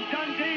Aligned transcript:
Dungy. 0.00 0.53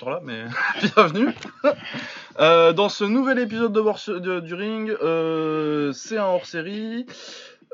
Temps-là, 0.00 0.20
mais 0.24 0.44
bienvenue 0.94 1.28
Euh, 2.38 2.72
dans 2.72 2.88
ce 2.88 3.04
nouvel 3.04 3.38
épisode 3.38 3.72
de, 3.72 3.80
Wars- 3.80 4.00
de- 4.08 4.40
du 4.40 4.54
Ring. 4.54 4.90
euh, 5.02 5.92
c'est 5.92 6.16
un 6.16 6.24
hors-série. 6.24 7.04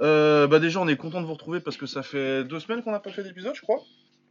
Euh, 0.02 0.48
bah 0.48 0.58
déjà, 0.58 0.80
on 0.80 0.88
est 0.88 0.96
content 0.96 1.20
de 1.20 1.26
vous 1.26 1.34
retrouver 1.34 1.60
parce 1.60 1.76
que 1.76 1.86
ça 1.86 2.02
fait 2.02 2.42
deux 2.42 2.58
semaines 2.58 2.82
qu'on 2.82 2.90
n'a 2.90 2.98
pas 2.98 3.12
fait 3.12 3.22
d'épisode, 3.22 3.54
je 3.54 3.60
crois. 3.62 3.78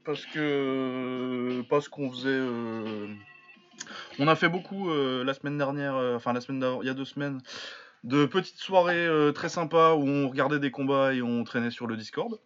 Parce 0.03 0.25
que 0.25 1.61
parce 1.69 1.87
qu'on 1.87 2.11
faisait, 2.11 2.41
on 4.19 4.27
a 4.27 4.35
fait 4.35 4.49
beaucoup 4.49 4.89
la 4.93 5.33
semaine 5.33 5.57
dernière, 5.57 5.95
enfin 6.15 6.33
la 6.33 6.41
semaine 6.41 6.59
d'avant, 6.59 6.81
il 6.81 6.87
y 6.87 6.91
a 6.91 6.93
deux 6.93 7.05
semaines, 7.05 7.39
de 8.03 8.25
petites 8.25 8.59
soirées 8.59 9.07
très 9.33 9.49
sympas 9.49 9.93
où 9.93 10.05
on 10.05 10.27
regardait 10.27 10.59
des 10.59 10.71
combats 10.71 11.13
et 11.13 11.21
on 11.21 11.43
traînait 11.45 11.71
sur 11.71 11.87
le 11.87 11.95
Discord. 11.95 12.39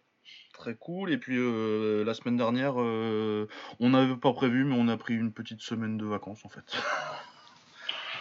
Très 0.60 0.74
cool. 0.74 1.10
Et 1.10 1.16
puis 1.16 1.38
euh, 1.38 2.04
la 2.04 2.12
semaine 2.12 2.36
dernière, 2.36 2.74
euh, 2.76 3.48
on 3.78 3.88
n'avait 3.88 4.14
pas 4.16 4.34
prévu, 4.34 4.64
mais 4.64 4.76
on 4.78 4.88
a 4.88 4.98
pris 4.98 5.14
une 5.14 5.32
petite 5.32 5.62
semaine 5.62 5.96
de 5.96 6.04
vacances 6.04 6.44
en 6.44 6.50
fait. 6.50 6.76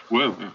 Ouais, 0.09 0.25
ouais. 0.25 0.47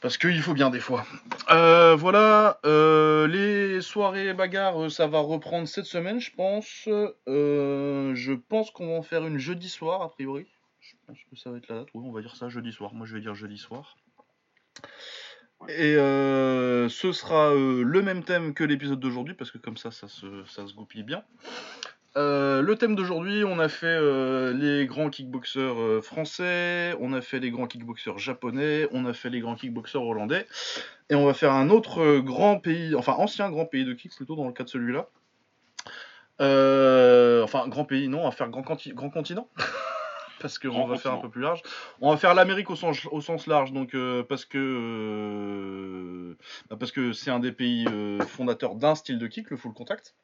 Parce 0.00 0.16
qu'il 0.16 0.40
faut 0.40 0.54
bien 0.54 0.70
des 0.70 0.80
fois. 0.80 1.04
Euh, 1.50 1.94
voilà, 1.96 2.58
les 2.64 3.82
soirées 3.82 4.32
bagarres, 4.32 4.90
ça 4.90 5.06
va 5.06 5.18
reprendre 5.18 5.68
cette 5.68 5.84
semaine, 5.84 6.18
je 6.18 6.34
pense. 6.34 6.88
Je 7.26 8.34
pense 8.34 8.70
qu'on 8.70 8.86
va 8.86 8.94
en 8.94 9.02
faire 9.02 9.26
une 9.26 9.36
jeudi 9.36 9.68
soir, 9.68 10.00
a 10.00 10.10
priori. 10.10 10.46
Je 10.80 10.94
pense 11.06 11.18
que 11.30 11.36
ça 11.36 11.50
va 11.50 11.58
être 11.58 11.68
la 11.68 11.80
date. 11.80 11.88
Oui, 11.92 12.04
on 12.06 12.12
va 12.12 12.22
dire 12.22 12.36
ça 12.36 12.48
jeudi 12.48 12.72
soir. 12.72 12.94
Moi, 12.94 13.06
je 13.06 13.14
vais 13.14 13.20
dire 13.20 13.34
jeudi 13.34 13.58
soir. 13.58 13.98
Et 15.66 15.96
euh, 15.96 16.88
ce 16.88 17.12
sera 17.12 17.50
euh, 17.50 17.82
le 17.82 18.02
même 18.02 18.22
thème 18.22 18.54
que 18.54 18.64
l'épisode 18.64 19.00
d'aujourd'hui, 19.00 19.34
parce 19.34 19.50
que 19.50 19.58
comme 19.58 19.76
ça, 19.76 19.90
ça 19.90 20.08
se, 20.08 20.44
ça 20.46 20.66
se 20.66 20.74
goupille 20.74 21.02
bien. 21.02 21.24
Euh, 22.16 22.62
le 22.62 22.74
thème 22.76 22.96
d'aujourd'hui, 22.96 23.44
on 23.44 23.58
a 23.58 23.68
fait 23.68 23.86
euh, 23.86 24.52
les 24.52 24.86
grands 24.86 25.10
kickboxers 25.10 25.80
euh, 25.80 26.00
français, 26.00 26.94
on 27.00 27.12
a 27.12 27.20
fait 27.20 27.38
les 27.38 27.50
grands 27.50 27.66
kickboxers 27.66 28.18
japonais, 28.18 28.88
on 28.92 29.04
a 29.04 29.12
fait 29.12 29.30
les 29.30 29.40
grands 29.40 29.54
kickboxers 29.54 30.02
hollandais, 30.02 30.46
et 31.10 31.14
on 31.14 31.26
va 31.26 31.34
faire 31.34 31.52
un 31.52 31.70
autre 31.70 32.18
grand 32.18 32.58
pays, 32.58 32.94
enfin 32.94 33.12
ancien 33.12 33.50
grand 33.50 33.66
pays 33.66 33.84
de 33.84 33.92
kick 33.92 34.14
plutôt 34.16 34.36
dans 34.36 34.46
le 34.46 34.52
cas 34.52 34.64
de 34.64 34.68
celui-là. 34.68 35.08
Euh, 36.40 37.42
enfin 37.42 37.68
grand 37.68 37.84
pays, 37.84 38.08
non, 38.08 38.22
on 38.22 38.24
va 38.24 38.30
faire 38.30 38.48
grand, 38.48 38.62
grand 38.62 39.10
continent. 39.10 39.48
parce 40.40 40.58
qu'on 40.58 40.86
va 40.86 40.96
faire 40.96 41.12
un 41.12 41.18
peu 41.18 41.28
plus 41.28 41.42
large. 41.42 41.62
On 42.00 42.10
va 42.10 42.16
faire 42.16 42.34
l'Amérique 42.34 42.70
au 42.70 42.76
sens, 42.76 43.06
au 43.10 43.20
sens 43.20 43.46
large, 43.46 43.72
donc 43.72 43.94
euh, 43.94 44.22
parce 44.22 44.44
que 44.44 44.58
euh, 44.58 46.34
bah, 46.70 46.76
parce 46.78 46.92
que 46.92 47.12
c'est 47.12 47.30
un 47.30 47.40
des 47.40 47.52
pays 47.52 47.86
euh, 47.88 48.20
fondateurs 48.20 48.74
d'un 48.74 48.94
style 48.94 49.18
de 49.18 49.26
kick, 49.26 49.50
le 49.50 49.56
full 49.56 49.72
contact. 49.72 50.14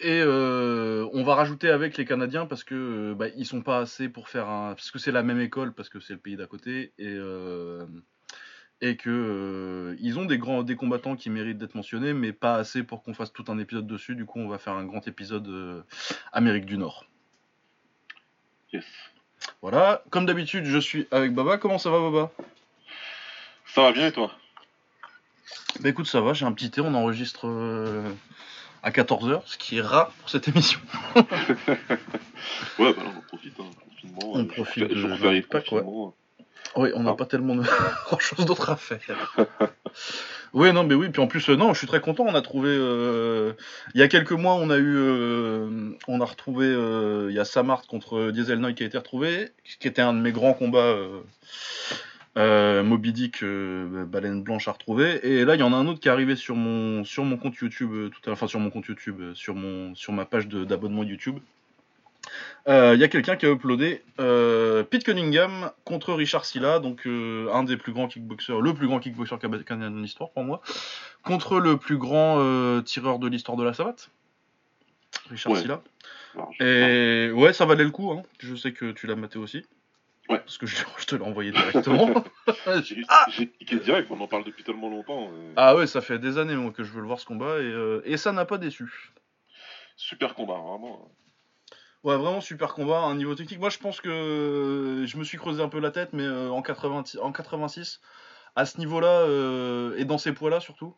Et 0.00 0.22
on 0.22 1.24
va 1.24 1.34
rajouter 1.34 1.70
avec 1.70 1.96
les 1.96 2.04
Canadiens 2.04 2.46
parce 2.46 2.62
que 2.62 3.14
bah, 3.14 3.26
ils 3.36 3.44
sont 3.44 3.62
pas 3.62 3.78
assez 3.78 4.08
pour 4.08 4.28
faire 4.28 4.48
un 4.48 4.74
parce 4.74 4.92
que 4.92 5.00
c'est 5.00 5.10
la 5.10 5.24
même 5.24 5.40
école 5.40 5.74
parce 5.74 5.88
que 5.88 5.98
c'est 5.98 6.12
le 6.12 6.20
pays 6.20 6.36
d'à 6.36 6.46
côté 6.46 6.92
et 6.98 7.18
et 8.80 8.96
que 8.96 9.10
euh, 9.10 9.96
ils 10.00 10.18
ont 10.18 10.24
des 10.24 10.38
grands 10.38 10.62
des 10.62 10.76
combattants 10.76 11.16
qui 11.16 11.30
méritent 11.30 11.58
d'être 11.58 11.74
mentionnés 11.74 12.12
mais 12.12 12.32
pas 12.32 12.56
assez 12.56 12.82
pour 12.82 13.02
qu'on 13.02 13.14
fasse 13.14 13.32
tout 13.32 13.44
un 13.48 13.58
épisode 13.58 13.86
dessus. 13.86 14.14
Du 14.14 14.24
coup, 14.24 14.38
on 14.38 14.48
va 14.48 14.58
faire 14.58 14.74
un 14.74 14.84
grand 14.84 15.06
épisode 15.08 15.48
euh, 15.48 15.82
Amérique 16.32 16.66
du 16.66 16.78
Nord. 16.78 17.06
Yes. 18.72 18.84
Voilà, 19.62 20.02
comme 20.10 20.26
d'habitude, 20.26 20.64
je 20.64 20.78
suis 20.78 21.06
avec 21.10 21.32
Baba. 21.32 21.58
Comment 21.58 21.78
ça 21.78 21.90
va, 21.90 22.00
Baba? 22.00 22.30
Ça 23.66 23.82
va 23.82 23.92
bien 23.92 24.06
et 24.08 24.12
toi? 24.12 24.30
Bah 25.80 25.88
écoute, 25.88 26.06
ça 26.06 26.20
va, 26.20 26.32
j'ai 26.32 26.44
un 26.44 26.52
petit 26.52 26.70
thé, 26.70 26.80
on 26.80 26.92
enregistre 26.94 27.46
euh, 27.46 28.02
à 28.82 28.90
14h, 28.90 29.42
ce 29.46 29.56
qui 29.58 29.78
est 29.78 29.82
rare 29.82 30.10
pour 30.12 30.28
cette 30.30 30.48
émission. 30.48 30.80
Ouais, 32.78 32.94
bah 32.94 33.02
là, 33.02 33.10
on 33.14 33.18
en 33.18 33.22
profite. 33.22 33.54
Hein. 33.60 33.64
Confinement, 33.84 34.18
On 34.32 34.40
euh, 34.40 34.44
profite 34.46 34.88
férié 35.18 35.40
de 35.42 35.46
Pâques, 35.46 35.64
ouais. 35.72 35.80
confinement. 35.82 36.14
Oui, 36.76 36.90
on 36.94 37.02
n'a 37.02 37.10
Ah. 37.10 37.14
pas 37.14 37.26
tellement 37.26 37.54
de... 37.56 37.62
grand 38.06 38.18
chose 38.18 38.44
d'autre 38.46 38.70
à 38.70 38.76
faire. 38.76 39.36
oui, 40.54 40.72
non, 40.72 40.84
mais 40.84 40.94
oui, 40.94 41.08
puis 41.10 41.20
en 41.20 41.26
plus, 41.26 41.48
euh, 41.50 41.56
non, 41.56 41.72
je 41.72 41.78
suis 41.78 41.86
très 41.86 42.00
content, 42.00 42.24
on 42.26 42.34
a 42.34 42.42
trouvé... 42.42 42.70
euh, 42.70 43.52
Il 43.94 44.00
y 44.00 44.02
a 44.02 44.08
quelques 44.08 44.32
mois, 44.32 44.54
on 44.54 44.70
a 44.70 44.78
eu... 44.78 44.96
euh, 44.96 45.90
On 46.06 46.20
a 46.20 46.24
retrouvé... 46.24 46.66
Il 47.28 47.34
y 47.34 47.38
a 47.38 47.44
Samart 47.44 47.86
contre 47.86 48.30
Diesel 48.30 48.58
Noy 48.58 48.74
qui 48.74 48.82
a 48.82 48.86
été 48.86 48.98
retrouvé, 48.98 49.50
qui 49.80 49.88
était 49.88 50.02
un 50.02 50.14
de 50.14 50.20
mes 50.20 50.32
grands 50.32 50.54
combats... 50.54 50.96
Euh... 50.96 51.22
Moby 52.36 53.12
Dick, 53.12 53.42
Baleine 53.42 54.44
Blanche 54.44 54.68
à. 54.68 55.18
Et 55.24 55.44
là, 55.44 55.56
il 55.56 55.60
y 55.60 55.64
en 55.64 55.72
a 55.72 55.76
un 55.76 55.88
autre 55.88 55.98
qui 55.98 56.06
est 56.06 56.10
arrivé 56.12 56.36
sur 56.36 56.54
mon, 56.54 57.02
sur 57.02 57.24
mon 57.24 57.36
compte 57.36 57.56
YouTube, 57.56 57.90
tout 58.12 58.30
à 58.30 58.32
enfin 58.32 58.46
sur 58.46 58.60
mon 58.60 58.70
compte 58.70 58.86
YouTube, 58.86 59.20
sur, 59.34 59.56
mon, 59.56 59.92
sur 59.96 60.12
ma 60.12 60.24
page 60.24 60.46
d'abonnement 60.46 61.02
YouTube. 61.02 61.40
Euh, 62.68 62.92
Il 62.94 63.00
y 63.00 63.04
a 63.04 63.08
quelqu'un 63.08 63.36
qui 63.36 63.46
a 63.46 63.50
uploadé 63.50 64.02
euh, 64.20 64.82
Pete 64.84 65.04
Cunningham 65.04 65.70
contre 65.84 66.12
Richard 66.14 66.44
Silla, 66.44 66.78
donc 66.80 67.06
euh, 67.06 67.50
un 67.52 67.62
des 67.64 67.76
plus 67.76 67.92
grands 67.92 68.08
kickboxers, 68.08 68.60
le 68.60 68.74
plus 68.74 68.86
grand 68.86 68.98
kickboxer 69.00 69.36
cana- 69.38 69.62
canadien 69.62 69.90
de 69.96 70.02
l'histoire 70.02 70.30
pour 70.30 70.44
moi, 70.44 70.60
contre 71.22 71.58
le 71.60 71.76
plus 71.78 71.96
grand 71.98 72.36
euh, 72.40 72.82
tireur 72.82 73.18
de 73.18 73.28
l'histoire 73.28 73.56
de 73.56 73.64
la 73.64 73.72
savate, 73.72 74.10
Richard 75.30 75.52
Ouais. 75.52 75.60
Silla. 75.60 75.82
Et 76.60 77.30
ouais, 77.32 77.52
ça 77.52 77.64
valait 77.64 77.84
le 77.84 77.90
coup, 77.90 78.12
hein. 78.12 78.22
je 78.38 78.54
sais 78.54 78.72
que 78.72 78.92
tu 78.92 79.06
l'as 79.06 79.16
maté 79.16 79.38
aussi. 79.38 79.64
Ouais. 80.28 80.38
Parce 80.40 80.58
que 80.58 80.66
je, 80.66 80.76
je 80.98 81.06
te 81.06 81.16
l'ai 81.16 81.22
envoyé 81.22 81.50
directement. 81.52 82.12
J'ai 82.84 83.02
Ah 83.08 83.26
cliqué 83.30 83.76
direct, 83.76 84.08
on 84.10 84.20
en 84.20 84.26
parle 84.28 84.44
depuis 84.44 84.62
tellement 84.62 84.90
longtemps. 84.90 85.30
euh, 85.32 85.52
Ah 85.56 85.74
ouais, 85.74 85.86
ça 85.86 86.02
fait 86.02 86.18
des 86.18 86.36
années 86.36 86.54
moi, 86.54 86.70
que 86.70 86.84
je 86.84 86.92
veux 86.92 87.00
le 87.00 87.06
voir 87.06 87.18
ce 87.18 87.24
combat 87.24 87.58
et, 87.60 87.62
euh, 87.64 88.02
et 88.04 88.18
ça 88.18 88.32
n'a 88.32 88.44
pas 88.44 88.58
déçu. 88.58 89.12
Super 89.96 90.34
combat, 90.34 90.54
vraiment. 90.54 91.10
Ouais, 92.04 92.16
vraiment 92.16 92.40
super 92.40 92.74
combat, 92.74 93.00
un 93.00 93.16
niveau 93.16 93.34
technique. 93.34 93.58
Moi 93.58 93.70
je 93.70 93.78
pense 93.78 94.00
que 94.00 94.08
euh, 94.08 95.06
je 95.06 95.16
me 95.16 95.24
suis 95.24 95.36
creusé 95.36 95.62
un 95.62 95.68
peu 95.68 95.80
la 95.80 95.90
tête, 95.90 96.12
mais 96.12 96.22
euh, 96.22 96.50
en, 96.50 96.62
80 96.62 97.02
en 97.20 97.32
86, 97.32 98.00
à 98.54 98.66
ce 98.66 98.78
niveau-là, 98.78 99.22
euh, 99.22 99.96
et 99.96 100.04
dans 100.04 100.18
ces 100.18 100.32
poids-là 100.32 100.60
surtout, 100.60 100.94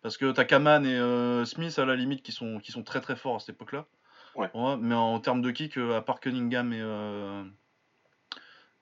parce 0.00 0.16
que 0.16 0.30
t'as 0.30 0.44
Kaman 0.44 0.86
et 0.86 0.96
euh, 0.96 1.44
Smith 1.44 1.76
à 1.78 1.84
la 1.84 1.96
limite 1.96 2.22
qui 2.22 2.32
sont, 2.32 2.60
qui 2.60 2.70
sont 2.70 2.84
très 2.84 3.00
très 3.00 3.16
forts 3.16 3.36
à 3.36 3.38
cette 3.40 3.50
époque-là. 3.56 3.86
Ouais. 4.36 4.48
mais 4.80 4.94
en 4.94 5.18
termes 5.18 5.42
de 5.42 5.50
kick, 5.50 5.76
à 5.78 6.00
part 6.00 6.20
Cunningham 6.20 6.72
et, 6.72 6.80
euh, 6.80 7.42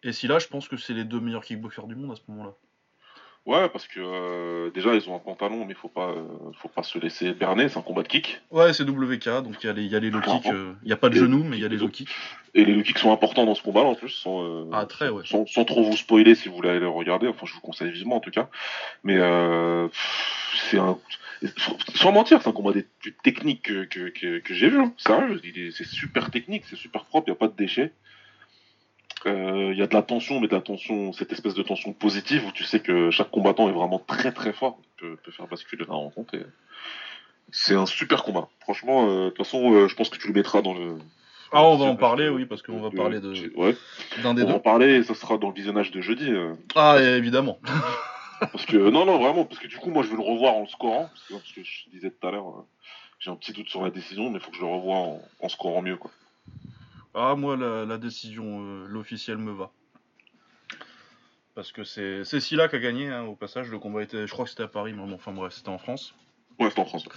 et 0.02 0.12
Silla, 0.12 0.38
je 0.38 0.48
pense 0.48 0.68
que 0.68 0.76
c'est 0.76 0.92
les 0.92 1.04
deux 1.04 1.20
meilleurs 1.20 1.44
kickboxers 1.44 1.86
du 1.86 1.94
monde 1.94 2.12
à 2.12 2.16
ce 2.16 2.22
moment-là. 2.28 2.54
Ouais, 3.46 3.68
parce 3.68 3.86
que 3.86 4.00
euh, 4.02 4.70
déjà, 4.72 4.92
ils 4.94 5.08
ont 5.08 5.14
un 5.14 5.20
pantalon, 5.20 5.64
mais 5.66 5.74
faut 5.74 5.88
pas, 5.88 6.08
euh, 6.10 6.24
faut 6.60 6.68
pas 6.68 6.82
se 6.82 6.98
laisser 6.98 7.32
berner, 7.32 7.68
c'est 7.68 7.78
un 7.78 7.82
combat 7.82 8.02
de 8.02 8.08
kick. 8.08 8.40
Ouais, 8.50 8.72
c'est 8.72 8.82
WK, 8.82 9.24
donc 9.44 9.62
il 9.62 9.66
y 9.66 9.70
a 9.70 9.72
les, 9.72 9.84
y 9.86 9.94
a 9.94 10.00
les 10.00 10.10
low 10.10 10.20
kicks, 10.20 10.46
il 10.46 10.86
n'y 10.86 10.92
a 10.92 10.96
pas 10.96 11.08
de 11.10 11.14
genoux, 11.14 11.44
mais 11.44 11.56
il 11.56 11.62
y 11.62 11.64
a 11.64 11.68
les 11.68 11.76
low 11.76 11.88
kicks. 11.88 12.10
Et 12.54 12.64
les 12.64 12.74
low 12.74 12.82
kicks 12.82 12.98
sont 12.98 13.12
importants 13.12 13.44
dans 13.46 13.54
ce 13.54 13.62
combat-là 13.62 13.88
en 13.90 13.94
plus, 13.94 14.08
sans, 14.10 14.42
euh, 14.42 14.64
Ah, 14.72 14.84
très, 14.86 15.10
ouais. 15.10 15.22
sans, 15.24 15.46
sans 15.46 15.64
trop 15.64 15.84
vous 15.84 15.96
spoiler 15.96 16.34
si 16.34 16.48
vous 16.48 16.56
voulez 16.56 16.70
aller 16.70 16.80
le 16.80 16.88
regarder. 16.88 17.28
Enfin, 17.28 17.46
je 17.46 17.54
vous 17.54 17.60
conseille 17.60 17.92
vivement 17.92 18.16
en 18.16 18.20
tout 18.20 18.30
cas. 18.32 18.48
Mais 19.04 19.16
euh, 19.18 19.86
c'est 20.70 20.78
un. 20.78 20.98
Sans 21.94 22.12
mentir, 22.12 22.40
c'est 22.42 22.48
un 22.48 22.52
combat 22.52 22.72
des 22.72 22.86
plus 23.00 23.12
techniques 23.22 23.62
que, 23.62 23.84
que, 23.84 24.08
que, 24.08 24.38
que 24.38 24.54
j'ai 24.54 24.70
vu. 24.70 24.80
hein. 24.80 24.92
Sérieux, 24.96 25.40
c'est 25.70 25.86
super 25.86 26.30
technique, 26.30 26.64
c'est 26.68 26.76
super 26.76 27.04
propre, 27.04 27.28
il 27.28 27.32
n'y 27.32 27.36
a 27.36 27.38
pas 27.38 27.48
de 27.48 27.56
déchets. 27.56 27.92
Euh, 29.24 29.70
Il 29.72 29.78
y 29.78 29.82
a 29.82 29.86
de 29.86 29.94
la 29.94 30.02
tension, 30.02 30.40
mais 30.40 30.48
de 30.48 30.54
la 30.54 30.60
tension, 30.60 31.12
cette 31.12 31.32
espèce 31.32 31.54
de 31.54 31.62
tension 31.62 31.92
positive 31.92 32.44
où 32.46 32.52
tu 32.52 32.64
sais 32.64 32.80
que 32.80 33.10
chaque 33.10 33.30
combattant 33.30 33.68
est 33.68 33.72
vraiment 33.72 33.98
très 33.98 34.30
très 34.32 34.52
fort, 34.52 34.78
peut, 34.98 35.16
peut 35.22 35.30
faire 35.32 35.46
basculer 35.48 35.84
la 35.88 35.94
rencontre. 35.94 36.34
et 36.34 36.44
C'est 37.50 37.74
un 37.74 37.86
super 37.86 38.22
combat. 38.24 38.48
Franchement, 38.60 39.08
euh, 39.08 39.24
de 39.26 39.28
toute 39.30 39.38
façon, 39.38 39.72
euh, 39.72 39.88
je 39.88 39.94
pense 39.94 40.10
que 40.10 40.18
tu 40.18 40.28
le 40.28 40.34
mettras 40.34 40.62
dans 40.62 40.74
le. 40.74 40.98
Ah, 41.52 41.62
on 41.64 41.76
va 41.76 41.84
en 41.86 41.96
parler, 41.96 42.28
oui, 42.28 42.44
parce 42.44 42.60
qu'on 42.62 42.80
va 42.80 42.90
de- 42.90 42.96
parler 42.96 43.20
de 43.20 43.32
Ouais, 43.56 43.76
d'un 44.22 44.34
des 44.34 44.42
on 44.42 44.46
va 44.46 44.52
deux. 44.52 44.58
en 44.58 44.60
parler 44.60 44.96
et 44.96 45.02
ça 45.04 45.14
sera 45.14 45.38
dans 45.38 45.48
le 45.48 45.54
visionnage 45.54 45.90
de 45.92 46.00
jeudi. 46.00 46.28
euh, 46.30 46.54
Ah, 46.74 46.98
évidemment. 47.00 47.58
parce 48.52 48.66
que, 48.66 48.76
non, 48.76 49.06
non, 49.06 49.18
vraiment, 49.18 49.44
parce 49.44 49.60
que 49.60 49.68
du 49.68 49.76
coup, 49.78 49.90
moi, 49.90 50.02
je 50.02 50.08
veux 50.08 50.16
le 50.16 50.22
revoir 50.22 50.54
en 50.54 50.62
le 50.62 50.66
scorant. 50.68 51.08
Parce 51.08 51.22
que, 51.28 51.34
parce 51.34 51.52
que 51.52 51.62
je 51.62 51.90
disais 51.90 52.10
tout 52.10 52.26
à 52.26 52.32
l'heure, 52.32 52.48
euh, 52.48 52.62
j'ai 53.20 53.30
un 53.30 53.36
petit 53.36 53.52
doute 53.52 53.68
sur 53.68 53.82
la 53.82 53.90
décision, 53.90 54.28
mais 54.28 54.38
il 54.38 54.40
faut 54.44 54.50
que 54.50 54.56
je 54.56 54.62
le 54.62 54.68
revoie 54.68 54.96
en, 54.96 55.22
en 55.40 55.48
scorant 55.48 55.82
mieux, 55.82 55.96
quoi. 55.96 56.10
Ah, 57.18 57.34
moi, 57.34 57.56
la, 57.56 57.86
la 57.86 57.96
décision, 57.96 58.60
euh, 58.60 58.86
l'officiel 58.88 59.38
me 59.38 59.50
va. 59.50 59.72
Parce 61.54 61.72
que 61.72 61.82
c'est 61.82 62.22
Silla 62.40 62.68
qui 62.68 62.76
a 62.76 62.78
gagné, 62.78 63.08
hein, 63.08 63.22
au 63.22 63.34
passage. 63.34 63.70
Le 63.70 63.78
combat 63.78 64.02
était, 64.02 64.26
je 64.26 64.32
crois 64.32 64.44
que 64.44 64.50
c'était 64.50 64.64
à 64.64 64.68
Paris, 64.68 64.92
mais 64.92 65.02
enfin 65.14 65.32
bref, 65.32 65.54
c'était 65.54 65.70
en 65.70 65.78
France. 65.78 66.14
Ouais, 66.58 66.68
en 66.78 66.84
France. 66.84 67.08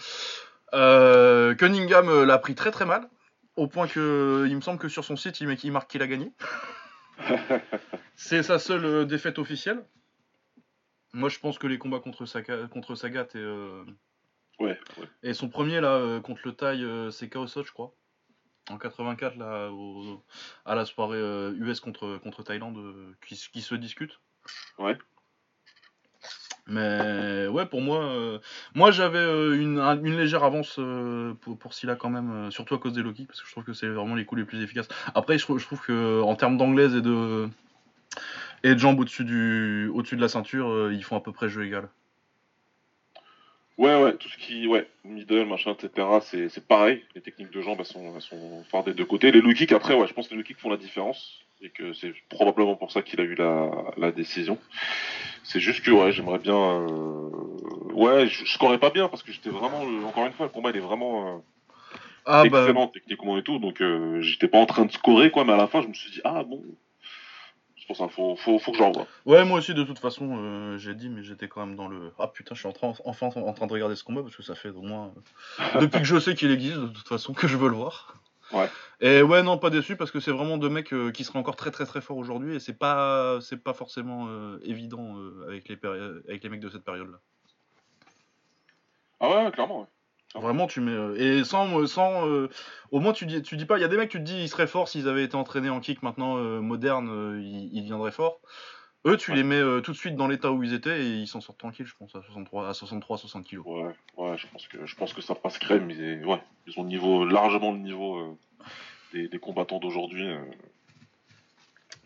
Euh, 0.74 1.54
Cunningham 1.56 2.08
euh, 2.08 2.26
l'a 2.26 2.38
pris 2.38 2.56
très 2.56 2.72
très 2.72 2.86
mal, 2.86 3.10
au 3.58 3.68
point 3.68 3.88
que 3.88 4.46
il 4.48 4.56
me 4.56 4.62
semble 4.62 4.80
que 4.80 4.88
sur 4.88 5.04
son 5.04 5.18
site, 5.18 5.42
il, 5.42 5.72
marque 5.74 5.92
qu'il 5.92 6.02
a 6.02 6.08
gagné. 6.08 6.32
C'est 8.16 8.42
sa 8.42 8.58
seule 8.58 8.86
euh, 8.86 9.04
défaite 9.04 9.38
officielle. 9.38 9.84
Moi, 11.12 11.28
je 11.28 11.40
pense 11.40 11.58
que 11.58 11.68
les 11.68 11.78
combats 11.78 12.00
contre, 12.00 12.26
Saka- 12.26 12.70
contre 12.70 12.96
Sagat 12.96 13.28
et, 13.36 13.38
euh, 13.38 13.84
Ouais, 14.62 14.80
ouais. 14.98 15.08
et 15.24 15.34
son 15.34 15.50
premier 15.50 15.82
là 15.82 15.96
euh, 15.96 16.22
contre 16.22 16.42
le 16.46 16.56
euh, 16.64 17.12
c'est 17.12 17.28
Kaosot, 17.28 17.64
je 17.64 17.72
crois. 17.74 17.94
En 18.70 18.78
84, 18.78 19.36
là, 19.38 19.70
au- 19.72 20.24
à 20.66 20.76
la 20.76 20.86
soirée 20.86 21.18
euh, 21.18 21.54
US 21.58 21.80
contre, 21.80 22.18
contre 22.18 22.44
Thaïlande, 22.44 22.78
euh, 22.78 23.12
qui, 23.28 23.36
se 23.36 23.76
discute. 23.76 24.20
Ouais. 24.78 24.98
Mais 26.68 27.48
ouais, 27.48 27.66
pour 27.66 27.82
moi, 27.82 28.04
euh, 28.04 28.38
moi 28.76 28.92
j'avais 28.92 29.18
euh, 29.18 29.60
une, 29.60 29.80
un- 29.80 29.98
une 30.04 30.18
légère 30.18 30.44
avance 30.44 30.76
euh, 30.78 31.34
pour, 31.42 31.58
pour 31.58 31.74
Silla 31.74 31.96
quand 31.96 32.12
même, 32.12 32.32
euh, 32.32 32.52
surtout 32.52 32.76
à 32.76 32.78
cause 32.80 32.94
des 32.94 33.02
low 33.02 33.12
kicks, 33.12 33.28
parce 33.28 33.42
que 33.42 33.48
je 33.48 33.52
trouve 33.52 33.64
que 33.64 33.74
c'est 33.74 33.88
vraiment 33.88 34.14
les 34.14 34.24
coups 34.26 34.40
les 34.40 34.46
plus 34.46 34.62
efficaces. 34.62 34.88
Après, 35.16 35.40
je 35.40 35.44
trouve, 35.44 35.58
je 35.58 35.66
trouve 35.66 35.82
que 35.82 36.22
en 36.22 36.36
termes 36.36 36.58
d'anglaise 36.58 36.96
et 36.96 37.02
de 37.02 37.50
et 38.64 38.76
de 38.76 38.80
jambes 38.80 39.00
au-dessus 39.00 39.26
du 39.26 39.90
au-dessus 39.94 40.16
de 40.16 40.22
la 40.22 40.30
ceinture, 40.30 40.70
euh, 40.70 40.94
ils 40.94 41.04
font 41.04 41.16
à 41.16 41.22
peu 41.22 41.32
près 41.32 41.50
jeu 41.50 41.66
égal. 41.66 41.90
Ouais, 43.80 43.96
ouais, 44.04 44.14
tout 44.18 44.28
ce 44.28 44.38
qui, 44.38 44.68
ouais, 44.68 44.86
middle, 45.06 45.46
machin, 45.46 45.72
etc., 45.72 46.06
c'est, 46.22 46.50
c'est 46.50 46.68
pareil. 46.68 47.02
Les 47.16 47.22
techniques 47.22 47.50
de 47.50 47.62
jambes, 47.62 47.78
elles 47.80 47.86
sont, 47.86 48.14
elles 48.14 48.22
sont 48.22 48.64
fortes 48.70 48.88
des 48.88 48.94
deux 48.94 49.06
côtés. 49.06 49.32
Les 49.32 49.40
low 49.40 49.54
kicks, 49.54 49.72
après, 49.72 49.96
ouais, 49.96 50.06
je 50.06 50.14
pense 50.14 50.28
que 50.28 50.34
les 50.34 50.38
low 50.38 50.44
kicks 50.44 50.60
font 50.60 50.70
la 50.70 50.76
différence. 50.76 51.40
Et 51.62 51.70
que 51.70 51.94
c'est 51.94 52.14
probablement 52.28 52.76
pour 52.76 52.92
ça 52.92 53.02
qu'il 53.02 53.22
a 53.22 53.24
eu 53.24 53.36
la, 53.36 53.72
la 53.96 54.12
décision. 54.12 54.58
C'est 55.44 55.62
juste 55.62 55.82
que, 55.84 55.92
ouais, 55.92 56.12
j'aimerais 56.12 56.40
bien, 56.40 56.56
euh, 56.56 57.30
ouais, 57.94 58.28
je, 58.28 58.44
je 58.46 58.52
scorais 58.52 58.80
pas 58.80 58.90
bien 58.90 59.08
parce 59.08 59.24
que 59.24 59.32
j'étais 59.32 59.50
vraiment, 59.50 59.82
euh, 59.86 60.04
encore 60.06 60.26
une 60.26 60.34
fois, 60.34 60.46
le 60.46 60.52
combat, 60.52 60.72
il 60.72 60.78
est 60.78 60.82
vraiment, 60.82 61.38
euh, 61.38 61.40
Ah 62.26 62.44
bah 62.50 62.62
excellent 62.62 62.88
techniquement 62.88 63.38
et 63.38 63.44
tout. 63.44 63.60
Donc, 63.60 63.80
euh, 63.82 64.20
j'étais 64.22 64.50
pas 64.50 64.58
en 64.60 64.66
train 64.66 64.86
de 64.86 64.92
scorer, 64.92 65.32
quoi, 65.32 65.46
mais 65.46 65.54
à 65.54 65.58
la 65.58 65.68
fin, 65.68 65.82
je 65.82 65.88
me 65.88 65.94
suis 65.94 66.12
dit, 66.12 66.22
ah 66.26 66.44
bon. 66.44 66.62
C'est 67.90 67.98
pour 67.98 68.08
ça, 68.08 68.14
faut, 68.14 68.36
faut, 68.36 68.60
faut 68.60 68.72
que 68.72 68.78
ouais, 69.26 69.44
moi 69.46 69.58
aussi 69.58 69.74
de 69.74 69.84
toute 69.84 69.98
façon, 69.98 70.38
euh, 70.38 70.78
j'ai 70.78 70.94
dit, 70.94 71.10
mais 71.10 71.24
j'étais 71.24 71.48
quand 71.48 71.66
même 71.66 71.76
dans 71.76 71.88
le 71.88 72.12
ah 72.20 72.28
putain, 72.28 72.54
je 72.54 72.60
suis 72.60 72.68
en 72.70 72.72
train, 72.72 72.94
enfin 73.04 73.32
en 73.36 73.54
train 73.54 73.66
de 73.66 73.74
regarder 73.74 73.96
ce 73.96 74.04
combat 74.04 74.22
parce 74.22 74.36
que 74.36 74.44
ça 74.44 74.54
fait 74.54 74.70
au 74.70 74.84
moins 74.84 75.12
euh, 75.60 75.80
depuis 75.82 75.98
que 75.98 76.06
je 76.06 76.20
sais 76.20 76.36
qu'il 76.36 76.52
existe 76.52 76.78
de 76.78 76.86
toute 76.88 77.08
façon 77.08 77.34
que 77.34 77.48
je 77.48 77.58
veux 77.58 77.68
le 77.68 77.76
voir. 77.76 78.16
Ouais. 78.54 78.70
Et 79.02 79.24
ouais, 79.24 79.42
non, 79.42 79.58
pas 79.58 79.72
déçu 79.72 79.96
parce 79.96 80.12
que 80.12 80.20
c'est 80.20 80.30
vraiment 80.32 80.58
deux 80.60 80.70
mecs 80.70 80.94
euh, 80.94 81.12
qui 81.12 81.24
seraient 81.24 81.40
encore 81.40 81.56
très 81.56 81.72
très 81.72 81.88
très 81.88 82.00
forts 82.00 82.18
aujourd'hui 82.18 82.56
et 82.56 82.60
c'est 82.60 82.78
pas 82.78 83.40
c'est 83.42 83.64
pas 83.64 83.74
forcément 83.74 84.28
euh, 84.28 84.60
évident 84.64 85.16
avec 85.48 85.68
les 85.68 85.76
péri- 85.76 86.22
avec 86.28 86.44
les 86.44 86.50
mecs 86.50 86.60
de 86.60 86.70
cette 86.70 86.84
période 86.84 87.10
là. 87.10 87.18
Ah 89.20 89.30
ouais, 89.30 89.46
ouais, 89.46 89.52
clairement, 89.52 89.82
ouais. 89.82 89.88
Vraiment, 90.36 90.68
tu 90.68 90.80
mets 90.80 90.92
euh, 90.92 91.16
et 91.18 91.44
sans 91.44 91.88
sans 91.88 92.28
euh, 92.30 92.50
au 92.92 93.00
moins 93.00 93.14
tu 93.14 93.26
dis 93.26 93.42
tu 93.42 93.58
dis 93.58 93.66
pas 93.66 93.78
il 93.80 93.82
y 93.82 93.84
a 93.84 93.88
des 93.88 93.98
mecs 93.98 94.10
tu 94.10 94.20
te 94.20 94.24
dis 94.24 94.44
ils 94.44 94.48
seraient 94.50 94.68
forts 94.68 94.88
s'ils 94.88 95.08
avaient 95.08 95.24
été 95.24 95.36
entraînés 95.36 95.72
en 95.72 95.80
kick 95.80 96.04
maintenant 96.04 96.38
euh, 96.38 96.60
moderne 96.62 97.10
euh, 97.10 97.42
ils, 97.42 97.76
ils 97.76 97.84
viendraient 97.84 98.12
forts. 98.12 98.40
Eux, 99.08 99.16
tu 99.18 99.32
Ouais. 99.32 99.38
les 99.38 99.44
mets 99.44 99.56
euh, 99.56 99.80
tout 99.82 99.92
de 99.94 99.98
suite 99.98 100.16
dans 100.16 100.28
l'état 100.28 100.52
où 100.52 100.62
ils 100.62 100.74
étaient 100.74 101.02
et 101.02 101.10
ils 101.16 101.28
s'en 101.28 101.40
sortent 101.42 101.58
tranquilles, 101.58 101.86
je 101.88 101.96
pense 101.98 102.14
à 102.16 102.22
63 102.22 102.68
à 102.70 102.74
63 102.74 103.18
60 103.18 103.46
kilos. 103.46 103.66
Ouais, 103.66 103.96
ouais, 104.18 104.38
je 104.38 104.46
pense 104.48 104.68
que 104.68 104.86
je 104.86 104.96
pense 104.96 105.14
que 105.14 105.22
ça 105.22 105.36
passe 105.36 105.58
crème. 105.58 105.86
Mais 105.88 106.24
ouais, 106.24 106.42
ils 106.68 106.78
ont 106.80 106.84
le 106.84 106.90
niveau 106.90 107.26
largement 107.26 107.72
le 107.72 107.80
niveau 107.80 108.18
euh, 108.18 108.38
des, 109.14 109.30
des 109.30 109.40
combattants 109.40 109.80
d'aujourd'hui. 109.80 110.28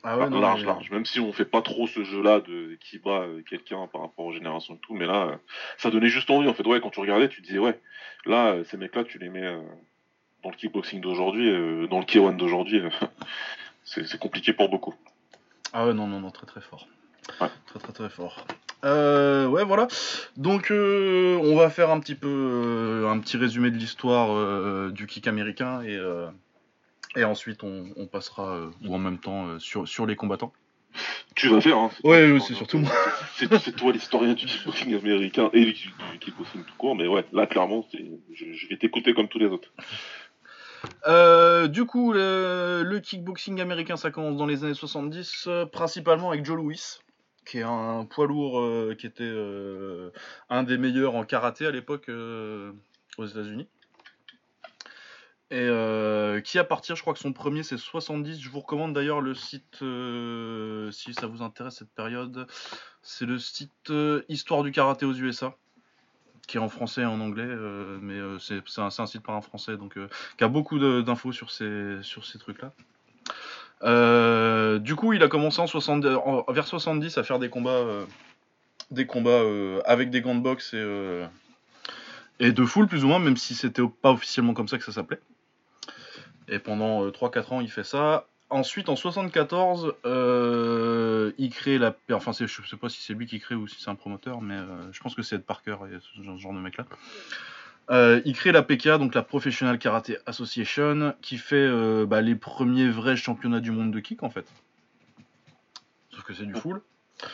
Ah 0.05 0.17
large, 0.17 0.29
non, 0.31 0.41
large, 0.41 0.59
mais- 0.61 0.65
large. 0.67 0.91
Même 0.91 1.05
si 1.05 1.19
on 1.21 1.31
fait 1.31 1.45
pas 1.45 1.61
trop 1.61 1.87
ce 1.87 2.03
jeu-là 2.03 2.41
de 2.41 2.77
qui 2.81 2.99
bat 2.99 3.21
euh, 3.21 3.41
quelqu'un 3.49 3.87
par 3.87 4.01
rapport 4.01 4.25
aux 4.25 4.33
générations 4.33 4.75
et 4.75 4.79
tout, 4.79 4.93
mais 4.93 5.05
là, 5.05 5.27
euh, 5.27 5.35
ça 5.77 5.89
donnait 5.91 6.09
juste 6.09 6.29
envie. 6.29 6.47
En 6.49 6.53
fait, 6.53 6.67
ouais, 6.67 6.81
quand 6.81 6.89
tu 6.89 6.99
regardais, 6.99 7.29
tu 7.29 7.41
disais 7.41 7.59
ouais, 7.59 7.79
là, 8.25 8.51
euh, 8.51 8.63
ces 8.65 8.75
mecs-là, 8.75 9.05
tu 9.05 9.17
les 9.17 9.29
mets 9.29 9.49
dans 10.43 10.49
le 10.49 10.55
kickboxing 10.57 10.99
d'aujourd'hui, 10.99 11.49
dans 11.87 11.99
le 11.99 12.05
K1 12.05 12.35
d'aujourd'hui. 12.35 12.81
c'est 13.85 14.19
compliqué 14.19 14.51
pour 14.51 14.67
beaucoup. 14.67 14.93
Ah 15.71 15.87
ouais, 15.87 15.93
non, 15.93 16.07
non, 16.07 16.19
non, 16.19 16.31
très 16.31 16.45
très 16.45 16.61
fort. 16.61 16.87
Ouais. 17.39 17.47
Très 17.67 17.79
très 17.79 17.93
très 17.93 18.09
fort. 18.09 18.45
Euh, 18.83 19.47
ouais, 19.47 19.63
voilà. 19.63 19.87
Donc, 20.35 20.69
euh, 20.69 21.39
on 21.41 21.55
va 21.55 21.69
faire 21.69 21.89
un 21.89 22.01
petit 22.01 22.15
peu 22.15 22.27
euh, 22.27 23.09
un 23.09 23.17
petit 23.19 23.37
résumé 23.37 23.71
de 23.71 23.77
l'histoire 23.77 24.91
du 24.91 25.07
kick 25.07 25.27
américain 25.27 25.81
et, 25.81 25.95
euh, 25.95 26.27
et 27.15 27.23
ensuite 27.23 27.63
on, 27.63 27.85
on 27.95 28.07
passera, 28.07 28.55
euh, 28.55 28.69
ou 28.85 28.93
en 28.95 28.97
même 28.97 29.19
temps, 29.19 29.47
euh, 29.47 29.59
sur, 29.59 29.87
sur 29.87 30.05
les 30.05 30.15
combattants. 30.15 30.53
Tu 31.35 31.47
vas 31.49 31.59
faire, 31.61 31.77
hein. 31.77 31.89
Ouais, 32.03 32.37
c'est 32.39 32.53
surtout 32.53 32.77
moi. 32.77 32.91
C'est 33.35 33.75
toi 33.75 33.91
l'historien 33.91 34.33
du 34.33 34.45
kickboxing 34.45 34.95
américain 34.95 35.49
et 35.53 35.65
du 35.65 35.73
du 35.73 36.19
kickboxing 36.19 36.63
tout 36.63 36.75
court, 36.77 36.95
mais 36.95 37.07
ouais, 37.07 37.25
là, 37.33 37.47
clairement, 37.47 37.87
je, 38.31 38.53
je 38.53 38.67
vais 38.67 38.77
t'écouter 38.77 39.15
comme 39.15 39.27
tous 39.27 39.39
les 39.39 39.47
autres. 39.47 39.73
Euh, 41.07 41.67
du 41.67 41.85
coup, 41.85 42.13
le, 42.13 42.83
le 42.85 42.99
kickboxing 42.99 43.59
américain, 43.61 43.95
ça 43.97 44.11
commence 44.11 44.37
dans 44.37 44.45
les 44.45 44.63
années 44.63 44.75
70, 44.75 45.45
euh, 45.47 45.65
principalement 45.65 46.29
avec 46.29 46.45
Joe 46.45 46.57
Louis, 46.57 46.81
qui 47.45 47.57
est 47.57 47.63
un 47.63 48.05
poids 48.05 48.27
lourd 48.27 48.61
qui 48.97 49.07
était 49.07 49.33
un 50.49 50.63
des 50.63 50.77
meilleurs 50.77 51.15
en 51.15 51.23
karaté 51.23 51.65
à 51.65 51.71
l'époque 51.71 52.09
aux 53.17 53.25
États-Unis. 53.25 53.67
Et 55.53 55.67
euh, 55.69 56.41
qui, 56.41 56.57
à 56.57 56.63
partir, 56.63 56.95
je 56.95 57.01
crois 57.03 57.13
que 57.13 57.19
son 57.19 57.31
premier 57.31 57.61
c'est 57.61 57.77
70. 57.77 58.41
Je 58.41 58.49
vous 58.49 58.61
recommande 58.61 58.93
d'ailleurs 58.93 59.21
le 59.21 59.35
site, 59.35 59.83
euh, 59.83 60.89
si 60.89 61.13
ça 61.13 61.27
vous 61.27 61.43
intéresse 61.43 61.75
cette 61.75 61.91
période, 61.91 62.47
c'est 63.03 63.27
le 63.27 63.37
site 63.37 63.91
euh, 63.91 64.23
Histoire 64.29 64.63
du 64.63 64.71
karaté 64.71 65.05
aux 65.05 65.13
USA, 65.13 65.55
qui 66.47 66.57
est 66.57 66.59
en 66.59 66.69
français 66.69 67.01
et 67.01 67.05
en 67.05 67.19
anglais, 67.19 67.55
mais 68.01 68.19
c'est 68.39 68.63
un, 68.79 68.89
site 69.05 69.21
par 69.21 69.35
un 69.35 69.41
français, 69.41 69.77
donc 69.77 69.99
qui 70.39 70.43
a 70.43 70.47
beaucoup 70.47 70.79
d'infos 70.79 71.31
sur 71.31 71.51
ces, 71.51 71.99
trucs-là. 72.39 72.71
Du 74.79 74.95
coup, 74.95 75.13
il 75.13 75.21
a 75.21 75.27
commencé 75.27 75.61
en 75.61 75.67
60, 75.67 76.03
en- 76.05 76.51
vers 76.51 76.65
70 76.65 77.19
à 77.19 77.23
faire 77.23 77.37
des 77.37 77.49
combats, 77.49 77.85
avec 79.85 80.09
des 80.09 80.21
gants 80.21 80.33
de 80.33 80.41
boxe 80.41 80.73
et, 80.73 81.23
et 82.39 82.51
de 82.51 82.65
foule 82.65 82.87
plus 82.87 83.03
ou 83.03 83.07
moins, 83.07 83.19
même 83.19 83.37
si 83.37 83.53
c'était 83.53 83.83
pas 84.01 84.13
officiellement 84.13 84.55
comme 84.55 84.67
ça 84.67 84.79
que 84.79 84.83
ça 84.83 84.91
s'appelait. 84.91 85.19
Et 86.47 86.59
pendant 86.59 87.03
euh, 87.05 87.11
3-4 87.11 87.53
ans, 87.53 87.61
il 87.61 87.69
fait 87.69 87.83
ça. 87.83 88.27
Ensuite, 88.49 88.89
en 88.89 88.95
74, 88.95 89.95
euh, 90.05 91.31
il 91.37 91.49
crée 91.49 91.79
la. 91.79 91.95
Enfin, 92.11 92.31
je 92.33 92.45
sais 92.45 92.77
pas 92.77 92.89
si 92.89 93.01
c'est 93.01 93.13
lui 93.13 93.25
qui 93.25 93.39
crée 93.39 93.55
ou 93.55 93.67
si 93.67 93.81
c'est 93.81 93.89
un 93.89 93.95
promoteur, 93.95 94.41
mais 94.41 94.55
euh, 94.55 94.91
je 94.91 94.99
pense 94.99 95.15
que 95.15 95.23
c'est 95.23 95.37
Ed 95.37 95.43
Parker 95.43 95.77
et 95.91 95.97
ce 95.99 96.37
genre, 96.37 96.53
de 96.53 96.59
mec-là. 96.59 96.85
Euh, 97.89 98.21
il 98.25 98.35
crée 98.35 98.51
la 98.51 98.61
PK, 98.61 98.89
donc 98.99 99.15
la 99.15 99.23
Professional 99.23 99.77
Karate 99.79 100.11
Association, 100.25 101.15
qui 101.21 101.37
fait 101.37 101.55
euh, 101.55 102.05
bah, 102.05 102.21
les 102.21 102.35
premiers 102.35 102.89
vrais 102.89 103.15
championnats 103.15 103.59
du 103.59 103.71
monde 103.71 103.91
de 103.91 103.99
kick 103.99 104.23
en 104.23 104.29
fait. 104.29 104.45
Sauf 106.11 106.23
que 106.23 106.33
c'est 106.33 106.45
du 106.45 106.53
full. 106.53 106.81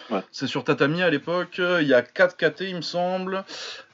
Ouais. 0.09 0.21
C'est 0.31 0.47
sur 0.47 0.63
tatami 0.63 1.01
à 1.01 1.09
l'époque. 1.09 1.59
Il 1.81 1.87
y 1.87 1.93
a 1.93 2.01
4 2.01 2.37
KT, 2.37 2.61
il 2.61 2.77
me 2.77 2.81
semble. 2.81 3.43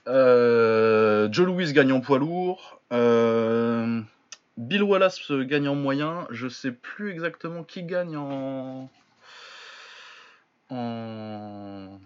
Euh, 0.08 1.28
Joe 1.32 1.48
Louis 1.48 1.74
gagne 1.74 1.92
en 1.92 2.02
poids 2.02 2.20
lourd. 2.20 2.80
Euh, 2.94 4.02
Bill 4.58 4.84
Wallace 4.84 5.32
gagne 5.32 5.68
en 5.68 5.76
moyen. 5.76 6.28
Je 6.32 6.48
sais 6.48 6.72
plus 6.72 7.12
exactement 7.12 7.64
qui 7.64 7.84
gagne 7.84 8.18
en. 8.18 8.90
En. 10.70 12.00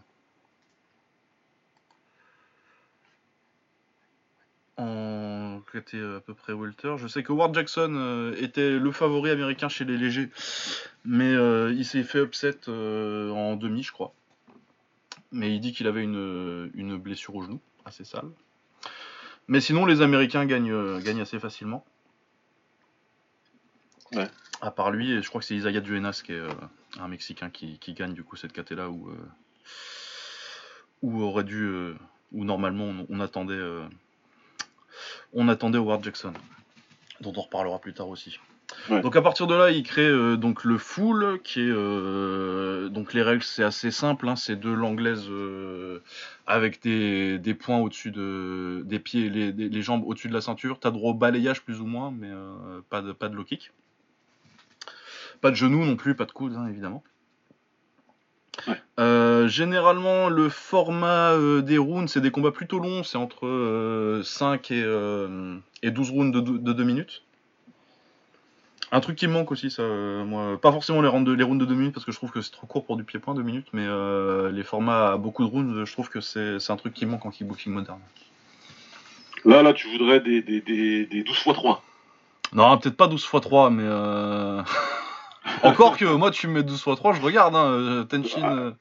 En. 4.78 5.62
était 5.74 6.02
à 6.02 6.20
peu 6.20 6.34
près 6.34 6.54
welter. 6.54 6.96
Je 6.98 7.08
sais 7.08 7.24
que 7.24 7.32
Ward 7.32 7.54
Jackson 7.54 7.94
euh, 7.96 8.36
était 8.40 8.72
le 8.72 8.92
favori 8.92 9.30
américain 9.30 9.70
chez 9.70 9.86
les 9.86 9.98
légers. 9.98 10.30
Mais 11.06 11.34
euh, 11.34 11.72
il 11.72 11.86
s'est 11.86 12.04
fait 12.04 12.22
upset 12.22 12.58
euh, 12.68 13.32
en 13.32 13.56
demi, 13.56 13.84
je 13.84 13.92
crois. 13.92 14.14
Mais 15.32 15.54
il 15.54 15.60
dit 15.60 15.74
qu'il 15.74 15.88
avait 15.88 16.04
une, 16.04 16.72
une 16.74 16.98
blessure 16.98 17.36
au 17.36 17.44
genou, 17.44 17.60
assez 17.86 18.04
sale. 18.04 18.30
Mais 19.48 19.62
sinon, 19.62 19.86
les 19.86 20.02
Américains 20.02 20.46
gagnent, 20.46 20.72
euh, 20.72 21.00
gagnent 21.02 21.22
assez 21.22 21.40
facilement. 21.40 21.84
Ouais. 24.14 24.28
À 24.62 24.72
part 24.72 24.92
lui, 24.92 25.12
et 25.12 25.22
je 25.22 25.30
crois 25.30 25.40
que 25.42 25.48
c'est 25.48 25.56
Isaiah 25.56 25.80
Duenas 25.82 26.22
qui 26.26 26.34
est 26.34 26.36
euh, 26.40 26.50
un 27.00 27.08
Mexicain 27.08 27.50
qui, 27.50 27.78
qui 27.80 27.94
gagne 27.94 28.14
du 28.14 28.24
coup 28.24 28.36
cette 28.36 28.52
KT 28.54 28.72
là 28.72 28.90
où, 28.90 29.10
euh, 29.10 29.16
où 31.02 31.22
aurait 31.22 31.44
dû, 31.44 31.64
euh, 31.64 31.96
où 32.34 32.44
normalement 32.44 32.86
on, 32.86 33.06
on 33.10 33.20
attendait, 33.22 33.60
on 35.34 35.48
attendait 35.48 35.78
Howard 35.78 36.04
Jackson, 36.04 36.34
dont 37.22 37.34
on 37.36 37.42
reparlera 37.42 37.80
plus 37.80 37.94
tard 37.94 38.10
aussi. 38.10 38.40
Ouais. 38.90 39.02
Donc 39.02 39.16
à 39.16 39.22
partir 39.22 39.48
de 39.48 39.56
là, 39.56 39.72
il 39.72 39.82
crée 39.84 40.08
euh, 40.08 40.38
donc 40.38 40.64
le 40.64 40.78
full, 40.78 41.40
qui 41.44 41.62
est 41.62 41.72
euh, 41.72 42.88
donc 42.90 43.14
les 43.14 43.24
règles 43.24 43.42
c'est 43.44 43.64
assez 43.64 43.90
simple, 43.90 44.28
hein, 44.30 44.36
c'est 44.36 44.60
de 44.60 44.70
l'anglaise 44.70 45.26
euh, 45.28 46.04
avec 46.46 46.82
des, 46.84 47.40
des 47.40 47.54
points 47.56 47.80
au-dessus 47.80 48.12
de 48.12 48.84
des 48.86 49.00
pieds, 49.00 49.30
les, 49.30 49.52
des- 49.54 49.70
les 49.70 49.82
jambes 49.82 50.04
au-dessus 50.06 50.28
de 50.28 50.34
la 50.34 50.42
ceinture. 50.42 50.80
T'as 50.80 50.92
droit 50.92 51.12
au 51.12 51.16
balayage 51.16 51.62
plus 51.64 51.82
ou 51.82 51.86
moins, 51.88 52.12
mais 52.12 52.30
pas 52.90 53.02
de 53.02 53.12
pas 53.12 53.28
de 53.30 53.36
low 53.36 53.44
kick. 53.44 53.72
Pas 55.42 55.52
de 55.52 55.56
genoux 55.56 55.86
non 55.86 55.96
plus, 55.96 56.16
pas 56.16 56.26
de 56.26 56.32
coudes 56.32 56.56
hein, 56.56 56.68
évidemment. 56.68 57.04
Ouais. 58.68 58.82
Euh, 59.00 59.48
généralement, 59.48 60.30
le 60.30 60.50
format 60.50 61.32
euh, 61.32 61.62
des 61.62 61.78
rounds, 61.78 62.12
c'est 62.12 62.22
des 62.22 62.32
combats 62.32 62.52
plutôt 62.52 62.80
longs, 62.80 63.04
c'est 63.04 63.18
entre 63.18 63.48
euh, 63.48 64.24
5 64.24 64.72
et, 64.72 64.84
euh, 64.84 65.58
et 65.82 65.92
12 65.92 66.12
rounds 66.12 66.32
de, 66.36 66.58
de 66.58 66.74
2 66.74 66.84
minutes. 66.84 67.24
Un 68.92 69.02
truc 69.02 69.18
qui 69.18 69.28
me 69.28 69.34
manque 69.34 69.52
aussi, 69.52 69.70
ça, 69.70 69.84
moi, 69.84 70.60
pas 70.60 70.72
forcément 70.72 71.02
les 71.02 71.08
rounds, 71.08 71.30
de, 71.30 71.34
les 71.34 71.44
rounds 71.44 71.60
de 71.62 71.66
2 71.66 71.76
minutes 71.76 71.94
parce 71.94 72.06
que 72.06 72.12
je 72.12 72.18
trouve 72.18 72.32
que 72.32 72.42
c'est 72.42 72.52
trop 72.52 72.66
court 72.66 72.86
pour 72.86 72.98
du 72.98 73.04
pied-point 73.04 73.36
2 73.36 73.44
minutes, 73.44 73.68
mais 73.72 73.86
les 74.52 74.64
formats 74.64 75.12
à 75.12 75.18
beaucoup 75.18 75.44
de 75.44 75.50
rounds, 75.50 75.86
je 75.86 75.92
trouve 75.94 76.10
que 76.10 76.22
c'est 76.22 76.72
un 76.72 76.76
truc 76.76 76.96
qui 76.96 77.06
manque 77.06 77.24
en 77.26 77.30
kickboxing 77.30 77.72
moderne. 77.72 78.00
Là, 79.46 79.62
là, 79.62 79.74
tu 79.74 79.88
voudrais 79.92 80.20
des, 80.22 80.42
des, 80.42 80.60
des, 80.62 81.06
des 81.06 81.24
12 81.24 81.36
x 81.36 81.54
3. 81.54 81.84
Non, 82.52 82.78
peut-être 82.80 82.98
pas 82.98 83.08
12 83.08 83.22
x 83.22 83.42
3, 83.42 83.70
mais. 83.70 83.84
Encore 85.64 85.98
que 85.98 86.06
moi, 86.06 86.32
tu 86.32 86.48
me 86.48 86.54
mets 86.56 86.64
12 86.64 86.84
x 86.88 86.96
3, 86.96 87.14
je 87.14 87.22
regarde. 87.22 87.56
Hein, 87.56 87.66
euh, 87.72 88.04
Tenshin, 88.04 88.58
euh, 88.58 88.72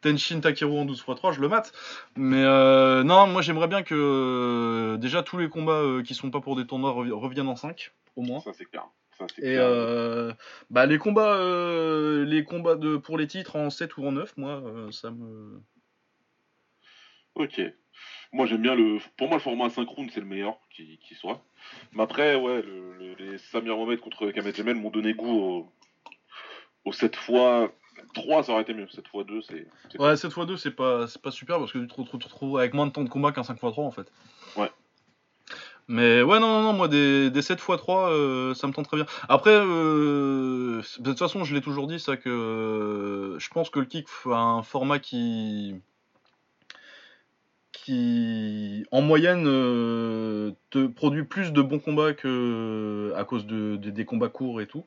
Tenshin 0.00 0.40
Takeru 0.40 0.78
en 0.78 0.84
12 0.84 0.98
x 1.06 1.16
3, 1.16 1.32
je 1.32 1.40
le 1.40 1.48
mate. 1.48 1.72
Mais 2.16 2.42
euh, 2.44 3.02
non, 3.02 3.26
moi 3.26 3.42
j'aimerais 3.42 3.68
bien 3.68 3.82
que 3.82 3.94
euh, 3.94 4.96
déjà 4.98 5.22
tous 5.22 5.38
les 5.38 5.48
combats 5.48 5.82
qui 6.04 6.14
sont 6.14 6.30
pas 6.30 6.40
pour 6.40 6.56
des 6.56 6.66
tournois 6.66 6.90
revi- 6.92 7.12
reviennent 7.12 7.48
en 7.48 7.56
5, 7.56 7.92
au 8.16 8.22
moins. 8.22 8.40
Ça, 8.40 8.52
c'est 8.52 8.64
clair. 8.66 8.84
Ça, 9.18 9.26
c'est 9.34 9.42
Et 9.42 9.54
clair. 9.54 9.62
euh, 9.64 10.32
bah, 10.70 10.86
les 10.86 10.98
combats, 10.98 11.34
euh, 11.34 12.24
les 12.24 12.44
combats 12.44 12.76
de, 12.76 12.96
pour 12.96 13.18
les 13.18 13.26
titres 13.26 13.56
en 13.56 13.70
7 13.70 13.96
ou 13.96 14.06
en 14.06 14.12
9, 14.12 14.36
moi, 14.36 14.62
ça 14.90 15.10
me. 15.10 15.60
Ok. 17.34 17.60
Moi, 18.32 18.46
j'aime 18.46 18.62
bien 18.62 18.74
le. 18.74 18.98
Pour 19.16 19.28
moi, 19.28 19.36
le 19.36 19.42
format 19.42 19.66
asynchrone, 19.66 20.08
c'est 20.12 20.20
le 20.20 20.26
meilleur 20.26 20.56
qui, 20.70 20.98
qui 20.98 21.14
soit. 21.14 21.42
Mais 21.92 22.02
après, 22.02 22.34
ouais, 22.34 22.62
le, 22.62 22.94
le- 22.98 23.14
les 23.14 23.38
Samir 23.38 23.76
Mohamed 23.76 24.00
contre 24.00 24.30
Kamet 24.30 24.54
Jamel 24.54 24.76
m'ont 24.76 24.90
donné 24.90 25.12
goût 25.14 25.38
au, 25.38 25.72
au 26.84 26.92
7 26.92 27.14
x 27.14 27.26
3, 28.14 28.42
ça 28.42 28.52
aurait 28.52 28.62
été 28.62 28.74
mieux. 28.74 28.88
7 28.88 29.04
x 29.14 29.26
2, 29.26 29.42
c'est. 29.42 29.66
Ouais, 29.98 30.16
7 30.16 30.30
x 30.36 30.46
2, 30.46 30.56
c'est 30.56 30.70
pas, 30.70 31.06
super 31.30 31.58
parce 31.58 31.72
que 31.72 31.78
tu 31.78 31.86
te 31.86 31.94
retrouves, 32.24 32.58
avec 32.58 32.74
moins 32.74 32.86
de 32.86 32.92
temps 32.92 33.04
de 33.04 33.08
combat 33.08 33.32
qu'un 33.32 33.42
5 33.44 33.54
x 33.54 33.60
3 33.60 33.84
en 33.84 33.90
fait. 33.90 34.10
Ouais. 34.56 34.70
Mais 35.88 36.22
ouais, 36.22 36.38
non, 36.38 36.48
non, 36.48 36.62
non, 36.62 36.72
moi 36.72 36.88
des, 36.88 37.30
des 37.30 37.42
7 37.42 37.58
x 37.58 37.76
3, 37.76 38.10
euh, 38.10 38.54
ça 38.54 38.66
me 38.66 38.72
tente 38.72 38.86
très 38.86 38.96
bien. 38.96 39.06
Après, 39.28 39.50
euh, 39.54 40.80
de 40.98 41.10
toute 41.10 41.18
façon, 41.18 41.44
je 41.44 41.54
l'ai 41.54 41.60
toujours 41.60 41.86
dit, 41.86 41.98
ça 41.98 42.16
que 42.16 42.28
euh, 42.28 43.38
je 43.38 43.48
pense 43.50 43.68
que 43.70 43.80
le 43.80 43.86
kick 43.86 44.06
a 44.26 44.36
un 44.36 44.62
format 44.62 44.98
qui. 44.98 45.74
qui, 47.72 48.84
en 48.92 49.02
moyenne, 49.02 49.44
te 49.44 50.86
produit 50.86 51.24
plus 51.24 51.52
de 51.52 51.62
bons 51.62 51.78
combats 51.80 52.12
que 52.12 53.12
à 53.16 53.24
cause 53.24 53.46
de, 53.46 53.76
de- 53.76 53.90
des 53.90 54.04
combats 54.04 54.28
courts 54.28 54.60
et 54.60 54.66
tout 54.66 54.84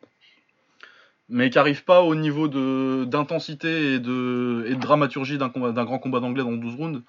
mais 1.29 1.49
qui 1.49 1.57
arrive 1.57 1.83
pas 1.83 2.01
au 2.01 2.13
niveau 2.15 2.47
de 2.47 3.05
d'intensité 3.05 3.95
et 3.95 3.99
de, 3.99 4.65
et 4.67 4.75
de 4.75 4.79
dramaturgie 4.79 5.37
d'un 5.37 5.49
combat 5.49 5.71
d'un 5.71 5.83
grand 5.85 5.99
combat 5.99 6.19
d'anglais 6.19 6.43
dans 6.43 6.51
12 6.51 6.75
rounds. 6.75 7.01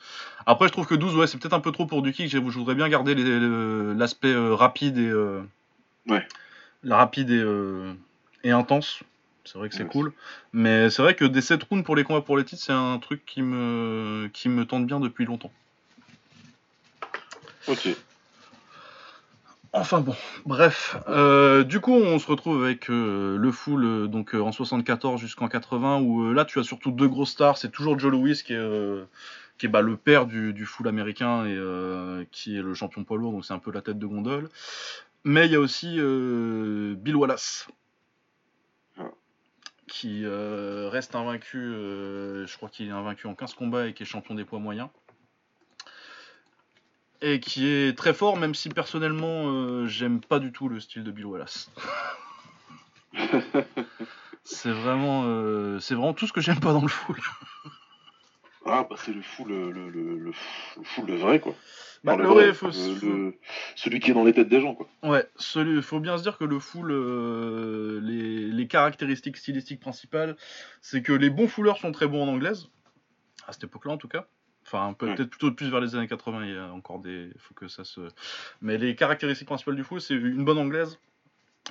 Après 0.46 0.68
je 0.68 0.72
trouve 0.72 0.86
que 0.86 0.94
12 0.94 1.14
ouais, 1.16 1.26
c'est 1.26 1.38
peut-être 1.38 1.52
un 1.54 1.60
peu 1.60 1.72
trop 1.72 1.86
pour 1.86 2.02
du 2.02 2.12
kick, 2.12 2.28
je 2.28 2.38
je 2.38 2.58
voudrais 2.58 2.74
bien 2.74 2.88
garder 2.88 3.14
l'aspect 3.14 4.32
euh, 4.32 4.54
rapide 4.54 4.98
et 4.98 5.08
euh, 5.08 5.42
Ouais. 6.08 6.26
la 6.82 6.96
rapide 6.96 7.30
et, 7.30 7.38
euh, 7.38 7.92
et 8.44 8.52
intense. 8.52 9.02
C'est 9.44 9.58
vrai 9.58 9.68
que 9.68 9.74
c'est 9.76 9.84
Ouais. 9.84 9.90
cool, 9.90 10.12
mais 10.52 10.90
c'est 10.90 11.02
vrai 11.02 11.14
que 11.14 11.24
des 11.24 11.40
7 11.40 11.62
rounds 11.64 11.84
pour 11.84 11.94
les 11.94 12.02
combats 12.02 12.20
pour 12.20 12.36
les 12.36 12.44
titres, 12.44 12.62
c'est 12.62 12.72
un 12.72 12.98
truc 12.98 13.24
qui 13.26 13.42
me 13.42 14.28
qui 14.32 14.48
me 14.48 14.64
tente 14.64 14.86
bien 14.86 14.98
depuis 14.98 15.24
longtemps. 15.24 15.52
Ok. 17.68 17.88
Enfin 19.78 20.00
bon, 20.00 20.16
bref. 20.46 20.96
Euh, 21.06 21.62
du 21.62 21.80
coup, 21.80 21.92
on 21.92 22.18
se 22.18 22.26
retrouve 22.26 22.64
avec 22.64 22.88
euh, 22.88 23.36
le 23.36 23.52
full 23.52 23.84
euh, 23.84 24.06
donc 24.06 24.32
en 24.32 24.50
74 24.50 25.20
jusqu'en 25.20 25.48
80 25.48 26.00
où 26.00 26.32
là 26.32 26.46
tu 26.46 26.58
as 26.58 26.62
surtout 26.62 26.90
deux 26.90 27.08
grosses 27.08 27.32
stars. 27.32 27.58
C'est 27.58 27.70
toujours 27.70 27.98
Joe 27.98 28.10
Louis 28.10 28.42
qui 28.42 28.54
est 28.54 29.68
bah, 29.68 29.82
le 29.82 29.98
père 29.98 30.24
du, 30.24 30.54
du 30.54 30.64
full 30.64 30.88
américain 30.88 31.44
et 31.44 32.26
qui 32.32 32.56
est 32.56 32.62
le 32.62 32.72
champion 32.72 33.04
poids 33.04 33.18
lourd, 33.18 33.32
donc 33.32 33.44
c'est 33.44 33.52
un 33.52 33.58
peu 33.58 33.70
la 33.70 33.82
tête 33.82 33.98
de 33.98 34.06
gondole. 34.06 34.48
Mais 35.24 35.44
il 35.44 35.52
y 35.52 35.56
a 35.56 35.60
aussi 35.60 35.96
Bill 35.96 37.16
Wallace 37.16 37.68
qui 39.86 40.24
reste 40.26 41.14
invaincu. 41.14 41.58
je 41.60 42.56
crois 42.56 42.70
qu'il 42.70 42.88
est 42.88 42.92
invaincu 42.92 43.26
en 43.26 43.34
15 43.34 43.52
combats 43.52 43.88
et 43.88 43.92
qui 43.92 44.04
est 44.04 44.06
champion 44.06 44.34
des 44.34 44.46
poids 44.46 44.58
moyens 44.58 44.88
et 47.22 47.40
qui 47.40 47.66
est 47.66 47.96
très 47.96 48.14
fort, 48.14 48.36
même 48.36 48.54
si 48.54 48.68
personnellement 48.68 49.48
euh, 49.48 49.86
j'aime 49.86 50.20
pas 50.20 50.38
du 50.38 50.52
tout 50.52 50.68
le 50.68 50.80
style 50.80 51.04
de 51.04 51.10
Bill 51.10 51.26
Wallace. 51.26 51.70
c'est 54.44 54.70
vraiment, 54.70 55.24
euh, 55.26 55.78
c'est 55.80 55.94
vraiment 55.94 56.14
tout 56.14 56.26
ce 56.26 56.32
que 56.32 56.40
j'aime 56.40 56.60
pas 56.60 56.72
dans 56.72 56.82
le 56.82 56.88
full. 56.88 57.18
Ah, 58.64 58.86
bah, 58.88 58.96
c'est 58.98 59.12
le 59.12 59.22
full, 59.22 59.48
le, 59.48 59.70
le, 59.70 59.90
le, 59.90 60.18
le 60.18 60.32
full 60.82 61.06
de 61.06 61.14
vrai, 61.14 61.38
quoi. 61.40 61.54
Bah, 62.02 62.16
le 62.16 62.26
vrai, 62.26 62.52
faut- 62.52 62.66
le- 62.68 63.34
celui 63.76 64.00
qui 64.00 64.10
est 64.10 64.14
dans 64.14 64.24
les 64.24 64.32
têtes 64.32 64.48
des 64.48 64.60
gens, 64.60 64.74
quoi. 64.74 64.88
Ouais, 65.02 65.28
celui, 65.36 65.80
faut 65.82 66.00
bien 66.00 66.18
se 66.18 66.22
dire 66.24 66.36
que 66.36 66.44
le 66.44 66.58
full, 66.58 66.90
euh, 66.90 68.00
les, 68.02 68.48
les 68.48 68.66
caractéristiques 68.66 69.36
stylistiques 69.36 69.80
principales, 69.80 70.36
c'est 70.80 71.02
que 71.02 71.12
les 71.12 71.30
bons 71.30 71.48
fouleurs 71.48 71.78
sont 71.78 71.92
très 71.92 72.06
bons 72.08 72.22
en 72.24 72.28
anglaise, 72.28 72.68
à 73.46 73.52
cette 73.52 73.64
époque-là 73.64 73.92
en 73.92 73.98
tout 73.98 74.08
cas. 74.08 74.26
Enfin, 74.66 74.88
Ouais. 74.88 75.14
peut-être 75.14 75.30
plutôt 75.30 75.52
plus 75.52 75.70
vers 75.70 75.80
les 75.80 75.94
années 75.94 76.08
80, 76.08 76.44
il 76.44 76.54
y 76.54 76.58
a 76.58 76.72
encore 76.72 76.98
des. 76.98 77.30
faut 77.38 77.54
que 77.54 77.68
ça 77.68 77.84
se. 77.84 78.00
Mais 78.60 78.78
les 78.78 78.96
caractéristiques 78.96 79.46
principales 79.46 79.76
du 79.76 79.84
full, 79.84 80.00
c'est 80.00 80.14
une 80.14 80.44
bonne 80.44 80.58
anglaise 80.58 80.98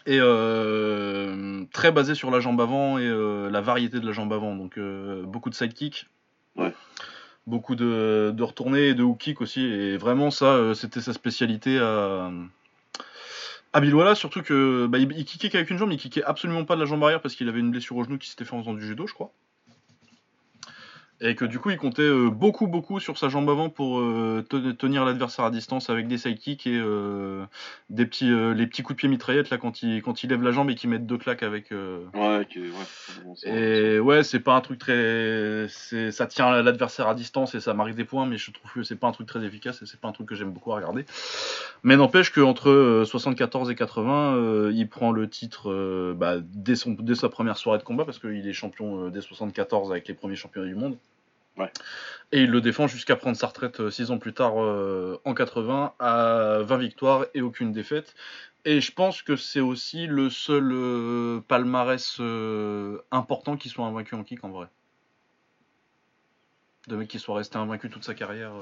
et 0.05 0.17
euh, 0.19 1.63
très 1.71 1.91
basée 1.91 2.15
sur 2.15 2.29
la 2.31 2.39
jambe 2.41 2.59
avant 2.59 2.97
et 2.97 3.05
euh, 3.05 3.49
la 3.49 3.61
variété 3.61 3.99
de 3.99 4.05
la 4.05 4.11
jambe 4.11 4.33
avant. 4.33 4.55
Donc, 4.55 4.77
euh, 4.77 5.23
beaucoup 5.23 5.49
de 5.49 5.55
sidekick. 5.55 6.07
Ouais. 6.55 6.73
Beaucoup 7.47 7.75
de, 7.75 8.33
de 8.33 8.43
retournées 8.43 8.89
et 8.89 8.93
de 8.93 9.03
hook 9.03 9.17
kick 9.19 9.41
aussi. 9.41 9.61
Et 9.65 9.97
vraiment, 9.97 10.31
ça, 10.31 10.73
c'était 10.73 11.01
sa 11.01 11.13
spécialité 11.13 11.79
à. 11.79 12.31
À 13.73 14.15
surtout 14.15 14.41
que 14.41 14.87
bah, 14.87 14.99
il, 14.99 15.11
il 15.17 15.25
kickait 15.25 15.49
qu'avec 15.49 15.69
une 15.69 15.77
jambe, 15.77 15.91
il 15.91 15.97
kickait 15.97 16.23
absolument 16.23 16.63
pas 16.63 16.75
de 16.75 16.79
la 16.79 16.85
jambe 16.85 17.03
arrière 17.03 17.21
parce 17.21 17.35
qu'il 17.35 17.49
avait 17.49 17.59
une 17.59 17.71
blessure 17.71 17.97
au 17.97 18.03
genou 18.05 18.17
qui 18.17 18.29
s'était 18.29 18.45
fait 18.45 18.55
en 18.55 18.61
faisant 18.61 18.73
du 18.73 18.85
judo, 18.85 19.05
je 19.05 19.13
crois. 19.13 19.33
Et 21.27 21.33
que 21.35 21.45
du 21.45 21.59
coup, 21.59 21.69
il 21.71 21.77
comptait 21.77 22.01
euh, 22.03 22.29
beaucoup, 22.29 22.67
beaucoup 22.67 22.99
sur 22.99 23.17
sa 23.17 23.29
jambe 23.29 23.49
avant 23.49 23.69
pour 23.69 23.99
euh, 23.99 24.45
te- 24.47 24.71
tenir 24.71 25.05
l'adversaire 25.05 25.45
à 25.45 25.49
distance 25.51 25.89
avec 25.89 26.07
des 26.07 26.17
sidekicks 26.17 26.67
et 26.67 26.77
euh, 26.77 27.45
des 27.89 28.05
petits, 28.05 28.29
les 28.29 28.67
petits 28.67 28.83
coups 28.83 28.95
de 28.97 28.99
pied 28.99 29.09
mitraillettes 29.09 29.49
là 29.49 29.57
quand 29.57 29.81
il, 29.81 30.01
quand 30.01 30.23
il 30.23 30.29
lève 30.29 30.43
la 30.43 30.51
jambe 30.51 30.69
et 30.69 30.75
qu'il 30.75 30.89
met 30.89 30.99
deux 30.99 31.17
claques 31.17 31.41
avec. 31.43 31.71
Ouais. 31.71 32.45
Bon, 33.23 33.35
c'est- 33.35 33.49
et 33.95 33.99
ouais, 33.99 34.23
c'est 34.23 34.39
pas 34.39 34.55
un 34.55 34.61
truc 34.61 34.77
très. 34.79 35.67
Ça 36.11 36.27
tient 36.27 36.61
l'adversaire 36.61 37.07
à 37.07 37.15
distance 37.15 37.55
et 37.55 37.59
ça 37.59 37.73
marque 37.73 37.95
des 37.95 38.05
points, 38.05 38.25
mais 38.25 38.37
je 38.37 38.51
trouve 38.51 38.71
que 38.73 38.83
c'est 38.83 38.95
pas 38.95 39.07
un 39.07 39.11
truc 39.11 39.27
très 39.27 39.43
efficace 39.43 39.81
et 39.81 39.85
c'est 39.85 39.99
pas 39.99 40.07
un 40.07 40.11
truc 40.11 40.27
que 40.27 40.35
j'aime 40.35 40.51
beaucoup 40.51 40.71
à 40.73 40.75
regarder. 40.75 41.05
Mais 41.83 41.95
n'empêche 41.97 42.31
qu'entre 42.31 42.69
euh, 42.69 43.05
74 43.05 43.69
et 43.71 43.75
80, 43.75 44.35
euh, 44.35 44.71
il 44.73 44.87
prend 44.89 45.11
le 45.11 45.29
titre 45.29 46.13
bah, 46.13 46.35
dès, 46.41 46.75
son, 46.75 46.91
dès 46.91 47.15
sa 47.15 47.29
première 47.29 47.57
soirée 47.57 47.79
de 47.79 47.83
combat 47.83 48.05
parce 48.05 48.19
qu'il 48.19 48.47
est 48.47 48.53
champion 48.53 49.09
dès 49.09 49.21
74 49.21 49.91
avec 49.91 50.07
les 50.07 50.13
premiers 50.13 50.35
championnats 50.35 50.67
du 50.67 50.75
monde. 50.75 50.97
Et 52.31 52.43
il 52.43 52.49
le 52.49 52.61
défend 52.61 52.87
jusqu'à 52.87 53.15
prendre 53.15 53.37
sa 53.37 53.47
retraite 53.47 53.89
6 53.89 54.11
ans 54.11 54.17
plus 54.17 54.33
tard 54.33 54.61
euh, 54.61 55.19
en 55.25 55.33
80 55.33 55.93
à 55.99 56.59
20 56.63 56.77
victoires 56.77 57.25
et 57.33 57.41
aucune 57.41 57.71
défaite. 57.71 58.15
Et 58.65 58.81
je 58.81 58.91
pense 58.91 59.21
que 59.21 59.35
c'est 59.35 59.59
aussi 59.59 60.07
le 60.07 60.29
seul 60.29 60.71
euh, 60.71 61.39
palmarès 61.47 62.17
euh, 62.19 62.99
important 63.11 63.57
qui 63.57 63.69
soit 63.69 63.85
invaincu 63.85 64.15
en 64.15 64.23
kick 64.23 64.43
en 64.43 64.49
vrai. 64.49 64.67
De 66.87 66.95
mec 66.95 67.07
qui 67.07 67.19
soit 67.19 67.35
resté 67.35 67.57
invaincu 67.57 67.89
toute 67.89 68.03
sa 68.03 68.13
carrière. 68.13 68.53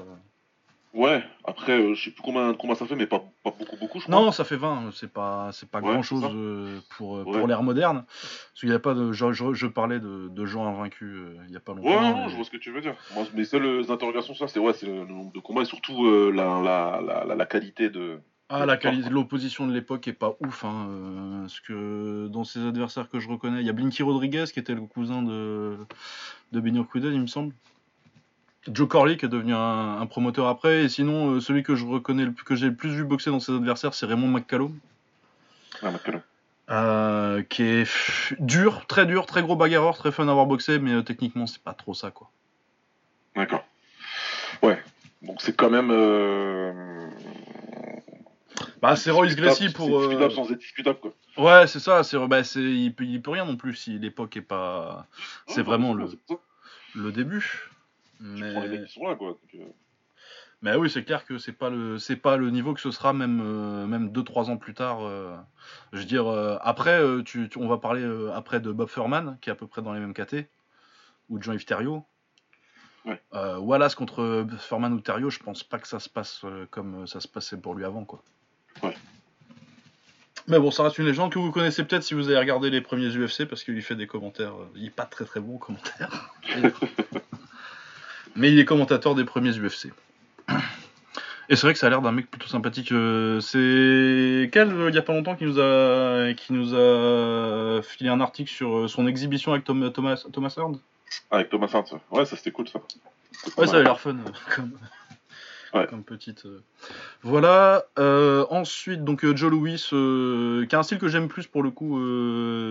Euh. 0.94 0.98
Ouais, 0.98 1.24
après, 1.44 1.72
euh, 1.72 1.94
je 1.94 2.04
sais 2.04 2.10
plus 2.10 2.22
combien, 2.22 2.54
combien 2.54 2.74
ça 2.76 2.86
fait, 2.86 2.94
mais 2.96 3.06
pas, 3.06 3.18
pas 3.42 3.50
beaucoup, 3.58 3.76
beaucoup, 3.76 3.98
je 3.98 4.04
crois. 4.06 4.14
Non, 4.14 4.30
ça 4.32 4.44
fait 4.44 4.56
20, 4.56 4.90
c'est 4.94 5.12
pas, 5.12 5.50
c'est 5.52 5.68
pas 5.68 5.80
Ouais, 5.80 5.92
grand 5.92 6.02
chose 6.02 6.20
c'est 6.22 6.28
ça. 6.28 6.96
pour, 6.96 7.16
euh, 7.16 7.24
Ouais. 7.24 7.32
pour 7.38 7.46
l'ère 7.48 7.62
moderne. 7.62 8.04
Parce 8.06 8.60
qu'il 8.60 8.68
y 8.68 8.72
a 8.72 8.78
pas 8.78 8.94
de. 8.94 9.12
Je, 9.12 9.32
je- 9.32 9.52
je 9.54 9.66
parlais 9.66 9.98
de, 9.98 10.28
de 10.28 10.46
gens 10.46 10.66
invaincus 10.66 11.08
euh, 11.14 11.36
il 11.48 11.52
y 11.52 11.56
a 11.56 11.60
pas 11.60 11.74
longtemps. 11.74 11.88
Ouais, 11.88 12.00
non, 12.00 12.24
mais- 12.24 12.28
je 12.30 12.36
vois 12.36 12.44
ce 12.44 12.50
que 12.50 12.56
tu 12.56 12.70
veux 12.70 12.80
dire. 12.80 12.94
Moi, 13.14 13.24
mes 13.34 13.44
seules 13.44 13.90
interrogations, 13.90 14.34
ça, 14.34 14.46
c'est 14.48 14.58
ouais, 14.60 14.72
c'est 14.72 14.86
le, 14.86 15.04
nombre 15.04 15.32
de 15.32 15.40
combats 15.40 15.62
et 15.62 15.66
surtout 15.66 16.06
euh, 16.06 16.30
la, 16.30 16.60
la, 16.62 17.00
la, 17.26 17.34
la, 17.34 17.46
qualité 17.46 17.90
de. 17.90 18.20
Ah, 18.48 18.66
la 18.66 18.76
qualité 18.76 19.08
de 19.08 19.14
l'opposition 19.14 19.66
de 19.66 19.72
l'époque 19.72 20.06
est 20.06 20.12
pas 20.12 20.36
ouf. 20.40 20.64
Hein, 20.64 20.86
euh, 20.90 21.40
parce 21.40 21.60
que 21.60 22.28
dans 22.28 22.44
ses 22.44 22.64
adversaires 22.64 23.08
que 23.08 23.18
je 23.18 23.28
reconnais, 23.28 23.60
il 23.60 23.66
y 23.66 23.70
a 23.70 23.72
Blinky 23.72 24.02
Rodriguez 24.02 24.44
qui 24.52 24.60
était 24.60 24.74
le 24.74 24.82
cousin 24.82 25.22
de, 25.22 25.76
de 26.52 26.82
Quidel, 26.82 27.14
il 27.14 27.20
me 27.20 27.26
semble. 27.26 27.52
Joe 28.72 28.88
Corley 28.88 29.16
qui 29.16 29.26
est 29.26 29.28
devenu 29.28 29.54
un, 29.54 30.00
un 30.00 30.06
promoteur 30.06 30.46
après. 30.48 30.84
Et 30.84 30.88
sinon, 30.88 31.32
euh, 31.34 31.40
celui 31.40 31.62
que 31.62 31.74
je 31.74 31.84
reconnais, 31.84 32.24
le 32.24 32.32
plus- 32.32 32.44
que 32.44 32.54
j'ai 32.54 32.66
le 32.68 32.74
plus 32.74 32.90
vu 32.90 33.04
boxer 33.04 33.30
dans 33.30 33.40
ses 33.40 33.52
adversaires, 33.52 33.94
c'est 33.94 34.06
Raymond 34.06 34.28
McCallum. 34.28 34.78
Ah, 35.82 35.90
McCallum. 35.90 36.20
euh, 36.70 37.42
qui 37.42 37.62
est 37.62 37.88
dur, 38.40 38.86
très 38.86 39.04
dur, 39.06 39.26
très 39.26 39.42
gros 39.42 39.56
bagarreur, 39.56 39.96
très 39.98 40.12
fun 40.12 40.26
à 40.28 40.30
avoir 40.30 40.46
boxé, 40.46 40.78
mais 40.78 40.92
euh, 40.92 41.02
techniquement, 41.02 41.46
c'est 41.46 41.62
pas 41.62 41.74
trop 41.74 41.92
ça, 41.94 42.10
quoi. 42.10 42.30
D'accord. 43.36 43.64
Ouais. 44.62 44.82
Donc 45.22 45.42
c'est 45.42 45.54
quand 45.56 45.70
même. 45.70 45.90
Bah, 48.80 48.96
c'est 48.96 49.10
Royce 49.10 49.34
Gracie 49.34 49.70
pour. 49.72 49.86
C'est 49.86 50.08
discutable 50.08 50.32
sans 50.32 50.50
être 50.52 50.58
discutable, 50.58 50.98
quoi. 51.00 51.14
Ouais, 51.38 51.66
c'est 51.66 51.80
ça. 51.80 52.02
C'est, 52.04 52.18
bah, 52.28 52.44
c'est, 52.44 52.60
il, 52.62 52.94
peut, 52.94 53.04
il 53.04 53.20
peut 53.20 53.30
rien 53.32 53.44
non 53.44 53.56
plus 53.56 53.74
si 53.74 53.98
l'époque 53.98 54.36
est 54.36 54.42
pas. 54.42 55.06
C'est 55.46 55.62
vraiment 55.62 55.94
le- 55.94 56.08
le 56.94 57.10
début. 57.12 57.70
Tu 58.34 58.40
Mais, 58.42 58.52
prends 58.52 58.62
les 58.62 58.68
mecs 58.70 58.86
qui 58.86 58.92
sont 58.92 59.06
là, 59.06 59.14
quoi. 59.16 59.28
Donc, 59.28 59.40
euh, 59.54 59.64
mais 60.62 60.74
oui, 60.76 60.88
c'est 60.88 61.04
clair 61.04 61.26
que 61.26 61.36
c'est 61.36 61.52
pas 61.52 61.68
le 61.68 61.98
c'est 61.98 62.16
pas 62.16 62.38
le 62.38 62.48
niveau 62.50 62.72
que 62.72 62.80
ce 62.80 62.90
sera 62.90 63.12
même 63.12 63.42
euh, 63.44 63.86
même 63.86 64.10
deux 64.12 64.22
trois 64.24 64.48
ans 64.48 64.56
plus 64.56 64.72
tard. 64.72 65.04
euh. 65.04 65.36
je 65.92 65.98
veux 65.98 66.04
dire 66.06 66.26
euh, 66.26 66.56
après 66.62 67.02
tu, 67.26 67.50
tu- 67.50 67.58
on 67.58 67.68
va 67.68 67.76
parler 67.76 68.02
après 68.34 68.60
de 68.60 68.72
Bob 68.72 68.88
Furman 68.88 69.36
qui 69.42 69.50
est 69.50 69.52
à 69.52 69.56
peu 69.56 69.66
près 69.66 69.82
dans 69.82 69.92
les 69.92 70.00
mêmes 70.00 70.14
KT 70.14 70.48
ou 71.28 71.38
de 71.38 71.42
Jean-Yves 71.42 71.66
Thériault. 71.66 72.06
Ouais. 73.04 73.20
Wallace 73.58 73.94
contre 73.94 74.46
Furman 74.58 74.90
ou 74.94 75.00
Thériault, 75.00 75.28
je 75.28 75.38
pense 75.40 75.62
pas 75.62 75.78
que 75.78 75.86
ça 75.86 76.00
se 76.00 76.08
passe 76.08 76.46
comme 76.70 77.06
ça 77.06 77.20
se 77.20 77.28
passait 77.28 77.58
pour 77.58 77.74
lui 77.74 77.84
avant 77.84 78.06
quoi. 78.06 78.22
Ouais. 78.82 78.96
Mais 80.48 80.58
bon, 80.58 80.70
ça 80.70 80.84
reste 80.84 80.96
une 80.98 81.04
légende 81.06 81.30
que 81.32 81.38
vous 81.38 81.52
connaissez 81.52 81.84
peut-être 81.84 82.02
si 82.04 82.14
vous 82.14 82.28
avez 82.28 82.38
regardé 82.38 82.70
les 82.70 82.80
premiers 82.80 83.08
UFC 83.14 83.44
parce 83.46 83.64
qu'il 83.64 83.80
fait 83.82 83.96
des 83.96 84.06
commentaires. 84.06 84.54
il 84.76 84.86
est 84.86 84.90
pas 84.90 85.04
très 85.04 85.26
très 85.26 85.40
bon 85.40 85.56
en 85.56 85.58
commentaire. 85.58 86.30
Mais 88.36 88.50
il 88.52 88.58
est 88.58 88.64
commentateur 88.64 89.14
des 89.14 89.24
premiers 89.24 89.52
UFC. 89.58 89.92
Et 91.50 91.56
c'est 91.56 91.66
vrai 91.66 91.74
que 91.74 91.78
ça 91.78 91.88
a 91.88 91.90
l'air 91.90 92.00
d'un 92.00 92.10
mec 92.12 92.30
plutôt 92.30 92.46
sympathique. 92.48 92.90
euh, 92.92 93.38
c'est 93.40 94.48
quel 94.50 94.72
euh, 94.72 94.88
il 94.88 94.94
y 94.94 94.98
a 94.98 95.02
pas 95.02 95.12
longtemps 95.12 95.36
qui 95.36 95.44
nous 95.44 95.60
a 95.60 96.32
qui 96.34 96.54
nous 96.54 96.74
a 96.74 97.82
filé 97.82 98.08
un 98.08 98.20
article 98.22 98.50
sur 98.50 98.74
euh, 98.78 98.88
son 98.88 99.06
exhibition 99.06 99.52
avec 99.52 99.64
Tom- 99.64 99.92
Thomas 99.92 100.24
Thomas 100.32 100.54
Hearn. 100.56 100.78
Avec 101.30 101.50
Thomas 101.50 101.68
ça. 101.68 101.84
Ouais, 102.10 102.24
ça 102.24 102.36
c'était 102.36 102.50
cool, 102.50 102.66
ça. 102.68 102.80
Ouais, 103.58 103.66
ça 103.66 103.74
avait 103.76 103.84
l'air 103.84 104.00
fun 104.00 104.12
euh, 104.16 104.30
comme 104.56 104.72
Ouais. 105.74 105.86
comme 105.86 106.02
petite. 106.02 106.46
euh. 106.46 106.62
Voilà. 107.22 107.84
euh, 107.98 108.46
ensuite 108.48 109.04
donc 109.04 109.26
Joe 109.34 109.50
Louis 109.50 109.84
euh, 109.92 110.64
qui 110.66 110.74
a 110.74 110.78
un 110.78 110.82
style 110.82 110.98
que 110.98 111.08
j'aime 111.08 111.28
plus 111.28 111.46
pour 111.46 111.62
le 111.62 111.70
coup. 111.70 111.98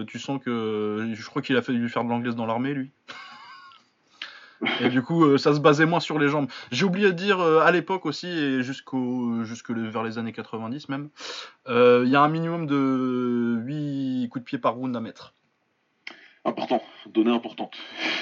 tu 0.08 0.18
sens 0.18 0.42
que 0.44 1.12
je 1.14 1.26
crois 1.28 1.44
qu'il 1.44 1.56
a 1.58 1.62
fait 1.62 1.74
lui 1.74 1.90
faire 1.90 2.04
de 2.06 2.10
l'anglaise 2.10 2.36
dans 2.36 2.48
l'armée 2.48 2.74
lui. 2.74 2.90
Et 4.80 4.90
du 4.90 5.02
coup, 5.02 5.26
euh, 5.26 5.38
ça 5.38 5.54
se 5.54 5.60
basait 5.60 5.86
moins 5.86 6.00
sur 6.00 6.20
les 6.20 6.28
jambes. 6.28 6.48
J'ai 6.72 6.86
oublié 6.86 7.08
de 7.08 7.14
dire 7.14 7.40
euh, 7.40 7.60
à 7.60 7.72
l'époque 7.72 8.06
aussi, 8.06 8.28
et 8.28 8.64
jusqu'au 8.64 9.44
jusque 9.44 9.72
vers 9.72 10.04
les 10.04 10.18
années 10.18 10.34
90 10.34 10.90
même, 10.90 11.10
euh, 11.68 12.04
il 12.06 12.12
y 12.12 12.16
a 12.16 12.22
un 12.22 12.30
minimum 12.30 12.66
de 12.68 13.58
8 13.66 14.30
coups 14.30 14.44
de 14.44 14.46
pied 14.46 14.58
par 14.58 14.76
round 14.76 14.96
à 14.96 15.00
mettre. 15.00 15.34
Important, 16.46 16.84
donnée 17.06 17.32
importante. 17.32 17.74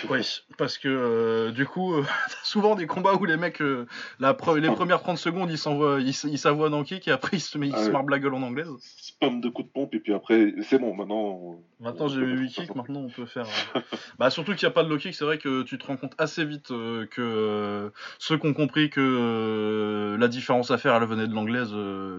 Oui, 0.07 0.21
parce 0.55 0.77
que 0.77 0.87
euh, 0.87 1.51
du 1.51 1.65
coup, 1.65 1.95
euh, 1.95 2.03
souvent 2.43 2.75
des 2.75 2.85
combats 2.85 3.15
où 3.15 3.25
les 3.25 3.35
mecs, 3.35 3.63
euh, 3.63 3.87
la 4.19 4.33
pre- 4.33 4.59
les 4.59 4.69
premières 4.69 5.01
30 5.01 5.17
secondes, 5.17 5.49
ils 5.49 5.57
s'envoient 5.57 5.99
ils 5.99 6.13
ils 6.25 6.47
en 6.47 6.83
kick 6.83 7.07
et 7.07 7.11
après 7.11 7.37
ils 7.37 7.39
se, 7.39 7.57
ils 7.57 7.71
Ah 7.73 7.79
se 7.79 7.85
ouais. 7.87 7.91
marbent 7.91 8.09
la 8.09 8.19
gueule 8.19 8.35
en 8.35 8.43
anglaise. 8.43 8.67
Spam 8.79 9.41
de 9.41 9.49
coups 9.49 9.67
de 9.69 9.73
pompe, 9.73 9.95
et 9.95 9.99
puis 9.99 10.13
après, 10.13 10.53
c'est 10.61 10.77
bon, 10.77 10.93
maintenant. 10.93 11.59
Maintenant 11.79 12.07
j'ai 12.09 12.19
eu 12.21 12.25
mettre 12.27 12.41
8 12.41 12.49
ça 12.51 12.61
kicks, 12.61 12.75
maintenant 12.75 12.99
on 12.99 13.09
peut 13.09 13.25
faire. 13.25 13.47
bah 14.19 14.29
surtout 14.29 14.53
qu'il 14.53 14.67
n'y 14.67 14.71
a 14.71 14.73
pas 14.75 14.83
de 14.83 14.89
low 14.89 14.97
kick, 14.99 15.15
c'est 15.15 15.25
vrai 15.25 15.39
que 15.39 15.63
tu 15.63 15.79
te 15.79 15.87
rends 15.87 15.97
compte 15.97 16.13
assez 16.19 16.45
vite 16.45 16.67
que 16.67 17.91
ceux 18.19 18.37
qui 18.37 18.45
ont 18.45 18.53
compris 18.53 18.91
que 18.91 20.15
la 20.19 20.27
différence 20.27 20.69
à 20.69 20.77
faire 20.77 20.93
elle 20.93 21.05
venait 21.05 21.27
de 21.27 21.33
l'anglaise 21.33 21.71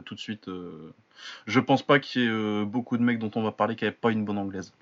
tout 0.04 0.14
de 0.16 0.20
suite. 0.20 0.50
je 1.46 1.60
pense 1.60 1.84
pas 1.84 2.00
qu'il 2.00 2.22
y 2.22 2.26
ait 2.26 2.64
beaucoup 2.64 2.96
de 2.96 3.04
mecs 3.04 3.20
dont 3.20 3.30
on 3.36 3.42
va 3.44 3.52
parler 3.52 3.76
qui 3.76 3.84
n'avaient 3.84 3.96
pas 3.96 4.10
une 4.10 4.24
bonne 4.24 4.38
anglaise. 4.38 4.72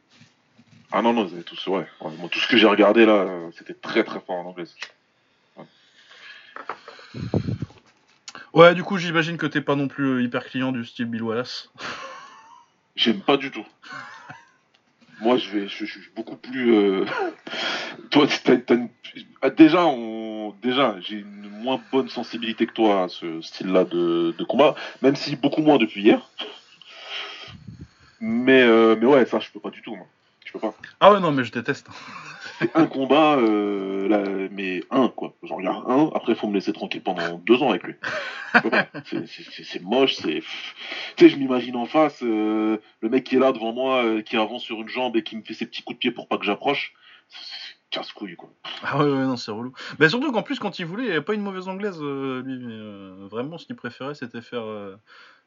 Ah 0.93 1.03
non, 1.03 1.13
non, 1.13 1.25
vous 1.25 1.35
avez 1.35 1.45
tous, 1.45 1.67
ouais. 1.69 1.87
Tout 2.31 2.39
ce 2.41 2.49
que 2.49 2.57
j'ai 2.57 2.67
regardé 2.67 3.07
là, 3.07 3.13
euh, 3.13 3.51
c'était 3.57 3.75
très 3.75 4.03
très 4.05 4.21
fort 4.21 4.37
en 4.37 4.47
anglais. 4.51 4.65
Ouais, 8.53 8.75
du 8.75 8.83
coup 8.83 8.99
j'imagine 8.99 9.37
que 9.37 9.47
t'es 9.47 9.61
pas 9.61 9.77
non 9.77 9.87
plus 9.87 10.05
euh, 10.07 10.23
hyper 10.23 10.45
client 10.45 10.73
du 10.73 10.85
style 10.85 11.05
Bill 11.07 11.23
Wallace. 11.23 11.71
J'aime 12.97 13.21
pas 13.21 13.37
du 13.37 13.51
tout. 13.53 13.65
Moi, 15.21 15.37
je 15.37 15.51
vais, 15.51 15.69
je, 15.69 15.85
je 15.85 16.01
suis 16.01 16.11
beaucoup 16.17 16.37
plus. 16.37 16.75
euh, 16.75 17.05
toi, 18.11 18.27
t'as- 18.45 18.57
t'as 18.57 18.75
une- 18.75 18.89
ah, 19.43 19.51
déjà, 19.51 19.85
on, 19.87 20.51
déjà, 20.63 20.97
j'ai 21.01 21.19
une 21.19 21.49
moins 21.51 21.81
bonne 21.93 22.09
sensibilité 22.09 22.67
que 22.67 22.73
toi 22.73 23.05
à 23.05 23.09
ce 23.09 23.41
style-là 23.43 23.85
de, 23.85 24.35
de 24.37 24.45
combat, 24.45 24.75
même 25.03 25.15
si 25.17 25.37
beaucoup 25.37 25.61
moins 25.63 25.77
depuis 25.79 26.03
hier. 26.03 26.31
Mais, 28.19 28.63
euh, 28.63 28.97
mais 28.99 29.07
ouais, 29.07 29.27
ça, 29.27 29.39
je 29.41 29.51
peux 29.51 29.61
pas 29.61 29.71
du 29.71 29.83
tout, 29.83 29.95
moi. 29.95 30.07
Je 30.51 30.59
peux 30.59 30.59
pas. 30.61 30.75
Ah 30.99 31.13
ouais 31.13 31.21
non 31.21 31.31
mais 31.31 31.45
je 31.45 31.53
déteste. 31.53 31.87
C'est 32.59 32.77
un 32.77 32.85
combat, 32.87 33.37
euh, 33.37 34.07
là, 34.07 34.49
mais 34.51 34.83
un, 34.91 35.09
quoi. 35.09 35.33
J'en 35.43 35.57
regarde 35.57 35.83
un, 35.89 36.11
après, 36.15 36.35
faut 36.35 36.47
me 36.47 36.53
laisser 36.53 36.75
tranquille 36.75 37.03
pendant 37.03 37.39
deux 37.39 37.63
ans 37.63 37.71
avec 37.71 37.85
lui. 37.85 37.95
C'est- 39.05 39.81
moche, 39.83 40.17
c'est. 40.17 40.43
Tu 41.17 41.25
sais, 41.25 41.31
je 41.31 41.37
m'imagine 41.37 41.77
en 41.77 41.87
face, 41.87 42.23
euh, 42.23 42.77
le 43.01 43.09
mec 43.09 43.25
qui 43.25 43.37
est 43.37 43.39
là 43.39 43.53
devant 43.53 43.73
moi, 43.73 44.05
euh, 44.05 44.21
qui 44.21 44.37
avance 44.37 44.63
sur 44.63 44.83
une 44.83 44.89
jambe 44.89 45.17
et 45.17 45.23
qui 45.23 45.37
me 45.39 45.43
fait 45.43 45.55
ses 45.55 45.65
petits 45.65 45.83
coups 45.83 45.97
de 45.97 46.01
pied 46.01 46.11
pour 46.11 46.29
pas 46.29 46.37
que 46.37 46.45
j'approche. 46.45 46.93
C'est- 47.29 47.77
Casse-couille, 47.91 48.37
quoi. 48.37 48.51
Ah 48.85 48.99
ouais, 48.99 49.05
ouais 49.11 49.25
non 49.25 49.37
c'est 49.37 49.51
relou. 49.51 49.73
Mais 49.99 50.09
surtout 50.11 50.31
qu'en 50.31 50.43
plus 50.43 50.59
quand 50.61 50.79
il 50.79 50.85
voulait, 50.87 51.07
il 51.07 51.11
avait 51.11 51.23
pas 51.23 51.35
une 51.35 51.41
mauvaise 51.43 51.67
anglaise 51.67 52.01
lui. 52.01 52.59
mais, 52.59 53.27
vraiment 53.29 53.59
ce 53.59 53.67
qu'il 53.67 53.75
préférait 53.75 54.15
c'était 54.15 54.41
faire 54.43 54.63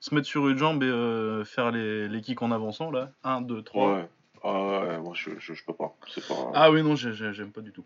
se 0.02 0.14
mettre 0.14 0.28
sur 0.28 0.50
une 0.50 0.58
jambe 0.58 0.84
et 0.84 1.46
faire 1.46 1.72
les, 1.72 2.10
les 2.10 2.20
kicks 2.22 2.42
en 2.42 2.52
avançant 2.52 2.92
là. 2.92 3.12
1, 3.24 3.40
2, 3.42 3.62
3. 3.62 3.94
Ouais. 3.94 4.10
Ah 4.44 4.52
ouais, 4.82 4.98
moi, 5.00 5.14
je, 5.16 5.32
je, 5.40 5.54
je 5.54 5.64
peux 5.64 5.74
pas. 5.74 5.96
C'est 6.08 6.28
pas. 6.28 6.52
Ah 6.54 6.70
oui, 6.72 6.84
non, 6.84 6.96
j'ai- 6.96 7.14
j'ai- 7.14 7.34
j'aime 7.34 7.52
pas 7.52 7.62
du 7.62 7.72
tout. 7.72 7.86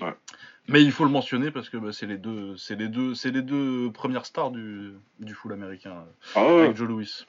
Ouais. 0.00 0.14
Mais 0.68 0.82
il 0.82 0.90
faut 0.92 1.04
le 1.04 1.10
mentionner 1.10 1.50
parce 1.50 1.68
que 1.68 1.76
bah, 1.76 1.92
c'est 1.92 2.06
les 2.06 2.18
deux, 2.18 2.56
c'est 2.56 2.74
les 2.76 2.88
deux, 2.88 3.14
c'est 3.14 3.30
les 3.30 3.42
deux 3.42 3.90
premières 3.92 4.26
stars 4.26 4.50
du, 4.50 4.92
du 5.20 5.32
full 5.34 5.52
américain 5.52 5.92
euh, 5.92 6.12
Ah 6.34 6.44
ouais. 6.54 6.62
avec 6.64 6.76
Joe 6.76 6.88
Louis. 6.88 7.26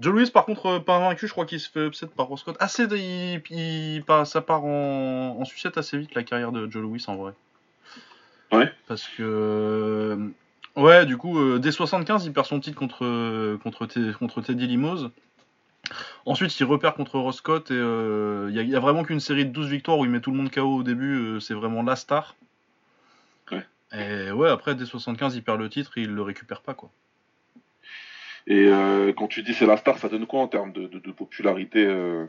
Joe 0.00 0.14
Louis, 0.14 0.30
par 0.30 0.44
contre, 0.46 0.66
euh, 0.66 0.80
pas 0.80 0.98
vaincu, 0.98 1.26
je 1.26 1.32
crois 1.32 1.44
qu'il 1.44 1.60
se 1.60 1.70
fait 1.70 1.86
upset 1.86 2.06
par 2.06 2.26
Ross 2.26 2.40
Scott. 2.40 2.56
Assez, 2.58 2.86
de- 2.86 2.96
il, 2.96 3.42
il- 3.50 4.04
ça 4.24 4.40
part 4.40 4.64
en, 4.64 5.36
en 5.38 5.44
sucette 5.44 5.76
assez 5.78 5.98
vite 5.98 6.14
la 6.14 6.22
carrière 6.22 6.52
de 6.52 6.70
Joe 6.70 6.82
Louis 6.82 7.04
en 7.06 7.16
vrai. 7.16 7.32
Ouais. 8.50 8.72
Parce 8.88 9.06
que, 9.06 9.22
euh, 9.22 10.28
ouais, 10.76 11.04
du 11.06 11.16
coup, 11.18 11.38
euh, 11.38 11.58
dès 11.58 11.70
75, 11.72 12.24
il 12.24 12.32
perd 12.32 12.46
son 12.46 12.60
titre 12.60 12.78
contre 12.78 13.04
euh, 13.04 13.58
contre, 13.58 13.86
contre 14.18 14.40
Teddy 14.40 14.66
Limoz. 14.66 15.10
Ensuite, 16.26 16.58
il 16.60 16.64
repère 16.64 16.94
contre 16.94 17.18
Ross 17.18 17.36
Scott 17.38 17.70
et 17.70 17.74
euh, 17.74 18.46
il 18.50 18.56
y, 18.56 18.58
a- 18.58 18.62
il 18.62 18.68
y 18.70 18.76
a 18.76 18.80
vraiment 18.80 19.02
qu'une 19.02 19.20
série 19.20 19.44
de 19.46 19.50
12 19.50 19.68
victoires 19.68 19.98
où 19.98 20.04
il 20.04 20.10
met 20.10 20.20
tout 20.20 20.30
le 20.30 20.36
monde 20.36 20.50
KO 20.50 20.76
au 20.76 20.82
début. 20.82 21.16
euh, 21.18 21.40
c'est 21.40 21.54
vraiment 21.54 21.82
la 21.82 21.96
star. 21.96 22.36
Ouais. 23.50 23.64
Et 23.92 24.30
ouais, 24.30 24.48
après, 24.50 24.74
dès 24.74 24.86
75, 24.86 25.34
il 25.36 25.42
perd 25.42 25.58
le 25.60 25.68
titre 25.68 25.98
et 25.98 26.02
il 26.02 26.14
le 26.14 26.22
récupère 26.22 26.60
pas, 26.62 26.74
quoi. 26.74 26.90
Et 28.46 28.66
euh, 28.66 29.12
quand 29.12 29.26
tu 29.28 29.42
dis 29.42 29.52
c'est 29.54 29.66
la 29.66 29.76
star, 29.76 29.98
ça 29.98 30.08
donne 30.08 30.26
quoi 30.26 30.40
en 30.40 30.48
termes 30.48 30.72
de, 30.72 30.86
de, 30.86 30.98
de 30.98 31.12
popularité 31.12 31.84
euh, 31.86 32.26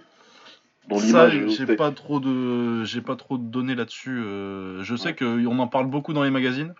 dans 0.87 0.97
Ça, 0.97 1.29
j'ai 1.29 1.65
pas 1.75 1.91
trop 1.91 2.19
de, 2.19 2.83
j'ai 2.83 3.01
pas 3.01 3.15
trop 3.15 3.37
de 3.37 3.43
données 3.43 3.75
là-dessus. 3.75 4.19
euh, 4.23 4.83
je 4.83 4.95
sais 4.95 5.15
qu'on 5.15 5.59
en 5.59 5.67
parle 5.67 5.87
beaucoup 5.87 6.13
dans 6.13 6.23
les 6.23 6.31
magazines. 6.31 6.73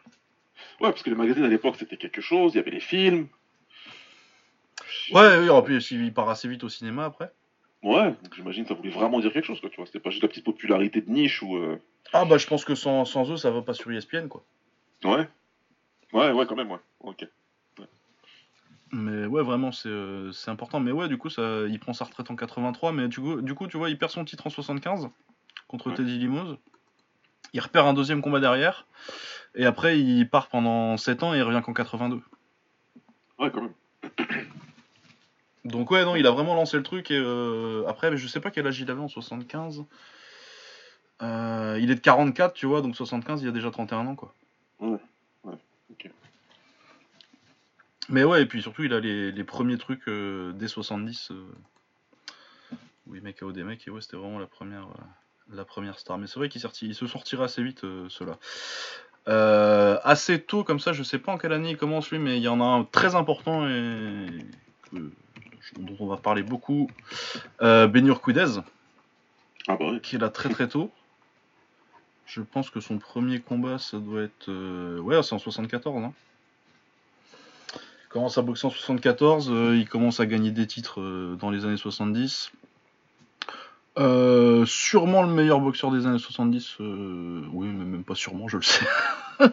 Ouais, 0.79 0.89
parce 0.89 1.01
que 1.03 1.09
les 1.09 1.15
magazines 1.15 1.43
à 1.43 1.47
l'époque 1.47 1.75
c'était 1.77 1.97
quelque 1.97 2.21
chose, 2.21 2.53
il 2.53 2.57
y 2.57 2.59
avait 2.59 2.71
les 2.71 2.79
films. 2.79 3.27
Ouais, 5.13 5.39
oui, 5.39 5.49
en 5.49 5.61
plus, 5.61 5.91
il 5.91 6.13
part 6.13 6.29
assez 6.29 6.47
vite 6.47 6.63
au 6.63 6.69
cinéma 6.69 7.05
après. 7.05 7.31
Ouais, 7.83 8.13
j'imagine 8.35 8.63
que 8.63 8.69
ça 8.69 8.75
voulait 8.75 8.89
vraiment 8.91 9.19
dire 9.19 9.33
quelque 9.33 9.45
chose, 9.45 9.59
quoi, 9.59 9.69
tu 9.69 9.77
vois. 9.77 9.85
C'était 9.87 9.99
pas 9.99 10.11
juste 10.11 10.21
la 10.21 10.29
petite 10.29 10.45
popularité 10.45 11.01
de 11.01 11.09
niche 11.09 11.41
ou. 11.41 11.55
euh, 11.57 11.77
Ah 12.13 12.25
bah, 12.25 12.37
je 12.37 12.45
pense 12.47 12.63
que 12.65 12.75
sans, 12.75 13.05
sans 13.05 13.29
eux, 13.31 13.37
ça 13.37 13.49
va 13.51 13.61
pas 13.63 13.73
sur 13.73 13.91
ESPN, 13.91 14.27
quoi. 14.27 14.43
Ouais. 15.03 15.27
Ouais, 16.13 16.31
ouais, 16.31 16.45
quand 16.45 16.55
même, 16.55 16.69
ouais. 16.71 16.79
Ok. 16.99 17.25
Mais 18.93 19.25
ouais, 19.25 19.41
vraiment, 19.41 19.71
c'est 19.71 19.87
euh, 19.87 20.31
c'est 20.33 20.51
important. 20.51 20.81
Mais 20.81 20.91
ouais, 20.91 21.07
du 21.07 21.17
coup, 21.17 21.29
ça, 21.29 21.41
il 21.69 21.79
prend 21.79 21.93
sa 21.93 22.03
retraite 22.05 22.29
en 22.29 22.35
83. 22.35 22.91
Mais 22.91 23.07
du 23.07 23.21
coup, 23.21 23.41
du 23.41 23.55
coup, 23.55 23.67
tu 23.67 23.77
vois, 23.77 23.89
il 23.89 23.97
perd 23.97 24.11
son 24.11 24.25
titre 24.25 24.47
en 24.47 24.49
75 24.49 25.07
contre 25.69 25.87
Ouais. 25.89 25.95
Teddy 25.95 26.17
Limoz. 26.17 26.57
Il 27.53 27.61
repère 27.61 27.85
un 27.85 27.93
deuxième 27.93 28.21
combat 28.21 28.41
derrière. 28.41 28.85
Et 29.55 29.65
après, 29.65 29.97
il 29.99 30.29
part 30.29 30.49
pendant 30.49 30.97
7 30.97 31.23
ans 31.23 31.33
et 31.33 31.37
il 31.37 31.43
revient 31.43 31.61
qu'en 31.63 31.73
82. 31.73 32.21
Ouais, 33.39 33.49
quand 33.49 33.61
même. 33.61 33.73
Donc 35.71 35.89
ouais, 35.91 36.05
non, 36.05 36.15
il 36.15 36.27
a 36.27 36.31
vraiment 36.31 36.53
lancé 36.55 36.77
le 36.77 36.83
truc. 36.83 37.09
Et 37.11 37.17
euh, 37.17 37.83
après, 37.87 38.15
je 38.15 38.27
sais 38.27 38.39
pas 38.39 38.51
quel 38.51 38.67
âge 38.67 38.79
il 38.79 38.89
avait 38.91 39.01
en 39.01 39.07
75. 39.07 39.83
Euh, 41.21 41.77
il 41.81 41.91
est 41.91 41.95
de 41.95 41.99
44, 41.99 42.53
tu 42.53 42.65
vois, 42.65 42.81
donc 42.81 42.95
75, 42.95 43.41
il 43.43 43.47
a 43.47 43.51
déjà 43.51 43.69
31 43.71 44.07
ans, 44.07 44.15
quoi. 44.15 44.33
Ouais, 44.79 44.97
ouais, 45.43 45.53
ok. 45.91 46.09
Mais 48.09 48.23
ouais, 48.23 48.41
et 48.41 48.45
puis 48.45 48.61
surtout, 48.61 48.83
il 48.83 48.93
a 48.93 48.99
les, 48.99 49.31
les 49.31 49.43
premiers 49.43 49.77
trucs 49.77 50.07
euh, 50.07 50.51
dès 50.53 50.67
70. 50.67 51.29
Euh, 51.31 51.45
où 53.07 53.15
il 53.15 53.21
met 53.21 53.33
KO 53.33 53.51
des 53.51 53.63
mecs, 53.63 53.87
et 53.87 53.91
ouais, 53.91 54.01
c'était 54.01 54.17
vraiment 54.17 54.39
la 54.39 54.47
première, 54.47 54.83
euh, 54.87 55.53
la 55.55 55.65
première 55.65 55.99
star. 55.99 56.17
Mais 56.17 56.27
c'est 56.27 56.39
vrai 56.39 56.49
qu'il 56.49 56.61
sorti- 56.61 56.87
il 56.87 56.95
se 56.95 57.07
sortira 57.07 57.45
assez 57.45 57.63
vite, 57.63 57.83
euh, 57.83 58.07
ceux-là. 58.09 58.37
Euh, 59.27 59.99
assez 60.03 60.41
tôt, 60.41 60.63
comme 60.63 60.79
ça, 60.79 60.93
je 60.93 61.03
sais 61.03 61.19
pas 61.19 61.31
en 61.31 61.37
quelle 61.37 61.53
année 61.53 61.71
il 61.71 61.77
commence 61.77 62.09
lui, 62.09 62.17
mais 62.19 62.37
il 62.37 62.43
y 62.43 62.47
en 62.47 62.59
a 62.61 62.63
un 62.63 62.83
très 62.83 63.13
important 63.15 63.67
et 63.67 64.25
que- 64.91 65.11
dont 65.77 65.95
on 65.99 66.07
va 66.07 66.17
parler 66.17 66.43
beaucoup. 66.43 66.89
Euh, 67.61 67.87
Benur. 67.87 68.21
Ah 69.67 69.77
bah 69.79 69.99
qui 70.01 70.15
est 70.15 70.19
là 70.19 70.29
très 70.29 70.49
très 70.49 70.67
tôt. 70.67 70.91
Je 72.25 72.41
pense 72.41 72.69
que 72.69 72.79
son 72.79 72.97
premier 72.97 73.39
combat, 73.39 73.77
ça 73.77 73.97
doit 73.97 74.21
être. 74.23 74.49
euh, 74.49 74.99
Ouais, 74.99 75.21
c'est 75.23 75.33
en 75.33 75.39
74. 75.39 76.03
Hein. 76.03 76.13
Il 77.75 78.09
commence 78.09 78.37
à 78.37 78.41
boxer 78.41 78.67
en 78.67 78.69
74, 78.71 79.49
euh, 79.51 79.77
il 79.77 79.87
commence 79.87 80.19
à 80.19 80.25
gagner 80.25 80.51
des 80.51 80.67
titres 80.67 80.99
euh, 80.99 81.35
dans 81.39 81.49
les 81.49 81.63
années 81.65 81.77
70. 81.77 82.51
Euh, 83.97 84.65
sûrement 84.65 85.23
le 85.23 85.29
meilleur 85.33 85.59
boxeur 85.61 85.91
des 85.91 86.05
années 86.07 86.19
70. 86.19 86.75
euh, 86.81 87.41
oui, 87.53 87.67
mais 87.67 87.85
même 87.85 88.03
pas 88.03 88.15
sûrement, 88.15 88.47
je 88.49 88.57
le 88.57 88.63
sais. 88.63 88.85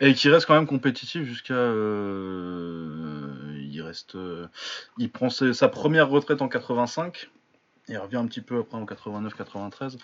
Et 0.00 0.14
qui 0.14 0.28
reste 0.30 0.46
quand 0.46 0.54
même 0.54 0.66
compétitif 0.66 1.24
jusqu'à. 1.24 1.54
euh, 1.54 3.27
il 3.78 3.82
reste. 3.82 4.14
euh, 4.16 4.46
il 4.98 5.10
prend 5.10 5.30
sa 5.30 5.68
première 5.68 6.08
retraite 6.08 6.42
en 6.42 6.48
85. 6.48 7.30
Il 7.88 7.96
revient 7.96 8.16
un 8.16 8.26
petit 8.26 8.42
peu 8.42 8.58
après 8.58 8.76
en 8.76 8.84
89-93. 8.84 9.96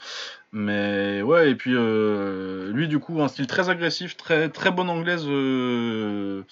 Mais 0.53 1.21
ouais, 1.23 1.51
et 1.51 1.55
puis 1.55 1.73
euh, 1.75 2.73
lui, 2.73 2.89
du 2.89 2.99
coup, 2.99 3.21
un 3.21 3.29
style 3.29 3.47
très 3.47 3.69
agressif, 3.69 4.17
très, 4.17 4.49
très 4.49 4.71
bonne 4.71 4.89
anglaise. 4.89 5.25
euh, 5.29 6.43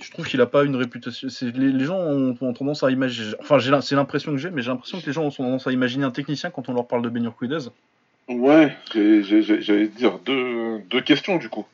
je 0.00 0.10
trouve 0.10 0.26
qu'il 0.26 0.40
a 0.40 0.46
pas 0.46 0.64
une 0.64 0.74
réputation. 0.74 1.28
Les, 1.54 1.84
gens 1.84 1.98
ont, 1.98 2.34
tendance 2.54 2.82
à 2.82 2.90
imaginer. 2.90 3.34
Enfin, 3.40 3.58
c'est 3.82 3.94
l'impression 3.94 4.32
que 4.32 4.38
j'ai, 4.38 4.50
mais 4.50 4.62
j'ai 4.62 4.70
l'impression 4.70 5.00
que 5.00 5.06
les 5.06 5.12
gens 5.12 5.24
ont 5.24 5.30
tendance 5.30 5.66
à 5.66 5.72
imaginer 5.72 6.04
un 6.04 6.10
technicien 6.10 6.50
quand 6.50 6.68
on 6.68 6.72
leur 6.72 6.88
parle 6.88 7.02
de 7.02 7.08
Benur 7.10 7.36
Quidez. 7.36 7.68
Ouais, 8.28 8.74
j'allais 8.94 9.88
dire 9.88 10.18
deux 10.24 11.00
questions 11.04 11.36
du 11.36 11.48
coup. 11.48 11.66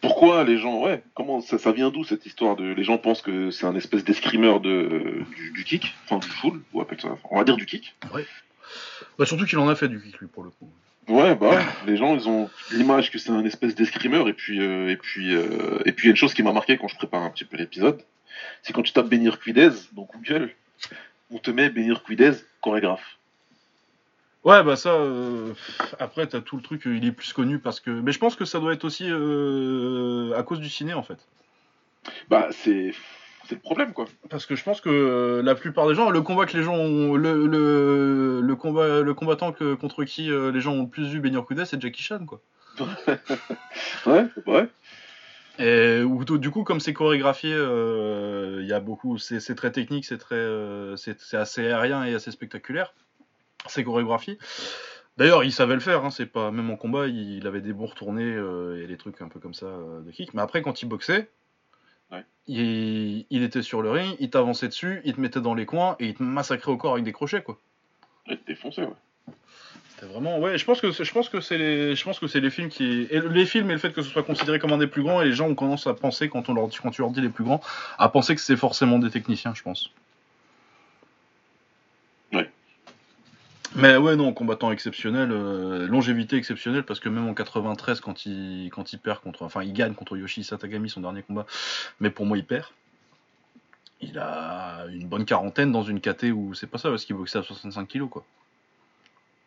Pourquoi 0.00 0.44
les 0.44 0.58
gens, 0.58 0.82
ouais, 0.82 1.02
comment 1.14 1.40
ça, 1.40 1.58
ça 1.58 1.72
vient 1.72 1.90
d'où 1.90 2.04
cette 2.04 2.26
histoire 2.26 2.56
de. 2.56 2.64
Les 2.64 2.84
gens 2.84 2.98
pensent 2.98 3.22
que 3.22 3.50
c'est 3.50 3.66
un 3.66 3.74
espèce 3.74 4.04
d'escrimeur 4.04 4.60
de, 4.60 5.24
du, 5.34 5.52
du 5.52 5.64
kick, 5.64 5.94
enfin 6.04 6.18
du 6.18 6.28
full, 6.28 6.60
ou 6.72 6.80
appelle 6.80 7.00
ça, 7.00 7.16
on 7.30 7.38
va 7.38 7.44
dire 7.44 7.56
du 7.56 7.66
kick. 7.66 7.94
Bah, 9.18 9.26
surtout 9.26 9.46
qu'il 9.46 9.58
en 9.58 9.68
a 9.68 9.74
fait 9.74 9.88
du 9.88 10.00
kick, 10.00 10.18
lui, 10.18 10.26
pour 10.26 10.44
le 10.44 10.50
coup. 10.50 10.70
Ouais, 11.08 11.34
bah 11.34 11.50
ouais, 11.50 11.64
les 11.86 11.98
gens 11.98 12.14
ils 12.14 12.28
ont 12.28 12.48
l'image 12.70 13.10
que 13.10 13.18
c'est 13.18 13.30
un 13.30 13.44
espèce 13.44 13.74
d'escrimeur, 13.74 14.26
et 14.28 14.32
puis, 14.32 14.60
euh, 14.60 14.90
et 14.90 14.96
puis, 14.96 15.34
euh, 15.34 15.78
et 15.84 15.92
puis 15.92 16.04
il 16.04 16.08
y 16.08 16.08
a 16.08 16.12
une 16.12 16.16
chose 16.16 16.32
qui 16.32 16.42
m'a 16.42 16.52
marqué 16.52 16.78
quand 16.78 16.88
je 16.88 16.96
prépare 16.96 17.22
un 17.22 17.30
petit 17.30 17.44
peu 17.44 17.58
l'épisode, 17.58 18.00
c'est 18.62 18.72
quand 18.72 18.82
tu 18.82 18.92
tapes 18.92 19.08
Benir 19.08 19.38
Quidez 19.38 19.70
dans 19.92 20.08
Google, 20.14 20.54
on 21.30 21.38
te 21.38 21.50
met 21.50 21.68
Benir 21.68 22.02
Quidez 22.04 22.32
chorégraphe. 22.62 23.18
Ouais, 24.44 24.62
bah 24.62 24.76
ça. 24.76 24.90
euh, 24.90 25.52
Après, 25.98 26.26
t'as 26.26 26.40
tout 26.40 26.56
le 26.56 26.62
truc, 26.62 26.86
euh, 26.86 26.96
il 26.96 27.04
est 27.06 27.12
plus 27.12 27.32
connu 27.32 27.58
parce 27.58 27.80
que. 27.80 27.90
Mais 27.90 28.12
je 28.12 28.18
pense 28.18 28.36
que 28.36 28.44
ça 28.44 28.60
doit 28.60 28.72
être 28.74 28.84
aussi 28.84 29.06
euh, 29.08 30.32
à 30.36 30.42
cause 30.42 30.60
du 30.60 30.68
ciné, 30.68 30.92
en 30.94 31.02
fait. 31.02 31.18
Bah 32.28 32.48
c'est 32.50 32.92
c'est 33.48 33.54
le 33.54 33.60
problème 33.60 33.92
quoi. 33.92 34.06
Parce 34.30 34.46
que 34.46 34.56
je 34.56 34.62
pense 34.64 34.80
que 34.80 34.88
euh, 34.90 35.42
la 35.42 35.54
plupart 35.54 35.88
des 35.88 35.94
gens, 35.94 36.10
le 36.10 36.20
combat 36.22 36.46
que 36.46 36.56
les 36.56 36.62
gens 36.62 36.76
ont, 36.76 37.14
le, 37.16 37.46
le, 37.46 38.40
le 38.42 38.56
combat, 38.56 39.00
le 39.00 39.14
combattant 39.14 39.52
que, 39.52 39.74
contre 39.74 40.04
qui 40.04 40.30
euh, 40.30 40.50
les 40.52 40.60
gens 40.60 40.72
ont 40.74 40.82
le 40.82 40.88
plus 40.88 41.08
vu 41.08 41.22
Quidez, 41.22 41.64
c'est 41.64 41.80
Jackie 41.80 42.02
Chan, 42.02 42.24
quoi. 42.26 42.40
Ouais, 44.06 44.26
ouais. 44.46 44.68
Et 45.58 46.02
ou- 46.02 46.24
du 46.24 46.50
coup, 46.50 46.64
comme 46.64 46.80
c'est 46.80 46.92
chorégraphié, 46.92 47.52
euh, 47.54 48.58
il 48.60 48.66
y 48.66 48.72
a 48.72 48.80
beaucoup, 48.80 49.18
c'est 49.18 49.54
très 49.54 49.70
technique, 49.72 50.04
c'est 50.04 50.18
très, 50.18 50.34
euh, 50.34 50.96
c'est 50.96 51.16
assez 51.34 51.66
aérien 51.66 52.04
et 52.04 52.14
assez 52.14 52.30
spectaculaire. 52.30 52.92
C'est 53.66 53.84
chorégraphié. 53.84 54.38
D'ailleurs, 55.16 55.44
il 55.44 55.52
savait 55.52 55.74
le 55.74 55.80
faire. 55.80 56.04
Hein, 56.04 56.10
c'est 56.10 56.26
pas 56.26 56.50
même 56.50 56.70
en 56.70 56.76
combat, 56.76 57.06
il, 57.06 57.36
il 57.38 57.46
avait 57.46 57.60
des 57.60 57.72
bons 57.72 57.86
retournés 57.86 58.24
euh, 58.24 58.82
et 58.82 58.86
des 58.86 58.96
trucs 58.96 59.20
un 59.22 59.28
peu 59.28 59.38
comme 59.40 59.54
ça 59.54 59.66
euh, 59.66 60.00
de 60.02 60.10
kick. 60.10 60.34
Mais 60.34 60.42
après, 60.42 60.62
quand 60.62 60.82
il 60.82 60.86
boxait, 60.86 61.30
Ouais. 62.12 62.22
il, 62.46 63.24
il 63.30 63.42
était 63.42 63.62
sur 63.62 63.80
le 63.80 63.90
ring, 63.90 64.14
il 64.20 64.28
t'avançait 64.28 64.68
dessus, 64.68 65.00
il 65.04 65.14
te 65.14 65.20
mettait 65.20 65.40
dans 65.40 65.54
les 65.54 65.64
coins 65.64 65.96
et 65.98 66.08
il 66.08 66.14
te 66.14 66.22
massacrait 66.22 66.70
au 66.70 66.76
corps 66.76 66.92
avec 66.92 67.04
des 67.04 67.12
crochets, 67.12 67.42
quoi. 67.42 67.58
Ouais, 68.28 68.38
défoncé, 68.46 68.82
ouais. 68.82 69.32
C'était 69.88 70.06
vraiment, 70.06 70.38
ouais. 70.38 70.58
Je 70.58 70.64
pense 70.66 70.80
que 70.82 70.92
c'est- 70.92 71.04
je 71.04 71.12
pense 71.12 71.30
que 71.30 71.40
c'est 71.40 71.56
les, 71.56 71.96
je 71.96 72.04
pense 72.04 72.18
que 72.18 72.26
c'est 72.26 72.40
les 72.40 72.50
films 72.50 72.68
qui, 72.68 73.06
et 73.10 73.20
les 73.20 73.46
films 73.46 73.70
et 73.70 73.72
le 73.72 73.78
fait 73.78 73.92
que 73.92 74.02
ce 74.02 74.10
soit 74.10 74.22
considéré 74.22 74.58
comme 74.58 74.72
un 74.72 74.78
des 74.78 74.86
plus 74.86 75.02
grands 75.02 75.22
et 75.22 75.24
les 75.24 75.32
gens 75.32 75.48
ont 75.48 75.54
tendance 75.54 75.86
à 75.86 75.94
penser 75.94 76.28
quand 76.28 76.48
on 76.50 76.54
leur 76.54 76.68
dit, 76.68 76.76
quand 76.82 76.90
tu 76.90 77.00
leur 77.00 77.10
dis 77.10 77.22
les 77.22 77.30
plus 77.30 77.44
grands, 77.44 77.62
à 77.98 78.08
penser 78.10 78.34
que 78.34 78.40
c'est 78.42 78.56
forcément 78.56 78.98
des 78.98 79.10
techniciens, 79.10 79.54
je 79.54 79.62
pense. 79.62 79.90
Ouais. 82.34 82.50
Mais 83.76 83.96
ouais, 83.96 84.14
non, 84.14 84.32
combattant 84.32 84.70
exceptionnel, 84.70 85.30
euh, 85.32 85.86
longévité 85.88 86.36
exceptionnelle, 86.36 86.84
parce 86.84 87.00
que 87.00 87.08
même 87.08 87.26
en 87.26 87.34
93, 87.34 88.00
quand 88.00 88.24
il, 88.24 88.70
quand 88.70 88.92
il 88.92 88.98
perd 88.98 89.20
contre, 89.20 89.42
enfin, 89.42 89.64
il 89.64 89.72
gagne 89.72 89.94
contre 89.94 90.16
Yoshi 90.16 90.44
Satagami 90.44 90.88
son 90.88 91.00
dernier 91.00 91.22
combat, 91.22 91.46
mais 91.98 92.10
pour 92.10 92.24
moi, 92.24 92.38
il 92.38 92.44
perd. 92.44 92.66
Il 94.00 94.18
a 94.18 94.86
une 94.92 95.08
bonne 95.08 95.24
quarantaine 95.24 95.72
dans 95.72 95.82
une 95.82 96.00
KT 96.00 96.24
où 96.32 96.54
c'est 96.54 96.66
pas 96.66 96.78
ça, 96.78 96.90
parce 96.90 97.04
qu'il 97.04 97.16
boxait 97.16 97.38
à 97.38 97.42
65 97.42 97.88
kilos, 97.88 98.08
quoi. 98.10 98.24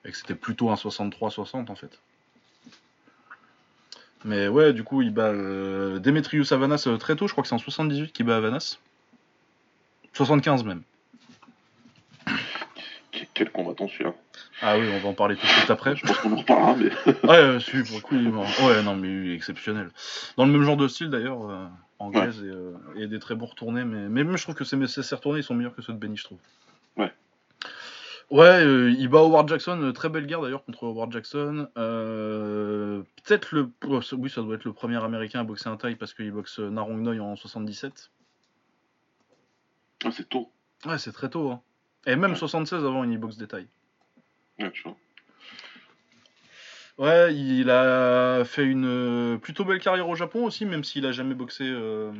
Et 0.04 0.12
que 0.12 0.18
c'était 0.18 0.36
plutôt 0.36 0.70
un 0.72 0.76
63-60 0.76 1.70
en 1.70 1.76
fait. 1.76 2.00
Mais 4.26 4.48
ouais, 4.48 4.74
du 4.74 4.84
coup, 4.84 5.02
il 5.02 5.14
bat 5.14 5.28
euh, 5.28 6.00
Demetrius 6.00 6.52
Avanas 6.52 6.84
euh, 6.88 6.98
très 6.98 7.16
tôt, 7.16 7.28
je 7.28 7.34
crois 7.34 7.44
que 7.44 7.48
c'est 7.48 7.56
en 7.56 7.60
78 7.60 8.12
qu'il 8.12 8.26
bat 8.26 8.38
Avanas. 8.38 8.78
75 10.14 10.64
même. 10.64 10.82
Qu- 13.38 13.44
Quel 13.44 13.52
combattant 13.52 13.88
celui-là. 13.88 14.14
Ah 14.62 14.78
oui, 14.78 14.88
on 14.94 15.00
va 15.00 15.10
en 15.10 15.14
parler 15.14 15.36
tout 15.36 15.46
de 15.46 15.52
suite 15.52 15.70
après. 15.70 15.96
Je 15.96 16.06
pense 16.06 16.18
qu'on 16.18 16.34
en 16.34 16.38
reparlera, 16.38 16.76
mais. 16.76 16.90
Ouais, 17.24 17.60
celui 17.60 17.84
pour 17.84 17.98
le 17.98 18.02
coup, 18.02 18.16
il 18.16 18.28
est 18.28 18.32
mort. 18.32 18.48
Ouais, 18.64 18.82
non, 18.84 18.96
mais 18.96 19.08
il 19.10 19.32
est 19.32 19.36
exceptionnel. 19.36 19.90
Dans 20.38 20.46
le 20.46 20.52
même 20.52 20.64
genre 20.64 20.78
de 20.78 20.88
style 20.88 21.10
d'ailleurs, 21.10 21.50
euh, 21.50 21.68
anglaise 22.00 22.42
et, 22.44 22.48
euh, 22.50 22.74
et 22.96 23.08
des 23.08 23.20
très 23.20 23.36
bons 23.36 23.46
retournés, 23.46 23.84
mais, 23.86 24.10
mais 24.10 24.24
même 24.24 24.38
je 24.38 24.44
trouve 24.44 24.56
que 24.56 24.64
ces, 24.64 24.88
ces, 24.88 25.16
retournés 25.16 25.40
ils 25.40 25.44
sont 25.44 25.54
meilleurs 25.56 25.76
que 25.76 25.82
ceux 25.82 25.94
de 25.94 25.98
Benny, 26.00 26.18
je 26.18 26.24
trouve. 26.24 26.40
Ouais. 26.98 27.12
Ouais, 28.30 28.64
euh, 28.66 28.92
il 28.98 29.08
bat 29.08 29.20
Howard 29.20 29.48
Jackson, 29.48 29.80
euh, 29.82 29.94
très 29.94 30.10
belle 30.10 30.26
guerre 30.26 30.42
d'ailleurs 30.42 30.66
contre 30.66 30.84
Howard 30.86 31.12
Jackson. 31.12 31.68
Peut-être 31.76 33.54
le. 33.56 33.70
oh, 33.88 34.00
oui, 34.18 34.30
ça 34.30 34.42
doit 34.42 34.56
être 34.56 34.66
le 34.66 34.74
premier 34.74 35.02
américain 35.04 35.40
à 35.42 35.44
boxer 35.44 35.70
un 35.70 35.78
taille 35.78 35.96
parce 35.96 36.14
qu'il 36.14 36.32
boxe 36.32 36.60
Narong 36.60 37.02
Noi 37.02 37.20
en 37.20 37.36
77. 37.36 38.12
Ah, 40.04 40.10
c'est 40.12 40.28
tôt. 40.28 40.52
Ouais, 40.86 40.98
c'est 40.98 41.12
très 41.12 41.30
tôt. 41.30 41.52
Hein. 41.52 41.62
Et 42.08 42.16
même 42.16 42.32
Ouais. 42.32 42.38
76 42.38 42.84
avant, 42.84 43.04
il 43.04 43.18
boxe 43.20 43.38
des 43.38 43.46
tailles. 43.48 43.68
Ouais, 44.60 44.72
tu 44.72 44.82
vois. 44.84 44.96
Ouais, 46.98 47.36
il 47.36 47.70
a 47.70 48.44
fait 48.44 48.66
une 48.66 48.86
euh, 48.88 49.38
plutôt 49.38 49.64
belle 49.66 49.80
carrière 49.80 50.10
au 50.10 50.16
Japon 50.16 50.46
aussi, 50.46 50.66
même 50.66 50.84
s'il 50.84 51.06
a 51.06 51.12
jamais 51.12 51.36
boxé, 51.36 51.64
euh, 51.68 52.12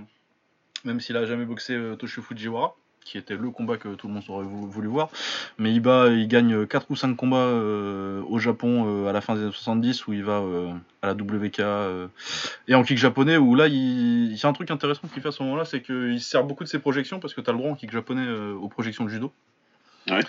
même 0.86 1.00
s'il 1.00 1.18
a 1.18 1.26
jamais 1.26 1.46
boxé 1.46 1.74
euh, 1.74 1.96
Toshio 1.96 2.22
Fujiwara, 2.22 2.76
qui 3.04 3.18
était 3.18 3.36
le 3.38 3.50
combat 3.50 3.78
que 3.78 3.96
tout 3.96 4.08
le 4.08 4.14
monde 4.14 4.24
aurait 4.28 4.46
vou- 4.46 4.68
voulu 4.70 4.88
voir. 4.88 5.10
Mais 5.58 5.74
il 5.74 5.80
bat, 5.80 6.10
il 6.10 6.28
gagne 6.28 6.68
4 6.68 6.92
ou 6.92 6.96
5 6.96 7.16
combats 7.16 7.38
euh, 7.38 8.22
au 8.28 8.38
Japon 8.38 8.86
euh, 9.06 9.10
à 9.10 9.14
la 9.14 9.22
fin 9.22 9.34
des 9.34 9.42
années 9.44 9.52
70 9.52 10.06
où 10.06 10.14
il 10.14 10.24
va 10.24 10.44
à 11.02 11.08
la 11.08 11.14
WK 11.14 11.60
et 12.68 12.76
en 12.76 12.84
kick 12.84 13.00
japonais 13.00 13.38
où 13.38 13.56
là, 13.56 13.66
il, 13.68 14.32
il 14.32 14.36
y 14.38 14.46
a 14.46 14.50
un 14.50 14.54
truc 14.54 14.70
intéressant 14.70 15.08
qu'il 15.08 15.24
fait 15.24 15.30
à 15.30 15.32
ce 15.32 15.42
moment-là, 15.42 15.66
c'est 15.66 15.82
qu'il 15.82 16.22
se 16.22 16.30
sert 16.30 16.44
beaucoup 16.44 16.64
de 16.66 16.70
ses 16.70 16.78
projections 16.80 17.20
parce 17.20 17.34
que 17.34 17.42
tu 17.42 17.50
as 17.50 17.54
le 17.54 17.58
droit 17.58 17.72
en 17.72 17.76
kick 17.76 17.92
japonais 17.92 18.30
aux 18.30 18.68
projections 18.68 19.06
de 19.06 19.10
judo. 19.10 19.34
Ouais. 20.10 20.20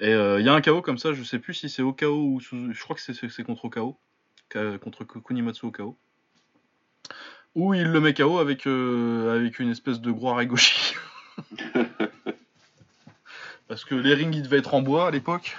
Et 0.00 0.12
euh, 0.12 0.40
il 0.40 0.46
y 0.46 0.48
a 0.48 0.54
un 0.54 0.60
KO 0.60 0.82
comme 0.82 0.98
ça, 0.98 1.12
je 1.14 1.22
sais 1.22 1.38
plus 1.38 1.54
si 1.54 1.68
c'est 1.68 1.82
au 1.82 1.92
KO 1.92 2.22
ou 2.22 2.40
sous- 2.40 2.72
je 2.72 2.80
crois 2.82 2.94
que 2.96 3.02
c'est- 3.02 3.42
contre 3.44 3.68
KO, 3.68 3.96
contre 4.80 5.04
Ku- 5.04 5.20
Kunimatsu 5.22 5.66
au 5.66 5.70
KO. 5.72 5.96
Où 7.54 7.72
il 7.72 7.84
le 7.90 8.00
met 8.00 8.12
KO 8.12 8.38
avec, 8.38 8.66
euh, 8.66 9.34
avec 9.38 9.58
une 9.58 9.70
espèce 9.70 10.00
de 10.00 10.10
gros 10.10 10.30
arigoshi. 10.30 10.94
Parce 13.68 13.84
que 13.84 13.94
les 13.94 14.14
rings 14.14 14.32
ils 14.34 14.42
devaient 14.42 14.58
être 14.58 14.74
en 14.74 14.82
bois 14.82 15.08
à 15.08 15.10
l'époque. 15.10 15.56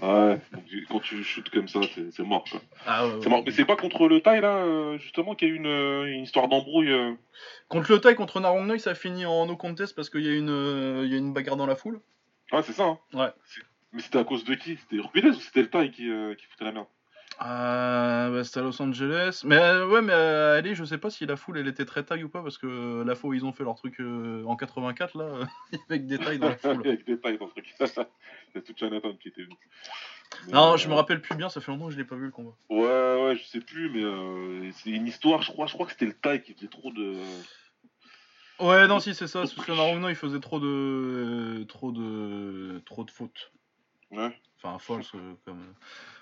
Ouais, 0.00 0.40
donc, 0.52 0.64
quand 0.88 1.00
tu 1.00 1.22
shootes 1.24 1.50
comme 1.50 1.68
ça, 1.68 1.80
c'est 2.12 2.22
mort, 2.22 2.44
quoi. 2.50 2.60
Ah, 2.86 3.04
C'est 3.22 3.28
mort. 3.28 3.42
Mais 3.44 3.50
c'est 3.52 3.64
pas 3.64 3.76
contre 3.76 4.08
le 4.08 4.20
Thaï, 4.20 4.40
là, 4.40 4.56
euh, 4.58 4.98
justement, 4.98 5.34
qu'il 5.34 5.48
y 5.48 5.50
a 5.50 5.54
eu 5.54 5.56
une, 5.56 5.66
euh, 5.66 6.04
une 6.04 6.22
histoire 6.22 6.48
d'embrouille. 6.48 6.90
euh. 6.92 7.12
Contre 7.68 7.92
le 7.92 8.00
Thai, 8.00 8.14
contre 8.14 8.40
Narongnoi, 8.40 8.78
ça 8.78 8.94
finit 8.94 9.26
en 9.26 9.46
no 9.46 9.56
contest 9.56 9.94
parce 9.94 10.08
qu'il 10.10 10.22
y, 10.22 10.28
a 10.28 10.34
une, 10.34 10.50
euh, 10.50 11.02
il 11.04 11.10
y 11.12 11.14
a 11.14 11.18
une 11.18 11.32
bagarre 11.32 11.56
dans 11.56 11.66
la 11.66 11.76
foule. 11.76 12.00
Ouais, 12.52 12.62
c'est 12.62 12.72
ça, 12.72 12.84
hein. 12.84 12.98
Ouais. 13.12 13.32
Mais 13.92 14.02
c'était 14.02 14.18
à 14.18 14.24
cause 14.24 14.44
de 14.44 14.54
qui? 14.54 14.76
C'était 14.76 14.96
Urquidez 14.96 15.30
ou 15.30 15.34
c'était 15.40 15.62
le 15.62 15.70
Thaï 15.70 15.90
qui, 15.90 16.10
euh, 16.10 16.34
qui 16.34 16.46
foutait 16.46 16.64
la 16.64 16.72
merde? 16.72 16.86
Euh, 17.42 18.30
bah, 18.30 18.44
c'était 18.44 18.60
à 18.60 18.62
Los 18.62 18.80
Angeles. 18.80 19.42
Mais 19.44 19.56
euh, 19.56 19.86
ouais, 19.86 20.00
mais 20.00 20.12
euh, 20.12 20.56
allez, 20.58 20.74
je 20.74 20.84
sais 20.84 20.98
pas 20.98 21.10
si 21.10 21.26
la 21.26 21.36
foule 21.36 21.58
elle 21.58 21.68
était 21.68 21.84
très 21.84 22.02
taille 22.02 22.24
ou 22.24 22.28
pas 22.28 22.42
parce 22.42 22.56
que 22.56 22.66
euh, 22.66 23.04
la 23.04 23.14
fois 23.14 23.30
où 23.30 23.34
ils 23.34 23.44
ont 23.44 23.52
fait 23.52 23.64
leur 23.64 23.74
truc 23.74 24.00
euh, 24.00 24.42
en 24.46 24.56
84 24.56 25.18
là, 25.18 25.46
avec 25.90 26.06
des 26.06 26.18
tailles 26.18 26.38
dans 26.38 26.48
la 26.48 26.56
foule. 26.56 26.80
Avec 26.86 27.04
des 27.04 27.18
tailles 27.18 27.38
dans 27.38 27.46
le 27.46 27.50
truc. 27.50 27.74
C'est 27.78 28.74
qui 28.74 29.28
était 29.28 29.42
venu. 29.42 29.56
Non, 30.52 30.76
je 30.76 30.88
me 30.88 30.94
rappelle 30.94 31.20
plus 31.20 31.36
bien, 31.36 31.48
ça 31.48 31.60
fait 31.60 31.70
longtemps 31.70 31.86
que 31.86 31.92
je 31.92 31.98
l'ai 31.98 32.04
pas 32.04 32.16
vu 32.16 32.26
le 32.26 32.30
combat. 32.30 32.54
Ouais, 32.68 32.78
ouais, 32.80 33.36
je 33.36 33.44
sais 33.44 33.60
plus, 33.60 33.90
mais 33.90 34.02
euh, 34.02 34.70
c'est 34.72 34.90
une 34.90 35.06
histoire, 35.06 35.42
je 35.42 35.52
crois, 35.52 35.66
je 35.66 35.74
crois 35.74 35.86
que 35.86 35.92
c'était 35.92 36.06
le 36.06 36.14
Thaï 36.14 36.42
qui 36.42 36.54
faisait 36.54 36.68
trop 36.68 36.90
de. 36.90 37.16
Ouais, 38.58 38.86
non, 38.86 39.00
si 39.00 39.14
c'est 39.14 39.26
ça, 39.26 39.40
parce 39.40 39.54
que 39.54 39.72
Narongnoi 39.72 40.10
il 40.10 40.16
faisait 40.16 40.40
trop 40.40 40.58
de. 40.60 41.64
trop 41.68 41.92
de. 41.92 42.80
trop 42.86 43.04
de 43.04 43.10
fautes. 43.10 43.52
Ouais. 44.10 44.34
Enfin, 44.62 44.78
false 44.78 45.14
euh, 45.14 45.34
comme. 45.44 45.62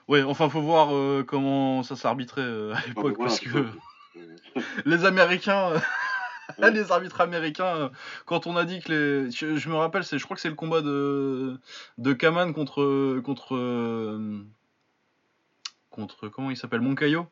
Ouais, 0.08 0.22
enfin, 0.22 0.48
faut 0.48 0.60
voir 0.60 0.94
euh, 0.94 1.22
comment 1.26 1.82
ça 1.82 1.96
s'arbitrait 1.96 2.40
euh, 2.42 2.72
à 2.74 2.78
Ah, 2.78 2.82
l'époque 2.88 3.18
parce 3.18 3.40
que. 3.40 3.48
Euh, 4.16 4.36
les 4.84 5.04
Américains. 5.04 5.72
euh, 5.72 5.78
Ouais. 6.58 6.70
les 6.70 6.92
arbitres 6.92 7.22
américains, 7.22 7.74
euh, 7.76 7.88
quand 8.26 8.46
on 8.46 8.54
a 8.58 8.64
dit 8.66 8.80
que 8.80 8.92
les. 8.92 9.30
Je, 9.30 9.56
je 9.56 9.68
me 9.70 9.76
rappelle, 9.76 10.04
c'est, 10.04 10.18
je 10.18 10.24
crois 10.24 10.34
que 10.36 10.42
c'est 10.42 10.50
le 10.50 10.54
combat 10.54 10.82
de, 10.82 11.58
de 11.96 12.12
Kaman 12.12 12.52
contre. 12.52 13.20
contre. 13.20 13.54
euh, 13.56 14.44
contre. 15.88 16.28
comment 16.28 16.50
il 16.50 16.56
s'appelle 16.58 16.82
Moncayo? 16.82 17.26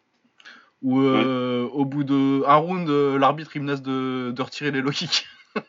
Où 0.82 1.00
euh, 1.00 1.62
au 1.72 1.84
bout 1.84 2.02
de 2.04 2.42
un 2.46 2.56
round, 2.56 2.88
euh, 2.88 3.18
l'arbitre 3.18 3.52
il 3.54 3.62
menace 3.62 3.82
de, 3.82 4.32
de 4.34 4.42
retirer 4.42 4.70
les 4.72 4.80
low 4.82 4.90
kicks. 4.90 5.26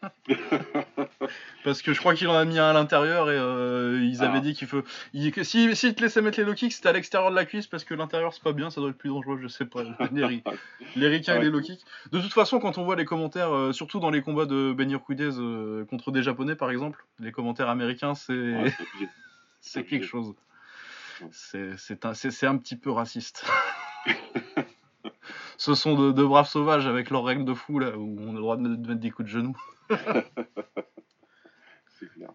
Parce 1.63 1.81
que 1.81 1.93
je 1.93 1.99
crois 1.99 2.13
qu'il 2.15 2.27
en 2.27 2.33
a 2.35 2.45
mis 2.45 2.57
un 2.59 2.69
à 2.69 2.73
l'intérieur 2.73 3.29
et 3.31 3.35
euh, 3.37 3.99
ils 4.03 4.21
Ah. 4.21 4.29
avaient 4.29 4.41
dit 4.41 4.53
qu'il 4.53 4.67
faut. 4.67 4.81
il- 5.13 5.31
que 5.31 5.43
si 5.43 5.73
s'ils 5.75 5.93
te 5.95 6.01
laissaient 6.01 6.21
mettre 6.21 6.39
les 6.39 6.45
low 6.45 6.53
kicks, 6.53 6.73
c'était 6.73 6.89
à 6.89 6.93
l'extérieur 6.93 7.31
de 7.31 7.35
la 7.35 7.45
cuisse 7.45 7.67
parce 7.67 7.83
que 7.83 7.93
l'intérieur 7.93 8.33
c'est 8.33 8.43
pas 8.43 8.53
bien, 8.53 8.69
ça 8.69 8.81
doit 8.81 8.89
être 8.89 8.97
plus 8.97 9.09
dangereux, 9.09 9.39
je 9.41 9.47
sais 9.47 9.65
pas. 9.65 9.83
Les, 10.11 10.43
les 10.95 11.07
ricains 11.07 11.35
et 11.35 11.43
les 11.43 11.49
low 11.49 11.61
kicks. 11.61 11.81
De 12.11 12.19
toute 12.19 12.33
façon, 12.33 12.59
quand 12.59 12.77
on 12.77 12.83
voit 12.83 12.95
les 12.95 13.05
commentaires, 13.05 13.53
euh, 13.53 13.71
surtout 13.71 13.99
dans 13.99 14.09
les 14.09 14.21
combats 14.21 14.45
de 14.45 14.73
Ben 14.75 14.89
Urquidez 14.91 15.29
euh, 15.37 15.85
contre 15.85 16.11
des 16.11 16.23
japonais 16.23 16.55
par 16.55 16.69
exemple, 16.71 17.05
les 17.19 17.31
commentaires 17.31 17.69
américains 17.69 18.15
c'est 18.15 18.33
Ouais, 18.33 18.73
c'est 19.61 19.83
quelque 19.85 20.05
chose. 20.05 20.33
C'est 21.31 22.05
un, 22.05 22.11
un 22.49 22.57
petit 22.57 22.75
peu 22.75 22.91
raciste. 22.91 23.45
Ce 25.57 25.75
sont 25.75 25.95
de, 25.95 26.11
de 26.11 26.23
braves 26.23 26.47
sauvages 26.47 26.87
avec 26.87 27.09
leurs 27.09 27.23
règles 27.23 27.45
de 27.45 27.53
fou 27.53 27.79
là 27.79 27.97
où 27.97 28.17
on 28.19 28.29
a 28.31 28.33
le 28.33 28.39
droit 28.39 28.57
de 28.57 28.61
mettre, 28.61 28.81
de 28.81 28.87
mettre 28.87 28.99
des 29.01 29.11
coups 29.11 29.27
de 29.27 29.31
genoux. 29.33 29.57
C'est 31.99 32.11
clair. 32.13 32.29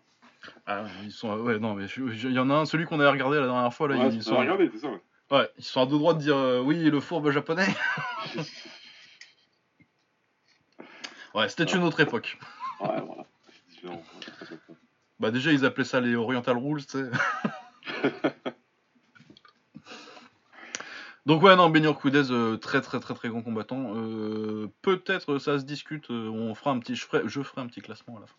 Ah, 0.67 0.85
ils 1.05 1.11
sont. 1.13 1.35
Ouais, 1.39 1.59
non, 1.59 1.75
mais 1.75 1.87
il 1.87 2.33
y 2.33 2.39
en 2.39 2.49
a 2.51 2.55
un, 2.55 2.65
celui 2.67 2.85
qu'on 2.85 3.01
avait 3.01 3.11
regardé 3.11 3.39
la 3.41 3.47
dernière 3.47 3.73
fois, 3.75 3.89
là, 3.89 3.97
Ouais, 3.97 4.07
ils, 4.09 4.23
c'est- 4.23 4.31
sont. 4.31 4.37
Ça. 4.37 4.55
ouais. 4.55 5.01
Ouais, 5.31 5.51
ils 5.59 5.65
sont 5.65 5.83
à 5.83 5.87
deux 5.87 5.99
droits 5.99 6.15
de 6.15 6.21
dire 6.21 6.37
euh, 6.37 6.61
oui, 6.63 6.83
le 6.91 7.01
fourbe 7.01 7.31
japonais. 7.31 7.67
Ouais, 11.35 11.49
c'était 11.49 11.65
une 11.65 11.83
autre 11.83 12.01
époque. 12.01 12.39
Ouais, 12.81 12.89
voilà. 13.05 13.25
Bah, 15.21 15.31
déjà, 15.31 15.53
ils 15.53 15.65
appelaient 15.67 15.85
ça 15.85 16.01
les 16.01 16.15
Oriental 16.17 16.57
Rules, 16.57 16.85
tu 16.87 16.99
sais. 16.99 17.11
Donc, 21.29 21.43
ouais, 21.43 21.55
non, 21.57 21.69
Benur 21.69 21.99
Kudez, 21.99 22.31
euh, 22.31 22.57
très, 22.57 22.81
très, 22.81 23.01
très, 23.01 23.13
très 23.13 23.29
grand 23.29 23.43
combattant. 23.43 23.93
Euh, 23.95 24.69
Peut-être 24.81 25.35
euh, 25.35 25.39
ça 25.39 25.59
se 25.59 25.65
discute, 25.67 26.11
euh, 26.11 26.31
on 26.31 26.55
fera 26.55 26.71
un 26.71 26.79
petit. 26.79 26.97
Je 26.97 27.05
ferai, 27.05 27.21
je 27.27 27.43
ferai 27.43 27.61
un 27.61 27.67
petit 27.67 27.83
classement 27.83 28.17
à 28.17 28.21
la 28.21 28.27
fin. 28.27 28.35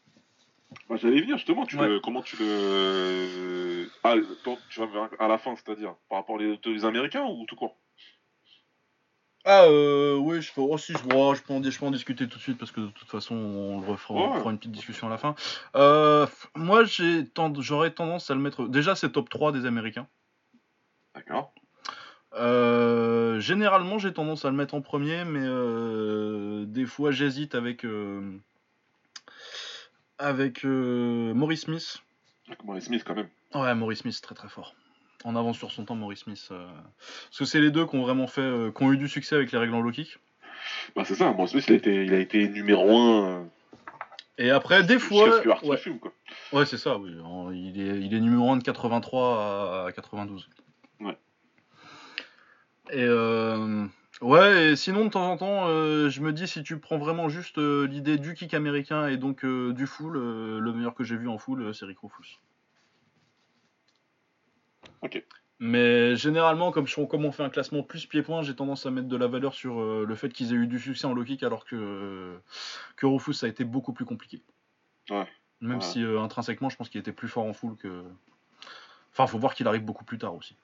Bah, 0.89 0.95
J'allais 0.95 1.21
venir 1.21 1.37
justement, 1.37 1.67
tu 1.67 1.77
Ouais. 1.77 1.87
le- 1.87 1.99
comment 1.99 2.23
tu 2.23 2.35
le. 2.37 3.87
Ah, 4.03 4.15
toi, 4.43 4.57
tu 4.71 4.79
vas 4.79 5.07
à 5.19 5.27
la 5.27 5.37
fin, 5.37 5.55
c'est-à-dire 5.55 5.93
par 6.09 6.17
rapport 6.17 6.37
aux 6.37 6.39
les 6.39 6.83
Américains 6.85 7.25
ou 7.25 7.45
tout 7.45 7.55
court? 7.55 7.75
Ah, 9.45 9.65
euh, 9.65 10.15
oui, 10.17 10.41
je, 10.41 10.51
oh, 10.57 10.75
si, 10.79 10.93
je, 10.93 10.99
oh, 11.13 11.35
je, 11.35 11.43
peux 11.43 11.53
en, 11.53 11.61
je 11.61 11.77
peux 11.79 11.85
en 11.85 11.91
discuter 11.91 12.27
tout 12.27 12.37
de 12.39 12.43
suite 12.43 12.57
parce 12.57 12.71
que 12.71 12.81
de 12.81 12.87
toute 12.87 13.07
façon, 13.07 13.35
on 13.35 13.81
le 13.81 13.85
refera, 13.87 14.15
on 14.15 14.33
fera 14.39 14.49
une 14.49 14.57
petite 14.57 14.71
discussion 14.71 15.05
à 15.05 15.11
la 15.11 15.19
fin. 15.19 15.35
Euh, 15.75 16.25
moi, 16.55 16.85
tend- 17.35 17.53
j'aurais 17.61 17.91
tendance 17.91 18.31
à 18.31 18.33
le 18.33 18.41
mettre. 18.41 18.67
Déjà, 18.67 18.95
c'est 18.95 19.11
top 19.11 19.29
3 19.29 19.51
des 19.51 19.67
Américains. 19.67 20.07
Euh, 22.35 23.39
généralement, 23.39 23.97
j'ai 23.97 24.13
tendance 24.13 24.45
à 24.45 24.49
le 24.49 24.55
mettre 24.55 24.75
en 24.75 24.81
premier, 24.81 25.25
mais 25.25 25.41
euh, 25.41 26.65
des 26.65 26.85
fois, 26.85 27.11
j'hésite 27.11 27.55
avec, 27.55 27.85
euh, 27.85 28.37
avec 30.17 30.63
Maurice 30.63 31.61
Smith. 31.61 31.97
Comment 32.57 32.79
Smith 32.79 33.03
quand 33.05 33.15
même. 33.15 33.29
Ouais, 33.53 33.73
Maurice 33.75 33.99
Smith, 33.99 34.19
très 34.21 34.35
très 34.35 34.49
fort. 34.49 34.75
En 35.23 35.35
avance 35.35 35.57
sur 35.57 35.71
son 35.71 35.85
temps, 35.85 35.95
Maurice 35.95 36.19
Smith. 36.19 36.47
Parce 36.49 37.37
que 37.37 37.45
c'est 37.45 37.59
les 37.59 37.71
deux 37.71 37.85
qui 37.85 37.95
ont 37.95 38.01
vraiment 38.01 38.27
fait, 38.27 38.73
qui 38.75 38.83
ont 38.83 38.91
eu 38.91 38.97
du 38.97 39.07
succès 39.07 39.35
avec 39.35 39.51
les 39.51 39.57
règles 39.57 39.73
en 39.73 39.81
low 39.81 39.91
kick. 39.91 40.17
Bah 40.95 41.03
c'est 41.05 41.15
ça, 41.15 41.31
moi 41.31 41.47
Smith 41.47 41.65
il 41.67 41.73
a 41.73 41.77
été, 41.77 42.05
il 42.05 42.13
a 42.13 42.19
été 42.19 42.47
numéro 42.49 42.97
1 42.97 43.47
Et 44.37 44.49
après, 44.49 44.83
des 44.83 44.99
fois. 44.99 45.37
ce 45.37 45.41
que 45.41 45.65
ouais. 45.65 45.77
fume 45.77 45.99
quoi. 45.99 46.11
Ouais, 46.51 46.65
c'est 46.65 46.77
ça, 46.77 46.97
oui. 46.97 47.11
Il 47.53 47.81
est, 47.81 47.99
il 48.01 48.13
est 48.13 48.19
numéro 48.19 48.51
1 48.51 48.57
de 48.57 48.63
83 48.63 49.85
à 49.87 49.91
92. 49.91 50.49
Ouais. 50.99 51.17
Et 52.91 53.03
euh, 53.03 53.85
ouais, 54.21 54.71
et 54.71 54.75
sinon, 54.75 55.05
de 55.05 55.09
temps 55.09 55.29
en 55.31 55.37
temps, 55.37 55.67
euh, 55.67 56.09
je 56.09 56.21
me 56.21 56.33
dis, 56.33 56.47
si 56.47 56.63
tu 56.63 56.79
prends 56.79 56.97
vraiment 56.97 57.29
juste 57.29 57.57
euh, 57.57 57.85
l'idée 57.87 58.17
du 58.17 58.33
kick 58.33 58.53
américain 58.53 59.07
et 59.07 59.17
donc 59.17 59.45
du 59.45 59.85
full, 59.87 60.13
le 60.17 60.73
meilleur 60.73 60.95
que 60.95 61.03
j'ai 61.03 61.15
vu 61.17 61.27
en 61.27 61.37
full, 61.37 61.73
c'est 61.73 61.85
Rick 61.85 61.99
Rufus. 61.99 62.39
Ok. 65.01 65.23
Mais 65.59 66.15
généralement, 66.15 66.71
comme, 66.71 66.87
je- 66.87 67.03
comme 67.05 67.25
on 67.25 67.31
fait 67.31 67.43
un 67.43 67.49
classement 67.49 67.83
plus 67.83 68.05
pied-point, 68.05 68.41
j'ai 68.43 68.55
tendance 68.55 68.85
à 68.85 68.91
mettre 68.91 69.07
de 69.09 69.17
la 69.17 69.27
valeur 69.27 69.53
sur 69.53 69.81
le 70.05 70.15
fait 70.15 70.29
qu'ils 70.29 70.53
aient 70.53 70.55
eu 70.57 70.67
du 70.67 70.79
succès 70.79 71.05
en 71.05 71.13
low 71.13 71.23
kick 71.25 71.43
alors 71.43 71.65
que, 71.65 72.39
que 72.95 73.05
Rufus 73.05 73.33
ça 73.33 73.45
a 73.45 73.49
été 73.49 73.65
beaucoup 73.65 73.91
plus 73.91 74.05
compliqué. 74.05 74.41
Ouais. 75.09 75.27
Même 75.61 75.79
Ouais. 75.79 75.83
si 75.83 76.01
intrinsèquement, 76.01 76.69
je 76.69 76.77
pense 76.77 76.87
qu'il 76.87 77.01
était 77.01 77.11
plus 77.11 77.27
fort 77.27 77.45
en 77.45 77.51
full 77.53 77.75
que. 77.75 78.03
Enfin, 79.11 79.27
faut 79.27 79.37
voir 79.37 79.53
qu'il 79.53 79.67
arrive 79.67 79.83
beaucoup 79.83 80.05
plus 80.05 80.17
tard 80.17 80.33
aussi. 80.33 80.55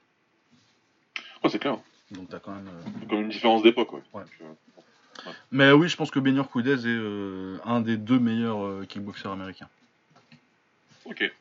Ouais, 1.44 1.50
c'est 1.50 1.60
clair. 1.60 1.78
Donc 2.12 2.30
t'as 2.30 2.40
quand 2.40 2.52
même. 2.52 2.68
euh, 2.68 2.90
C'est 3.02 3.08
comme 3.10 3.22
une 3.22 3.30
différence 3.30 3.64
d'époque, 3.64 3.94
ouais. 3.94 4.02
Ouais. 4.14 4.24
Euh, 4.42 5.32
Mais 5.52 5.72
oui, 5.72 5.88
je 5.90 5.96
pense 5.98 6.12
que 6.12 6.20
Benur 6.20 6.50
Kudez 6.50 6.74
est 6.74 6.88
euh, 6.88 7.58
un 7.66 7.82
des 7.82 7.98
deux 7.98 8.20
meilleurs 8.20 8.64
euh, 8.64 8.86
kickboxers 8.88 9.32
américains. 9.32 9.70
ok. 11.06 11.32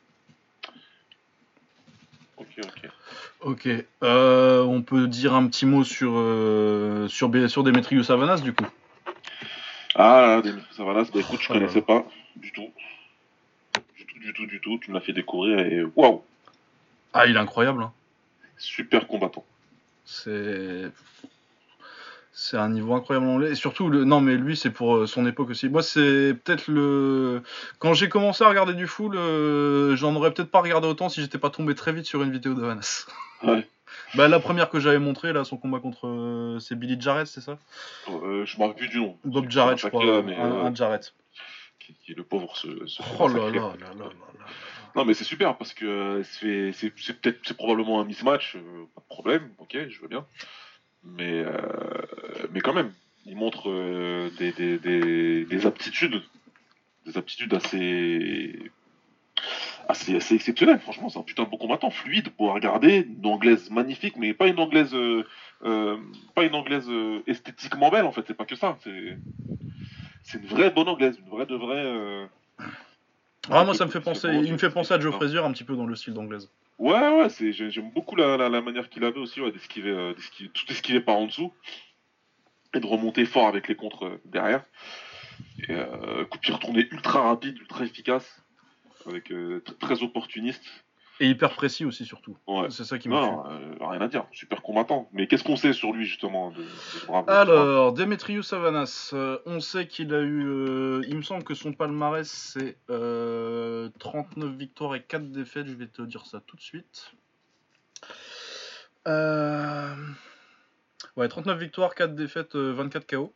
Ok, 2.37 2.47
ok. 2.63 2.89
Ok. 3.41 3.69
Euh, 4.03 4.63
on 4.63 4.81
peut 4.81 5.07
dire 5.07 5.33
un 5.33 5.47
petit 5.47 5.65
mot 5.65 5.83
sur 5.83 6.13
euh, 6.15 7.07
sur, 7.07 7.31
sur 7.49 7.63
Demetrius 7.63 8.07
Savanas 8.07 8.41
du 8.41 8.53
coup. 8.53 8.65
Ah 9.93 10.21
là, 10.21 10.41
Denis 10.41 10.61
Savalas, 10.75 11.05
bah 11.13 11.19
écoute, 11.21 11.39
je 11.41 11.47
Oh 11.49 11.53
là 11.53 11.59
connaissais 11.59 11.81
pas 11.81 12.05
du 12.35 12.51
tout. 12.51 12.69
Du 13.95 14.05
tout, 14.05 14.19
du 14.19 14.33
tout, 14.33 14.45
du 14.47 14.59
tout. 14.59 14.79
Tu 14.79 14.89
me 14.91 14.95
l'as 14.95 15.01
fait 15.01 15.13
découvrir 15.13 15.59
et 15.59 15.83
waouh, 15.95 16.23
Ah, 17.13 17.25
il 17.27 17.35
est 17.35 17.39
incroyable. 17.39 17.83
hein. 17.83 17.93
super 18.57 19.07
combattant. 19.07 19.45
C'est 20.05 20.91
c'est 22.37 22.57
un 22.57 22.69
niveau 22.69 22.93
incroyable. 22.93 23.45
Et 23.45 23.55
surtout, 23.55 23.89
le... 23.89 24.03
non, 24.03 24.19
mais 24.19 24.35
lui, 24.35 24.57
c'est 24.57 24.69
pour 24.69 24.97
euh, 24.97 25.07
son 25.07 25.25
époque 25.25 25.49
aussi. 25.51 25.69
Moi, 25.69 25.81
c'est 25.81 26.33
peut-être 26.43 26.67
le. 26.67 27.41
Quand 27.79 27.93
j'ai 27.93 28.09
commencé 28.09 28.43
à 28.43 28.49
regarder 28.49 28.73
du 28.73 28.87
full, 28.87 29.15
euh, 29.15 29.95
j'en 29.95 30.13
aurais 30.15 30.33
peut-être 30.33 30.51
pas 30.51 30.61
regardé 30.61 30.87
autant 30.87 31.07
si 31.07 31.21
j'étais 31.21 31.37
pas 31.37 31.49
tombé 31.49 31.75
très 31.75 31.93
vite 31.93 32.05
sur 32.05 32.21
une 32.23 32.31
vidéo 32.31 32.53
de 32.53 32.61
Vanas. 32.61 33.07
Ouais. 33.43 33.67
Bah, 34.13 34.27
la 34.29 34.39
première 34.39 34.69
que 34.69 34.79
j'avais 34.79 34.99
montrée, 34.99 35.33
là, 35.33 35.43
son 35.43 35.57
combat 35.57 35.79
contre. 35.79 36.07
euh, 36.07 36.59
c'est 36.59 36.75
Billy 36.75 36.99
Jarrett, 36.99 37.27
c'est 37.27 37.41
ça? 37.41 37.57
Euh, 38.09 38.45
je 38.45 38.57
me 38.57 38.61
rappelle 38.63 38.77
plus 38.77 38.87
du 38.87 38.99
nom. 39.01 39.17
Bob 39.25 39.49
Jarrett, 39.49 39.77
je 39.77 39.87
crois. 39.87 40.21
mais, 40.21 40.35
un, 40.37 40.51
euh, 40.51 40.63
un 40.65 40.73
Jarrett. 40.73 41.13
qui, 41.79 41.93
qui 41.95 42.11
est 42.13 42.15
le 42.15 42.23
pauvre 42.23 42.55
ce, 42.55 42.67
ce 42.87 43.01
Oh 43.19 43.27
là 43.27 43.45
là 43.45 43.49
là 43.49 43.51
là 43.51 43.93
là 43.97 44.05
là. 44.05 44.45
Non 44.95 45.03
mais 45.03 45.13
c'est 45.13 45.25
super 45.25 45.57
parce 45.57 45.73
que 45.73 45.85
euh, 45.85 46.71
c'est 47.43 47.57
probablement 47.57 47.99
un 47.99 48.05
mismatch, 48.05 48.55
euh, 48.55 48.85
pas 48.95 49.01
de 49.01 49.07
problème, 49.07 49.49
ok, 49.57 49.77
je 49.89 50.01
veux 50.01 50.07
bien. 50.07 50.25
Mais 51.03 51.43
euh, 51.43 51.51
mais 52.51 52.61
quand 52.61 52.73
même, 52.73 52.93
il 53.25 53.35
montre 53.35 53.69
des, 54.37 54.53
des, 54.53 54.79
des, 54.79 55.45
des 55.45 55.65
aptitudes, 55.65 56.23
des 57.05 57.17
aptitudes 57.17 57.53
assez 57.53 58.71
assez 59.89 60.15
assez 60.15 60.35
exceptionnelles. 60.35 60.79
Franchement, 60.79 61.09
c'est 61.09 61.19
un 61.19 61.23
putain 61.23 61.43
de 61.43 61.49
bon 61.49 61.57
combattant, 61.57 61.89
fluide 61.89 62.29
pour 62.29 62.53
regarder, 62.53 63.05
une 63.19 63.25
anglaise 63.25 63.69
magnifique, 63.71 64.15
mais 64.15 64.33
pas 64.33 64.47
une 64.47 64.59
anglaise 64.59 64.95
pas 65.61 66.43
une 66.45 66.55
anglaise 66.55 66.89
esthétiquement 67.27 67.91
belle 67.91 68.05
en 68.05 68.13
fait. 68.13 68.23
C'est 68.27 68.33
pas 68.33 68.45
que 68.45 68.55
ça. 68.55 68.77
C'est 70.23 70.37
une 70.39 70.47
vraie 70.47 70.71
bonne 70.71 70.87
anglaise, 70.87 71.19
une 71.19 71.29
vraie 71.29 71.45
de 71.45 71.55
vraie. 71.55 72.29
Euh, 73.49 73.53
Ah, 73.53 73.63
moi, 73.63 73.73
ça 73.73 73.85
me 73.85 73.91
fait 73.91 74.01
penser. 74.01 74.29
Il 74.43 74.51
me 74.53 74.57
fait 74.57 74.69
penser 74.69 74.93
à 74.93 74.99
Joe 74.99 75.13
Frazier 75.13 75.39
un 75.39 75.51
petit 75.51 75.63
peu 75.63 75.75
dans 75.75 75.85
le 75.85 75.95
style 75.95 76.13
d'anglaise. 76.13 76.49
Ouais, 76.77 76.93
ouais, 77.17 77.29
c'est, 77.29 77.53
j'ai- 77.53 77.69
j'aime 77.71 77.91
beaucoup 77.91 78.15
la, 78.15 78.35
la, 78.37 78.49
la 78.49 78.61
manière 78.61 78.89
qu'il 78.89 79.03
avait 79.05 79.19
aussi 79.19 79.39
ouais, 79.41 79.51
d'esquiver, 79.51 79.91
euh, 79.91 80.13
d'esquiver- 80.13 80.49
tout 80.53 80.65
esquiver 80.71 80.99
par 80.99 81.15
en 81.15 81.25
dessous 81.27 81.53
et 82.73 82.79
de 82.79 82.85
remonter 82.85 83.25
fort 83.25 83.47
avec 83.47 83.67
les 83.69 83.75
contres 83.75 84.05
euh, 84.05 84.21
derrière. 84.25 84.65
Et 85.69 85.71
euh, 85.71 86.25
coup 86.25 86.37
de 86.37 86.41
pied 86.41 86.53
retourné 86.53 86.87
ultra 86.91 87.21
rapide, 87.21 87.57
ultra 87.57 87.85
efficace, 87.85 88.43
avec 89.07 89.31
euh, 89.31 89.61
tr- 89.65 89.77
très 89.77 90.03
opportuniste. 90.03 90.63
Et 91.21 91.29
hyper 91.29 91.53
précis 91.55 91.85
aussi, 91.85 92.05
surtout. 92.05 92.37
Ouais. 92.45 92.69
C'est 92.69 92.83
ça 92.83 92.99
qui 92.99 93.07
me 93.07 93.15
tue. 93.15 93.21
Non, 93.21 93.45
euh, 93.49 93.75
rien 93.79 94.01
à 94.01 94.07
dire, 94.09 94.25
super 94.31 94.61
combattant. 94.61 95.07
Mais 95.13 95.27
qu'est-ce 95.27 95.45
qu'on 95.45 95.55
sait 95.55 95.71
sur 95.71 95.93
lui 95.93 96.05
justement 96.05 96.51
de, 96.51 96.61
de 96.63 97.05
brave 97.07 97.23
Alors, 97.29 97.93
Demetrius 97.93 98.47
Savanas, 98.47 99.11
euh, 99.13 99.37
on 99.45 99.61
sait 99.61 99.87
qu'il 99.87 100.13
a 100.13 100.19
eu. 100.19 100.45
euh, 100.45 101.01
il 101.07 101.15
me 101.15 101.21
semble 101.21 101.43
que 101.45 101.53
son 101.53 101.71
palmarès 101.71 102.29
c'est 102.29 102.77
euh, 102.89 103.89
39 103.99 104.51
victoires 104.55 104.95
et 104.95 105.03
4 105.03 105.31
défaites. 105.31 105.67
Je 105.67 105.73
vais 105.75 105.87
te 105.87 106.01
dire 106.01 106.25
ça 106.25 106.41
tout 106.45 106.57
de 106.57 106.61
suite. 106.61 107.13
Ouais, 111.15 111.27
39 111.29 111.57
victoires, 111.57 111.95
4 111.95 112.13
défaites, 112.13 112.55
euh, 112.55 112.73
24 112.73 113.07
KO. 113.07 113.33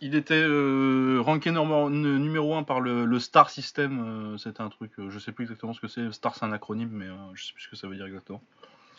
Il 0.00 0.14
était 0.14 0.34
euh, 0.34 1.18
ranké 1.20 1.50
numéro, 1.50 1.88
numéro 1.88 2.54
1 2.56 2.62
par 2.64 2.80
le, 2.80 3.04
le 3.04 3.18
Star 3.18 3.48
System. 3.50 4.32
euh, 4.34 4.38
C'était 4.38 4.60
un 4.60 4.68
truc, 4.68 4.90
euh, 4.98 5.08
je 5.10 5.18
sais 5.18 5.32
plus 5.32 5.44
exactement 5.44 5.72
ce 5.72 5.80
que 5.80 5.88
c'est. 5.88 6.12
Star, 6.12 6.34
c'est 6.34 6.44
un 6.44 6.52
acronyme, 6.52 6.90
mais 6.92 7.06
euh, 7.06 7.14
je 7.34 7.44
sais 7.46 7.52
plus 7.54 7.62
ce 7.64 7.68
que 7.68 7.76
ça 7.76 7.86
veut 7.88 7.96
dire 7.96 8.06
exactement. 8.06 8.42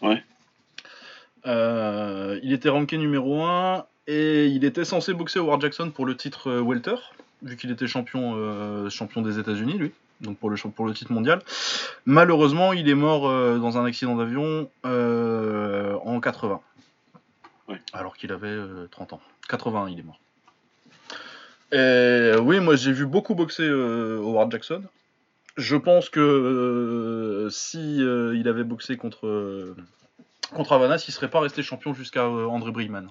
Ouais. 0.01 0.23
Euh, 1.45 2.39
il 2.43 2.53
était 2.53 2.69
ranké 2.69 2.97
numéro 2.97 3.43
1 3.43 3.85
et 4.07 4.47
il 4.47 4.63
était 4.65 4.85
censé 4.85 5.13
boxer 5.13 5.39
Howard 5.39 5.61
Jackson 5.61 5.91
pour 5.91 6.05
le 6.05 6.15
titre 6.17 6.51
welter, 6.61 6.95
vu 7.43 7.55
qu'il 7.55 7.69
était 7.71 7.87
champion, 7.87 8.89
champion 8.89 9.21
des 9.21 9.37
États-Unis, 9.37 9.77
lui, 9.77 9.91
donc 10.21 10.37
pour 10.37 10.49
le, 10.49 10.55
champ- 10.55 10.71
pour 10.71 10.87
le 10.87 10.93
titre 10.93 11.11
mondial. 11.11 11.41
Malheureusement, 12.05 12.73
il 12.73 12.89
est 12.89 12.95
mort 12.95 13.23
dans 13.59 13.77
un 13.77 13.85
accident 13.85 14.15
d'avion 14.15 14.69
en 14.83 16.19
80, 16.19 16.61
Ouais. 17.67 17.81
alors 17.93 18.15
qu'il 18.15 18.31
avait 18.31 18.47
euh, 18.47 18.87
30 18.91 19.13
ans. 19.13 19.21
81, 19.49 19.89
il 19.89 19.99
est 19.99 20.03
mort. 20.03 20.19
Et 21.71 22.31
oui, 22.41 22.59
moi 22.59 22.75
j'ai 22.75 22.91
vu 22.91 23.05
beaucoup 23.05 23.35
boxer 23.35 23.63
euh, 23.63 24.19
Howard 24.19 24.51
Jackson. 24.51 24.83
Je 25.57 25.75
pense 25.75 26.09
que 26.09 26.19
euh, 26.19 27.49
si 27.49 28.01
euh, 28.01 28.35
il 28.35 28.47
avait 28.47 28.63
boxé 28.63 28.97
contre 28.97 29.75
contre 30.53 30.73
Havana, 30.73 30.97
il 30.97 31.11
serait 31.11 31.29
pas 31.29 31.39
resté 31.39 31.63
champion 31.63 31.93
jusqu'à 31.93 32.27
André 32.27 32.71
Brigman. 32.71 33.07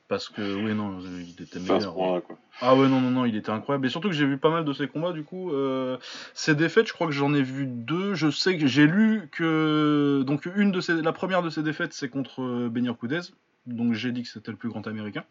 Parce 0.08 0.28
que 0.28 0.42
oui 0.42 0.74
non, 0.74 1.00
il 1.00 1.42
était 1.42 1.58
meilleur. 1.58 1.94
quoi. 1.94 2.22
Ah 2.60 2.74
ouais 2.76 2.86
non 2.86 3.00
non 3.00 3.10
non, 3.10 3.24
il 3.24 3.34
était 3.34 3.50
incroyable. 3.50 3.86
Et 3.86 3.90
surtout 3.90 4.08
que 4.08 4.14
j'ai 4.14 4.26
vu 4.26 4.38
pas 4.38 4.50
mal 4.50 4.64
de 4.64 4.72
ses 4.72 4.86
combats 4.86 5.12
du 5.12 5.24
coup. 5.24 5.52
Euh, 5.52 5.96
ses 6.34 6.54
défaites, 6.54 6.86
je 6.86 6.92
crois 6.92 7.06
que 7.06 7.12
j'en 7.12 7.32
ai 7.34 7.42
vu 7.42 7.66
deux. 7.66 8.14
Je 8.14 8.30
sais 8.30 8.56
que 8.58 8.66
j'ai 8.66 8.86
lu 8.86 9.28
que 9.32 10.22
donc 10.26 10.46
une 10.54 10.70
de 10.70 10.80
ses, 10.80 11.00
la 11.00 11.12
première 11.12 11.42
de 11.42 11.50
ses 11.50 11.62
défaites 11.62 11.92
c'est 11.92 12.08
contre 12.08 12.68
Benir 12.68 12.96
Koudez. 12.96 13.20
Donc 13.66 13.94
j'ai 13.94 14.12
dit 14.12 14.22
que 14.22 14.28
c'était 14.28 14.50
le 14.50 14.56
plus 14.56 14.68
grand 14.68 14.86
américain. 14.86 15.24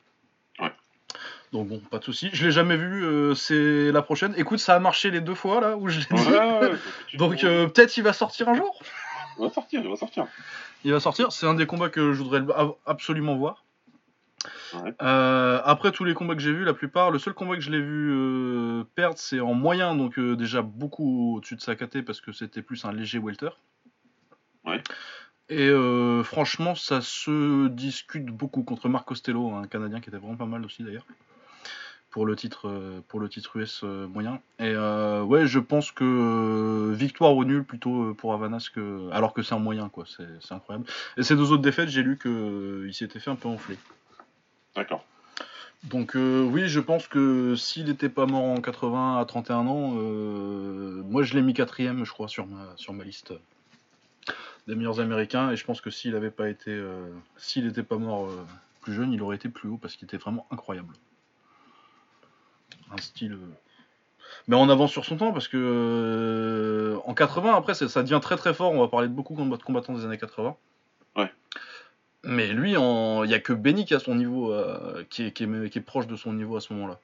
Donc 1.51 1.67
bon, 1.67 1.79
pas 1.79 1.99
de 1.99 2.03
souci. 2.05 2.29
Je 2.31 2.45
l'ai 2.45 2.51
jamais 2.51 2.77
vu. 2.77 3.03
euh, 3.03 3.35
c'est 3.35 3.91
la 3.91 4.01
prochaine. 4.01 4.33
Écoute, 4.37 4.59
ça 4.59 4.75
a 4.75 4.79
marché 4.79 5.11
les 5.11 5.19
deux 5.21 5.35
fois 5.35 5.59
là 5.59 5.75
où 5.75 5.89
je 5.89 5.99
l'ai 5.99 6.05
dit. 6.05 7.17
Donc 7.17 7.43
euh, 7.43 7.67
peut-être 7.67 7.97
il 7.97 8.03
va 8.03 8.13
sortir 8.13 8.47
un 8.47 8.53
jour. 8.53 8.81
Il 9.37 9.43
va 9.43 9.49
sortir, 9.49 9.81
il 9.83 9.89
va 9.89 9.95
sortir. 9.95 10.27
Il 10.85 10.91
va 10.93 10.99
sortir. 10.99 11.31
C'est 11.31 11.45
un 11.45 11.53
des 11.53 11.65
combats 11.65 11.89
que 11.89 12.13
je 12.13 12.23
voudrais 12.23 12.39
ab- 12.55 12.73
absolument 12.85 13.35
voir. 13.35 13.63
Ouais. 14.73 14.93
Euh, 15.01 15.61
après 15.65 15.91
tous 15.91 16.05
les 16.05 16.13
combats 16.13 16.35
que 16.35 16.41
j'ai 16.41 16.53
vus, 16.53 16.63
la 16.63 16.73
plupart, 16.73 17.11
le 17.11 17.19
seul 17.19 17.33
combat 17.33 17.55
que 17.55 17.61
je 17.61 17.69
l'ai 17.69 17.81
vu 17.81 18.11
euh, 18.13 18.83
perdre, 18.95 19.17
c'est 19.17 19.39
en 19.41 19.53
moyen, 19.53 19.95
donc 19.95 20.17
euh, 20.17 20.35
déjà 20.37 20.61
beaucoup 20.61 21.35
au-dessus 21.35 21.55
de 21.57 21.61
sa 21.61 21.75
KT 21.75 22.01
parce 22.03 22.21
que 22.21 22.31
c'était 22.31 22.61
plus 22.61 22.85
un 22.85 22.93
léger 22.93 23.19
welter. 23.19 23.49
Ouais. 24.65 24.81
Et 25.49 25.67
euh, 25.67 26.23
franchement, 26.23 26.75
ça 26.75 27.01
se 27.01 27.67
discute 27.67 28.25
beaucoup 28.27 28.63
contre 28.63 28.87
Marc 28.87 29.05
Costello, 29.05 29.53
un 29.53 29.67
Canadien 29.67 29.99
qui 29.99 30.09
était 30.09 30.17
vraiment 30.17 30.37
pas 30.37 30.45
mal 30.45 30.63
aussi 30.65 30.81
d'ailleurs 30.83 31.05
pour 32.11 32.25
le 32.25 32.35
titre 32.35 32.67
euh, 32.67 33.01
pour 33.07 33.19
le 33.19 33.29
titre 33.29 33.57
US 33.57 33.81
euh, 33.83 34.07
moyen. 34.07 34.39
Et 34.59 34.73
euh, 34.75 35.23
ouais, 35.23 35.47
je 35.47 35.59
pense 35.59 35.91
que 35.91 36.03
euh, 36.03 36.93
victoire 36.93 37.35
ou 37.35 37.43
nul 37.43 37.63
plutôt 37.63 38.03
euh, 38.03 38.13
pour 38.13 38.33
Havanas 38.33 38.69
que 38.73 39.09
alors 39.11 39.33
que 39.33 39.41
c'est 39.41 39.55
en 39.55 39.59
moyen 39.59 39.89
quoi, 39.89 40.05
c'est 40.05 40.53
incroyable. 40.53 40.85
Et 41.17 41.23
ces 41.23 41.35
deux 41.35 41.51
autres 41.51 41.63
défaites, 41.63 41.89
j'ai 41.89 42.03
lu 42.03 42.17
que 42.17 42.29
euh, 42.29 42.87
il 42.87 42.93
s'était 42.93 43.19
fait 43.19 43.31
un 43.31 43.35
peu 43.35 43.47
enfler. 43.47 43.77
D'accord. 44.75 45.03
Donc 45.85 46.15
euh, 46.15 46.43
oui, 46.43 46.67
je 46.67 46.79
pense 46.79 47.07
que 47.07 47.55
s'il 47.55 47.85
n'était 47.85 48.09
pas 48.09 48.27
mort 48.27 48.43
en 48.43 48.61
80 48.61 49.19
à 49.19 49.25
31 49.25 49.67
ans, 49.67 49.93
euh, 49.97 51.01
moi 51.03 51.23
je 51.23 51.33
l'ai 51.33 51.41
mis 51.41 51.53
quatrième, 51.53 52.05
je 52.05 52.11
crois, 52.11 52.27
sur 52.27 52.45
ma, 52.45 52.67
sur 52.75 52.93
ma 52.93 53.03
liste 53.03 53.33
des 54.67 54.75
meilleurs 54.75 54.99
américains. 54.99 55.49
Et 55.51 55.55
je 55.55 55.65
pense 55.65 55.81
que 55.81 55.89
s'il 55.89 56.11
n'avait 56.11 56.29
pas 56.29 56.49
été, 56.49 56.71
euh, 56.71 57.09
s'il 57.37 57.65
n'était 57.65 57.83
pas 57.83 57.97
mort 57.97 58.27
euh, 58.27 58.45
plus 58.81 58.93
jeune, 58.93 59.11
il 59.11 59.21
aurait 59.23 59.37
été 59.37 59.49
plus 59.49 59.69
haut 59.69 59.77
parce 59.77 59.95
qu'il 59.95 60.05
était 60.05 60.17
vraiment 60.17 60.45
incroyable. 60.51 60.93
Un 62.93 62.97
style. 62.97 63.33
euh, 63.33 63.37
Mais 64.47 64.55
en 64.55 64.69
avance 64.69 64.91
sur 64.91 65.05
son 65.05 65.17
temps 65.17 65.31
parce 65.31 65.47
que 65.47 65.57
euh, 65.57 66.97
en 67.05 67.13
80, 67.13 67.55
après 67.55 67.73
ça 67.73 68.03
devient 68.03 68.19
très 68.21 68.35
très 68.37 68.53
fort. 68.53 68.71
On 68.71 68.79
va 68.79 68.87
parler 68.87 69.07
de 69.07 69.13
beaucoup 69.13 69.33
de 69.35 69.63
combattants 69.63 69.93
des 69.93 70.05
années 70.05 70.17
80. 70.17 70.55
Ouais. 71.15 71.31
Mais 72.23 72.47
lui, 72.53 72.77
en- 72.77 73.23
il 73.23 73.27
n'y 73.29 73.33
a 73.33 73.39
que 73.39 73.53
Benny 73.53 73.85
qui 73.85 73.93
a 73.93 73.99
son 73.99 74.15
niveau, 74.15 74.51
euh, 74.53 75.03
qui, 75.09 75.23
est, 75.23 75.31
qui, 75.31 75.43
est, 75.43 75.69
qui 75.69 75.79
est 75.79 75.81
proche 75.81 76.07
de 76.07 76.15
son 76.15 76.33
niveau 76.33 76.55
à 76.55 76.61
ce 76.61 76.73
moment-là. 76.73 76.99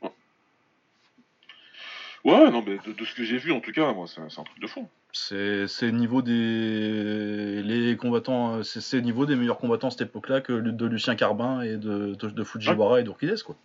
Ouais, 2.24 2.52
non, 2.52 2.62
mais 2.66 2.78
de, 2.86 2.92
de 2.92 3.06
ce 3.06 3.16
que 3.16 3.24
j'ai 3.24 3.38
vu, 3.38 3.52
en 3.54 3.62
tout 3.62 3.72
cas, 3.72 3.94
moi, 3.94 4.06
c'est 4.08 4.22
c'est 4.30 4.42
un 4.42 4.44
truc 4.44 4.60
de 4.60 4.68
fou. 4.68 4.88
C'est 5.14 5.92
niveau 5.92 6.22
des 6.22 7.64
les 7.64 7.96
combattants, 7.96 8.62
c'est 8.64 9.02
niveau 9.02 9.26
des 9.26 9.36
meilleurs 9.36 9.58
combattants 9.58 9.88
à 9.88 9.92
cette 9.92 10.02
époque-là 10.02 10.42
que 10.42 10.54
de 10.54 10.86
Lucien 10.86 11.16
Carbin 11.16 11.62
et 11.62 11.78
de, 11.78 12.14
de, 12.16 12.30
de 12.30 12.44
Fujiwara 12.44 13.00
et 13.00 13.04
d'Urquides 13.04 13.42
quoi. 13.44 13.56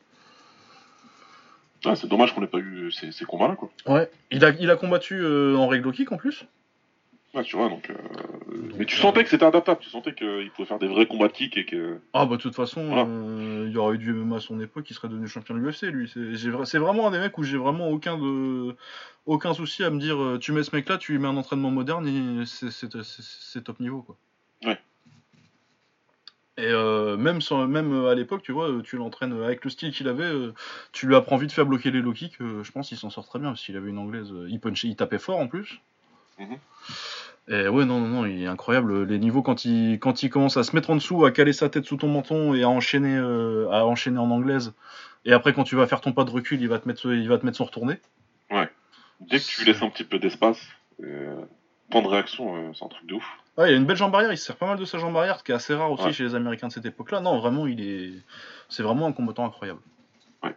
Ah, 1.85 1.97
c'est 1.97 2.07
dommage 2.07 2.35
qu'on 2.35 2.42
ait 2.42 2.47
pas 2.49 2.59
eu 2.59 2.90
ces, 2.92 3.11
ces 3.12 3.25
combats-là, 3.25 3.57
quoi. 3.57 3.71
Ouais. 3.87 4.11
Il 4.31 4.45
a, 4.45 4.51
il 4.51 4.71
a 4.71 4.77
combattu 4.77 5.14
euh, 5.21 5.57
en 5.57 5.66
règle 5.66 5.90
kick 5.92 6.12
en 6.12 6.16
plus? 6.16 6.45
Ouais, 7.35 7.42
tu 7.42 7.57
vois, 7.57 7.71
donc. 7.71 7.88
euh, 7.88 7.95
Mais 8.79 8.85
tu 8.85 8.97
sentais 8.97 9.25
que 9.25 9.31
c'était 9.31 9.47
adaptable, 9.47 9.81
tu 9.81 9.88
sentais 9.88 10.12
qu'il 10.14 10.51
pouvait 10.55 10.68
faire 10.68 10.79
des 10.79 10.87
vrais 10.87 11.07
combats 11.07 11.29
de 11.29 11.33
kick 11.33 11.57
et 11.57 11.64
que. 11.64 11.99
Ah 12.12 12.27
bah 12.27 12.37
de 12.37 12.42
toute 12.42 12.55
façon, 12.55 12.85
Voilà. 12.88 13.07
euh, 13.09 13.64
il 13.66 13.73
y 13.73 13.79
aurait 13.79 13.95
eu 13.95 13.99
du 13.99 14.12
MMA 14.12 14.37
à 14.37 14.40
son 14.40 14.61
époque, 14.61 14.85
il 14.90 14.95
serait 14.95 15.09
devenu 15.09 15.27
champion 15.27 15.55
de 15.55 15.61
l'UFC 15.61 15.85
lui. 15.85 16.12
C'est 16.66 16.79
vraiment 16.79 17.09
un 17.09 17.11
des 17.11 17.18
mecs 17.18 17.37
où 17.38 17.42
j'ai 17.42 17.57
vraiment 17.57 17.88
aucun 17.88 18.18
de 18.18 18.77
aucun 19.25 19.55
souci 19.55 19.83
à 19.83 19.88
me 19.88 19.99
dire 19.99 20.21
euh, 20.23 20.38
tu 20.38 20.53
mets 20.53 20.62
ce 20.62 20.77
mec-là, 20.77 20.99
tu 20.99 21.12
lui 21.12 21.18
mets 21.18 21.29
un 21.29 21.37
entraînement 21.38 21.71
moderne 21.71 22.07
et 22.07 22.45
c'est 22.45 23.64
top 23.64 23.81
niveau 23.81 24.03
quoi. 24.03 24.16
Ouais. 24.66 24.79
Et 26.62 26.70
euh, 26.70 27.16
même 27.16 27.40
sans, 27.40 27.66
même 27.66 27.92
euh, 27.92 28.11
à 28.11 28.14
l'époque, 28.14 28.42
tu 28.42 28.53
vois, 28.53 28.70
euh, 28.70 28.83
tu 28.83 28.96
l'entraînes 28.96 29.33
avec 29.42 29.64
le 29.64 29.70
style 29.70 29.92
qu'il 29.92 30.07
avait, 30.07 30.22
euh, 30.22 30.55
tu 30.92 31.09
lui 31.09 31.16
apprends 31.16 31.37
vite 31.37 31.51
fait 31.51 31.62
à 31.62 31.64
bloquer 31.64 31.90
les 31.90 32.01
low 32.01 32.12
kicks. 32.12 32.40
euh, 32.40 32.62
je 32.62 32.70
pense 32.70 32.87
qu'il 32.88 32.96
s'en 32.96 33.11
sort 33.11 33.27
très 33.27 33.40
bien 33.40 33.48
parce 33.48 33.64
qu'il 33.64 33.77
avait 33.77 33.90
une 33.90 33.98
anglaise, 33.98 34.33
il 34.48 34.61
punchait, 34.61 34.87
il 34.87 34.94
tapait 34.94 35.18
fort 35.18 35.40
en 35.40 35.48
plus. 35.48 35.81
Mhm. 36.38 36.57
Et 37.48 37.66
ouais, 37.66 37.85
non, 37.85 37.98
non, 37.98 38.07
non, 38.07 38.27
il 38.27 38.40
est 38.44 38.46
incroyable. 38.46 39.03
Les 39.03 39.18
niveaux 39.18 39.42
quand 39.42 39.64
il, 39.64 39.98
quand 39.98 40.22
il 40.22 40.31
commence 40.31 40.57
à 40.57 40.62
se 40.62 40.77
mettre 40.77 40.90
en 40.90 40.94
dessous, 40.94 41.25
à 41.25 41.33
caler 41.33 41.53
sa 41.53 41.68
tête 41.68 41.85
sous 41.85 41.96
ton 41.96 42.07
menton 42.07 42.55
et 42.55 42.62
à 42.62 42.68
enchaîner, 42.68 43.16
à 43.18 43.85
enchaîner 43.85 44.18
en 44.18 44.31
anglaise. 44.31 44.72
Et 45.25 45.33
après, 45.33 45.53
quand 45.53 45.64
tu 45.64 45.75
vas 45.75 45.88
faire 45.88 46.01
ton 46.01 46.12
pas 46.12 46.22
de 46.22 46.31
recul, 46.31 46.61
il 46.62 46.68
va 46.68 46.79
te 46.79 46.87
mettre, 46.87 47.12
il 47.12 47.29
va 47.29 47.38
te 47.38 47.44
mettre 47.44 47.59
son 47.59 47.64
retourné. 47.64 47.98
Dès 49.18 49.40
que 49.40 49.44
tu 49.44 49.62
lui 49.62 49.72
laisses 49.72 49.83
un 49.83 49.90
petit 49.90 50.05
peu 50.05 50.20
d'espace, 50.20 50.61
temps 51.90 52.03
de 52.03 52.07
réaction, 52.09 52.72
c'est 52.75 52.85
un 52.85 52.88
truc 52.88 53.07
de 53.07 53.14
ouf. 53.14 53.27
Ouais, 53.58 53.70
il 53.70 53.74
a 53.74 53.76
une 53.76 53.84
belle 53.84 53.96
jambe 53.96 54.14
arrière, 54.14 54.32
il 54.32 54.38
se 54.38 54.46
sert 54.46 54.56
pas 54.56 54.66
mal 54.66 54.78
de 54.78 54.84
sa 54.86 54.98
jambe 54.98 55.16
arrière, 55.16 55.38
ce 55.38 55.44
qui 55.44 55.52
est 55.52 55.54
assez 55.54 55.74
rare 55.74 55.90
aussi 55.92 56.04
Ouais. 56.04 56.12
chez 56.12 56.24
les 56.24 56.34
Américains 56.34 56.68
de 56.68 56.72
cette 56.72 56.86
époque-là. 56.86 57.20
Non, 57.20 57.38
vraiment, 57.38 57.66
il 57.66 57.80
est, 57.86 58.12
c'est 58.70 58.82
vraiment 58.82 59.06
un 59.06 59.12
combattant 59.12 59.44
incroyable. 59.44 59.80
Ouais. 60.42 60.56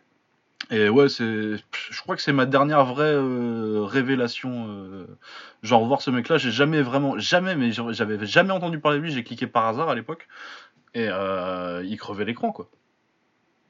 Et 0.72 0.88
ouais, 0.88 1.10
c'est, 1.10 1.56
je 1.56 2.02
crois 2.02 2.16
que 2.16 2.22
c'est 2.22 2.32
ma 2.32 2.46
dernière 2.46 2.86
vraie 2.86 3.14
euh, 3.14 3.84
révélation. 3.84 4.68
euh, 4.70 5.08
genre 5.62 5.86
voir 5.86 6.02
ce 6.02 6.10
mec-là, 6.10 6.38
j'ai 6.38 6.52
jamais 6.52 6.82
vraiment, 6.82 7.20
jamais, 7.20 7.56
mais 7.56 7.72
j'avais 7.72 8.26
jamais 8.26 8.52
entendu 8.52 8.80
parler 8.80 9.00
de 9.00 9.04
lui. 9.04 9.12
J'ai 9.12 9.24
cliqué 9.26 9.46
par 9.46 9.66
hasard 9.66 9.90
à 9.90 9.96
l'époque 9.96 10.28
et 10.94 11.08
euh, 11.10 11.84
il 11.86 11.98
crevait 11.98 12.24
l'écran 12.24 12.54
quoi. 12.54 12.70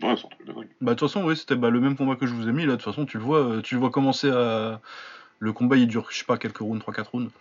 Ouais, 0.04 0.14
c'est 0.18 0.26
un 0.26 0.30
truc 0.30 0.46
de 0.46 0.54
dingue. 0.54 0.70
Bah 0.82 0.94
de 0.94 1.00
toute 1.00 1.10
façon, 1.10 1.26
oui, 1.26 1.36
c'était 1.36 1.56
bah, 1.56 1.70
le 1.72 1.80
même 1.80 1.96
combat 1.98 2.16
que 2.16 2.28
je 2.28 2.34
vous 2.34 2.48
ai 2.48 2.52
mis 2.52 2.66
là. 2.66 2.74
De 2.74 2.76
toute 2.76 2.86
façon, 2.86 3.06
tu 3.06 3.18
le 3.18 3.24
vois, 3.24 3.62
tu 3.64 3.74
le 3.76 3.80
vois 3.82 3.90
commencer 3.90 4.30
à. 4.30 4.82
Le 5.40 5.54
combat, 5.54 5.78
il 5.78 5.88
dure, 5.88 6.08
je 6.12 6.18
sais 6.20 6.26
pas, 6.26 6.38
quelques 6.38 6.58
rounds, 6.60 6.84
3-4 6.84 7.04
rounds. 7.12 7.32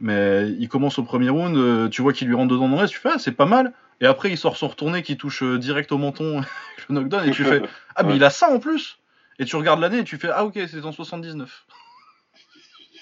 Mais 0.00 0.50
il 0.58 0.68
commence 0.68 0.98
au 0.98 1.04
premier 1.04 1.28
round, 1.30 1.56
euh, 1.56 1.88
tu 1.88 2.02
vois 2.02 2.12
qu'il 2.12 2.26
lui 2.28 2.34
rentre 2.34 2.52
dedans 2.52 2.68
dans 2.68 2.80
l'est, 2.82 2.88
tu 2.88 2.98
fais, 2.98 3.10
ah, 3.14 3.18
c'est 3.18 3.32
pas 3.32 3.46
mal. 3.46 3.72
Et 4.00 4.06
après, 4.06 4.30
il 4.30 4.36
sort 4.36 4.56
son 4.56 4.68
retourné 4.68 5.02
qui 5.02 5.16
touche 5.16 5.42
euh, 5.42 5.58
direct 5.58 5.92
au 5.92 5.98
menton, 5.98 6.40
le 6.88 6.94
knockdown, 6.94 7.28
et 7.28 7.30
tu 7.30 7.44
fais, 7.44 7.62
ah, 7.96 8.02
mais 8.02 8.10
Ouais. 8.10 8.16
il 8.16 8.24
a 8.24 8.30
ça 8.30 8.50
en 8.50 8.58
plus. 8.58 8.98
Et 9.38 9.44
tu 9.44 9.56
regardes 9.56 9.80
l'année 9.80 9.98
et 9.98 10.04
tu 10.04 10.16
fais, 10.18 10.30
ah, 10.32 10.44
ok, 10.44 10.58
c'est 10.68 10.84
en 10.84 10.92
79. 10.92 11.64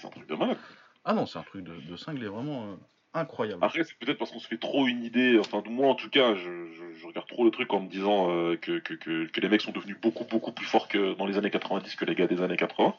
c'est 0.00 0.06
un 0.06 0.10
truc 0.10 0.28
de 0.28 0.34
malade. 0.34 0.58
Ah 1.04 1.14
non, 1.14 1.26
c'est 1.26 1.38
un 1.38 1.42
truc 1.42 1.64
de, 1.64 1.72
de 1.90 1.96
cinglé, 1.96 2.26
vraiment 2.28 2.64
euh, 2.64 2.74
incroyable. 3.14 3.64
Après, 3.64 3.84
c'est 3.84 3.96
peut-être 3.98 4.18
parce 4.18 4.30
qu'on 4.30 4.38
se 4.38 4.48
fait 4.48 4.58
trop 4.58 4.86
une 4.86 5.04
idée, 5.04 5.38
enfin, 5.38 5.62
moi 5.68 5.88
en 5.88 5.94
tout 5.94 6.10
cas, 6.10 6.34
je, 6.34 7.06
regarde 7.06 7.26
trop 7.26 7.44
le 7.44 7.50
truc 7.50 7.72
en 7.72 7.80
me 7.80 7.88
disant 7.88 8.30
euh, 8.30 8.56
que, 8.56 8.78
que, 8.78 9.40
les 9.40 9.48
mecs 9.48 9.60
sont 9.60 9.72
devenus 9.72 9.96
beaucoup, 10.00 10.24
beaucoup 10.24 10.52
plus 10.52 10.64
forts 10.64 10.88
que 10.88 11.14
dans 11.14 11.26
les 11.26 11.36
années 11.36 11.50
90 11.50 11.94
que 11.96 12.04
les 12.04 12.14
gars 12.14 12.26
des 12.26 12.40
années 12.40 12.56
80. 12.56 12.94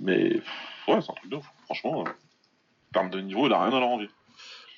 Mais, 0.00 0.30
pff, 0.30 0.88
ouais, 0.88 1.00
c'est 1.00 1.10
un 1.10 1.14
truc 1.14 1.30
de. 1.30 1.38
Franchement, 1.64 2.04
euh, 2.06 2.10
en 2.10 2.92
termes 2.92 3.10
de 3.10 3.20
niveau, 3.20 3.46
il 3.46 3.52
a 3.52 3.62
rien 3.62 3.76
à 3.76 3.80
leur 3.80 3.88
envier. 3.88 4.08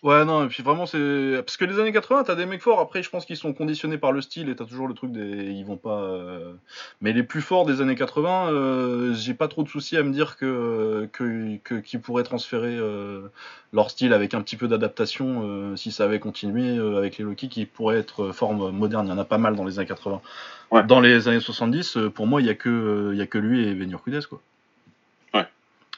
Ouais, 0.02 0.24
non, 0.24 0.46
et 0.46 0.48
puis 0.48 0.62
vraiment, 0.62 0.86
c'est. 0.86 1.42
Parce 1.44 1.58
que 1.58 1.66
les 1.66 1.78
années 1.78 1.92
80, 1.92 2.24
t'as 2.24 2.34
des 2.34 2.46
mecs 2.46 2.62
forts, 2.62 2.80
après, 2.80 3.02
je 3.02 3.10
pense 3.10 3.26
qu'ils 3.26 3.36
sont 3.36 3.52
conditionnés 3.52 3.98
par 3.98 4.12
le 4.12 4.22
style, 4.22 4.48
et 4.48 4.56
t'as 4.56 4.64
toujours 4.64 4.88
le 4.88 4.94
truc 4.94 5.12
des. 5.12 5.50
Ils 5.52 5.64
vont 5.66 5.76
pas. 5.76 6.00
euh, 6.00 6.54
Mais 7.02 7.12
les 7.12 7.22
plus 7.22 7.42
forts 7.42 7.66
des 7.66 7.82
années 7.82 7.96
80, 7.96 8.50
euh, 8.50 9.12
j'ai 9.12 9.34
pas 9.34 9.46
trop 9.46 9.62
de 9.62 9.68
soucis 9.68 9.98
à 9.98 10.02
me 10.02 10.10
dire 10.10 10.38
que. 10.38 11.06
que... 11.12 11.56
que... 11.58 11.74
qu'ils 11.74 12.00
pourraient 12.00 12.22
transférer 12.22 12.74
euh, 12.78 13.28
leur 13.74 13.90
style 13.90 14.14
avec 14.14 14.32
un 14.32 14.40
petit 14.40 14.56
peu 14.56 14.68
d'adaptation, 14.68 15.42
euh, 15.44 15.76
si 15.76 15.92
ça 15.92 16.04
avait 16.04 16.18
continué 16.20 16.78
euh, 16.78 16.96
avec 16.96 17.18
les 17.18 17.24
Loki, 17.24 17.50
qui 17.50 17.66
pourraient 17.66 17.98
être 17.98 18.24
euh, 18.28 18.32
forme 18.32 18.70
moderne. 18.70 19.06
Il 19.06 19.10
y 19.10 19.12
en 19.12 19.18
a 19.18 19.24
pas 19.26 19.38
mal 19.38 19.54
dans 19.54 19.64
les 19.64 19.78
années 19.78 19.88
80. 19.88 20.22
Ouais. 20.70 20.82
Dans 20.82 21.00
les 21.00 21.28
années 21.28 21.40
70, 21.40 21.96
euh, 21.98 22.10
pour 22.10 22.26
moi, 22.26 22.40
il 22.40 22.46
y 22.46 22.50
a 22.50 22.54
que, 22.54 22.68
euh, 22.70 23.10
il 23.14 23.18
y 23.18 23.22
a 23.22 23.26
que 23.26 23.38
lui 23.38 23.64
et 23.66 23.74
Venur 23.74 24.02
Kudes, 24.02 24.26
quoi. 24.26 24.40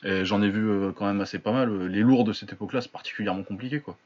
J'en 0.04 0.42
ai 0.42 0.48
vu 0.48 0.68
euh, 0.68 0.92
quand 0.92 1.06
même 1.06 1.20
assez 1.20 1.38
pas 1.38 1.52
mal. 1.52 1.86
Les 1.86 2.00
lourds 2.00 2.24
de 2.24 2.32
cette 2.32 2.52
époque-là, 2.52 2.80
c'est 2.80 2.90
particulièrement 2.90 3.44
compliqué, 3.44 3.80
quoi. 3.80 3.96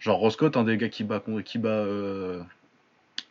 Genre 0.00 0.18
Roscott, 0.18 0.56
un 0.56 0.64
des 0.64 0.76
gars 0.76 0.88
qui 0.88 1.04
bat, 1.04 1.22
qui 1.44 1.58
bat, 1.58 1.68
euh, 1.68 2.42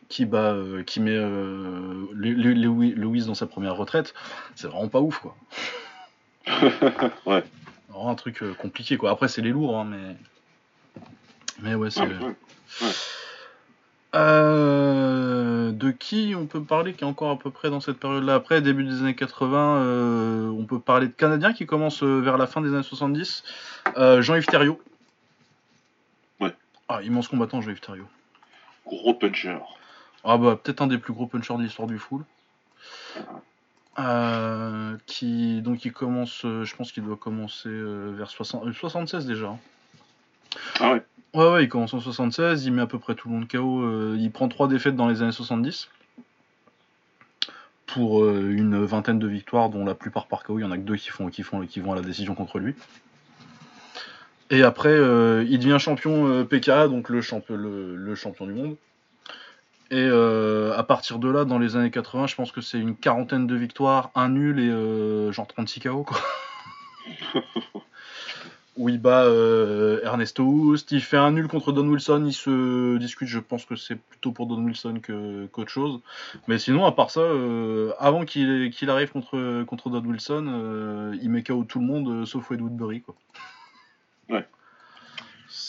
qui 0.08 0.24
bat, 0.24 0.52
euh, 0.52 0.82
qui 0.82 1.00
met 1.00 1.14
euh, 1.14 2.06
Louise 2.14 3.26
dans 3.26 3.34
sa 3.34 3.46
première 3.46 3.76
retraite, 3.76 4.14
c'est 4.54 4.68
vraiment 4.68 4.88
pas 4.88 5.00
ouf, 5.00 5.18
quoi. 5.18 5.36
ouais. 7.26 7.44
Un 7.94 8.14
truc 8.14 8.42
compliqué, 8.56 8.96
quoi. 8.96 9.10
Après, 9.10 9.28
c'est 9.28 9.42
les 9.42 9.50
lourds, 9.50 9.78
hein, 9.78 9.84
mais, 9.84 10.16
mais 11.60 11.74
ouais, 11.74 11.90
c'est. 11.90 12.00
Ouais, 12.00 12.08
ouais. 12.08 12.88
Euh, 14.14 15.51
de 15.72 15.90
qui 15.90 16.34
on 16.36 16.46
peut 16.46 16.62
parler 16.62 16.92
qui 16.94 17.04
est 17.04 17.06
encore 17.06 17.30
à 17.30 17.38
peu 17.38 17.50
près 17.50 17.70
dans 17.70 17.80
cette 17.80 17.98
période-là? 17.98 18.34
Après, 18.34 18.60
début 18.60 18.84
des 18.84 19.00
années 19.00 19.14
80, 19.14 19.76
euh, 19.76 20.48
on 20.48 20.64
peut 20.64 20.78
parler 20.78 21.08
de 21.08 21.12
Canadiens 21.12 21.52
qui 21.52 21.66
commencent 21.66 22.02
euh, 22.02 22.20
vers 22.20 22.38
la 22.38 22.46
fin 22.46 22.60
des 22.60 22.72
années 22.74 22.82
70. 22.82 23.42
Euh, 23.96 24.22
Jean-Yves 24.22 24.46
Thériault. 24.46 24.80
Ouais. 26.40 26.54
Ah, 26.88 27.02
immense 27.02 27.28
combattant, 27.28 27.60
Jean-Yves 27.60 27.80
Thériault. 27.80 28.08
Gros 28.86 29.14
puncher. 29.14 29.58
Ah 30.24 30.38
bah 30.38 30.58
peut-être 30.62 30.82
un 30.82 30.86
des 30.86 30.98
plus 30.98 31.12
gros 31.12 31.26
punchers 31.26 31.56
de 31.56 31.62
l'histoire 31.62 31.88
du 31.88 31.98
full. 31.98 32.24
Euh, 33.98 34.96
qui 35.06 35.60
donc 35.62 35.84
il 35.84 35.92
commence, 35.92 36.44
euh, 36.46 36.64
je 36.64 36.74
pense 36.74 36.92
qu'il 36.92 37.02
doit 37.04 37.16
commencer 37.16 37.68
euh, 37.68 38.14
vers 38.16 38.30
60, 38.30 38.66
euh, 38.66 38.72
76 38.72 39.26
déjà. 39.26 39.48
hein. 39.48 39.58
Ah 40.80 40.92
ouais. 40.92 41.02
Ouais 41.34 41.50
ouais, 41.50 41.64
il 41.64 41.68
commence 41.68 41.94
en 41.94 42.00
76, 42.00 42.66
il 42.66 42.72
met 42.72 42.82
à 42.82 42.86
peu 42.86 42.98
près 42.98 43.14
tout 43.14 43.28
le 43.28 43.34
monde 43.34 43.48
KO. 43.48 43.82
euh, 43.82 44.16
il 44.18 44.30
prend 44.30 44.48
trois 44.48 44.68
défaites 44.68 44.96
dans 44.96 45.08
les 45.08 45.22
années 45.22 45.32
70 45.32 45.88
pour 47.86 48.22
euh, 48.22 48.50
une 48.50 48.84
vingtaine 48.84 49.18
de 49.18 49.26
victoires, 49.26 49.70
dont 49.70 49.84
la 49.84 49.94
plupart 49.94 50.26
par 50.26 50.44
KO. 50.44 50.58
Il 50.58 50.62
y 50.62 50.64
en 50.64 50.70
a 50.70 50.76
que 50.76 50.82
deux 50.82 50.96
qui 50.96 51.08
font 51.08 51.28
qui 51.28 51.42
font 51.42 51.66
qui 51.66 51.80
vont 51.80 51.92
à 51.92 51.96
la 51.96 52.02
décision 52.02 52.34
contre 52.34 52.58
lui. 52.58 52.74
Et 54.50 54.62
après, 54.62 54.90
euh, 54.90 55.46
il 55.48 55.58
devient 55.58 55.78
champion 55.78 56.44
PKA, 56.44 56.88
donc 56.88 57.08
le, 57.08 57.22
champion 57.22 58.46
du 58.46 58.52
monde. 58.52 58.76
Et 59.90 60.06
à 60.06 60.82
partir 60.82 61.18
de 61.18 61.30
là, 61.30 61.44
dans 61.44 61.58
les 61.58 61.76
années 61.76 61.90
80, 61.90 62.26
je 62.26 62.34
pense 62.34 62.52
que 62.52 62.60
c'est 62.60 62.78
une 62.78 62.96
quarantaine 62.96 63.46
de 63.46 63.54
victoires, 63.54 64.10
un 64.14 64.30
nul 64.30 64.58
et 64.58 64.68
euh, 64.68 65.32
genre 65.32 65.46
36 65.46 65.80
KO 65.80 66.02
quoi. 66.04 66.18
Où 68.78 68.88
il 68.88 68.98
bat 68.98 69.24
euh, 69.24 70.00
Ernesto 70.02 70.44
Houst, 70.44 70.92
il 70.92 71.02
fait 71.02 71.18
un 71.18 71.30
nul 71.32 71.46
contre 71.46 71.72
Don 71.72 71.86
Wilson, 71.88 72.24
il 72.26 72.32
se 72.32 72.96
discute, 72.96 73.28
je 73.28 73.38
pense 73.38 73.66
que 73.66 73.76
c'est 73.76 73.96
plutôt 73.96 74.32
pour 74.32 74.46
Don 74.46 74.64
Wilson 74.64 75.00
que- 75.02 75.46
qu'autre 75.52 75.70
chose. 75.70 76.00
Mais 76.48 76.58
sinon, 76.58 76.86
à 76.86 76.92
part 76.92 77.10
ça, 77.10 77.20
euh, 77.20 77.92
avant 77.98 78.24
qu'il 78.24 78.72
arrive 78.88 79.10
contre, 79.12 79.90
Don 79.90 80.04
Wilson, 80.04 80.46
euh, 80.48 81.14
il 81.20 81.28
met 81.28 81.42
KO 81.42 81.64
tout 81.64 81.80
le 81.80 81.84
monde 81.86 82.24
sauf 82.24 82.48
Wade 82.50 82.62
Woodbury 82.62 83.02
quoi. 83.02 83.14
Ouais. 84.30 84.46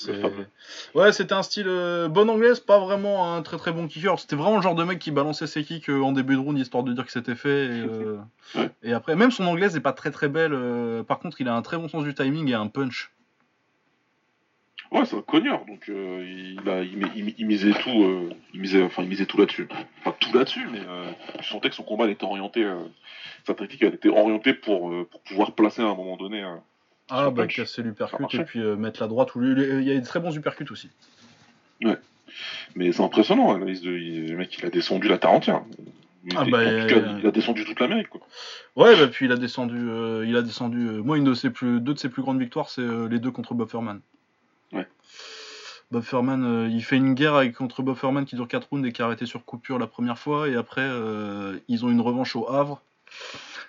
Ouais, 0.95 1.11
c'était 1.11 1.33
un 1.33 1.43
style 1.43 1.67
euh, 1.67 2.07
bonne 2.07 2.29
anglaise, 2.29 2.59
pas 2.59 2.79
vraiment 2.79 3.33
un 3.35 3.41
très 3.41 3.57
très 3.57 3.71
bon 3.71 3.87
kicker. 3.87 4.19
C'était 4.19 4.35
vraiment 4.35 4.57
le 4.57 4.61
genre 4.61 4.75
de 4.75 4.83
mec 4.83 4.99
qui 4.99 5.11
balançait 5.11 5.47
ses 5.47 5.63
kicks 5.63 5.89
euh, 5.89 6.01
en 6.01 6.11
début 6.11 6.33
de 6.35 6.39
round 6.39 6.57
histoire 6.57 6.83
de 6.83 6.93
dire 6.93 7.05
que 7.05 7.11
c'était 7.11 7.35
fait. 7.35 7.65
Et, 7.65 7.69
euh, 7.81 8.17
Ouais. 8.55 8.69
et 8.83 8.93
après, 8.93 9.15
même 9.15 9.31
son 9.31 9.45
anglaise 9.45 9.73
n'est 9.73 9.79
pas 9.81 9.93
très 9.93 10.11
très 10.11 10.27
belle. 10.29 10.53
par 11.07 11.19
contre, 11.19 11.41
il 11.41 11.47
a 11.47 11.55
un 11.55 11.61
très 11.61 11.77
bon 11.77 11.87
sens 11.87 12.03
du 12.03 12.13
timing 12.13 12.49
et 12.49 12.53
un 12.53 12.67
punch. 12.67 13.11
Ouais, 14.91 15.05
c'est 15.05 15.15
un 15.17 15.21
cogneur, 15.21 15.65
donc 15.65 15.85
il, 15.87 16.59
a, 16.69 16.81
il, 16.83 16.97
mi- 16.97 17.11
il- 17.15 17.35
il 17.39 17.47
misait 17.47 17.71
tout, 17.71 18.29
il 18.53 18.59
misait, 18.61 18.83
enfin 18.83 19.01
il 19.01 19.09
misait 19.09 19.25
tout 19.25 19.39
là-dessus. 19.39 19.67
Pas 20.03 20.11
tout 20.11 20.31
là-dessus, 20.37 20.67
mais 20.71 20.81
je 21.41 21.47
sentais 21.47 21.69
que 21.69 21.75
son 21.75 21.81
combat 21.83 22.03
elle 22.05 22.11
était 22.11 22.25
orienté, 22.25 22.63
sa 23.47 23.55
tactique 23.55 23.81
elle 23.81 23.95
était 23.95 24.09
orientée 24.09 24.53
pour, 24.53 24.91
pour 25.09 25.21
pouvoir 25.21 25.53
placer 25.53 25.81
à 25.81 25.85
un 25.85 25.95
moment 25.95 26.15
donné. 26.15 26.43
Ah 27.15 27.29
bah 27.29 27.43
casser 27.47 27.83
marchait. 28.19 28.37
et 28.39 28.43
puis 28.45 28.59
euh, 28.61 28.75
mettre 28.75 29.01
la 29.01 29.07
droite. 29.07 29.33
Ou 29.35 29.39
lui- 29.39 29.61
il 29.63 29.83
y 29.83 29.91
a 29.91 29.95
des 29.95 30.01
très 30.05 30.19
bons 30.19 30.35
uppercuts 30.35 30.71
aussi. 30.71 30.89
Mais 32.75 32.91
c'est 32.91 33.03
impressionnant, 33.03 33.57
de 33.83 33.91
il- 33.91 34.31
le 34.31 34.37
mec 34.37 34.57
il 34.57 34.65
a 34.65 34.69
descendu 34.69 35.07
la 35.07 35.17
terre 35.19 35.31
entière. 35.31 35.61
Il, 36.25 36.33
Ah 36.37 36.45
bah, 36.45 36.59
en 36.59 36.81
tout 36.81 36.87
cas, 36.87 36.95
euh, 36.95 37.19
il 37.21 37.27
a 37.27 37.31
descendu 37.31 37.65
toute 37.65 37.79
l'Amérique 37.79 38.07
quoi. 38.09 38.21
Ouais, 38.75 38.95
bah 38.95 39.07
puis 39.07 39.25
il 39.25 39.31
a 39.31 39.35
descendu. 39.35 39.77
euh, 39.89 40.25
il 40.25 40.35
a 40.37 40.41
descendu. 40.41 40.87
euh, 40.87 41.03
moi, 41.03 41.17
une 41.17 41.25
de 41.25 41.33
ses 41.33 41.49
plus, 41.49 41.79
deux 41.81 41.93
de 41.93 41.99
ses 41.99 42.09
plus 42.09 42.21
grandes 42.23 42.39
victoires, 42.39 42.69
c'est 42.69 42.81
les 43.09 43.19
deux 43.19 43.29
contre 43.31 43.53
Bob 43.53 43.69
Furman. 43.69 43.99
Ouais. 44.71 44.87
Euh, 46.43 46.67
il 46.71 46.81
fait 46.83 46.95
une 46.95 47.13
guerre 47.13 47.35
avec, 47.35 47.53
contre 47.53 47.83
Bob 47.83 47.95
Furman 47.97 48.25
qui 48.25 48.35
dure 48.35 48.47
4 48.47 48.69
rounds 48.71 48.87
et 48.87 48.91
qui 48.93 49.01
a 49.01 49.05
arrêté 49.05 49.25
sur 49.27 49.45
coupure 49.45 49.77
la 49.77 49.85
première 49.85 50.17
fois. 50.17 50.47
Et 50.49 50.55
après, 50.55 50.81
euh, 50.81 51.57
ils 51.67 51.85
ont 51.85 51.89
une 51.89 52.01
revanche 52.01 52.35
au 52.35 52.49
Havre, 52.49 52.81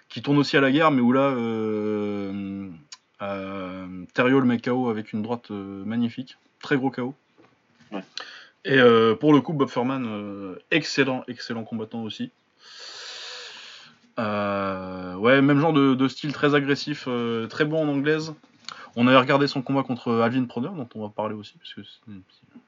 qui 0.09 0.23
tourne 0.23 0.39
aussi 0.39 0.57
à 0.57 0.61
la 0.63 0.71
guerre, 0.71 0.91
mais 0.93 1.01
où 1.03 1.13
là, 1.13 1.31
euh, 1.33 2.69
euh, 3.23 4.05
Thériault 4.15 4.41
le 4.41 4.47
met 4.47 4.59
KO 4.59 4.89
avec 4.89 5.13
une 5.13 5.23
droite 5.23 5.51
euh, 5.51 5.85
magnifique. 5.85 6.37
Très 6.61 6.77
gros 6.77 6.91
KO. 6.91 7.15
Ouais. 7.93 8.03
Et 8.65 8.79
euh, 8.79 9.15
pour 9.15 9.33
le 9.33 9.41
coup, 9.41 9.53
Bob 9.53 9.69
Furman, 9.69 10.57
excellent, 10.71 11.23
excellent 11.29 11.65
combattant 11.65 12.03
aussi. 12.03 12.31
Ouais, 14.19 15.41
même 15.43 15.61
genre 15.61 15.73
de, 15.73 15.95
de 15.95 16.09
style 16.09 16.33
très 16.33 16.55
agressif, 16.55 17.09
très 17.51 17.65
bon 17.65 17.83
en 17.85 17.89
anglaise. 17.89 18.35
On 18.97 19.07
avait 19.09 19.17
regardé 19.19 19.47
son 19.49 19.61
combat 19.63 19.83
contre 19.83 20.13
Alvin 20.21 20.45
Proner, 20.45 20.69
dont 20.69 20.89
on 20.95 21.03
va 21.03 21.09
parler 21.09 21.35
aussi, 21.35 21.59
parce 21.59 21.75
que 21.75 21.83
c'est- 21.83 22.01
c'est- 22.07 22.59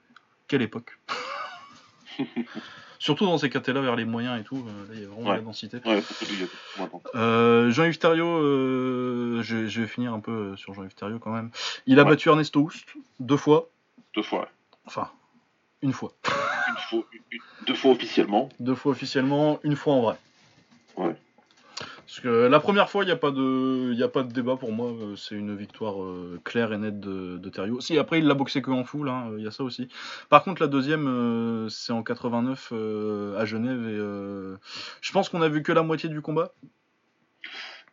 quelle 0.49 0.63
époque. 0.63 0.99
Surtout 2.99 3.25
dans 3.27 3.39
ces 3.39 3.51
catés-là, 3.51 3.81
vers 3.81 3.97
les 3.97 4.05
moyens 4.05 4.41
et 4.41 4.45
tout, 4.45 4.57
euh, 4.67 4.89
là, 4.89 4.95
il 4.95 5.03
y 5.03 5.05
a 5.05 5.09
vraiment 5.09 5.31
de 5.31 5.35
la 5.37 5.41
densité. 5.43 5.79
Ouais. 5.85 6.03
Euh, 7.15 7.71
Jean-Yves 7.71 7.99
Thériault, 7.99 8.39
euh, 8.43 9.43
je, 9.43 9.67
je 9.67 9.81
vais 9.83 9.87
finir 9.87 10.13
un 10.15 10.21
peu 10.21 10.57
sur 10.57 10.75
Jean-Yves 10.75 10.95
Thériault 10.95 11.19
quand 11.19 11.31
même. 11.33 11.51
Il 11.87 11.99
a 11.99 12.05
Ouais. 12.05 12.11
battu 12.11 12.29
Ernesto 12.29 12.61
Houst 12.61 12.87
deux 13.21 13.37
fois, 13.37 13.69
Deux 14.15 14.23
fois, 14.23 14.41
ouais. 14.41 14.47
enfin, 14.87 15.11
une 15.83 15.93
fois. 15.93 16.13
Une 16.25 16.77
fois, 16.89 17.05
une- 17.13 17.41
deux 17.67 17.75
fois 17.75 17.91
officiellement. 17.93 18.49
Deux 18.61 18.75
fois 18.75 18.93
officiellement, 18.93 19.59
une 19.63 19.77
fois 19.77 19.95
en 19.95 20.01
vrai. 20.03 20.17
Ouais. 20.97 21.17
Parce 22.07 22.21
que 22.21 22.29
la 22.47 22.61
première 22.61 22.89
fois, 22.89 23.03
il 23.03 23.07
n'y 23.07 23.13
a, 23.13 23.17
pas 23.17 23.33
de- 23.33 23.93
y 23.93 24.03
a 24.05 24.09
pas 24.09 24.23
de 24.23 24.33
débat 24.33 24.55
pour 24.55 24.71
moi. 24.71 24.91
euh, 24.93 25.17
C'est 25.17 25.35
une 25.35 25.57
victoire 25.57 26.01
euh, 26.01 26.41
claire 26.45 26.73
et 26.73 26.79
nette 26.79 27.01
de, 27.01 27.37
de 27.37 27.49
Thériault. 27.51 27.81
Si, 27.81 27.99
après, 27.99 28.21
il 28.21 28.27
l'a 28.29 28.35
boxé 28.35 28.63
que 28.63 28.71
en 28.71 28.85
full, 28.85 29.09
hein, 29.09 29.33
il 29.37 29.43
y 29.43 29.47
a 29.49 29.51
ça 29.51 29.65
aussi. 29.65 29.89
Par 30.29 30.45
contre, 30.45 30.63
la 30.63 30.69
deuxième, 30.69 31.09
euh, 31.09 31.69
c'est 31.69 31.93
en 31.93 32.05
89 32.05 32.69
euh, 32.73 33.37
à 33.37 33.45
Genève. 33.45 33.89
Et 33.89 33.97
je 35.01 35.13
pense 35.13 35.29
qu'on 35.29 35.43
a 35.43 35.49
vu 35.49 35.65
que 35.65 35.73
la 35.73 35.83
moitié 35.83 36.09
du 36.09 36.21
combat. 36.23 36.53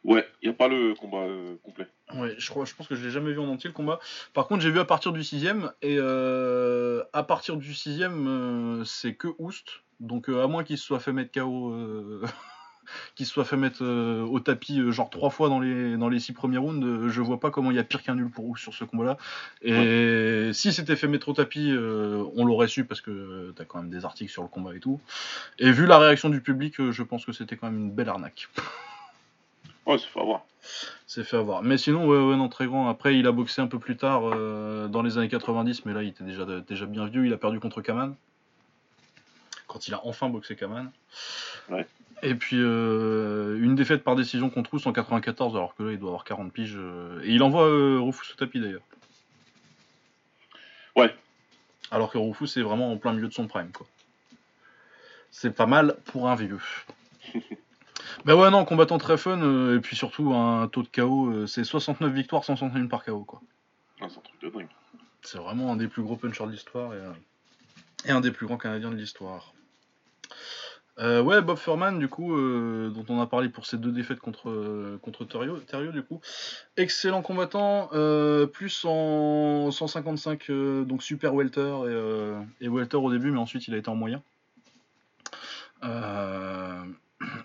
Ouais, 0.03 0.27
il 0.43 0.49
n'y 0.49 0.53
a 0.53 0.57
pas 0.57 0.67
le 0.67 0.93
combat 0.93 1.25
complet. 1.63 1.87
Ouais, 2.13 2.35
je, 2.37 2.49
crois, 2.51 2.65
je 2.65 2.75
pense 2.75 2.87
que 2.87 2.93
je 2.93 3.03
l'ai 3.03 3.09
jamais 3.11 3.31
vu 3.31 3.39
en 3.39 3.47
entier 3.47 3.69
le 3.69 3.73
combat. 3.73 3.99
Par 4.33 4.47
contre, 4.47 4.61
j'ai 4.61 4.69
vu 4.69 4.79
à 4.79 4.85
partir 4.85 5.11
du 5.11 5.23
sixième. 5.23 5.71
Et 5.81 5.97
à 5.97 7.23
partir 7.23 7.57
du 7.57 7.73
sixième, 7.73 8.83
c'est 8.85 9.15
que 9.15 9.29
Oust. 9.39 9.81
Donc, 9.99 10.29
à 10.29 10.45
moins 10.45 10.63
qu'il 10.63 10.77
se 10.77 10.85
soit 10.85 10.99
fait 10.99 11.13
mettre 11.13 11.31
KO. 11.31 11.73
qu'il 13.15 13.25
se 13.25 13.33
soit 13.33 13.45
fait 13.45 13.57
mettre 13.57 13.83
euh, 13.83 14.23
au 14.23 14.39
tapis 14.39 14.79
euh, 14.79 14.91
genre 14.91 15.09
trois 15.09 15.29
fois 15.29 15.49
dans 15.49 15.59
les, 15.59 15.97
dans 15.97 16.09
les 16.09 16.19
six 16.19 16.33
premiers 16.33 16.57
rounds, 16.57 16.85
euh, 16.85 17.09
je 17.09 17.21
vois 17.21 17.39
pas 17.39 17.51
comment 17.51 17.71
il 17.71 17.77
y 17.77 17.79
a 17.79 17.83
pire 17.83 18.03
qu'un 18.03 18.15
nul 18.15 18.29
pour 18.29 18.45
Oust 18.45 18.61
sur 18.61 18.73
ce 18.73 18.83
combat-là. 18.83 19.17
Et 19.61 20.51
si 20.53 20.73
c'était 20.73 20.95
fait 20.95 21.07
mettre 21.07 21.29
au 21.29 21.33
tapis, 21.33 21.73
on 22.35 22.45
l'aurait 22.45 22.67
su 22.67 22.85
parce 22.85 23.01
que 23.01 23.53
t'as 23.55 23.65
quand 23.65 23.81
même 23.81 23.89
des 23.89 24.05
articles 24.05 24.31
sur 24.31 24.43
le 24.43 24.47
combat 24.47 24.75
et 24.75 24.79
tout. 24.79 24.99
Et 25.59 25.71
vu 25.71 25.85
la 25.85 25.97
réaction 25.97 26.29
du 26.29 26.41
public, 26.41 26.75
je 26.91 27.03
pense 27.03 27.25
que 27.25 27.31
c'était 27.31 27.55
quand 27.55 27.69
même 27.69 27.79
une 27.79 27.91
belle 27.91 28.09
arnaque. 28.09 28.49
Ouais, 29.85 29.97
c'est 29.97 30.07
faut 30.07 30.21
avoir. 30.21 30.45
C'est 31.07 31.25
fait 31.25 31.35
avoir. 31.35 31.61
Mais 31.61 31.77
sinon, 31.77 32.07
ouais, 32.07 32.17
ouais, 32.17 32.37
non, 32.37 32.47
très 32.47 32.67
grand. 32.67 32.87
Après, 32.87 33.17
il 33.19 33.27
a 33.27 33.33
boxé 33.33 33.61
un 33.61 33.67
peu 33.67 33.79
plus 33.79 33.97
tard, 33.97 34.21
dans 34.87 35.01
les 35.01 35.17
années 35.17 35.27
90, 35.27 35.83
mais 35.83 35.91
là, 35.91 36.03
il 36.03 36.07
était 36.07 36.23
déjà, 36.23 36.45
déjà 36.45 36.85
bien 36.85 37.05
vieux. 37.05 37.25
Il 37.25 37.33
a 37.33 37.37
perdu 37.37 37.59
contre 37.59 37.81
Kaman. 37.81 38.15
Quand 39.67 39.87
il 39.89 39.93
a 39.93 39.99
enfin 40.05 40.29
boxé 40.29 40.55
Kaman. 40.55 40.89
Ouais. 41.69 41.85
Et 42.25 42.35
puis, 42.35 42.55
euh, 42.57 43.59
une 43.61 43.75
défaite 43.75 44.03
par 44.03 44.15
décision 44.15 44.49
contre 44.49 44.71
Rousse 44.71 44.87
en 44.87 44.93
94, 44.93 45.57
alors 45.57 45.75
que 45.75 45.83
là, 45.83 45.91
il 45.91 45.99
doit 45.99 46.09
avoir 46.09 46.23
40 46.23 46.53
piges. 46.53 46.77
euh, 46.77 47.21
et 47.23 47.31
il 47.33 47.43
envoie 47.43 47.67
euh, 47.67 47.99
Rufus 47.99 48.31
au 48.31 48.35
tapis, 48.37 48.61
d'ailleurs. 48.61 48.81
Ouais. 50.95 51.13
Alors 51.91 52.09
que 52.09 52.17
Rufus 52.17 52.57
est 52.57 52.61
vraiment 52.63 52.91
en 52.93 52.97
plein 52.97 53.11
milieu 53.11 53.27
de 53.27 53.33
son 53.33 53.47
prime, 53.47 53.71
quoi. 53.71 53.85
C'est 55.31 55.53
pas 55.53 55.65
mal 55.65 55.97
pour 56.05 56.29
un 56.29 56.35
vieux. 56.35 56.59
Bah 58.25 58.35
ouais, 58.35 58.49
non, 58.51 58.63
combattant 58.63 58.97
très 58.97 59.17
fun, 59.17 59.41
euh, 59.41 59.77
et 59.77 59.81
puis 59.81 59.95
surtout 59.95 60.33
un 60.33 60.67
taux 60.67 60.83
de 60.83 60.87
KO, 60.87 61.27
euh, 61.27 61.47
c'est 61.47 61.63
69 61.63 62.13
victoires, 62.13 62.43
161 62.43 62.87
par 62.87 63.03
KO, 63.03 63.23
quoi. 63.23 63.41
Ah, 63.99 64.05
c'est 64.09 64.17
un 64.17 64.21
truc 64.21 64.41
de 64.41 64.49
dingue. 64.49 64.67
C'est 65.21 65.37
vraiment 65.39 65.71
un 65.71 65.75
des 65.77 65.87
plus 65.87 66.03
gros 66.03 66.15
punchers 66.15 66.45
de 66.45 66.51
l'histoire 66.51 66.93
et, 66.93 67.01
et 68.05 68.11
un 68.11 68.21
des 68.21 68.31
plus 68.31 68.45
grands 68.45 68.57
Canadiens 68.57 68.91
de 68.91 68.95
l'histoire. 68.95 69.53
Euh, 70.99 71.23
ouais, 71.23 71.41
Bob 71.41 71.57
Furman, 71.57 71.97
du 71.97 72.07
coup, 72.07 72.35
euh, 72.37 72.91
dont 72.91 73.05
on 73.09 73.19
a 73.19 73.25
parlé 73.25 73.49
pour 73.49 73.65
ses 73.65 73.77
deux 73.77 73.91
défaites 73.91 74.19
contre, 74.19 74.49
euh, 74.49 74.99
contre 75.01 75.25
Thériault, 75.25 75.57
du 75.91 76.03
coup. 76.03 76.21
Excellent 76.77 77.23
combattant, 77.23 77.89
euh, 77.93 78.45
plus 78.45 78.85
en 78.85 79.71
155, 79.71 80.49
euh, 80.49 80.83
donc 80.85 81.01
super 81.01 81.33
welter 81.33 81.73
et, 82.61 82.67
welter 82.67 82.97
au 82.97 83.11
début, 83.11 83.31
mais 83.31 83.39
ensuite 83.39 83.67
il 83.67 83.73
a 83.73 83.77
été 83.77 83.89
en 83.89 83.95
moyen. 83.95 84.21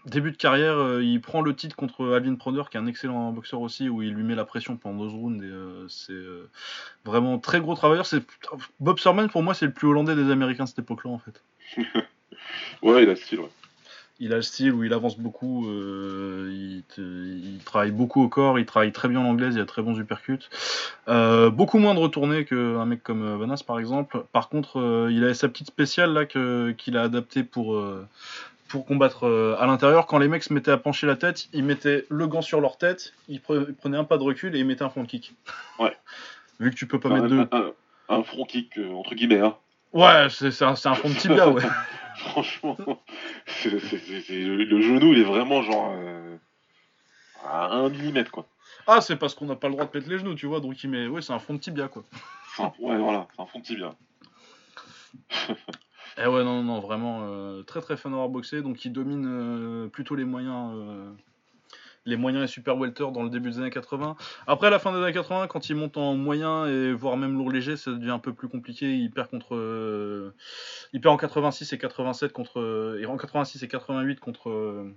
Début 0.07 0.33
de 0.33 0.37
carrière, 0.37 1.01
il 1.01 1.21
prend 1.21 1.41
le 1.41 1.55
titre 1.55 1.77
contre 1.77 2.13
Alvin 2.13 2.35
Proner, 2.35 2.63
qui 2.69 2.77
est 2.77 2.81
un 2.81 2.87
excellent 2.87 3.31
boxeur 3.31 3.61
aussi, 3.61 3.89
où 3.89 4.03
il 4.03 4.13
lui 4.13 4.25
met 4.25 4.35
la 4.35 4.45
pression 4.45 4.77
pendant 4.77 5.05
deux 5.05 5.11
rounds. 5.11 5.45
Et 5.45 5.53
c'est 5.89 6.19
vraiment 7.05 7.39
très 7.39 7.61
gros 7.61 7.75
travailleur. 7.77 8.07
C'est 8.07 8.25
Bob 8.81 8.99
Furman 8.99 9.29
pour 9.29 9.43
moi, 9.43 9.55
c'est 9.55 9.67
le 9.67 9.73
plus 9.73 9.87
hollandais 9.87 10.17
des 10.17 10.31
Américains 10.31 10.65
de 10.65 10.69
cette 10.69 10.81
époque-là, 10.81 11.11
en 11.11 11.19
fait. 11.19 11.43
Ouais, 12.83 13.03
il 13.03 13.09
a 13.09 13.13
le 13.13 13.17
style, 13.17 13.41
ouais. 13.41 13.49
Il 14.21 14.33
a 14.33 14.37
le 14.37 14.43
style 14.43 14.73
où 14.73 14.83
il 14.83 14.93
avance 14.93 15.17
beaucoup, 15.17 15.69
euh, 15.71 16.49
il, 16.53 16.83
te- 16.93 17.01
il 17.01 17.61
travaille 17.65 17.93
beaucoup 17.93 18.21
au 18.21 18.29
corps, 18.29 18.59
il 18.59 18.67
travaille 18.67 18.91
très 18.91 19.07
bien 19.09 19.21
en 19.21 19.25
anglaise, 19.27 19.55
il 19.55 19.61
a 19.61 19.65
très 19.65 19.81
bons 19.81 19.97
uppercuts. 19.97 20.41
Euh, 21.07 21.51
beaucoup 21.51 21.79
moins 21.79 21.95
de 21.95 22.01
retournées 22.01 22.45
qu'un 22.45 22.85
mec 22.85 23.03
comme 23.05 23.23
euh, 23.23 23.37
Vanas 23.37 23.63
par 23.65 23.79
exemple. 23.79 24.25
Par 24.33 24.49
contre, 24.49 24.81
euh, 24.81 25.09
il 25.13 25.23
avait 25.23 25.35
sa 25.35 25.49
petite 25.49 25.69
spéciale 25.69 26.13
là 26.13 26.27
qu'il 26.27 26.97
a 26.97 27.03
adaptée 27.03 27.45
pour, 27.45 27.81
pour 28.67 28.87
combattre 28.87 29.25
à 29.61 29.67
l'intérieur. 29.67 30.07
Quand 30.09 30.19
les 30.19 30.27
mecs 30.27 30.43
se 30.43 30.53
mettaient 30.53 30.73
à 30.73 30.79
pencher 30.79 31.07
la 31.07 31.15
tête, 31.15 31.47
ils 31.53 31.63
mettaient 31.65 32.05
le 32.11 32.27
gant 32.27 32.43
sur 32.43 32.61
leur 32.61 32.77
tête, 32.77 33.13
ils 33.29 33.39
pre- 33.39 33.67
ils 33.69 33.75
prenaient 33.75 33.99
un 33.99 34.05
pas 34.05 34.19
de 34.19 34.25
recul 34.25 34.57
et 34.57 34.59
ils 34.59 34.67
mettaient 34.67 34.83
un 34.85 34.91
front 34.91 35.05
kick. 35.05 35.33
Ouais. 35.79 35.97
Vu 36.59 36.71
que 36.71 36.77
tu 36.77 36.89
peux 36.89 36.99
pas 36.99 37.11
un, 37.11 37.15
mettre 37.15 37.29
deux. 37.29 37.39
un- 37.39 37.49
un- 37.53 37.73
un 38.17 38.23
front 38.25 38.45
kick, 38.45 38.81
entre 38.97 39.15
guillemets, 39.15 39.39
hein. 39.41 39.55
Ouais, 39.93 40.29
c'est 40.31 40.63
un, 40.63 40.73
un 40.73 40.95
fond 40.95 41.09
de 41.09 41.15
tibia, 41.19 41.49
ouais. 41.49 41.63
Franchement, 42.17 42.77
le, 43.65 44.65
le 44.65 44.81
genou, 44.83 45.13
il 45.13 45.21
est 45.21 45.25
vraiment 45.25 45.63
genre 45.63 45.93
euh, 45.97 46.37
à 47.45 47.69
1 47.75 47.89
mm, 47.91 48.25
quoi. 48.25 48.47
Ah, 48.87 49.01
c'est 49.01 49.17
parce 49.17 49.35
qu'on 49.35 49.47
n'a 49.47 49.57
pas 49.57 49.69
le 49.69 49.75
droit 49.75 49.87
de 49.87 49.97
mettre 49.97 50.09
les 50.11 50.19
genoux, 50.19 50.35
tu 50.35 50.47
vois, 50.47 50.61
donc 50.61 50.83
il 50.83 50.91
met. 50.91 51.07
Ouais, 51.07 51.23
c'est 51.23 51.33
un 51.33 51.39
fond 51.39 51.55
de 51.55 51.59
tibia, 51.61 51.89
quoi. 51.89 52.05
Enfin, 52.59 52.73
ouais, 52.81 52.97
voilà, 52.99 53.29
c'est 53.35 53.43
un 53.43 53.47
fond 53.47 53.59
de 53.61 53.65
tibia. 53.65 53.95
Eh 56.21 56.27
ouais, 56.27 56.43
non, 56.43 56.63
non, 56.65 56.81
vraiment 56.81 57.21
euh, 57.23 57.63
très 57.63 57.81
très 57.81 57.97
fan 57.97 58.11
d'avoir 58.11 58.29
boxé, 58.29 58.61
donc 58.63 58.85
il 58.85 58.93
domine 58.93 59.25
euh, 59.27 59.89
plutôt 59.89 60.17
les 60.17 60.25
moyens, 60.25 60.73
les 62.09 62.17
moyens 62.17 62.45
et 62.45 62.47
super 62.53 62.77
welter 62.77 63.07
dans 63.13 63.23
le 63.23 63.31
début 63.31 63.51
des 63.51 63.59
années 63.59 63.71
80. 63.71 64.17
Après, 64.47 64.71
la 64.71 64.79
fin 64.79 64.93
des 64.93 64.99
années 64.99 65.13
80, 65.13 65.47
quand 65.47 65.69
il 65.69 65.77
monte 65.77 65.97
en 65.97 66.15
moyen 66.17 66.67
et 66.67 66.93
voire 66.93 67.17
même 67.17 67.37
lourd 67.37 67.51
léger, 67.51 67.77
ça 67.77 67.91
devient 67.93 68.11
un 68.11 68.19
peu 68.19 68.33
plus 68.33 68.49
compliqué. 68.49 68.97
Il 68.97 69.11
perd 69.11 69.29
contre, 69.29 69.55
euh, 69.55 70.35
il 70.93 71.01
perd 71.01 71.15
en 71.15 71.19
86 71.19 71.73
et 71.73 71.79
87 71.79 72.33
contre, 72.33 72.99
et 73.01 73.07
en 73.07 73.17
86 73.17 73.63
et 73.63 73.69
88 73.69 74.21
contre. 74.21 74.51
euh, 74.51 74.95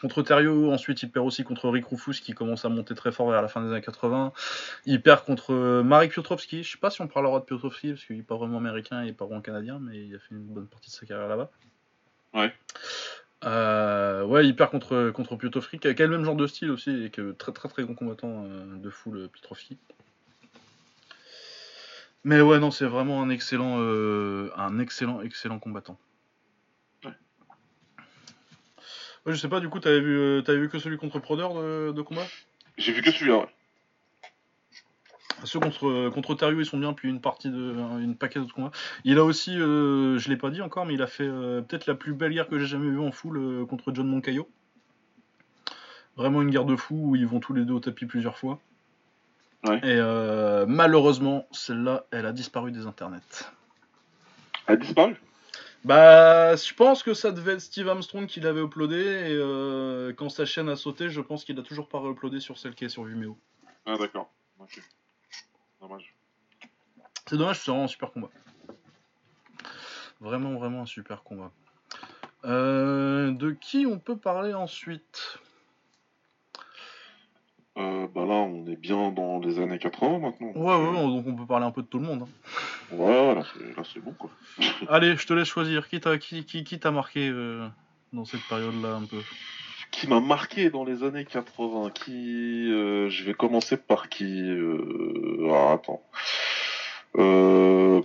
Contre 0.00 0.20
Thériault, 0.22 0.72
ensuite 0.72 1.00
il 1.04 1.10
perd 1.12 1.24
aussi 1.24 1.44
contre 1.44 1.68
Rick 1.68 1.86
Rufus 1.86 2.20
qui 2.20 2.32
commence 2.32 2.64
à 2.64 2.68
monter 2.68 2.96
très 2.96 3.12
fort 3.12 3.30
vers 3.30 3.40
la 3.40 3.46
fin 3.46 3.62
des 3.62 3.70
années 3.70 3.80
80. 3.80 4.32
Il 4.84 5.00
perd 5.00 5.24
contre 5.24 5.52
euh, 5.54 5.84
Marek 5.84 6.10
Piotrowski. 6.10 6.64
Je 6.64 6.72
sais 6.72 6.78
pas 6.78 6.90
si 6.90 7.00
on 7.02 7.06
parlera 7.06 7.38
de 7.38 7.44
Piotrowski 7.44 7.90
parce 7.90 8.04
qu'il 8.04 8.18
est 8.18 8.22
pas 8.24 8.34
vraiment 8.36 8.58
américain 8.58 9.04
et 9.04 9.12
pas 9.12 9.26
vraiment 9.26 9.42
canadien, 9.42 9.78
mais 9.80 10.04
il 10.04 10.14
a 10.16 10.18
fait 10.18 10.34
une 10.34 10.42
bonne 10.42 10.66
partie 10.66 10.90
de 10.90 10.94
sa 10.96 11.06
carrière 11.06 11.28
là-bas. 11.28 11.50
Ouais. 12.34 12.52
Euh, 13.44 14.24
ouais, 14.24 14.46
il 14.46 14.56
perd 14.56 14.70
contre, 14.70 15.10
contre 15.10 15.36
Piotrowski 15.36 15.78
qui 15.78 15.88
a 15.88 15.92
le 15.92 16.08
même 16.08 16.24
genre 16.24 16.36
de 16.36 16.46
style 16.46 16.70
aussi 16.70 17.04
et 17.04 17.10
que 17.10 17.32
très 17.32 17.52
très 17.52 17.68
très 17.68 17.84
bon 17.84 17.94
combattant 17.94 18.44
euh, 18.46 18.76
de 18.76 18.90
fou 18.90 19.12
le 19.12 19.28
Piotrowski. 19.28 19.76
Mais 22.24 22.40
ouais, 22.40 22.58
non, 22.58 22.70
c'est 22.72 22.86
vraiment 22.86 23.22
un 23.22 23.28
excellent, 23.28 23.76
euh, 23.78 24.50
un 24.56 24.80
excellent, 24.80 25.20
excellent 25.20 25.60
combattant. 25.60 25.96
Ouais. 27.04 27.12
Ouais, 29.26 29.32
je 29.32 29.38
sais 29.38 29.48
pas, 29.48 29.60
du 29.60 29.68
coup, 29.68 29.78
t'avais 29.78 30.00
vu, 30.00 30.18
euh, 30.18 30.42
t'avais 30.42 30.58
vu 30.58 30.68
que 30.68 30.80
celui 30.80 30.96
contre 30.96 31.20
Proder 31.20 31.46
de, 31.54 31.92
de 31.92 32.02
combat? 32.02 32.26
J'ai 32.78 32.92
vu 32.92 33.02
que 33.02 33.12
celui-là, 33.12 33.38
ouais. 33.38 33.55
Ceux 35.44 35.60
contre, 35.60 36.08
contre 36.10 36.34
Thériault, 36.34 36.60
ils 36.60 36.66
sont 36.66 36.78
bien, 36.78 36.92
puis 36.92 37.08
une 37.08 37.20
partie 37.20 37.50
de. 37.50 37.74
une 38.00 38.16
paquet 38.16 38.38
d'autres 38.40 38.54
combats. 38.54 38.72
Il 39.04 39.18
a 39.18 39.24
aussi, 39.24 39.58
euh, 39.58 40.18
je 40.18 40.28
l'ai 40.28 40.36
pas 40.36 40.50
dit 40.50 40.62
encore, 40.62 40.86
mais 40.86 40.94
il 40.94 41.02
a 41.02 41.06
fait 41.06 41.26
euh, 41.26 41.60
peut-être 41.60 41.86
la 41.86 41.94
plus 41.94 42.14
belle 42.14 42.32
guerre 42.32 42.48
que 42.48 42.58
j'ai 42.58 42.66
jamais 42.66 42.88
vue 42.88 43.00
en 43.00 43.12
full 43.12 43.36
euh, 43.36 43.66
contre 43.66 43.92
John 43.94 44.06
Moncayo. 44.06 44.48
Vraiment 46.16 46.40
une 46.40 46.50
guerre 46.50 46.64
de 46.64 46.76
fou 46.76 47.10
où 47.10 47.16
ils 47.16 47.26
vont 47.26 47.40
tous 47.40 47.52
les 47.52 47.64
deux 47.64 47.74
au 47.74 47.80
tapis 47.80 48.06
plusieurs 48.06 48.38
fois. 48.38 48.58
Ouais. 49.64 49.78
Et 49.78 49.98
euh, 49.98 50.64
malheureusement, 50.66 51.46
celle-là, 51.50 52.06
elle 52.10 52.26
a 52.26 52.32
disparu 52.32 52.72
des 52.72 52.86
internets. 52.86 53.20
Elle 54.66 54.74
a 54.74 54.76
disparu? 54.76 55.16
Bah, 55.84 56.56
je 56.56 56.74
pense 56.74 57.02
que 57.02 57.14
ça 57.14 57.30
devait 57.30 57.52
être 57.52 57.60
Steve 57.60 57.88
Armstrong 57.88 58.26
qui 58.26 58.40
l'avait 58.40 58.62
uploadé, 58.62 58.96
et 58.96 59.34
euh, 59.34 60.12
quand 60.14 60.28
sa 60.30 60.44
chaîne 60.44 60.68
a 60.68 60.76
sauté, 60.76 61.10
je 61.10 61.20
pense 61.20 61.44
qu'il 61.44 61.58
a 61.60 61.62
toujours 61.62 61.88
pas 61.88 62.02
uploadé 62.02 62.40
sur 62.40 62.58
celle 62.58 62.74
qui 62.74 62.84
est 62.84 62.88
sur 62.88 63.04
Vimeo. 63.04 63.38
Ah, 63.84 63.96
d'accord. 63.96 64.32
Dommage. 65.86 66.14
C'est 67.28 67.36
dommage, 67.36 67.60
c'est 67.60 67.70
vraiment 67.70 67.84
un 67.84 67.88
super 67.88 68.10
combat. 68.12 68.28
Vraiment, 70.20 70.54
vraiment 70.58 70.82
un 70.82 70.86
super 70.86 71.22
combat. 71.22 71.52
Euh, 72.44 73.30
de 73.30 73.52
qui 73.52 73.86
on 73.86 73.98
peut 73.98 74.16
parler 74.16 74.52
ensuite? 74.54 75.38
Euh, 77.78 78.06
bah 78.08 78.24
là, 78.24 78.34
on 78.34 78.66
est 78.66 78.76
bien 78.76 79.10
dans 79.12 79.38
les 79.38 79.60
années 79.60 79.78
80 79.78 80.18
maintenant. 80.18 80.52
Ouais, 80.54 80.76
ouais, 80.76 80.88
ouais, 80.90 81.06
donc 81.06 81.26
on 81.26 81.36
peut 81.36 81.46
parler 81.46 81.66
un 81.66 81.70
peu 81.70 81.82
de 81.82 81.86
tout 81.86 81.98
le 81.98 82.06
monde. 82.06 82.22
hein. 82.22 82.96
Ouais, 82.96 83.34
là, 83.34 83.42
c'est- 83.84 84.00
bon, 84.00 84.12
quoi. 84.14 84.30
Allez, 84.88 85.16
je 85.16 85.26
te 85.26 85.34
laisse 85.34 85.48
choisir. 85.48 85.88
Qui 85.88 86.00
t'a 86.00 86.18
qui, 86.18 86.44
qui, 86.44 86.64
qui 86.64 86.80
t'a 86.80 86.90
marqué 86.90 87.28
euh, 87.28 87.68
dans 88.12 88.24
cette 88.24 88.42
période-là 88.48 88.94
un 88.94 89.04
peu? 89.04 89.20
Qui 89.90 90.08
m'a 90.08 90.20
marqué 90.20 90.68
dans 90.70 90.84
les 90.84 91.02
années 91.04 91.24
80 91.24 91.90
Qui. 91.90 92.70
euh, 92.70 93.08
je 93.08 93.24
vais 93.24 93.34
commencer 93.34 93.76
par 93.76 94.08
qui 94.08 94.42
euh, 94.42 95.48
Ah, 95.52 95.72
attends. 95.72 96.02
Euh... 97.16 98.02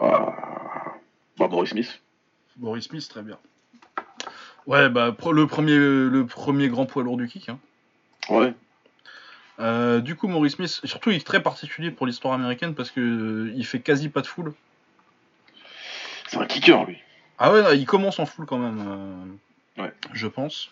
Ah... 0.00 0.94
Bah, 1.38 1.48
Maurice 1.48 1.70
Smith. 1.70 2.00
Boris 2.56 2.84
Smith, 2.84 3.08
très 3.08 3.22
bien. 3.22 3.38
Ouais, 4.66 4.88
bah 4.88 5.14
le 5.32 5.46
premier, 5.46 5.76
le 5.76 6.24
premier 6.24 6.68
grand 6.68 6.86
poids 6.86 7.02
lourd 7.02 7.16
du 7.16 7.26
kick. 7.28 7.48
hein. 7.48 7.58
Ouais. 8.30 8.54
Euh, 9.60 10.00
du 10.00 10.14
coup, 10.16 10.26
Maurice 10.28 10.54
Smith, 10.54 10.80
surtout, 10.84 11.10
il 11.10 11.16
est 11.16 11.26
très 11.26 11.42
particulier 11.42 11.90
pour 11.90 12.06
l'histoire 12.06 12.34
américaine 12.34 12.74
parce 12.74 12.90
que 12.90 13.00
euh, 13.00 13.52
il 13.56 13.66
fait 13.66 13.80
quasi 13.80 14.08
pas 14.08 14.20
de 14.20 14.26
foule. 14.26 14.52
Kicker, 16.54 16.84
lui. 16.86 16.98
Ah 17.38 17.52
ouais, 17.52 17.62
non, 17.62 17.70
il 17.72 17.84
commence 17.86 18.18
en 18.18 18.26
full 18.26 18.46
quand 18.46 18.58
même, 18.58 18.84
euh, 19.76 19.82
Ouais. 19.82 19.92
je 20.12 20.26
pense. 20.28 20.70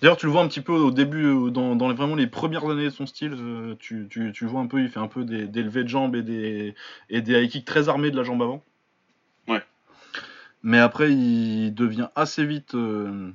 D'ailleurs, 0.00 0.16
tu 0.16 0.26
le 0.26 0.32
vois 0.32 0.42
un 0.42 0.48
petit 0.48 0.62
peu 0.62 0.72
au 0.72 0.90
début, 0.90 1.26
euh, 1.26 1.50
dans, 1.50 1.76
dans 1.76 1.88
les- 1.88 1.94
vraiment 1.94 2.16
les 2.16 2.26
premières 2.26 2.64
années 2.68 2.84
de 2.86 2.90
son 2.90 3.06
style, 3.06 3.34
euh, 3.38 3.74
tu, 3.78 4.06
tu, 4.10 4.32
tu 4.32 4.46
vois 4.46 4.60
un 4.60 4.66
peu, 4.66 4.80
il 4.80 4.88
fait 4.88 4.98
un 4.98 5.06
peu 5.08 5.24
des, 5.24 5.46
des 5.46 5.62
levées 5.62 5.84
de 5.84 5.88
jambes 5.88 6.16
et 6.16 6.22
des, 6.22 6.74
et 7.10 7.20
des 7.20 7.40
high 7.40 7.48
kicks 7.50 7.64
très 7.66 7.88
armés 7.88 8.10
de 8.10 8.16
la 8.16 8.24
jambe 8.24 8.42
avant. 8.42 8.64
Ouais. 9.46 9.62
Mais 10.62 10.78
après, 10.78 11.12
il 11.12 11.72
devient 11.74 12.08
assez 12.16 12.44
vite. 12.46 12.74
euh, 12.74 13.30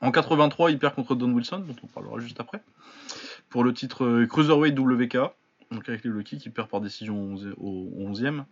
en 0.00 0.10
83, 0.12 0.70
il 0.70 0.78
perd 0.78 0.94
contre 0.94 1.14
Don 1.14 1.30
Wilson, 1.32 1.58
dont 1.66 1.76
on 1.82 1.86
parlera 1.88 2.18
juste 2.20 2.40
après, 2.40 2.60
pour 3.50 3.62
le 3.64 3.72
titre 3.74 4.24
Cruiserweight 4.24 4.78
WK. 4.78 5.16
Donc 5.70 5.88
avec 5.88 6.04
les 6.04 6.24
kicks, 6.24 6.44
il 6.46 6.52
perd 6.52 6.68
par 6.68 6.80
décision 6.80 7.18
au 7.18 7.34
11e- 7.36 7.54
au 7.58 7.90
11e. 7.98 8.44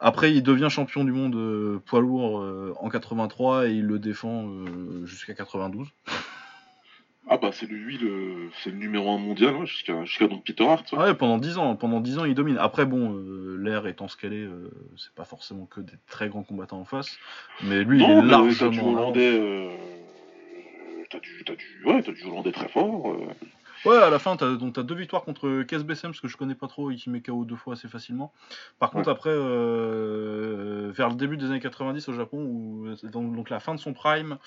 Après, 0.00 0.32
il 0.32 0.42
devient 0.42 0.68
champion 0.70 1.04
du 1.04 1.12
monde 1.12 1.34
euh, 1.36 1.82
poids 1.84 2.00
lourd 2.00 2.40
euh, 2.40 2.74
en 2.80 2.88
83 2.88 3.68
et 3.68 3.72
il 3.72 3.84
le 3.86 3.98
défend 3.98 4.46
euh, 4.46 5.04
jusqu'à 5.04 5.34
92. 5.34 5.88
Ah, 7.28 7.36
bah, 7.36 7.50
c'est 7.52 7.66
lui, 7.66 7.98
le... 7.98 8.48
c'est 8.62 8.70
le 8.70 8.76
numéro 8.76 9.10
1 9.12 9.18
mondial, 9.18 9.54
ouais, 9.56 9.66
jusqu'à 9.66 10.04
jusqu'à 10.04 10.26
donc 10.26 10.44
Peter 10.44 10.66
Hart. 10.66 10.90
ouais. 10.92 10.98
Ouais, 10.98 11.14
pendant 11.14 11.38
10 11.38 11.58
ans, 11.58 11.76
pendant 11.76 12.00
10 12.00 12.18
ans, 12.18 12.24
il 12.24 12.34
domine. 12.34 12.56
Après, 12.58 12.86
bon, 12.86 13.22
l'air 13.58 13.86
étant 13.86 14.08
ce 14.08 14.16
qu'elle 14.16 14.32
est, 14.32 14.48
c'est 14.96 15.14
pas 15.14 15.24
forcément 15.24 15.66
que 15.66 15.80
des 15.80 15.92
très 16.08 16.28
grands 16.28 16.42
combattants 16.42 16.80
en 16.80 16.84
face, 16.84 17.18
mais 17.62 17.84
lui, 17.84 17.98
non, 17.98 18.22
il 18.22 18.46
mais 18.46 18.52
est 18.52 18.58
t'as 18.58 18.68
du 18.68 18.80
hollandais. 18.80 19.70
T'as 21.10 21.20
du, 21.20 21.44
t'as 21.44 21.54
du, 21.56 21.84
ouais, 21.84 22.02
t'as 22.02 22.12
du 22.12 22.24
hollandais 22.24 22.52
très 22.52 22.68
fort. 22.68 23.16
Ouais, 23.84 23.96
à 23.96 24.10
la 24.10 24.18
fin, 24.18 24.36
t'as 24.36 24.56
donc 24.56 24.74
t'as 24.74 24.82
deux 24.82 24.94
victoires 24.94 25.22
contre 25.24 25.62
Kes 25.62 25.78
Bessem, 25.84 26.10
parce 26.10 26.20
que 26.20 26.28
je 26.28 26.36
connais 26.36 26.54
pas 26.54 26.66
trop 26.68 26.90
et 26.90 26.96
qui 26.96 27.08
met 27.10 27.20
KO 27.22 27.44
deux 27.44 27.56
fois 27.56 27.72
assez 27.74 27.88
facilement. 27.88 28.32
Par 28.78 28.90
contre, 28.90 29.08
Ouais. 29.08 29.12
après, 29.14 29.30
euh, 29.32 30.90
vers 30.92 31.08
le 31.08 31.14
début 31.14 31.36
des 31.36 31.46
années 31.46 31.60
90 31.60 32.08
au 32.08 32.12
Japon, 32.12 32.38
où 32.38 32.94
donc, 33.04 33.34
donc 33.34 33.50
la 33.50 33.60
fin 33.60 33.74
de 33.74 33.80
son 33.80 33.92
prime, 33.92 34.38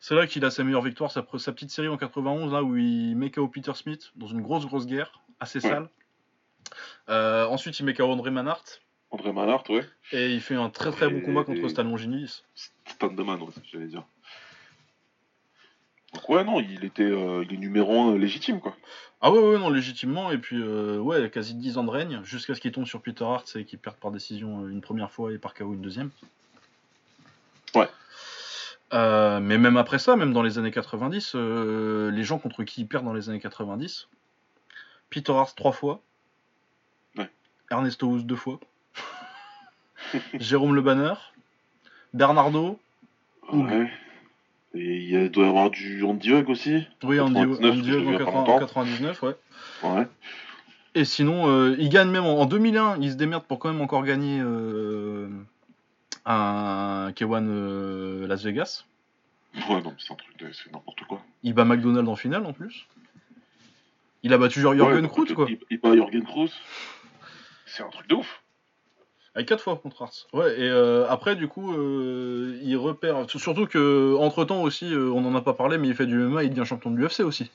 c'est 0.00 0.14
là 0.14 0.26
qu'il 0.26 0.44
a 0.44 0.50
sa 0.50 0.64
meilleure 0.64 0.82
victoire, 0.82 1.10
sa, 1.10 1.22
petite 1.22 1.70
série 1.70 1.88
en 1.88 1.96
91, 1.96 2.52
là 2.52 2.62
où 2.62 2.76
il 2.76 3.14
met 3.16 3.30
KO 3.30 3.48
Peter 3.48 3.72
Smith 3.74 4.10
dans 4.16 4.26
une 4.26 4.42
grosse 4.42 4.66
grosse 4.66 4.86
guerre, 4.86 5.20
assez 5.38 5.62
Ouais. 5.64 5.70
sale. 5.70 5.88
Euh, 7.08 7.46
ensuite, 7.46 7.78
il 7.78 7.84
met 7.84 7.94
KO 7.94 8.04
André 8.10 8.30
Manhart 8.30 8.64
André 9.12 9.32
Manhart, 9.32 9.64
ouais. 9.70 9.84
et 10.12 10.32
il 10.32 10.40
fait 10.40 10.54
un 10.54 10.70
très 10.70 10.92
très 10.92 11.08
bon 11.08 11.20
combat 11.20 11.42
contre 11.42 11.64
et- 11.64 11.68
Stan 11.68 11.82
Longinis. 11.82 12.44
Stan 12.86 13.08
de 13.08 13.22
Man, 13.22 13.40
ouais, 13.42 13.48
j'allais 13.64 13.86
dire. 13.88 14.04
Donc 16.12 16.28
ouais, 16.28 16.42
non, 16.44 16.60
il 16.60 16.84
était, 16.84 17.02
euh, 17.04 17.44
il 17.48 17.54
est 17.54 17.58
numéro 17.58 18.10
1 18.10 18.18
légitime, 18.18 18.60
quoi. 18.60 18.76
Ah 19.20 19.30
ouais, 19.30 19.38
ouais, 19.38 19.58
non, 19.58 19.70
légitimement. 19.70 20.32
Et 20.32 20.38
puis, 20.38 20.56
euh, 20.60 20.98
ouais, 20.98 21.30
quasi 21.30 21.54
10 21.54 21.78
ans 21.78 21.84
de 21.84 21.90
règne, 21.90 22.20
jusqu'à 22.24 22.54
ce 22.54 22.60
qu'il 22.60 22.72
tombe 22.72 22.86
sur 22.86 23.00
Peter 23.02 23.24
Hart 23.24 23.54
et 23.56 23.64
qu'il 23.64 23.78
perde 23.78 23.96
par 23.96 24.10
décision 24.10 24.64
euh, 24.64 24.68
une 24.68 24.80
première 24.80 25.10
fois 25.12 25.32
et 25.32 25.38
par 25.38 25.54
KO 25.54 25.74
une 25.74 25.82
deuxième. 25.82 26.10
Ouais. 27.74 27.88
Euh, 28.92 29.38
mais 29.38 29.56
même 29.58 29.76
après 29.76 30.00
ça, 30.00 30.16
même 30.16 30.32
dans 30.32 30.42
les 30.42 30.58
années 30.58 30.72
90, 30.72 31.32
euh, 31.36 32.10
les 32.10 32.24
gens 32.24 32.38
contre 32.38 32.64
qui 32.64 32.80
il 32.80 32.86
perd 32.88 33.04
dans 33.04 33.12
les 33.12 33.28
années 33.28 33.38
90, 33.38 34.08
Peter 35.10 35.32
Hart 35.32 35.56
trois 35.56 35.72
fois, 35.72 36.00
Ouais. 37.16 37.30
Ernesto 37.70 38.08
Hoos 38.08 38.22
deux 38.22 38.34
fois, 38.36 38.58
Jérôme 40.34 40.74
Le 40.74 40.82
Banner, 40.82 41.14
Bernardo. 42.14 42.80
Ouais. 43.52 43.88
Et 44.74 44.96
il 44.98 45.30
doit 45.30 45.46
y 45.46 45.48
avoir 45.48 45.70
du 45.70 46.02
Andy 46.04 46.30
Hug 46.32 46.48
aussi. 46.48 46.86
oui, 47.02 47.18
Andy, 47.18 47.34
99, 47.34 47.72
Andy 47.72 47.90
Hug 47.90 47.96
en 47.96 48.00
il 48.02 48.12
y 48.12 48.14
a 48.14 48.18
pas 48.18 48.24
80 48.24 48.38
longtemps. 48.38 48.54
en 48.54 48.58
99, 48.60 49.22
ouais. 49.22 49.34
Ouais. 49.82 50.06
Et 50.94 51.04
sinon, 51.04 51.48
euh, 51.48 51.76
il 51.78 51.88
gagne 51.88 52.10
même 52.10 52.24
en, 52.24 52.40
en 52.40 52.46
2001, 52.46 52.98
il 53.00 53.10
se 53.10 53.16
démerde 53.16 53.44
pour 53.44 53.58
quand 53.58 53.72
même 53.72 53.80
encore 53.80 54.04
gagner 54.04 54.40
euh, 54.42 55.28
un 56.24 57.10
K1 57.14 57.46
euh, 57.48 58.26
Las 58.26 58.42
Vegas. 58.44 58.84
Ouais, 59.54 59.82
non, 59.82 59.90
mais 59.90 59.94
c'est 59.98 60.12
un 60.12 60.16
truc, 60.16 60.36
de- 60.38 60.52
c'est 60.52 60.72
n'importe 60.72 61.00
quoi. 61.08 61.20
Il 61.42 61.54
bat 61.54 61.64
McDonald's 61.64 62.08
en 62.08 62.16
finale 62.16 62.46
en 62.46 62.52
plus. 62.52 62.86
Il 64.22 64.32
a 64.32 64.38
battu 64.38 64.60
Jürgen 64.60 64.80
Ouais, 65.02 65.08
Kroot, 65.08 65.32
quoi. 65.34 65.46
Il, 65.48 65.58
il 65.70 65.80
bat 65.80 65.94
Jürgen 65.94 66.22
Kroos. 66.24 66.50
C'est 67.66 67.82
un 67.82 67.88
truc 67.88 68.08
de 68.08 68.14
ouf. 68.16 68.42
Avec 69.34 69.48
4 69.48 69.60
fois 69.62 69.76
contre 69.76 70.02
Hart. 70.02 70.26
Ouais, 70.32 70.60
et 70.60 70.68
euh, 70.68 71.06
après, 71.08 71.36
du 71.36 71.46
coup, 71.46 71.72
euh, 71.72 72.58
il 72.62 72.76
repère. 72.76 73.30
Surtout 73.30 73.66
que, 73.66 74.16
entre 74.16 74.44
temps 74.44 74.62
aussi, 74.62 74.92
euh, 74.92 75.10
on 75.12 75.24
en 75.24 75.34
a 75.36 75.40
pas 75.40 75.54
parlé, 75.54 75.78
mais 75.78 75.88
il 75.88 75.94
fait 75.94 76.06
du 76.06 76.16
MMA, 76.16 76.44
il 76.44 76.50
devient 76.50 76.66
champion 76.66 76.90
de 76.90 76.96
l'UFC 76.96 77.20
aussi. 77.20 77.50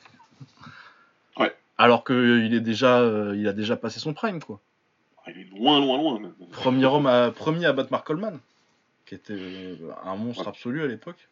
Ouais. 1.37 1.53
Alors 1.77 2.05
qu'il 2.05 2.53
est 2.53 2.61
déjà, 2.61 3.01
il 3.35 3.47
a 3.47 3.53
déjà 3.53 3.75
passé 3.75 3.99
son 3.99 4.13
prime, 4.13 4.41
quoi. 4.41 4.61
Ah, 5.25 5.31
Il 5.31 5.41
est 5.41 5.59
loin, 5.59 5.79
loin, 5.81 5.97
loin. 5.97 6.31
Premier 6.51 6.85
homme 6.85 7.07
à, 7.07 7.31
premier 7.31 7.65
à 7.65 7.73
battre 7.73 7.91
Mark 7.91 8.07
Coleman, 8.07 8.39
qui 9.05 9.15
était 9.15 9.77
un 10.05 10.15
monstre 10.15 10.47
absolu 10.47 10.81
à 10.81 10.87
l'époque. 10.87 11.27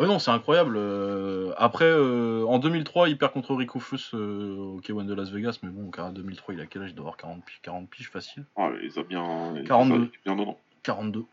Ouais, 0.00 0.06
non, 0.06 0.18
c'est 0.18 0.30
incroyable. 0.30 0.76
euh, 0.78 1.52
après, 1.58 1.84
euh, 1.84 2.42
en 2.48 2.58
2003, 2.58 3.10
il 3.10 3.18
perd 3.18 3.32
contre 3.32 3.54
Rick 3.54 3.72
Rufus 3.72 4.14
euh, 4.14 4.56
au 4.56 4.80
K1 4.80 5.04
de 5.04 5.12
Las 5.12 5.28
Vegas, 5.30 5.58
mais 5.62 5.68
bon, 5.68 5.90
en 6.02 6.10
2003, 6.10 6.54
il 6.54 6.60
a 6.62 6.66
quel 6.66 6.82
âge? 6.82 6.90
Il 6.90 6.94
doit 6.94 7.02
avoir 7.02 7.18
40 7.18 7.44
piges, 7.44 7.60
40 7.62 7.90
piges 7.90 8.08
facile. 8.08 8.46
Ah, 8.56 8.70
il 8.82 8.98
a 8.98 9.02
bien. 9.02 9.54
il 9.56 9.60
a 9.60 9.64
42. 9.64 10.10
bien 10.24 10.36
dedans. 10.36 10.58
42. 10.84 11.24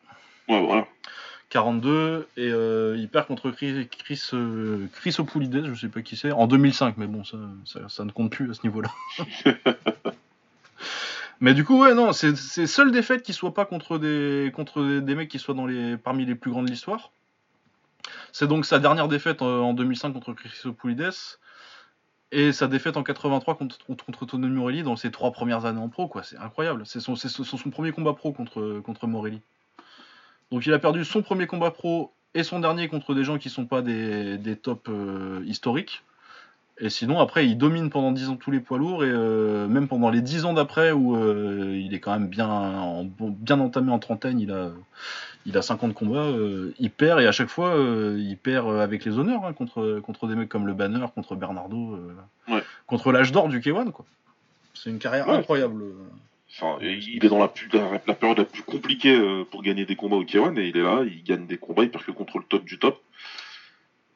Ouais, 0.50 0.66
voilà. 0.66 0.86
42 1.50 2.28
et 2.36 2.50
euh, 2.50 2.98
il 2.98 3.08
perd 3.08 3.28
contre 3.28 3.52
Chris, 3.52 3.88
Chris, 3.88 4.22
euh, 4.34 4.88
Chris 4.92 5.16
Opoulides, 5.18 5.64
je 5.66 5.74
sais 5.74 5.88
pas 5.88 6.02
qui 6.02 6.18
c'est, 6.18 6.34
en 6.34 6.46
2005, 6.46 6.98
mais 6.98 7.08
bon, 7.08 7.24
ça, 7.24 7.38
ça, 7.64 7.88
ça 7.88 8.04
ne 8.04 8.12
compte 8.12 8.32
plus 8.32 8.52
à 8.52 8.54
ce 8.54 8.64
niveau-là. 8.64 8.90
mais 11.40 11.54
du 11.54 11.64
coup, 11.64 11.80
ouais, 11.82 11.94
non, 11.94 12.12
c'est 12.12 12.36
c'est 12.36 12.68
seule 12.68 12.92
défaite 12.92 13.24
qui 13.24 13.32
soit 13.32 13.54
pas 13.54 13.64
contre 13.64 13.98
des, 13.98 14.52
contre 14.54 14.84
des, 14.84 15.00
des 15.00 15.16
mecs 15.16 15.30
qui 15.30 15.40
soient 15.40 15.56
dans 15.56 15.68
les, 15.68 15.96
parmi 15.96 16.26
les 16.26 16.36
plus 16.36 16.52
grands 16.52 16.64
de 16.64 16.70
l'histoire. 16.70 17.14
C'est 18.38 18.46
donc 18.46 18.68
sa 18.68 18.78
dernière 18.78 19.08
défaite 19.08 19.42
euh, 19.42 19.62
en 19.62 19.74
2005 19.74 20.14
contre 20.14 20.32
Chris 20.32 20.52
Opoulides 20.66 21.10
et 22.32 22.52
sa 22.52 22.68
défaite 22.68 22.96
en 22.96 23.02
83 23.02 23.58
contre, 23.58 24.26
Tony 24.28 24.48
Morelli 24.48 24.84
dans 24.84 24.96
ses 24.96 25.10
trois 25.10 25.32
premières 25.32 25.66
années 25.66 25.82
en 25.82 25.90
pro, 25.90 26.08
quoi. 26.08 26.22
C'est 26.22 26.38
incroyable. 26.38 26.84
C'est 26.86 27.00
son, 27.00 27.16
premier 27.72 27.92
combat 27.92 28.14
pro 28.14 28.32
contre, 28.34 29.08
Morelli. 29.08 29.42
Donc 30.52 30.68
il 30.68 30.74
a 30.74 30.78
perdu 30.78 31.04
son 31.04 31.24
premier 31.24 31.48
combat 31.48 31.72
pro 31.72 32.14
et 32.36 32.44
son 32.44 32.60
dernier 32.60 32.90
contre 32.90 33.16
des 33.16 33.24
gens 33.24 33.40
qui 33.40 33.50
sont 33.50 33.66
pas 33.66 33.82
des, 33.82 34.38
des 34.38 34.56
tops 34.56 34.88
euh, 34.88 35.42
historiques. 35.48 36.04
Et 36.80 36.90
sinon, 36.92 37.20
après, 37.20 37.48
il 37.48 37.58
domine 37.58 37.90
pendant 37.90 38.12
10 38.12 38.30
ans 38.30 38.36
tous 38.36 38.52
les 38.52 38.60
poids 38.60 38.78
lourds 38.78 39.04
et 39.04 39.10
euh, 39.10 39.68
même 39.68 39.88
pendant 39.88 40.12
les 40.12 40.22
10 40.22 40.46
ans 40.46 40.54
d'après 40.54 40.92
où 40.92 41.16
euh, 41.16 41.76
il 41.76 41.94
est 41.96 42.00
quand 42.00 42.12
même 42.12 42.28
bien, 42.28 42.48
en- 42.48 43.04
bien 43.20 43.60
entamé 43.60 43.92
en 43.92 43.98
trentaine, 43.98 44.40
il 44.40 44.52
a, 44.52 44.70
il 45.48 45.58
a 45.58 45.64
50 45.64 45.96
combats, 45.96 46.20
euh, 46.20 46.76
il 46.80 46.92
perd 46.92 47.20
et 47.20 47.26
à 47.26 47.32
chaque 47.32 47.48
fois, 47.50 47.74
il 48.18 48.38
perd 48.38 48.70
avec 48.80 49.06
les 49.06 49.18
honneurs 49.18 49.44
hein, 49.46 49.54
contre, 49.54 50.00
contre 50.04 50.28
des 50.28 50.36
mecs 50.36 50.50
comme 50.50 50.68
le 50.68 50.74
Banner, 50.76 51.04
contre 51.16 51.36
Bernardo, 51.36 51.98
Ouais. 52.48 52.62
contre 52.86 53.12
l'âge 53.12 53.32
d'or 53.32 53.50
du 53.50 53.60
K1. 53.60 53.92
quoi. 53.92 54.06
C'est 54.76 54.92
une 54.92 55.00
carrière 55.00 55.28
Ouais. 55.28 55.34
incroyable. 55.36 55.82
Enfin, 56.52 56.78
il 56.82 57.26
est 57.26 57.30
dans 57.30 57.40
la, 57.40 57.48
plus- 57.48 57.70
la, 57.74 58.00
la 58.06 58.14
période 58.14 58.38
la 58.38 58.46
plus 58.46 58.62
compliquée 58.62 59.20
pour 59.50 59.64
gagner 59.64 59.86
des 59.86 59.96
combats 59.96 60.16
au 60.18 60.24
K1 60.24 60.56
et 60.60 60.68
il 60.68 60.78
est 60.78 60.84
là, 60.84 61.02
il 61.04 61.24
gagne 61.24 61.48
des 61.48 61.58
combats, 61.58 61.84
il 61.84 61.90
perd 61.90 62.04
que 62.06 62.12
contre 62.12 62.38
le 62.38 62.44
top 62.44 62.64
du 62.66 62.78
top. 62.78 63.02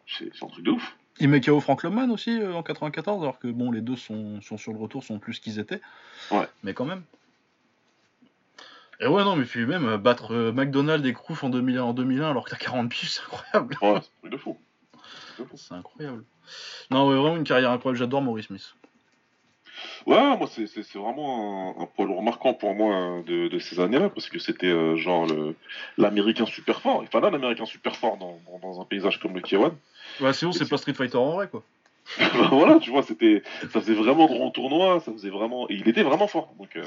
C'est 0.07 0.29
un 0.43 0.47
truc 0.47 0.63
de 0.63 0.71
ouf. 0.71 0.95
Il 1.21 1.29
met 1.29 1.39
KO 1.39 1.59
Frank 1.59 1.83
Loman 1.83 2.09
aussi 2.09 2.41
euh, 2.41 2.55
en 2.55 2.63
94, 2.63 3.21
alors 3.21 3.37
que 3.37 3.47
bon, 3.47 3.71
les 3.71 3.81
deux 3.81 3.95
sont, 3.95 4.41
sont 4.41 4.57
sur 4.57 4.73
le 4.73 4.79
retour, 4.79 5.03
sont 5.03 5.19
plus 5.19 5.39
qu'ils 5.39 5.59
étaient. 5.59 5.79
Ouais. 6.31 6.47
Mais 6.63 6.73
quand 6.73 6.85
même. 6.85 7.03
Et 8.99 9.05
ouais, 9.05 9.23
non, 9.23 9.35
mais 9.35 9.45
puis 9.45 9.67
même 9.67 9.87
euh, 9.87 9.97
battre 9.99 10.33
euh, 10.33 10.51
McDonald's 10.51 11.07
et 11.07 11.15
en 11.43 11.49
2001, 11.49 11.83
en 11.83 11.93
2001 11.93 12.31
alors 12.31 12.45
que 12.45 12.49
t'as 12.49 12.57
40 12.57 12.89
piges, 12.89 13.11
c'est 13.11 13.21
incroyable. 13.21 13.77
Ouais, 13.83 14.01
c'est 14.01 14.07
un 14.07 14.19
truc 14.21 14.31
de 14.31 14.37
fou. 14.37 14.57
C'est 15.55 15.75
incroyable. 15.75 16.23
Non, 16.89 17.07
ouais, 17.07 17.15
vraiment 17.15 17.37
une 17.37 17.43
carrière 17.43 17.69
incroyable. 17.69 17.99
J'adore 17.99 18.23
Maurice 18.23 18.47
Smith. 18.47 18.73
Ouais, 20.05 20.37
moi 20.37 20.47
c'est 20.51 20.67
c'est- 20.67 20.83
c'est 20.83 20.97
vraiment 20.99 21.75
un, 21.79 21.83
un 21.83 21.85
poids 21.85 22.05
lourd 22.05 22.23
marquant 22.23 22.53
pour 22.53 22.73
moi 22.73 22.93
euh, 22.95 23.23
de, 23.23 23.47
de 23.47 23.59
ces 23.59 23.79
années-là 23.79 24.09
parce 24.09 24.29
que 24.29 24.39
c'était 24.39 24.67
euh, 24.67 24.95
genre 24.95 25.25
le 25.27 25.55
l'américain 25.97 26.45
super 26.45 26.81
fort. 26.81 27.01
Il 27.03 27.07
fallait 27.09 27.27
un 27.27 27.33
américain 27.33 27.65
super 27.65 27.95
fort 27.95 28.17
dans, 28.17 28.39
dans, 28.47 28.59
dans 28.59 28.81
un 28.81 28.85
paysage 28.85 29.19
comme 29.19 29.33
le 29.33 29.41
K1. 29.41 29.71
Ouais, 30.19 30.33
sinon, 30.33 30.51
c'est 30.51 30.67
pas 30.69 30.77
Street 30.77 30.93
Fighter 30.93 31.17
en 31.17 31.31
vrai, 31.33 31.47
quoi. 31.47 31.63
Bah 32.17 32.49
voilà, 32.51 32.79
tu 32.79 32.89
vois, 32.89 33.03
c'était, 33.03 33.41
ça 33.61 33.79
faisait 33.79 33.93
vraiment 33.93 34.25
grand 34.25 34.49
tournoi, 34.51 34.99
ça 34.99 35.11
faisait 35.13 35.29
vraiment, 35.29 35.69
et 35.69 35.75
il 35.75 35.87
était 35.87 36.03
vraiment 36.03 36.27
fort. 36.27 36.53
Donc, 36.59 36.75
euh, 36.75 36.83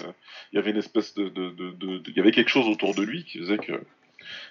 il 0.52 0.56
y 0.56 0.58
avait 0.58 0.72
une 0.72 0.76
espèce 0.76 1.14
de, 1.14 1.28
de, 1.28 1.50
de, 1.50 1.70
de- 1.70 1.98
de- 1.98 2.10
il 2.10 2.16
y 2.16 2.20
avait 2.20 2.32
quelque 2.32 2.50
chose 2.50 2.68
autour 2.68 2.94
de 2.94 3.02
lui 3.02 3.24
qui 3.24 3.38
faisait 3.38 3.56
que, 3.58 3.72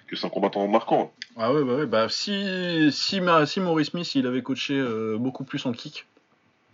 que 0.08 0.16
c'est 0.16 0.26
un 0.26 0.30
combattant 0.30 0.66
marquant. 0.66 1.12
Ah 1.36 1.52
ouais, 1.52 1.62
bah 1.64 1.74
ouais, 1.74 1.86
bah 1.86 2.08
si, 2.08 2.90
si, 2.92 3.20
Ma- 3.20 3.46
si 3.46 3.60
Maurice 3.60 3.88
Smith 3.90 4.14
il 4.14 4.26
avait 4.26 4.42
coaché 4.42 4.74
euh, 4.74 5.16
beaucoup 5.18 5.44
plus 5.44 5.64
en 5.66 5.72
kick, 5.72 6.06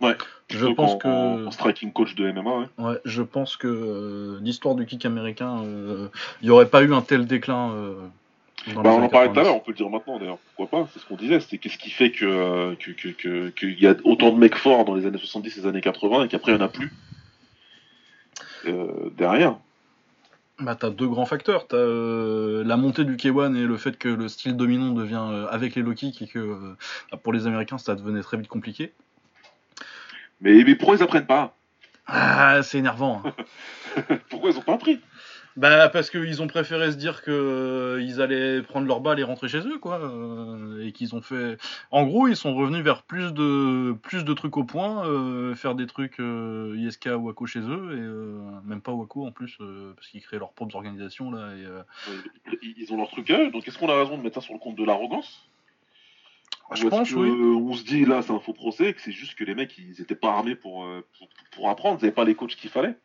Ouais. 0.01 0.15
je 0.49 0.65
pense 0.67 0.95
que. 0.95 1.45
en 1.47 1.51
striking 1.51 1.91
coach 1.93 2.15
de 2.15 2.31
MMA, 2.31 2.57
ouais. 2.59 2.65
Ouais, 2.79 2.99
je 3.05 3.21
pense 3.21 3.55
que 3.57 3.67
euh, 3.67 4.39
l'histoire 4.41 4.75
du 4.75 4.85
kick 4.85 5.05
américain, 5.05 5.63
euh, 5.63 6.07
il 6.41 6.45
n'y 6.45 6.49
aurait 6.51 6.67
pas 6.69 6.81
eu 6.83 6.93
un 6.93 7.01
tel 7.01 7.25
déclin. 7.25 7.71
euh, 7.71 7.93
dans 8.75 8.81
Bah, 8.83 8.91
on 8.93 9.01
en 9.03 9.09
parlait 9.09 9.27
tout 9.29 9.39
à 9.39 9.43
90. 9.43 9.43
l'heure, 9.43 9.55
on 9.55 9.59
peut 9.59 9.71
le 9.71 9.77
dire 9.77 9.89
maintenant 9.89 10.19
d'ailleurs. 10.19 10.37
Pourquoi 10.55 10.79
pas 10.85 10.89
C'est 10.93 10.99
ce 10.99 11.05
qu'on 11.05 11.15
disait. 11.15 11.39
C'était 11.39 11.57
qu'est-ce 11.57 11.77
qui 11.77 11.89
fait 11.89 12.11
que 12.11 12.25
euh, 12.25 12.75
que 12.75 12.91
que 12.91 13.09
que- 13.09 13.49
qu'il 13.49 13.79
y 13.81 13.87
a 13.87 13.95
autant 14.03 14.31
de 14.31 14.37
mecs 14.37 14.55
forts 14.55 14.85
dans 14.85 14.93
les 14.95 15.05
années 15.05 15.17
70 15.17 15.57
et 15.57 15.61
les 15.61 15.67
années 15.67 15.81
80 15.81 16.25
et 16.25 16.27
qu'après 16.27 16.51
il 16.51 16.55
n'y 16.57 16.61
en 16.61 16.65
a 16.65 16.69
plus 16.69 16.91
euh, 18.67 19.09
derrière. 19.17 19.55
Bah, 20.59 20.75
t'as 20.75 20.91
deux 20.91 21.07
grands 21.07 21.25
facteurs. 21.25 21.67
T'as 21.67 21.77
euh, 21.77 22.63
la 22.63 22.77
montée 22.77 23.03
du 23.03 23.15
K1 23.15 23.55
et 23.55 23.63
le 23.65 23.77
fait 23.77 23.97
que 23.97 24.09
le 24.09 24.27
style 24.27 24.55
dominant 24.55 24.91
devient 24.91 25.25
euh, 25.31 25.47
avec 25.49 25.73
les 25.75 25.81
low 25.81 25.93
kicks 25.93 26.21
et 26.21 26.27
que 26.27 26.37
euh, 26.39 26.75
bah, 27.11 27.17
pour 27.21 27.33
les 27.33 27.47
Américains 27.47 27.79
ça 27.79 27.95
devenait 27.95 28.21
très 28.21 28.37
vite 28.37 28.47
compliqué. 28.47 28.91
Mais 30.41 30.63
mais 30.63 30.75
pourquoi 30.75 30.97
ils 30.97 31.03
apprennent 31.03 31.25
pas? 31.27 31.55
Ah, 32.07 32.61
c'est 32.63 32.79
énervant. 32.79 33.21
hein. 33.25 33.33
Pourquoi 34.29 34.49
ils 34.51 34.57
ont 34.57 34.61
pas 34.61 34.73
appris? 34.73 34.99
Bah, 35.57 35.89
parce 35.89 36.09
qu'ils 36.09 36.41
ont 36.41 36.47
préféré 36.47 36.91
se 36.91 36.97
dire 36.97 37.21
que 37.23 37.31
euh, 37.31 38.01
ils 38.01 38.21
allaient 38.21 38.61
prendre 38.61 38.87
leur 38.87 39.01
balle 39.01 39.19
et 39.19 39.23
rentrer 39.23 39.49
chez 39.49 39.59
eux, 39.59 39.77
quoi. 39.79 39.99
euh, 39.99 40.85
et 40.85 40.93
qu'ils 40.93 41.13
ont 41.13 41.21
fait. 41.21 41.57
En 41.91 42.03
gros, 42.05 42.27
ils 42.27 42.35
sont 42.37 42.55
revenus 42.55 42.83
vers 42.83 43.03
plus 43.03 43.33
de 43.33 43.93
plus 44.01 44.23
de 44.23 44.33
trucs 44.33 44.55
au 44.57 44.63
point, 44.63 45.05
euh, 45.05 45.53
faire 45.55 45.75
des 45.75 45.87
trucs 45.87 46.19
euh, 46.19 46.73
ISK 46.77 47.09
Waco 47.17 47.45
chez 47.45 47.59
eux 47.59 47.97
et 47.97 48.01
euh, 48.01 48.39
même 48.63 48.81
pas 48.81 48.93
Waco 48.93 49.27
en 49.27 49.31
plus 49.31 49.57
parce 49.95 50.07
qu'ils 50.07 50.21
créent 50.21 50.39
leurs 50.39 50.53
propres 50.53 50.75
organisations 50.75 51.31
là. 51.31 51.49
Et, 51.55 52.63
Ils 52.77 52.91
ont 52.93 52.97
leur 52.97 53.09
truc 53.09 53.29
à 53.29 53.39
eux. 53.43 53.51
Donc 53.51 53.67
est-ce 53.67 53.77
qu'on 53.77 53.89
a 53.89 53.97
raison 53.97 54.17
de 54.17 54.23
mettre 54.23 54.35
ça 54.35 54.41
sur 54.41 54.53
le 54.53 54.59
compte 54.59 54.75
de 54.75 54.85
l'arrogance? 54.85 55.49
Je 56.75 56.83
Ou 56.83 56.87
est-ce 56.87 56.95
pense, 56.95 57.09
que, 57.09 57.15
oui. 57.15 57.29
euh, 57.29 57.55
On 57.55 57.73
se 57.73 57.83
dit 57.83 58.05
là, 58.05 58.21
c'est 58.21 58.31
un 58.33 58.39
faux 58.39 58.53
procès, 58.53 58.89
et 58.89 58.93
que 58.93 59.01
c'est 59.01 59.11
juste 59.11 59.35
que 59.35 59.43
les 59.43 59.55
mecs, 59.55 59.77
ils 59.77 60.01
étaient 60.01 60.15
pas 60.15 60.29
armés 60.33 60.55
pour, 60.55 60.83
euh, 60.85 61.05
pour, 61.17 61.27
pour 61.55 61.69
apprendre, 61.69 61.97
ils 62.01 62.05
avaient 62.05 62.13
pas 62.13 62.23
les 62.25 62.35
coachs 62.35 62.55
qu'il 62.55 62.69
fallait. 62.69 62.95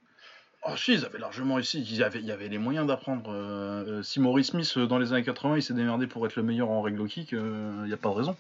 Ah 0.63 0.75
si, 0.77 0.95
ils 0.95 1.05
avaient 1.05 1.19
largement 1.19 1.59
ici, 1.59 1.81
il 1.81 1.97
y 1.97 2.03
avait, 2.03 2.19
il 2.19 2.27
y 2.27 2.33
avait 2.33 2.49
les 2.49 2.59
moyens 2.59 2.87
d'apprendre. 2.87 3.31
euh, 3.31 3.85
euh, 3.99 4.03
si 4.03 4.21
Maurice 4.21 4.49
Smith, 4.49 4.79
dans 4.79 4.99
les 4.99 5.13
années 5.13 5.23
80, 5.23 5.57
il 5.57 5.63
s'est 5.63 5.75
démerdé 5.75 6.07
pour 6.07 6.27
être 6.27 6.35
le 6.37 6.43
meilleur 6.43 6.71
en 6.71 6.83
règle 6.83 7.01
au 7.03 7.07
kick, 7.07 7.33
il 7.33 7.39
n'y 7.87 7.93
a 7.93 7.97
pas 7.97 8.09
de 8.09 8.15
raison. 8.15 8.37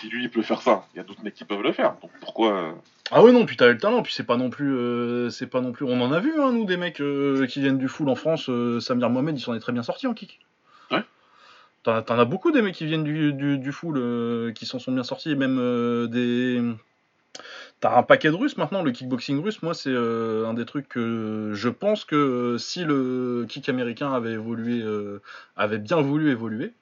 Si 0.00 0.08
lui, 0.08 0.24
il 0.24 0.30
peut 0.30 0.42
faire 0.42 0.60
ça, 0.60 0.86
il 0.92 0.96
y 0.96 1.00
a 1.00 1.04
d'autres 1.04 1.22
mecs 1.22 1.34
qui 1.34 1.44
peuvent 1.44 1.62
le 1.62 1.70
faire. 1.72 1.94
Donc 2.02 2.10
pourquoi 2.20 2.74
Ah 3.12 3.22
ouais 3.22 3.30
non, 3.30 3.46
puis 3.46 3.56
t'avais 3.56 3.74
le 3.74 3.78
talent, 3.78 4.02
puis 4.02 4.12
c'est 4.12 4.24
pas 4.26 4.36
non 4.36 4.50
plus, 4.50 4.74
euh, 4.74 5.30
c'est 5.30 5.46
pas 5.46 5.60
non 5.60 5.70
plus. 5.70 5.84
On 5.84 6.00
en 6.00 6.10
a 6.10 6.18
vu, 6.18 6.32
hein, 6.40 6.50
nous, 6.50 6.64
des 6.64 6.76
mecs 6.76 7.00
euh, 7.00 7.46
qui 7.46 7.60
viennent 7.60 7.78
du 7.78 7.86
full 7.86 8.08
en 8.08 8.16
France. 8.16 8.48
euh, 8.48 8.80
Samir 8.80 9.08
Mohamed, 9.10 9.38
il 9.38 9.40
s'en 9.40 9.54
est 9.54 9.60
très 9.60 9.72
bien 9.72 9.84
sorti 9.84 10.08
en 10.08 10.14
kick. 10.14 10.40
T'en 11.84 12.18
as 12.18 12.24
beaucoup 12.24 12.50
des 12.50 12.62
mecs 12.62 12.74
qui 12.74 12.86
viennent 12.86 13.04
du, 13.04 13.34
du, 13.34 13.58
du 13.58 13.72
full 13.72 13.98
euh, 13.98 14.52
qui 14.52 14.64
s'en 14.64 14.78
sont 14.78 14.90
bien 14.90 15.04
sortis, 15.04 15.32
et 15.32 15.34
même 15.34 15.58
euh, 15.58 16.06
des. 16.06 16.62
T'as 17.80 17.98
un 17.98 18.02
paquet 18.02 18.30
de 18.30 18.34
Russes 18.34 18.56
maintenant, 18.56 18.82
le 18.82 18.90
kickboxing 18.90 19.42
russe, 19.42 19.62
moi 19.62 19.74
c'est 19.74 19.90
euh, 19.92 20.46
un 20.46 20.54
des 20.54 20.64
trucs 20.64 20.88
que 20.88 21.50
je 21.52 21.68
pense 21.68 22.06
que 22.06 22.56
si 22.58 22.84
le 22.84 23.44
kick 23.46 23.68
américain 23.68 24.12
avait 24.14 24.32
évolué, 24.32 24.82
avait 25.56 25.78
bien 25.78 26.00
voulu 26.00 26.30
évoluer, 26.30 26.72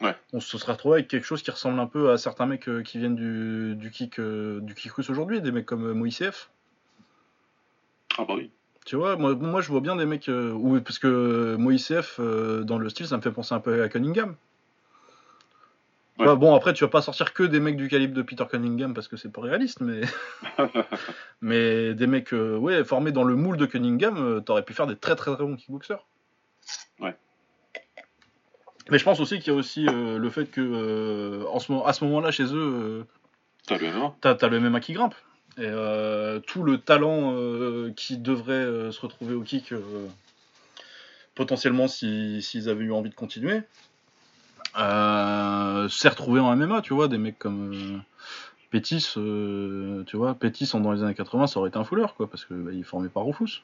Ouais. 0.00 0.14
on 0.32 0.40
se 0.40 0.58
serait 0.58 0.72
retrouvé 0.72 0.96
avec 0.96 1.08
quelque 1.08 1.24
chose 1.24 1.42
qui 1.42 1.50
ressemble 1.50 1.80
un 1.80 1.86
peu 1.86 2.10
à 2.10 2.18
certains 2.18 2.46
mecs 2.46 2.68
qui 2.84 2.98
viennent 2.98 3.16
du, 3.16 3.74
du 3.76 3.90
kick 3.90 4.20
du 4.20 4.74
kick 4.74 4.92
russe 4.92 5.08
aujourd'hui, 5.08 5.40
des 5.40 5.52
mecs 5.52 5.66
comme 5.66 5.92
Moïsef. 5.92 6.50
Ah 8.18 8.24
bah 8.26 8.34
oui. 8.36 8.50
Tu 8.88 8.96
vois, 8.96 9.16
moi, 9.16 9.34
moi 9.34 9.60
je 9.60 9.68
vois 9.68 9.82
bien 9.82 9.96
des 9.96 10.06
mecs. 10.06 10.30
euh, 10.30 10.80
parce 10.80 10.98
que 10.98 11.56
Moïsef, 11.56 12.16
euh, 12.20 12.62
dans 12.62 12.78
le 12.78 12.88
style, 12.88 13.06
ça 13.06 13.18
me 13.18 13.22
fait 13.22 13.30
penser 13.30 13.54
un 13.54 13.60
peu 13.60 13.82
à 13.82 13.88
Cunningham. 13.90 14.34
Ouais. 16.18 16.34
bon, 16.36 16.54
après, 16.54 16.72
tu 16.72 16.84
vas 16.84 16.88
pas 16.88 17.02
sortir 17.02 17.34
que 17.34 17.42
des 17.42 17.60
mecs 17.60 17.76
du 17.76 17.88
calibre 17.88 18.14
de 18.14 18.22
Peter 18.22 18.46
Cunningham 18.50 18.94
parce 18.94 19.06
que 19.06 19.18
c'est 19.18 19.30
pas 19.30 19.42
réaliste, 19.42 19.82
mais. 19.82 20.00
mais 21.42 21.92
des 21.92 22.06
mecs 22.06 22.32
euh, 22.32 22.56
ouais, 22.56 22.82
formés 22.82 23.12
dans 23.12 23.24
le 23.24 23.36
moule 23.36 23.58
de 23.58 23.66
Cunningham, 23.66 24.16
euh, 24.16 24.40
t'aurais 24.40 24.62
pu 24.62 24.72
faire 24.72 24.86
des 24.86 24.96
très 24.96 25.16
très 25.16 25.34
très 25.34 25.44
bons 25.44 25.56
kickboxers. 25.56 26.06
Ouais. 26.98 27.14
Mais 28.88 28.98
je 28.98 29.04
pense 29.04 29.20
aussi 29.20 29.38
qu'il 29.38 29.52
y 29.52 29.56
a 29.56 29.58
aussi 29.58 29.86
euh, 29.86 30.16
le 30.16 30.30
fait 30.30 30.46
que 30.46 30.62
euh, 30.62 31.44
en 31.50 31.58
ce 31.58 31.70
moment, 31.70 31.84
à 31.84 31.92
ce 31.92 32.06
moment-là, 32.06 32.30
chez 32.30 32.54
eux, 32.54 32.56
euh, 32.56 33.04
T'as 33.66 33.76
le 33.76 33.92
MMA. 33.92 34.14
T'as 34.22 34.34
as 34.40 34.48
le 34.48 34.60
MMA 34.60 34.80
qui 34.80 34.94
grimpe. 34.94 35.14
Et 35.58 35.66
euh, 35.66 36.38
tout 36.38 36.62
le 36.62 36.78
talent 36.78 37.32
euh, 37.34 37.92
qui 37.96 38.16
devrait 38.16 38.52
euh, 38.52 38.92
se 38.92 39.00
retrouver 39.00 39.34
au 39.34 39.42
kick, 39.42 39.74
potentiellement 41.34 41.88
si- 41.88 42.40
s'ils 42.42 42.68
avaient 42.68 42.84
eu 42.84 42.92
envie 42.92 43.10
de 43.10 43.14
continuer, 43.16 43.62
s'est 44.76 46.08
retrouvé 46.08 46.38
en 46.38 46.54
MMA, 46.54 46.80
tu 46.82 46.94
vois, 46.94 47.08
des 47.08 47.18
mecs 47.18 47.40
comme 47.40 48.02
Pétis, 48.70 49.14
tu 49.14 50.16
vois, 50.16 50.34
Pétis 50.34 50.70
dans 50.74 50.92
les 50.92 51.02
années 51.02 51.14
80, 51.14 51.48
ça 51.48 51.58
aurait 51.58 51.70
été 51.70 51.78
un 51.78 51.84
fouleur, 51.84 52.14
quoi, 52.14 52.30
parce 52.30 52.44
que 52.44 52.54
bah, 52.54 52.70
il 52.72 52.84
formait 52.84 53.08
pas 53.08 53.20
Rufus. 53.20 53.62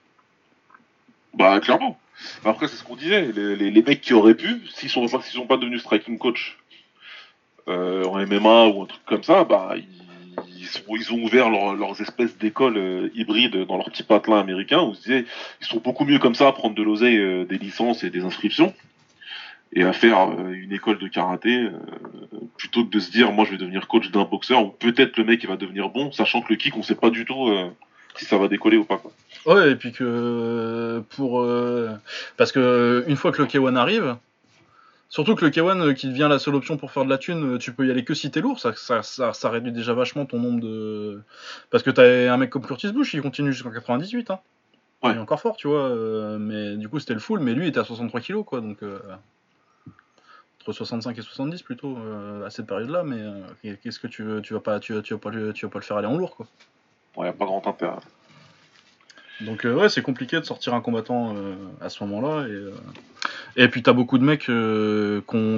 Bah 1.34 1.60
clairement. 1.60 1.98
Après, 2.44 2.66
c'est 2.66 2.76
ce 2.76 2.82
qu'on 2.82 2.96
disait. 2.96 3.30
Les, 3.32 3.82
mecs 3.82 4.00
qui 4.00 4.14
auraient 4.14 4.34
pu, 4.34 4.66
s'ils 4.74 4.88
sont 4.88 5.06
s'ils 5.06 5.20
sont 5.22 5.46
pas 5.46 5.56
devenus 5.56 5.82
striking 5.82 6.18
coach 6.18 6.58
en 7.68 8.18
MMA 8.26 8.66
ou 8.66 8.82
un 8.82 8.86
truc 8.86 9.04
comme 9.06 9.22
ça, 9.22 9.44
bah 9.44 9.74
ils, 9.76 10.03
ils, 10.88 11.12
ont 11.12 11.22
ouvert 11.22 11.50
leur- 11.50 11.74
leurs 11.74 12.00
espèces 12.00 12.36
d'écoles 12.38 12.76
euh, 12.76 13.08
hybrides 13.14 13.66
dans 13.66 13.76
leur 13.76 13.90
petit 13.90 14.02
patelin 14.02 14.38
américain 14.40 14.82
où 14.82 14.94
ils, 15.06 15.24
ils 15.60 15.66
sont 15.66 15.78
beaucoup 15.78 16.04
mieux 16.04 16.18
comme 16.18 16.34
ça 16.34 16.48
à 16.48 16.52
prendre 16.52 16.74
de 16.74 16.82
l'oseille, 16.82 17.18
euh, 17.18 17.44
des 17.44 17.58
licences 17.58 18.04
et 18.04 18.10
des 18.10 18.22
inscriptions 18.22 18.72
et 19.72 19.82
à 19.82 19.92
faire 19.92 20.30
euh, 20.30 20.52
une 20.52 20.72
école 20.72 20.98
de 20.98 21.08
karaté 21.08 21.68
plutôt 22.56 22.84
que 22.84 22.90
de 22.90 23.00
se 23.00 23.10
dire 23.10 23.32
moi 23.32 23.44
je 23.44 23.50
vais 23.52 23.56
devenir 23.58 23.88
coach 23.88 24.10
d'un 24.10 24.24
boxeur 24.24 24.64
ou 24.64 24.68
peut-être 24.68 25.16
le 25.16 25.24
mec 25.24 25.42
il 25.42 25.48
va 25.48 25.56
devenir 25.56 25.88
bon 25.88 26.12
sachant 26.12 26.42
que 26.42 26.50
le 26.50 26.56
kick 26.56 26.76
on 26.76 26.82
sait 26.82 26.94
pas 26.94 27.10
du 27.10 27.24
tout 27.24 27.50
si 28.16 28.24
ça 28.24 28.38
va 28.38 28.46
décoller 28.48 28.76
ou 28.76 28.84
pas 28.84 28.98
quoi. 28.98 29.10
Ouais, 29.46 29.72
et 29.72 29.74
puis 29.76 29.90
que 29.92 31.02
pour. 31.10 31.44
parce 32.36 32.52
que 32.52 33.04
une 33.08 33.16
fois 33.16 33.32
que 33.32 33.42
le 33.42 33.48
K1 33.48 33.74
arrive, 33.76 34.16
surtout 35.14 35.36
que 35.36 35.44
le 35.44 35.50
K1 35.52 35.80
euh, 35.80 35.92
qui 35.94 36.08
devient 36.08 36.26
la 36.28 36.40
seule 36.40 36.56
option 36.56 36.76
pour 36.76 36.90
faire 36.90 37.04
de 37.04 37.10
la 37.10 37.18
thune, 37.18 37.54
euh, 37.54 37.58
tu 37.58 37.72
peux 37.72 37.86
y 37.86 37.90
aller 37.90 38.04
que 38.04 38.14
si 38.14 38.30
t'es 38.32 38.40
lourd, 38.40 38.58
ça, 38.58 38.72
ça, 38.74 39.02
ça, 39.04 39.32
ça 39.32 39.48
réduit 39.48 39.70
déjà 39.70 39.94
vachement 39.94 40.26
ton 40.26 40.40
nombre 40.40 40.60
de. 40.60 41.22
Parce 41.70 41.84
que 41.84 41.90
t'as 41.90 42.32
un 42.32 42.36
mec 42.36 42.50
comme 42.50 42.66
Curtis 42.66 42.90
Bush, 42.92 43.14
il 43.14 43.22
continue 43.22 43.52
jusqu'en 43.52 43.70
98, 43.70 44.30
hein. 44.30 44.40
Ouais. 45.02 45.12
Il 45.12 45.16
est 45.16 45.20
encore 45.20 45.40
fort, 45.40 45.56
tu 45.56 45.68
vois, 45.68 45.82
euh, 45.88 46.38
mais 46.38 46.76
du 46.76 46.88
coup 46.88 46.98
c'était 46.98 47.14
le 47.14 47.20
full, 47.20 47.38
mais 47.38 47.52
lui 47.54 47.66
il 47.66 47.68
était 47.68 47.78
à 47.80 47.84
63 47.84 48.20
kilos, 48.20 48.44
quoi, 48.44 48.60
donc. 48.60 48.82
euh, 48.82 48.98
entre 50.60 50.72
65 50.72 51.18
et 51.18 51.22
70 51.22 51.62
plutôt 51.62 51.96
euh, 51.98 52.46
à 52.46 52.50
cette 52.50 52.66
période-là, 52.66 53.02
mais 53.04 53.18
euh, 53.18 53.76
qu'est-ce 53.82 53.98
que 54.00 54.06
tu 54.06 54.22
veux, 54.22 54.40
tu 54.40 54.54
vas 54.54 54.60
pas, 54.60 54.80
tu, 54.80 54.94
vas- 54.94 55.02
tu 55.02 55.12
vas 55.12 55.20
pas, 55.20 55.28
le- 55.30 55.52
tu 55.52 55.66
vas 55.66 55.70
pas 55.70 55.78
le 55.78 55.84
faire 55.84 55.98
aller 55.98 56.06
en 56.06 56.16
lourd, 56.16 56.34
quoi. 56.36 56.46
Ouais, 57.16 57.26
y 57.26 57.28
a 57.28 57.32
pas 57.34 57.44
grand 57.44 57.66
intérêt. 57.66 57.96
Donc 59.44 59.64
euh, 59.66 59.74
ouais, 59.74 59.88
c'est 59.88 60.02
compliqué 60.02 60.38
de 60.38 60.44
sortir 60.44 60.74
un 60.74 60.80
combattant 60.80 61.34
euh, 61.36 61.54
à 61.80 61.88
ce 61.88 62.02
moment-là. 62.04 62.46
Et, 62.46 62.50
euh, 62.52 62.70
et 63.56 63.68
puis 63.68 63.82
t'as 63.82 63.92
beaucoup 63.92 64.18
de 64.18 64.24
mecs 64.24 64.40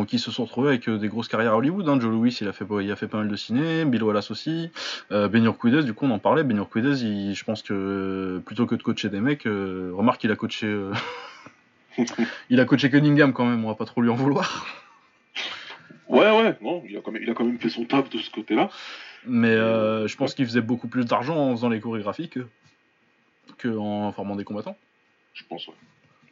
qui 0.08 0.18
se 0.18 0.30
sont 0.30 0.44
retrouvés 0.44 0.68
avec 0.70 0.88
des 0.88 1.08
grosses 1.08 1.28
carrières 1.28 1.52
à 1.52 1.56
Hollywood. 1.56 1.88
Hein. 1.88 1.98
Joe 2.00 2.10
Louis, 2.10 2.36
il 2.40 2.48
a 2.48 2.52
fait, 2.52 2.64
pas- 2.64 2.82
il 2.82 2.90
a 2.90 2.96
fait 2.96 3.08
pas 3.08 3.18
mal 3.18 3.28
de 3.28 3.36
ciné. 3.36 3.84
Bill 3.84 4.02
Wallace 4.02 4.30
aussi. 4.30 4.70
Euh, 5.12 5.28
Ben 5.28 5.44
Urquidez, 5.44 5.82
du 5.82 5.94
coup 5.94 6.06
on 6.06 6.10
en 6.10 6.18
parlait. 6.18 6.42
Ben 6.44 6.56
Urquidez, 6.56 7.04
il- 7.04 7.34
je 7.34 7.44
pense 7.44 7.62
que 7.62 8.40
plutôt 8.44 8.66
que 8.66 8.74
de 8.74 8.82
coacher 8.82 9.08
des 9.08 9.20
mecs, 9.20 9.44
remarque 9.44 10.22
il 10.24 10.30
a 10.32 10.36
coaché... 10.36 10.66
il 12.50 12.60
a 12.60 12.64
coaché 12.64 12.90
Cunningham 12.90 13.32
quand 13.32 13.46
même, 13.46 13.64
on 13.64 13.68
va 13.68 13.74
pas 13.74 13.84
trop 13.86 14.02
lui 14.02 14.10
en 14.10 14.14
vouloir. 14.16 14.66
Ouais 16.08 16.30
ouais 16.30 16.56
non 16.62 16.84
il 16.88 16.96
a 16.96 17.00
quand 17.00 17.10
même, 17.10 17.22
il 17.22 17.28
a 17.30 17.34
quand 17.34 17.44
même 17.44 17.58
fait 17.58 17.68
son 17.68 17.84
taf 17.84 18.08
de 18.10 18.18
ce 18.18 18.30
côté-là. 18.30 18.70
Mais 19.26 19.56
je 19.56 20.16
pense 20.16 20.34
qu'il 20.34 20.44
faisait 20.46 20.60
beaucoup 20.60 20.88
plus 20.88 21.04
d'argent 21.04 21.36
en 21.36 21.56
faisant 21.56 21.68
les 21.68 21.80
chorégraphies 21.80 22.28
que, 22.28 22.40
que 23.58 23.68
en 23.76 24.12
formant 24.12 24.36
des 24.36 24.44
combattants. 24.44 24.76
Je 25.34 25.44
pense 25.44 25.66
ouais. 25.68 25.74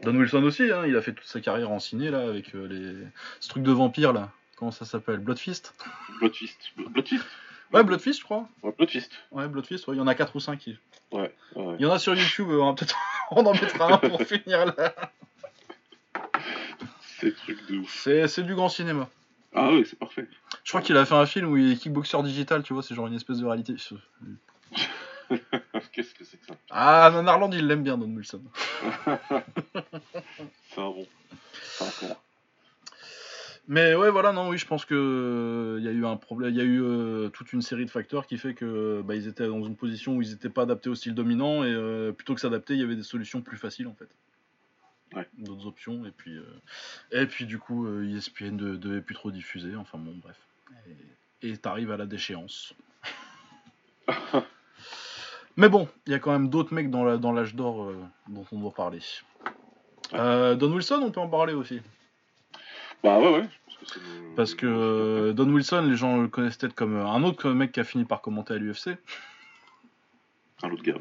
Don 0.03 0.14
Wilson 0.16 0.43
aussi, 0.43 0.64
hein, 0.70 0.85
il 0.87 0.97
a 0.97 1.03
fait 1.03 1.12
toute 1.12 1.27
sa 1.27 1.41
carrière 1.41 1.70
en 1.70 1.79
ciné 1.79 2.11
là 2.11 2.20
avec 2.29 2.55
euh, 2.55 2.66
les 2.66 3.07
ce 3.41 3.49
truc 3.49 3.62
de 3.62 3.72
vampire 3.72 4.12
là. 4.12 4.31
Comment 4.57 4.70
ça 4.70 4.85
s'appelle? 4.85 5.18
Bloodfist 5.18 5.75
Bloodfist. 6.18 6.72
Bloodfist. 6.77 7.25
Ouais, 7.72 7.83
Bloodfist, 7.83 8.20
je 8.20 8.25
crois. 8.25 8.49
Ouais, 8.62 8.72
Bloodfist. 8.77 9.11
Ouais, 9.33 9.49
Bloodfist, 9.49 9.87
ouais, 9.89 9.95
il 9.97 9.99
y 9.99 10.01
en 10.01 10.07
a 10.07 10.14
4 10.14 10.37
ou 10.37 10.41
5. 10.41 10.66
Il 10.66 10.79
Ouais, 11.11 11.35
ouais. 11.57 11.77
y 11.79 11.87
en 11.87 11.91
a 11.93 11.99
sur 11.99 12.14
YouTube, 12.14 12.49
on 12.51 12.66
va 12.66 12.72
peut-être 12.75 12.97
on 13.31 13.45
en 13.47 13.53
mettra 13.53 13.95
un 13.95 13.99
pour 13.99 14.22
finir 14.27 14.66
là. 14.66 14.95
C'est 17.20 17.27
le 17.27 17.35
truc 17.35 17.66
de 17.68 17.79
ouf. 17.79 17.93
C'est 18.03 18.29
c'est 18.29 18.43
du 18.43 18.55
grand 18.55 18.68
cinéma. 18.68 19.09
Ah 19.55 19.70
ouais, 19.72 19.85
c'est 19.85 19.99
parfait. 19.99 20.29
Je 20.64 20.70
crois 20.70 20.83
qu'il 20.83 20.97
a 20.97 21.05
fait 21.05 21.14
un 21.14 21.27
film 21.27 21.49
où 21.49 21.57
il 21.57 21.72
est 21.72 21.77
kickboxer 21.77 22.22
digital, 22.25 22.62
tu 22.62 22.72
vois, 22.75 22.83
c'est 22.83 22.95
genre 22.95 23.07
une 23.07 23.14
espèce 23.14 23.39
de 23.39 23.47
réalité. 23.47 23.75
Qu'est-ce 25.93 26.14
que 26.14 26.25
c'est 26.25 26.39
que 26.39 26.47
ça 26.47 26.55
Ah, 26.70 27.11
Nanarland, 27.12 27.53
il 27.53 27.66
l'aime 27.66 27.83
bien, 27.83 27.99
Don 27.99 28.07
Wilson. 28.07 28.43
C'est 30.68 30.81
un 30.81 30.91
bon. 30.91 31.07
C'est 31.68 32.07
un. 32.07 32.16
Mais 33.66 33.95
ouais, 33.95 34.11
voilà, 34.11 34.33
non, 34.33 34.51
oui, 34.51 34.59
je 34.59 34.66
pense 34.66 34.85
que 34.85 34.95
euh, 34.95 35.79
il 35.79 35.85
y 35.87 35.89
a 35.89 35.93
eu 35.93 36.05
un 36.05 36.18
problème, 36.18 36.51
il 36.51 36.57
y 36.57 36.61
a 36.61 36.64
eu 36.64 36.83
euh, 36.83 37.31
toute 37.31 37.55
une 37.55 37.62
série 37.62 37.87
de 37.87 37.91
facteurs 37.91 38.27
qui 38.27 38.37
fait 38.37 38.53
que 38.53 39.01
bah, 39.03 39.14
ils 39.14 39.27
étaient 39.27 39.47
dans 39.47 39.64
une 39.64 39.77
position 39.77 40.16
où 40.16 40.22
ils 40.22 40.31
n'étaient 40.33 40.51
pas 40.51 40.62
adaptés 40.62 40.91
au 40.91 40.95
style 40.95 41.14
dominant 41.14 41.64
et 41.64 41.72
euh, 41.72 42.12
plutôt 42.12 42.35
que 42.35 42.43
s'adapter, 42.43 42.75
il 42.75 42.81
y 42.81 42.83
avait 42.83 42.97
des 42.97 43.03
solutions 43.03 43.41
plus 43.41 43.57
faciles 43.57 43.87
en 43.87 43.95
fait. 43.95 44.09
Ouais. 45.16 45.27
D'autres 45.39 45.66
options 45.66 46.05
et 46.05 46.11
puis 46.11 46.37
euh, 46.37 46.45
et 47.12 47.27
puis 47.27 47.47
du 47.47 47.59
coup 47.59 47.87
euh, 47.87 48.14
ESPN 48.14 48.57
ne 48.57 48.77
devait 48.77 49.01
plus 49.01 49.14
trop 49.14 49.31
diffuser, 49.31 49.75
enfin 49.77 49.97
bon, 49.97 50.14
bref. 50.22 50.37
Et 50.87 51.14
et 51.45 51.57
t'arrives 51.59 51.91
à 51.91 51.97
la 51.97 52.07
déchéance. 52.07 52.75
Mais 55.57 55.68
bon, 55.68 55.88
il 56.07 56.12
y 56.12 56.14
a 56.14 56.18
quand 56.18 56.32
même 56.32 56.48
d'autres 56.48 56.74
mecs 56.74 56.90
dans 56.90 57.05
la- 57.05 57.16
dans 57.16 57.32
l'âge 57.32 57.55
d'or 57.55 57.84
euh, 57.84 57.96
dont 58.28 58.44
on 58.52 58.59
doit 58.59 58.72
parler. 58.74 58.98
Euh, 60.14 60.55
Don 60.55 60.72
Wilson, 60.72 61.00
on 61.02 61.11
peut 61.11 61.20
en 61.20 61.28
parler 61.28 61.55
aussi. 61.55 61.80
Bah 63.02 63.18
ouais, 63.20 63.30
ouais. 63.32 63.48
je 63.68 63.76
pense 63.78 63.92
que 63.92 63.98
le- 64.00 64.34
Parce 64.36 64.55
que 64.55 64.66
euh, 64.66 65.32
Don 65.32 65.48
Wilson, 65.52 65.82
les 65.88 65.96
gens 65.96 66.20
le 66.20 66.28
connaissent 66.28 66.57
peut-être 66.57 66.74
comme 66.74 66.96
un 66.96 67.22
autre 67.22 67.50
mec 67.50 67.72
qui 67.72 67.80
a 67.80 67.84
fini 67.84 68.05
par 68.05 68.20
commenter 68.20 68.55
à 68.55 68.59
l'UFC 68.59 68.96
Un 70.62 70.70
autre 70.70 70.82
gars. 70.82 70.94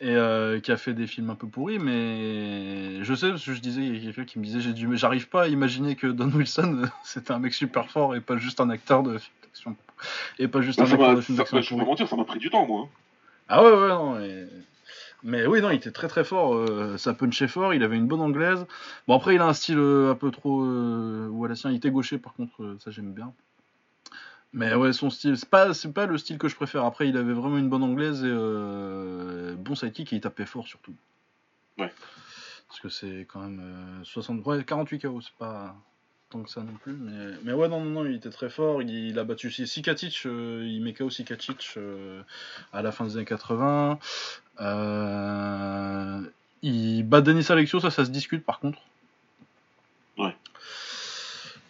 et 0.00 0.60
qui 0.60 0.72
a 0.72 0.76
fait 0.76 0.92
des 0.92 1.06
films 1.06 1.30
un 1.30 1.34
peu 1.36 1.46
pourris, 1.46 1.78
mais 1.78 3.02
je 3.04 3.14
sais 3.14 3.30
parce 3.30 3.44
que 3.44 3.54
je 3.54 3.60
disais, 3.60 3.82
il 3.82 3.96
y 3.96 3.98
a 3.98 4.12
quelqu'un 4.12 4.24
qui 4.24 4.38
me 4.38 4.44
disait, 4.44 4.60
j'ai 4.60 4.72
dû, 4.74 4.88
j'arrive 4.96 5.28
pas 5.28 5.44
à 5.44 5.48
imaginer 5.48 5.96
que 5.96 6.06
Don 6.08 6.30
Wilson 6.30 6.82
c'était 7.04 7.32
un 7.32 7.38
mec 7.38 7.54
super 7.54 7.88
fort 7.90 8.14
et 8.16 8.20
pas 8.20 8.36
juste 8.36 8.60
un 8.60 8.68
acteur 8.68 9.02
de 9.02 9.16
film 9.18 9.34
d'action 9.42 9.76
et 10.38 10.48
pas 10.48 10.60
juste 10.60 10.80
un 10.80 10.84
acteur 10.84 10.98
m'a, 11.10 11.14
de 11.14 11.20
film 11.22 11.36
ça- 11.38 11.44
d'action 11.44 11.60
je 11.62 11.74
vais 11.76 11.84
mentir, 11.84 12.06
ça 12.08 12.16
m'a 12.16 12.24
pris 12.24 12.38
du 12.38 12.50
temps, 12.50 12.66
moi. 12.66 12.88
Ah 13.48 13.62
ouais 13.64 13.70
ouais 13.72 13.88
non. 13.88 14.18
et- 14.20 14.48
Mais 15.22 15.46
oui 15.46 15.60
non, 15.60 15.70
il 15.70 15.76
était 15.76 15.90
très 15.92 16.08
très 16.08 16.24
fort, 16.24 16.54
euh, 16.54 16.96
ça 16.98 17.14
punchait 17.14 17.48
fort, 17.48 17.74
il 17.74 17.82
avait 17.82 17.96
une 17.96 18.06
bonne 18.06 18.20
anglaise. 18.20 18.66
Bon 19.08 19.16
après 19.16 19.34
il 19.34 19.40
a 19.40 19.46
un 19.46 19.52
style 19.54 19.78
euh, 19.78 20.10
un 20.12 20.14
peu 20.14 20.30
trop 20.30 20.62
euh, 20.64 21.30
il 21.66 21.74
était 21.76 21.90
gaucher 21.90 22.18
par 22.18 22.34
contre, 22.34 22.62
euh, 22.62 22.78
ça 22.80 22.90
j'aime 22.90 23.12
bien. 23.12 23.32
Mais 24.52 24.74
ouais, 24.74 24.92
son 24.92 25.10
style, 25.10 25.36
c'est 25.36 25.48
pas, 25.50 25.74
c'est 25.74 25.92
pas 25.92 26.06
le 26.06 26.16
style 26.18 26.38
que 26.38 26.48
je 26.48 26.56
préfère. 26.56 26.84
Après, 26.84 27.08
il 27.08 27.16
avait 27.16 27.34
vraiment 27.34 27.58
une 27.58 27.68
bonne 27.68 27.82
anglaise 27.82 28.24
et 28.24 28.28
bon 29.56 29.74
sidekick 29.74 30.12
et 30.12 30.16
il 30.16 30.20
tapait 30.20 30.46
fort 30.46 30.66
surtout. 30.66 30.94
Ouais. 31.78 31.92
Parce 32.68 32.80
que 32.80 32.88
c'est 32.88 33.26
quand 33.28 33.40
même 33.40 33.60
euh, 33.62 34.04
60, 34.04 34.44
ouais, 34.46 34.64
48 34.64 35.00
KO, 35.00 35.20
c'est 35.20 35.34
pas 35.38 35.76
tant 36.30 36.42
que 36.42 36.50
ça 36.50 36.62
non 36.62 36.74
plus. 36.82 36.92
Mais, 36.92 37.34
mais 37.44 37.52
ouais, 37.52 37.68
non, 37.68 37.80
non, 37.80 38.02
non, 38.02 38.04
il 38.04 38.16
était 38.16 38.30
très 38.30 38.50
fort. 38.50 38.82
Il, 38.82 38.90
il 38.90 39.18
a 39.18 39.24
battu 39.24 39.50
Sikatic, 39.50 40.22
euh, 40.26 40.64
il 40.66 40.82
met 40.82 40.92
KO 40.92 41.10
Sikatic 41.10 41.74
euh, 41.76 42.22
à 42.72 42.82
la 42.82 42.92
fin 42.92 43.04
des 43.04 43.16
années 43.16 43.24
80. 43.24 43.98
Euh, 44.60 46.20
il 46.62 47.02
bat 47.04 47.20
Denis 47.20 47.46
Alexio, 47.48 47.80
ça, 47.80 47.90
ça 47.90 48.04
se 48.04 48.10
discute 48.10 48.44
par 48.44 48.60
contre. 48.60 48.80
Ouais. 50.18 50.34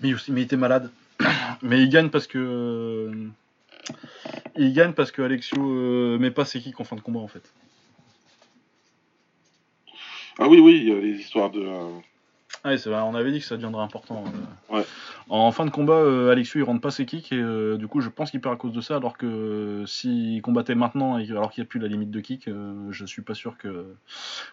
Mais, 0.00 0.12
mais 0.28 0.40
il 0.42 0.44
était 0.44 0.56
malade. 0.56 0.90
Mais 1.62 1.80
il 1.82 1.88
gagne 1.88 2.10
parce 2.10 2.26
que. 2.26 3.30
Il 4.56 4.74
gagne 4.74 4.92
parce 4.92 5.10
que 5.10 5.22
Alexio 5.22 6.18
met 6.18 6.30
pas 6.30 6.44
ses 6.44 6.60
kicks 6.60 6.78
en 6.78 6.84
fin 6.84 6.96
de 6.96 7.00
combat 7.00 7.20
en 7.20 7.28
fait. 7.28 7.50
Ah 10.38 10.48
oui, 10.48 10.58
oui, 10.60 10.76
il 10.82 10.88
y 10.88 10.92
a 10.92 11.00
les 11.00 11.18
histoires 11.18 11.50
de. 11.50 11.66
Ah 12.64 12.70
oui, 12.70 12.78
c'est 12.78 12.90
vrai, 12.90 13.00
on 13.00 13.14
avait 13.14 13.30
dit 13.30 13.38
que 13.40 13.44
ça 13.46 13.56
deviendrait 13.56 13.82
important. 13.82 14.24
euh. 14.70 14.74
Ouais. 14.76 14.84
En 15.28 15.50
fin 15.52 15.64
de 15.64 15.70
combat, 15.70 15.94
euh, 15.94 16.30
Alexio 16.30 16.60
il 16.60 16.62
rentre 16.64 16.80
pas 16.80 16.90
ses 16.90 17.04
kicks 17.06 17.32
et 17.32 17.36
euh, 17.36 17.76
du 17.76 17.86
coup 17.88 18.00
je 18.00 18.08
pense 18.08 18.30
qu'il 18.30 18.40
perd 18.40 18.54
à 18.54 18.56
cause 18.56 18.72
de 18.72 18.80
ça 18.80 18.96
alors 18.96 19.16
que 19.18 19.26
euh, 19.26 19.86
s'il 19.86 20.40
combattait 20.42 20.74
maintenant 20.76 21.18
et 21.18 21.28
alors 21.30 21.50
qu'il 21.50 21.62
n'y 21.62 21.66
a 21.66 21.68
plus 21.68 21.80
la 21.80 21.88
limite 21.88 22.10
de 22.10 22.20
kick, 22.20 22.48
je 22.90 23.04
suis 23.06 23.22
pas 23.22 23.34
sûr 23.34 23.56
que, 23.58 23.86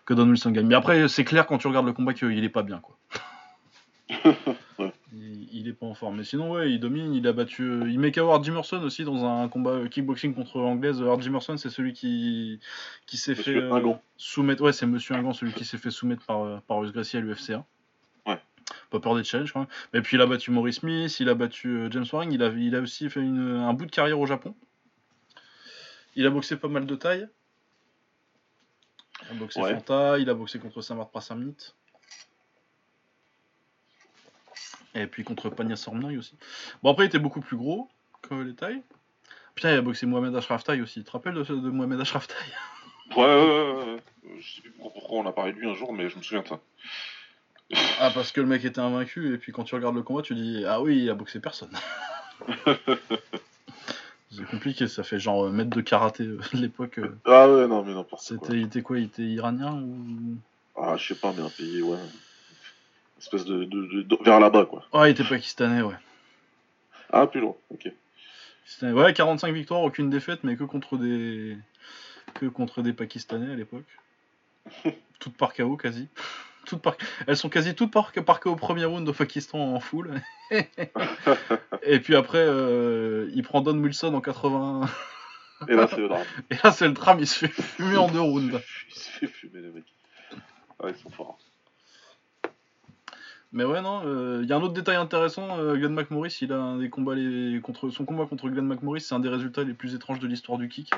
que 0.06 0.14
Don 0.14 0.28
Wilson 0.30 0.52
gagne. 0.52 0.66
Mais 0.68 0.76
après 0.76 1.08
c'est 1.08 1.24
clair 1.24 1.46
quand 1.46 1.58
tu 1.60 1.68
regardes 1.68 1.86
le 1.86 1.94
combat 1.94 2.14
qu'il 2.14 2.44
est 2.44 2.50
pas 2.50 2.64
bien 2.64 2.80
quoi. 2.80 2.98
Ouais. 4.80 4.92
il, 5.14 5.48
il 5.54 5.68
est 5.68 5.74
pas 5.74 5.86
en 5.86 5.94
forme. 5.94 6.18
Mais 6.18 6.24
sinon 6.24 6.52
ouais 6.52 6.72
il 6.72 6.80
domine, 6.80 7.14
il 7.14 7.28
a 7.28 7.34
battu, 7.34 7.64
il 7.88 8.00
met 8.00 8.12
KO 8.12 8.32
Hard 8.32 8.44
Jimerson 8.44 8.82
aussi 8.82 9.04
dans 9.04 9.24
un 9.24 9.48
combat 9.50 9.88
kickboxing 9.88 10.34
contre 10.34 10.60
anglaise. 10.60 11.02
Hard 11.04 11.22
Jimerson 11.22 11.58
c'est 11.58 11.70
celui 11.70 11.94
qui, 11.94 12.60
qui 13.06 13.18
s'est 13.18 13.36
fait 13.36 13.56
euh, 13.56 13.94
soumettre, 14.18 14.64
ouais 14.64 14.74
c'est 14.74 14.88
Monsieur 14.88 15.14
Ingan 15.14 15.34
celui 15.34 15.54
qui 15.54 15.66
s'est 15.66 15.78
fait 15.78 15.92
soumettre 15.92 16.26
par, 16.26 16.62
par 16.64 16.80
Russ 16.80 16.92
Gracie 16.92 17.18
à 17.18 17.22
l'UFC1. 17.22 17.62
Pas 18.90 19.00
peur 19.00 19.16
des 19.16 19.24
challenges 19.24 19.52
quand 19.54 19.62
même. 19.62 19.70
Et 19.94 20.02
puis 20.02 20.18
il 20.18 20.22
a 20.22 20.26
battu 20.26 20.52
Maurice 20.52 20.78
Smith, 20.80 21.20
il 21.20 21.30
a 21.30 21.36
battu 21.36 21.68
euh, 21.70 21.92
James 21.92 22.06
Waring, 22.12 22.32
il 22.32 22.44
a, 22.44 22.48
il 22.50 22.76
a 22.76 22.80
aussi 22.82 23.10
fait 23.10 23.20
une- 23.22 23.58
un 23.58 23.74
bout 23.74 23.86
de 23.86 23.92
carrière 23.92 24.20
au 24.20 24.26
Japon. 24.26 24.56
Il 26.16 26.26
a 26.26 26.30
boxé 26.30 26.58
pas 26.58 26.68
mal 26.68 26.86
de 26.86 26.96
taille. 26.96 27.28
Il 29.24 29.32
a 29.32 29.34
boxé 29.40 29.62
Ouais. 29.62 29.74
Fanta, 29.74 30.20
il 30.20 30.30
a 30.30 30.34
boxé 30.34 30.60
contre 30.60 30.82
Samar 30.82 31.10
Prasamnit. 31.10 31.56
Et 34.96 35.08
puis 35.08 35.24
contre 35.24 35.50
Pania 35.50 35.76
Sormnoy 35.76 36.18
aussi. 36.18 36.36
Bon 36.84 36.92
après 36.92 37.06
il 37.06 37.08
était 37.08 37.20
beaucoup 37.20 37.42
plus 37.42 37.58
gros 37.58 37.90
que 38.22 38.36
les 38.36 38.54
tailles. 38.54 38.84
Putain 39.56 39.72
il 39.72 39.78
a 39.78 39.82
boxé 39.82 40.06
Mohamed 40.06 40.36
Ashraf 40.36 40.64
Taille 40.64 40.82
aussi. 40.82 41.00
Tu 41.00 41.04
te 41.06 41.12
rappelles 41.12 41.34
de, 41.34 41.44
de 41.44 41.70
Mohamed 41.70 42.00
Ashraf 42.00 42.28
Taille 42.28 42.54
Ouais, 43.18 43.24
ouais, 43.26 43.74
ouais, 43.74 43.84
ouais. 43.96 44.04
Je 44.40 44.56
sais 44.56 44.62
plus 44.62 44.72
pourquoi 44.72 44.94
pourquoi 44.94 45.20
on 45.20 45.26
a 45.28 45.32
parlé 45.32 45.54
de 45.54 45.58
lui 45.60 45.70
un 45.70 45.74
jour, 45.74 45.94
mais 45.94 46.10
je 46.10 46.18
me 46.18 46.22
souviens 46.24 46.42
de 46.44 46.48
ça. 46.48 46.60
Ah 48.00 48.12
parce 48.14 48.32
que 48.32 48.42
le 48.42 48.48
mec 48.48 48.64
était 48.66 48.80
invaincu 48.80 49.34
et 49.34 49.38
puis 49.38 49.52
quand 49.52 49.64
tu 49.64 49.76
regardes 49.76 49.96
le 49.96 50.04
combat 50.04 50.22
tu 50.22 50.36
dis 50.36 50.64
ah 50.68 50.82
oui 50.82 51.04
il 51.04 51.10
a 51.10 51.14
boxé 51.16 51.40
personne. 51.40 51.72
C'est 54.32 54.46
compliqué, 54.50 54.88
ça 54.88 55.04
fait 55.04 55.20
genre 55.20 55.46
euh, 55.46 55.52
maître 55.52 55.70
de 55.70 55.82
karaté 55.82 56.24
euh, 56.24 56.40
de 56.54 56.60
l'époque. 56.60 56.98
euh. 56.98 57.16
Ah 57.26 57.48
ouais, 57.48 57.68
non, 57.68 57.84
mais 57.84 57.94
n'importe 57.94 58.28
quoi. 58.28 58.48
C'était, 58.48 58.58
il 58.58 58.64
était 58.64 58.82
quoi 58.82 58.98
Il 58.98 59.06
était 59.06 59.22
iranien 59.22 59.74
ou? 59.74 60.38
Ah, 60.76 60.98
je 60.98 61.10
sais 61.10 61.20
pas, 61.20 61.32
mais 61.38 61.44
un 61.44 61.50
pays, 61.50 61.84
ouais. 61.84 62.00
Espèce 63.20 63.46
de. 63.46 63.64
de, 63.66 63.86
de- 63.86 64.02
de- 64.02 64.18
vers 64.24 64.40
là-bas, 64.40 64.66
quoi. 64.66 64.84
Ah, 64.92 65.08
il 65.08 65.12
était 65.12 65.24
pakistanais, 65.24 65.84
ouais. 65.84 65.94
Ah, 67.12 67.28
plus 67.28 67.42
loin, 67.42 67.56
ok. 67.70 67.92
Ouais, 68.82 69.14
45 69.14 69.54
victoires, 69.54 69.82
aucune 69.82 70.10
défaite, 70.10 70.44
mais 70.44 70.56
que 70.56 70.64
contre 70.64 70.98
des 70.98 71.56
que 72.34 72.48
contre 72.48 72.82
des 72.82 72.94
Pakistanais 72.94 73.52
à 73.52 73.56
l'époque. 73.56 73.86
toutes 75.20 75.38
par 75.38 75.54
KO 75.54 75.78
quasi. 75.78 76.08
Toutes 76.66 76.82
par... 76.82 76.98
Elles 77.28 77.38
sont 77.38 77.50
quasi 77.50 77.76
toutes 77.76 77.92
par, 77.92 78.12
par 78.12 78.40
KO 78.40 78.52
au 78.52 78.56
premier 78.56 78.86
round 78.86 79.08
au 79.08 79.14
Pakistan 79.14 79.60
en 79.60 79.80
full. 79.80 80.22
Et 81.84 82.00
puis 82.00 82.16
après, 82.16 82.40
euh, 82.40 83.30
il 83.34 83.44
prend 83.44 83.62
Don 83.62 83.78
Wilson 83.78 84.14
en 84.14 84.22
80. 84.22 84.90
Et 85.68 85.76
là, 85.76 85.88
c'est 85.88 85.98
le 85.98 86.08
drame. 86.08 86.24
Et 86.50 86.56
là, 86.64 86.72
c'est 86.72 86.88
le 86.88 86.94
drame, 86.94 87.20
il 87.20 87.28
se 87.28 87.40
fait 87.40 87.48
fumer 87.48 87.98
en 87.98 88.08
deux 88.10 88.22
rounds. 88.22 88.62
Il 88.90 88.96
se 88.96 89.10
fait 89.10 89.28
fumer, 89.28 89.62
les 89.62 89.70
mecs. 89.70 89.94
Ah, 90.82 90.88
ils 90.90 90.96
sont 90.96 91.10
forts. 91.10 91.38
Mais 93.54 93.66
ouais, 93.66 93.82
non, 93.82 94.02
euh, 94.06 94.40
il 94.42 94.50
y 94.50 94.54
a 94.54 94.58
un 94.58 94.62
autre 94.62 94.74
détail 94.74 94.96
intéressant. 94.96 95.60
euh, 95.60 95.76
Glenn 95.76 95.94
McMorris, 95.94 96.40
il 96.42 96.52
a 96.52 96.58
un 96.58 96.78
des 96.80 96.90
combats 96.90 97.14
les... 97.14 97.62
contre 97.62 97.92
son 97.92 98.04
combat 98.04 98.26
contre 98.26 98.50
Glenn 98.50 98.66
McMorris, 98.66 99.02
c'est 99.02 99.14
un 99.14 99.20
des 99.20 99.30
résultats 99.30 99.64
les 99.64 99.76
plus 99.76 99.94
étranges 99.94 100.20
de 100.20 100.28
l'histoire 100.28 100.58
du 100.58 100.68
kick. 100.68 100.92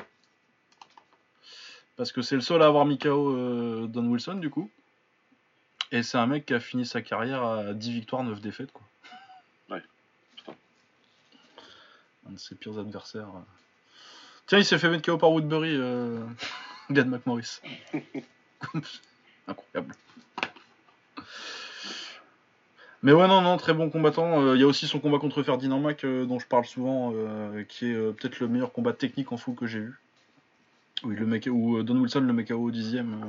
Parce 1.96 2.12
que 2.12 2.22
c'est 2.22 2.34
le 2.34 2.40
seul 2.40 2.62
à 2.62 2.66
avoir 2.66 2.86
mis 2.86 2.98
KO 2.98 3.30
euh, 3.30 3.86
Don 3.86 4.06
Wilson, 4.06 4.34
du 4.36 4.48
coup. 4.48 4.70
Et 5.92 6.02
c'est 6.02 6.18
un 6.18 6.26
mec 6.26 6.46
qui 6.46 6.54
a 6.54 6.60
fini 6.60 6.84
sa 6.84 7.00
carrière 7.02 7.42
à 7.44 7.72
10 7.72 7.92
victoires, 7.92 8.22
9 8.24 8.40
défaites, 8.40 8.72
quoi. 8.72 8.82
Ouais, 9.70 9.82
putain. 10.36 10.52
Un 12.28 12.32
de 12.32 12.38
ses 12.38 12.54
pires 12.56 12.78
adversaires. 12.78 13.28
euh. 13.28 13.40
Tiens, 14.46 14.58
il 14.58 14.64
s'est 14.64 14.78
fait 14.78 14.88
mettre 14.88 15.04
KO 15.04 15.16
par 15.18 15.30
Woodbury, 15.32 15.76
euh... 15.76 16.18
Glenn 16.90 17.08
McMorris. 17.08 17.60
Incroyable. 19.48 19.94
Mais 23.02 23.12
ouais, 23.12 23.28
non, 23.28 23.40
non, 23.40 23.56
très 23.56 23.72
bon 23.74 23.90
combattant. 23.90 24.42
Euh, 24.42 24.56
Il 24.56 24.60
y 24.60 24.64
a 24.64 24.66
aussi 24.66 24.88
son 24.88 24.98
combat 24.98 25.18
contre 25.18 25.42
Ferdinand 25.42 25.78
Mac, 25.78 26.04
euh, 26.04 26.24
dont 26.26 26.40
je 26.40 26.46
parle 26.46 26.64
souvent, 26.64 27.12
euh, 27.14 27.62
qui 27.64 27.86
est 27.86 27.94
peut-être 27.94 28.40
le 28.40 28.48
meilleur 28.48 28.72
combat 28.72 28.92
technique 28.92 29.30
en 29.30 29.36
full 29.36 29.54
que 29.54 29.66
j'ai 29.66 29.80
vu. 29.80 30.00
Oui, 31.04 31.14
le 31.14 31.26
mec, 31.26 31.46
où 31.50 31.82
Don 31.82 31.96
Wilson 31.98 32.20
le 32.20 32.32
met 32.32 32.44
KO 32.44 32.54
au 32.56 32.70
dixième. 32.72 33.20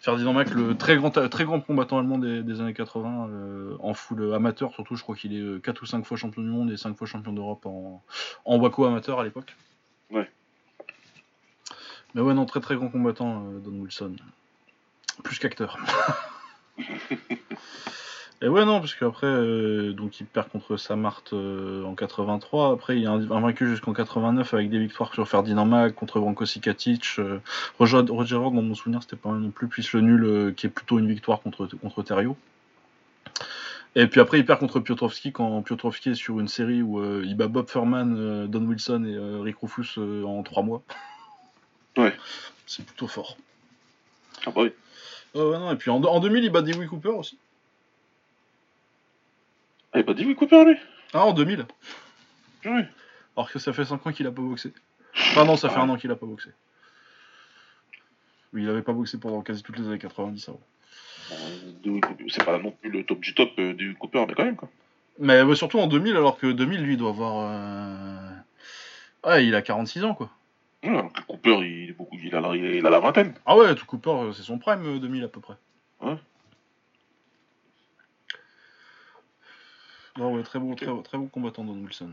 Euh. 0.00 0.04
Ferdinand 0.04 0.32
Mac, 0.32 0.50
le 0.50 0.76
très 0.76 0.96
grand, 0.96 1.10
très 1.10 1.44
grand 1.44 1.60
combattant 1.60 1.98
allemand 1.98 2.18
des, 2.18 2.42
des 2.42 2.60
années 2.60 2.74
80, 2.74 3.28
euh, 3.28 3.76
en 3.80 3.94
full 3.94 4.34
amateur, 4.34 4.72
surtout, 4.72 4.96
je 4.96 5.02
crois 5.02 5.16
qu'il 5.16 5.34
est 5.34 5.62
4 5.62 5.82
ou 5.82 5.86
5 5.86 6.04
fois 6.04 6.16
champion 6.16 6.42
du 6.42 6.48
monde 6.48 6.70
et 6.70 6.76
5 6.76 6.96
fois 6.96 7.06
champion 7.06 7.32
d'Europe 7.32 7.66
en, 7.66 8.02
en 8.44 8.58
Waco 8.58 8.84
amateur 8.84 9.20
à 9.20 9.24
l'époque. 9.24 9.56
Ouais. 10.10 10.28
Mais 12.14 12.20
ouais, 12.22 12.34
non, 12.34 12.44
très 12.44 12.60
très 12.60 12.76
grand 12.76 12.88
combattant, 12.88 13.44
euh, 13.46 13.58
Don 13.60 13.80
Wilson. 13.80 14.16
Plus 15.22 15.38
qu'acteur. 15.38 15.78
Et 18.42 18.48
ouais, 18.48 18.64
non, 18.64 18.80
parce 18.80 18.94
qu'après, 18.94 19.26
euh, 19.26 19.92
donc 19.92 20.18
il 20.18 20.24
perd 20.26 20.48
contre 20.48 20.78
Samart 20.78 21.22
euh, 21.34 21.84
en 21.84 21.94
83. 21.94 22.72
Après, 22.72 22.96
il 22.96 23.04
est 23.04 23.06
inv- 23.06 23.30
invaincu 23.30 23.66
jusqu'en 23.68 23.92
89 23.92 24.54
avec 24.54 24.70
des 24.70 24.78
victoires 24.78 25.12
sur 25.12 25.28
Ferdinand 25.28 25.66
Mac, 25.66 25.94
contre 25.94 26.20
Branko 26.20 26.46
Sikatic. 26.46 27.04
euh, 27.18 27.40
Roger, 27.78 27.98
Roger 28.08 28.36
Ward, 28.36 28.54
dans 28.54 28.62
mon 28.62 28.74
souvenir, 28.74 29.02
c'était 29.02 29.16
pas 29.16 29.28
mal 29.30 29.40
non 29.40 29.50
plus. 29.50 29.68
Puis 29.68 29.86
le 29.92 30.00
nul, 30.00 30.54
qui 30.54 30.66
est 30.66 30.70
plutôt 30.70 30.98
une 30.98 31.06
victoire 31.06 31.42
contre, 31.42 31.66
contre 31.66 32.02
Thériault. 32.02 32.36
Et 33.94 34.06
puis 34.06 34.20
après, 34.20 34.38
il 34.38 34.46
perd 34.46 34.58
contre 34.60 34.80
Piotrowski 34.80 35.32
quand 35.32 35.60
Piotrowski 35.62 36.10
est 36.10 36.14
sur 36.14 36.40
une 36.40 36.48
série 36.48 36.80
où 36.80 37.02
il 37.22 37.36
bat 37.36 37.48
Bob 37.48 37.68
Furman, 37.68 38.46
Don 38.46 38.64
Wilson 38.64 39.04
et 39.04 39.42
Rick 39.42 39.56
Rufus 39.60 39.98
en 39.98 40.42
3 40.42 40.62
mois. 40.62 40.82
Ouais. 41.96 42.14
C'est 42.66 42.86
plutôt 42.86 43.08
fort. 43.08 43.36
Ah 44.46 44.52
bah 44.52 44.62
oui. 44.62 44.70
Non, 45.34 45.72
et 45.72 45.76
puis 45.76 45.90
en, 45.90 46.00
en 46.04 46.20
2000, 46.20 46.44
il 46.44 46.50
bat 46.50 46.62
Dewey 46.62 46.86
Cooper 46.86 47.08
aussi. 47.08 47.36
Ah, 49.92 49.98
il 49.98 50.00
a 50.00 50.04
pas 50.04 50.14
dit 50.14 50.24
oui, 50.24 50.34
Cooper, 50.34 50.64
lui 50.64 50.76
Ah, 51.12 51.24
en 51.26 51.32
2000. 51.32 51.66
Oui. 52.66 52.82
Alors 53.36 53.50
que 53.50 53.58
ça 53.58 53.72
fait 53.72 53.84
5 53.84 54.06
ans 54.06 54.12
qu'il 54.12 54.26
a 54.26 54.30
pas 54.32 54.42
boxé. 54.42 54.72
Enfin 55.14 55.44
non, 55.44 55.56
ça 55.56 55.68
fait 55.68 55.78
Ah 55.78 55.82
un 55.82 55.88
an 55.88 55.96
qu'il 55.96 56.10
a 56.10 56.16
pas 56.16 56.26
boxé. 56.26 56.50
Oui, 58.52 58.62
il 58.62 58.68
avait 58.68 58.82
pas 58.82 58.92
boxé 58.92 59.18
pendant 59.18 59.42
quasi 59.42 59.62
toutes 59.62 59.78
les 59.78 59.86
années 59.86 59.98
90 59.98 60.48
avant. 60.48 60.60
Cooper, 61.84 62.24
C'est 62.28 62.44
pas 62.44 62.58
non 62.58 62.72
plus 62.72 62.90
le 62.90 63.04
top 63.04 63.20
du 63.20 63.34
top 63.34 63.50
euh, 63.58 63.72
du 63.72 63.94
Cooper, 63.94 64.24
mais 64.26 64.34
quand 64.34 64.44
même, 64.44 64.56
quoi. 64.56 64.68
Mais 65.18 65.42
ouais, 65.42 65.54
surtout 65.54 65.78
en 65.78 65.86
2000, 65.86 66.16
alors 66.16 66.38
que 66.38 66.50
2000, 66.50 66.82
lui, 66.82 66.94
il 66.94 66.96
doit 66.96 67.10
avoir... 67.10 67.48
euh, 67.50 68.30
Ouais, 69.30 69.46
il 69.46 69.54
a 69.54 69.62
46 69.62 70.04
ans, 70.04 70.14
quoi. 70.14 70.30
Ouais, 70.82 70.90
alors 70.90 71.12
que 71.12 71.20
Cooper, 71.22 71.58
il, 71.60 71.90
est 71.90 71.92
beaucoup, 71.92 72.16
il, 72.22 72.34
a 72.34 72.40
la, 72.40 72.56
il 72.56 72.84
a 72.84 72.90
la 72.90 73.00
vingtaine. 73.00 73.34
Ah 73.46 73.56
ouais, 73.56 73.74
tout 73.74 73.86
Cooper, 73.86 74.10
euh, 74.10 74.32
c'est 74.32 74.42
son 74.42 74.58
prime, 74.58 74.82
euh, 74.84 74.98
2000 74.98 75.24
à 75.24 75.28
peu 75.28 75.40
près. 75.40 75.54
Ouais. 76.00 76.16
Non, 80.18 80.34
ouais, 80.34 80.42
très 80.42 80.58
bon, 80.58 80.74
très, 80.74 80.86
très 81.02 81.18
bon 81.18 81.26
combattant, 81.28 81.64
Don 81.64 81.74
Wilson. 81.78 82.12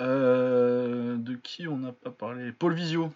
Euh, 0.00 1.16
de 1.16 1.34
qui 1.34 1.68
on 1.68 1.76
n'a 1.76 1.92
pas 1.92 2.10
parlé? 2.10 2.50
Paul 2.52 2.74
Visio, 2.74 3.12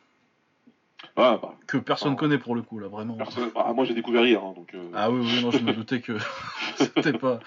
Ah, 1.17 1.39
bah, 1.41 1.55
que 1.67 1.79
personne 1.79 2.13
Ah. 2.15 2.17
connaît 2.17 2.39
pour 2.39 2.55
le 2.55 2.63
coup, 2.63 2.79
là, 2.79 2.89
vraiment. 2.89 3.15
personne- 3.17 3.51
ah, 3.57 3.73
moi, 3.73 3.85
j'ai 3.85 3.95
découvert 3.95 4.25
hier, 4.27 4.43
hein, 4.43 4.53
donc... 4.55 4.73
euh, 4.75 4.83
Ah 4.95 5.11
oui, 5.11 5.21
oui, 5.21 5.43
non, 5.43 5.51
je 5.51 5.59
me 5.59 5.73
doutais 5.75 6.01
que 6.01 6.17
c'était 6.77 7.13
pas. 7.13 7.41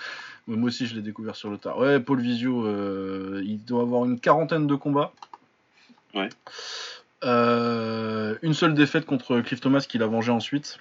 Moi 0.48 0.68
aussi, 0.68 0.88
je 0.88 0.96
l'ai 0.96 1.02
découvert 1.02 1.36
sur 1.36 1.50
le 1.52 1.58
tard. 1.60 1.78
Ouais, 1.78 2.00
Paul 2.00 2.20
Visio, 2.20 2.66
euh, 2.66 3.42
il 3.46 3.64
doit 3.64 3.82
avoir 3.84 4.06
une 4.06 4.20
quarantaine 4.20 4.66
de 4.66 4.76
combats. 4.76 5.14
Ouais. 6.16 6.30
Euh, 7.24 8.36
une 8.42 8.54
seule 8.56 8.74
défaite 8.74 9.06
contre 9.06 9.42
Cliff 9.42 9.62
Thomas 9.62 9.86
qu'il 9.88 10.02
a 10.02 10.08
vengé 10.08 10.32
ensuite. 10.32 10.80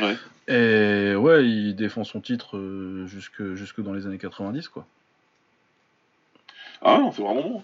Ouais. 0.00 0.16
Et 0.48 1.14
ouais, 1.16 1.44
il 1.44 1.74
défend 1.74 2.04
son 2.04 2.20
titre 2.20 2.56
euh, 2.56 3.06
jusque, 3.06 3.54
jusque 3.54 3.80
dans 3.82 3.92
les 3.92 4.06
années 4.06 4.18
90, 4.18 4.68
quoi. 4.68 4.86
Ah, 6.82 6.98
non, 6.98 7.10
c'est 7.12 7.22
vraiment 7.22 7.42
bon. 7.42 7.62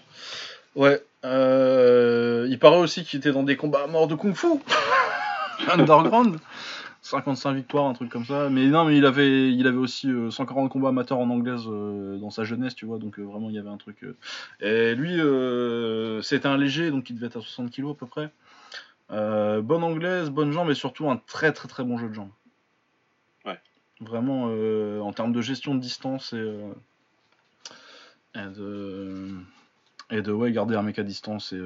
Ouais. 0.75 1.01
euh, 1.23 2.47
il 2.49 2.57
paraît 2.59 2.79
aussi 2.79 3.03
qu'il 3.03 3.19
était 3.19 3.31
dans 3.31 3.43
des 3.43 3.55
combats 3.55 3.83
à 3.83 3.87
mort 3.87 4.07
de 4.07 4.15
Kung 4.15 4.35
Fu. 4.35 4.47
Underground. 5.71 6.37
55 7.03 7.53
victoires, 7.53 7.85
un 7.85 7.93
truc 7.93 8.09
comme 8.09 8.25
ça. 8.25 8.49
Mais 8.49 8.65
non, 8.67 8.85
mais 8.85 8.97
il 8.97 9.05
avait, 9.05 9.51
il 9.51 9.67
avait 9.67 9.77
aussi 9.77 10.09
euh, 10.09 10.31
140 10.31 10.69
combats 10.71 10.89
amateurs 10.89 11.19
en 11.19 11.29
anglaise 11.29 11.63
euh, 11.67 12.17
dans 12.17 12.29
sa 12.31 12.43
jeunesse, 12.45 12.75
tu 12.75 12.85
vois. 12.85 12.97
Donc 12.97 13.19
euh, 13.19 13.23
vraiment, 13.23 13.49
il 13.49 13.55
y 13.55 13.59
avait 13.59 13.69
un 13.69 13.77
truc. 13.77 14.03
euh. 14.03 14.15
Et 14.61 14.95
lui, 14.95 15.19
euh, 15.19 16.21
c'était 16.21 16.47
un 16.47 16.57
léger, 16.57 16.91
donc 16.91 17.09
il 17.09 17.15
devait 17.15 17.27
être 17.27 17.37
à 17.37 17.41
60 17.41 17.69
kilos 17.71 17.95
à 17.95 17.99
peu 17.99 18.05
près. 18.07 18.29
Euh, 19.11 19.61
bonne 19.61 19.83
anglaise, 19.83 20.29
bonne 20.29 20.51
jambe, 20.51 20.71
et 20.71 20.75
surtout 20.75 21.09
un 21.09 21.17
très 21.17 21.51
très 21.51 21.67
très 21.67 21.83
bon 21.83 21.97
jeu 21.97 22.09
de 22.09 22.13
jambes. 22.13 22.31
Ouais. 23.45 23.59
Vraiment, 23.99 24.47
euh, 24.49 24.99
en 25.01 25.11
termes 25.13 25.33
de 25.33 25.41
gestion 25.41 25.75
de 25.75 25.79
distance 25.79 26.33
et, 26.33 26.37
euh, 26.37 26.73
et 28.35 28.47
de 28.55 29.29
et 30.09 30.21
de 30.21 30.31
ouais, 30.31 30.51
garder 30.51 30.75
un 30.75 30.83
mec 30.83 30.99
à 30.99 31.03
distance 31.03 31.53
et 31.53 31.59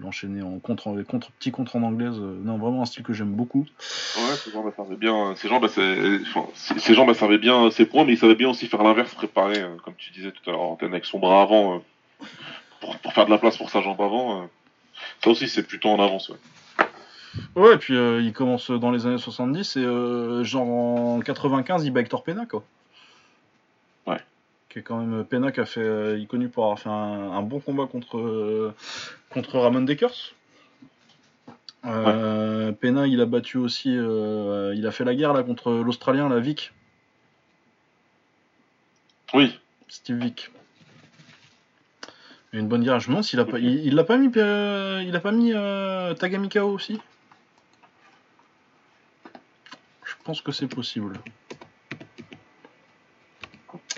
l'enchaîner 0.00 0.42
en 0.42 0.58
contre, 0.58 1.02
contre 1.02 1.30
petit 1.32 1.52
contre 1.52 1.76
en 1.76 1.82
anglaise. 1.82 2.18
non, 2.18 2.58
vraiment 2.58 2.82
un 2.82 2.84
style 2.84 3.04
que 3.04 3.12
j'aime 3.12 3.32
beaucoup. 3.32 3.60
Ouais, 3.60 4.34
ces 4.42 4.50
jambes, 4.50 4.72
servaient 4.74 4.96
bien. 4.96 5.34
Ces 5.36 5.48
jambes, 5.48 5.64
enfin, 5.64 6.46
ces 6.54 6.94
jambes, 6.94 7.12
servaient 7.12 7.38
bien 7.38 7.70
ses 7.70 7.86
points, 7.86 8.04
mais 8.04 8.14
il 8.14 8.18
savait 8.18 8.34
bien 8.34 8.50
aussi 8.50 8.66
faire 8.66 8.82
l'inverse, 8.82 9.14
préparer, 9.14 9.62
comme 9.84 9.94
tu 9.94 10.10
disais 10.10 10.32
tout 10.32 10.50
à 10.50 10.52
l'heure, 10.52 10.76
avec 10.80 11.04
son 11.04 11.20
bras 11.20 11.42
avant, 11.42 11.80
pour, 12.80 12.98
pour 12.98 13.12
faire 13.12 13.26
de 13.26 13.30
la 13.30 13.38
place 13.38 13.56
pour 13.56 13.70
sa 13.70 13.82
jambe 13.82 14.00
avant. 14.00 14.48
Euh. 15.04 15.24
Ça 15.24 15.30
aussi, 15.30 15.48
c'est 15.48 15.62
plutôt 15.62 15.88
en 15.90 16.02
avance, 16.02 16.28
ouais. 16.28 16.36
Ouais, 17.56 17.74
et 17.74 17.78
puis 17.78 17.96
euh, 17.96 18.20
il 18.20 18.32
commence 18.32 18.70
dans 18.70 18.92
les 18.92 19.06
années 19.06 19.18
70 19.18 19.76
et 19.76 19.80
euh, 19.80 20.44
genre 20.44 20.68
en 20.68 21.20
95, 21.20 21.84
il 21.84 21.90
bat 21.90 22.00
Hector 22.00 22.22
Pena, 22.22 22.46
quoi. 22.46 22.62
Ouais. 24.06 24.20
Qui 24.68 24.78
est 24.78 24.82
quand 24.82 24.98
même 24.98 25.24
Pena 25.24 25.50
qui 25.50 25.60
a 25.60 25.66
fait, 25.66 25.80
euh, 25.80 26.16
il 26.16 26.24
est 26.24 26.26
connu 26.26 26.48
pour 26.48 26.64
avoir 26.64 26.78
fait 26.78 26.90
un, 26.90 27.32
un 27.32 27.42
bon 27.42 27.58
combat 27.58 27.86
contre 27.86 28.18
euh, 28.18 28.72
contre 29.30 29.58
Ramon 29.58 29.80
Dekers. 29.82 30.34
Euh, 31.86 32.72
Pena, 32.72 33.06
il 33.06 33.20
a 33.20 33.26
battu 33.26 33.58
aussi, 33.58 33.94
euh, 33.94 34.72
il 34.74 34.86
a 34.86 34.90
fait 34.90 35.04
la 35.04 35.14
guerre 35.14 35.32
là 35.34 35.42
contre 35.42 35.70
l'Australien, 35.72 36.28
la 36.28 36.38
Vic, 36.40 36.72
Oui. 39.34 39.58
Steve 39.88 40.16
Vic. 40.18 40.50
Une 42.54 42.68
bonne 42.68 42.82
me 42.82 43.06
demande 43.06 43.24
s'il 43.24 43.40
a 43.40 43.44
pas, 43.44 43.58
il, 43.58 43.84
il 43.84 43.96
l'a 43.96 44.04
pas 44.04 44.16
mis, 44.16 44.30
euh, 44.36 45.02
il 45.04 45.16
a 45.16 45.20
pas 45.20 45.32
mis 45.32 45.52
euh, 45.52 46.14
Tagami 46.14 46.48
KO 46.48 46.68
aussi? 46.68 47.00
Je 50.04 50.12
pense 50.22 50.40
que 50.40 50.52
c'est 50.52 50.68
possible. 50.68 51.18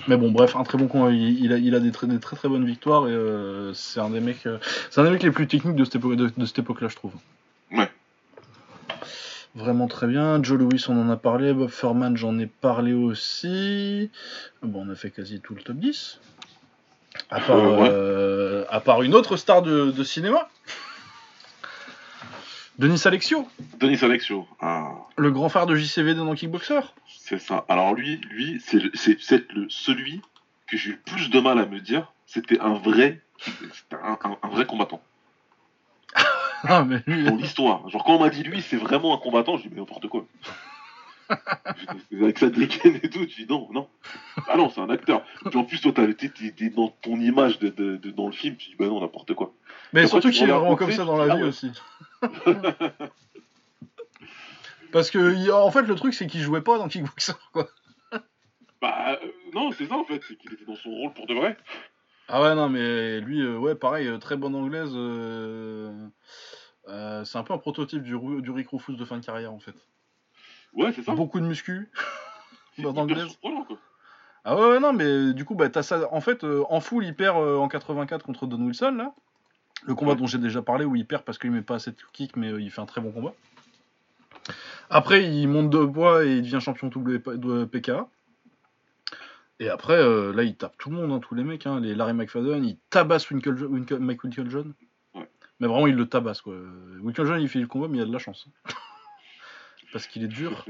Mais 0.09 0.17
bon, 0.17 0.31
bref, 0.31 0.57
un 0.57 0.65
très 0.65 0.79
bon 0.79 0.89
combat. 0.89 1.11
Il, 1.11 1.45
il 1.45 1.53
a, 1.53 1.59
il 1.59 1.75
a 1.75 1.81
des, 1.81 1.93
très, 1.93 2.07
des 2.07 2.19
très 2.19 2.35
très 2.35 2.49
bonnes 2.49 2.65
victoires 2.65 3.07
et 3.09 3.13
euh, 3.13 3.75
c'est 3.75 4.01
un 4.01 4.09
des 4.09 4.21
mecs, 4.21 4.49
c'est 4.91 5.01
un 5.03 5.05
des 5.05 5.11
mecs 5.11 5.23
les 5.23 5.33
plus 5.33 5.47
techniques 5.47 5.77
de 5.77 5.85
cette 5.85 5.97
époque, 5.97 6.17
de, 6.17 6.33
de 6.35 6.47
cette 6.47 6.61
époque-là, 6.61 6.89
je 6.89 6.97
trouve. 6.97 7.13
Ouais. 7.73 7.91
Vraiment 9.55 9.87
très 9.87 10.07
bien. 10.07 10.43
Joe 10.43 10.59
Louis, 10.59 10.83
on 10.89 10.99
en 10.99 11.11
a 11.11 11.17
parlé. 11.19 11.53
Bob 11.53 11.69
Furman, 11.69 12.17
j'en 12.17 12.39
ai 12.39 12.47
parlé 12.47 12.95
aussi. 12.95 14.11
Bon, 14.63 14.87
on 14.87 14.91
a 14.91 14.95
fait 14.95 15.11
quasi 15.11 15.41
tout 15.41 15.55
le 15.55 15.61
top 15.61 15.77
10. 15.77 16.21
À 17.31 17.41
part, 17.41 17.57
Euh, 17.59 18.61
ouais. 18.63 18.67
à 18.71 18.81
part 18.81 19.03
une 19.03 19.15
autre 19.15 19.37
star 19.37 19.63
de, 19.63 19.91
de 19.91 20.05
cinéma. 20.05 20.49
Denis 22.79 23.01
Alexio, 23.07 23.49
Denis 23.79 23.99
Alexio. 24.05 24.47
Ah, 24.61 24.91
le 25.17 25.31
grand 25.31 25.49
frère 25.49 25.65
de 25.67 25.75
JCVD 25.75 26.15
dans 26.19 26.35
Kickboxer. 26.35 26.81
c'est 27.09 27.39
ça. 27.39 27.65
Alors 27.69 27.95
lui, 27.95 28.19
lui, 28.31 28.61
c'est 28.63 28.79
celui 29.71 30.21
que 30.67 30.77
j'ai 30.77 30.91
eu 30.91 30.93
le 30.93 30.99
plus 31.13 31.31
de 31.31 31.41
mal 31.41 31.59
à 31.59 31.65
me 31.65 31.81
dire, 31.81 32.13
c'était 32.27 32.61
un 32.61 32.75
vrai, 32.75 33.23
c'était 33.39 33.97
un, 34.03 34.19
un- 34.23 34.37
un 34.43 34.49
vrai 34.49 34.67
combattant. 34.67 35.01
Ah, 36.65 36.85
mais 36.85 36.99
lui, 37.07 37.25
Dans 37.25 37.37
l'histoire. 37.37 37.89
Genre, 37.89 38.05
quand 38.05 38.17
on 38.17 38.21
m'a 38.21 38.29
dit 38.31 38.43
lui, 38.43 38.61
c'est 38.61 38.77
vraiment 38.77 39.15
un 39.15 39.19
combattant, 39.19 39.57
j'ai 39.57 39.65
dit, 39.65 39.75
mais 39.75 39.81
n'importe 39.81 40.09
quoi. 40.09 40.27
Avec 42.13 42.39
sa 42.39 42.49
dégaine 42.51 43.01
et 43.03 43.11
tout, 43.11 43.27
tu 43.27 43.43
dis 43.45 43.47
non, 43.49 43.69
non. 43.73 43.89
Ah 44.49 44.57
non, 44.57 44.71
c'est 44.71 44.81
un 44.81 44.91
acteur. 44.91 45.25
Puis 45.51 45.59
en 45.59 45.65
plus, 45.65 45.81
toi, 45.81 45.93
t'es 45.93 46.05
dans 46.71 46.89
ton 46.89 47.17
image 47.21 47.59
de, 47.59 47.69
de- 47.69 47.97
de- 47.97 48.11
dans 48.11 48.27
le 48.27 48.33
film, 48.33 48.57
tu 48.57 48.71
dis, 48.71 48.77
bah 48.77 48.87
non, 48.87 49.01
n'importe 49.01 49.35
quoi. 49.35 49.53
mais 49.93 50.01
Après, 50.01 50.11
surtout 50.11 50.31
qu'il 50.31 50.43
est 50.49 50.53
vraiment 50.53 50.77
comme 50.77 50.93
ça 50.93 51.05
dans 51.05 51.17
la 51.17 51.33
ah 51.33 51.37
vie 51.37 51.43
ouais. 51.43 51.49
aussi. 51.49 51.73
Parce 54.93 55.11
que, 55.11 55.51
en 55.51 55.71
fait, 55.71 55.83
le 55.83 55.95
truc, 55.95 56.15
c'est 56.15 56.27
qu'il 56.27 56.41
jouait 56.41 56.63
pas 56.63 56.79
dans 56.79 56.89
Kickboxer, 56.89 57.33
quoi. 57.53 57.69
Bah, 58.83 59.19
euh, 59.23 59.27
non, 59.55 59.73
c'est 59.73 59.87
ça 59.87 59.97
en 59.97 60.05
fait, 60.05 60.21
c'est 60.29 60.37
qu'il 60.37 60.53
était 60.53 60.67
dans 60.67 60.77
son 60.77 60.91
rôle 60.91 61.15
pour 61.15 61.27
de 61.27 61.33
vrai. 61.33 61.57
Ah 62.29 62.43
ouais, 62.43 62.55
non, 62.55 62.69
mais 62.69 63.21
lui, 63.21 63.41
euh, 63.41 63.57
ouais, 63.57 63.75
pareil, 63.75 64.07
euh, 64.07 64.19
très 64.19 64.37
bonne 64.37 64.55
anglaise. 64.55 64.93
euh, 64.95 66.09
c'est 67.25 67.39
un 67.39 67.43
peu 67.43 67.55
un 67.55 67.59
prototype 67.59 68.03
du, 68.03 68.15
du 68.43 68.51
Rick 68.51 68.69
Rufus 68.69 68.95
de 68.97 69.05
fin 69.07 69.19
de 69.19 69.25
carrière, 69.25 69.53
en 69.53 69.59
fait. 69.59 69.75
Ouais, 70.73 70.93
c'est 70.95 71.03
ça. 71.03 71.15
Beaucoup 71.15 71.41
de 71.41 71.47
muscu. 71.47 71.89
Anglaise. 72.85 73.39
quoi. 73.41 73.51
Ah 74.45 74.55
ouais, 74.57 74.69
ouais, 74.69 74.81
non, 74.81 74.93
mais 74.93 75.33
du 75.33 75.45
coup, 75.45 75.55
bah, 75.55 75.69
t'as 75.71 75.83
ça. 75.83 76.09
En 76.13 76.21
fait, 76.21 76.45
euh, 76.45 76.63
en 76.69 76.81
full, 76.81 77.05
il 77.05 77.15
perd 77.15 77.37
euh, 77.39 77.57
en 77.57 77.69
84 77.69 78.25
contre 78.25 78.47
Don 78.47 78.61
Wilson, 78.65 78.93
là. 78.93 79.13
Le 79.85 79.95
combat 79.95 80.13
Ouais. 80.13 80.19
dont 80.19 80.27
j'ai 80.27 80.39
déjà 80.39 80.63
parlé, 80.63 80.85
où 80.85 80.95
il 80.97 81.07
perd 81.07 81.23
parce 81.25 81.39
qu'il 81.39 81.51
met 81.51 81.63
pas 81.63 81.77
assez 81.77 81.91
de 81.91 81.97
kick, 82.13 82.37
mais 82.37 82.53
euh, 82.53 82.61
il 82.61 82.71
fait 82.71 82.81
un 82.81 82.87
très 82.87 83.01
bon 83.01 83.11
combat. 83.13 83.33
Après, 84.91 85.25
il 85.25 85.49
monte 85.49 85.71
de 85.71 85.85
poids 85.85 86.25
et 86.25 86.37
il 86.37 86.43
devient 86.43 86.61
champion 86.61 86.89
de 86.89 87.65
PKA. 87.65 88.07
Et 89.59 89.69
après, 89.69 89.97
là, 90.33 90.43
il 90.45 90.55
tape 90.55 90.77
tout 90.79 90.91
le 90.91 90.97
monde, 90.97 91.11
hein, 91.13 91.19
tous 91.19 91.35
les 91.35 91.43
mecs. 91.43 91.67
Hein, 91.67 91.81
les 91.81 91.95
Larry 91.95 92.13
McFadden, 92.13 92.63
il 92.65 92.77
tabasse 92.91 93.29
Winkle, 93.31 93.65
Winkle, 93.65 93.99
Mike 93.99 94.23
Winklejohn. 94.23 94.75
Ouais. 95.15 95.29
Mais 95.59 95.67
vraiment, 95.67 95.87
il 95.89 95.97
le 95.97 96.07
tabasse, 96.09 96.41
quoi. 96.43 96.55
Winklejohn, 97.01 97.41
il 97.41 97.49
fait 97.49 97.59
le 97.59 97.67
combat, 97.67 97.89
mais 97.89 97.99
il 97.99 98.03
a 98.03 98.07
de 98.07 98.13
la 98.13 98.19
chance. 98.21 98.47
Parce 99.97 100.09
qu'il 100.09 100.23
est 100.25 100.29
dur. 100.29 100.67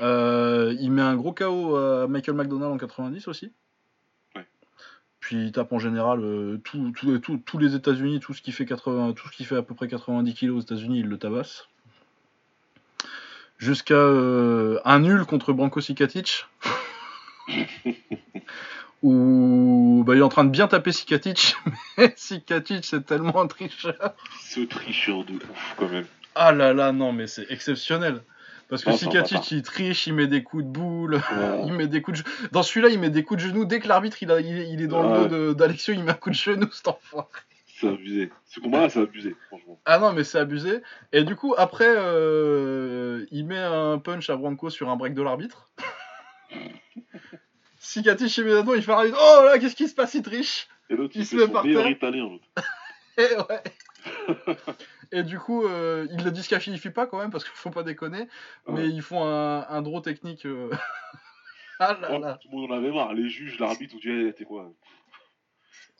Euh, 0.00 0.74
il 0.80 0.90
met 0.90 1.00
un 1.02 1.14
gros 1.14 1.32
KO 1.32 1.76
à 1.76 2.08
Michael 2.08 2.34
McDonald 2.34 2.72
en 2.72 2.76
90 2.76 3.28
aussi. 3.28 3.52
Ouais. 4.34 4.44
Puis 5.20 5.36
il 5.36 5.52
tape 5.52 5.72
en 5.72 5.78
général 5.78 6.24
euh, 6.24 6.58
tout- 6.64 6.90
tout- 6.90 7.18
tout- 7.20 7.36
tous 7.38 7.58
les 7.58 7.76
États-Unis, 7.76 8.18
tout 8.18 8.34
ce 8.34 8.42
qui 8.42 8.50
fait 8.50 8.66
80, 8.66 9.12
tout 9.12 9.28
ce 9.28 9.36
qui 9.36 9.44
fait 9.44 9.54
à 9.56 9.62
peu 9.62 9.76
près 9.76 9.86
90 9.86 10.34
kilos 10.34 10.56
aux 10.58 10.60
États-Unis, 10.60 10.98
il 11.00 11.06
le 11.06 11.18
tabasse. 11.18 11.68
Jusqu'à 13.58 13.94
euh, 13.94 14.80
un 14.84 14.98
nul 14.98 15.24
contre 15.24 15.52
Branko 15.52 15.80
Sikatic. 15.80 16.46
où 19.04 20.02
bah, 20.04 20.14
il 20.16 20.18
est 20.18 20.22
en 20.22 20.28
train 20.28 20.44
de 20.44 20.50
bien 20.50 20.66
taper 20.66 20.90
Sikatic, 20.90 21.54
mais 21.98 22.12
Sikatic 22.16 22.84
c'est 22.84 23.06
tellement 23.06 23.40
un 23.40 23.46
tricheur. 23.46 24.14
Ce 24.42 24.60
tricheur 24.60 25.24
de 25.24 25.34
ouf, 25.34 25.74
quand 25.76 25.88
même. 25.88 26.06
Ah 26.34 26.52
là 26.52 26.72
là, 26.74 26.90
non 26.92 27.12
mais 27.12 27.28
c'est 27.28 27.46
exceptionnel. 27.50 28.22
Parce 28.68 28.84
que 28.84 28.92
Sikatic 28.92 29.50
il 29.50 29.62
triche, 29.62 30.06
il 30.06 30.14
met 30.14 30.26
des 30.26 30.42
coups 30.42 30.62
de 30.64 30.68
boule. 30.68 31.14
Ouais. 31.14 31.62
Il 31.66 31.72
met 31.72 31.86
des 31.88 32.02
coups 32.02 32.22
de 32.22 32.48
Dans 32.52 32.62
celui-là, 32.62 32.88
il 32.90 32.98
met 33.00 33.08
des 33.10 33.24
coups 33.24 33.42
de 33.42 33.48
genoux. 33.48 33.64
Dès 33.64 33.80
que 33.80 33.88
l'arbitre 33.88 34.22
il, 34.22 34.30
a- 34.30 34.40
il 34.40 34.58
est- 34.58 34.68
il 34.70 34.86
dans 34.88 35.10
Ouais. 35.10 35.22
le 35.22 35.28
dos 35.28 35.54
d'Alexio, 35.54 35.94
il 35.94 36.04
met 36.04 36.10
un 36.10 36.14
coup 36.14 36.28
de 36.30 36.34
genou, 36.34 36.70
cet 36.70 36.88
enfoiré. 36.88 37.26
C'est 37.66 37.88
abusé. 37.88 38.30
Ce 38.46 38.60
combat-là, 38.60 38.88
c'est 38.90 39.00
abusé, 39.00 39.36
franchement. 39.48 39.80
Ah 39.86 39.98
non, 39.98 40.12
mais 40.12 40.24
c'est 40.24 40.38
abusé. 40.38 40.82
Et 41.12 41.22
du 41.24 41.36
coup, 41.36 41.54
après, 41.56 41.86
euh, 41.88 43.24
il 43.30 43.46
met 43.46 43.56
un 43.58 43.98
punch 43.98 44.28
à 44.30 44.36
Branco 44.36 44.68
sur 44.68 44.90
un 44.90 44.96
break 44.96 45.14
de 45.14 45.22
l'arbitre. 45.22 45.70
Cicatrice 47.78 48.36
immédiatement, 48.38 48.74
il 48.74 48.82
fait 48.82 48.92
un. 48.92 49.04
Oh 49.12 49.44
là, 49.44 49.58
qu'est-ce 49.58 49.76
qui 49.76 49.88
se 49.88 49.94
passe? 49.94 50.14
Il 50.14 50.22
triche. 50.22 50.68
Et 50.90 50.96
l'autre, 50.96 51.12
Il 51.14 51.22
il 51.22 51.26
se 51.26 51.36
fait 51.36 51.46
met 51.46 51.52
par 51.52 51.62
terre. 51.62 51.88
italien. 51.88 52.28
Et 53.16 53.22
ouais. 53.48 53.62
Et 55.12 55.22
du 55.22 55.38
coup, 55.38 55.64
euh, 55.64 56.06
il 56.10 56.22
le 56.24 56.30
disqualifie 56.30 56.90
pas 56.90 57.06
quand 57.06 57.18
même, 57.18 57.30
parce 57.30 57.44
qu'il 57.44 57.52
faut 57.54 57.70
pas 57.70 57.82
déconner. 57.82 58.28
Mais 58.66 58.74
Ouais. 58.82 58.88
ils 58.88 59.02
font 59.02 59.24
un, 59.24 59.66
un 59.68 59.82
draw 59.82 60.00
technique. 60.00 60.44
euh. 60.46 60.70
ah 61.80 61.96
là 62.00 62.08
Oh, 62.12 62.18
là. 62.18 62.38
tout 62.42 62.48
le 62.52 62.56
monde 62.58 62.70
en 62.72 62.74
avait 62.76 62.90
marre. 62.92 63.14
Les 63.14 63.28
juges, 63.28 63.58
l'arbitre, 63.58 63.94
on 63.96 64.00
dirait, 64.00 64.32
t'es 64.32 64.44
quoi 64.44 64.70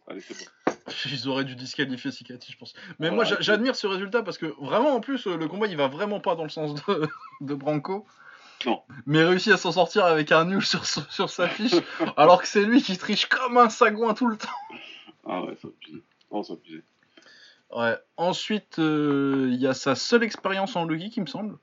Allez, 0.09 0.21
c'est 0.21 0.35
bon. 0.39 0.73
Ils 1.07 1.29
auraient 1.29 1.45
dû 1.45 1.55
disqualifier 1.55 2.11
Cicatrice, 2.11 2.53
je 2.53 2.59
pense. 2.59 2.75
Mais 2.99 3.11
Voilà, 3.11 3.31
moi, 3.31 3.39
j'admire 3.41 3.77
ce 3.77 3.87
résultat 3.87 4.23
parce 4.23 4.39
que 4.39 4.47
vraiment, 4.61 4.95
en 4.95 5.01
plus, 5.01 5.27
euh, 5.27 5.37
le 5.37 5.49
combat, 5.49 5.67
il 5.67 5.77
va 5.77 5.89
vraiment 5.89 6.21
pas 6.21 6.35
dans 6.35 6.45
le 6.45 6.49
sens 6.49 6.75
de, 6.75 7.09
de 7.43 7.55
Branco. 7.55 8.07
Non. 8.67 8.83
Mais 9.07 9.23
réussit 9.23 9.53
à 9.53 9.57
s'en 9.57 9.71
sortir 9.73 10.05
avec 10.05 10.33
un 10.33 10.47
nul 10.47 10.65
sur, 10.65 10.85
sur 10.85 11.31
sa 11.31 11.47
fiche, 11.49 11.75
alors 12.17 12.41
que 12.43 12.49
c'est 12.49 12.65
lui 12.65 12.83
qui 12.83 12.99
triche 12.99 13.27
comme 13.27 13.57
un 13.57 13.69
sagouin 13.69 14.15
tout 14.15 14.27
le 14.27 14.37
temps. 14.37 14.49
Ah 15.27 15.43
ouais, 15.43 15.57
c'est 15.61 15.69
abusé. 15.69 16.03
Non, 16.33 16.43
c'est 16.43 16.53
abusé. 16.55 16.83
Ouais. 17.75 17.97
Ensuite, 18.17 18.79
euh, 18.79 19.49
il 19.51 19.61
y 19.61 19.67
a 19.67 19.75
sa 19.75 19.95
seule 19.95 20.23
expérience 20.23 20.77
en 20.77 20.87
kick, 20.87 21.17
il 21.17 21.21
me 21.23 21.27
semble. 21.27 21.59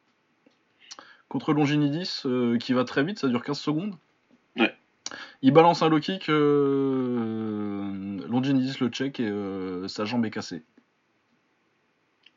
Contre 1.27 1.53
Longinidis, 1.53 2.21
euh, 2.25 2.57
qui 2.57 2.73
va 2.73 2.83
très 2.83 3.03
vite, 3.03 3.19
ça 3.19 3.27
dure 3.27 3.43
15 3.43 3.59
secondes. 3.59 3.95
Ouais. 4.55 4.73
Il 5.41 5.51
balance 5.51 5.81
un 5.81 5.89
low 5.89 5.99
kick, 5.99 6.29
euh, 6.29 8.19
Longinidis 8.27 8.77
le 8.79 8.89
check 8.89 9.19
et 9.19 9.27
euh, 9.27 9.87
sa 9.87 10.05
jambe 10.05 10.25
est 10.25 10.31
cassée. 10.31 10.63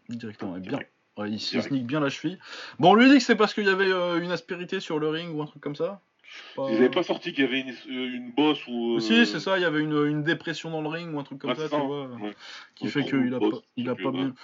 Directement, 0.08 0.56
bien. 0.58 0.78
Ouais, 1.18 1.30
il 1.30 1.40
se 1.40 1.60
sneak 1.60 1.84
bien 1.86 2.00
la 2.00 2.08
cheville. 2.08 2.38
Bon, 2.78 2.92
on 2.92 2.94
lui 2.94 3.10
dit 3.10 3.18
que 3.18 3.24
c'est 3.24 3.36
parce 3.36 3.52
qu'il 3.52 3.64
y 3.64 3.68
avait 3.68 3.90
une 4.20 4.30
aspérité 4.30 4.80
sur 4.80 4.98
le 4.98 5.08
ring 5.08 5.34
ou 5.34 5.42
un 5.42 5.46
truc 5.46 5.60
comme 5.60 5.76
ça. 5.76 6.00
Pas. 6.57 6.68
Ils 6.70 6.76
avaient 6.76 6.91
pas 6.91 7.03
sorti 7.03 7.33
qu'il 7.33 7.45
y 7.45 7.47
avait 7.47 7.61
une, 7.61 7.70
euh, 7.70 8.14
une 8.16 8.33
bosse 8.33 8.66
ou. 8.66 8.97
euh, 8.97 9.01
Si, 9.01 9.26
c'est 9.26 9.41
ça, 9.41 9.59
il 9.59 9.62
y 9.62 9.64
avait 9.64 9.81
une, 9.81 10.07
une 10.07 10.22
dépression 10.22 10.70
dans 10.70 10.83
le 10.83 10.89
ring 10.89 11.14
ou 11.14 11.18
un 11.18 11.24
truc 11.24 11.39
comme 11.39 11.51
Ouais, 11.51 11.57
ça, 11.57 11.68
tu 11.68 11.87
vois. 11.87 12.07
ouais. 12.07 12.35
Qui 12.74 12.89
fait 12.89 13.05
qu'il 13.05 13.33
a 13.35 13.39
boss, 13.39 13.61
pas, 13.61 13.66
il 13.76 13.89
a 13.89 13.95
pas 13.95 14.11
bien. 14.11 14.35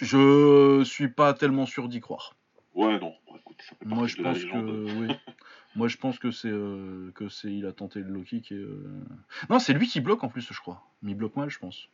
Je 0.00 0.82
suis 0.84 1.08
pas 1.08 1.34
tellement 1.34 1.66
sûr 1.66 1.88
d'y 1.88 2.00
croire. 2.00 2.34
Ouais, 2.74 2.98
non. 2.98 3.14
Bon, 3.26 3.36
écoute, 3.36 3.56
ça 3.68 3.76
fait 3.76 3.84
Moi, 3.84 4.06
je 4.06 4.16
de 4.16 4.22
la 4.22 4.30
pense 4.32 4.44
que 4.44 4.98
oui. 4.98 5.14
Moi, 5.74 5.88
je 5.88 5.96
pense 5.96 6.18
que 6.18 6.30
c'est 6.30 6.48
euh, 6.50 7.10
que 7.14 7.28
c'est 7.28 7.52
il 7.52 7.66
a 7.66 7.72
tenté 7.72 8.00
le 8.00 8.10
low 8.10 8.22
kick 8.22 8.52
et 8.52 8.56
euh, 8.56 8.84
non, 9.48 9.58
c'est 9.58 9.72
lui 9.72 9.86
qui 9.88 10.00
bloque 10.00 10.22
en 10.22 10.28
plus, 10.28 10.46
je 10.52 10.60
crois. 10.60 10.82
Mais 11.02 11.12
il 11.12 11.14
bloque 11.14 11.36
mal, 11.36 11.48
je 11.50 11.58
pense. 11.58 11.88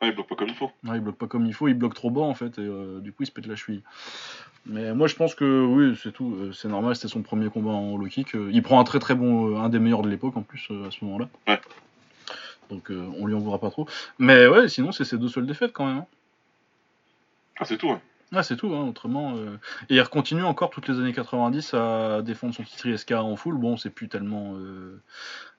Ah, 0.00 0.06
il 0.08 0.12
bloque 0.14 0.28
pas 0.28 0.34
comme 0.36 0.48
il 0.48 0.54
faut. 0.54 0.70
Il 0.84 1.00
bloque 1.00 1.16
pas 1.16 1.26
comme 1.26 1.46
il 1.46 1.54
faut, 1.54 1.68
il 1.68 1.74
bloque 1.74 1.94
trop 1.94 2.10
bas 2.10 2.20
en 2.22 2.34
fait 2.34 2.58
et 2.58 2.62
euh, 2.62 3.00
du 3.00 3.12
coup 3.12 3.22
il 3.22 3.26
se 3.26 3.32
pète 3.32 3.46
la 3.46 3.56
cheville. 3.56 3.82
Mais 4.66 4.94
moi, 4.94 5.06
je 5.08 5.14
pense 5.14 5.34
que 5.34 5.64
oui, 5.64 5.98
c'est 6.02 6.12
tout. 6.12 6.34
euh, 6.40 6.52
C'est 6.52 6.68
normal, 6.68 6.96
c'était 6.96 7.08
son 7.08 7.22
premier 7.22 7.50
combat 7.50 7.70
en 7.72 7.96
low 7.98 8.06
kick. 8.06 8.34
euh, 8.34 8.50
Il 8.52 8.62
prend 8.62 8.80
un 8.80 8.84
très 8.84 8.98
très 8.98 9.14
bon, 9.14 9.58
un 9.60 9.68
des 9.68 9.78
meilleurs 9.78 10.02
de 10.02 10.08
l'époque 10.08 10.36
en 10.36 10.42
plus 10.42 10.68
à 10.86 10.90
ce 10.90 11.04
moment-là. 11.04 11.28
Ouais. 11.48 11.60
Donc 12.70 12.90
on 12.90 13.26
lui 13.26 13.34
en 13.34 13.38
voudra 13.40 13.58
pas 13.58 13.70
trop. 13.70 13.86
Mais 14.18 14.46
ouais, 14.46 14.68
sinon 14.68 14.90
c'est 14.92 15.04
ses 15.04 15.18
deux 15.18 15.28
seules 15.28 15.46
défaites 15.46 15.72
quand 15.72 15.86
même. 15.86 15.98
hein. 15.98 16.06
Ah, 17.58 17.64
c'est 17.64 17.76
tout, 17.76 17.88
ouais. 17.88 18.00
Ah, 18.32 18.42
c'est 18.42 18.56
tout, 18.56 18.74
hein, 18.74 18.84
autrement. 18.88 19.36
euh, 19.36 19.58
Et 19.90 19.96
il 19.96 20.04
continue 20.08 20.42
encore 20.44 20.70
toutes 20.70 20.88
les 20.88 20.98
années 20.98 21.12
90 21.12 21.74
à 21.74 22.22
défendre 22.22 22.54
son 22.54 22.62
titre 22.64 22.86
ISK 22.86 23.12
en 23.12 23.36
full. 23.36 23.56
Bon, 23.56 23.76
c'est 23.76 23.90
plus 23.90 24.08
tellement. 24.08 24.54
euh, 24.56 25.00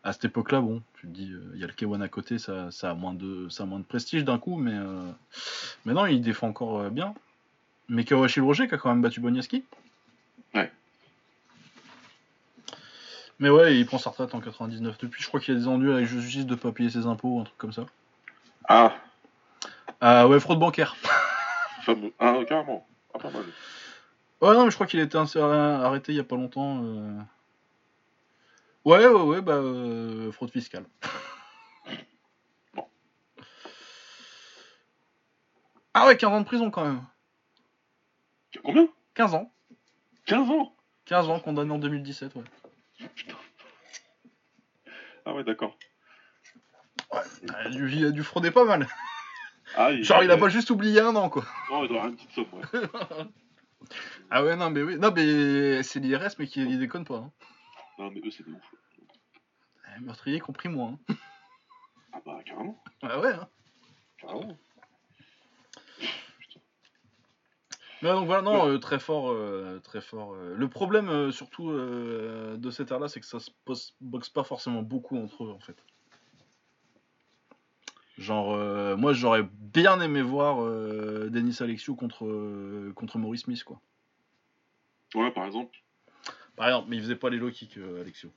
À 0.03 0.11
cette 0.13 0.25
époque-là, 0.25 0.59
bon, 0.61 0.81
tu 0.99 1.07
te 1.07 1.11
dis, 1.13 1.31
euh, 1.31 1.51
il 1.53 1.61
y 1.61 1.63
a 1.63 1.67
le 1.67 1.73
K1 1.73 2.01
à 2.01 2.09
côté, 2.09 2.37
ça, 2.37 2.69
ça, 2.71 2.91
a 2.91 2.93
moins 2.93 3.13
de, 3.13 3.47
ça 3.49 3.63
a 3.63 3.65
moins 3.65 3.79
de 3.79 3.85
prestige 3.85 4.25
d'un 4.25 4.37
coup, 4.39 4.57
mais. 4.57 4.73
euh, 4.73 5.09
Mais 5.85 5.93
non, 5.93 6.05
il 6.05 6.21
défend 6.21 6.47
encore 6.49 6.79
euh, 6.79 6.89
bien. 6.89 7.13
Mais 7.87 8.03
Kawashi 8.03 8.39
le 8.39 8.45
Roger 8.45 8.67
qui 8.67 8.73
a 8.75 8.77
quand 8.77 8.89
même 8.89 9.01
battu 9.01 9.19
Boniaski. 9.21 9.63
Ouais. 10.53 10.71
Mais 13.39 13.49
ouais, 13.49 13.77
il 13.77 13.85
prend 13.85 13.97
sa 13.99 14.09
retraite 14.09 14.33
en 14.33 14.39
99. 14.41 14.97
Depuis, 14.97 15.21
je 15.21 15.27
crois 15.27 15.39
qu'il 15.39 15.53
y 15.53 15.57
a 15.57 15.59
des 15.59 15.67
ennuis 15.67 15.91
avec 15.93 16.05
justice 16.07 16.45
de 16.45 16.55
pas 16.55 16.71
payer 16.71 16.89
ses 16.89 17.05
impôts, 17.05 17.39
un 17.39 17.43
truc 17.43 17.57
comme 17.57 17.73
ça. 17.73 17.85
Ah, 18.67 18.95
Ah 20.01 20.27
ouais, 20.27 20.39
fraude 20.39 20.59
bancaire. 20.59 20.95
fameux. 21.85 22.13
Ah, 22.19 22.37
carrément. 22.47 22.87
Ah, 23.13 23.19
pas 23.19 23.29
mal. 23.29 23.45
Ouais, 24.41 24.53
non, 24.53 24.65
mais 24.65 24.71
je 24.71 24.75
crois 24.75 24.87
qu'il 24.87 24.99
a 24.99 25.03
été 25.03 25.17
arrêté 25.17 26.11
il 26.11 26.15
y 26.15 26.19
a 26.19 26.23
pas 26.23 26.35
longtemps. 26.35 26.83
euh. 26.83 27.19
Ouais, 28.83 29.07
ouais, 29.07 29.21
ouais, 29.21 29.41
bah, 29.41 29.53
euh, 29.53 30.31
fraude 30.31 30.51
fiscale. 30.51 30.85
Bon. 32.73 32.85
Ah 35.93 36.07
ouais, 36.07 36.17
15 36.17 36.31
ans 36.31 36.41
de 36.41 36.45
prison 36.45 36.69
quand 36.69 36.83
même. 36.83 37.01
Combien? 38.63 38.87
15 39.13 39.33
ans. 39.33 39.51
15 40.25 40.49
ans? 40.49 40.75
15 41.05 41.29
ans, 41.29 41.39
condamné 41.39 41.71
en 41.71 41.77
2017, 41.77 42.35
ouais. 42.35 42.43
Putain. 43.15 43.35
Ah, 45.25 45.33
ouais, 45.33 45.43
d'accord. 45.43 45.77
Euh, 47.13 47.19
Il 47.71 48.05
a 48.05 48.11
dû 48.11 48.23
frauder 48.23 48.51
pas 48.51 48.65
mal. 48.65 48.87
Ah, 49.77 49.91
il, 49.91 50.03
Genre, 50.03 50.23
il 50.23 50.31
a 50.31 50.37
pas 50.37 50.49
juste 50.49 50.69
oublié 50.69 50.99
un 51.01 51.15
an, 51.15 51.29
quoi. 51.29 51.43
Non, 51.69 51.83
il 51.83 51.87
doit 51.89 51.97
avoir 51.97 52.07
une 52.07 52.15
petite 52.15 52.31
somme, 52.31 52.45
ouais. 52.53 53.27
Ah 54.31 54.43
ouais, 54.43 54.55
non, 54.55 54.69
mais 54.71 54.81
oui. 54.81 54.97
Non, 54.97 55.11
mais 55.15 55.83
c'est 55.83 55.99
l'IRS, 55.99 56.35
mais 56.39 56.47
qui 56.47 56.61
il 56.61 56.79
déconne 56.79 57.05
pas. 57.05 57.17
Hein. 57.17 57.31
Non, 57.99 58.09
mais 58.11 58.19
eux, 58.25 58.31
c'est 58.31 58.43
des 58.45 58.51
ouf. 58.51 58.73
Eh, 59.95 60.01
Meurtrier 60.01 60.39
compris 60.39 60.69
moi. 60.69 60.91
Hein. 61.09 61.15
Ah, 62.13 62.21
bah, 62.25 62.39
carrément. 62.45 62.81
Ah 63.03 63.19
ouais, 63.19 63.33
hein. 63.33 63.47
Carrément. 64.17 64.57
Ouais, 68.01 68.11
donc 68.11 68.25
voilà, 68.25 68.41
non, 68.41 68.67
euh, 68.67 68.77
très 68.77 68.99
fort, 68.99 69.31
euh, 69.31 69.79
très 69.83 70.01
fort. 70.01 70.33
euh. 70.35 70.53
Le 70.55 70.67
problème, 70.67 71.09
euh, 71.09 71.31
surtout, 71.31 71.69
euh, 71.69 72.57
de 72.57 72.69
cette 72.69 72.91
ère-là, 72.91 73.07
c'est 73.07 73.19
que 73.19 73.25
ça 73.25 73.39
se 73.39 73.51
pose- 73.65 73.95
boxe 74.01 74.29
pas 74.29 74.43
forcément 74.43 74.81
beaucoup 74.81 75.17
entre 75.17 75.45
eux, 75.45 75.51
en 75.51 75.59
fait. 75.59 75.77
Genre, 78.17 78.53
euh, 78.53 78.95
moi, 78.95 79.13
j'aurais 79.13 79.43
bien 79.43 79.99
aimé 79.99 80.21
voir 80.21 80.63
euh, 80.63 81.29
Denis 81.29 81.57
Alexiou 81.59 81.95
contre, 81.95 82.25
euh, 82.25 82.93
contre 82.95 83.17
Maurice 83.17 83.41
Smith, 83.41 83.63
quoi. 83.63 83.81
Ouais, 85.13 85.31
par 85.31 85.45
exemple. 85.45 85.77
Par 86.55 86.67
exemple, 86.67 86.87
mais 86.89 86.95
il 86.95 87.01
faisait 87.01 87.17
pas 87.17 87.29
les 87.29 87.37
low 87.37 87.51
kicks, 87.51 87.77
Alexiou. 87.77 88.31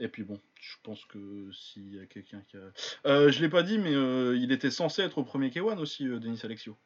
Et 0.00 0.08
puis 0.08 0.22
bon, 0.22 0.40
je 0.60 0.76
pense 0.82 1.04
que 1.04 1.50
s'il 1.52 1.94
y 1.94 2.00
a 2.00 2.06
quelqu'un 2.06 2.40
qui 2.48 2.56
a... 2.56 2.60
Euh, 3.06 3.30
je 3.30 3.40
l'ai 3.40 3.48
pas 3.48 3.62
dit, 3.62 3.78
mais 3.78 3.92
il 3.92 4.50
était 4.52 4.70
censé 4.70 5.02
être 5.02 5.18
au 5.18 5.24
premier 5.24 5.50
K1 5.50 5.78
aussi, 5.78 6.04
Denis 6.04 6.40
Alexiou. 6.42 6.76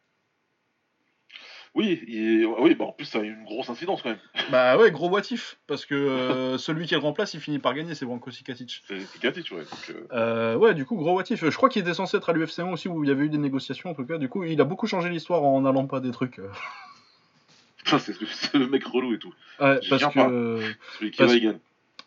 Oui, 1.75 2.03
il- 2.07 2.45
oui 2.59 2.75
bah 2.75 2.85
en 2.85 2.93
plus, 2.93 3.07
ça 3.07 3.21
a 3.21 3.23
eu 3.23 3.33
une 3.33 3.45
grosse 3.45 3.71
incidence 3.71 4.03
quand 4.03 4.11
même. 4.11 4.19
Bah 4.51 4.77
ouais, 4.77 4.91
gros 4.91 5.09
boitif, 5.09 5.57
parce 5.67 5.87
que 5.87 5.95
euh, 5.95 6.59
celui 6.59 6.87
qui 6.87 6.93
le 6.95 7.01
remplace, 7.01 7.33
il 7.33 7.41
finit 7.41 7.59
par 7.59 7.73
gagner, 7.73 7.95
c'est 7.95 8.05
Branko 8.05 8.31
Sikatic. 8.31 8.83
C'est 8.87 9.01
Sikatic, 9.01 9.51
ouais. 9.53 9.63
Donc, 9.63 9.91
euh, 9.91 10.07
Euh, 10.13 10.57
ouais, 10.57 10.75
du 10.75 10.85
coup, 10.85 10.97
gros 10.97 11.13
boitif. 11.15 11.43
Je 11.49 11.57
crois 11.57 11.71
qu'il 11.71 11.81
était 11.81 11.95
censé 11.95 12.19
être 12.19 12.29
à 12.29 12.35
l'UFC 12.35 12.59
1 12.61 12.71
aussi, 12.73 12.89
où 12.89 13.03
il 13.05 13.09
y 13.09 13.11
avait 13.11 13.25
eu 13.25 13.29
des 13.31 13.39
négociations, 13.39 13.91
en 13.91 13.95
tout 13.95 14.05
cas. 14.05 14.19
Du 14.19 14.29
coup, 14.29 14.45
il 14.45 14.61
a 14.61 14.65
beaucoup 14.65 14.87
changé 14.87 15.09
l'histoire 15.09 15.43
en 15.43 15.65
allant 15.65 15.87
pas 15.87 16.01
des 16.01 16.11
trucs. 16.11 16.41
putain, 17.85 17.99
c'est 17.99 18.55
le 18.55 18.67
mec 18.67 18.85
relou 18.85 19.15
et 19.15 19.19
tout. 19.19 19.33
Ouais, 19.61 19.81
parce 19.89 20.05
que... 20.13 20.61
Celui 20.99 21.11
qui 21.11 21.19
Parce- 21.19 21.31
va, 21.31 21.37
il 21.37 21.43
gagne. 21.43 21.59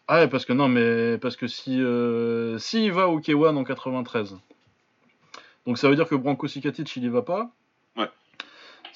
Ah 0.07 0.19
ouais, 0.19 0.27
parce 0.27 0.45
que 0.45 0.53
non, 0.53 0.67
mais 0.67 1.17
parce 1.17 1.35
que 1.35 1.47
si 1.47 1.81
euh, 1.81 2.59
s'il 2.59 2.91
va 2.91 3.07
au 3.09 3.19
K1 3.19 3.55
en 3.55 3.63
93, 3.63 4.37
donc 5.65 5.79
ça 5.79 5.89
veut 5.89 5.95
dire 5.95 6.07
que 6.07 6.13
Branko 6.13 6.47
Sikatic 6.47 6.95
il 6.95 7.05
y 7.05 7.09
va 7.09 7.23
pas. 7.23 7.49
Ouais. 7.97 8.07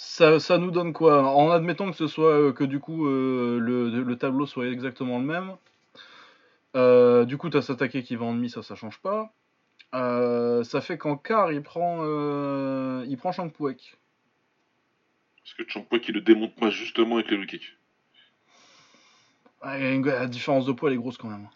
Ça, 0.01 0.39
ça 0.39 0.57
nous 0.57 0.71
donne 0.71 0.93
quoi? 0.93 1.29
En 1.35 1.51
admettant 1.51 1.91
que 1.91 1.97
ce 1.97 2.07
soit 2.07 2.31
euh, 2.31 2.53
que 2.53 2.63
du 2.63 2.79
coup 2.79 3.05
euh, 3.05 3.59
le, 3.59 3.89
le 4.01 4.17
tableau 4.17 4.45
soit 4.45 4.67
exactement 4.67 5.19
le 5.19 5.25
même. 5.25 5.57
Euh, 6.77 7.25
du 7.25 7.35
coup, 7.37 7.49
t'as 7.49 7.61
Satake 7.61 8.01
qui 8.03 8.15
va 8.15 8.23
en 8.23 8.33
demi, 8.33 8.49
ça, 8.49 8.63
ça 8.63 8.75
change 8.75 8.99
pas. 8.99 9.33
Euh, 9.93 10.63
ça 10.63 10.79
fait 10.79 10.97
qu'en 10.97 11.17
quart, 11.17 11.51
il 11.51 11.61
prend, 11.61 11.97
il 13.03 13.17
prend 13.17 13.33
Shankpuek. 13.33 13.97
Parce 15.43 15.53
que 15.55 15.69
Champouet 15.69 15.99
qui 15.99 16.13
le 16.13 16.21
démonte 16.21 16.55
pas 16.55 16.69
justement 16.69 17.15
avec 17.15 17.29
les 17.29 17.35
low 17.35 17.45
kicks. 17.45 17.75
Ouais, 19.65 19.99
la 19.99 20.27
différence 20.27 20.65
de 20.65 20.71
poids, 20.71 20.89
elle 20.89 20.95
est 20.95 20.99
grosse 20.99 21.17
quand 21.17 21.27
même. 21.27 21.49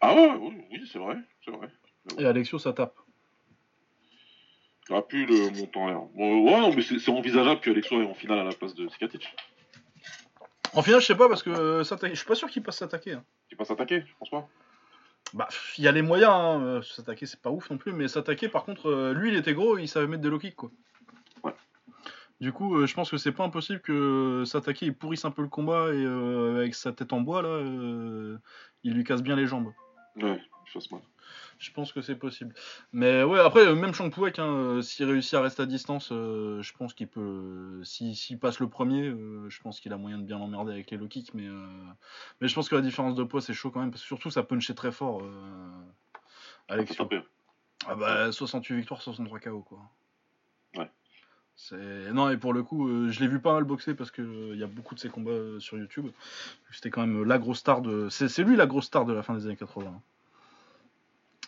Ah 0.00 0.14
ouais, 0.14 0.30
oui, 0.38 0.54
oui 0.70 0.88
c'est 0.92 1.00
vrai, 1.00 1.16
c'est 1.44 1.50
vrai. 1.50 1.70
Et 2.18 2.24
Alexio, 2.24 2.60
ça 2.60 2.72
tape. 2.72 2.94
Il 4.88 4.92
aurait 4.92 5.06
pu 5.06 5.26
le 5.26 5.50
monter 5.50 5.78
en 5.78 5.86
l'air. 5.88 6.00
Bon, 6.14 6.44
ouais, 6.44 6.60
non, 6.60 6.72
mais 6.74 6.82
c'est 6.82 7.10
envisageable 7.10 7.60
que 7.60 7.70
Alexo 7.70 8.00
est 8.00 8.06
en 8.06 8.14
finale 8.14 8.38
à 8.38 8.44
la 8.44 8.52
place 8.52 8.74
de 8.74 8.88
Sikatic. 8.88 9.34
En 10.74 10.82
final, 10.82 11.00
je 11.00 11.06
sais 11.06 11.16
pas 11.16 11.28
parce 11.28 11.42
que 11.42 11.50
euh, 11.50 11.82
je 11.82 12.14
suis 12.14 12.26
pas 12.26 12.34
sûr 12.34 12.48
qu'il 12.48 12.62
passe 12.62 12.78
s'attaquer. 12.78 13.14
Hein. 13.14 13.24
Qui 13.48 13.56
passe 13.56 13.70
attaquer, 13.70 14.04
je 14.06 14.12
pense 14.18 14.30
pas? 14.30 14.48
Bah, 15.34 15.48
il 15.76 15.84
y 15.84 15.88
a 15.88 15.92
les 15.92 16.02
moyens, 16.02 16.30
hein. 16.32 16.62
euh, 16.62 16.82
s'attaquer 16.82 17.26
c'est 17.26 17.40
pas 17.40 17.50
ouf 17.50 17.68
non 17.70 17.78
plus, 17.78 17.92
mais 17.92 18.06
s'attaquer 18.06 18.48
par 18.48 18.64
contre, 18.64 18.88
euh, 18.88 19.12
lui 19.12 19.30
il 19.30 19.36
était 19.36 19.54
gros, 19.54 19.76
il 19.76 19.88
savait 19.88 20.06
mettre 20.06 20.22
des 20.22 20.28
low 20.28 20.38
kicks 20.38 20.54
quoi. 20.54 20.70
Ouais. 21.42 21.54
Du 22.40 22.52
coup, 22.52 22.76
euh, 22.76 22.86
je 22.86 22.94
pense 22.94 23.10
que 23.10 23.16
c'est 23.16 23.32
pas 23.32 23.42
impossible 23.42 23.80
que 23.80 24.44
s'attaquer 24.46 24.86
il 24.86 24.94
pourrisse 24.94 25.24
un 25.24 25.32
peu 25.32 25.42
le 25.42 25.48
combat 25.48 25.92
et 25.92 26.04
avec 26.04 26.76
sa 26.76 26.92
tête 26.92 27.12
en 27.12 27.20
bois 27.20 27.42
là, 27.42 27.60
il 28.84 28.94
lui 28.94 29.02
casse 29.02 29.22
bien 29.22 29.34
les 29.34 29.46
jambes. 29.46 29.72
Ouais, 30.22 30.40
il 30.66 30.70
fasse 30.70 30.90
mal. 30.92 31.00
Je 31.58 31.70
pense 31.72 31.92
que 31.92 32.02
c'est 32.02 32.16
possible. 32.16 32.54
Mais 32.92 33.22
ouais, 33.22 33.40
après, 33.40 33.66
euh, 33.66 33.74
même 33.74 33.94
Shankpuek, 33.94 34.38
hein, 34.38 34.46
euh, 34.46 34.82
s'il 34.82 35.06
réussit 35.06 35.34
à 35.34 35.40
rester 35.40 35.62
à 35.62 35.66
distance, 35.66 36.10
euh, 36.12 36.60
je 36.62 36.72
pense 36.74 36.92
qu'il 36.94 37.08
peut. 37.08 37.80
si- 37.84 38.14
S'il 38.14 38.38
passe 38.38 38.60
le 38.60 38.68
premier, 38.68 39.08
euh, 39.08 39.48
je 39.48 39.60
pense 39.62 39.80
qu'il 39.80 39.92
a 39.92 39.96
moyen 39.96 40.18
de 40.18 40.24
bien 40.24 40.38
l'emmerder 40.38 40.72
avec 40.72 40.90
les 40.90 40.96
low 40.98 41.08
kicks. 41.08 41.32
Mais, 41.34 41.46
euh, 41.46 41.66
mais 42.40 42.48
je 42.48 42.54
pense 42.54 42.68
que 42.68 42.74
la 42.74 42.82
différence 42.82 43.14
de 43.14 43.24
poids, 43.24 43.40
c'est 43.40 43.54
chaud 43.54 43.70
quand 43.70 43.80
même. 43.80 43.90
Parce 43.90 44.02
que 44.02 44.06
surtout, 44.06 44.30
ça 44.30 44.42
punchait 44.42 44.74
très 44.74 44.92
fort. 44.92 45.22
Taper. 47.08 47.22
Ah 47.86 47.94
bah, 47.94 48.32
68 48.32 48.76
victoires, 48.76 49.00
63 49.02 49.38
KO 49.40 49.60
quoi. 49.62 49.78
Ouais. 50.76 50.90
Non, 52.12 52.28
et 52.30 52.36
pour 52.36 52.52
le 52.52 52.62
coup, 52.62 52.88
euh, 52.88 53.10
je 53.10 53.20
l'ai 53.20 53.28
vu 53.28 53.40
pas 53.40 53.54
mal 53.54 53.64
boxer 53.64 53.94
parce 53.94 54.10
qu'il 54.10 54.56
y 54.56 54.62
a 54.62 54.66
beaucoup 54.66 54.94
de 54.94 55.00
ses 55.00 55.08
combats 55.08 55.30
euh, 55.30 55.58
sur 55.60 55.78
YouTube. 55.78 56.08
C'était 56.70 56.90
quand 56.90 57.06
même 57.06 57.24
la 57.24 57.38
grosse 57.38 57.58
star 57.58 57.80
de. 57.80 58.08
C'est, 58.10 58.28
c'est 58.28 58.42
lui 58.44 58.56
la 58.56 58.66
grosse 58.66 58.86
star 58.86 59.04
de 59.06 59.12
la 59.14 59.22
fin 59.22 59.34
des 59.34 59.46
années 59.46 59.56
80. 59.56 59.86
hein. 59.88 60.00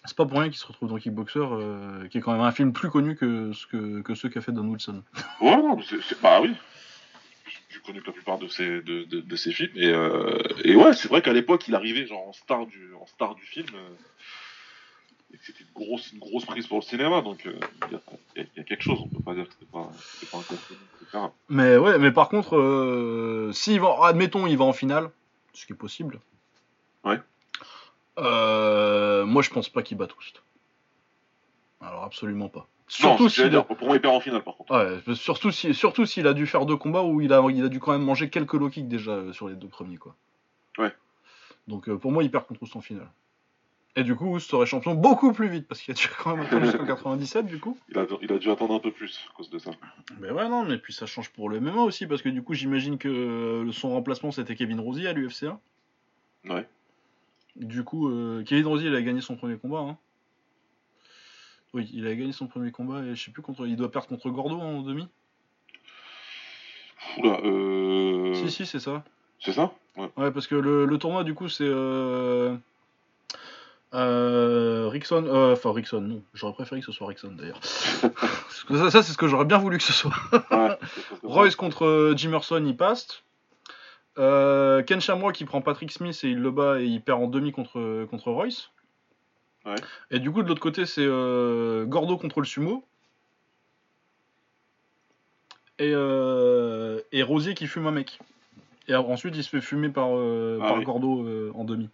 C'est 0.05 0.17
pas 0.17 0.25
pour 0.27 0.39
rien 0.39 0.49
qu'il 0.49 0.59
se 0.59 0.67
retrouve 0.67 0.89
dans 0.89 0.97
Kickboxer, 0.97 1.41
euh, 1.41 2.09
qui 2.09 2.19
est 2.19 2.21
quand 2.21 2.33
même 2.33 2.41
un 2.41 2.53
film 2.53 2.73
plus 2.73 2.89
connu 2.91 3.17
que, 3.17 3.53
ce 3.53 3.67
que, 3.67 4.01
que 4.03 4.15
ceux 4.15 4.29
qu'a 4.29 4.41
fait 4.41 4.53
Don 4.53 4.67
Wilson. 4.67 5.03
Ouais, 5.41 5.57
non, 5.57 5.77
mais 5.77 5.83
c'est, 5.89 6.01
c'est- 6.03 6.21
bah 6.23 6.41
oui. 6.41 6.55
J'ai 7.71 7.81
connu 7.81 8.01
que 8.01 8.07
la 8.07 8.13
plupart 8.13 8.39
de 8.39 8.49
ces, 8.49 8.81
de, 8.81 9.05
de, 9.05 9.37
films. 9.37 9.71
Et, 9.75 9.89
euh, 9.89 10.39
et 10.65 10.75
ouais, 10.75 10.95
c'est 10.95 11.09
vrai 11.09 11.21
qu'à 11.21 11.33
l'époque, 11.33 11.69
il 11.69 11.75
arrivait 11.75 12.07
genre 12.07 12.29
en 12.29 12.33
star 12.33 12.67
du, 12.67 12.95
en 12.95 13.07
star 13.07 13.35
du 13.35 13.43
film. 13.45 13.69
euh, 13.75 13.89
et 15.33 15.37
que 15.37 15.45
c'était 15.45 15.61
une 15.65 15.73
grosse, 15.75 16.13
une 16.13 16.19
grosse 16.19 16.47
prise 16.47 16.67
pour 16.67 16.79
le 16.79 16.83
cinéma. 16.83 17.21
Donc 17.21 17.45
il 17.45 17.93
y, 17.93 18.41
a, 18.41 18.43
y 18.57 18.65
quelque 18.65 18.83
chose, 18.83 18.99
on 19.03 19.09
peut 19.09 19.21
pas 19.21 19.35
dire 19.35 19.47
que 19.47 19.53
c'était 19.53 19.71
pas, 19.71 19.91
pas 20.33 20.39
un 20.39 20.43
concours, 20.43 20.77
etc. 21.03 21.25
Mais 21.49 21.77
ouais, 21.77 21.99
mais 21.99 22.13
par 22.13 22.29
contre, 22.29 22.57
va, 23.79 23.97
admettons, 24.05 24.47
il 24.47 24.57
va 24.57 24.65
en 24.65 24.73
finale, 24.73 25.11
ce 25.53 25.67
qui 25.67 25.73
est 25.75 25.77
possible. 25.77 26.21
Ouais. 27.05 27.19
Euh, 28.19 29.25
moi, 29.25 29.43
je 29.43 29.51
pense 29.51 29.69
pas 29.69 29.83
qu'il 29.83 29.97
bat 29.97 30.07
Toust. 30.07 30.43
Alors 31.81 32.05
absolument 32.05 32.49
pas. 32.49 32.67
Surtout 32.89 33.29
s'il 33.29 33.45
a... 33.45 33.49
dire. 33.49 33.67
Pour 33.67 33.87
moi, 33.87 33.97
il 33.97 34.01
perd 34.01 34.15
en 34.15 34.21
finale 34.21 34.43
par 34.43 34.57
contre. 34.57 34.75
Ouais, 34.75 35.15
surtout 35.15 35.51
si, 35.51 35.75
surtout 35.75 36.07
s'il 36.07 36.27
a 36.27 36.35
dû 36.35 36.47
faire 36.47 36.67
deux 36.67 36.77
combats 36.77 37.03
où 37.03 37.21
il 37.21 37.33
a, 37.33 37.45
il 37.51 37.65
a 37.65 37.69
dû 37.69 37.79
quand 37.81 37.93
même 37.93 38.03
manger 38.03 38.31
quelques 38.31 38.55
low 38.55 38.71
kicks 38.71 38.89
déjà 38.89 39.13
euh, 39.13 39.33
sur 39.33 39.49
les 39.49 39.55
deux 39.55 39.69
premiers 39.69 39.99
quoi. 39.99 40.17
Ouais. 40.79 40.93
Donc 41.69 41.89
euh, 41.89 41.97
pour 41.97 42.11
moi, 42.11 42.25
il 42.25 42.31
perd 42.31 42.47
contre 42.47 42.63
Oust 42.63 42.75
en 42.77 42.81
finale. 42.81 43.09
Et 43.95 44.05
du 44.05 44.15
coup, 44.15 44.35
Oust 44.35 44.51
serait 44.51 44.67
champion 44.67 44.95
beaucoup 44.95 45.33
plus 45.33 45.49
vite 45.49 45.69
parce 45.69 45.83
qu'il 45.83 45.93
a 45.93 45.95
dû 45.95 46.09
quand 46.23 46.35
même 46.35 46.47
attendre 46.47 46.65
jusqu'en 46.65 46.87
97 46.87 47.47
du 47.47 47.61
coup. 47.61 47.77
Il 47.91 47.99
a, 47.99 48.07
il 48.23 48.33
a 48.33 48.39
dû 48.39 48.51
attendre 48.51 48.75
un 48.75 48.81
peu 48.81 48.91
plus 48.91 49.27
à 49.31 49.37
cause 49.37 49.51
de 49.51 49.59
ça. 49.59 49.71
Mais 50.19 50.31
ouais, 50.31 50.49
non, 50.49 50.65
mais 50.65 50.79
puis 50.79 50.93
ça 50.93 51.07
change 51.07 51.31
pour 51.31 51.51
le 51.51 51.61
MMA 51.61 51.83
aussi, 51.83 52.07
parce 52.07 52.23
que 52.23 52.29
du 52.31 52.43
coup, 52.43 52.55
j'imagine 52.55 52.97
que 52.97 53.69
son 53.73 53.91
remplacement 53.91 54.31
c'était 54.31 54.55
Kevin 54.55 54.81
Rosier 54.81 55.09
à 55.09 55.13
l'UFC 55.13 55.45
1. 55.45 55.61
Ouais. 56.51 56.67
Du 57.59 57.85
coup, 57.85 58.09
euh, 58.09 58.43
Kevin 58.45 58.77
il 58.81 58.95
a 58.95 59.03
gagné 59.03 59.21
son 59.21 59.37
premier 59.37 59.57
combat. 59.57 59.81
Hein. 59.81 59.97
Oui, 61.75 61.91
il 61.93 62.07
a 62.07 62.15
gagné 62.15 62.33
son 62.33 62.47
premier 62.47 62.71
combat 62.71 63.03
et 63.03 63.15
je 63.15 63.25
sais 63.25 63.31
plus 63.31 63.43
contre. 63.43 63.67
Il 63.67 63.77
doit 63.77 63.91
perdre 63.91 64.09
contre 64.09 64.31
Gordo 64.31 64.59
en 64.59 64.83
demi. 64.83 65.07
Oula, 67.19 67.41
euh... 67.45 68.35
Si, 68.35 68.51
si, 68.51 68.67
c'est 68.67 68.81
ça. 68.81 69.05
C'est 69.41 69.53
ça? 69.53 69.73
Ouais. 69.97 70.11
Ouais, 70.17 70.31
parce 70.31 70.47
que 70.47 70.55
le, 70.55 70.85
le 70.87 70.99
tournoi, 70.99 71.25
du 71.25 71.35
coup, 71.35 71.49
c'est. 71.49 71.65
Euh... 71.67 72.57
Euh, 73.95 74.89
Rickson, 74.91 75.25
euh, 75.27 75.55
enfin 75.55 75.73
Rickson, 75.73 76.03
non, 76.03 76.23
j'aurais 76.35 76.53
préféré 76.53 76.81
que 76.81 76.87
ce 76.87 76.93
soit 76.93 77.07
Rickson 77.07 77.33
d'ailleurs. 77.33 77.61
Ça, 77.65 78.91
ça, 78.91 79.03
c'est 79.03 79.13
ce 79.13 79.17
que 79.17 79.29
j'aurais 79.29 79.47
bien 79.47 79.57
voulu 79.57 79.79
que 79.79 79.85
ce 79.85 79.95
soit. 79.95 80.13
ouais. 80.51 80.77
Royce 81.23 81.57
contre 81.57 81.87
euh, 81.87 82.15
Jimerson, 82.15 82.63
il 82.67 82.77
passe. 82.77 83.23
Euh, 84.19 84.83
Ken 84.83 85.01
Shamrock 85.01 85.35
qui 85.35 85.45
prend 85.45 85.61
Patrick 85.61 85.93
Smith 85.93 86.19
et 86.25 86.31
il 86.31 86.39
le 86.39 86.51
bat 86.51 86.81
et 86.81 86.85
il 86.85 87.01
perd 87.01 87.23
en 87.23 87.27
demi 87.29 87.53
contre, 87.53 88.05
contre 88.07 88.31
Royce. 88.33 88.71
Ouais. 89.65 89.77
Et 90.11 90.19
du 90.19 90.31
coup, 90.31 90.43
de 90.43 90.49
l'autre 90.49 90.61
côté, 90.61 90.87
c'est 90.87 91.05
euh, 91.05 91.85
Gordo 91.85 92.17
contre 92.17 92.41
le 92.41 92.47
sumo. 92.47 92.85
Et, 95.79 95.93
euh, 95.95 97.01
et 97.13 97.23
Rosier 97.23 97.55
qui 97.55 97.69
fume 97.69 97.87
un 97.87 97.93
mec. 97.93 98.19
Et 98.89 98.95
ensuite, 98.95 99.37
il 99.37 99.45
se 99.45 99.51
fait 99.51 99.61
fumer 99.61 99.91
par, 99.91 100.07
Ah 100.07 100.69
par 100.69 100.79
oui. 100.79 100.85
Gordo 100.85 101.53
en 101.55 101.65
demi. 101.65 101.89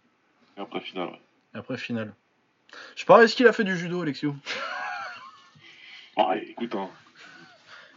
Et 0.57 0.61
après 0.61 0.79
finale, 0.79 1.09
ouais. 1.09 1.21
Et 1.53 1.57
après, 1.57 1.77
finale. 1.77 2.13
Je 2.95 3.05
pas, 3.05 3.23
est-ce 3.23 3.35
qu'il 3.35 3.47
a 3.47 3.53
fait 3.53 3.63
du 3.63 3.77
judo, 3.77 4.01
Alexio? 4.01 4.35
Ah, 6.17 6.37
écoute, 6.37 6.73
hein. 6.75 6.89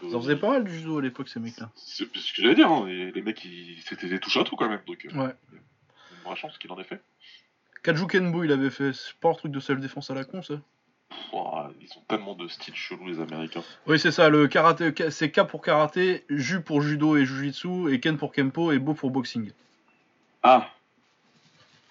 Ils 0.02 0.14
en 0.14 0.20
faisaient 0.20 0.36
pas 0.36 0.50
mal 0.50 0.64
du 0.64 0.72
judo 0.78 0.98
à 0.98 1.02
l'époque, 1.02 1.28
ces 1.28 1.40
mecs-là. 1.40 1.70
C'est 1.74 2.04
ce 2.16 2.32
que 2.32 2.42
j'allais 2.42 2.54
dire, 2.54 2.70
hein. 2.70 2.86
les, 2.86 3.10
les 3.10 3.22
mecs, 3.22 3.44
ils- 3.44 3.82
c'était 3.84 4.08
des 4.08 4.20
touches 4.20 4.36
à 4.36 4.44
tout 4.44 4.54
quand 4.56 4.68
même, 4.68 4.80
donc 4.86 5.04
euh, 5.06 5.18
Ouais. 5.26 5.34
une 5.50 6.22
vraie 6.24 6.36
chance 6.36 6.56
qu'il 6.58 6.70
en 6.72 6.78
ait 6.78 6.84
fait. 6.84 7.02
Kaju 7.82 8.06
Kenbo, 8.06 8.44
il 8.44 8.52
avait 8.52 8.70
fait. 8.70 8.92
C'est 8.92 9.14
pas 9.14 9.30
un 9.30 9.34
truc 9.34 9.52
de 9.52 9.60
self-défense 9.60 10.10
à 10.10 10.14
la 10.14 10.24
con, 10.24 10.42
ça 10.42 10.54
ils 11.80 11.88
ont 11.96 12.02
tellement 12.08 12.34
de 12.34 12.48
styles 12.48 12.74
chelous, 12.74 13.06
les 13.06 13.20
Américains. 13.20 13.62
Oui, 13.86 13.98
c'est 13.98 14.10
ça, 14.10 14.28
le 14.28 14.46
karaté, 14.48 14.92
c'est 15.10 15.30
K 15.30 15.42
pour 15.46 15.62
karaté, 15.62 16.24
Ju 16.30 16.60
pour 16.62 16.80
judo 16.82 17.16
et 17.16 17.24
jujitsu, 17.26 17.92
et 17.92 18.00
Ken 18.00 18.16
pour 18.18 18.32
kempo, 18.32 18.72
et 18.72 18.78
Bo 18.78 18.94
pour 18.94 19.10
boxing. 19.10 19.50
Ah 20.42 20.70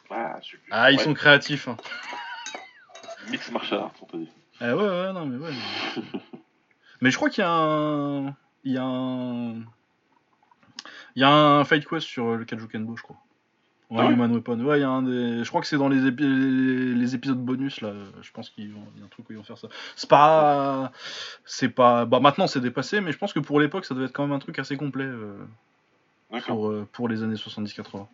Ah, 0.09 0.39
super. 0.41 0.67
Ah, 0.71 0.91
ils 0.91 0.97
Ouais, 0.97 1.03
sont 1.03 1.13
créatifs. 1.13 1.67
Hein. 1.67 1.77
Mix 3.29 3.51
martial 3.51 3.79
arts, 3.81 3.93
on 4.01 4.05
t'a 4.05 4.17
dit. 4.17 4.29
Ah 4.59 4.75
ouais, 4.75 4.83
ouais, 4.83 5.13
non, 5.13 5.25
mais 5.25 5.37
ouais. 5.37 5.51
mais- 5.51 6.01
mais 7.01 7.11
je 7.11 7.15
crois 7.17 7.29
qu'il 7.29 7.41
y 7.43 7.45
a 7.45 7.51
un... 7.51 8.27
Il 8.63 8.73
y 8.73 8.77
a 8.77 8.83
un... 8.83 9.55
Il 11.15 11.21
y 11.21 11.23
a 11.23 11.29
un 11.29 11.63
Fight 11.63 11.85
Quest 11.87 12.05
sur 12.05 12.35
le 12.35 12.45
Kaju 12.45 12.67
Kenbo, 12.67 12.95
je 12.95 13.01
crois. 13.01 13.15
Ouais, 13.89 13.97
Ah 14.01 14.05
ouais 14.07 14.13
Human 14.13 14.31
Weapon. 14.33 14.59
Ouais, 14.59 14.79
il 14.79 14.81
y 14.81 14.83
a 14.83 14.89
un 14.89 15.01
des. 15.01 15.43
Je 15.43 15.49
crois 15.49 15.61
que 15.61 15.67
c'est 15.67 15.77
dans 15.77 15.87
les, 15.87 16.01
épi- 16.11 16.21
les, 16.93 17.15
épisodes 17.15 17.39
bonus 17.39 17.79
là. 17.81 17.93
Je 18.21 18.31
pense 18.31 18.49
qu'il 18.49 18.71
vont- 18.73 18.85
y 18.97 19.01
a 19.01 19.05
un 19.05 19.07
truc 19.07 19.27
où 19.29 19.31
ils 19.33 19.37
vont 19.37 19.43
faire 19.43 19.57
ça. 19.57 19.69
C'est 19.95 20.09
pas. 20.09 20.91
C'est 21.45 21.69
pas. 21.69 22.05
Bah 22.05 22.19
maintenant 22.19 22.45
c'est 22.47 22.59
dépassé, 22.59 22.99
mais 23.01 23.13
je 23.13 23.17
pense 23.17 23.31
que 23.33 23.39
pour 23.39 23.59
l'époque 23.61 23.85
ça 23.85 23.95
devait 23.95 24.07
être 24.07 24.13
quand 24.13 24.23
même 24.27 24.35
un 24.35 24.39
truc 24.39 24.59
assez 24.59 24.75
complet 24.75 25.05
euh, 25.05 25.37
pour, 26.47 26.67
euh, 26.67 26.87
pour 26.91 27.07
les 27.07 27.23
années 27.23 27.35
70-80. 27.35 28.05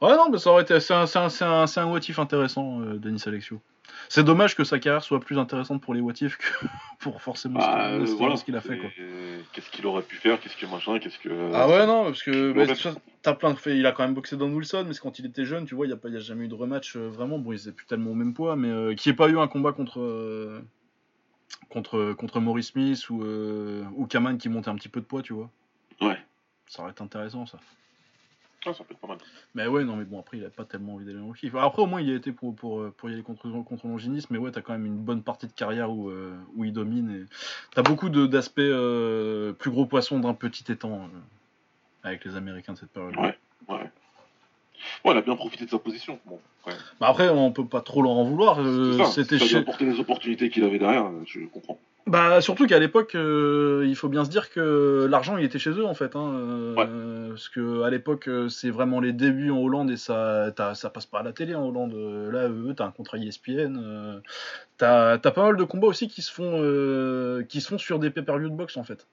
Ouais, 0.00 0.16
non, 0.16 0.30
mais 0.30 0.38
ça 0.38 0.50
aurait 0.50 0.62
été. 0.62 0.78
C'est 0.80 0.94
un, 0.94 1.04
un, 1.14 1.28
un, 1.40 1.64
un 1.76 1.84
what 1.86 1.98
if 2.08 2.18
intéressant, 2.18 2.80
euh, 2.80 2.98
Denis 2.98 3.22
Alexio. 3.26 3.60
C'est 4.08 4.24
dommage 4.24 4.54
que 4.56 4.64
sa 4.64 4.78
carrière 4.78 5.02
soit 5.02 5.20
plus 5.20 5.38
intéressante 5.38 5.82
pour 5.82 5.94
les 5.94 6.00
what 6.00 6.14
if 6.20 6.36
que 6.36 6.46
pour 7.00 7.20
forcément 7.22 7.60
ce 7.60 7.66
Bah, 7.66 7.72
qu'il- 7.90 8.02
euh, 8.02 8.06
ce 8.06 8.12
voilà. 8.14 8.34
qu'il 8.36 8.56
a 8.56 8.60
fait 8.60 8.78
Qu'est-ce 9.52 9.70
qu'il 9.70 9.86
aurait 9.86 10.02
pu 10.02 10.16
faire 10.16 10.40
Qu'est-ce 10.40 10.56
que 10.56 10.66
machin 10.66 10.98
Qu'est-ce 10.98 11.18
que. 11.18 11.50
Ah 11.54 11.68
ouais, 11.68 11.86
non, 11.86 12.04
parce 12.04 12.22
que 12.22 12.52
bah, 12.52 12.74
ça, 12.74 12.94
t'as 13.22 13.34
plein 13.34 13.50
de 13.52 13.58
faits. 13.58 13.76
Il 13.76 13.86
a 13.86 13.92
quand 13.92 14.02
même 14.04 14.14
boxé 14.14 14.36
Don 14.36 14.52
Wilson, 14.52 14.84
mais 14.88 14.94
quand 15.00 15.18
il 15.18 15.26
était 15.26 15.44
jeune, 15.44 15.64
tu 15.66 15.74
vois, 15.74 15.86
il 15.86 15.90
n'y 15.90 15.94
a, 15.94 15.96
pas- 15.96 16.08
il 16.08 16.14
y 16.14 16.16
a 16.16 16.20
jamais 16.20 16.44
eu 16.46 16.48
de 16.48 16.54
rematch 16.54 16.96
euh, 16.96 17.08
vraiment. 17.08 17.38
Bon, 17.38 17.52
ils 17.52 17.60
étaient 17.60 17.72
plus 17.72 17.86
tellement 17.86 18.10
au 18.10 18.14
même 18.14 18.34
poids, 18.34 18.56
mais 18.56 18.68
euh, 18.68 18.94
qu'il 18.94 19.10
n'y 19.10 19.14
ait 19.14 19.16
pas 19.16 19.28
eu 19.28 19.38
un 19.38 19.46
combat 19.48 19.72
contre, 19.72 20.00
euh, 20.00 20.60
contre, 21.68 22.12
contre 22.14 22.40
Maurice 22.40 22.68
Smith 22.68 23.08
ou, 23.10 23.22
euh, 23.22 23.84
ou 23.94 24.06
Kaman 24.06 24.38
qui 24.38 24.48
montait 24.48 24.70
un 24.70 24.76
petit 24.76 24.88
peu 24.88 25.00
de 25.00 25.06
poids, 25.06 25.22
tu 25.22 25.32
vois. 25.34 25.50
Ouais. 26.00 26.18
Ça 26.66 26.82
aurait 26.82 26.92
été 26.92 27.02
intéressant, 27.02 27.46
ça. 27.46 27.58
Ah, 28.66 28.72
ça 28.72 28.84
peut 28.84 28.94
être 28.94 29.00
pas 29.00 29.08
mal. 29.08 29.18
Mais 29.54 29.66
ouais, 29.66 29.84
non, 29.84 29.96
mais 29.96 30.04
bon, 30.04 30.20
après, 30.20 30.38
il 30.38 30.44
a 30.44 30.50
pas 30.50 30.64
tellement 30.64 30.94
envie 30.94 31.04
d'aller 31.04 31.20
en 31.20 31.32
kiff. 31.32 31.54
Après, 31.54 31.82
au 31.82 31.86
moins, 31.86 32.00
il 32.00 32.08
y 32.08 32.12
a 32.12 32.16
été 32.16 32.32
pour, 32.32 32.54
pour, 32.54 32.80
euh, 32.80 32.94
pour 32.96 33.10
y 33.10 33.12
aller 33.12 33.22
contre, 33.22 33.48
contre 33.64 33.86
mais 34.30 34.38
ouais, 34.38 34.50
t'as 34.50 34.62
quand 34.62 34.72
même 34.72 34.86
une 34.86 34.98
bonne 34.98 35.22
partie 35.22 35.46
de 35.46 35.52
carrière 35.52 35.90
où, 35.90 36.08
euh, 36.08 36.34
où 36.54 36.64
il 36.64 36.72
domine. 36.72 37.10
Et... 37.10 37.24
T'as 37.74 37.82
beaucoup 37.82 38.08
d'aspects 38.08 38.58
euh, 38.58 39.52
plus 39.52 39.70
gros 39.70 39.86
poissons 39.86 40.18
d'un 40.18 40.34
petit 40.34 40.70
étang 40.72 41.02
euh, 41.02 41.18
avec 42.02 42.24
les 42.24 42.36
Américains 42.36 42.72
de 42.72 42.78
cette 42.78 42.90
période. 42.90 43.16
Ouais. 43.16 43.38
Ouais. 43.68 43.90
Ouais, 45.04 45.12
il 45.12 45.18
a 45.18 45.22
bien 45.22 45.36
profité 45.36 45.64
de 45.64 45.70
sa 45.70 45.78
position. 45.78 46.18
Bon, 46.26 46.38
ouais. 46.66 46.72
Bah 47.00 47.08
après, 47.08 47.28
on 47.28 47.52
peut 47.52 47.66
pas 47.66 47.80
trop 47.80 48.02
leur 48.02 48.12
en 48.12 48.24
vouloir. 48.24 48.58
euh, 48.60 49.04
C'était 49.04 49.38
chez... 49.38 49.58
apporté 49.58 49.84
les 49.84 49.98
opportunités 50.00 50.50
qu'il 50.50 50.64
avait 50.64 50.78
derrière, 50.78 51.10
je 51.26 51.40
comprends. 51.52 51.78
Bah 52.06 52.42
surtout 52.42 52.66
qu'à 52.66 52.78
l'époque, 52.78 53.14
euh, 53.14 53.84
il 53.88 53.96
faut 53.96 54.08
bien 54.10 54.26
se 54.26 54.30
dire 54.30 54.50
que 54.50 55.06
l'argent 55.10 55.38
il 55.38 55.44
était 55.46 55.58
chez 55.58 55.70
eux 55.70 55.86
en 55.86 55.94
fait. 55.94 56.14
Hein, 56.16 56.32
euh, 56.34 57.28
Parce 57.30 57.48
que 57.48 57.80
à 57.82 57.88
l'époque, 57.88 58.28
euh, 58.28 58.50
c'est 58.50 58.68
vraiment 58.68 59.00
les 59.00 59.14
débuts 59.14 59.50
en 59.50 59.56
Hollande 59.58 59.90
et 59.90 59.96
ça, 59.96 60.52
ça 60.74 60.90
passe 60.90 61.06
pas 61.06 61.20
à 61.20 61.22
la 61.22 61.32
télé 61.32 61.54
en 61.54 61.66
Hollande. 61.66 61.94
Euh, 61.94 62.30
Là, 62.30 62.48
eux, 62.50 62.74
t'as 62.76 62.84
un 62.84 62.90
contrat 62.90 63.16
ESPN. 63.16 63.78
euh, 63.82 64.20
t'as 64.76 65.16
t'as 65.16 65.30
pas 65.30 65.44
mal 65.44 65.56
de 65.56 65.64
combats 65.64 65.86
aussi 65.86 66.08
qui 66.08 66.20
se 66.20 66.30
font, 66.30 66.58
euh, 66.60 67.42
qui 67.44 67.62
se 67.62 67.68
font 67.68 67.78
sur 67.78 67.98
des 67.98 68.10
pay-per-view 68.10 68.50
de 68.50 68.54
boxe 68.54 68.76
en 68.76 68.84
fait. 68.84 69.06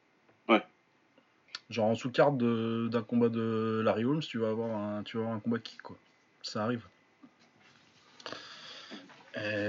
Genre 1.72 1.86
en 1.86 1.96
sous-carte 1.96 2.38
d'un 2.38 3.02
combat 3.02 3.30
de 3.30 3.82
Larry 3.84 4.06
Holmes, 4.06 4.22
tu 4.22 4.38
vas 4.38 4.50
avoir 4.50 4.78
un, 4.78 5.04
tu 5.04 5.18
vas 5.18 5.24
avoir 5.24 5.38
un 5.38 5.40
combat 5.40 5.60
kick 5.60 5.82
quoi. 5.82 5.98
Ça 6.44 6.64
arrive. 6.64 6.86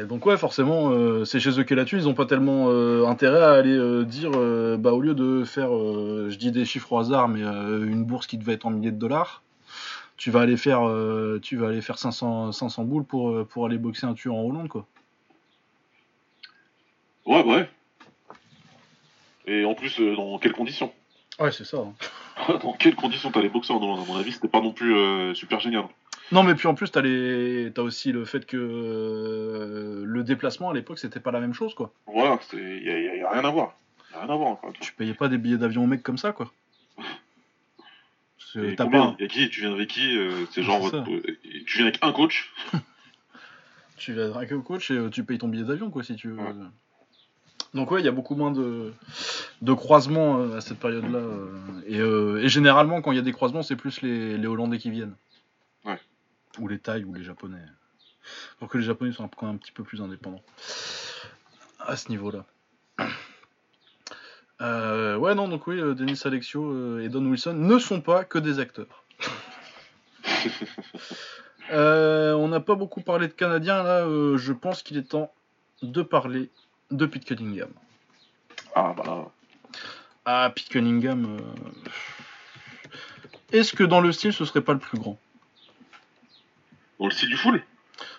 Donc 0.09 0.27
ouais, 0.27 0.37
forcément, 0.37 0.91
euh, 0.91 1.24
c'est 1.24 1.41
chez 1.41 1.59
eux 1.59 1.65
qu'est 1.65 1.74
là-dessus. 1.74 1.97
Ils 1.97 2.09
ont 2.09 2.15
pas 2.15 2.27
tellement 2.27 2.66
euh, 2.69 3.07
intérêt 3.07 3.43
à 3.43 3.53
aller 3.53 3.77
euh, 3.77 4.05
dire, 4.05 4.33
euh, 4.35 4.77
bah 4.77 4.93
au 4.93 5.01
lieu 5.01 5.15
de 5.15 5.45
faire, 5.45 5.70
je 5.70 6.37
dis 6.37 6.53
des 6.53 6.65
chiffres 6.65 6.93
au 6.93 6.99
hasard, 6.99 7.29
mais 7.29 7.41
une 7.41 8.05
bourse 8.05 8.27
qui 8.27 8.37
devait 8.37 8.53
être 8.53 8.66
en 8.66 8.70
milliers 8.70 8.91
de 8.91 8.99
dollars, 8.99 9.43
tu 10.16 10.31
vas 10.31 10.41
aller 10.41 10.57
faire, 10.57 10.83
tu 11.41 11.57
vas 11.57 11.69
aller 11.69 11.81
faire 11.81 11.99
500, 11.99 12.53
500 12.53 12.85
boules 12.85 13.05
pour, 13.05 13.47
pour 13.49 13.66
aller 13.66 13.79
boxer 13.79 14.07
un 14.07 14.15
tueur 14.15 14.35
en 14.35 14.43
Hollande 14.43 14.69
quoi. 14.69 14.87
Ouais, 17.24 17.45
ouais. 17.45 17.70
Et 19.47 19.65
en 19.65 19.74
plus, 19.74 20.01
dans 20.01 20.39
quelles 20.39 20.53
conditions? 20.53 20.93
Ouais, 21.39 21.51
c'est 21.53 21.65
ça. 21.65 21.79
hein. 21.79 21.95
Dans 22.63 22.73
quelles 22.75 22.95
conditions 22.95 23.31
t'as 23.31 23.41
les 23.43 23.49
boxeurs 23.49 23.81
dans, 23.81 24.03
À 24.03 24.07
mon 24.07 24.17
avis, 24.17 24.33
c'était 24.33 24.49
pas 24.49 24.61
non 24.61 24.73
plus 24.73 24.95
euh, 24.97 25.35
super 25.35 25.61
génial. 25.61 25.85
Non, 26.31 26.43
mais 26.43 26.55
puis 26.55 26.67
en 26.69 26.75
plus, 26.75 26.91
t'as 26.91 27.03
les, 27.03 27.71
t'as 27.75 27.83
aussi 27.83 28.11
le 28.13 28.25
fait 28.25 28.47
que 28.47 28.57
euh, 28.57 30.03
le 30.07 30.25
déplacement 30.25 30.71
à 30.71 30.75
l'époque, 30.75 30.99
c'était 30.99 31.21
pas 31.21 31.31
la 31.31 31.41
même 31.41 31.53
chose 31.55 31.75
quoi. 31.75 31.93
Voilà, 32.07 32.39
il 32.55 32.83
y, 32.83 32.91
a- 32.91 32.99
y 33.01 33.09
a- 33.09 33.17
y 33.17 33.21
a 33.23 33.31
rien 33.31 33.45
à 33.45 33.51
voir. 33.51 33.77
Y 34.13 34.15
a 34.17 34.21
rien 34.21 34.31
à 34.33 34.37
voir 34.37 34.49
encore. 34.49 34.73
Tu 34.81 34.93
payais 34.93 35.15
pas 35.15 35.29
des 35.29 35.37
billets 35.39 35.59
d'avion 35.59 35.85
aux 35.85 35.87
mecs 35.87 36.03
comme 36.03 36.19
ça 36.19 36.33
quoi. 36.33 36.51
T'as 38.55 38.85
combien 38.85 39.13
pas- 39.13 39.17
Y 39.21 39.25
a 39.25 39.29
qui 39.29 39.51
Tu 39.51 39.61
viens 39.61 39.73
avec 39.73 39.89
qui 39.89 40.17
euh, 40.17 40.47
C'est 40.53 40.63
genre, 40.63 40.91
tu 41.67 41.79
viens 41.79 41.87
avec 41.87 41.99
un 42.03 42.13
coach 42.13 42.53
Tu 43.97 44.13
vas 44.15 44.35
avec 44.37 44.51
le 44.51 44.61
coach 44.61 44.91
et 44.91 44.99
tu 45.11 45.25
payes 45.25 45.39
ton 45.39 45.49
billet 45.49 45.65
d'avion, 45.65 45.91
quoi, 45.91 46.03
si 46.03 46.17
tu 46.17 46.29
veux. 46.29 46.37
Ouais. 46.37 46.53
Donc 47.74 47.90
ouais, 47.90 48.01
il 48.01 48.05
y 48.05 48.09
a 48.09 48.12
beaucoup 48.12 48.35
moins 48.35 48.51
de, 48.51 48.93
de 49.62 49.73
croisements 49.73 50.39
euh, 50.40 50.57
à 50.59 50.61
cette 50.61 50.78
période-là. 50.78 51.19
euh, 51.19 51.49
et, 51.86 51.99
euh, 52.01 52.43
et 52.43 52.49
généralement, 52.49 53.01
quand 53.01 53.12
il 53.12 53.16
y 53.16 53.19
a 53.19 53.23
des 53.23 53.32
croisements, 53.32 53.62
c'est 53.62 53.77
plus 53.77 54.03
les, 54.03 54.36
les 54.36 54.47
Hollandais 54.47 54.78
qui 54.78 54.90
viennent. 54.90 55.15
Ouais. 55.85 55.99
Ou 56.59 56.69
les 56.69 56.78
Thaïs 56.78 57.05
ou 57.07 57.15
les 57.15 57.24
Japonais. 57.24 57.62
Alors 58.61 58.70
que 58.70 58.77
les 58.78 58.85
Japonais 58.85 59.12
sont 59.12 59.27
quand 59.28 59.47
même 59.47 59.55
un 59.55 59.59
petit 59.59 59.73
peu 59.73 59.85
plus 59.85 60.03
indépendants. 60.03 60.43
À 61.81 61.97
ce 61.97 62.09
niveau-là. 62.11 62.44
Euh, 64.61 65.16
ouais, 65.16 65.35
non, 65.35 65.49
donc 65.49 65.66
oui, 65.66 65.81
euh, 65.81 65.93
Denis 65.93 66.20
Alexio 66.24 66.70
euh, 66.70 67.01
et 67.03 67.09
Don 67.09 67.24
Wilson 67.27 67.55
ne 67.55 67.78
sont 67.81 68.01
pas 68.01 68.23
que 68.23 68.39
des 68.39 68.61
acteurs. 68.61 69.05
Euh, 71.73 72.35
on 72.35 72.49
n'a 72.49 72.61
pas 72.61 72.74
beaucoup 72.74 73.01
parlé 73.01 73.28
de 73.28 73.32
Canadiens 73.32 73.82
là. 73.82 74.05
euh, 74.05 74.36
je 74.36 74.53
pense 74.53 74.82
qu'il 74.82 74.99
est 74.99 75.09
temps 75.09 75.32
de 75.82 76.03
parler 76.03 76.51
de 76.93 77.06
Pete 77.06 77.24
Cunningham. 77.24 77.70
Ah, 78.74 78.94
bah 78.97 79.02
là. 79.06 79.27
Ah, 80.24 80.52
Pete 80.55 80.69
Cunningham. 80.69 81.39
euh, 81.39 81.39
Est-ce 83.52 83.74
que 83.74 83.85
dans 83.85 84.01
le 84.01 84.12
style, 84.12 84.32
ce 84.32 84.44
serait 84.44 84.60
pas 84.60 84.73
le 84.73 84.78
plus 84.78 84.98
grand? 84.98 85.19
Dans 86.98 87.06
le 87.06 87.10
style 87.10 87.28
du 87.28 87.36
full? 87.36 87.62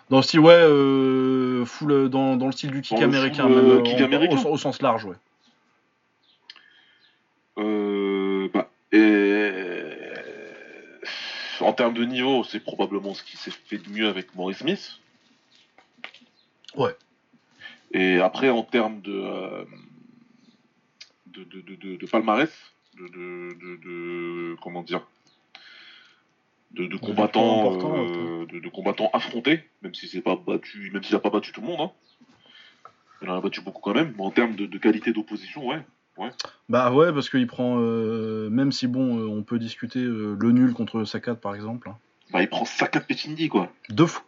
Dans 0.10 0.18
le 0.18 0.24
style, 0.24 0.40
ouais, 0.42 0.54
euh, 0.54 1.66
full, 1.66 1.92
euh, 1.92 2.10
dans, 2.10 2.36
dans 2.36 2.48
le 2.48 2.52
style 2.52 2.72
du 2.72 2.82
kick 2.82 2.98
Dans 2.98 3.04
américain, 3.06 3.48
full, 3.48 3.56
même 3.64 3.84
kick 3.84 4.02
en- 4.02 4.04
américain 4.04 4.42
au, 4.44 4.54
au 4.54 4.58
sens 4.58 4.82
large, 4.82 5.06
ouais. 5.06 5.16
Euh, 7.58 8.50
bah, 8.54 8.70
et... 8.92 9.52
En 11.62 11.72
termes 11.72 11.94
de 11.94 12.04
niveau, 12.04 12.44
c'est 12.44 12.60
probablement 12.60 13.14
ce 13.14 13.24
qui 13.24 13.38
s'est 13.38 13.52
fait 13.52 13.78
de 13.78 13.88
mieux 13.90 14.08
avec 14.10 14.36
Maurice 14.36 14.58
Smith. 14.58 15.00
Ouais. 16.76 16.96
Et 17.94 18.20
après, 18.20 18.50
en 18.50 18.64
termes 18.64 19.02
de, 19.02 19.14
euh, 19.14 19.66
de, 21.28 22.06
palmarès, 22.08 22.52
de, 22.98 24.56
comment 24.62 24.82
dire, 24.82 25.06
de, 26.72 26.98
combattants, 26.98 27.78
euh, 27.78 28.46
de, 28.48 28.70
combattants 28.70 29.12
affrontés, 29.14 29.64
même 29.84 29.94
si 29.94 30.08
c'est 30.08 30.22
pas 30.22 30.36
battu, 30.36 30.90
même 30.92 31.04
s'il 31.04 31.16
a 31.16 31.20
pas 31.20 31.30
battu 31.30 31.52
tout 31.52 31.62
le 31.62 31.68
monde, 31.68 31.82
hein. 31.82 31.92
Il 33.22 33.30
en 33.30 33.38
a 33.38 33.42
battu 33.42 33.62
beaucoup 33.62 33.80
quand 33.80 33.94
même. 33.94 34.14
Mais 34.18 34.24
en 34.24 34.32
termes 34.32 34.56
de, 34.56 34.78
qualité 34.78 35.14
d'opposition, 35.14 35.68
ouais. 35.68 35.82
Bah 36.70 36.92
ouais, 36.92 37.12
parce 37.14 37.30
qu'il 37.30 37.48
prend, 37.48 37.78
euh, 37.80 38.50
même 38.50 38.72
si 38.72 38.86
bon, 38.86 39.18
on 39.30 39.44
peut 39.44 39.58
discuter 39.58 40.02
le 40.02 40.52
nul 40.52 40.74
contre 40.74 41.06
Sakat 41.06 41.36
par 41.36 41.56
exemple, 41.56 41.90
hein. 41.90 41.98
Bah, 42.32 42.42
il 42.42 42.50
prend 42.50 42.66
Saka 42.66 43.00
de 43.00 43.06
Pechindi, 43.06 43.48
quoi. 43.48 43.72
deux 43.90 44.08
fois. 44.08 44.24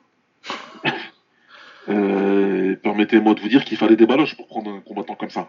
Euh, 1.89 2.75
Permettez-moi 2.81 3.33
de 3.33 3.41
vous 3.41 3.47
dire 3.47 3.63
qu'il 3.65 3.77
fallait 3.77 3.95
des 3.95 4.05
baloches 4.05 4.35
pour 4.35 4.47
prendre 4.47 4.71
un 4.71 4.79
combattant 4.81 5.15
comme 5.15 5.29
ça. 5.29 5.47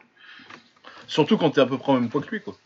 Surtout 1.07 1.37
quand 1.37 1.51
t'es 1.51 1.61
à 1.61 1.67
peu 1.67 1.79
près 1.79 1.93
au 1.93 2.01
même 2.01 2.09
poids 2.09 2.21
que 2.23 2.31
lui, 2.31 2.41
quoi. 2.41 2.57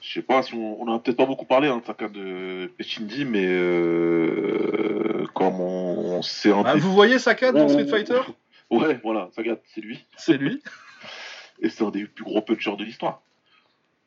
Je 0.00 0.12
sais 0.12 0.22
pas 0.22 0.42
si 0.42 0.54
on, 0.54 0.82
on 0.82 0.94
a 0.94 0.98
peut-être 0.98 1.16
pas 1.16 1.26
beaucoup 1.26 1.46
parlé 1.46 1.68
hein, 1.68 1.78
de 1.78 1.84
Saka 1.84 2.08
de 2.08 2.70
Pechindi, 2.76 3.24
mais 3.24 3.46
euh, 3.46 5.26
comme 5.34 5.60
on, 5.60 6.22
c'est 6.22 6.52
un 6.52 6.62
Ah, 6.64 6.76
vous 6.76 6.92
voyez 6.92 7.18
Sakat 7.18 7.52
dans 7.52 7.68
Street 7.68 7.86
Fighter? 7.86 8.20
Ouais, 8.70 9.00
voilà, 9.02 9.28
Sagat, 9.34 9.56
c'est 9.74 9.80
lui. 9.80 10.04
C'est 10.16 10.36
lui. 10.36 10.62
Et 11.60 11.70
c'est 11.70 11.84
un 11.84 11.90
des 11.90 12.04
plus 12.04 12.24
gros 12.24 12.42
punchers 12.42 12.76
de 12.76 12.84
l'histoire. 12.84 13.22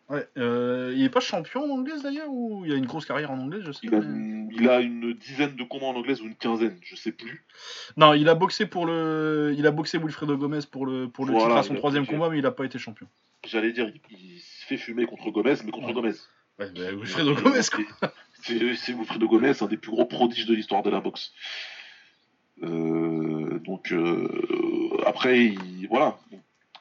Ouais, 0.10 0.26
euh, 0.38 0.94
il 0.96 1.04
est 1.04 1.10
pas 1.10 1.20
champion 1.20 1.64
en 1.66 1.70
anglaise 1.70 2.02
d'ailleurs 2.02 2.30
ou 2.30 2.64
il 2.66 2.72
a 2.72 2.76
une 2.76 2.86
grosse 2.86 3.06
carrière 3.06 3.30
en 3.30 3.40
anglaise, 3.40 3.64
je 3.66 3.74
sais 3.74 3.82
Il 3.84 3.94
a, 3.94 3.98
une, 3.98 4.50
il 4.54 4.70
a 4.70 4.80
une 4.80 5.14
dizaine 5.14 5.56
de 5.58 5.64
combats 5.66 5.88
en 5.88 5.96
anglaise 5.96 6.22
ou 6.22 6.26
une 6.28 6.36
quinzaine, 6.36 6.78
je 6.82 6.96
sais 6.96 7.12
plus. 7.12 7.44
Non, 7.98 8.14
il 8.14 8.30
a 8.30 8.34
boxé 8.36 8.68
pour 8.68 8.86
le, 8.86 9.54
il 9.58 9.68
a 9.68 9.72
boxé 9.72 9.98
Wilfredo 9.98 10.38
Gomez 10.38 10.62
pour 10.72 10.86
le 10.86 11.10
pour 11.10 11.26
le 11.26 11.34
Voilà, 11.34 11.48
titre 11.48 11.58
à 11.58 11.64
son 11.64 11.76
troisième 11.76 12.04
boxé. 12.04 12.16
combat, 12.16 12.30
mais 12.30 12.38
il 12.40 12.46
a 12.46 12.52
pas 12.52 12.64
été 12.64 12.80
champion. 12.80 13.06
J'allais 13.46 13.74
dire, 13.74 13.90
il, 13.90 14.00
il 14.18 14.40
se 14.40 14.66
fait 14.66 14.78
fumer 14.78 15.06
contre 15.08 15.30
Gomez, 15.30 15.56
mais 15.66 15.72
contre 15.72 15.88
Ouais. 15.88 15.94
Gomez. 15.94 16.14
Ouais, 16.60 16.70
bah, 16.72 16.92
Wilfredo 16.94 17.36
Gomez 17.36 17.60
quoi. 18.00 18.12
C'est 18.44 18.94
Wilfredo 18.94 19.28
Gomez, 19.28 19.54
un 19.62 19.66
des 19.68 19.76
plus 19.78 19.92
gros 19.92 20.06
prodiges 20.06 20.46
de 20.46 20.56
l'histoire 20.56 20.84
de 20.84 20.90
la 20.90 21.02
boxe. 21.02 21.34
Euh, 22.64 23.60
donc 23.60 23.92
euh, 23.92 24.98
après, 25.06 25.46
il, 25.48 25.88
voilà, 25.90 26.18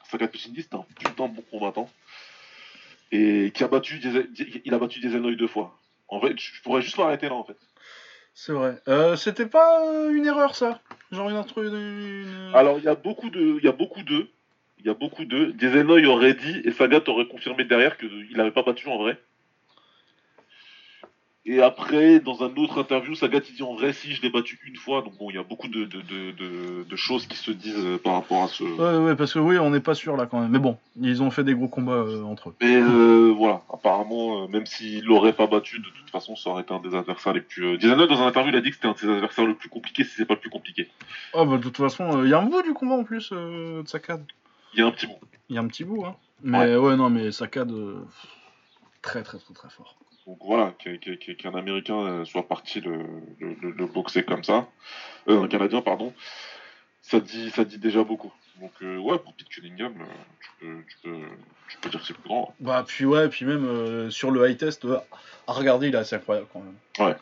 Sagat 0.09 0.27
Pechindi, 0.29 0.61
c'est 0.63 0.73
un 0.75 0.85
putain 0.97 1.27
de 1.27 1.35
bon 1.35 1.43
combattant 1.51 1.89
et 3.11 3.51
qui 3.53 3.63
a 3.63 3.67
battu, 3.67 3.99
des, 3.99 4.29
il 4.65 4.73
a 4.73 4.79
battu 4.79 4.99
des 4.99 5.15
Enoy 5.15 5.35
deux 5.35 5.47
fois. 5.47 5.77
En 6.07 6.19
fait, 6.21 6.39
je 6.39 6.61
pourrais 6.61 6.81
juste 6.81 6.97
m'arrêter 6.97 7.27
là 7.27 7.35
en 7.35 7.43
fait. 7.43 7.57
C'est 8.33 8.51
vrai. 8.51 8.79
Euh, 8.87 9.15
C'était 9.15 9.47
pas 9.47 9.83
une 10.11 10.25
erreur 10.25 10.55
ça, 10.55 10.79
genre 11.11 11.29
une 11.29 11.35
intro. 11.35 11.63
Une... 11.63 12.51
Alors 12.53 12.77
il 12.77 12.83
y 12.83 12.87
a 12.87 12.95
beaucoup 12.95 13.29
de, 13.29 13.57
il 13.57 13.63
y 13.63 13.67
a 13.67 13.71
beaucoup 13.71 14.03
de, 14.03 14.27
il 14.79 14.85
y 14.85 14.89
a 14.89 14.93
beaucoup 14.93 15.25
de. 15.25 15.45
Dieselnoy 15.51 16.05
aurait 16.05 16.35
dit 16.35 16.61
et 16.63 16.71
Sagat 16.71 17.01
aurait 17.07 17.27
confirmé 17.27 17.63
derrière 17.63 17.97
qu'il 17.97 18.35
n'avait 18.35 18.51
pas 18.51 18.63
battu 18.63 18.87
en 18.89 18.97
vrai. 18.97 19.17
Et 21.49 21.61
après, 21.61 22.19
dans 22.19 22.43
un 22.43 22.53
autre 22.57 22.81
interview, 22.81 23.15
Sagat 23.15 23.39
il 23.49 23.55
dit 23.55 23.63
en 23.63 23.73
vrai 23.73 23.93
si 23.93 24.13
je 24.13 24.21
l'ai 24.21 24.29
battu 24.29 24.59
une 24.67 24.75
fois. 24.75 25.01
Donc 25.01 25.17
bon, 25.17 25.29
il 25.29 25.37
y 25.37 25.39
a 25.39 25.43
beaucoup 25.43 25.69
de, 25.69 25.85
de, 25.85 26.01
de, 26.01 26.31
de, 26.31 26.83
de 26.83 26.95
choses 26.97 27.25
qui 27.25 27.37
se 27.37 27.51
disent 27.51 27.85
euh, 27.85 27.97
par 27.97 28.15
rapport 28.15 28.43
à 28.43 28.47
ce. 28.49 28.63
Ouais, 28.63 29.05
ouais, 29.05 29.15
parce 29.15 29.33
que 29.33 29.39
oui, 29.39 29.57
on 29.57 29.69
n'est 29.69 29.79
pas 29.79 29.95
sûr 29.95 30.17
là 30.17 30.25
quand 30.25 30.41
même. 30.41 30.51
Mais 30.51 30.59
bon, 30.59 30.77
ils 30.99 31.23
ont 31.23 31.31
fait 31.31 31.45
des 31.45 31.53
gros 31.53 31.69
combats 31.69 31.93
euh, 31.93 32.21
entre 32.23 32.49
eux. 32.49 32.55
Mais 32.59 32.75
euh, 32.75 33.33
voilà, 33.33 33.61
apparemment, 33.71 34.43
euh, 34.43 34.47
même 34.49 34.65
s'il 34.65 35.05
l'aurait 35.05 35.31
pas 35.31 35.47
battu, 35.47 35.79
de 35.79 35.85
toute 35.85 36.09
façon, 36.09 36.35
ça 36.35 36.49
aurait 36.49 36.63
été 36.63 36.73
un 36.73 36.81
des 36.81 36.93
adversaires 36.93 37.31
les 37.31 37.39
plus. 37.39 37.77
Disano, 37.77 38.07
dans 38.07 38.21
un 38.21 38.27
interview, 38.27 38.51
il 38.51 38.57
a 38.57 38.61
dit 38.61 38.71
que 38.71 38.75
c'était 38.75 38.89
un 38.89 38.91
de 38.91 38.97
ses 38.97 39.09
adversaires 39.09 39.45
le 39.45 39.55
plus 39.55 39.69
compliqué, 39.69 40.03
si 40.03 40.15
c'est 40.17 40.25
pas 40.25 40.33
le 40.33 40.41
plus 40.41 40.49
compliqué. 40.49 40.89
Ah 41.33 41.45
bah 41.45 41.55
de 41.55 41.63
toute 41.63 41.77
façon, 41.77 42.25
il 42.25 42.29
y 42.29 42.33
a 42.33 42.39
un 42.41 42.45
bout 42.45 42.61
du 42.61 42.73
combat 42.73 42.95
en 42.95 43.05
plus 43.05 43.31
de 43.31 43.83
Sakad. 43.85 44.21
Il 44.73 44.81
y 44.81 44.83
a 44.83 44.85
un 44.85 44.91
petit 44.91 45.07
bout. 45.07 45.19
Il 45.47 45.55
y 45.55 45.57
a 45.57 45.61
un 45.61 45.67
petit 45.67 45.85
bout, 45.85 46.03
hein. 46.05 46.17
Mais 46.43 46.75
ouais, 46.75 46.97
non, 46.97 47.09
mais 47.09 47.31
Sakad, 47.31 47.71
très 49.01 49.23
très 49.23 49.37
très 49.37 49.53
très 49.53 49.69
fort. 49.69 49.95
Donc 50.27 50.37
voilà, 50.43 50.73
qu'un 50.77 51.53
Américain 51.55 51.95
euh, 51.99 52.25
soit 52.25 52.47
parti 52.47 52.81
le, 52.81 52.97
le, 53.39 53.55
le- 53.61 53.71
le 53.71 53.85
boxer 53.85 54.23
comme 54.23 54.43
ça, 54.43 54.67
euh, 55.29 55.41
un 55.43 55.47
Canadien, 55.47 55.81
pardon, 55.81 56.13
ça 57.01 57.19
dit, 57.21 57.49
ça 57.51 57.63
dit 57.63 57.77
déjà 57.77 58.03
beaucoup. 58.03 58.33
Donc 58.59 58.73
euh, 58.81 58.97
ouais, 58.97 59.17
pour 59.19 59.33
Pete 59.35 59.47
Cunningham, 59.47 59.93
euh, 60.01 60.05
tu, 60.41 60.49
peux, 60.59 60.77
tu, 60.89 60.97
peux, 61.03 61.17
tu 61.69 61.77
peux 61.79 61.89
dire 61.89 62.01
que 62.01 62.05
c'est 62.07 62.13
plus 62.13 62.27
grand. 62.27 62.53
Bah 62.59 62.83
puis 62.85 63.05
ouais, 63.05 63.29
puis 63.29 63.45
même 63.45 64.11
sur 64.11 64.29
le 64.31 64.49
high 64.49 64.57
test, 64.57 64.85
à 65.47 65.53
regarder, 65.53 65.87
il 65.87 65.95
est 65.95 65.97
assez 65.97 66.17
incroyable 66.17 66.47
quand 66.51 66.59
même. 66.61 67.07
Ouais. 67.07 67.15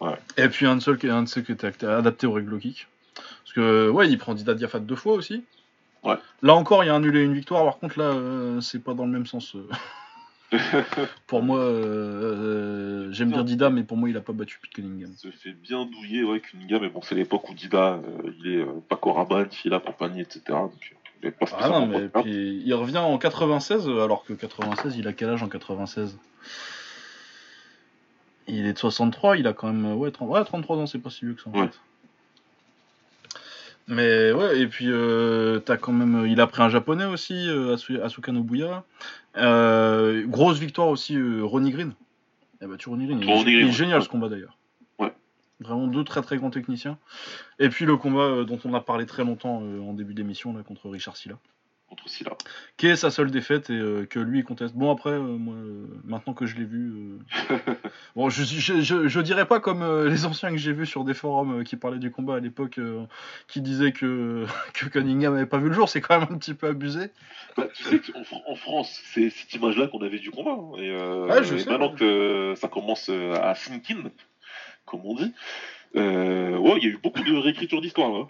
Ouais. 0.00 0.16
Et 0.36 0.48
puis 0.48 0.66
un 0.66 0.76
de 0.76 0.80
ceux 0.80 0.96
qui, 0.96 1.08
un 1.08 1.22
de 1.24 1.28
ceux 1.28 1.40
qui 1.42 1.50
était 1.52 1.66
adapté 1.86 2.26
au 2.28 2.32
règle 2.32 2.50
low 2.50 2.58
kick. 2.58 2.86
Parce 3.14 3.52
que 3.54 3.88
ouais, 3.90 4.08
il 4.08 4.16
prend 4.18 4.34
Dida 4.34 4.54
Diafat 4.54 4.78
deux 4.80 4.94
fois 4.96 5.14
aussi. 5.14 5.44
Ouais. 6.04 6.16
Là 6.42 6.54
encore, 6.54 6.84
il 6.84 6.86
y 6.86 6.90
a 6.90 6.94
un 6.94 7.00
nul 7.00 7.16
et 7.16 7.22
une 7.24 7.34
victoire. 7.34 7.64
Par 7.64 7.78
contre, 7.78 7.98
là, 7.98 8.60
c'est 8.60 8.84
pas 8.84 8.94
dans 8.94 9.06
le 9.06 9.10
même 9.10 9.26
sens. 9.26 9.56
pour 11.26 11.42
moi, 11.42 11.58
euh, 11.58 13.12
j'aime 13.12 13.30
bien. 13.30 13.44
Dida, 13.44 13.70
mais 13.70 13.82
pour 13.82 13.96
moi, 13.96 14.08
il 14.08 14.16
a 14.16 14.20
pas 14.20 14.32
battu 14.32 14.58
Pete 14.62 14.72
Cunningham. 14.72 15.12
se 15.16 15.30
fait 15.30 15.52
bien 15.52 15.84
douiller, 15.86 16.24
ouais, 16.24 16.40
Cunningham, 16.40 16.82
mais 16.82 16.88
bon, 16.88 17.02
c'est 17.02 17.14
l'époque 17.14 17.48
où 17.50 17.54
Dida, 17.54 17.94
euh, 17.94 18.32
il 18.38 18.52
est 18.52 18.60
euh, 18.62 18.66
Paco 18.88 19.12
Rabanne, 19.12 19.48
qui 19.48 19.68
est 19.68 19.70
la 19.70 19.80
compagnie, 19.80 20.20
etc. 20.20 20.40
Donc, 20.48 20.94
il 21.22 21.32
pas 21.32 21.46
Ah 21.58 21.68
non, 21.68 21.86
mais 21.86 22.08
puis, 22.08 22.62
il 22.64 22.74
revient 22.74 22.98
en 22.98 23.18
96, 23.18 23.88
euh, 23.88 24.02
alors 24.04 24.24
que 24.24 24.32
96, 24.32 24.96
il 24.96 25.06
a 25.08 25.12
quel 25.12 25.30
âge 25.30 25.42
en 25.42 25.48
96 25.48 26.16
Il 28.46 28.66
est 28.66 28.72
de 28.72 28.78
63, 28.78 29.36
il 29.36 29.46
a 29.46 29.52
quand 29.52 29.66
même. 29.72 29.92
Ouais, 29.96 30.10
30 30.10 30.28
ouais, 30.30 30.44
33 30.44 30.76
ans, 30.78 30.86
c'est 30.86 30.98
pas 30.98 31.10
si 31.10 31.24
vieux 31.24 31.34
que 31.34 31.42
ça 31.42 31.50
en 31.50 31.52
Ouais. 31.54 31.66
fait. 31.66 31.78
Mais 33.88 34.32
ouais, 34.32 34.60
et 34.60 34.66
puis 34.66 34.86
euh, 34.88 35.60
t'as 35.60 35.76
quand 35.78 35.92
même. 35.92 36.26
Il 36.26 36.40
a 36.40 36.46
pris 36.46 36.62
un 36.62 36.68
japonais 36.68 37.06
aussi, 37.06 37.48
euh, 37.48 37.74
Asu- 37.74 38.00
Asuka 38.00 38.32
Nobuya. 38.32 38.84
Euh, 39.38 40.26
grosse 40.26 40.58
victoire 40.58 40.88
aussi, 40.88 41.16
euh, 41.16 41.42
Ronnie 41.42 41.70
Green. 41.70 41.92
Il 42.60 42.64
a 42.64 42.68
battu 42.68 42.88
Ronnie 42.90 43.06
Green. 43.06 43.20
Il 43.22 43.28
est- 43.28 43.32
Ronnie 43.32 43.44
Green, 43.44 43.56
il 43.56 43.62
est 43.62 43.64
ouais. 43.66 43.72
génial 43.72 44.02
ce 44.02 44.08
combat 44.08 44.28
d'ailleurs. 44.28 44.58
Ouais. 44.98 45.12
Vraiment 45.60 45.86
deux 45.86 46.04
très 46.04 46.20
très 46.22 46.36
grands 46.36 46.50
techniciens. 46.50 46.98
Et 47.58 47.68
puis 47.70 47.86
le 47.86 47.96
combat 47.96 48.44
dont 48.44 48.58
on 48.64 48.74
a 48.74 48.80
parlé 48.80 49.06
très 49.06 49.24
longtemps 49.24 49.62
en 49.62 49.92
début 49.94 50.12
d'émission 50.14 50.54
là, 50.54 50.62
contre 50.62 50.88
Richard 50.90 51.16
Silla 51.16 51.38
contre 51.88 52.08
Silla. 52.08 52.32
qui 52.76 52.86
est 52.86 52.96
sa 52.96 53.10
seule 53.10 53.30
défaite 53.30 53.70
et 53.70 53.74
euh, 53.78 54.04
que 54.06 54.18
lui 54.18 54.40
il 54.40 54.44
conteste. 54.44 54.74
Bon 54.74 54.90
après, 54.92 55.10
euh, 55.10 55.20
moi, 55.20 55.54
euh, 55.54 55.86
maintenant 56.04 56.34
que 56.34 56.44
je 56.46 56.56
l'ai 56.56 56.64
vu, 56.64 57.18
bon 58.16 58.28
je, 58.28 58.42
je, 58.44 58.80
je, 58.82 59.08
je 59.08 59.20
dirais 59.20 59.46
pas 59.46 59.58
comme 59.60 59.82
les 60.06 60.26
anciens 60.26 60.50
que 60.50 60.56
j'ai 60.58 60.72
vus 60.72 60.86
sur 60.86 61.04
des 61.04 61.14
forums 61.14 61.64
qui 61.64 61.76
parlaient 61.76 61.98
du 61.98 62.10
combat 62.10 62.36
à 62.36 62.40
l'époque, 62.40 62.78
qui 63.48 63.60
disaient 63.60 63.92
que, 63.92 64.44
que 64.74 64.86
Cunningham 64.86 65.34
avait 65.34 65.46
pas 65.46 65.58
vu 65.58 65.68
le 65.68 65.74
jour, 65.74 65.88
c'est 65.88 66.00
quand 66.00 66.18
même 66.20 66.28
un 66.30 66.38
petit 66.38 66.54
peu 66.54 66.66
abusé. 66.68 67.10
Bah, 67.56 67.66
tu 67.74 67.82
sais 67.82 67.98
qu'en 68.00 68.20
Fr- 68.22 68.42
en 68.46 68.54
France, 68.54 69.00
c'est 69.12 69.30
cette 69.30 69.52
image-là 69.54 69.88
qu'on 69.88 70.02
avait 70.02 70.18
du 70.18 70.30
combat. 70.30 70.52
hein. 70.52 70.72
Et, 70.78 70.90
Ouais, 70.94 71.42
je 71.44 71.54
et 71.54 71.58
sais, 71.60 71.70
maintenant 71.70 71.90
ouais. 71.92 71.98
que 71.98 72.54
ça 72.56 72.68
commence 72.68 73.08
à 73.08 73.54
sink 73.54 73.90
in, 73.90 74.10
comme 74.84 75.00
on 75.04 75.14
dit, 75.14 75.32
ouais, 75.94 76.78
il 76.78 76.84
y 76.84 76.86
a 76.86 76.90
eu 76.90 76.98
beaucoup 77.02 77.22
de 77.22 77.34
réécriture 77.36 77.80
d'histoire. 77.80 78.14
Hein. 78.14 78.28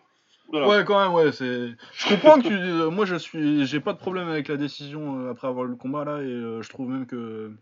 Ouais 0.50 0.84
quand 0.86 0.98
même 1.02 1.12
ouais 1.12 1.30
c'est. 1.32 1.72
Je 1.92 2.08
comprends 2.08 2.40
que 2.40 2.48
tu, 2.48 2.54
euh, 2.54 2.90
moi 2.90 3.04
je 3.04 3.16
suis, 3.16 3.66
j'ai 3.66 3.80
pas 3.80 3.92
de 3.92 3.98
problème 3.98 4.28
avec 4.28 4.48
la 4.48 4.56
décision 4.56 5.20
euh, 5.20 5.30
après 5.32 5.46
avoir 5.48 5.66
eu 5.66 5.68
le 5.68 5.76
combat 5.76 6.04
là 6.04 6.22
et 6.22 6.26
euh, 6.26 6.62
je 6.62 6.68
trouve 6.70 6.88
même 6.88 7.06
que 7.06 7.52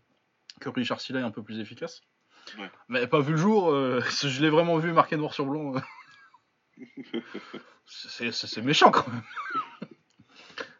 que 0.61 0.69
Richard 0.69 1.01
Silla 1.01 1.19
est 1.19 1.23
un 1.23 1.31
peu 1.31 1.43
plus 1.43 1.59
efficace. 1.59 2.01
Ouais. 2.57 2.71
Mais 2.87 3.05
pas 3.07 3.19
vu 3.19 3.31
le 3.31 3.37
jour, 3.37 3.71
je 4.23 4.41
l'ai 4.41 4.49
vraiment 4.49 4.77
vu 4.77 4.93
marqué 4.93 5.17
noir 5.17 5.33
sur 5.33 5.45
blanc. 5.45 5.73
c'est 7.85 8.31
c'est- 8.31 8.47
c'est 8.47 8.61
méchant 8.61 8.91
quand 8.91 9.07
même. 9.07 9.21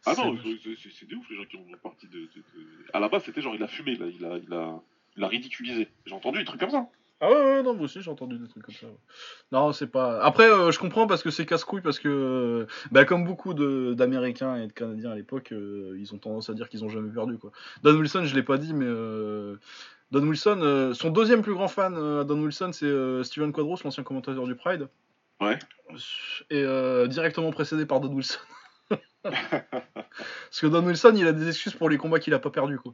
Ah 0.05 0.15
C'est- 0.15 0.23
non, 0.23 0.37
c'est- 0.41 0.75
c'est 0.81 0.89
c'est 0.91 1.05
des 1.05 1.15
ouf 1.15 1.29
les 1.29 1.35
gens 1.35 1.45
qui 1.45 1.57
ont 1.57 1.65
parti 1.83 2.07
de, 2.07 2.19
de, 2.19 2.25
de- 2.25 2.85
À 2.93 2.99
la 2.99 3.09
base, 3.09 3.23
c'était 3.25 3.41
genre 3.41 3.55
il 3.55 3.63
a 3.63 3.67
fumé, 3.67 3.95
là, 3.97 4.05
il 4.07 4.25
a, 4.25 4.37
il 4.37 4.53
a, 4.53 4.79
il 5.17 5.23
a 5.23 5.27
ridiculisé. 5.27 5.89
J'ai 6.05 6.13
entendu 6.15 6.39
des 6.39 6.45
trucs 6.45 6.59
comme 6.61 6.69
ça. 6.69 6.87
Ah 7.19 7.29
ouais, 7.29 7.35
ouais, 7.35 7.63
non, 7.63 7.73
moi 7.73 7.85
aussi 7.85 8.01
j'ai 8.01 8.11
entendu 8.11 8.37
des 8.37 8.47
trucs 8.47 8.63
comme 8.63 8.75
ça. 8.75 8.85
ouais. 8.85 8.97
Non, 9.51 9.73
c'est 9.73 9.87
pas. 9.87 10.21
Après, 10.23 10.47
euh, 10.47 10.71
je 10.71 10.77
comprends 10.77 11.07
parce 11.07 11.23
que 11.23 11.31
c'est 11.31 11.45
casse-couille, 11.47 11.81
parce 11.81 11.97
que, 11.97 12.07
euh, 12.07 12.65
bah, 12.91 13.05
comme 13.05 13.25
beaucoup 13.25 13.55
de- 13.55 13.93
d'Américains 13.95 14.55
et 14.57 14.67
de 14.67 14.71
Canadiens 14.73 15.11
à 15.11 15.15
l'époque, 15.15 15.51
euh, 15.51 15.95
ils 15.99 16.13
ont 16.13 16.19
tendance 16.19 16.49
à 16.51 16.53
dire 16.53 16.69
qu'ils 16.69 16.85
ont 16.85 16.89
jamais 16.89 17.09
perdu, 17.11 17.39
quoi. 17.39 17.51
Don 17.81 17.97
Wilson, 17.97 18.25
je 18.25 18.35
l'ai 18.35 18.43
pas 18.43 18.57
dit, 18.59 18.73
mais 18.75 18.85
euh, 18.85 19.55
Don 20.11 20.21
Wilson, 20.27 20.59
euh, 20.61 20.93
son 20.93 21.09
deuxième 21.09 21.41
plus 21.41 21.53
grand 21.55 21.67
fan 21.67 21.95
euh, 21.97 22.21
à 22.21 22.23
Don 22.23 22.39
Wilson, 22.39 22.69
c'est 22.71 22.85
euh, 22.85 23.23
Steven 23.23 23.51
Quadros, 23.51 23.77
l'ancien 23.83 24.03
commentateur 24.03 24.45
du 24.45 24.55
Pride. 24.55 24.87
Ouais. 25.41 25.57
Et 26.51 26.61
euh, 26.63 27.07
directement 27.07 27.51
précédé 27.51 27.87
par 27.87 27.99
Don 27.99 28.13
Wilson. 28.13 28.39
parce 29.23 30.61
que 30.61 30.67
Don 30.67 30.85
Wilson, 30.85 31.13
il 31.15 31.27
a 31.27 31.33
des 31.33 31.47
excuses 31.47 31.73
pour 31.73 31.89
les 31.89 31.97
combats 31.97 32.19
qu'il 32.19 32.33
a 32.35 32.39
pas 32.39 32.49
perdus, 32.51 32.77
quoi. 32.77 32.93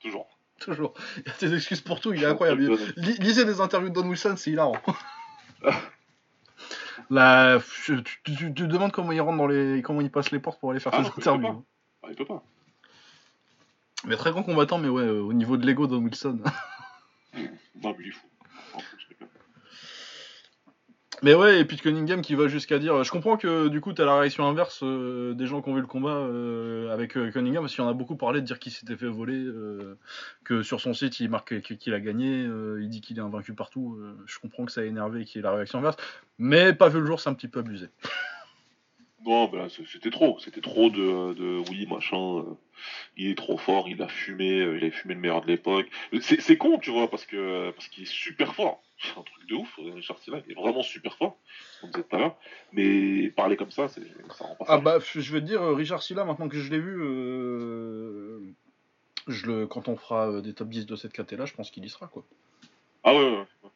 Toujours. 0.00 0.28
Toujours. 0.64 0.94
Il 1.16 1.30
a 1.30 1.34
des 1.40 1.54
excuses 1.56 1.80
pour 1.80 2.00
tout, 2.00 2.12
il 2.12 2.22
est 2.22 2.26
incroyable. 2.26 2.76
Lisez 2.96 3.44
des 3.44 3.60
interviews 3.60 3.88
de 3.90 3.94
Don 3.94 4.06
Wilson, 4.08 4.34
c'est 4.36 4.50
hilarant. 4.50 4.76
Là, 7.10 7.58
tu, 7.84 8.02
tu- 8.04 8.22
tu 8.24 8.54
te 8.54 8.62
demandes 8.62 8.92
comment 8.92 9.10
il 9.12 9.20
rentre 9.20 9.36
dans 9.38 9.46
les, 9.48 9.82
comment 9.82 10.00
il 10.00 10.10
passe 10.10 10.30
les 10.30 10.38
portes 10.38 10.60
pour 10.60 10.70
aller 10.70 10.78
faire 10.80 10.92
Ah 10.94 10.98
ses 10.98 11.02
non, 11.02 11.08
il 11.08 11.14
peut 11.22 11.30
interviews. 11.30 11.64
Ah, 12.02 12.06
il 12.10 12.14
peut 12.16 12.24
pas. 12.24 12.42
Mais 14.04 14.16
très 14.16 14.30
grand 14.30 14.42
combattant, 14.44 14.78
mais 14.78 14.88
ouais, 14.88 15.02
euh, 15.02 15.20
au 15.20 15.32
niveau 15.32 15.56
de 15.56 15.66
l'ego, 15.66 15.86
Don 15.86 16.02
Wilson. 16.04 16.38
Non, 17.34 17.94
mais 17.98 18.04
il 18.04 18.08
est 18.08 18.12
fou. 18.12 18.26
En 18.74 18.78
fait, 18.78 18.96
je 18.98 19.08
rigole. 19.08 19.28
Mais 21.22 21.34
ouais, 21.34 21.60
et 21.60 21.64
puis 21.64 21.76
Cunningham 21.76 22.22
qui 22.22 22.34
va 22.34 22.48
jusqu'à 22.48 22.78
dire, 22.78 23.02
je 23.04 23.10
comprends 23.10 23.36
que 23.36 23.68
du 23.68 23.80
coup 23.80 23.92
t'as 23.92 24.04
la 24.04 24.18
réaction 24.18 24.46
inverse 24.46 24.80
euh, 24.82 25.34
des 25.34 25.46
gens 25.46 25.60
qui 25.62 25.68
ont 25.68 25.74
vu 25.74 25.80
le 25.80 25.86
combat 25.86 26.10
euh, 26.16 26.90
avec 26.92 27.16
euh, 27.16 27.30
Cunningham, 27.30 27.62
parce 27.62 27.74
qu'il 27.74 27.82
y 27.84 27.86
en 27.86 27.90
a 27.90 27.94
beaucoup 27.94 28.16
parlé 28.16 28.40
de 28.40 28.46
dire 28.46 28.58
qu'il 28.58 28.72
s'était 28.72 28.96
fait 28.96 29.06
voler, 29.08 29.34
euh, 29.38 29.98
que 30.44 30.62
sur 30.62 30.80
son 30.80 30.94
site 30.94 31.20
il 31.20 31.28
marque 31.28 31.60
qu'il 31.60 31.94
a 31.94 32.00
gagné, 32.00 32.44
euh, 32.46 32.80
il 32.82 32.88
dit 32.88 33.00
qu'il 33.00 33.18
est 33.18 33.22
invaincu 33.22 33.54
partout. 33.54 33.96
euh, 34.00 34.16
je 34.26 34.38
comprends 34.38 34.64
que 34.64 34.72
ça 34.72 34.80
a 34.80 34.84
énervé 34.84 35.22
et 35.22 35.24
qu'il 35.24 35.36
y 35.36 35.38
ait 35.40 35.42
la 35.48 35.52
réaction 35.52 35.78
inverse, 35.78 35.96
mais 36.38 36.72
pas 36.72 36.88
vu 36.88 37.00
le 37.00 37.06
jour, 37.06 37.20
c'est 37.20 37.30
un 37.30 37.34
petit 37.34 37.48
peu 37.48 37.60
abusé. 37.60 37.88
Non, 39.26 39.50
c'était 39.68 40.10
trop. 40.10 40.38
C'était 40.38 40.62
trop 40.62 40.88
de, 40.88 41.34
de 41.34 41.62
oui, 41.70 41.86
machin. 41.86 42.38
euh, 42.38 42.54
il 43.18 43.30
est 43.30 43.34
trop 43.34 43.58
fort, 43.58 43.86
il 43.86 44.00
a 44.00 44.08
fumé, 44.08 44.60
euh, 44.60 44.78
il 44.78 44.84
a 44.86 44.90
fumé 44.90 45.12
le 45.14 45.20
meilleur 45.20 45.42
de 45.42 45.46
l'époque. 45.48 45.88
C'est 46.22 46.56
con, 46.56 46.78
tu 46.78 46.90
vois, 46.90 47.10
parce 47.10 47.26
que 47.26 47.70
parce 47.72 47.88
qu'il 47.88 48.04
est 48.04 48.10
super 48.10 48.54
fort. 48.54 48.82
C'est 49.02 49.18
un 49.18 49.22
truc 49.22 49.48
de 49.48 49.54
ouf, 49.54 49.78
Richard 49.94 50.18
Silla, 50.18 50.42
il 50.46 50.52
est 50.52 50.54
vraiment 50.54 50.82
super 50.82 51.16
fort, 51.16 51.38
comme 51.80 51.90
disait 51.90 52.04
tout 52.04 52.16
à 52.16 52.18
l'heure. 52.18 52.36
Mais 52.72 53.30
parler 53.30 53.56
comme 53.56 53.70
ça, 53.70 53.88
c'est 53.88 54.02
ça 54.34 54.44
rend 54.44 54.54
pas 54.56 54.64
Ah 54.68 54.76
ça. 54.76 54.78
bah, 54.78 54.98
je 55.00 55.32
vais 55.32 55.40
te 55.40 55.46
dire, 55.46 55.62
euh, 55.62 55.74
Richard 55.74 56.02
Silla, 56.02 56.24
maintenant 56.24 56.48
que 56.48 56.58
je 56.58 56.70
l'ai 56.70 56.78
vu, 56.78 57.00
euh, 57.02 58.40
je 59.26 59.46
le, 59.46 59.66
quand 59.66 59.88
on 59.88 59.96
fera 59.96 60.28
euh, 60.30 60.40
des 60.42 60.52
top 60.52 60.68
10 60.68 60.84
de 60.86 60.96
cette 60.96 61.12
caté-là, 61.12 61.46
je 61.46 61.54
pense 61.54 61.70
qu'il 61.70 61.84
y 61.84 61.88
sera, 61.88 62.08
quoi. 62.08 62.24
Ah 63.02 63.14
ouais, 63.14 63.20
ouais, 63.30 63.38
ouais. 63.38 63.70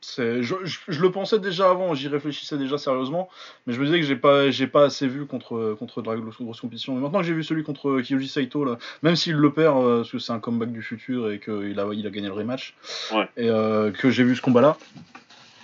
Je, 0.00 0.42
je- 0.42 0.78
je 0.86 1.02
le 1.02 1.10
pensais 1.10 1.38
déjà 1.40 1.70
avant, 1.70 1.92
j'y 1.94 2.06
réfléchissais 2.08 2.56
déjà 2.56 2.78
sérieusement, 2.78 3.28
mais 3.66 3.72
je 3.74 3.80
me 3.80 3.86
disais 3.86 3.98
que 4.00 4.06
j'ai 4.06 4.14
pas, 4.16 4.50
j'ai 4.50 4.66
pas 4.68 4.84
assez 4.84 5.08
vu 5.08 5.26
contre, 5.26 5.74
contre 5.78 6.02
la 6.02 6.16
grosse, 6.16 6.60
compétition. 6.60 6.94
Mais 6.94 7.00
maintenant 7.00 7.18
que 7.20 7.26
j'ai 7.26 7.32
vu 7.32 7.42
celui 7.42 7.64
contre 7.64 8.00
Kyoji 8.00 8.28
Saito, 8.28 8.64
là, 8.64 8.78
même 9.02 9.16
s'il 9.16 9.34
le 9.34 9.52
perd, 9.52 9.76
euh, 9.76 9.96
parce 9.98 10.12
que 10.12 10.18
c'est 10.18 10.32
un 10.32 10.38
comeback 10.38 10.70
du 10.72 10.82
futur 10.82 11.30
et 11.32 11.40
qu'il 11.40 11.78
a, 11.80 11.88
il 11.92 12.06
a 12.06 12.10
gagné 12.10 12.28
le 12.28 12.32
rematch, 12.34 12.74
Ouais. 13.12 13.28
et 13.36 13.50
euh, 13.50 13.90
que 13.90 14.10
j'ai 14.10 14.22
vu 14.22 14.36
ce 14.36 14.40
combat-là, 14.42 14.76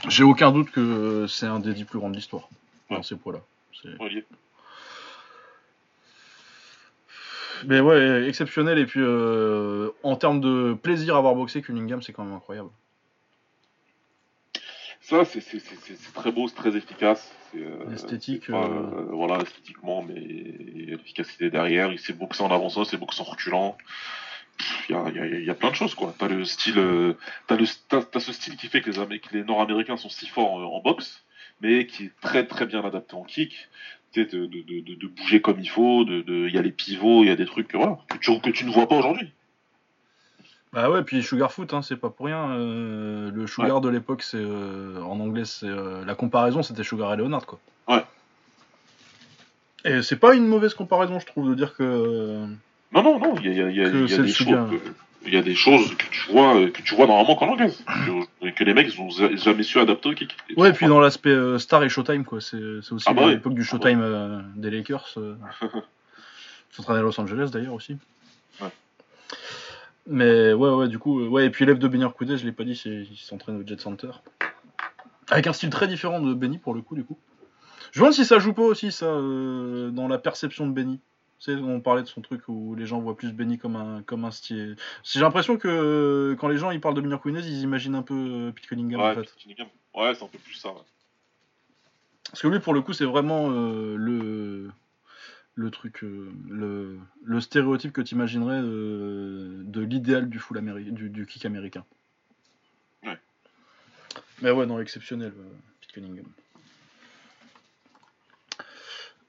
j'ai 0.09 0.25
aucun 0.25 0.51
doute 0.51 0.71
que 0.73 1.27
c'est 1.29 1.47
un 1.47 1.61
des 1.61 1.73
10 1.73 1.85
plus 1.85 1.99
grands 2.01 2.11
de 2.11 2.17
l'histoire, 2.17 2.49
dans 2.91 2.97
Ouais. 2.97 3.03
ces 3.05 3.17
poids-là. 3.17 3.39
Mais 7.67 7.81
ouais, 7.81 8.29
exceptionnel. 8.29 8.79
Et 8.79 8.85
puis, 8.87 9.01
euh, 9.03 9.91
en 10.03 10.17
termes 10.17 10.41
de 10.41 10.75
plaisir 10.75 11.17
à 11.17 11.21
voir 11.21 11.35
boxer, 11.35 11.63
Cunningham, 11.63 12.03
c'est 12.03 12.13
quand 12.13 12.25
même 12.25 12.35
incroyable. 12.35 12.69
Ça, 15.05 15.25
c'est 15.27 15.41
c'est- 15.41 15.59
c'est- 15.59 15.77
c'est- 15.83 15.97
c'est 15.97 16.15
très 16.15 16.33
beau, 16.33 16.49
c'est 16.49 16.55
très 16.55 16.77
efficace. 16.77 17.31
c'est, 17.53 17.59
euh, 17.59 17.91
L'esthétique, 17.91 18.45
c'est 18.47 18.53
pas, 18.53 18.65
euh, 18.65 18.71
euh, 18.71 19.09
voilà, 19.13 19.43
esthétiquement, 19.43 20.03
mais 20.03 20.15
l'efficacité 20.19 21.51
derrière. 21.51 21.93
Il 21.93 21.99
sait 21.99 22.15
boxer 22.15 22.43
en 22.43 22.51
avançant, 22.51 22.85
sait 22.85 22.97
boxer 22.97 23.21
en 23.21 23.25
reculant. 23.25 23.77
Il 24.89 24.93
y 24.93 24.97
a, 24.97 25.05
il 25.11 25.17
y 25.17 25.19
a- 25.21 25.27
il 25.27 25.45
y 25.45 25.51
a 25.51 25.55
plein 25.55 25.71
de 25.71 25.75
choses, 25.75 25.95
quoi. 25.95 26.15
T'as 26.19 26.29
le 26.29 26.45
style, 26.45 27.15
t'as 27.47 28.21
ce 28.21 28.33
style 28.33 28.57
qui 28.57 28.69
fait 28.69 28.81
que 28.81 28.91
les, 29.33 29.45
Nord-Américains 29.45 29.97
sont 29.99 30.09
si 30.09 30.27
forts 30.27 30.55
en 30.55 30.81
boxe, 30.81 31.25
mais 31.61 31.87
qui 31.87 32.05
est 32.05 32.13
très 32.23 32.47
très 32.47 32.65
bien 32.67 32.83
adapté 32.85 33.15
en 33.15 33.25
kick. 33.25 33.69
De, 34.15 34.23
de, 34.23 34.47
de, 34.47 35.07
bouger 35.09 35.41
comme 35.41 35.59
il 35.59 35.69
faut, 35.69 36.05
de, 36.05 36.47
il 36.47 36.55
y 36.55 36.59
a 36.59 36.63
les 36.63 36.71
pivots, 36.71 37.25
il 37.25 37.27
y 37.27 37.33
a 37.33 37.37
des 37.37 37.47
trucs, 37.47 37.67
que, 37.67 37.77
voilà, 37.77 37.99
que 38.09 38.17
tu, 38.19 38.41
que 38.41 38.51
tu 38.51 38.65
ne 38.65 38.71
vois 38.71 38.89
pas 38.89 38.95
aujourd'hui. 38.95 39.33
Bah 40.75 40.91
ouais, 40.91 41.03
puis 41.03 41.23
Sugar 41.23 41.53
Foot, 41.53 41.73
hein, 41.73 41.83
c'est 41.83 41.97
pas 41.97 42.11
pour 42.11 42.27
rien. 42.27 42.51
euh, 42.51 43.31
le 43.33 43.47
Sugar 43.47 43.81
de 43.81 43.89
l'époque, 43.89 44.23
c'est 44.23 44.39
euh, 44.41 45.01
en 45.03 45.21
anglais, 45.21 45.45
c'est 45.45 45.69
euh, 45.69 46.05
la 46.05 46.15
comparaison, 46.17 46.63
c'était 46.65 46.83
Sugar 46.83 47.15
et 47.15 47.17
Leonard, 47.17 47.47
quoi. 47.47 47.61
Ouais. 47.89 48.05
Et 49.85 50.03
c'est 50.03 50.17
pas 50.17 50.35
une 50.35 50.47
mauvaise 50.47 50.75
comparaison, 50.75 51.21
je 51.21 51.27
trouve, 51.27 51.49
de 51.51 51.55
dire 51.55 51.75
que. 51.77 52.47
Non, 52.93 53.03
non, 53.03 53.19
non, 53.21 53.35
il 53.43 53.53
y 53.53 53.61
a, 53.63 53.71
y 53.71 53.75
y 53.77 53.81
y 53.83 54.19
des 54.19 54.29
choses. 54.29 54.47
Que- 54.71 54.93
Il 55.27 55.33
y 55.33 55.37
a 55.39 55.43
des 55.43 55.55
choses 55.55 55.95
que 55.97 56.05
tu 56.11 56.33
vois, 56.33 56.55
que 56.71 56.83
tu 56.83 56.95
vois 56.95 57.07
normalement 57.07 57.35
qu'en 57.37 57.49
anglaise. 57.49 57.83
Que, 58.41 58.51
que 58.51 58.65
les 58.65 58.75
mecs, 58.75 58.93
ils 58.93 59.01
ont 59.01 59.09
jamais 59.37 59.63
su 59.63 59.79
adapter 59.79 60.09
au 60.11 60.13
kick. 60.15 60.37
Et 60.51 60.59
Ouais, 60.61 60.71
tu 60.73 60.77
puis 60.79 60.87
dans 60.87 61.01
l'aspect 61.01 61.35
Star 61.59 61.83
et 61.85 61.89
Showtime, 61.89 62.25
quoi. 62.25 62.41
C'est 62.41 62.57
aussi 62.93 63.05
Ah 63.07 63.15
bah 63.15 63.27
ouais. 63.27 63.31
l'époque 63.35 63.55
du 63.55 63.65
Showtime 63.65 64.01
euh, 64.03 64.41
des 64.57 64.71
Lakers. 64.71 65.15
Euh, 65.19 65.35
s'entraînait 66.73 66.99
à 67.01 67.03
Los 67.03 67.19
Angeles 67.21 67.51
d'ailleurs 67.53 67.75
aussi. 67.75 67.97
Ouais. 68.61 68.69
Mais 70.07 70.53
ouais, 70.53 70.71
ouais, 70.71 70.89
du 70.89 70.99
coup, 70.99 71.27
ouais, 71.29 71.47
et 71.47 71.51
puis 71.51 71.65
l'élève 71.65 71.79
de 71.81 71.89
Benny 71.89 72.05
Arcudé, 72.05 72.37
je 72.37 72.45
l'ai 72.45 72.53
pas 72.53 72.65
dit, 72.65 72.73
il 72.85 73.17
s'entraîne 73.17 73.57
au 73.63 73.67
Jet 73.67 73.81
Center. 73.81 74.11
Avec 75.31 75.47
un 75.47 75.53
style 75.55 75.71
très 75.71 75.89
différent 75.89 76.21
de 76.21 76.35
Benny 76.35 76.59
pour 76.59 76.75
le 76.75 76.83
coup, 76.83 76.95
du 76.95 77.05
coup. 77.05 77.19
Je 77.93 78.01
me 78.01 78.05
demande 78.05 78.13
si 78.15 78.25
ça 78.27 78.39
joue 78.39 78.53
pas 78.53 78.63
aussi, 78.63 78.93
ça, 78.93 79.07
euh, 79.07 79.91
dans 79.91 80.09
la 80.09 80.19
perception 80.19 80.67
de 80.67 80.73
Benny. 80.73 81.01
Tu 81.39 81.53
sais, 81.55 81.61
on 81.61 81.81
parlait 81.81 82.03
de 82.03 82.07
son 82.09 82.21
truc 82.21 82.43
où 82.49 82.75
les 82.75 82.87
gens 82.87 83.01
voient 83.01 83.17
plus 83.17 83.33
Benny 83.33 83.57
comme 83.57 83.77
un, 83.77 84.03
comme 84.03 84.25
un 84.25 84.31
style. 84.31 84.77
J'ai 85.05 85.21
l'impression 85.21 85.57
que 85.57 85.69
euh, 85.69 86.37
quand 86.37 86.49
les 86.49 86.59
gens 86.59 86.71
ils 86.71 86.81
parlent 86.81 86.95
de 86.95 87.01
Benny 87.01 87.15
Arcudé, 87.15 87.41
ils 87.41 87.63
imaginent 87.63 87.95
un 87.95 88.03
peu 88.03 88.15
euh, 88.15 88.53
Pete 88.53 88.67
Cunningham 88.67 89.01
en 89.01 89.05
Ouais, 89.09 89.15
fait. 89.15 89.21
Pete 89.23 89.37
Cunningham. 89.43 89.67
Ouais, 89.95 90.15
c'est 90.15 90.25
un 90.25 90.29
peu 90.29 90.39
plus 90.39 90.55
ça. 90.55 90.69
ouais. 90.71 90.81
Parce 92.31 92.43
que 92.43 92.49
lui, 92.49 92.59
pour 92.61 92.75
le 92.75 92.83
coup, 92.83 92.93
c'est 92.93 93.05
vraiment 93.05 93.49
le 93.49 94.71
le 95.57 95.71
truc, 95.71 96.03
euh, 96.03 96.33
le, 96.49 96.99
le 97.25 97.41
stéréotype 97.41 97.93
que 97.93 98.01
tu 98.01 98.15
imaginerais 98.15 98.61
de 98.61 99.81
l'idéal 99.81 100.29
du 100.29 100.39
full 100.41 100.61
du, 100.93 101.09
du 101.11 101.27
kick 101.27 101.45
américain. 101.47 101.85
Ouais. 103.05 103.19
Mais 104.43 104.51
ouais, 104.51 104.67
non, 104.67 104.81
exceptionnel, 104.81 105.33
euh, 105.39 105.43
Pete 105.81 105.93
Cunningham. 105.93 106.27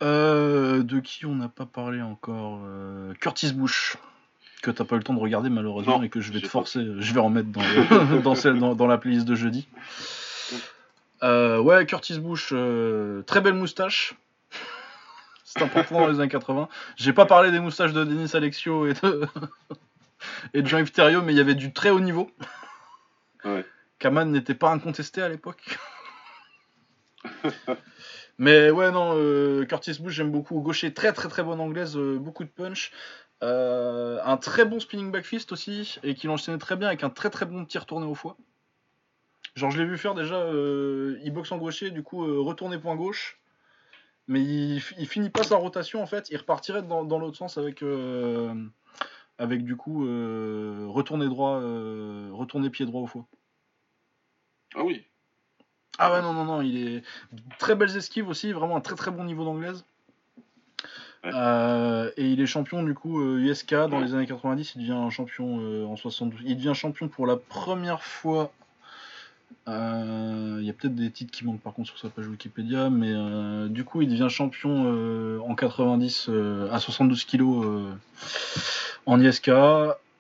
Euh, 0.03 0.84
de 0.84 0.99
qui 0.99 1.26
on 1.26 1.35
n'a 1.35 1.47
pas 1.47 1.65
parlé 1.65 2.02
encore 2.02 2.60
Curtis 3.22 3.53
Bush, 3.53 3.95
que 4.61 4.69
t'as 4.72 4.84
pas 4.84 4.95
eu 4.95 4.97
le 4.99 5.03
temps 5.03 5.14
de 5.14 5.19
regarder 5.19 5.49
malheureusement 5.49 5.97
Non, 5.99 6.03
et 6.03 6.10
que 6.10 6.19
je 6.22 6.31
vais 6.34 6.39
te 6.39 6.45
pas. 6.45 6.49
forcer, 6.49 6.85
je 6.99 7.14
vais 7.14 7.19
en 7.22 7.30
mettre 7.30 7.49
dans, 7.49 8.19
dans, 8.22 8.35
celle- 8.35 8.60
dans, 8.60 8.76
dans 8.76 8.88
la 8.88 8.97
playlist 8.97 9.26
de 9.27 9.35
jeudi. 9.35 9.68
Ouais, 11.22 11.85
Curtis 11.88 12.19
Bush, 12.19 12.53
très 13.26 13.41
belle 13.41 13.53
moustache. 13.53 14.15
C'est 15.56 15.64
important 15.64 16.02
dans 16.02 16.07
les 16.07 16.19
années 16.19 16.30
80. 16.30 16.68
J'ai 16.98 17.14
pas 17.14 17.26
parlé 17.26 17.49
des 17.49 17.60
moustaches 17.60 17.94
de 17.94 18.03
Denis 18.03 18.32
Alexio 18.34 18.88
et 18.88 18.94
de, 18.94 19.26
et 20.53 20.61
de 20.61 20.68
Jean-Yves 20.68 20.91
Thériault, 20.91 21.22
mais 21.22 21.34
il 21.34 21.38
y 21.38 21.41
avait 21.41 21.56
du 21.56 21.72
très 21.72 21.91
haut 21.91 22.02
niveau. 22.02 22.30
Ouais. 23.45 23.65
Kaman 23.99 24.30
n'était 24.30 24.56
pas 24.56 24.72
incontesté 24.72 25.22
à 25.22 25.30
l'époque. 25.30 25.77
mais 28.38 28.69
ouais, 28.69 28.91
non, 28.91 29.14
euh, 29.15 29.65
Curtis 29.65 29.98
Bush, 30.02 30.14
j'aime 30.14 30.32
beaucoup. 30.32 30.60
Gaucher, 30.60 30.94
très 30.94 31.14
très 31.14 31.30
très 31.30 31.44
bonne 31.44 31.61
anglaise, 31.61 31.95
euh, 31.95 32.18
beaucoup 32.18 32.44
de 32.44 32.49
punch. 32.49 32.91
Euh, 33.41 34.19
un 34.26 34.36
très 34.36 34.65
bon 34.65 34.82
spinning 34.82 35.11
back 35.11 35.23
fist 35.23 35.53
aussi, 35.53 35.99
et 36.03 36.15
qui 36.15 36.27
l'enchaînait 36.27 36.57
très 36.57 36.76
bien 36.76 36.90
avec 36.90 37.03
un 37.03 37.10
très 37.10 37.30
très 37.30 37.45
bon 37.45 37.64
tir 37.64 37.86
tourné 37.86 38.06
au 38.06 38.15
foie. 38.15 38.36
Genre, 39.56 39.72
je 39.72 39.82
l'ai 39.82 39.88
vu 39.88 39.98
faire 39.98 40.15
déjà, 40.15 40.49
il 40.49 41.32
boxe 41.34 41.49
en 41.53 41.57
gaucher, 41.57 41.91
du 41.91 42.03
coup, 42.03 42.26
retourner 42.44 42.77
point 42.77 42.98
gauche. 42.98 43.40
Mais 44.27 44.41
il, 44.41 44.80
fi- 44.80 44.95
il 44.97 45.07
finit 45.07 45.30
pas 45.30 45.43
sa 45.43 45.56
rotation 45.56 46.02
en 46.02 46.07
fait, 46.07 46.30
il 46.31 46.38
repartirait 46.38 46.81
dans, 46.81 47.03
dans 47.03 47.19
l'autre 47.19 47.38
sens 47.38 47.57
avec, 47.57 47.84
euh, 47.84 48.53
avec 49.38 49.64
du 49.64 49.76
coup, 49.76 50.07
euh, 50.07 50.85
retourner 50.89 51.27
droit, 51.27 51.60
euh, 51.60 52.30
retourner 52.31 52.69
pied 52.69 52.85
droit 52.85 53.02
au 53.02 53.07
foie. 53.07 53.26
Ah 54.76 54.84
oui. 54.84 55.03
Ah 55.97 56.11
ouais, 56.11 56.22
non, 56.22 56.34
non, 56.34 56.43
non, 56.43 56.61
il 56.61 56.88
est. 56.88 57.03
Très 57.60 57.76
belles 57.76 57.95
esquives 57.95 58.27
aussi, 58.27 58.52
vraiment 58.52 58.76
un 58.76 58.81
très 58.81 58.95
très 58.95 59.11
bon 59.11 59.23
niveau 59.23 59.45
d'anglaise. 59.45 59.85
Ouais. 61.23 61.31
Et 62.18 62.30
il 62.30 62.41
est 62.41 62.45
champion 62.45 62.84
du 62.84 62.93
coup 62.93 63.22
USK 63.38 63.73
dans 63.73 63.99
les 63.99 64.14
années 64.14 64.27
90, 64.27 64.76
il 64.76 64.81
devient 64.81 64.91
un 64.91 65.10
champion 65.10 65.89
en 65.89 65.95
72. 65.95 66.41
Il 66.45 66.57
devient 66.57 66.73
champion 66.76 67.07
pour 67.07 67.26
la 67.27 67.38
première 67.38 68.03
fois. 68.03 68.52
Euh, 69.67 70.57
Il 70.59 70.65
y 70.65 70.69
a 70.69 70.73
peut-être 70.73 70.95
des 70.95 71.09
titres 71.09 71.31
qui 71.31 71.43
manquent 71.45 71.61
par 71.61 71.73
contre 71.73 71.89
sur 71.89 71.97
sa 71.97 72.09
page 72.09 72.27
Wikipédia, 72.27 72.89
mais 72.89 73.11
euh, 73.13 73.67
du 73.67 73.84
coup 73.84 74.01
il 74.01 74.09
devient 74.09 74.27
champion 74.30 74.84
euh, 74.85 75.39
en 75.39 75.55
90 75.55 76.27
euh, 76.30 76.69
à 76.72 76.80
72 76.80 77.23
kilos 77.26 77.65
euh, 77.65 77.91
en 79.05 79.19
ISK. 79.19 79.49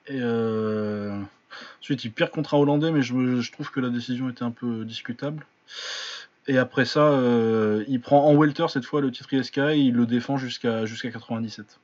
Euh, 0.09 1.19
ensuite 1.81 2.03
il 2.03 2.11
perd 2.11 2.31
contre 2.31 2.55
un 2.55 2.57
Hollandais, 2.57 2.91
mais 2.91 3.01
je, 3.01 3.39
je 3.41 3.51
trouve 3.51 3.71
que 3.71 3.79
la 3.79 3.89
décision 3.89 4.29
était 4.29 4.43
un 4.43 4.51
peu 4.51 4.83
discutable. 4.85 5.45
Et 6.47 6.57
après 6.59 6.85
ça, 6.85 7.07
euh, 7.07 7.83
il 7.87 7.99
prend 8.01 8.25
en 8.25 8.35
welter 8.35 8.67
cette 8.69 8.85
fois 8.85 9.01
le 9.01 9.11
titre 9.11 9.33
ISK 9.33 9.57
et 9.57 9.77
il 9.77 9.93
le 9.93 10.05
défend 10.05 10.37
jusqu'à 10.37 10.85
jusqu'à 10.85 11.11
97. 11.11 11.79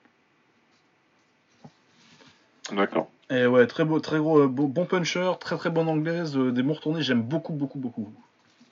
D'accord. 2.72 3.10
Et 3.32 3.46
ouais, 3.48 3.66
très 3.66 3.86
beau, 3.86 4.00
très 4.02 4.18
gros, 4.20 4.40
euh, 4.42 4.48
beau- 4.48 4.68
bon 4.68 4.86
puncher, 4.86 5.32
très 5.40 5.58
très 5.58 5.70
bonne 5.70 5.88
anglaise, 5.88 6.36
euh, 6.38 6.52
des 6.52 6.64
bons 6.64 6.74
retournés, 6.74 7.02
j'aime 7.02 7.22
beaucoup, 7.24 7.54
beaucoup, 7.54 7.80
beaucoup. 7.80 8.14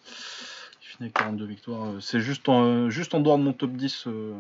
Il 0.06 0.86
finit 0.86 1.03
avec 1.06 1.14
42 1.14 1.45
victoires. 1.45 1.86
euh, 1.86 1.99
C'est 2.02 2.19
juste 2.19 2.49
en, 2.49 2.65
euh, 2.65 2.90
juste 2.90 3.14
en 3.15 3.22
dehors 3.22 3.38
de 3.38 3.44
mon 3.44 3.53
top 3.53 3.72
10 3.72 4.03
euh, 4.07 4.34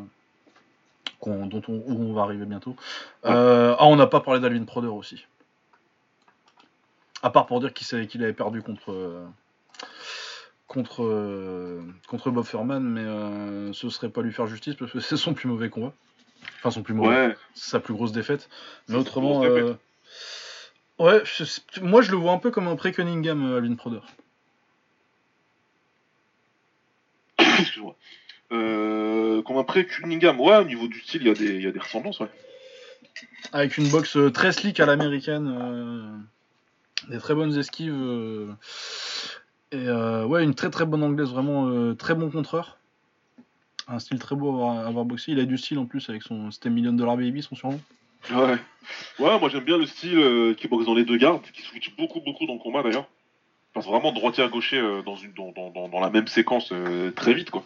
qu'on- 1.21 1.45
dont 1.45 1.61
on, 1.69 1.73
où 1.87 2.09
on 2.09 2.13
va 2.13 2.23
arriver 2.23 2.45
bientôt. 2.45 2.75
Ah, 3.23 3.77
on 3.85 3.95
n'a 3.95 4.07
pas 4.07 4.19
parlé 4.19 4.41
d'Alvin 4.41 4.65
Proder 4.65 4.87
aussi. 4.87 5.25
À 7.23 7.29
part 7.29 7.45
pour 7.45 7.61
dire 7.61 7.73
qu'il 7.73 8.23
avait 8.23 8.33
perdu 8.33 8.61
contre, 8.61 9.25
contre, 10.67 11.81
contre 12.09 12.29
Bob 12.29 12.43
Furman, 12.45 12.81
mais 12.83 13.73
ce 13.73 13.89
serait 13.89 14.09
pas 14.09 14.21
lui 14.21 14.33
faire 14.33 14.47
justice 14.47 14.75
parce 14.75 14.91
que 14.91 14.99
c'est 14.99 15.17
son 15.17 15.33
plus 15.33 15.47
mauvais 15.47 15.69
combat. 15.69 15.93
Enfin, 16.59 16.71
son 16.71 16.83
plus 16.83 16.93
mauvais 16.93 17.27
Ouais. 17.27 17.37
sa 17.53 17.79
plus 17.79 17.93
grosse 17.93 18.11
défaite. 18.11 18.49
Mais 18.89 18.95
autrement, 18.95 19.41
ouais, 20.99 21.21
je 21.25 21.43
moi 21.81 22.01
je 22.01 22.11
le 22.11 22.17
vois 22.17 22.31
un 22.33 22.37
peu 22.39 22.51
comme 22.51 22.67
un 22.67 22.75
pré-Cunningham, 22.75 23.45
euh, 23.45 23.57
Alvin 23.57 23.75
Proder. 23.75 23.99
Excuse-moi. 27.37 27.95
Euh, 28.51 29.41
comme 29.43 29.57
après 29.57 29.85
Cunningham, 29.85 30.39
ouais, 30.39 30.57
au 30.57 30.63
niveau 30.65 30.87
du 30.87 30.99
style, 31.01 31.21
il 31.21 31.27
y, 31.27 31.31
a 31.31 31.33
des- 31.33 31.55
il 31.55 31.61
y 31.61 31.67
a 31.67 31.71
des 31.71 31.79
ressemblances, 31.79 32.19
ouais. 32.19 32.29
Avec 33.53 33.77
une 33.77 33.89
boxe 33.89 34.17
euh, 34.17 34.31
très 34.31 34.51
slick 34.51 34.79
à 34.79 34.85
l'américaine, 34.85 35.47
euh, 35.47 36.17
des 37.09 37.19
très 37.19 37.35
bonnes 37.35 37.55
esquives, 37.57 37.93
euh, 37.93 38.51
et 39.71 39.87
ouais, 40.25 40.43
une 40.43 40.55
très 40.55 40.69
très 40.69 40.85
bonne 40.85 41.03
anglaise, 41.03 41.29
vraiment 41.29 41.93
très 41.95 42.15
bon 42.15 42.31
contreur. 42.31 42.77
Un 43.87 43.99
style 43.99 44.19
très 44.19 44.35
beau 44.35 44.49
à 44.49 44.53
avoir, 44.53 44.77
à 44.77 44.87
avoir 44.87 45.05
boxé. 45.05 45.31
Il 45.31 45.39
a 45.39 45.45
du 45.45 45.57
style 45.57 45.79
en 45.79 45.85
plus 45.85 46.09
avec 46.09 46.23
son. 46.23 46.51
C'était 46.51 46.69
Million 46.69 46.93
Dollar 46.93 47.17
Baby, 47.17 47.41
son 47.41 47.55
surnom. 47.55 47.79
Ouais. 48.31 48.57
Ouais, 49.19 49.39
moi 49.39 49.49
j'aime 49.49 49.63
bien 49.63 49.77
le 49.77 49.85
style 49.85 50.17
euh, 50.17 50.53
qui 50.53 50.67
boxe 50.67 50.85
dans 50.85 50.93
les 50.93 51.05
deux 51.05 51.17
gardes, 51.17 51.43
qui 51.51 51.61
switch 51.61 51.95
beaucoup, 51.95 52.21
beaucoup 52.21 52.45
dans 52.45 52.53
le 52.53 52.59
combat 52.59 52.83
d'ailleurs. 52.83 53.07
Passe 53.73 53.85
vraiment 53.85 54.11
droitier 54.11 54.43
à 54.43 54.47
gaucher 54.47 54.77
euh, 54.77 55.01
dans, 55.03 55.15
une, 55.15 55.33
dans, 55.33 55.51
dans, 55.51 55.89
dans, 55.89 55.99
la 55.99 56.09
même 56.09 56.27
séquence 56.27 56.71
euh, 56.71 57.11
très 57.11 57.33
vite, 57.33 57.51
quoi. 57.51 57.63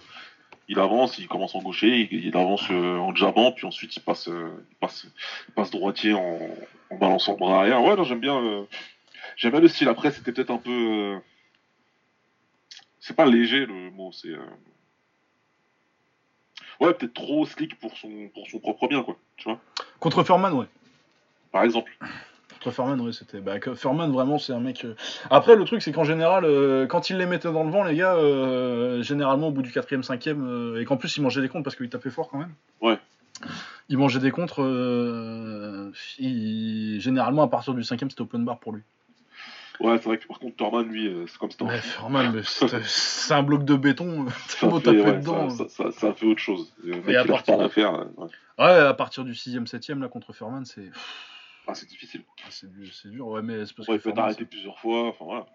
Il 0.69 0.79
avance, 0.79 1.19
il 1.19 1.27
commence 1.27 1.55
en 1.55 1.61
gaucher, 1.61 2.07
il, 2.09 2.35
avance 2.37 2.69
en 2.69 3.13
jabant, 3.15 3.51
puis 3.51 3.67
ensuite 3.67 3.95
il 3.97 3.99
passe, 3.99 4.27
il 4.27 4.75
passe, 4.77 5.05
il 5.49 5.53
passe 5.53 5.71
droitier 5.71 6.13
en, 6.13 6.39
balançant 6.99 7.35
bras 7.35 7.59
arrière. 7.59 7.83
Ouais, 7.83 7.97
non, 7.97 8.05
j'aime 8.05 8.21
bien, 8.21 8.65
j'aime 9.35 9.51
bien 9.51 9.59
le 9.59 9.67
style. 9.67 9.89
Après, 9.89 10.11
c'était 10.11 10.31
peut-être 10.31 10.51
un 10.51 10.57
peu. 10.57 11.19
C'est 13.01 13.15
pas 13.15 13.25
léger 13.25 13.65
le 13.65 13.91
mot, 13.91 14.13
c'est. 14.13 14.31
Ouais, 16.79 16.93
peut-être 16.93 17.13
trop 17.13 17.45
slick 17.45 17.77
pour 17.79 17.97
son, 17.97 18.29
pour 18.33 18.47
son 18.47 18.59
propre 18.59 18.87
bien, 18.87 19.03
quoi. 19.03 19.17
Tu 19.35 19.49
vois, 19.49 19.59
Contre 20.03 20.23
Furman, 20.23 20.51
ouais. 20.53 20.65
par 21.53 21.63
exemple. 21.63 21.91
Contre 22.61 22.71
Furman, 22.75 22.99
ouais, 22.99 23.13
c'était. 23.13 23.39
Bah, 23.39 23.53
Furman, 23.75 24.11
vraiment, 24.11 24.37
c'est 24.37 24.51
un 24.53 24.59
mec. 24.59 24.83
euh, 24.83 24.95
Après, 25.29 25.55
le 25.55 25.63
truc, 25.63 25.81
c'est 25.81 25.93
qu'en 25.93 26.03
général, 26.03 26.43
euh, 26.45 26.85
quand 26.87 27.09
il 27.09 27.17
les 27.17 27.25
mettait 27.25 27.51
dans 27.51 27.63
le 27.63 27.71
vent, 27.71 27.83
les 27.83 27.95
gars, 27.95 28.15
euh, 28.15 29.01
généralement 29.01 29.47
au 29.47 29.51
bout 29.51 29.61
du 29.61 29.71
4ème, 29.71 30.01
5ème, 30.03 30.43
euh, 30.45 30.81
et 30.81 30.85
qu'en 30.85 30.97
plus, 30.97 31.15
il 31.15 31.21
mangeait 31.23 31.41
des 31.41 31.47
contres 31.47 31.63
parce 31.63 31.75
qu'il 31.77 31.89
tapait 31.89 32.09
fort 32.09 32.27
quand 32.29 32.37
même. 32.37 32.51
Ouais. 32.81 32.97
Il 33.89 33.97
mangeait 33.97 34.19
des 34.19 34.31
contres. 34.31 34.59
il- 36.19 36.99
Généralement, 36.99 37.43
à 37.43 37.47
partir 37.47 37.73
du 37.73 37.81
5ème, 37.83 38.09
c'était 38.09 38.21
open 38.21 38.43
bar 38.45 38.59
pour 38.59 38.73
lui. 38.73 38.81
Ouais, 39.79 39.97
c'est 39.97 40.05
vrai 40.05 40.17
que 40.19 40.27
par 40.27 40.39
contre, 40.39 40.55
Thurman, 40.55 40.87
lui, 40.87 41.07
euh, 41.07 41.25
c'est 41.27 41.37
comme 41.37 41.49
un 41.61 41.65
Ouais, 42.33 42.43
c'était- 42.43 42.81
c'est 42.83 43.33
un 43.33 43.43
bloc 43.43 43.65
de 43.65 43.75
béton. 43.75 44.25
T'as 44.25 44.31
ça 44.59 44.67
beau 44.67 44.79
fait, 44.79 44.85
taper 44.85 45.01
ouais, 45.01 45.17
dedans. 45.19 45.49
ça, 45.49 45.67
ça, 45.69 45.91
ça- 45.91 45.99
ça 45.99 46.13
fait 46.13 46.25
autre 46.25 46.39
chose. 46.39 46.73
Le 46.83 46.97
mec, 46.97 47.09
Et 47.09 47.15
à 47.17 47.25
partir 47.25 47.57
de- 47.57 47.67
faire. 47.67 47.93
euh, 47.95 48.05
ouais. 48.17 48.27
Ouais, 48.59 48.65
à 48.65 48.93
partir 48.93 49.23
du 49.23 49.33
6ème, 49.33 49.65
7ème, 49.67 50.01
là, 50.01 50.07
contre 50.09 50.31
Furman, 50.33 50.63
c'est. 50.65 50.89
Ah, 51.67 51.73
c'est 51.73 51.87
difficile. 51.87 52.23
ah, 52.45 52.47
C'est 52.51 53.09
dur, 53.09 53.27
ouais, 53.27 53.41
mais 53.41 53.65
c'est 53.65 53.73
parce 53.75 53.87
Ouais, 53.87 53.95
que 53.97 54.01
il 54.01 54.03
peut 54.03 54.13
t'arrêter 54.13 54.45
plusieurs 54.45 54.77
fois. 54.79 55.07
Enfin, 55.07 55.25
voilà. 55.25 55.45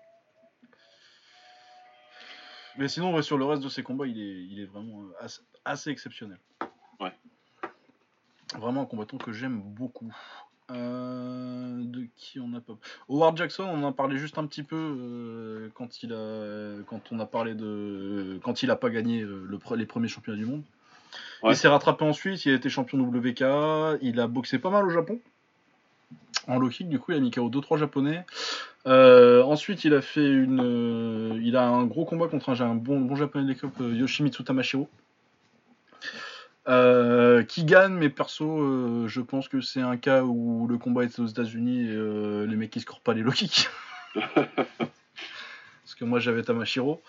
Mais 2.77 2.89
sinon, 2.89 3.15
ouais, 3.15 3.23
sur 3.23 3.39
le 3.39 3.45
reste 3.45 3.63
de 3.63 3.69
ses 3.69 3.83
combats, 3.83 4.07
il 4.07 4.19
est, 4.21 4.45
il 4.51 4.61
est 4.61 4.65
vraiment 4.67 5.03
euh, 5.03 5.15
assez, 5.21 5.41
assez 5.65 5.91
exceptionnel. 5.91 6.39
Ouais. 7.01 7.13
Vraiment 8.57 8.83
un 8.83 8.87
combattant 8.87 9.19
que 9.19 9.33
j'aime 9.33 9.61
beaucoup. 9.61 10.13
Euh, 10.71 11.83
de 11.83 12.07
qui 12.17 12.39
on 12.41 12.53
a 12.55 12.61
pas. 12.61 12.75
Howard 13.09 13.37
Jackson, 13.39 13.65
on 13.65 13.83
en 13.83 13.89
a 13.89 13.93
parlé 13.93 14.19
juste 14.19 14.37
un 14.37 14.47
petit 14.47 14.63
peu 14.63 14.77
euh, 14.77 15.69
quand 15.73 16.03
il 16.03 16.13
a, 16.13 16.83
quand 16.87 17.01
on 17.11 17.19
a 17.21 17.25
parlé 17.27 17.55
de, 17.55 18.39
quand 18.43 18.63
il 18.63 18.71
a 18.71 18.77
pas 18.77 18.91
gagné 18.91 19.23
euh, 19.23 19.47
le, 19.49 19.57
pre- 19.57 19.77
les 19.77 19.87
premiers 19.87 20.09
championnats 20.09 20.37
du 20.39 20.45
monde. 20.45 20.63
Ouais. 21.43 21.53
Il 21.53 21.57
s'est 21.57 21.69
rattrapé 21.69 22.05
ensuite, 22.05 22.45
il 22.45 22.53
a 22.53 22.57
été 22.57 22.69
champion 22.69 22.99
WK, 23.01 23.99
il 24.03 24.21
a 24.21 24.27
boxé 24.27 24.59
pas 24.59 24.69
mal 24.69 24.85
au 24.85 24.91
Japon. 24.91 25.19
En 26.49 26.59
low 26.59 26.69
kick, 26.69 26.89
du 26.89 26.99
coup, 26.99 27.13
il 27.13 27.17
a 27.17 27.21
mis 27.21 27.31
KO 27.31 27.49
2-3 27.49 27.79
japonais. 27.79 28.27
Ensuite, 28.85 29.85
il 29.85 29.95
a 29.95 30.03
fait 30.03 30.27
une, 30.29 31.41
il 31.43 31.57
a 31.57 31.67
un 31.67 31.85
gros 31.85 32.05
combat 32.05 32.29
contre 32.29 32.51
un, 32.51 32.61
un 32.61 32.75
bon, 32.75 33.01
bon 33.01 33.17
japonais 33.17 33.45
de 33.45 33.51
l'équipe, 33.51 33.73
Yoshimitsu 33.81 34.45
Tamashiro. 34.45 34.89
Euh, 36.69 37.45
qui 37.45 37.65
gagne, 37.65 37.95
mais 37.95 38.11
perso, 38.11 38.61
euh, 38.61 39.09
je 39.09 39.23
pense 39.23 39.49
que 39.49 39.63
c'est 39.63 39.81
un 39.81 39.97
cas 39.97 40.23
où 40.23 40.67
le 40.69 40.77
combat 40.77 41.05
était 41.05 41.21
aux 41.21 41.27
États-Unis 41.27 41.89
et 41.89 41.95
euh, 41.97 42.47
les 42.47 42.57
mecs 42.57 42.69
qui 42.71 42.81
scorent 42.81 43.01
pas 43.01 43.15
les 43.15 43.23
low 43.23 43.31
kicks. 43.31 43.71
Parce 44.15 45.95
que 45.99 46.05
moi 46.05 46.21
j'avais 46.21 46.43
Tamashiro. 46.43 47.03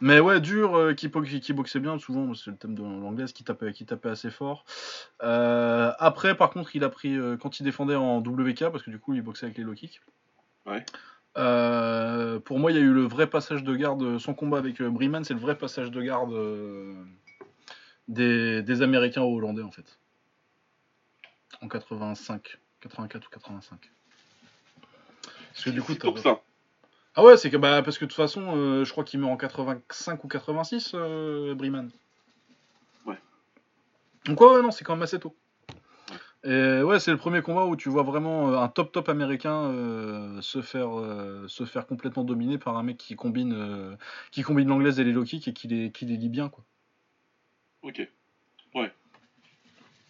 Mais 0.00 0.18
ouais, 0.18 0.40
dur, 0.40 0.92
qui, 0.96 1.08
po- 1.08 1.22
qui 1.22 1.52
boxait 1.52 1.78
bien, 1.78 1.96
souvent, 2.00 2.34
c'est 2.34 2.50
le 2.50 2.56
thème 2.56 2.74
de 2.74 2.82
l'anglaise, 2.82 3.32
qui 3.32 3.44
tapait, 3.44 3.72
qui 3.72 3.86
tapait 3.86 4.08
assez 4.08 4.30
fort. 4.30 4.64
Après, 5.20 6.36
par 6.36 6.50
contre, 6.50 6.74
il 6.74 6.82
a 6.82 6.88
pris, 6.88 7.16
quand 7.40 7.60
il 7.60 7.62
défendait 7.62 7.94
en 7.94 8.18
WK, 8.18 8.70
parce 8.70 8.82
que 8.82 8.90
du 8.90 8.98
coup 8.98 9.14
il 9.14 9.22
boxait 9.22 9.46
avec 9.46 9.56
les 9.56 9.62
low 9.64 9.74
kicks. 9.74 10.00
Ouais. 10.66 10.84
Pour 12.40 12.58
moi, 12.58 12.72
il 12.72 12.76
y 12.76 12.80
a 12.80 12.82
eu 12.82 12.92
le 12.92 13.04
vrai 13.04 13.28
passage 13.28 13.62
de 13.62 13.76
garde, 13.76 14.18
son 14.18 14.34
combat 14.34 14.58
avec 14.58 14.82
Breeman, 14.82 15.22
c'est 15.22 15.34
le 15.34 15.40
vrai 15.40 15.56
passage 15.56 15.92
de 15.92 16.02
garde 16.02 16.34
des, 18.08 18.62
des 18.62 18.82
Américains 18.82 19.22
aux 19.22 19.36
Hollandais 19.36 19.62
en 19.62 19.70
fait. 19.70 19.98
En 21.62 21.68
85, 21.68 22.58
84 22.80 23.26
ou 23.26 23.30
85. 23.30 23.90
Parce 25.52 25.64
que 25.64 25.70
du 25.70 25.82
coup, 25.82 25.94
comme 25.94 26.18
ça. 26.18 26.40
ah 27.14 27.24
ouais, 27.24 27.36
c'est 27.36 27.50
que 27.50 27.56
bah 27.56 27.82
parce 27.82 27.96
que 27.98 28.04
de 28.04 28.10
toute 28.10 28.16
façon, 28.16 28.56
euh, 28.56 28.84
je 28.84 28.92
crois 28.92 29.04
qu'il 29.04 29.20
meurt 29.20 29.32
en 29.32 29.36
85 29.36 30.22
ou 30.22 30.28
86, 30.28 30.92
euh. 30.94 31.54
Ouais. 33.06 33.18
Donc 34.26 34.40
ouais, 34.40 34.48
ouais, 34.48 34.62
non, 34.62 34.70
c'est 34.70 34.84
quand 34.84 34.94
même 34.94 35.02
assez 35.02 35.18
tôt. 35.18 35.34
Et 36.46 36.82
ouais, 36.82 37.00
c'est 37.00 37.10
le 37.10 37.16
premier 37.16 37.42
combat 37.42 37.64
où 37.64 37.74
tu 37.74 37.88
vois 37.88 38.04
vraiment 38.04 38.52
euh, 38.52 38.58
un 38.58 38.68
top 38.68 38.92
top 38.92 39.08
américain 39.08 39.64
euh, 39.64 40.40
se 40.40 40.62
faire 40.62 40.96
euh, 40.96 41.44
se 41.48 41.64
faire 41.64 41.86
complètement 41.88 42.22
dominer 42.22 42.56
par 42.56 42.76
un 42.76 42.84
mec 42.84 42.98
qui 42.98 43.16
combine 43.16 43.52
euh, 43.52 43.96
qui 44.30 44.42
combine 44.42 44.68
l'anglaise 44.68 45.00
et 45.00 45.04
les 45.04 45.10
low 45.10 45.24
kicks 45.24 45.48
et 45.48 45.52
qui 45.52 45.66
les 45.66 45.90
qui 45.90 46.04
les 46.06 46.16
lit 46.16 46.28
bien 46.28 46.48
quoi. 46.48 46.62
Ok. 47.86 48.08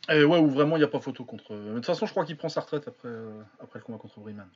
Et 0.09 0.23
ouais, 0.23 0.39
où 0.39 0.47
vraiment 0.49 0.77
il 0.77 0.81
n'y 0.81 0.85
a 0.85 0.89
pas 0.89 1.01
photo 1.01 1.25
contre. 1.25 1.53
Mais 1.53 1.71
de 1.71 1.75
toute 1.75 1.87
façon, 1.87 2.07
je 2.07 2.13
crois 2.13 2.25
qu'il 2.25 2.37
prend 2.37 2.49
sa 2.49 2.61
retraite 2.61 2.87
après 2.87 3.09
euh, 3.09 3.43
après 3.59 3.81
le 3.81 3.85
combat 3.85 3.99
contre 3.99 4.21
Breeman. 4.21 4.49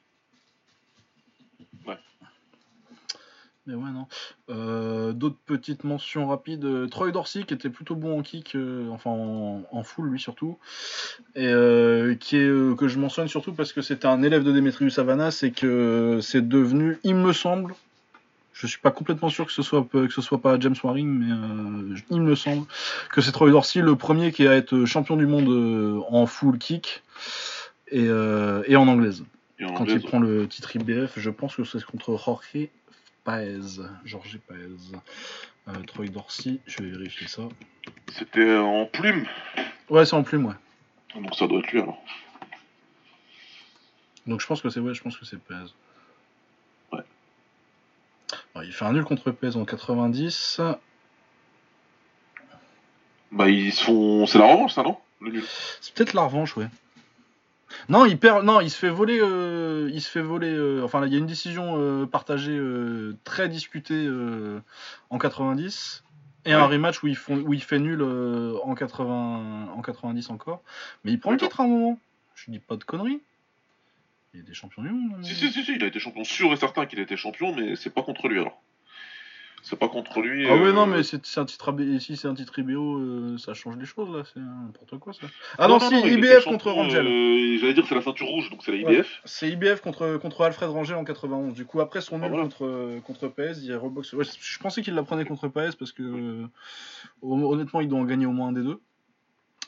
Ouais. 1.84 1.98
Mais 3.66 3.74
ouais, 3.74 3.90
non. 3.90 4.06
Euh, 4.48 5.12
D'autres 5.12 5.40
petites 5.46 5.82
mentions 5.82 6.28
rapides. 6.28 6.64
euh, 6.64 6.86
Troy 6.86 7.10
Dorsey, 7.10 7.42
qui 7.42 7.54
était 7.54 7.68
plutôt 7.68 7.96
bon 7.96 8.20
en 8.20 8.22
kick, 8.22 8.54
euh, 8.54 8.88
enfin 8.90 9.10
en, 9.10 9.64
en 9.72 9.82
full, 9.82 10.08
lui 10.10 10.20
surtout. 10.20 10.56
Et 11.34 11.48
euh, 11.48 12.14
qui 12.14 12.36
est, 12.36 12.46
euh, 12.46 12.76
que 12.76 12.86
je 12.86 13.00
mentionne 13.00 13.26
surtout 13.26 13.52
parce 13.52 13.72
que 13.72 13.82
c'était 13.82 14.06
un 14.06 14.22
élève 14.22 14.44
de 14.44 14.52
Demetrius 14.52 14.94
Savanas 14.94 15.40
et 15.42 15.50
que 15.50 16.20
c'est 16.22 16.48
devenu, 16.48 16.98
il 17.02 17.16
me 17.16 17.32
semble, 17.32 17.74
je 18.60 18.66
suis 18.66 18.80
pas 18.80 18.90
complètement 18.90 19.30
sûr 19.30 19.46
que 19.46 19.52
ce 19.52 19.62
soit, 19.62 19.86
que 19.90 20.08
ce 20.08 20.20
soit 20.20 20.40
pas 20.40 20.58
James 20.60 20.74
Waring, 20.82 21.08
mais 21.08 21.32
euh, 21.32 21.96
il 22.10 22.20
me 22.20 22.34
semble 22.34 22.66
que 23.10 23.20
c'est 23.20 23.32
Troy 23.32 23.50
Dorsey 23.50 23.80
le 23.80 23.96
premier 23.96 24.32
qui 24.32 24.46
a 24.46 24.56
été 24.56 24.84
champion 24.86 25.16
du 25.16 25.26
monde 25.26 25.48
euh, 25.48 26.00
en 26.10 26.26
full 26.26 26.58
kick 26.58 27.02
et, 27.88 28.06
euh, 28.06 28.62
et 28.66 28.76
en 28.76 28.86
anglaise. 28.86 29.24
Et 29.58 29.64
en 29.64 29.74
Quand 29.74 29.86
il 29.86 30.00
prend 30.00 30.18
le 30.18 30.46
titre 30.46 30.76
IBF, 30.76 31.18
je 31.18 31.30
pense 31.30 31.56
que 31.56 31.64
c'est 31.64 31.82
contre 31.84 32.16
Jorge 32.16 32.68
Paez. 33.24 33.80
Jorge 34.04 34.38
Paez. 34.46 34.98
Euh, 35.68 35.72
Troy 35.86 36.08
Dorsey, 36.08 36.58
je 36.66 36.82
vais 36.82 36.90
vérifier 36.90 37.28
ça. 37.28 37.42
c'était 38.12 38.56
en 38.56 38.86
plume. 38.86 39.26
Ouais, 39.88 40.04
c'est 40.04 40.16
en 40.16 40.22
plume, 40.22 40.46
ouais. 40.46 40.54
Donc 41.14 41.34
ça 41.34 41.46
doit 41.46 41.60
être 41.60 41.70
lui 41.72 41.80
alors. 41.80 42.02
Donc 44.26 44.40
je 44.40 44.46
pense 44.46 44.60
que 44.60 44.68
c'est 44.68 44.80
ouais, 44.80 44.94
je 44.94 45.02
pense 45.02 45.16
que 45.16 45.24
c'est 45.24 45.38
Paez. 45.38 45.72
Il 48.56 48.72
fait 48.72 48.84
un 48.84 48.92
nul 48.92 49.04
contre 49.04 49.30
Paez 49.30 49.56
en 49.56 49.64
90. 49.64 50.60
Bah 53.32 53.48
ils 53.48 53.72
se 53.72 53.84
font. 53.84 54.26
C'est 54.26 54.38
la 54.38 54.46
revanche 54.46 54.74
ça 54.74 54.82
non? 54.82 54.96
Le 55.20 55.30
nul. 55.30 55.44
C'est 55.80 55.94
peut-être 55.94 56.14
la 56.14 56.22
revanche, 56.22 56.56
ouais. 56.56 56.68
Non, 57.88 58.04
il 58.04 58.18
perd. 58.18 58.44
Non, 58.44 58.60
il 58.60 58.70
se 58.70 58.76
fait 58.76 58.88
voler. 58.88 59.20
euh, 59.20 59.88
il 59.92 60.00
se 60.02 60.10
fait 60.10 60.20
voler. 60.22 60.52
euh, 60.52 60.82
enfin, 60.84 61.06
il 61.06 61.12
y 61.12 61.14
a 61.14 61.18
une 61.18 61.26
décision 61.26 61.76
euh, 61.78 62.06
partagée 62.06 62.60
très 63.24 63.48
discutée 63.48 64.08
en 65.10 65.18
90 65.18 66.02
et 66.46 66.52
un 66.52 66.64
rematch 66.66 67.02
où 67.02 67.06
il, 67.06 67.16
font, 67.16 67.36
où 67.36 67.52
il 67.52 67.62
fait 67.62 67.78
nul 67.78 68.02
en 68.02 68.74
80 68.74 69.68
en 69.76 69.82
90 69.82 70.30
encore. 70.30 70.62
Mais 71.04 71.12
il 71.12 71.20
prend 71.20 71.30
le 71.30 71.36
titre 71.38 71.60
à 71.60 71.64
un 71.64 71.68
moment. 71.68 71.98
Je 72.34 72.50
dis 72.50 72.58
pas 72.58 72.76
de 72.76 72.84
conneries. 72.84 73.20
Il 74.34 74.48
est 74.48 74.54
champion 74.54 74.82
du 74.82 74.90
monde. 74.90 75.24
Si, 75.24 75.34
si, 75.34 75.50
si, 75.50 75.64
si, 75.64 75.72
il 75.74 75.82
a 75.82 75.86
été 75.88 75.98
champion. 75.98 76.22
Sûr 76.24 76.52
et 76.52 76.56
certain 76.56 76.86
qu'il 76.86 76.98
a 77.00 77.02
été 77.02 77.16
champion, 77.16 77.54
mais 77.54 77.74
c'est 77.76 77.90
pas 77.90 78.02
contre 78.02 78.28
lui 78.28 78.38
alors. 78.40 78.62
C'est 79.62 79.78
pas 79.78 79.88
contre 79.88 80.22
lui. 80.22 80.46
Ah 80.48 80.52
euh, 80.54 80.72
non, 80.72 80.86
mais 80.86 81.02
c'est 81.02 81.36
un 81.38 81.44
titre 81.44 81.74
si 81.98 82.16
c'est 82.16 82.28
un 82.28 82.34
titre 82.34 82.58
IBO, 82.60 82.96
euh, 82.98 83.36
ça 83.36 83.52
change 83.52 83.76
les 83.76 83.84
choses 83.84 84.08
là, 84.16 84.22
c'est 84.32 84.40
n'importe 84.40 84.98
quoi 84.98 85.12
ça. 85.12 85.26
Ah 85.58 85.68
non, 85.68 85.78
si, 85.78 85.94
a 85.94 85.98
été 85.98 86.12
IBF 86.12 86.44
contre 86.44 86.70
Rangel. 86.70 87.06
euh, 87.06 87.58
J'allais 87.58 87.74
dire 87.74 87.84
c'est 87.86 87.94
la 87.94 88.00
ceinture 88.00 88.26
rouge, 88.28 88.48
donc 88.50 88.62
c'est 88.64 88.72
la 88.74 88.86
Ouais. 88.88 88.94
IBF. 88.94 89.20
C'est 89.26 89.50
IBF 89.50 89.82
contre, 89.82 90.16
contre 90.16 90.42
Alfred 90.44 90.70
Rangel 90.70 90.96
en 90.96 91.04
91. 91.04 91.52
Du 91.52 91.66
coup, 91.66 91.80
après 91.82 92.00
son 92.00 92.16
nul 92.16 92.24
Ah, 92.26 92.28
voilà. 92.28 92.44
contre, 92.44 93.00
contre 93.04 93.28
Paez, 93.28 93.58
il 93.62 93.74
reboxe. 93.74 94.14
Ouais, 94.14 94.24
je 94.24 94.58
pensais 94.60 94.80
qu'il 94.80 94.94
la 94.94 95.02
prenait 95.02 95.26
contre 95.26 95.48
Paez 95.48 95.70
parce 95.78 95.92
que 95.92 96.02
euh, 96.04 96.46
hon- 97.20 97.42
honnêtement, 97.52 97.82
il 97.82 97.88
doit 97.88 97.98
en 97.98 98.04
gagner 98.06 98.24
au 98.24 98.32
moins 98.32 98.48
un 98.48 98.52
des 98.52 98.62
deux. 98.62 98.80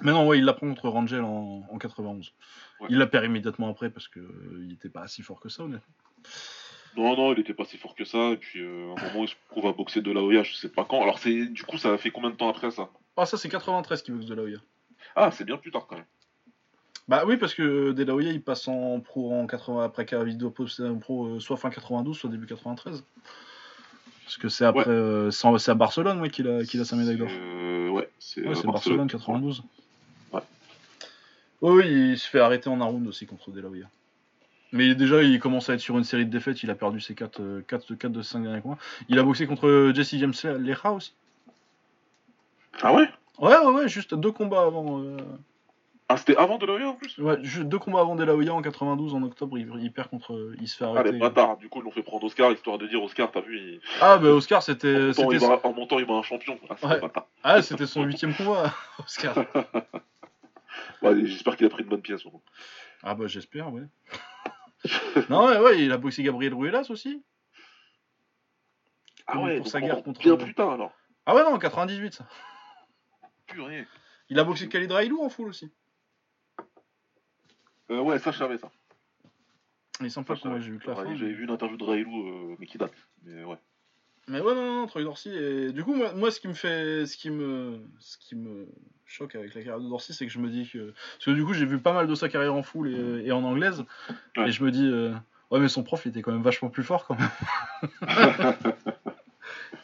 Mais 0.00 0.10
non, 0.12 0.26
ouais, 0.26 0.38
il 0.38 0.44
la 0.46 0.54
prend 0.54 0.66
contre 0.68 0.88
Rangel 0.88 1.20
en, 1.20 1.64
en 1.70 1.76
91. 1.78 2.32
Ouais. 2.82 2.88
Il 2.90 2.98
la 2.98 3.06
perd 3.06 3.24
immédiatement 3.24 3.68
après 3.70 3.90
parce 3.90 4.08
que 4.08 4.20
euh, 4.20 4.64
il 4.64 4.72
était 4.72 4.88
pas 4.88 5.06
si 5.08 5.22
fort 5.22 5.40
que 5.40 5.48
ça, 5.48 5.62
honnêtement. 5.62 5.94
Non, 6.96 7.16
non, 7.16 7.32
il 7.32 7.40
était 7.40 7.54
pas 7.54 7.64
si 7.64 7.78
fort 7.78 7.94
que 7.94 8.04
ça. 8.04 8.30
Et 8.30 8.36
puis 8.36 8.60
euh, 8.60 8.92
à 8.96 9.00
un 9.00 9.08
moment, 9.12 9.24
il 9.24 9.28
se 9.28 9.34
trouve 9.50 9.66
à 9.66 9.72
boxer 9.72 10.02
de 10.02 10.10
la 10.12 10.20
Hoya, 10.20 10.42
je 10.42 10.52
sais 10.54 10.68
pas 10.68 10.84
quand. 10.84 11.00
Alors 11.02 11.18
c'est 11.18 11.46
du 11.46 11.62
coup, 11.62 11.78
ça 11.78 11.92
a 11.92 11.98
fait 11.98 12.10
combien 12.10 12.30
de 12.30 12.36
temps 12.36 12.48
après 12.50 12.70
ça? 12.70 12.90
Ah, 13.16 13.24
ça, 13.26 13.36
c'est 13.38 13.48
93 13.48 14.02
qui 14.02 14.10
boxe 14.12 14.26
de 14.26 14.34
la 14.34 14.42
Hoya. 14.42 14.58
Ah, 15.16 15.30
c'est 15.30 15.44
bien 15.44 15.56
plus 15.56 15.70
tard 15.70 15.86
quand 15.86 15.96
même. 15.96 16.04
Bah 17.08 17.24
oui, 17.26 17.36
parce 17.36 17.54
que 17.54 17.92
De 17.92 18.04
La 18.04 18.14
Hoya, 18.14 18.30
il 18.30 18.42
passe 18.42 18.68
en 18.68 19.00
pro 19.00 19.32
en 19.34 19.46
80, 19.46 19.84
après 19.84 20.06
Caravido 20.06 20.50
posté 20.50 20.84
en 20.84 20.98
pro 20.98 21.26
euh, 21.26 21.40
soit 21.40 21.56
fin 21.56 21.68
92, 21.68 22.16
soit 22.16 22.30
début 22.30 22.46
93. 22.46 23.04
Parce 24.24 24.36
que 24.36 24.48
c'est 24.48 24.64
après, 24.64 24.82
Ouais. 24.82 24.88
euh, 24.88 25.30
c'est 25.30 25.48
c'est 25.58 25.70
à 25.72 25.74
Barcelone 25.74 26.20
ouais, 26.20 26.30
qu'il 26.30 26.48
a, 26.48 26.64
qu'il 26.64 26.80
a 26.80 26.84
sa 26.84 26.94
médaille 26.96 27.16
d'or. 27.16 27.28
Ouais, 27.92 28.08
c'est 28.18 28.42
c'est 28.54 28.66
Barcelone 28.66 29.08
92. 29.08 29.62
Ouais. 31.62 31.70
Oui, 31.70 31.82
oui, 31.84 32.10
il 32.12 32.18
se 32.18 32.28
fait 32.28 32.40
arrêter 32.40 32.68
en 32.68 32.80
un 32.80 32.84
round 32.84 33.06
aussi 33.06 33.26
contre 33.26 33.50
De 33.50 33.60
La 33.60 33.68
Hoya. 33.68 33.86
Mais 34.72 34.94
déjà, 34.94 35.22
il 35.22 35.38
commence 35.38 35.68
à 35.70 35.74
être 35.74 35.80
sur 35.80 35.96
une 35.98 36.04
série 36.04 36.24
de 36.26 36.30
défaites. 36.30 36.62
Il 36.62 36.70
a 36.70 36.74
perdu 36.74 37.00
ses 37.00 37.14
4, 37.14 37.62
4, 37.68 37.94
4 37.94 38.12
de 38.12 38.22
5 38.22 38.42
derniers 38.42 38.60
combats. 38.62 38.78
Il 39.08 39.18
a 39.18 39.22
boxé 39.22 39.46
contre 39.46 39.92
Jesse 39.94 40.16
James 40.16 40.32
Leja 40.60 40.92
aussi. 40.92 41.12
Ah 42.82 42.94
ouais? 42.94 43.06
Ouais, 43.38 43.56
ouais, 43.58 43.72
ouais, 43.72 43.88
juste 43.88 44.14
deux 44.14 44.32
combats 44.32 44.62
avant. 44.62 45.00
euh, 45.02 45.16
Ah, 46.08 46.16
c'était 46.16 46.36
avant 46.36 46.56
de 46.58 46.64
la 46.66 46.72
Hoya 46.72 46.88
en 46.88 46.94
plus? 46.94 47.18
Ouais, 47.18 47.36
ju- 47.42 47.64
deux 47.64 47.78
combats 47.78 48.00
avant 48.00 48.16
De 48.16 48.24
La 48.24 48.34
Hoya 48.34 48.54
en 48.54 48.62
92 48.62 49.14
en 49.14 49.22
octobre. 49.22 49.58
Il, 49.58 49.70
il 49.80 49.92
perd 49.92 50.08
contre. 50.08 50.52
Il 50.60 50.66
se 50.68 50.76
fait 50.78 50.84
Ah, 50.86 50.88
arrêter. 50.88 51.12
les 51.12 51.18
bâtards, 51.18 51.58
du 51.58 51.68
coup, 51.68 51.80
ils 51.80 51.84
l'ont 51.84 51.90
fait 51.90 52.02
prendre 52.02 52.24
Oscar, 52.24 52.50
histoire 52.50 52.78
de 52.78 52.86
dire 52.86 53.02
Oscar, 53.02 53.30
t'as 53.30 53.40
vu, 53.42 53.58
il... 53.58 53.80
Ah, 54.00 54.16
bah 54.16 54.28
Oscar, 54.30 54.58
en, 54.58 54.62
c'était. 54.62 55.12
c'était 55.12 55.36
va... 55.36 55.60
en 55.64 55.72
montant, 55.74 55.98
il 55.98 56.06
va 56.06 56.14
un 56.14 56.22
champion. 56.22 56.58
Ah, 56.70 56.74
c'est 56.78 56.86
Ouais. 56.86 56.94
des 56.94 57.00
bâtards. 57.02 57.26
Ah, 57.44 57.60
c'était 57.62 57.86
son 57.86 58.04
huitième 58.04 58.34
combat, 58.34 58.72
Oscar. 58.98 59.34
Ouais, 61.02 61.26
J'espère 61.26 61.56
qu'il 61.56 61.66
a 61.66 61.70
pris 61.70 61.82
une 61.82 61.88
bonne 61.88 62.02
pièce. 62.02 62.22
bon. 62.24 62.42
Ah, 63.02 63.14
bah 63.14 63.26
j'espère, 63.26 63.72
ouais. 63.72 63.82
non, 65.30 65.46
ouais, 65.46 65.58
ouais, 65.58 65.84
il 65.84 65.92
a 65.92 65.98
boxé 65.98 66.22
Gabriel 66.22 66.54
Ruelas 66.54 66.86
aussi. 66.90 67.22
Ah 69.26 69.40
ouais, 69.40 69.58
pour 69.58 69.68
sa 69.68 69.80
guerre 69.80 70.02
contre- 70.02 70.20
bien 70.20 70.36
plus 70.36 70.54
tard 70.54 70.72
alors. 70.72 70.92
Ah, 71.26 71.34
ouais, 71.34 71.42
non, 71.42 71.54
en 71.54 71.58
98, 71.58 72.14
ça. 72.14 72.28
Purée. 73.46 73.86
Il 74.28 74.38
a 74.38 74.44
boxé 74.44 74.68
Khalid 74.68 74.90
Railou 74.90 75.22
en 75.22 75.28
full 75.28 75.48
aussi. 75.48 75.72
Euh, 77.90 78.00
ouais, 78.00 78.18
ça, 78.18 78.30
je 78.30 78.38
savais 78.38 78.58
ça. 78.58 78.70
Il 80.00 80.10
semble 80.10 80.26
pas 80.26 80.34
j'ai 80.34 80.70
vu 80.70 80.78
que 80.78 80.88
la 80.88 80.96
fin. 80.96 81.14
J'avais 81.14 81.32
vu 81.32 81.44
une 81.44 81.50
interview 81.50 81.76
de 81.76 81.84
Railou, 81.84 82.28
euh, 82.28 82.56
mais 82.58 82.66
qui 82.66 82.78
date. 82.78 82.94
Mais 83.22 83.44
ouais. 83.44 83.58
Mais 84.28 84.40
ouais, 84.40 84.54
non, 84.54 84.80
non, 84.80 84.86
Troy 84.86 85.02
Dorsey. 85.02 85.30
Et 85.30 85.72
du 85.72 85.82
coup, 85.84 85.94
moi, 85.94 86.12
moi, 86.14 86.30
ce 86.30 86.40
qui 86.40 86.48
me 86.48 86.54
fait. 86.54 87.06
Ce 87.06 87.16
qui 87.16 87.30
me. 87.30 87.80
Ce 87.98 88.16
qui 88.18 88.34
me 88.36 88.66
choque 89.06 89.34
avec 89.34 89.54
la 89.54 89.60
carrière 89.62 89.80
de 89.80 89.88
Dorsey, 89.88 90.12
c'est 90.12 90.26
que 90.26 90.32
je 90.32 90.38
me 90.38 90.48
dis 90.48 90.68
que. 90.72 90.92
Parce 91.16 91.24
que 91.26 91.30
du 91.32 91.44
coup, 91.44 91.52
j'ai 91.54 91.66
vu 91.66 91.78
pas 91.78 91.92
mal 91.92 92.06
de 92.06 92.14
sa 92.14 92.28
carrière 92.28 92.54
en 92.54 92.62
full 92.62 92.88
et, 92.88 93.26
et 93.26 93.32
en 93.32 93.42
anglaise. 93.44 93.84
Ouais. 94.36 94.48
Et 94.48 94.52
je 94.52 94.62
me 94.64 94.70
dis. 94.70 94.86
euh, 94.86 95.12
Ouais, 95.50 95.60
mais 95.60 95.68
son 95.68 95.82
prof, 95.82 96.00
il 96.06 96.08
était 96.08 96.22
quand 96.22 96.32
même 96.32 96.40
vachement 96.42 96.70
plus 96.70 96.82
fort 96.82 97.04
quand 97.06 97.14
même. 97.18 97.28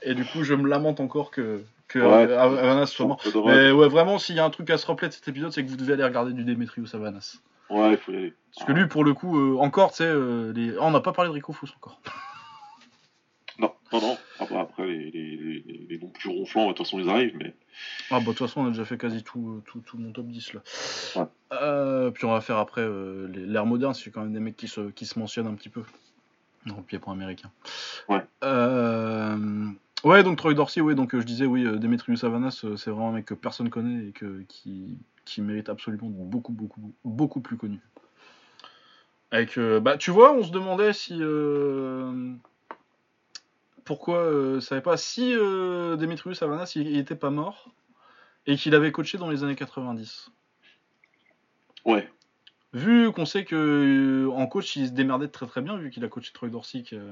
et 0.03 0.15
du 0.15 0.25
coup, 0.25 0.43
je 0.45 0.55
me 0.55 0.69
lamente 0.69 1.01
encore 1.01 1.31
que. 1.31 1.63
Que 1.89 1.99
Ouais. 1.99 2.33
Havanas 2.35 2.87
soit 2.87 3.07
mort. 3.07 3.23
Mais 3.47 3.71
ouais, 3.71 3.89
vraiment, 3.89 4.19
s'il 4.19 4.37
y 4.37 4.41
a 4.41 4.45
un 4.45 4.51
truc 4.51 4.69
à 4.71 4.79
se 4.79 4.87
rappeler 4.87 5.09
de 5.09 5.13
cet 5.15 5.27
épisode, 5.29 5.53
c'est 5.53 5.65
que 5.65 5.71
vous 5.71 5.77
devez 5.77 5.95
aller 5.95 6.05
regarder 6.05 6.33
du 6.33 6.45
Demetrius 6.45 6.91
Savanas. 6.91 7.39
Ouais, 7.71 7.93
il 7.93 7.97
faut 7.99 8.13
y 8.13 8.17
aller. 8.17 8.35
Parce 8.55 8.67
que 8.67 8.73
lui, 8.73 8.87
pour 8.89 9.05
le 9.05 9.15
coup, 9.15 9.39
euh, 9.39 9.59
encore, 9.59 9.91
tu 9.91 9.99
sais, 9.99 10.07
euh, 10.07 10.53
les... 10.55 10.73
ah, 10.77 10.83
on 10.83 10.91
n'a 10.91 11.01
pas 11.01 11.13
parlé 11.13 11.29
de 11.29 11.35
Rico 11.35 11.53
Fous 11.53 11.69
encore. 11.77 12.01
Non, 13.93 14.01
non, 14.01 14.19
non. 14.51 14.61
Après, 14.61 14.87
les, 14.87 15.11
les, 15.11 15.37
les, 15.37 15.87
les 15.89 15.99
noms 15.99 16.09
plus 16.09 16.29
ronflants, 16.29 16.69
de 16.69 16.73
toute 16.73 16.87
façon, 16.87 16.99
ils 16.99 17.09
arrivent, 17.09 17.37
mais. 17.37 17.55
Ah 18.11 18.19
bah 18.19 18.21
de 18.21 18.25
toute 18.27 18.39
façon 18.39 18.63
on 18.63 18.67
a 18.67 18.71
déjà 18.71 18.85
fait 18.85 18.99
quasi 18.99 19.23
tout, 19.23 19.63
tout, 19.67 19.81
tout 19.81 19.99
mon 19.99 20.13
top 20.13 20.27
10 20.27 20.55
là. 20.55 20.61
Ouais. 21.17 21.27
Euh, 21.53 22.11
puis 22.11 22.25
on 22.25 22.33
va 22.33 22.41
faire 22.41 22.57
après 22.57 22.81
euh, 22.81 23.29
l'ère 23.29 23.67
moderne, 23.67 23.95
c'est 23.95 24.11
quand 24.11 24.23
même 24.23 24.33
des 24.33 24.41
mecs 24.41 24.57
qui 24.57 24.67
se, 24.69 24.91
qui 24.91 25.07
se 25.07 25.19
mentionnent 25.19 25.47
un 25.47 25.55
petit 25.55 25.69
peu. 25.69 25.83
Dans 26.67 26.77
le 26.77 26.83
pied-point 26.83 27.15
américain. 27.15 27.51
Ouais. 28.09 28.25
Euh, 28.43 29.69
ouais 30.05 30.23
donc 30.25 30.39
Troy 30.39 30.55
Dorsey, 30.55 30.81
ouais 30.81 30.95
donc 30.95 31.15
euh, 31.15 31.21
je 31.21 31.27
disais 31.27 31.47
oui, 31.47 31.65
euh, 31.65 31.77
Demetrius 31.77 32.21
Savanas 32.21 32.63
euh, 32.65 32.77
c'est 32.77 32.91
vraiment 32.91 33.11
un 33.11 33.13
mec 33.13 33.27
que 33.27 33.35
personne 33.35 33.71
connaît 33.71 34.09
et 34.09 34.13
que, 34.13 34.43
qui, 34.49 34.99
qui 35.25 35.41
mérite 35.41 35.69
absolument 35.69 36.09
beaucoup 36.11 36.53
beaucoup 36.53 36.93
beaucoup 37.05 37.41
plus 37.41 37.57
connu. 37.57 37.79
Avec, 39.31 39.57
euh, 39.59 39.79
bah 39.79 39.99
tu 39.99 40.11
vois, 40.11 40.33
on 40.33 40.43
se 40.43 40.51
demandait 40.51 40.93
si 40.93 41.21
pourquoi 43.89 44.19
euh, 44.19 44.61
savait 44.61 44.83
pas 44.83 44.97
si 44.97 45.35
euh, 45.35 45.97
Demetrius 45.97 46.39
Savanas 46.39 46.73
il, 46.77 46.87
il 46.87 46.99
était 46.99 47.17
pas 47.17 47.31
mort 47.31 47.71
et 48.47 48.55
qu'il 48.57 48.75
avait 48.75 48.93
coaché 48.93 49.19
dans 49.19 49.29
les 49.31 49.43
années 49.43 49.57
90. 49.57 50.31
Ouais. 51.85 52.09
Vu 52.75 53.11
qu'on 53.13 53.25
sait 53.25 53.45
que 53.47 53.57
euh, 54.27 54.31
en 54.31 54.47
coach 54.47 54.77
il 54.77 54.89
se 54.89 54.93
démerdait 54.93 55.29
très 55.29 55.47
très 55.47 55.63
bien, 55.63 55.77
vu 55.79 55.89
qu'il 55.91 56.05
a 56.05 56.09
coaché 56.09 56.31
Troy 56.35 56.51
Dorsey 56.51 56.83
qui, 56.83 56.97
euh, 56.97 57.11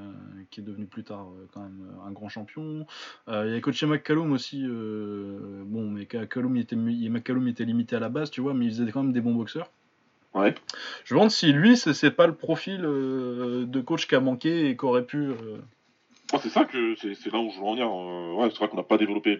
qui 0.51 0.59
est 0.59 0.63
devenu 0.63 0.85
plus 0.85 1.03
tard 1.03 1.25
quand 1.51 1.61
même 1.61 1.83
un 2.05 2.11
grand 2.11 2.29
champion. 2.29 2.85
Il 3.27 3.55
a 3.55 3.59
coaché 3.59 3.87
McCallum 3.87 4.31
aussi. 4.31 4.63
bon, 4.67 5.89
mais 5.89 6.07
McCallum 6.13 6.55
il 6.55 6.61
était, 6.61 6.75
McCallum 6.75 7.47
était 7.47 7.65
limité 7.65 7.95
à 7.95 7.99
la 7.99 8.09
base, 8.09 8.29
tu 8.29 8.39
vois, 8.41 8.53
mais 8.53 8.65
il 8.65 8.71
faisait 8.71 8.91
quand 8.91 9.01
même 9.03 9.13
des 9.13 9.21
bons 9.21 9.33
boxeurs. 9.33 9.71
Ouais. 10.37 10.53
Je 11.03 11.13
me 11.13 11.19
demande 11.19 11.31
si 11.31 11.51
lui 11.51 11.77
c'est 11.77 11.93
c'est 11.93 12.11
pas 12.11 12.27
le 12.27 12.35
profil 12.35 12.81
euh, 12.85 13.65
de 13.65 13.81
coach 13.81 14.07
qui 14.07 14.13
a 14.15 14.19
manqué 14.19 14.69
et 14.69 14.77
qui 14.77 14.85
aurait 14.85 15.05
pu. 15.05 15.17
euh, 15.17 15.57
Moi, 16.31 16.41
c'est 16.41 16.49
ça 16.49 16.65
que 16.65 16.95
c'est 16.95 17.31
là 17.31 17.39
où 17.39 17.49
je 17.51 17.57
veux 17.57 17.63
en 17.63 17.71
venir. 17.71 17.87
euh, 17.87 18.33
ouais, 18.33 18.49
c'est 18.49 18.57
vrai 18.57 18.67
qu'on 18.67 18.75
n'a 18.77 18.83
pas 18.83 18.97
développé, 18.97 19.39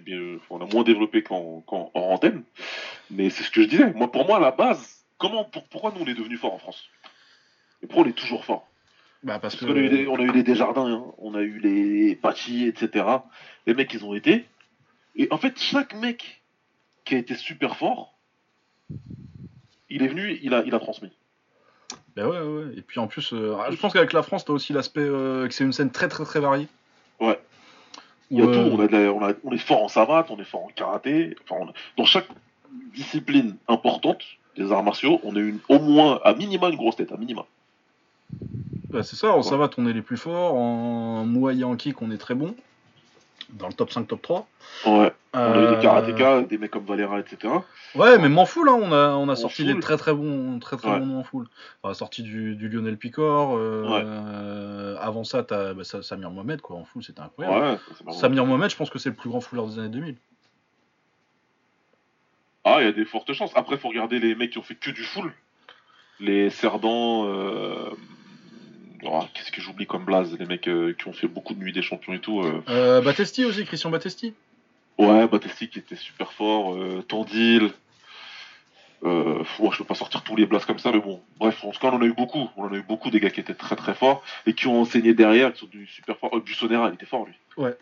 on 0.50 0.62
a 0.62 0.66
moins 0.74 0.84
développé 0.84 1.22
qu'en 1.22 1.64
en 1.68 1.92
antenne. 1.94 2.44
Mais 3.12 3.30
c'est 3.30 3.44
ce 3.44 3.52
que 3.52 3.62
je 3.64 3.68
disais. 3.68 3.92
Moi, 3.94 4.10
pour 4.12 4.26
moi, 4.26 4.38
à 4.38 4.40
la 4.40 4.52
base, 4.52 5.06
comment, 5.18 5.44
pour- 5.44 5.68
pourquoi 5.68 5.92
nous 5.94 6.02
on 6.04 6.08
est 6.08 6.14
devenus 6.14 6.40
forts 6.40 6.54
en 6.54 6.60
France? 6.60 6.90
Et 7.84 7.88
pourquoi 7.88 8.06
on 8.06 8.10
est 8.10 8.14
toujours 8.18 8.46
fort 8.46 8.68
Bah 9.24 9.40
parce 9.40 9.56
Parce 9.56 9.66
que. 9.66 9.72
qu'on 9.72 9.78
a 9.78 9.82
eu 9.84 9.90
des, 9.90 10.08
on 10.08 10.16
a 10.16 10.22
eu 10.24 10.32
les 10.32 10.44
Desjardins, 10.44 10.88
hein, 10.90 11.06
on 11.18 11.36
a 11.36 11.42
eu 11.42 11.60
les 11.60 12.16
Pachi, 12.16 12.66
etc. 12.68 13.06
Les 13.66 13.74
mecs, 13.74 13.94
ils 13.94 14.06
ont 14.06 14.14
été. 14.14 14.46
Et 15.16 15.28
en 15.32 15.38
fait, 15.38 15.60
chaque 15.60 15.94
mec 15.96 16.42
qui 17.04 17.16
a 17.16 17.18
été 17.18 17.36
super 17.36 17.76
fort, 17.76 18.14
il 19.90 20.04
est 20.04 20.08
venu, 20.08 20.40
il 20.42 20.54
a, 20.54 20.64
il 20.66 20.74
a 20.74 20.80
transmis. 20.80 21.12
Ouais, 22.26 22.40
ouais. 22.42 22.74
Et 22.78 22.82
puis 22.82 23.00
en 23.00 23.08
plus, 23.08 23.34
euh, 23.34 23.56
je 23.70 23.76
pense 23.78 23.94
qu'avec 23.94 24.14
la 24.14 24.24
France, 24.24 24.46
t'as 24.46 24.54
aussi 24.54 24.74
l'aspect 24.74 25.02
euh, 25.02 25.48
que 25.48 25.54
c'est 25.54 25.64
une 25.64 25.74
scène 25.74 25.92
très 25.92 26.08
très 26.08 26.24
très 26.26 26.40
variée. 26.40 26.68
Ouais. 27.20 27.40
Il 28.30 28.40
y 28.40 28.42
a 28.42 28.46
tout. 28.46 28.52
euh, 28.52 28.70
On, 28.72 28.80
a 28.80 28.88
la- 28.88 29.14
on, 29.14 29.24
a- 29.26 29.34
on 29.44 29.52
est 29.52 29.58
fort 29.58 29.84
en 29.84 29.88
savate, 29.88 30.30
on 30.32 30.38
est 30.40 30.44
fort 30.44 30.64
en 30.66 30.68
karaté. 30.76 31.36
Enfin, 31.44 31.62
on- 31.68 31.74
dans 31.98 32.06
chaque 32.06 32.28
discipline 32.94 33.56
importante 33.68 34.24
des 34.56 34.72
arts 34.72 34.84
martiaux, 34.84 35.20
on 35.24 35.36
a 35.36 35.40
une, 35.40 35.60
au 35.70 35.80
moins, 35.80 36.20
à 36.24 36.34
minima, 36.34 36.70
une 36.70 36.76
grosse 36.76 36.96
tête, 36.96 37.12
à 37.12 37.18
minima. 37.18 37.46
Bah, 38.92 39.04
c'est 39.04 39.16
ça, 39.16 39.32
en 39.34 39.38
Ouais. 39.38 39.44
savate 39.44 39.74
on 39.78 39.86
est 39.86 39.94
les 39.94 40.02
plus 40.02 40.18
forts, 40.18 40.56
en 40.56 41.26
Muay 41.26 41.64
en 41.64 41.76
kick 41.76 42.02
on 42.02 42.10
est 42.10 42.18
très 42.18 42.36
bon, 42.36 42.56
dans 43.52 43.68
le 43.68 43.74
top 43.74 43.92
5, 43.92 44.08
top 44.08 44.22
3. 44.22 44.48
Ouais. 44.86 45.12
On 45.34 45.40
a 45.40 45.56
eu 45.56 45.60
Euh, 45.60 45.76
des 45.76 45.82
karatékas, 45.82 46.42
des 46.44 46.58
mecs 46.58 46.72
comme 46.72 46.86
Valera, 46.86 47.20
etc. 47.20 47.54
Ouais, 47.96 48.18
même 48.18 48.38
en 48.38 48.46
full, 48.46 48.68
hein, 48.70 48.78
on 48.82 48.92
a, 48.92 49.10
on 49.16 49.30
a 49.30 49.36
sorti 49.36 49.64
des 49.66 49.80
très 49.80 49.98
très 49.98 50.14
bons, 50.14 50.60
très 50.60 50.78
très 50.78 50.90
Ouais. 50.90 51.00
bons 51.00 51.06
noms 51.06 51.20
en 51.20 51.24
full. 51.24 51.48
A 51.84 51.94
sorti 51.94 52.24
du, 52.24 52.56
du 52.56 52.70
Lionel 52.70 52.98
Picor, 52.98 53.56
euh, 53.58 54.96
avant 55.00 55.24
ça, 55.24 55.44
t'as 55.44 55.74
bah, 55.74 55.84
Samir 55.84 56.32
Mohamed, 56.32 56.62
quoi, 56.62 56.78
en 56.78 56.86
full, 56.86 57.04
c'était 57.04 57.22
incroyable. 57.22 57.80
Ouais. 58.06 58.14
Samir 58.14 58.46
Mohamed, 58.46 58.70
je 58.72 58.76
pense 58.76 58.90
que 58.90 59.00
c'est 59.00 59.10
le 59.10 59.16
plus 59.16 59.30
grand 59.30 59.42
fuller 59.42 59.66
des 59.68 59.80
années 59.80 59.90
2000. 59.90 60.16
Ah, 62.64 62.78
il 62.82 62.86
y 62.86 62.90
a 62.90 62.92
des 62.92 63.06
fortes 63.06 63.32
chances. 63.34 63.52
Après, 63.56 63.78
faut 63.78 63.88
regarder 63.90 64.20
les 64.20 64.36
mecs 64.36 64.52
qui 64.52 64.58
ont 64.58 64.64
fait 64.64 64.76
que 64.76 64.92
du 64.92 65.04
full. 65.04 65.32
Les 66.20 66.50
Cerdans. 66.50 67.26
Euh... 67.28 67.90
oh, 69.04 69.24
Qu'est-ce 69.34 69.52
que 69.52 69.62
j'oublie 69.62 69.86
comme 69.86 70.06
blaze 70.06 70.38
Les 70.40 70.46
mecs 70.46 70.68
euh, 70.68 70.94
qui 70.94 71.08
ont 71.08 71.14
fait 71.14 71.28
beaucoup 71.28 71.54
de 71.54 71.60
nuits 71.60 71.74
des 71.74 71.82
champions 71.82 72.14
et 72.14 72.20
tout. 72.20 72.42
euh. 72.42 72.64
Euh, 72.70 73.02
Battesti 73.02 73.46
aussi, 73.46 73.66
Christian 73.66 73.90
Battesti. 73.90 74.34
Ouais, 74.98 75.28
Batesti 75.28 75.70
qui 75.70 75.80
était 75.80 75.96
super 75.96 76.32
fort. 76.34 76.74
Euh, 76.76 77.04
Tandil. 77.08 77.72
Euh, 79.04 79.44
ouais, 79.60 79.70
je 79.72 79.78
peux 79.78 79.84
pas 79.84 79.94
sortir 79.94 80.24
tous 80.24 80.36
les 80.36 80.48
blazes 80.48 80.66
comme 80.66 80.80
ça, 80.80 80.92
mais 80.92 81.00
bon. 81.00 81.22
Bref, 81.38 81.64
en 81.64 81.70
tout 81.72 81.80
cas, 81.80 81.90
on 81.90 81.98
en 81.98 82.02
a 82.02 82.06
eu 82.06 82.14
beaucoup. 82.14 82.50
On 82.58 82.64
en 82.64 82.74
a 82.74 82.78
eu 82.78 82.82
beaucoup 82.82 83.12
des 83.12 83.20
gars 83.20 83.30
qui 83.30 83.40
étaient 83.40 83.54
très 83.54 83.76
très 83.76 83.94
forts 83.94 84.24
et 84.48 84.54
qui 84.54 84.66
ont 84.68 84.82
enseigné 84.82 85.14
derrière, 85.14 85.54
qui 85.54 85.60
sont 85.60 85.68
devenus 85.68 85.90
super 85.92 86.18
forts. 86.18 86.36
Euh, 86.36 86.40
Bussonera, 86.40 86.90
il 86.90 86.96
était 86.96 87.06
fort 87.06 87.26
lui. 87.26 87.34
Ouais. 87.58 87.76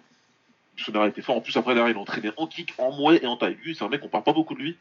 Bussonera 0.75 1.07
était 1.07 1.21
fort. 1.21 1.37
En 1.37 1.41
plus, 1.41 1.55
après, 1.55 1.73
derrière, 1.73 1.95
il 1.95 1.97
entraînait 1.97 2.33
en 2.35 2.47
kick, 2.47 2.73
en 2.77 2.91
mouet 2.91 3.21
et 3.23 3.27
en 3.27 3.37
taille. 3.37 3.57
Lui, 3.63 3.75
c'est 3.75 3.85
un 3.85 3.89
mec, 3.89 4.01
on 4.03 4.09
parle 4.09 4.25
pas 4.25 4.33
beaucoup 4.33 4.55
de 4.55 4.59
lui. 4.59 4.75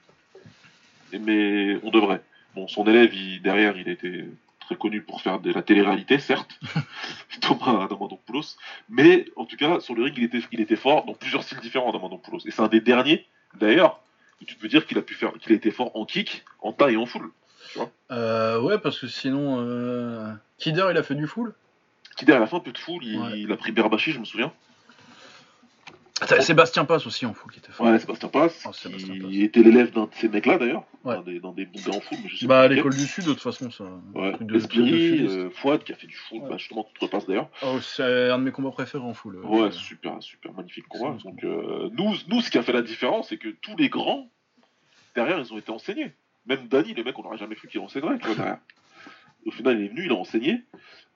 Mais 1.12 1.78
on 1.85 1.90
devrait. 1.90 2.20
Bon, 2.56 2.66
son 2.66 2.85
élève, 2.89 3.15
il, 3.15 3.40
derrière, 3.40 3.77
il 3.77 3.89
était 3.89 4.24
très 4.65 4.77
connu 4.77 5.03
pour 5.03 5.20
faire 5.23 5.41
de 5.41 5.53
la 5.53 5.62
télé-réalité, 5.62 6.19
certes. 6.19 6.59
Thomas 7.41 7.86
Damandopoulos. 7.89 8.57
Mais, 8.89 9.27
en 9.36 9.45
tout 9.45 9.57
cas, 9.57 9.81
sur 9.81 9.95
le 9.95 10.05
ring, 10.05 10.15
il 10.16 10.24
était, 10.24 10.41
il 10.53 10.61
était 10.61 10.77
fort 10.77 11.05
dans 11.05 11.15
plusieurs 11.15 11.43
styles 11.43 11.61
différents, 11.61 11.93
Damandopoulos. 11.93 12.41
Et 12.47 12.51
c'est 12.51 12.62
un 12.62 12.69
des 12.69 12.81
derniers, 12.81 13.27
d'ailleurs, 13.59 14.01
où 14.41 14.45
tu 14.45 14.55
peux 14.57 14.69
dire 14.69 14.86
qu'il 14.86 14.99
a 14.99 15.03
pu 15.03 15.15
faire, 15.15 15.32
qu'il 15.35 15.53
a 15.53 15.55
été 15.57 15.70
fort 15.70 15.91
en 15.97 16.05
kick, 16.05 16.45
en 16.61 16.73
taille 16.73 16.95
et 16.95 16.97
en 16.97 17.07
full. 17.07 17.31
Euh, 18.11 18.61
ouais, 18.61 18.78
parce 18.78 18.99
que 18.99 19.07
sinon, 19.09 19.57
euh... 19.61 20.32
Kidder, 20.59 20.89
il 20.91 20.97
a 20.97 21.03
fait 21.03 21.15
du 21.15 21.27
full. 21.27 21.55
Qui, 22.16 22.24
derrière 22.24 22.41
la 22.41 22.47
fin, 22.47 22.59
un 22.59 22.61
peu 22.61 22.70
de 22.73 22.78
full, 22.78 23.03
il, 23.05 23.19
Ouais. 23.19 23.41
il 23.41 23.51
a 23.51 23.57
pris 23.57 23.73
Berbachi, 23.73 24.12
je 24.12 24.20
me 24.20 24.24
souviens. 24.24 24.53
T'avais 26.20 26.43
Sébastien 26.43 26.85
Passe 26.85 27.07
aussi 27.07 27.27
en 27.27 27.35
full 27.35 27.51
qui 27.51 27.59
était 27.59 27.73
fort. 27.73 27.86
Ouais, 27.86 27.99
Sébastien 27.99 28.28
Pass, 28.28 28.65
Oh, 28.69 28.73
Sébastien 28.73 29.15
Pass. 29.20 29.31
était 29.32 29.62
l'élève 29.62 29.91
d'un 29.93 30.05
de 30.05 30.11
ces 30.12 30.28
mecs-là, 30.28 30.59
d'ailleurs. 30.59 30.85
Ouais. 31.03 31.16
Dans 31.16 31.23
des, 31.23 31.41
dans 31.41 31.53
des 31.53 31.66
bons 31.66 31.81
mais 32.12 32.28
je 32.28 32.36
sais 32.36 32.47
Bah, 32.47 32.61
à 32.62 32.69
l'école 32.69 32.95
du 32.95 33.07
Sud, 33.07 33.24
de 33.24 33.32
toute 33.32 33.43
façon, 33.43 33.70
ça. 33.73 33.85
Ouais, 34.15 34.32
Espiri, 34.55 35.27
euh, 35.27 35.51
Fouad 35.51 35.82
qui 35.82 35.93
a 35.93 35.97
fait 35.97 36.07
du 36.07 36.16
Ouais. 36.31 36.49
bah, 36.49 36.57
justement 36.57 36.85
contre 36.85 37.11
passe 37.11 37.27
d'ailleurs. 37.27 37.49
Oh, 37.62 37.81
c'est 37.81 38.31
un 38.31 38.39
de 38.39 38.45
mes 38.45 38.53
combats 38.53 38.70
préférés 38.70 39.03
en 39.03 39.11
euh, 39.11 39.43
Ouais, 39.43 39.70
super, 39.73 40.23
super 40.23 40.53
magnifique 40.53 40.86
combat. 40.89 41.16
Donc, 41.24 41.43
euh, 41.43 41.91
nous, 41.93 42.15
nous, 42.28 42.41
ce 42.41 42.51
qui 42.51 42.59
a 42.59 42.62
fait 42.62 42.73
la 42.73 42.82
différence, 42.82 43.28
c'est 43.31 43.36
que 43.39 43.49
tous 43.49 43.77
les 43.77 43.89
grands, 43.89 44.31
derrière, 45.16 45.41
ils 45.41 45.53
ont 45.53 45.59
été 45.59 45.73
enseignés. 45.73 46.12
Même 46.47 46.69
Dany, 46.69 46.95
le 46.95 47.03
mec, 47.03 47.19
on 47.19 47.23
n'aurait 47.23 47.39
jamais 47.39 47.57
cru 47.57 47.66
qu'il 47.69 47.81
enseignerait, 47.81 48.19
tu 48.19 48.27
vois, 48.27 48.35
derrière. 48.36 48.59
Au 49.47 49.51
final, 49.51 49.79
il 49.79 49.85
est 49.87 49.89
venu, 49.89 50.05
il 50.07 50.11
a 50.12 50.15
enseigné. 50.15 50.62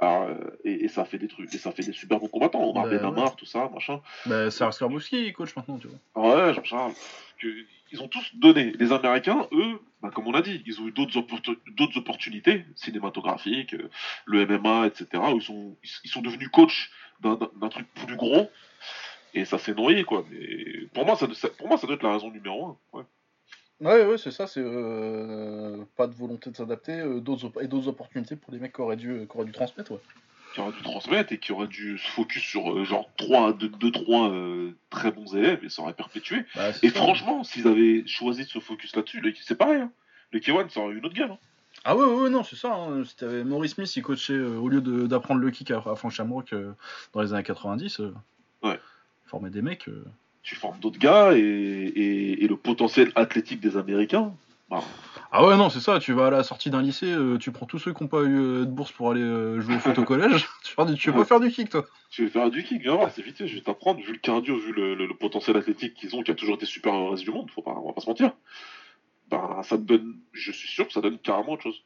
Alors, 0.01 0.23
euh, 0.29 0.35
et, 0.65 0.85
et 0.85 0.89
ça 0.89 1.03
a 1.03 1.05
fait 1.05 1.19
des 1.19 1.29
trucs, 1.29 1.53
et 1.55 1.59
ça 1.59 1.71
a 1.71 1.73
fait 1.73 1.83
des 1.85 1.93
super 1.93 2.21
bons 2.21 2.29
combattants. 2.29 2.63
Omar 2.63 2.85
Bah, 2.85 2.91
Benamar, 2.91 3.37
tout 3.37 3.47
ça, 3.47 3.69
machin. 3.75 4.01
Bah, 4.27 4.51
c'est 4.51 4.71
Skarbowski, 4.71 5.27
il 5.27 5.33
coach 5.33 5.55
maintenant, 5.57 5.79
tu 5.79 5.89
vois. 5.89 6.37
Ouais, 6.47 6.55
Jean-Charles. 6.55 6.93
Ils 7.91 8.03
ont 8.03 8.09
tous 8.09 8.35
donné. 8.35 8.73
Les 8.79 8.93
Américains, 8.93 9.47
eux, 9.53 9.81
bah, 10.03 10.11
comme 10.15 10.27
on 10.27 10.35
a 10.35 10.43
dit, 10.43 10.63
ils 10.67 10.81
ont 10.81 10.89
eu 10.89 10.93
d'autres 10.93 11.17
opportu- 11.19 11.59
d'autres 11.77 11.97
opportunités 11.99 12.65
cinématographiques, 12.77 13.75
euh, 13.75 13.89
le 14.27 14.47
MMA, 14.47 14.87
etc. 14.87 15.07
où 15.33 15.37
ils 15.39 15.43
sont, 15.43 15.77
ils, 16.05 16.11
sont 16.11 16.21
devenus 16.21 16.49
coachs 16.51 16.91
d'un- 17.21 17.37
truc 17.71 17.87
plus 18.07 18.17
gros. 18.17 18.51
Et 19.35 19.45
ça 19.45 19.59
s'est 19.59 19.75
noyé, 19.75 20.05
quoi. 20.05 20.25
Mais 20.31 20.87
pour 20.95 21.05
moi, 21.07 21.17
ça, 21.17 21.27
ça- 21.35 21.49
pour 21.51 21.69
moi, 21.69 21.77
ça 21.79 21.87
doit 21.87 21.97
être 21.97 22.03
la 22.03 22.13
raison 22.13 22.31
numéro 22.31 22.67
un. 22.67 22.77
Ouais. 22.99 23.05
Ouais, 23.81 24.05
ouais, 24.07 24.19
c'est 24.19 24.33
ça, 24.33 24.47
c'est 24.47 24.63
euh, 24.65 25.85
pas 25.97 26.07
de 26.09 26.15
volonté 26.15 26.51
de 26.51 26.57
s'adapter 26.57 26.99
euh, 27.01 27.21
d'autres 27.21 27.53
et 27.63 27.69
d'autres 27.69 27.89
opportunités 27.89 28.35
pour 28.37 28.53
des 28.53 28.59
mecs 28.59 28.73
qui 28.75 28.81
auraient 28.81 28.97
dû, 28.97 29.27
qui 29.31 29.37
auraient 29.37 29.47
dû 29.47 29.53
transmettre, 29.53 29.93
ouais. 29.93 30.01
Qui 30.55 30.61
aurait 30.61 30.73
dû 30.73 30.83
transmettre 30.83 31.33
et 31.33 31.39
qui 31.39 31.53
aurait 31.53 31.69
dû 31.69 31.97
se 31.99 32.09
focus 32.11 32.43
sur 32.43 32.73
euh, 32.73 32.85
genre 32.85 33.09
3, 33.19 33.53
2, 33.53 33.69
2 33.69 33.93
3 33.93 34.31
euh, 34.31 34.73
très 34.91 35.13
bons 35.13 35.37
élèves 35.37 35.63
et 35.63 35.69
ça 35.69 35.83
aurait 35.83 35.93
perpétué. 35.93 36.45
Bah, 36.57 36.71
Et 36.83 36.89
ça. 36.89 36.97
franchement, 36.97 37.45
s'ils 37.45 37.69
avaient 37.69 38.05
choisi 38.07 38.43
de 38.45 38.49
se 38.49 38.59
focus 38.59 38.97
là-dessus, 38.97 39.23
c'est 39.43 39.55
pareil. 39.57 39.83
Hein. 39.83 39.93
Le 40.33 40.41
K1, 40.41 40.71
ça 40.71 40.81
aurait 40.81 40.95
eu 40.95 40.99
une 40.99 41.07
autre 41.07 41.15
gueule. 41.15 41.31
Hein. 41.31 41.39
Ah 41.85 41.95
ouais, 41.97 42.05
ouais, 42.05 42.23
ouais, 42.23 42.31
non, 42.31 42.43
c'est 42.43 42.57
ça. 42.57 42.75
Hein. 42.75 43.05
T'avais 43.17 43.45
Maurice 43.45 43.75
Smith, 43.75 43.95
il 43.95 44.03
coachait, 44.03 44.33
euh, 44.33 44.59
au 44.59 44.69
lieu 44.69 44.81
d'apprendre 45.07 45.41
le 45.41 45.51
kick 45.53 45.71
à, 45.71 45.77
à 45.79 46.11
Shamrock 46.11 46.53
euh, 46.53 46.73
dans 47.13 47.23
les 47.23 47.33
années 47.33 47.45
90, 47.45 48.01
euh, 48.01 48.13
Ouais. 48.65 48.81
il 49.25 49.29
formait 49.29 49.51
des 49.51 49.63
mecs. 49.63 49.89
Tu 50.49 50.55
formes 50.55 50.79
d'autres 50.79 50.99
gars 50.99 51.33
et, 51.37 51.41
et, 51.41 52.45
et 52.45 52.49
le 52.49 52.57
potentiel 52.57 53.13
athlétique 53.17 53.61
des 53.61 53.77
Américains. 53.77 54.33
bah, 54.71 54.81
Ah 55.31 55.47
ouais, 55.47 55.59
non, 55.59 55.69
c'est 55.69 55.81
ça, 55.81 55.99
tu 55.99 56.15
vas 56.15 56.29
à 56.29 56.31
la 56.31 56.43
sortie 56.43 56.71
d'un 56.71 56.81
lycée, 56.81 57.13
euh, 57.13 57.37
tu 57.37 57.53
prends 57.53 57.67
tous 57.67 57.79
ceux 57.79 57.93
qui 57.93 58.03
n'ont 58.03 58.09
pas 58.09 58.23
eu 58.23 58.39
euh, 58.41 58.61
de 58.65 58.71
bourse 58.71 58.91
pour 58.93 59.11
aller 59.11 59.21
euh, 59.21 59.61
jouer 59.61 59.77
au 59.77 59.79
foot 59.79 59.99
au 59.99 60.05
collège, 60.05 60.49
tu 60.65 60.75
dis, 60.87 60.95
tu 60.95 61.11
veux 61.11 61.17
pas 61.17 61.25
faire 61.27 61.41
du 61.41 61.51
kick, 61.51 61.69
toi? 61.69 61.85
Tu 62.11 62.23
veux 62.25 62.31
faire 62.31 62.51
du 62.51 62.65
kick, 62.65 62.81
viens 62.81 62.95
voir, 62.95 63.11
c'est 63.11 63.21
vite, 63.21 63.47
je 63.47 63.55
vais 63.55 63.61
t'apprendre, 63.61 64.01
vu 64.01 64.13
le 64.13 64.19
cardio, 64.19 64.57
vu 64.59 64.73
le, 64.73 64.95
le- 64.95 65.07
le 65.07 65.15
potentiel 65.15 65.57
athlétique 65.59 65.93
qu'ils 65.93 66.17
ont, 66.17 66.23
qui 66.23 66.31
a 66.31 66.35
toujours 66.35 66.55
été 66.55 66.65
supérieur 66.65 67.03
au 67.03 67.11
reste 67.11 67.25
du 67.25 67.31
monde, 67.31 67.51
faut 67.51 67.61
pas, 67.61 67.73
on 67.73 67.87
va 67.89 67.93
pas 67.93 68.01
se 68.01 68.09
mentir. 68.09 68.33
Ben, 69.31 69.61
ça 69.65 69.77
te 69.77 69.83
donne, 69.83 70.17
je 70.33 70.51
suis 70.51 70.69
sûr 70.69 70.87
que 70.87 70.95
ça 70.95 71.03
donne 71.03 71.19
carrément 71.19 71.53
autre 71.53 71.65
chose. 71.65 71.83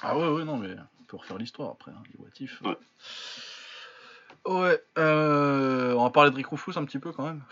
Ah 0.00 0.16
ouais, 0.18 0.28
ouais, 0.28 0.44
non, 0.44 0.56
mais 0.56 0.70
on 1.00 1.04
peut 1.04 1.18
refaire 1.18 1.36
l'histoire 1.36 1.70
après, 1.72 1.90
hein, 1.92 2.02
les 2.10 2.18
what 2.18 2.30
if. 2.40 2.62
Ouais. 2.62 2.76
Ouais, 4.46 4.82
euh, 4.98 5.94
on 5.94 6.02
va 6.04 6.10
parler 6.10 6.30
de 6.30 6.36
Rick 6.36 6.48
Rufus 6.48 6.72
un 6.76 6.84
petit 6.84 6.98
peu 6.98 7.12
quand 7.12 7.24
même. 7.24 7.42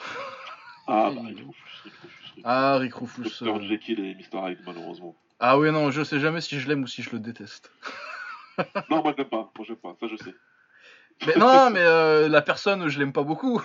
Ah, 0.89 1.11
Et- 1.13 1.15
bah, 1.15 1.23
Rick 1.27 1.39
Rufus, 1.39 1.81
Rick 1.85 1.95
Rufus, 2.03 2.33
Rick 2.37 2.45
Ah, 2.45 2.77
Rick 2.79 2.95
Rufus. 2.95 3.45
Dr. 3.45 3.57
euh, 3.57 3.61
Jekyll 3.69 4.01
et 4.01 4.15
Mr. 4.15 4.51
Hyde, 4.51 4.59
malheureusement. 4.67 5.15
Ah 5.39 5.59
ouais, 5.59 5.71
non, 5.71 5.91
je 5.91 6.03
sais 6.03 6.19
jamais 6.21 6.41
si 6.41 6.59
je 6.61 6.69
l'aime 6.69 6.83
ou 6.83 6.87
si 6.87 7.03
je 7.03 7.11
le 7.11 7.19
déteste. 7.21 7.71
Non, 8.91 9.03
moi 9.03 9.13
je 9.13 9.19
l'aime 9.23 9.29
pas. 9.31 9.51
Moi 9.57 9.67
j'aime 9.67 9.77
pas. 9.77 9.97
Ça 10.01 10.07
je 10.09 10.17
sais. 10.17 10.35
Mais 11.27 11.35
non, 11.37 11.71
mais 11.71 11.81
euh, 11.81 12.29
la 12.29 12.43
personne, 12.43 12.89
je 12.89 12.99
l'aime 12.99 13.13
pas 13.13 13.23
beaucoup. 13.23 13.63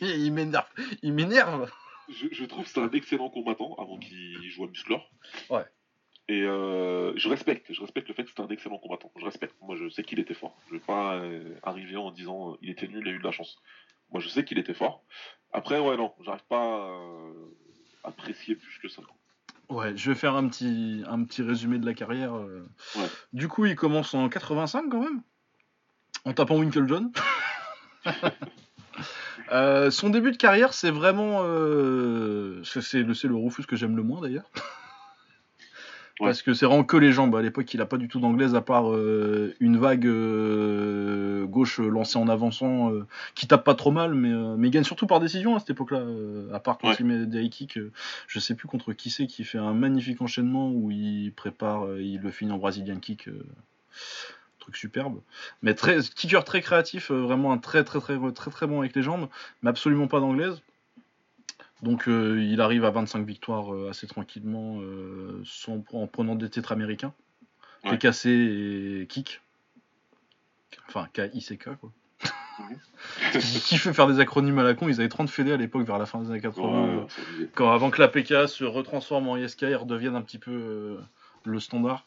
il 0.00 0.08
il 0.26 0.32
m'énerve. 0.32 0.66
Il 1.02 1.12
m'énerve. 1.12 1.70
Je, 2.08 2.26
je 2.32 2.44
trouve 2.44 2.64
que 2.64 2.70
c'est 2.70 2.80
un 2.82 2.90
excellent 2.90 3.28
combattant 3.28 3.76
avant 3.78 3.98
qu'il 3.98 4.50
joue 4.50 4.64
à 4.64 4.68
musclor. 4.68 5.08
Ouais. 5.48 5.64
Et 6.30 6.44
euh, 6.44 7.12
je 7.16 7.28
respecte, 7.28 7.72
je 7.72 7.80
respecte 7.80 8.06
le 8.06 8.14
fait 8.14 8.22
que 8.22 8.30
c'est 8.30 8.40
un 8.40 8.46
excellent 8.46 8.78
combattant. 8.78 9.10
Je 9.18 9.24
respecte. 9.24 9.56
Moi, 9.62 9.74
je 9.74 9.88
sais 9.88 10.04
qu'il 10.04 10.20
était 10.20 10.32
fort. 10.32 10.56
Je 10.68 10.74
vais 10.74 10.80
pas 10.80 11.16
euh, 11.16 11.56
arriver 11.64 11.96
en 11.96 12.12
disant 12.12 12.52
euh, 12.52 12.56
il 12.62 12.70
était 12.70 12.86
nul, 12.86 13.02
il 13.04 13.08
a 13.08 13.10
eu 13.16 13.18
de 13.18 13.24
la 13.24 13.32
chance. 13.32 13.58
Moi, 14.12 14.20
je 14.20 14.28
sais 14.28 14.44
qu'il 14.44 14.56
était 14.56 14.72
fort. 14.72 15.02
Après, 15.52 15.80
ouais, 15.80 15.96
non, 15.96 16.12
j'arrive 16.20 16.44
pas 16.48 16.86
euh, 16.88 17.32
à 18.04 18.10
apprécier 18.10 18.54
plus 18.54 18.78
que 18.78 18.86
ça. 18.88 19.02
Ouais, 19.70 19.96
je 19.96 20.08
vais 20.08 20.14
faire 20.14 20.36
un 20.36 20.46
petit, 20.46 21.02
un 21.08 21.24
petit 21.24 21.42
résumé 21.42 21.80
de 21.80 21.86
la 21.86 21.94
carrière. 21.94 22.36
euh. 22.36 22.64
Ouais. 22.94 23.08
Du 23.32 23.48
coup, 23.48 23.66
il 23.66 23.74
commence 23.74 24.14
en 24.14 24.28
85 24.28 24.84
quand 24.88 25.00
même, 25.02 25.22
en 26.24 26.32
tapant 26.32 26.58
Winkle 26.58 26.86
John? 26.86 27.10
Son 29.90 30.10
début 30.10 30.30
de 30.30 30.36
carrière, 30.36 30.74
c'est 30.74 30.92
vraiment. 30.92 31.40
c'est 32.62 33.02
le, 33.02 33.28
le 33.28 33.36
Rufus 33.36 33.64
que 33.64 33.74
j'aime 33.74 33.96
le 33.96 34.04
moins 34.04 34.20
d'ailleurs. 34.20 34.48
Ouais. 36.20 36.26
Parce 36.26 36.42
que 36.42 36.52
c'est 36.54 36.66
vraiment 36.66 36.84
que 36.84 36.96
les 36.98 37.12
jambes. 37.12 37.34
À 37.34 37.42
l'époque, 37.42 37.72
il 37.74 37.80
a 37.80 37.86
pas 37.86 37.96
du 37.96 38.06
tout 38.06 38.20
d'anglaise 38.20 38.54
à 38.54 38.60
part 38.60 38.92
euh, 38.92 39.54
une 39.58 39.78
vague 39.78 40.06
euh, 40.06 41.46
gauche 41.46 41.78
lancée 41.80 42.18
en 42.18 42.28
avançant 42.28 42.92
euh, 42.92 43.06
qui 43.34 43.46
tape 43.46 43.64
pas 43.64 43.74
trop 43.74 43.90
mal, 43.90 44.14
mais, 44.14 44.30
euh, 44.30 44.54
mais 44.58 44.68
il 44.68 44.70
gagne 44.70 44.84
surtout 44.84 45.06
par 45.06 45.20
décision 45.20 45.56
à 45.56 45.60
cette 45.60 45.70
époque-là. 45.70 45.98
euh, 46.00 46.52
à 46.52 46.60
part 46.60 46.78
quand 46.78 46.88
Ouais. 46.88 46.96
il 47.00 47.06
met 47.06 47.26
des 47.26 47.42
high 47.42 47.50
kicks, 47.50 47.78
euh, 47.78 47.90
je 48.26 48.38
sais 48.38 48.54
plus 48.54 48.68
contre 48.68 48.92
qui 48.92 49.08
c'est 49.10 49.26
qui 49.26 49.44
fait 49.44 49.58
un 49.58 49.72
magnifique 49.72 50.20
enchaînement 50.20 50.70
où 50.70 50.90
il 50.90 51.32
prépare, 51.34 51.86
euh, 51.86 52.02
il 52.02 52.20
le 52.20 52.30
finit 52.30 52.52
en 52.52 52.58
brazilian 52.58 52.98
kick. 53.00 53.28
euh, 53.28 53.42
truc 54.58 54.76
superbe. 54.76 55.20
Mais 55.62 55.72
très, 55.74 56.00
kicker 56.02 56.44
très 56.44 56.60
créatif, 56.60 57.10
euh, 57.10 57.20
vraiment 57.22 57.50
un 57.52 57.56
très 57.58 57.82
très 57.82 57.98
très 57.98 58.18
très 58.34 58.50
très 58.50 58.66
bon 58.66 58.80
avec 58.80 58.94
les 58.94 59.02
jambes, 59.02 59.28
mais 59.62 59.70
absolument 59.70 60.06
pas 60.06 60.20
d'anglaise. 60.20 60.60
Donc 61.82 62.08
euh, 62.08 62.42
il 62.42 62.60
arrive 62.60 62.84
à 62.84 62.90
25 62.90 63.26
victoires 63.26 63.74
euh, 63.74 63.88
assez 63.90 64.06
tranquillement 64.06 64.80
euh, 64.80 65.40
sans, 65.44 65.82
en 65.92 66.06
prenant 66.06 66.34
des 66.34 66.50
titres 66.50 66.72
américains. 66.72 67.14
Ouais. 67.84 67.96
TKC 67.96 68.26
et 68.26 69.06
kick. 69.08 69.40
Enfin, 70.88 71.08
K-I-C-K 71.12 71.76
quoi. 71.80 71.90
Qui 73.32 73.78
fait 73.78 73.94
faire 73.94 74.06
des 74.06 74.20
acronymes 74.20 74.58
à 74.58 74.62
la 74.62 74.74
con, 74.74 74.88
ils 74.88 75.00
avaient 75.00 75.08
30 75.08 75.30
fédés 75.30 75.52
à 75.52 75.56
l'époque 75.56 75.86
vers 75.86 75.96
la 75.96 76.04
fin 76.04 76.20
des 76.20 76.30
années 76.30 76.40
80. 76.42 76.64
euh, 76.68 76.96
Ouais, 76.96 77.06
ça 77.08 77.22
disait. 77.32 77.48
quand, 77.54 77.72
avant 77.72 77.90
que 77.90 78.00
la 78.00 78.08
PK 78.08 78.48
se 78.48 78.64
retransforme 78.64 79.28
en 79.28 79.36
ISK 79.38 79.62
et 79.62 79.74
redevienne 79.74 80.14
un 80.14 80.20
petit 80.20 80.38
peu 80.38 80.98
le 81.44 81.60
standard. 81.60 82.04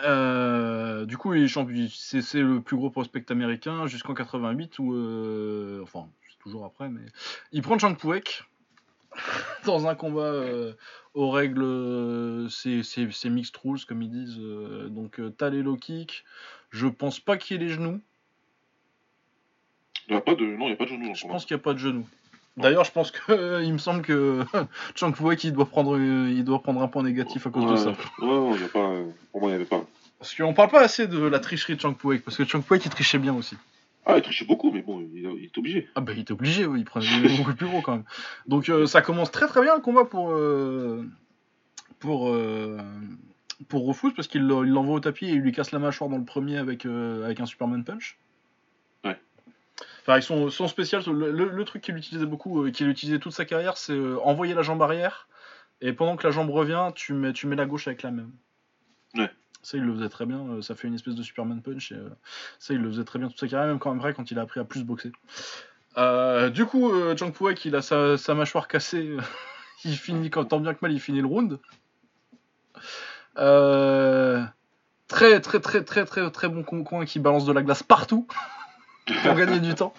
Euh, 0.00 1.06
du 1.06 1.16
coup. 1.16 1.32
C'est 1.46 2.42
le 2.42 2.60
plus 2.60 2.76
gros 2.76 2.90
prospect 2.90 3.24
américain 3.30 3.86
jusqu'en 3.86 4.14
88 4.14 4.78
où, 4.78 4.94
euh, 4.94 5.80
enfin, 5.82 6.08
toujours 6.46 6.64
après, 6.64 6.88
mais 6.88 7.00
il 7.52 7.60
prend 7.62 7.76
Chang 7.78 7.94
Puek 7.94 8.44
dans 9.64 9.86
un 9.88 9.94
combat 9.94 10.20
euh, 10.22 10.72
aux 11.14 11.30
règles, 11.30 11.62
euh, 11.62 12.48
c'est 12.48 12.82
c'est- 12.84 13.10
c'est 13.10 13.30
mixed 13.30 13.56
rules 13.64 13.84
comme 13.86 14.02
ils 14.02 14.10
disent. 14.10 14.38
euh, 14.38 14.88
donc 14.88 15.20
t'as 15.36 15.50
les 15.50 15.62
low 15.62 15.76
kicks. 15.76 16.24
Je 16.70 16.86
pense 16.86 17.18
pas 17.20 17.36
qu'il 17.36 17.56
y 17.60 17.62
ait 17.64 17.66
les 17.66 17.72
genoux. 17.72 18.00
Il 20.08 20.14
y 20.14 20.16
a 20.16 20.20
pas 20.20 20.34
de... 20.36 20.44
Non, 20.44 20.66
il 20.66 20.68
n'y 20.68 20.72
a 20.72 20.76
pas 20.76 20.84
de 20.84 20.90
genou 20.90 21.02
dans 21.04 21.08
le 21.10 21.14
Je 21.14 21.26
pense 21.26 21.44
qu'il 21.44 21.56
n'y 21.56 21.60
a 21.60 21.64
pas 21.64 21.72
de 21.72 21.78
genoux. 21.78 22.06
D'ailleurs, 22.56 22.84
je 22.84 22.92
pense 22.92 23.10
que 23.10 23.62
il 23.64 23.72
me 23.72 23.78
semble 23.78 24.02
que 24.02 24.44
Chang 24.94 25.12
Puek 25.12 25.42
il 25.44 25.52
doit 25.52 25.66
prendre 25.66 25.98
il 25.98 26.44
doit 26.44 26.62
prendre 26.62 26.80
un 26.82 26.88
point 26.88 27.02
négatif 27.02 27.46
à 27.46 27.50
cause 27.50 27.66
de 27.70 27.76
ça. 27.76 27.90
Ouais, 27.90 28.26
non, 28.26 28.54
il 28.54 28.62
y 28.62 28.64
a 28.64 28.68
pas... 28.68 28.92
Pour 29.32 29.40
moi, 29.40 29.48
il 29.50 29.52
n'y 29.52 29.54
avait 29.56 29.64
pas. 29.64 29.84
Parce 30.18 30.34
qu'on 30.34 30.54
parle 30.54 30.70
pas 30.70 30.80
assez 30.82 31.06
de 31.08 31.18
la 31.18 31.40
tricherie 31.40 31.74
de 31.76 31.80
Chang 31.80 31.92
Puek 31.94 32.22
parce 32.24 32.36
que 32.36 32.44
Chang 32.44 32.60
Puek 32.62 32.84
il 32.84 32.90
trichait 32.90 33.18
bien 33.18 33.34
aussi. 33.34 33.56
Ah, 34.08 34.16
il 34.16 34.22
trichait 34.22 34.44
beaucoup, 34.44 34.70
mais 34.70 34.82
bon, 34.82 35.00
il, 35.00 35.18
il 35.18 35.44
est 35.44 35.58
obligé. 35.58 35.88
Ah 35.96 36.00
bah 36.00 36.12
il 36.12 36.20
était 36.20 36.32
obligé, 36.32 36.64
oui, 36.64 36.80
il 36.80 36.84
prenait 36.84 37.06
beaucoup 37.36 37.54
plus 37.54 37.66
gros 37.66 37.80
quand 37.82 37.92
même. 37.96 38.04
Donc 38.46 38.68
euh, 38.68 38.86
ça 38.86 39.02
commence 39.02 39.30
très 39.32 39.48
très 39.48 39.62
bien 39.62 39.74
le 39.74 39.80
combat 39.82 40.04
pour 40.04 40.30
euh, 40.30 41.04
pour 41.98 42.28
euh, 42.28 42.78
pour 43.68 43.86
Rufus 43.88 44.12
parce 44.14 44.28
qu'il 44.28 44.42
le- 44.46 44.64
il 44.64 44.70
l'envoie 44.70 44.94
au 44.96 45.00
tapis 45.00 45.26
et 45.26 45.30
il 45.32 45.40
lui 45.40 45.50
casse 45.52 45.72
la 45.72 45.78
mâchoire 45.80 46.08
dans 46.08 46.18
le 46.18 46.24
premier 46.24 46.56
avec 46.58 46.86
euh, 46.86 47.24
avec 47.24 47.40
un 47.40 47.46
Superman 47.46 47.82
punch. 47.84 48.16
Ouais. 49.04 49.18
Enfin, 50.02 50.12
avec 50.12 50.22
son, 50.22 50.50
son 50.50 50.68
spécial, 50.68 51.02
le, 51.08 51.32
le- 51.32 51.48
le 51.50 51.64
truc 51.64 51.82
qu'il 51.82 51.96
utilisait 51.96 52.26
beaucoup, 52.26 52.70
qu'il 52.70 52.88
utilisait 52.88 53.18
toute 53.18 53.32
sa 53.32 53.44
carrière, 53.44 53.76
c'est 53.76 53.98
envoyer 54.22 54.54
la 54.54 54.62
jambe 54.62 54.82
arrière 54.82 55.26
et 55.80 55.92
pendant 55.92 56.16
que 56.16 56.24
la 56.24 56.30
jambe 56.30 56.50
revient, 56.50 56.90
tu 56.94 57.12
mets 57.12 57.32
tu 57.32 57.48
mets 57.48 57.56
la 57.56 57.66
gauche 57.66 57.88
avec 57.88 58.02
la 58.02 58.12
même. 58.12 58.30
Ouais. 59.16 59.30
Ça, 59.66 59.76
il 59.78 59.82
le 59.82 59.92
faisait 59.96 60.08
très 60.08 60.26
bien. 60.26 60.38
euh, 60.48 60.62
Ça 60.62 60.76
fait 60.76 60.86
une 60.86 60.94
espèce 60.94 61.16
de 61.16 61.24
Superman 61.24 61.60
punch. 61.60 61.90
Et, 61.90 61.96
euh, 61.96 62.08
ça, 62.60 62.72
il 62.72 62.80
le 62.80 62.88
faisait 62.88 63.02
très 63.02 63.18
bien 63.18 63.26
toute 63.26 63.40
sa 63.40 63.48
carrière, 63.48 63.66
même 63.66 63.80
quand 63.80 63.90
même 63.90 63.98
vrai 63.98 64.14
quand 64.14 64.30
il 64.30 64.38
a 64.38 64.42
appris 64.42 64.60
à 64.60 64.64
plus 64.64 64.84
boxer. 64.84 65.10
Euh, 65.98 66.50
du 66.50 66.66
coup, 66.66 66.92
euh, 66.92 67.16
Jang 67.16 67.32
il 67.64 67.74
a 67.74 67.82
sa, 67.82 68.34
mâchoire 68.34 68.68
cassée. 68.68 69.16
il 69.84 69.96
finit, 69.96 70.30
quand, 70.30 70.44
tant 70.44 70.60
bien 70.60 70.72
que 70.72 70.78
mal, 70.82 70.92
il 70.92 71.00
finit 71.00 71.20
le 71.20 71.26
round. 71.26 71.58
Très, 75.08 75.40
très, 75.40 75.58
très, 75.58 75.82
très, 75.82 76.04
très, 76.04 76.30
très 76.30 76.48
bon 76.48 76.62
coin 76.62 77.04
qui 77.04 77.18
balance 77.18 77.44
de 77.44 77.52
la 77.52 77.62
glace 77.62 77.82
partout 77.82 78.28
pour 79.24 79.34
gagner 79.34 79.58
du 79.58 79.74
temps. 79.74 79.94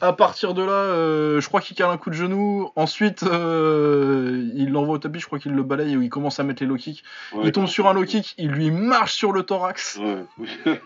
À 0.00 0.12
partir 0.12 0.52
de 0.52 0.62
là, 0.62 0.72
euh, 0.72 1.40
je 1.40 1.48
crois 1.48 1.60
qu'il 1.62 1.74
cale 1.76 1.88
un 1.90 1.96
coup 1.96 2.10
de 2.10 2.14
genou. 2.14 2.70
Ensuite, 2.76 3.22
euh, 3.22 4.50
il 4.54 4.70
l'envoie 4.70 4.96
au 4.96 4.98
tapis. 4.98 5.20
Je 5.20 5.26
crois 5.26 5.38
qu'il 5.38 5.52
le 5.52 5.62
balaye 5.62 5.96
où 5.96 6.02
il 6.02 6.10
commence 6.10 6.38
à 6.38 6.42
mettre 6.42 6.62
les 6.62 6.68
low 6.68 6.76
kicks. 6.76 7.02
Ouais, 7.32 7.46
il 7.46 7.52
tombe 7.52 7.66
sur 7.66 7.88
un 7.88 7.94
low 7.94 8.04
kick. 8.04 8.34
Il 8.36 8.50
lui 8.50 8.70
marche 8.70 9.14
sur 9.14 9.32
le 9.32 9.42
thorax. 9.42 9.98
Ouais. 9.98 10.24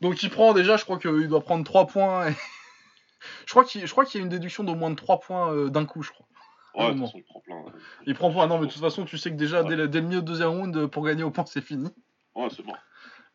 Donc 0.00 0.22
il 0.22 0.30
prend 0.30 0.52
déjà, 0.52 0.76
je 0.76 0.84
crois 0.84 0.98
qu'il 0.98 1.28
doit 1.28 1.40
prendre 1.40 1.64
3 1.64 1.86
points. 1.86 2.28
et- 2.28 2.34
je 3.46 3.52
crois 3.52 3.64
qu'il 4.04 4.20
y 4.20 4.22
a 4.22 4.24
une 4.24 4.28
déduction 4.30 4.64
d'au 4.64 4.74
moins 4.74 4.90
de 4.90 4.96
3 4.96 5.20
points 5.20 5.52
euh, 5.52 5.68
d'un 5.70 5.84
coup, 5.86 6.02
je 6.02 6.10
crois. 6.10 6.26
Ouais, 6.74 6.82
de 6.82 6.88
toute 6.88 6.98
Vraiment. 6.98 7.06
façon, 7.06 7.18
il 7.18 7.24
prend 7.24 7.40
plein. 7.40 7.64
Il 8.06 8.14
prend 8.14 8.32
point. 8.32 8.46
Non, 8.48 8.58
mais 8.58 8.66
de 8.66 8.72
toute 8.72 8.82
façon, 8.82 9.04
tu 9.04 9.16
sais 9.18 9.30
que 9.30 9.36
déjà, 9.36 9.62
dès, 9.62 9.76
le, 9.76 9.88
dès 9.88 10.00
le 10.00 10.06
milieu 10.08 10.20
de 10.20 10.26
deuxième 10.26 10.48
round, 10.48 10.86
pour 10.88 11.06
gagner 11.06 11.22
au 11.22 11.30
point, 11.30 11.44
c'est 11.46 11.62
fini. 11.62 11.88
Ouais, 12.34 12.48
c'est 12.54 12.66
mort. 12.66 12.76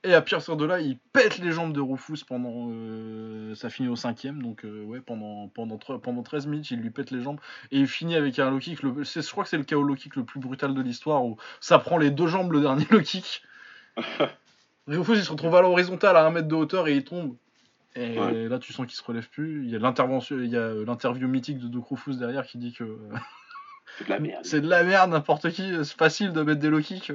Et 0.04 0.16
à 0.16 0.22
partir 0.22 0.58
de 0.58 0.66
là, 0.66 0.80
il 0.80 0.98
pète 1.14 1.38
les 1.38 1.52
jambes 1.52 1.74
de 1.74 1.80
Rufus 1.80 2.24
pendant. 2.28 2.70
euh, 2.72 3.54
ça 3.54 3.70
finit 3.70 3.88
au 3.88 3.96
cinquième, 3.96 4.42
donc 4.42 4.66
euh, 4.66 4.84
ouais, 4.84 5.00
pendant, 5.00 5.48
pendant, 5.50 5.78
pendant 5.78 6.24
13 6.24 6.48
minutes, 6.48 6.72
il 6.72 6.80
lui 6.80 6.90
pète 6.90 7.12
les 7.12 7.22
jambes. 7.22 7.40
Et 7.72 7.78
il 7.78 7.88
finit 7.88 8.16
avec 8.16 8.40
un 8.40 8.50
low 8.50 8.58
kick. 8.58 8.82
Le, 8.82 9.04
je 9.04 9.32
crois 9.32 9.44
que 9.44 9.50
c'est 9.52 9.58
le 9.58 9.64
KO 9.64 9.84
low 9.84 9.94
kick 9.96 10.16
le 10.16 10.24
plus 10.24 10.40
brutal 10.40 10.74
de 10.74 10.82
l'histoire 10.82 11.24
où 11.24 11.38
ça 11.60 11.78
prend 11.78 11.98
les 12.00 12.10
deux 12.10 12.26
jambes 12.28 12.52
le 12.52 12.62
dernier 12.62 12.86
low 12.90 13.02
kick. 13.02 13.44
Rufus 14.88 15.14
il 15.18 15.24
se 15.24 15.32
retrouve 15.32 15.56
à 15.56 15.62
l'horizontale 15.62 16.18
à 16.18 16.26
1 16.26 16.32
mètre 16.32 16.48
de 16.48 16.56
hauteur 16.56 16.88
et 16.88 16.96
il 16.96 17.04
tombe. 17.04 17.36
Et 17.96 18.18
Ouais. 18.18 18.48
là, 18.48 18.58
tu 18.58 18.74
sens 18.74 18.88
qu'il 18.88 18.96
se 18.96 19.04
relève 19.04 19.30
plus. 19.30 19.64
Il 19.66 19.70
y 19.70 19.76
a 19.76 19.80
l'intervention, 19.80 20.38
il 20.40 20.50
y 20.50 20.56
a 20.58 20.62
euh, 20.62 20.86
l'interview 20.86 21.28
mythique 21.28 21.60
de 21.60 21.68
Doc 21.68 21.90
Rufus 21.90 22.16
derrière 22.16 22.48
qui 22.48 22.58
dit 22.58 22.74
que 22.74 22.86
euh, 22.86 22.98
C'est 24.00 24.06
de 24.06 24.10
la 24.10 24.20
merde. 24.20 24.40
c'est 24.46 24.62
de 24.62 24.68
la 24.70 24.84
merde, 24.84 25.12
n'importe 25.12 25.52
qui, 25.52 25.72
c'est 25.84 25.98
facile 25.98 26.32
de 26.34 26.42
mettre 26.42 26.60
des 26.62 26.70
low 26.70 26.80
kicks. 26.80 27.12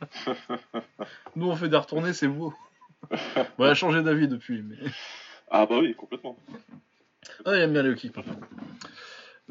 Nous, 1.36 1.46
on 1.48 1.56
fait 1.56 1.68
des 1.68 1.76
retournées, 1.76 2.12
c'est 2.12 2.28
beau. 2.28 2.52
Bon, 3.58 3.64
a 3.64 3.74
changé 3.74 4.02
d'avis 4.02 4.28
depuis, 4.28 4.62
mais. 4.62 4.76
Ah 5.50 5.66
bah 5.66 5.78
oui, 5.80 5.94
complètement. 5.94 6.36
Ah, 7.44 7.56
il 7.56 7.62
aime 7.62 7.72
bien 7.72 7.82
les 7.82 8.10
par 8.10 8.24
contre. 8.24 8.46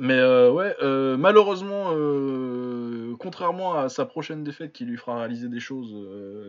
Mais 0.01 0.17
euh, 0.17 0.49
ouais, 0.49 0.75
euh, 0.81 1.17
malheureusement, 1.17 1.87
euh, 1.91 3.15
contrairement 3.19 3.73
à 3.73 3.89
sa 3.89 4.05
prochaine 4.05 4.45
défaite 4.45 4.71
qui 4.71 4.85
lui 4.85 4.95
fera 4.95 5.19
réaliser 5.19 5.49
des 5.49 5.59
choses, 5.59 5.93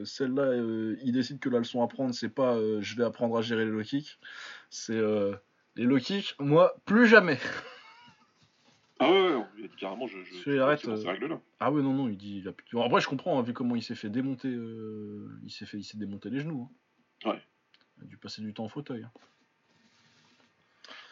celle-là, 0.09 0.55
il 1.03 1.13
décide 1.13 1.41
que 1.41 1.49
la 1.49 1.59
leçon 1.59 1.83
à 1.83 1.89
prendre, 1.89 2.15
c'est 2.15 2.29
pas 2.29 2.57
je 2.81 2.97
vais 2.97 3.03
apprendre 3.03 3.37
à 3.37 3.43
gérer 3.43 3.65
les 3.65 3.73
low 3.73 3.83
kicks, 3.83 4.19
c'est 4.71 5.01
les 5.75 5.85
low 5.85 5.99
kicks, 5.99 6.37
moi, 6.39 6.77
plus 6.85 7.09
jamais. 7.09 7.39
Ah 9.03 9.11
ouais, 9.11 9.35
ouais, 9.35 9.71
carrément, 9.79 10.07
je... 10.07 10.19
je 10.25 10.51
dans 10.57 10.93
euh, 10.93 11.11
règles-là. 11.11 11.41
Ah 11.59 11.73
ouais, 11.73 11.81
non, 11.83 11.95
non, 11.95 12.09
il 12.09 12.17
dit. 12.19 12.39
il 12.39 12.49
a 12.49 12.53
plus- 12.53 12.79
Après, 12.79 13.01
je 13.01 13.09
comprends, 13.09 13.39
hein, 13.39 13.43
vu 13.43 13.55
comment 13.55 13.75
il 13.75 13.83
s'est 13.83 13.95
fait 13.95 14.11
démonter, 14.11 14.49
euh, 14.49 15.29
il 15.43 15.51
s'est 15.51 15.65
fait, 15.67 15.79
il 15.79 15.85
s'est 15.85 15.97
démonté 15.99 16.29
les 16.29 16.41
genoux. 16.41 16.69
hein. 17.25 17.31
Ouais. 17.31 17.43
Il 17.99 18.05
a 18.05 18.07
dû 18.07 18.17
passer 18.19 18.43
du 18.43 18.53
temps 18.53 18.65
en 18.65 18.69
fauteuil. 18.69 19.03
hein. 19.05 19.11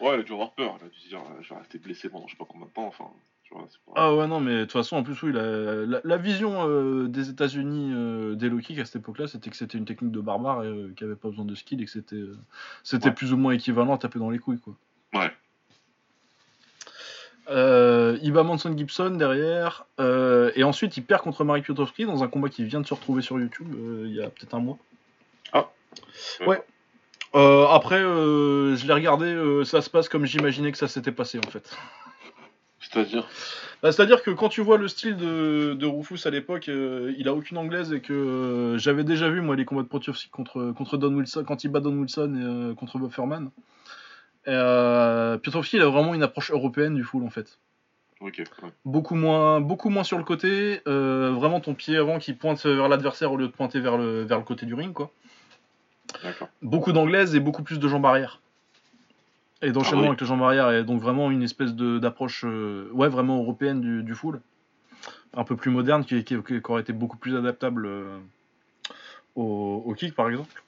Ouais, 0.01 0.15
il 0.17 0.21
a 0.21 0.23
dû 0.23 0.33
avoir 0.33 0.53
peur. 0.55 0.77
Il 0.81 0.87
a 0.87 0.89
dû 0.91 0.99
se 1.01 1.09
dire, 1.09 1.21
je 1.41 1.49
vais 1.49 1.59
rester 1.59 1.79
blessé 1.79 2.09
pendant 2.09 2.27
je 2.27 2.33
sais 2.33 2.39
pas 2.39 2.45
combien 2.49 2.67
de 2.67 2.73
temps. 2.73 2.87
Enfin, 2.87 3.11
tu 3.43 3.55
vois, 3.55 3.67
c'est 3.71 3.81
pas... 3.85 3.93
Ah 3.97 4.15
ouais, 4.15 4.29
non, 4.29 4.39
mais 4.41 4.55
de 4.59 4.63
toute 4.65 4.73
façon, 4.73 4.97
en 4.97 5.03
plus, 5.03 5.21
oui, 5.23 5.33
la, 5.33 5.87
la- 5.87 6.01
la 6.05 6.17
vision 6.19 6.69
euh, 6.69 7.09
des 7.09 7.31
États-Unis 7.31 7.93
euh, 7.95 8.35
des 8.37 8.49
low 8.51 8.59
kicks 8.59 8.79
à 8.79 8.85
cette 8.85 8.97
époque-là, 8.97 9.27
c'était 9.29 9.51
que 9.51 9.57
c'était 9.57 9.79
une 9.79 9.87
technique 9.87 10.13
de 10.13 10.21
barbare 10.21 10.63
et 10.65 10.69
euh, 10.69 10.93
qui 10.95 11.05
avait 11.05 11.17
pas 11.17 11.29
besoin 11.31 11.45
de 11.47 11.55
skill 11.55 11.81
et 11.81 11.87
que 11.87 11.91
c'était 11.91 12.23
c'était 12.85 13.09
Ouais. 13.09 13.15
plus 13.15 13.33
ou 13.33 13.37
moins 13.39 13.53
équivalent 13.53 13.95
à 13.95 13.99
taper 13.99 14.19
dans 14.19 14.31
les 14.31 14.39
couilles, 14.39 14.61
quoi. 14.61 14.77
Ouais. 15.15 15.33
Euh, 17.51 18.19
il 18.23 18.33
bat 18.33 18.43
Manson 18.43 18.77
Gibson 18.77 19.11
derrière, 19.11 19.87
euh, 20.01 20.51
et 20.55 20.65
ensuite 20.65 20.97
il 20.99 21.03
perd 21.03 21.23
contre 21.23 21.45
Marek 21.45 21.65
Piotrowski 21.65 22.05
dans 22.05 22.23
un 22.23 22.29
combat 22.29 22.51
qui 22.51 22.65
vient 22.65 22.81
de 22.81 22.87
se 22.87 22.93
retrouver 22.93 23.23
sur 23.23 23.39
YouTube 23.39 23.73
euh, 23.75 24.05
il 24.07 24.15
y 24.15 24.23
a 24.23 24.29
peut-être 24.29 24.55
un 24.55 24.61
mois. 24.61 24.77
Ah. 25.55 25.71
Ouais. 26.47 26.63
Après, 27.33 28.01
je 28.01 28.87
l'ai 28.87 28.93
regardé, 28.93 29.63
ça 29.65 29.81
se 29.81 29.89
passe 29.89 30.09
comme 30.09 30.27
j'imaginais 30.27 30.73
que 30.73 30.79
ça 30.79 30.89
s'était 30.89 31.13
passé 31.13 31.39
en 31.39 31.51
fait. 31.51 31.75
C'est-à-dire 32.81 33.27
Bah, 33.83 33.93
C'est-à-dire 33.93 34.23
que 34.23 34.31
quand 34.31 34.49
tu 34.49 34.61
vois 34.61 34.77
le 34.77 34.89
style 34.89 35.17
de, 35.17 35.75
de 35.75 35.87
Rufus 35.87 36.27
à 36.27 36.31
l'époque, 36.31 36.69
il 36.69 37.29
a 37.29 37.35
aucune 37.35 37.57
anglaise 37.57 37.93
et 37.93 38.01
que 38.01 38.77
j'avais 38.79 39.05
déjà 39.05 39.31
vu 39.31 39.41
moi 39.41 39.57
les 39.57 39.65
combats 39.65 39.83
de 39.83 39.89
Protiovski 39.89 40.29
contre, 40.31 40.73
contre 40.77 40.97
Don 40.97 41.15
Wilson, 41.15 41.45
quand 41.47 41.65
il 41.65 41.69
bat 41.69 41.81
Don 41.81 41.97
Wilson 41.97 42.73
et 42.73 42.75
contre. 42.75 42.99
Et, 42.99 43.51
euh, 44.47 45.37
Piotrowski, 45.39 45.77
il 45.77 45.83
a 45.83 45.89
vraiment 45.89 46.15
une 46.15 46.23
approche 46.23 46.51
européenne 46.51 46.95
du 46.95 47.05
full 47.05 47.25
en 47.25 47.31
fait. 47.31 47.59
Ouais. 48.21 48.33
Beaucoup 48.85 49.15
moins, 49.15 49.61
beaucoup 49.61 49.91
moins 49.91 50.03
sur 50.05 50.19
le 50.19 50.25
côté, 50.25 50.81
euh, 50.89 51.31
vraiment 51.35 51.61
ton 51.61 51.75
pied 51.75 51.97
avant 51.97 52.19
qui 52.19 52.33
pointe 52.33 52.65
vers 52.67 52.89
l'adversaire 52.89 53.33
au 53.33 53.37
lieu 53.37 53.47
de 53.47 53.53
pointer 53.53 53.79
vers 53.81 53.97
le, 53.97 54.23
vers 54.23 54.39
le 54.39 54.45
côté 54.45 54.67
du 54.67 54.75
ring 54.75 54.93
quoi. 54.93 55.11
Beaucoup 56.63 56.93
d'anglaise 56.93 57.35
et 57.37 57.41
beaucoup 57.41 57.63
plus 57.63 57.79
de 57.79 57.87
jambes 57.89 58.07
arrière. 58.07 58.41
Et 59.63 59.73
d'enchaînement 59.73 59.99
Ah 59.99 60.03
oui. 60.03 60.09
avec 60.09 60.21
les 60.21 60.27
jambes 60.27 60.43
arrière, 60.43 60.71
et 60.73 60.85
donc 60.85 61.01
vraiment 61.01 61.31
une 61.31 61.43
espèce 61.43 61.75
d'approche 61.75 62.45
euh, 62.45 62.89
ouais, 62.93 63.09
vraiment 63.09 63.39
européenne 63.39 63.81
du, 63.81 64.03
du 64.03 64.15
full. 64.15 64.41
Un 65.35 65.45
peu 65.45 65.57
plus 65.57 65.71
moderne, 65.71 66.05
qui, 66.05 66.25
qui- 66.25 66.43
qui 66.43 66.61
aurait 66.69 66.81
été 66.83 66.93
beaucoup 66.93 67.17
plus 67.19 67.37
adaptable 67.37 67.87
euh, 67.87 68.19
au, 69.37 69.83
au 69.85 69.95
kick 69.95 70.15
par 70.15 70.29
exemple. 70.29 70.63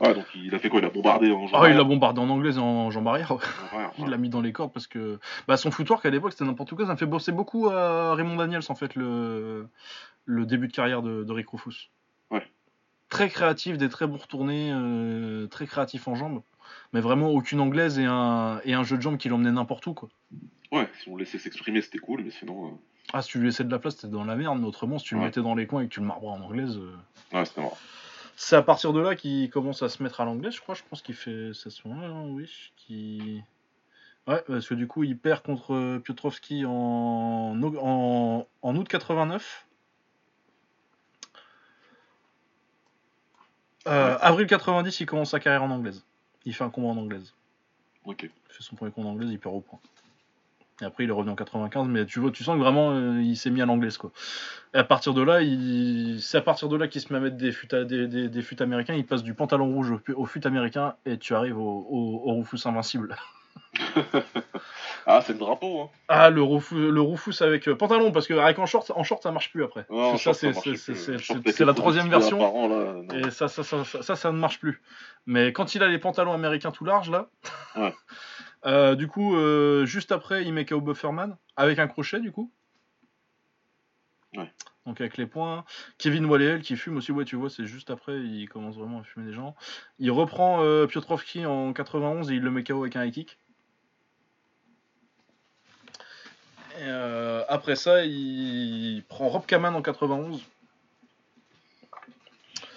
Ouais, 0.00 0.14
donc 0.14 0.24
il 0.34 0.54
a 0.54 0.58
fait 0.58 0.68
quoi? 0.68 0.80
Il 0.80 0.84
a 0.86 0.90
bombardé 0.90 1.30
en 1.30 1.46
Ah, 1.52 1.68
il 1.68 1.76
l'a 1.76 1.84
bombardé 1.84 2.20
en 2.20 2.28
anglaise 2.28 2.56
et 2.58 2.60
en 2.60 2.90
jambes 2.90 3.08
arrière. 3.08 3.32
ouais. 3.32 3.38
Ouais, 3.78 3.84
Il 3.98 4.06
l'a 4.06 4.16
mis 4.16 4.28
dans 4.28 4.40
les 4.40 4.52
cordes 4.52 4.72
parce 4.72 4.86
que 4.86 5.18
bah, 5.48 5.56
son 5.56 5.70
footwork 5.70 6.04
à 6.06 6.10
l'époque 6.10 6.32
c'était 6.32 6.44
n'importe 6.44 6.74
quoi. 6.74 6.86
Ça 6.86 6.92
me 6.92 6.96
fait 6.98 7.06
bosser 7.06 7.32
beaucoup 7.32 7.68
à 7.68 8.14
Raymond 8.14 8.36
Daniels 8.36 8.62
en 8.68 8.74
fait 8.74 8.94
le, 8.96 9.68
le 10.24 10.46
début 10.46 10.68
de 10.68 10.72
carrière 10.72 11.02
de, 11.02 11.22
de 11.24 11.32
Rick 11.32 11.48
Rufus. 11.50 11.90
Ouais. 12.30 12.42
Très 13.08 13.28
créatif, 13.28 13.78
des 13.78 13.88
très 13.88 14.06
bons 14.08 14.16
retournés, 14.18 14.70
euh, 14.72 15.46
très 15.46 15.66
créatif 15.66 16.08
en 16.08 16.14
jambes. 16.16 16.42
Mais 16.92 17.00
vraiment 17.00 17.28
aucune 17.30 17.60
anglaise 17.60 17.98
et 18.00 18.04
un, 18.04 18.60
et 18.64 18.74
un 18.74 18.82
jeu 18.82 18.96
de 18.96 19.02
jambes 19.02 19.18
qui 19.18 19.28
l'emmenait 19.28 19.52
n'importe 19.52 19.86
où 19.86 19.94
quoi. 19.94 20.08
Ouais, 20.72 20.88
si 21.00 21.08
on 21.08 21.14
le 21.14 21.20
laissait 21.20 21.38
s'exprimer, 21.38 21.80
c'était 21.80 21.98
cool, 21.98 22.22
mais 22.24 22.32
sinon. 22.32 22.66
euh, 22.66 22.70
Ah 23.12 23.22
si 23.22 23.30
tu 23.30 23.38
lui 23.38 23.46
laissais 23.46 23.62
de 23.62 23.70
la 23.70 23.78
place 23.78 23.94
c'était 23.94 24.08
dans 24.08 24.24
la 24.24 24.34
merde, 24.34 24.58
mais 24.60 24.66
autrement 24.66 24.98
si 24.98 25.04
tu 25.06 25.14
le 25.14 25.20
mettais 25.20 25.42
dans 25.42 25.54
les 25.54 25.68
coins 25.68 25.82
et 25.82 25.84
que 25.88 25.94
tu 25.94 26.00
le 26.00 26.06
marbrais 26.06 26.30
en 26.32 26.40
anglaise. 26.42 26.76
euh, 26.76 26.92
Ouais, 27.32 27.44
c'était 27.44 27.60
marrant. 27.60 27.78
C'est 28.38 28.54
à 28.54 28.62
partir 28.62 28.92
de 28.92 29.00
là 29.00 29.16
qu'il 29.16 29.48
commence 29.48 29.82
à 29.82 29.88
se 29.88 30.02
mettre 30.02 30.20
à 30.20 30.26
l'anglais, 30.26 30.50
je 30.50 30.60
crois. 30.60 30.74
Je 30.74 30.82
pense 30.88 31.00
qu'il 31.00 31.14
fait 31.14 31.52
ça 31.54 31.70
ce 31.70 31.88
moment-là, 31.88 32.08
hein, 32.08 32.28
oui. 32.28 32.48
Qui... 32.76 33.42
Ouais, 34.26 34.42
parce 34.46 34.68
que 34.68 34.74
du 34.74 34.86
coup, 34.86 35.04
il 35.04 35.16
perd 35.16 35.42
contre 35.42 35.98
Piotrowski 35.98 36.64
en, 36.66 37.58
en, 37.62 38.46
en 38.62 38.76
août 38.76 38.88
89. 38.88 39.66
Euh. 43.86 44.18
Avril 44.20 44.46
90, 44.46 45.00
il 45.00 45.06
commence 45.06 45.30
sa 45.30 45.40
carrière 45.40 45.62
en 45.62 45.70
anglaise. 45.70 46.04
Il 46.44 46.54
fait 46.54 46.64
un 46.64 46.70
combat 46.70 46.88
en 46.88 46.98
anglaise. 46.98 47.34
Ok. 48.04 48.24
Il 48.24 48.52
fait 48.52 48.62
son 48.62 48.76
premier 48.76 48.90
combat 48.90 49.08
en 49.08 49.12
anglaise, 49.12 49.30
il 49.30 49.38
perd 49.38 49.54
au 49.54 49.60
point. 49.60 49.80
Et 50.82 50.84
après, 50.84 51.04
il 51.04 51.10
est 51.10 51.12
revenu 51.12 51.30
en 51.30 51.36
95, 51.36 51.88
mais 51.88 52.04
tu 52.04 52.20
vois, 52.20 52.30
tu 52.30 52.44
sens 52.44 52.56
que 52.56 52.60
vraiment, 52.60 52.90
euh, 52.90 53.22
il 53.22 53.36
s'est 53.36 53.50
mis 53.50 53.62
à 53.62 53.66
l'anglaise, 53.66 53.96
quoi. 53.96 54.12
Et 54.74 54.78
à 54.78 54.84
partir 54.84 55.14
de 55.14 55.22
là, 55.22 55.38
c'est 56.20 56.36
à 56.38 56.42
partir 56.42 56.68
de 56.68 56.76
là 56.76 56.86
qu'il 56.86 57.00
se 57.00 57.12
met 57.12 57.18
à 57.18 57.22
mettre 57.22 57.36
des 57.36 57.50
fûts, 57.50 57.74
à- 57.74 57.84
des, 57.84 58.42
fûts 58.42 58.60
américains. 58.62 58.94
Il 58.94 59.06
passe 59.06 59.22
du 59.22 59.32
pantalon 59.32 59.72
rouge 59.72 59.90
au, 59.90 60.00
au 60.14 60.26
fût 60.26 60.46
américain 60.46 60.94
et 61.06 61.18
tu 61.18 61.34
arrives 61.34 61.58
au, 61.58 61.86
au, 61.88 62.30
au 62.30 62.34
Rufus 62.36 62.66
invincible. 62.66 63.16
Ah, 65.08 65.20
c'est 65.24 65.34
le 65.34 65.38
drapeau, 65.38 65.82
hein. 65.82 65.90
Ah, 66.08 66.30
le 66.30 66.42
Rufus, 66.42 66.90
le 66.90 67.00
Rufus 67.00 67.40
avec 67.40 67.68
euh, 67.68 67.76
pantalon, 67.76 68.10
parce 68.10 68.26
que 68.26 68.34
avec 68.34 68.58
en 68.58 68.66
short, 68.66 68.90
en 68.96 69.04
short, 69.04 69.22
ça 69.22 69.30
marche 69.30 69.52
plus 69.52 69.62
après. 69.62 69.86
Ouais, 69.88 70.18
ça, 70.18 70.34
c'est 70.34 71.64
la 71.64 71.74
troisième 71.74 72.08
version. 72.10 72.68
là. 72.68 73.02
Et 73.14 73.30
ça 73.30 73.46
ça 73.46 73.62
ça, 73.62 73.84
ça, 73.84 74.16
ça, 74.16 74.32
ne 74.32 74.36
marche 74.38 74.58
plus. 74.58 74.82
Mais 75.24 75.52
quand 75.52 75.76
il 75.76 75.82
a 75.84 75.88
les 75.88 75.98
pantalons 75.98 76.32
américains 76.32 76.72
tout 76.72 76.84
larges, 76.84 77.10
là, 77.10 77.28
Ouais. 77.76 77.94
euh, 78.66 78.96
du 78.96 79.06
coup, 79.06 79.36
euh, 79.36 79.86
juste 79.86 80.10
après, 80.10 80.44
il 80.44 80.52
met 80.52 80.64
KO 80.64 80.80
Bufferman, 80.80 81.36
avec 81.54 81.78
un 81.78 81.86
crochet, 81.86 82.18
du 82.18 82.32
coup. 82.32 82.50
Ouais. 84.36 84.52
Donc 84.86 85.00
avec 85.00 85.16
les 85.18 85.26
points. 85.26 85.64
Kevin 85.98 86.26
Wallel 86.26 86.62
qui 86.62 86.76
fume 86.76 86.96
aussi, 86.96 87.12
ouais, 87.12 87.24
tu 87.24 87.36
vois, 87.36 87.48
c'est 87.48 87.66
juste 87.66 87.90
après, 87.90 88.18
il 88.20 88.48
commence 88.48 88.76
vraiment 88.76 88.98
à 89.00 89.04
fumer 89.04 89.26
des 89.26 89.32
gens. 89.32 89.54
Il 90.00 90.10
reprend 90.10 90.62
Piotrowski 90.88 91.46
en 91.46 91.72
91 91.72 92.30
et 92.32 92.34
il 92.34 92.42
le 92.42 92.50
met 92.50 92.64
KO 92.64 92.82
avec 92.82 92.96
un 92.96 93.04
high 93.04 93.12
kick. 93.14 93.38
Et, 96.75 96.75
euh, 96.86 97.42
après 97.48 97.76
ça, 97.76 98.04
il 98.04 99.02
prend 99.08 99.28
Rob 99.28 99.44
Kaman 99.46 99.74
en 99.74 99.82
91. 99.82 100.42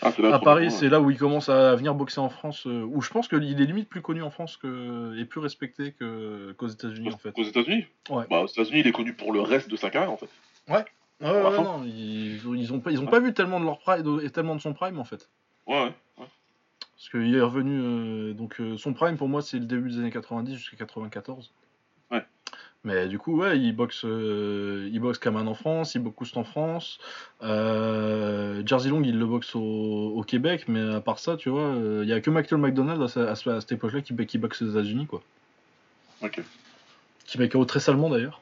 Ah, 0.01 0.13
là, 0.17 0.35
À 0.35 0.39
Paris, 0.39 0.67
point, 0.67 0.77
c'est 0.77 0.87
là 0.87 1.01
où 1.01 1.11
il 1.11 1.17
commence 1.17 1.49
à 1.49 1.75
venir 1.75 1.93
boxer 1.93 2.19
en 2.21 2.29
France, 2.29 2.65
euh, 2.67 2.83
où 2.89 3.01
je 3.01 3.09
pense 3.09 3.27
qu'il 3.27 3.43
est 3.43 3.65
limite 3.65 3.89
plus 3.89 4.01
connu 4.01 4.21
en 4.23 4.29
France 4.31 4.55
que, 4.55 5.17
et 5.19 5.25
plus 5.25 5.41
respecté 5.41 5.91
que- 5.91 6.53
qu'aux 6.53 6.69
États-Unis 6.69 7.11
en 7.11 7.17
fait. 7.17 7.37
Aux 7.37 7.43
États-Unis 7.43 7.85
Ouais. 8.09 8.23
Bah, 8.29 8.39
aux 8.43 8.47
États-Unis, 8.47 8.79
il 8.79 8.87
est 8.87 8.91
connu 8.93 9.13
pour 9.13 9.33
le 9.33 9.41
reste 9.41 9.69
de 9.69 9.75
sa 9.75 9.89
carrière, 9.89 10.11
en 10.11 10.15
fait. 10.17 10.29
Ouais, 10.69 10.75
ouais, 10.75 10.83
la 11.21 11.49
ouais, 11.49 11.55
fin. 11.55 11.63
non, 11.63 11.83
ils, 11.85 12.39
ils 12.55 12.73
ont 12.73 12.79
pas, 12.79 12.91
ils 12.91 13.01
ont 13.01 13.07
pas 13.07 13.19
vu 13.19 13.33
tellement 13.33 13.59
de 13.59 13.65
leur 13.65 13.79
prime 13.79 14.19
et 14.23 14.29
tellement 14.29 14.55
de 14.55 14.61
son 14.61 14.73
prime 14.73 14.99
en 14.99 15.03
fait. 15.03 15.29
Ouais, 15.67 15.75
ouais. 15.75 15.93
ouais. 16.19 16.25
Parce 16.95 17.09
qu'il 17.09 17.35
est 17.35 17.41
revenu, 17.41 17.79
euh, 17.81 18.33
donc 18.33 18.61
euh, 18.61 18.77
son 18.77 18.93
prime 18.93 19.17
pour 19.17 19.27
moi 19.27 19.41
c'est 19.41 19.57
le 19.59 19.65
début 19.65 19.89
des 19.89 19.97
années 19.99 20.11
90 20.11 20.55
jusqu'à 20.55 20.77
94. 20.77 21.51
Mais 22.85 23.07
du 23.09 23.19
coup, 23.19 23.37
ouais, 23.37 23.59
il 23.59 23.73
boxe, 23.75 24.03
euh, 24.05 24.89
il 24.91 24.99
boxe 25.01 25.17
Kaman 25.19 25.47
en 25.49 25.53
France, 25.53 25.95
il 25.95 25.99
boxe 26.01 26.15
Koust 26.15 26.37
en 26.37 26.45
France. 26.45 26.97
Euh, 27.43 28.63
Jersey 28.65 28.89
Long, 28.89 29.01
il 29.03 29.19
le 29.19 29.25
boxe 29.25 29.53
au, 29.55 29.59
au 30.15 30.23
Québec, 30.23 30.65
mais 30.69 30.93
à 30.95 31.01
part 31.01 31.19
ça, 31.19 31.35
tu 31.35 31.49
vois, 31.49 31.61
euh, 31.61 32.01
il 32.03 32.09
y 32.09 32.13
a 32.13 32.21
que 32.21 32.29
Michael 32.29 32.59
McDonald 32.59 33.01
à, 33.01 33.05
à 33.31 33.35
ce- 33.35 33.49
à 33.49 33.59
cette 33.59 33.73
époque-là 33.73 34.01
qui, 34.01 34.15
qui 34.25 34.37
boxe 34.37 34.61
aux 34.61 34.69
États-Unis, 34.69 35.07
quoi. 35.07 35.21
Ok. 36.21 36.41
Qui 37.25 37.37
met 37.37 37.49
KO 37.49 37.65
très 37.65 37.79
salement 37.81 38.09
d'ailleurs. 38.09 38.41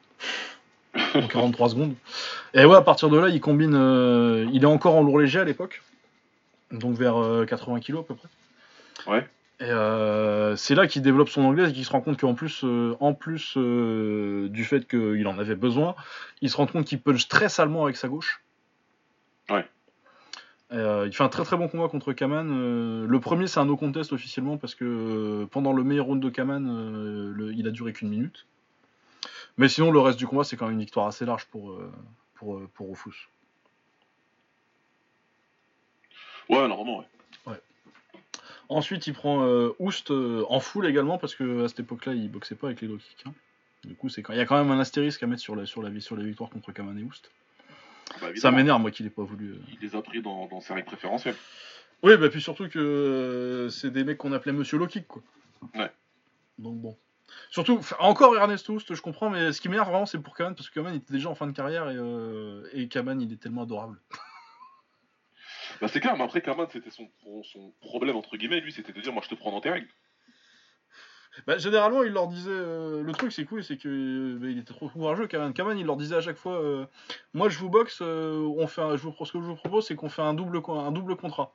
en 1.14 1.26
43 1.26 1.70
secondes. 1.70 1.94
Et 2.54 2.64
ouais, 2.64 2.76
à 2.76 2.80
partir 2.82 3.08
de 3.08 3.18
là, 3.18 3.28
il 3.28 3.40
combine. 3.40 3.74
euh, 3.74 4.46
il 4.52 4.62
est 4.62 4.66
encore 4.66 4.94
en 4.94 5.02
lourd 5.02 5.18
léger 5.18 5.40
à 5.40 5.44
l'époque. 5.44 5.82
Donc 6.70 6.96
vers 6.96 7.16
euh, 7.16 7.44
80 7.44 7.80
kg 7.80 7.98
à 7.98 8.02
peu 8.02 8.14
près. 8.14 8.28
Ouais. 9.12 9.28
Et 9.60 9.64
euh, 9.70 10.54
c'est 10.54 10.76
là 10.76 10.86
qu'il 10.86 11.02
développe 11.02 11.28
son 11.28 11.42
anglais 11.42 11.68
et 11.68 11.72
qu'il 11.72 11.84
se 11.84 11.90
rend 11.90 12.00
compte 12.00 12.20
qu'en 12.20 12.34
plus, 12.34 12.62
euh, 12.64 12.96
en 13.00 13.12
plus 13.12 13.54
euh, 13.56 14.48
du 14.50 14.64
fait 14.64 14.86
qu'il 14.86 15.26
en 15.26 15.36
avait 15.38 15.56
besoin, 15.56 15.96
il 16.42 16.48
se 16.50 16.56
rend 16.56 16.66
compte 16.66 16.84
qu'il 16.86 17.00
punch 17.00 17.26
très 17.26 17.48
salement 17.48 17.82
avec 17.84 17.96
sa 17.96 18.06
gauche. 18.08 18.42
Ouais. 19.50 19.66
Il 20.70 21.10
fait 21.12 21.24
un 21.24 21.28
très 21.30 21.44
très 21.44 21.56
bon 21.56 21.66
combat 21.66 21.88
contre 21.88 22.12
Kaman. 22.12 23.06
le 23.06 23.20
premier, 23.20 23.46
c'est 23.46 23.58
un 23.58 23.64
no 23.64 23.76
contest 23.76 24.12
officiellement 24.12 24.58
parce 24.58 24.74
que 24.74 25.46
pendant 25.50 25.72
le 25.72 25.82
meilleur 25.82 26.04
round 26.06 26.22
de 26.22 26.28
Kaman, 26.28 27.32
le- 27.32 27.54
il 27.54 27.66
a 27.66 27.70
duré 27.70 27.94
qu'une 27.94 28.10
minute. 28.10 28.46
Mais 29.56 29.68
sinon, 29.68 29.90
le 29.90 29.98
reste 29.98 30.18
du 30.18 30.26
combat, 30.26 30.44
c'est 30.44 30.56
quand 30.56 30.66
même 30.66 30.74
une 30.74 30.80
victoire 30.80 31.06
assez 31.06 31.24
large 31.24 31.46
pour, 31.46 31.74
pour, 32.34 32.60
pour 32.74 32.90
Rufus. 32.90 33.28
Ouais, 36.50 36.68
normalement, 36.68 36.98
ouais. 36.98 37.06
Ensuite, 38.68 39.06
il 39.06 39.14
prend 39.14 39.44
euh, 39.44 39.70
Oust 39.78 40.10
euh, 40.10 40.44
en 40.48 40.60
full 40.60 40.86
également 40.86 41.16
parce 41.18 41.34
que 41.34 41.64
à 41.64 41.68
cette 41.68 41.80
époque-là, 41.80 42.12
il 42.14 42.30
boxait 42.30 42.54
pas 42.54 42.66
avec 42.68 42.80
les 42.82 42.88
low 42.88 42.98
kicks. 42.98 43.24
hein. 43.26 43.32
Du 43.84 43.94
coup, 43.94 44.08
c'est 44.08 44.22
quand... 44.22 44.32
il 44.32 44.38
y 44.38 44.42
a 44.42 44.46
quand 44.46 44.62
même 44.62 44.70
un 44.70 44.80
astérisque 44.80 45.22
à 45.22 45.26
mettre 45.26 45.40
sur 45.40 45.56
la, 45.56 45.64
sur 45.64 45.82
la, 45.82 46.00
sur 46.00 46.16
la 46.16 46.24
victoire 46.24 46.50
contre 46.50 46.72
Kaman 46.72 46.98
et 46.98 47.02
Oust. 47.02 47.30
Bah, 48.20 48.28
Ça 48.36 48.50
m'énerve, 48.50 48.80
moi, 48.80 48.90
qu'il 48.90 49.06
ait 49.06 49.10
pas 49.10 49.22
voulu. 49.22 49.52
euh. 49.52 49.58
Il 49.72 49.78
les 49.80 49.94
a 49.96 50.02
pris 50.02 50.20
dans, 50.20 50.46
dans 50.48 50.60
ses 50.60 50.74
règles 50.74 50.86
préférentielles. 50.86 51.36
Oui, 52.02 52.16
bah 52.16 52.28
puis 52.28 52.40
surtout 52.40 52.68
que 52.68 52.78
euh, 52.78 53.68
c'est 53.70 53.90
des 53.90 54.04
mecs 54.04 54.18
qu'on 54.18 54.32
appelait 54.32 54.52
Monsieur 54.52 54.78
Low 54.78 54.86
Kick, 54.86 55.06
quoi. 55.08 55.22
Ouais. 55.74 55.90
Donc 56.58 56.76
bon. 56.76 56.96
Surtout, 57.50 57.80
encore 57.98 58.36
Ernest 58.36 58.68
Oust, 58.68 58.94
je 58.94 59.00
comprends, 59.02 59.30
mais 59.30 59.52
ce 59.52 59.60
qui 59.60 59.68
m'énerve 59.68 59.88
vraiment, 59.90 60.06
c'est 60.06 60.18
pour 60.18 60.34
Kaman 60.36 60.54
parce 60.54 60.68
que 60.68 60.74
Kaman 60.74 60.94
était 60.94 61.12
déjà 61.12 61.28
en 61.28 61.34
fin 61.34 61.46
de 61.46 61.52
carrière 61.52 61.88
et, 61.90 62.80
et 62.82 62.88
Kaman, 62.88 63.20
il 63.20 63.32
est 63.32 63.36
tellement 63.40 63.62
adorable. 63.62 63.98
Bah, 65.80 65.88
c'est 65.88 66.00
clair, 66.00 66.16
mais 66.16 66.24
après, 66.24 66.40
Kaman, 66.40 66.66
c'était 66.70 66.90
son, 66.90 67.08
son 67.44 67.72
problème, 67.80 68.16
entre 68.16 68.36
guillemets, 68.36 68.60
lui, 68.60 68.72
c'était 68.72 68.92
de 68.92 69.00
dire, 69.00 69.12
moi, 69.12 69.22
je 69.24 69.28
te 69.28 69.34
prends 69.34 69.50
dans 69.52 69.60
tes 69.60 69.70
règles. 69.70 69.88
Bah, 71.46 71.56
généralement, 71.58 72.02
il 72.02 72.12
leur 72.12 72.26
disait. 72.26 72.50
euh, 72.50 73.02
le 73.02 73.12
truc, 73.12 73.30
c'est 73.32 73.44
cool, 73.44 73.62
c'est 73.62 73.76
que 73.76 73.88
euh, 73.88 74.38
bah, 74.40 74.48
il 74.48 74.58
était 74.58 74.72
trop 74.74 74.88
courageux, 74.88 75.28
Kaman. 75.28 75.52
Kaman, 75.52 75.78
il 75.78 75.86
leur 75.86 75.96
disait 75.96 76.16
à 76.16 76.20
chaque 76.20 76.36
fois 76.38 76.54
euh, 76.60 76.84
Moi, 77.32 77.48
je 77.48 77.58
vous 77.58 77.68
boxe, 77.68 78.00
euh, 78.02 78.38
on 78.56 78.66
fait 78.66 78.80
un- 78.82 78.96
je 78.96 79.02
vous, 79.02 79.14
ce 79.24 79.32
que 79.32 79.38
je 79.40 79.44
vous 79.44 79.54
propose, 79.54 79.86
c'est 79.86 79.94
qu'on 79.94 80.08
fait 80.08 80.22
un 80.22 80.34
double, 80.34 80.60
un 80.68 80.90
double 80.90 81.14
contrat. 81.16 81.54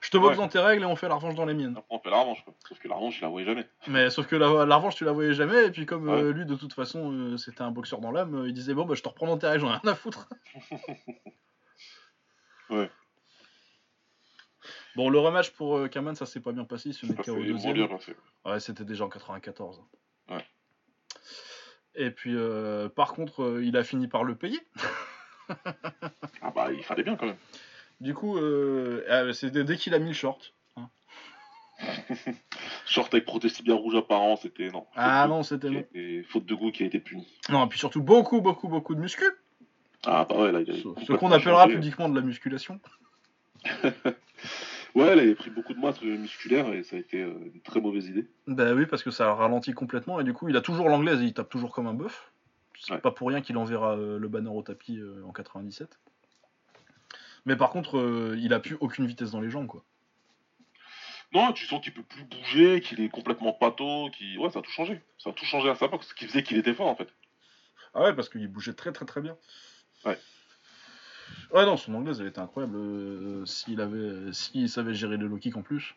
Je 0.00 0.10
te 0.10 0.16
boxe 0.16 0.36
Ouais. 0.38 0.42
dans 0.44 0.48
tes 0.48 0.58
règles 0.60 0.84
et 0.84 0.86
on 0.86 0.96
fait 0.96 1.08
la 1.08 1.16
revanche 1.16 1.34
dans 1.34 1.44
les 1.44 1.52
miennes. 1.52 1.74
Après, 1.76 1.94
on 1.94 1.98
fait 1.98 2.10
la 2.10 2.20
revanche, 2.20 2.42
quoi. 2.44 2.54
Sauf 2.66 2.78
que 2.78 2.88
la 2.88 2.94
revanche, 2.94 3.18
il 3.18 3.22
la 3.22 3.28
voyait 3.28 3.46
jamais. 3.46 3.68
Mais 3.88 4.08
sauf 4.08 4.26
que 4.26 4.36
la, 4.36 4.64
la 4.64 4.76
revanche, 4.76 4.94
tu 4.94 5.04
la 5.04 5.12
voyais 5.12 5.34
jamais, 5.34 5.66
et 5.66 5.70
puis 5.70 5.84
comme 5.84 6.08
Ouais. 6.08 6.32
lui, 6.32 6.46
de 6.46 6.54
toute 6.54 6.72
façon, 6.72 7.36
c'était 7.36 7.62
un 7.62 7.70
boxeur 7.72 8.00
dans 8.00 8.12
l'âme, 8.12 8.44
il 8.46 8.54
disait 8.54 8.72
Bon, 8.72 8.86
bah, 8.86 8.94
je 8.94 9.02
te 9.02 9.08
reprends 9.08 9.26
dans 9.26 9.36
tes 9.36 9.46
règles, 9.48 9.60
j'en 9.62 9.74
ai 9.74 9.78
rien 9.82 9.92
à 9.92 9.94
foutre. 9.94 10.28
Ouais. 12.70 12.90
Bon, 14.96 15.08
le 15.10 15.18
rematch 15.18 15.50
pour 15.50 15.76
euh, 15.76 15.88
Kaman, 15.88 16.14
ça 16.16 16.26
s'est 16.26 16.40
pas 16.40 16.52
bien 16.52 16.64
passé, 16.64 16.88
il 16.88 16.94
se 16.94 17.06
met 17.06 17.14
KO 17.14 17.36
deuxième. 17.36 17.74
bien. 17.74 17.88
Ouais, 18.44 18.60
c'était 18.60 18.84
déjà 18.84 19.04
en 19.04 19.08
94. 19.08 19.82
Ouais. 20.30 20.44
Et 21.94 22.10
puis, 22.10 22.32
euh, 22.34 22.88
par 22.88 23.12
contre, 23.12 23.42
euh, 23.42 23.64
il 23.64 23.76
a 23.76 23.84
fini 23.84 24.08
par 24.08 24.24
le 24.24 24.34
payer. 24.34 24.60
Ah 26.42 26.50
bah, 26.52 26.72
il 26.72 26.82
fallait 26.82 27.04
bien, 27.04 27.14
quand 27.14 27.26
même. 27.26 27.36
Du 28.00 28.12
coup, 28.14 28.36
euh, 28.36 29.04
euh, 29.08 29.32
c'est 29.32 29.50
dès, 29.52 29.76
qu'il 29.76 29.94
a 29.94 30.00
mis 30.00 30.08
le 30.08 30.12
short. 30.14 30.52
hein. 30.76 30.90
Short 32.86 33.12
avec 33.14 33.24
protestibia 33.26 33.74
rouge 33.74 33.94
apparent, 33.94 34.34
c'était 34.36 34.70
non. 34.70 34.86
Ah 34.96 35.22
Faute 35.22 35.30
non, 35.30 35.42
c'était 35.44 35.70
non. 35.70 35.78
été- 35.78 36.22
Faute 36.24 36.46
de 36.46 36.54
goût 36.56 36.72
qui 36.72 36.82
a 36.82 36.86
été 36.86 36.98
punie. 36.98 37.28
Non, 37.48 37.64
et 37.64 37.68
puis 37.68 37.78
surtout 37.78 38.02
beaucoup, 38.02 38.40
beaucoup, 38.40 38.66
beaucoup 38.68 38.94
de 38.96 39.00
muscu. 39.00 39.24
Ah 40.04 40.26
bah 40.28 40.36
ouais, 40.36 40.50
là, 40.52 40.60
il 40.62 40.70
a 40.70 40.74
Ce, 40.74 41.12
qu'on 41.12 41.30
appellera 41.30 41.64
changé. 41.64 41.76
pudiquement 41.76 42.08
de 42.08 42.16
la 42.18 42.22
musculation. 42.26 42.80
Ouais, 44.96 45.08
elle 45.08 45.18
avait 45.20 45.34
pris 45.34 45.50
beaucoup 45.50 45.74
de 45.74 45.78
masse 45.78 46.00
musculaire 46.00 46.72
et 46.72 46.82
ça 46.82 46.96
a 46.96 46.98
été 46.98 47.20
euh, 47.22 47.50
une 47.54 47.60
très 47.60 47.80
mauvaise 47.82 48.08
idée. 48.08 48.26
Bah 48.46 48.72
oui, 48.72 48.86
parce 48.86 49.02
que 49.02 49.10
ça 49.10 49.34
ralentit 49.34 49.72
complètement 49.74 50.18
et 50.20 50.24
du 50.24 50.32
coup, 50.32 50.48
il 50.48 50.56
a 50.56 50.62
toujours 50.62 50.88
l'anglaise 50.88 51.20
et 51.20 51.24
il 51.26 51.34
tape 51.34 51.50
toujours 51.50 51.72
comme 51.74 51.86
un 51.86 51.92
bœuf. 51.94 52.32
C'est 52.80 52.94
Ouais. 52.94 53.00
pas 53.00 53.10
pour 53.10 53.28
rien 53.28 53.42
qu'il 53.42 53.56
enverra 53.58 53.96
euh, 53.96 54.18
le 54.18 54.28
banner 54.28 54.48
au 54.48 54.62
tapis 54.62 54.98
euh, 54.98 55.22
en 55.26 55.32
97. 55.32 55.98
Mais 57.44 57.56
par 57.56 57.70
contre, 57.70 57.98
euh, 57.98 58.36
il 58.38 58.54
a 58.54 58.58
plus 58.60 58.76
aucune 58.80 59.06
vitesse 59.06 59.30
dans 59.32 59.40
les 59.40 59.50
jambes, 59.50 59.66
quoi. 59.66 59.84
Non, 61.32 61.52
tu 61.52 61.66
sens 61.66 61.82
qu'il 61.82 61.92
peut 61.92 62.02
plus 62.02 62.24
bouger, 62.24 62.80
qu'il 62.80 63.00
est 63.00 63.08
complètement 63.08 63.52
pâteau, 63.52 64.08
qui 64.16 64.38
ouais, 64.38 64.48
ça 64.50 64.60
a 64.60 64.62
tout 64.62 64.70
changé. 64.70 65.02
Ça 65.18 65.30
a 65.30 65.32
tout 65.34 65.44
changé 65.44 65.68
à 65.68 65.74
sa 65.74 65.88
part, 65.88 66.02
ce 66.02 66.14
qui 66.14 66.26
faisait 66.26 66.42
qu'il 66.42 66.56
était 66.56 66.72
fort 66.72 66.86
en 66.86 66.96
fait. 66.96 67.08
Ah 67.94 68.02
ouais, 68.02 68.14
parce 68.14 68.28
qu'il 68.28 68.46
bougeait 68.48 68.72
très 68.74 68.92
très 68.92 69.04
très 69.04 69.20
bien. 69.20 69.36
Ouais. 70.04 70.18
Ouais, 71.52 71.64
non, 71.64 71.76
son 71.76 71.94
anglaise, 71.94 72.20
elle 72.20 72.26
était 72.26 72.40
incroyable. 72.40 72.76
Euh, 72.76 73.44
s'il 73.46 73.80
avait, 73.80 74.32
s'il 74.32 74.68
savait 74.68 74.94
gérer 74.94 75.16
le 75.16 75.26
low 75.26 75.36
kick 75.36 75.56
en 75.56 75.62
plus, 75.62 75.94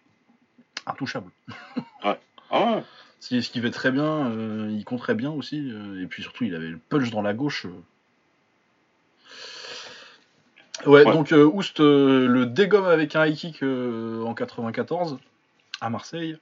intouchable. 0.86 1.32
Ah 2.52 2.76
ouais, 2.78 2.84
S'il 3.20 3.38
esquivait 3.38 3.70
très 3.70 3.92
bien, 3.92 4.32
euh, 4.32 4.70
il 4.72 4.84
compterait 4.86 5.14
bien 5.14 5.30
aussi. 5.30 5.70
euh, 5.72 6.02
et 6.02 6.08
puis 6.08 6.24
surtout, 6.24 6.46
il 6.46 6.56
avait 6.56 6.70
le 6.70 6.80
punch 6.80 7.12
dans 7.12 7.22
la 7.22 7.34
gauche. 7.36 7.68
euh. 7.68 7.70
Ouais, 10.90 11.06
Ouais. 11.06 11.14
donc 11.14 11.32
euh, 11.32 11.44
Oust 11.46 11.80
euh, 11.80 12.26
le 12.28 12.46
dégomme 12.46 12.86
avec 12.86 13.16
un 13.16 13.26
high 13.26 13.36
kick 13.36 13.62
euh, 13.64 14.24
en 14.24 14.34
94 14.34 15.20
à 15.82 15.90
Marseille. 15.90 16.38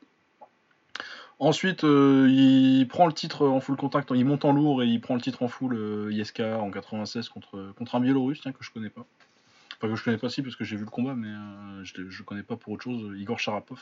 Ensuite, 1.39 1.83
euh, 1.83 2.27
il 2.29 2.87
prend 2.87 3.05
le 3.05 3.13
titre 3.13 3.45
en 3.47 3.59
full 3.59 3.75
contact, 3.75 4.11
il 4.15 4.25
monte 4.25 4.43
en 4.43 4.51
lourd 4.51 4.81
et 4.81 4.87
il 4.87 4.99
prend 4.99 5.13
le 5.13 5.21
titre 5.21 5.43
en 5.43 5.47
full 5.47 5.75
euh, 5.75 6.11
ISK 6.11 6.39
en 6.39 6.71
96 6.71 7.29
contre, 7.29 7.73
contre 7.77 7.95
un 7.95 7.99
Biélorusse 7.99 8.41
tiens, 8.41 8.51
que 8.51 8.63
je 8.63 8.71
connais 8.71 8.89
pas. 8.89 9.05
Enfin, 9.77 9.89
que 9.89 9.95
je 9.95 10.03
connais 10.03 10.17
pas 10.17 10.29
si 10.29 10.41
parce 10.41 10.55
que 10.55 10.63
j'ai 10.63 10.75
vu 10.75 10.85
le 10.85 10.89
combat, 10.89 11.13
mais 11.13 11.27
euh, 11.27 11.83
je, 11.83 12.01
le 12.01 12.23
connais 12.23 12.41
pas 12.41 12.55
pour 12.55 12.73
autre 12.73 12.83
chose, 12.83 13.15
Igor 13.19 13.39
Sharapov. 13.39 13.79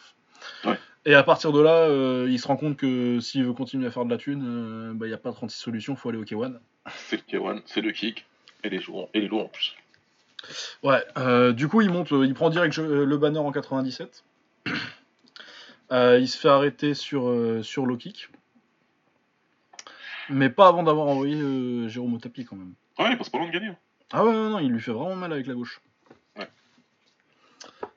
Ouais. 0.65 0.77
Et 1.05 1.13
à 1.13 1.23
partir 1.23 1.53
de 1.53 1.61
là, 1.61 1.87
euh, 1.87 2.27
il 2.29 2.37
se 2.39 2.47
rend 2.47 2.57
compte 2.57 2.75
que 2.75 3.21
s'il 3.21 3.45
veut 3.45 3.53
continuer 3.53 3.87
à 3.87 3.91
faire 3.91 4.03
de 4.03 4.09
la 4.09 4.17
thune, 4.17 4.91
bah, 4.95 5.05
il 5.05 5.09
n'y 5.09 5.15
a 5.15 5.17
pas 5.17 5.31
36 5.31 5.57
solutions, 5.57 5.95
faut 5.95 6.09
aller 6.09 6.17
au 6.17 6.25
K1. 6.25 6.59
c'est 7.07 7.23
le 7.31 7.39
K1, 7.39 7.61
c'est 7.65 7.79
le 7.79 7.91
kick 7.91 8.25
et 8.65 8.69
les 8.69 8.79
lourds, 8.79 9.09
et 9.13 9.21
les 9.21 9.29
lourds 9.29 9.45
en 9.45 9.47
plus. 9.47 9.75
Ouais, 10.83 11.53
du 11.53 11.69
coup, 11.69 11.79
il 11.79 11.89
monte, 11.89 12.11
il 12.11 12.33
prend 12.33 12.49
direct 12.49 12.75
le 12.75 13.17
banner 13.17 13.39
en 13.39 13.53
97. 13.53 14.25
Euh, 15.91 16.17
il 16.19 16.27
se 16.27 16.37
fait 16.37 16.49
arrêter 16.49 16.93
sur, 16.93 17.27
euh, 17.29 17.61
sur 17.63 17.85
low 17.85 17.97
kick. 17.97 18.29
Mais 20.29 20.49
pas 20.49 20.67
avant 20.67 20.81
d'avoir 20.83 21.07
envoyé 21.07 21.35
euh, 21.35 21.87
Jérôme 21.87 22.15
au 22.15 22.17
tapis 22.17 22.45
quand 22.45 22.55
même. 22.55 22.73
Ah 22.97 23.03
ouais, 23.03 23.11
il 23.11 23.17
passe 23.17 23.29
pas 23.29 23.37
loin 23.37 23.47
de 23.47 23.51
gagner. 23.53 23.67
hein. 23.67 23.77
Ah 24.11 24.23
ouais, 24.25 24.31
non, 24.33 24.49
non, 24.49 24.59
il 24.59 24.71
lui 24.71 24.79
fait 24.81 24.91
vraiment 24.91 25.15
mal 25.15 25.31
avec 25.31 25.45
la 25.45 25.53
gauche. 25.53 25.81
Ouais. 26.37 26.47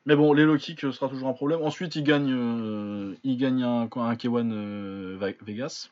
Mais 0.05 0.15
bon, 0.17 0.33
les 0.35 0.45
low 0.45 0.57
kicks 0.59 0.85
euh, 0.85 0.93
sera 0.93 1.09
toujours 1.09 1.29
un 1.29 1.33
problème. 1.33 1.63
Ensuite, 1.63 1.97
il 1.97 2.03
gagne, 2.05 3.15
il 3.25 3.37
gagne 3.39 3.63
un, 3.63 3.83
un 3.83 4.15
K1 4.15 4.53
euh, 4.53 5.17
Ve- 5.19 5.37
Vegas. 5.43 5.89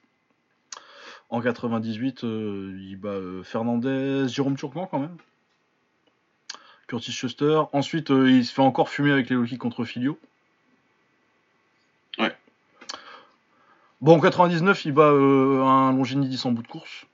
En 1.31 1.41
98, 1.41 2.23
euh, 2.25 2.77
il 2.79 2.97
bat 2.97 3.19
Fernandez, 3.43 4.27
Jérôme 4.29 4.57
Turcan 4.57 4.87
quand 4.87 5.01
même. 5.01 5.17
Curtis 6.87 7.13
Schuster. 7.13 7.63
Ensuite, 7.73 8.11
il 8.11 8.45
se 8.45 8.53
fait 8.53 8.63
encore 8.63 8.91
fumer 8.91 9.11
avec 9.13 9.29
les 9.31 9.37
low 9.37 9.45
kicks 9.45 9.59
contre 9.59 9.85
Filio. 9.85 10.19
Ouais. 12.19 12.35
Bon, 14.01 14.17
en 14.17 14.21
99, 14.21 14.85
il 14.85 14.93
bat 14.93 15.11
euh, 15.11 15.63
un 15.63 15.93
Longinidis 15.93 16.43
en 16.45 16.53
bout 16.53 16.63
de 16.63 16.69
course. 16.69 17.07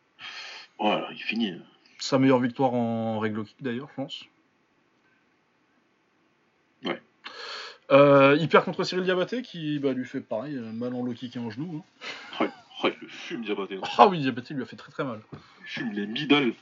Voilà, 0.78 1.08
il 1.12 1.22
finit. 1.22 1.60
Sa 1.98 2.18
meilleure 2.18 2.40
victoire 2.40 2.74
en 2.74 3.18
règle 3.20 3.44
kick 3.44 3.56
d'ailleurs, 3.62 3.88
je 3.90 3.94
pense. 3.94 4.24
Ouais. 6.84 7.00
Euh, 7.92 8.36
il 8.40 8.48
perd 8.48 8.64
contre 8.64 8.82
Cyril 8.82 9.04
Diabaté 9.04 9.42
qui 9.42 9.78
bah, 9.78 9.92
lui 9.92 10.04
fait 10.04 10.20
pareil, 10.20 10.56
euh, 10.56 10.72
mal 10.72 10.94
en 10.94 11.02
low 11.04 11.12
kick 11.12 11.36
et 11.36 11.38
en 11.38 11.50
genou. 11.50 11.84
hein. 12.40 12.44
Ouais, 12.44 12.50
ouais, 12.82 12.96
le 13.00 13.06
fume 13.08 13.42
Diabaté. 13.44 13.76
hein. 13.76 13.88
Ah 13.98 14.08
oui, 14.08 14.18
Diabaté 14.20 14.54
lui 14.54 14.62
a 14.62 14.66
fait 14.66 14.76
très 14.76 14.90
très 14.90 15.04
mal. 15.04 15.20
Il 15.60 15.66
fume 15.66 15.92
les 15.92 16.06
middle. 16.06 16.54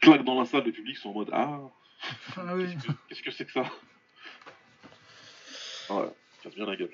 Claque 0.00 0.24
dans 0.24 0.40
la 0.40 0.46
salle, 0.46 0.64
le 0.64 0.72
public 0.72 0.96
sont 0.96 1.10
en 1.10 1.14
mode 1.14 1.30
Ah, 1.32 1.60
Ah 2.36 2.56
oui. 2.56 2.66
qu'est-ce 3.08 3.22
que 3.22 3.30
c'est 3.30 3.44
que 3.44 3.52
ça? 3.52 3.62
Ouais, 5.90 6.10
ça 6.42 6.50
devient 6.50 6.64
la 6.66 6.74
gueule. 6.74 6.90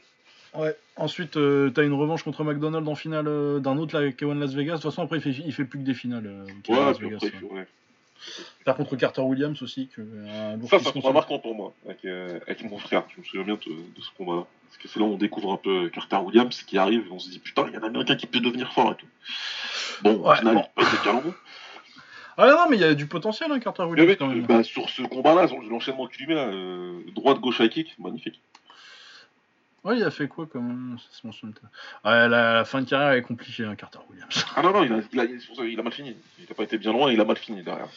Ouais. 0.55 0.75
Ensuite, 0.97 1.37
euh, 1.37 1.70
t'as 1.70 1.85
une 1.85 1.93
revanche 1.93 2.23
contre 2.23 2.43
McDonald's 2.45 2.89
en 2.89 2.95
finale 2.95 3.27
euh, 3.29 3.59
d'un 3.61 3.77
autre 3.79 3.99
là, 3.99 4.09
K1 4.09 4.39
Las 4.39 4.55
Vegas. 4.55 4.77
De 4.77 4.83
toute 4.83 4.91
façon, 4.91 5.03
après, 5.03 5.19
il 5.19 5.23
fait, 5.23 5.31
il 5.45 5.53
fait 5.53 5.65
plus 5.65 5.79
que 5.79 5.85
des 5.85 5.95
finales. 5.95 6.27
euh, 6.27 6.45
au 6.45 6.73
K1 6.73 6.79
Ouais, 6.79 6.85
Las 6.87 6.99
Vegas, 7.01 7.16
après, 7.23 7.33
ouais. 7.43 7.66
ouais. 8.66 8.75
Contre 8.75 8.97
Carter 8.97 9.20
Williams 9.23 9.62
aussi. 9.62 9.89
Que, 9.95 10.01
un 10.01 10.57
lourd 10.57 10.69
Ça, 10.69 10.79
se 10.79 10.85
sera 10.85 10.93
consomme. 10.95 11.15
marquant 11.15 11.39
pour 11.39 11.55
moi, 11.55 11.73
avec, 11.85 12.05
euh, 12.05 12.41
avec 12.47 12.62
mon 12.69 12.79
frère. 12.79 13.05
Je 13.15 13.20
me 13.20 13.25
souviens 13.25 13.45
bien 13.45 13.55
de, 13.55 13.70
de 13.73 14.01
ce 14.03 14.09
combat-là. 14.16 14.47
Parce 14.69 14.79
que 14.83 14.89
c'est 14.89 14.99
là 15.01 15.07
où 15.07 15.12
on 15.15 15.16
découvre 15.16 15.53
un 15.53 15.57
peu 15.57 15.89
Carter 15.91 16.16
Williams 16.16 16.62
qui 16.66 16.77
arrive 16.79 17.07
et 17.09 17.12
on 17.12 17.19
se 17.19 17.31
dit 17.31 17.39
putain, 17.39 17.66
il 17.69 17.73
y 17.75 17.77
a 17.77 17.81
un 17.81 17.85
américain 17.85 18.16
qui 18.16 18.27
peut 18.27 18.41
devenir 18.41 18.73
fort 18.73 18.93
et 18.93 18.97
tout. 18.97 19.07
Bon, 20.03 20.15
au 20.16 20.29
Ouais, 20.29 20.37
final, 20.37 20.55
bon. 20.57 20.65
il 20.79 20.99
calembour. 21.05 21.33
Ah 22.37 22.47
non, 22.47 22.66
mais 22.70 22.77
il 22.77 22.81
y 22.81 22.85
a 22.85 22.95
du 22.95 23.07
potentiel, 23.07 23.51
hein, 23.51 23.59
Carter 23.59 23.83
Mais 23.85 23.89
Williams 23.91 24.09
mec, 24.11 24.19
quand 24.19 24.27
même. 24.29 24.47
bah, 24.47 24.62
sur 24.62 24.89
ce 24.91 25.03
combat-là, 25.03 25.47
l'enchaînement 25.69 26.07
qu'il 26.07 26.27
lui 26.27 26.35
met, 26.35 26.35
là, 26.35 26.47
euh, 26.49 27.01
droite, 27.15 27.41
gauche, 27.41 27.59
high 27.61 27.69
kick, 27.70 27.95
magnifique. 27.99 28.41
Ouais, 29.85 29.97
il 29.97 30.03
a 30.05 30.11
fait 30.11 30.29
quoi 30.29 30.47
comme. 30.47 30.99
pas. 31.23 32.11
Ouais, 32.11 32.29
la, 32.29 32.55
la 32.55 32.65
fin 32.65 32.83
de 32.83 32.89
carrière 32.89 33.13
est 33.13 33.23
compliquée, 33.23 33.65
hein, 33.65 33.77
Carter 33.77 34.01
Williams. 34.11 34.45
Ah 34.57 34.63
non, 34.63 34.73
non, 34.73 34.85
il 34.85 34.93
a, 34.93 35.25
il 35.25 35.83
mal 35.83 35.93
fini. 35.93 36.17
Il 36.39 36.47
n'a 36.49 36.55
pas 36.55 36.65
été 36.65 36.79
bien 36.79 36.93
loin, 36.93 37.13
il 37.13 37.21
a 37.21 37.25
mal 37.25 37.37
fini 37.37 37.63
derrière. 37.63 37.89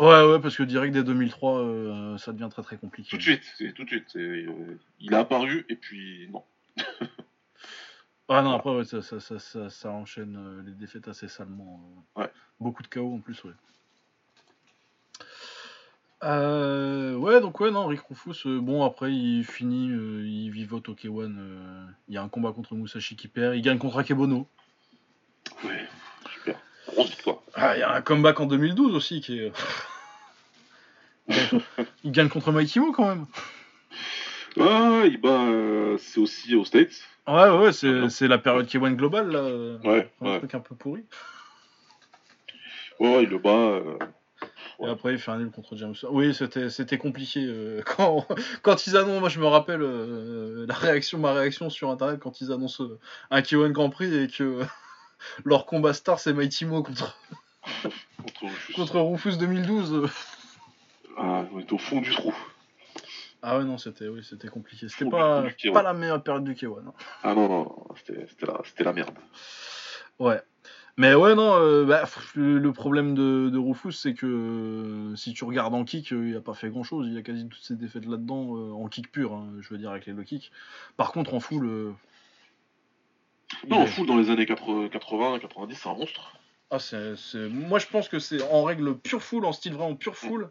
Ouais, 0.00 0.24
ouais, 0.24 0.40
parce 0.40 0.56
que 0.56 0.62
direct 0.62 0.94
dès 0.94 1.04
2003, 1.04 1.58
euh, 1.58 2.18
ça 2.18 2.32
devient 2.32 2.48
très 2.50 2.62
très 2.62 2.76
compliqué. 2.78 3.10
Tout 3.10 3.18
de 3.18 3.22
suite, 3.22 3.74
tout 3.74 3.84
de 3.84 3.88
suite. 3.88 4.16
euh, 4.16 4.78
il 5.00 5.14
a 5.14 5.20
apparu 5.20 5.66
et 5.68 5.76
puis 5.76 6.28
non. 6.30 6.44
Ah 8.30 8.42
non, 8.42 8.52
après, 8.52 8.70
ouais, 8.70 8.84
ça, 8.84 9.00
ça, 9.00 9.20
ça, 9.20 9.70
ça, 9.70 9.90
enchaîne 9.90 10.36
euh, 10.36 10.62
les 10.62 10.72
défaites 10.72 11.08
assez 11.08 11.28
salement. 11.28 11.80
Ouais. 12.14 12.30
Beaucoup 12.60 12.82
de 12.82 12.88
KO 12.88 13.14
en 13.14 13.20
plus, 13.20 13.42
ouais. 13.44 13.52
Euh, 16.24 17.14
ouais, 17.14 17.40
donc 17.40 17.60
ouais, 17.60 17.70
non, 17.70 17.86
Rick 17.86 18.00
Rufus, 18.08 18.46
euh, 18.46 18.58
bon, 18.60 18.84
après, 18.84 19.12
il 19.12 19.44
finit, 19.44 19.90
euh, 19.90 20.26
il 20.26 20.50
vivote 20.50 20.88
au 20.88 20.94
K1. 20.94 21.36
euh, 21.38 21.86
il 22.08 22.14
y 22.14 22.18
a 22.18 22.22
un 22.22 22.28
combat 22.28 22.52
contre 22.52 22.74
Musashi 22.74 23.14
qui 23.14 23.28
perd, 23.28 23.54
il 23.54 23.62
gagne 23.62 23.78
contre 23.78 23.98
Akebono. 23.98 24.48
Ouais, 25.64 25.86
super. 26.32 26.56
Grosse 26.88 27.10
victoire. 27.10 27.38
Ah, 27.54 27.76
il 27.76 27.80
y 27.80 27.82
a 27.82 27.92
un 27.94 28.00
comeback 28.02 28.40
en 28.40 28.46
2012 28.46 28.94
aussi 28.94 29.20
qui 29.20 29.38
est. 29.38 29.52
il 32.04 32.10
gagne 32.12 32.28
contre 32.28 32.50
Mikey 32.52 32.80
Mo 32.80 32.92
quand 32.92 33.06
même. 33.08 33.26
Ah, 34.58 35.02
il 35.04 35.20
bat, 35.20 35.98
c'est 35.98 36.18
aussi 36.18 36.56
aux 36.56 36.64
States. 36.64 36.94
Ouais, 37.28 37.50
ouais, 37.50 37.72
c'est 37.72 38.08
c'est 38.08 38.26
la 38.26 38.38
période 38.38 38.66
K1 38.66 38.94
globale 38.96 39.30
là. 39.30 39.42
Ouais, 39.88 40.10
Un 40.20 40.26
ouais. 40.26 40.38
truc 40.38 40.54
un 40.54 40.60
peu 40.60 40.74
pourri. 40.74 41.04
Ouais, 42.98 43.22
il 43.24 43.28
le 43.28 43.38
bat. 43.38 43.80
Et 44.80 44.84
Ouais. 44.84 44.90
après, 44.90 45.12
il 45.12 45.18
fait 45.18 45.30
un 45.32 45.38
nul 45.38 45.50
contre 45.50 45.74
James. 45.76 45.94
Oui, 46.10 46.32
c'était 46.34 46.98
compliqué. 46.98 47.44
euh, 47.46 47.82
quand, 47.96 48.26
quand 48.62 48.86
ils 48.86 48.96
annoncent, 48.96 49.20
moi 49.20 49.28
je 49.28 49.40
me 49.40 49.46
rappelle 49.46 49.82
euh, 49.82 50.66
la 50.68 50.74
réaction, 50.74 51.18
ma 51.18 51.32
réaction 51.32 51.68
sur 51.68 51.90
internet 51.90 52.20
quand 52.20 52.40
ils 52.40 52.52
annoncent 52.52 52.84
euh, 52.84 52.98
un 53.30 53.40
K1 53.40 53.72
Grand 53.72 53.90
Prix 53.90 54.14
et 54.14 54.28
que 54.28 54.62
leur 55.44 55.66
combat 55.66 55.92
star 55.94 56.20
c'est 56.20 56.32
Mighty 56.32 56.64
Mo 56.64 56.82
contre, 56.84 57.18
contre 58.22 58.42
Rufus. 58.44 58.72
contre 58.74 59.00
Rufus 59.00 59.36
2012. 59.36 59.92
euh. 59.94 60.08
Ah, 61.16 61.44
on 61.52 61.58
est 61.58 61.72
au 61.72 61.78
fond 61.78 62.00
du 62.00 62.12
trou. 62.14 62.32
Ah 63.42 63.58
ouais, 63.58 63.64
non, 63.64 63.78
c'était 63.78 64.06
oui, 64.08 64.24
c'était 64.28 64.48
compliqué. 64.48 64.88
C'était 64.88 65.10
pas, 65.10 65.42
du 65.42 65.48
K1. 65.54 65.72
pas 65.72 65.82
la 65.82 65.92
meilleure 65.92 66.22
période 66.22 66.44
du 66.44 66.54
K1. 66.54 66.78
hein. 66.86 66.92
Ah 67.24 67.34
non, 67.34 67.48
non, 67.48 67.76
c'était 67.96 68.26
la, 68.46 68.60
c'était 68.64 68.84
la 68.84 68.92
merde. 68.92 69.10
Ouais. 70.20 70.40
Mais 70.98 71.14
ouais, 71.14 71.34
non, 71.36 71.54
euh, 71.54 71.84
bah, 71.84 72.02
le 72.34 72.72
problème 72.72 73.14
de, 73.14 73.48
de 73.50 73.58
Rufus, 73.58 73.92
c'est 73.92 74.14
que 74.14 74.26
euh, 74.26 75.16
si 75.16 75.32
tu 75.32 75.44
regardes 75.44 75.72
en 75.74 75.84
kick, 75.84 76.12
euh, 76.12 76.28
il 76.28 76.36
a 76.36 76.40
pas 76.40 76.54
fait 76.54 76.68
grand 76.70 76.82
chose. 76.82 77.06
Il 77.08 77.16
a 77.16 77.22
quasi 77.22 77.48
toutes 77.48 77.62
ses 77.62 77.76
défaites 77.76 78.04
là-dedans, 78.04 78.74
en 78.74 78.88
kick 78.88 79.12
pur, 79.12 79.32
hein, 79.32 79.46
je 79.60 79.68
veux 79.70 79.78
dire, 79.78 79.90
avec 79.90 80.06
les 80.06 80.12
low 80.12 80.24
kicks. 80.24 80.50
Par 80.96 81.12
contre, 81.12 81.34
en 81.34 81.40
full. 81.40 81.94
Non, 83.68 83.84
est- 83.84 83.86
full 83.86 84.06
dans 84.06 84.16
les 84.16 84.30
années 84.30 84.44
80, 84.44 84.88
80 84.88 85.38
90, 85.38 85.74
c'est 85.80 85.88
un 85.88 85.94
monstre. 85.94 86.32
Ah, 86.70 86.80
c'est, 86.80 87.14
c'est- 87.16 87.48
Moi, 87.48 87.78
je 87.78 87.86
pense 87.86 88.08
que 88.08 88.18
c'est 88.18 88.42
en 88.50 88.64
règle 88.64 88.98
pure 88.98 89.22
full, 89.22 89.44
en 89.44 89.52
style 89.52 89.74
vraiment 89.74 89.94
pure 89.94 90.16
full. 90.16 90.50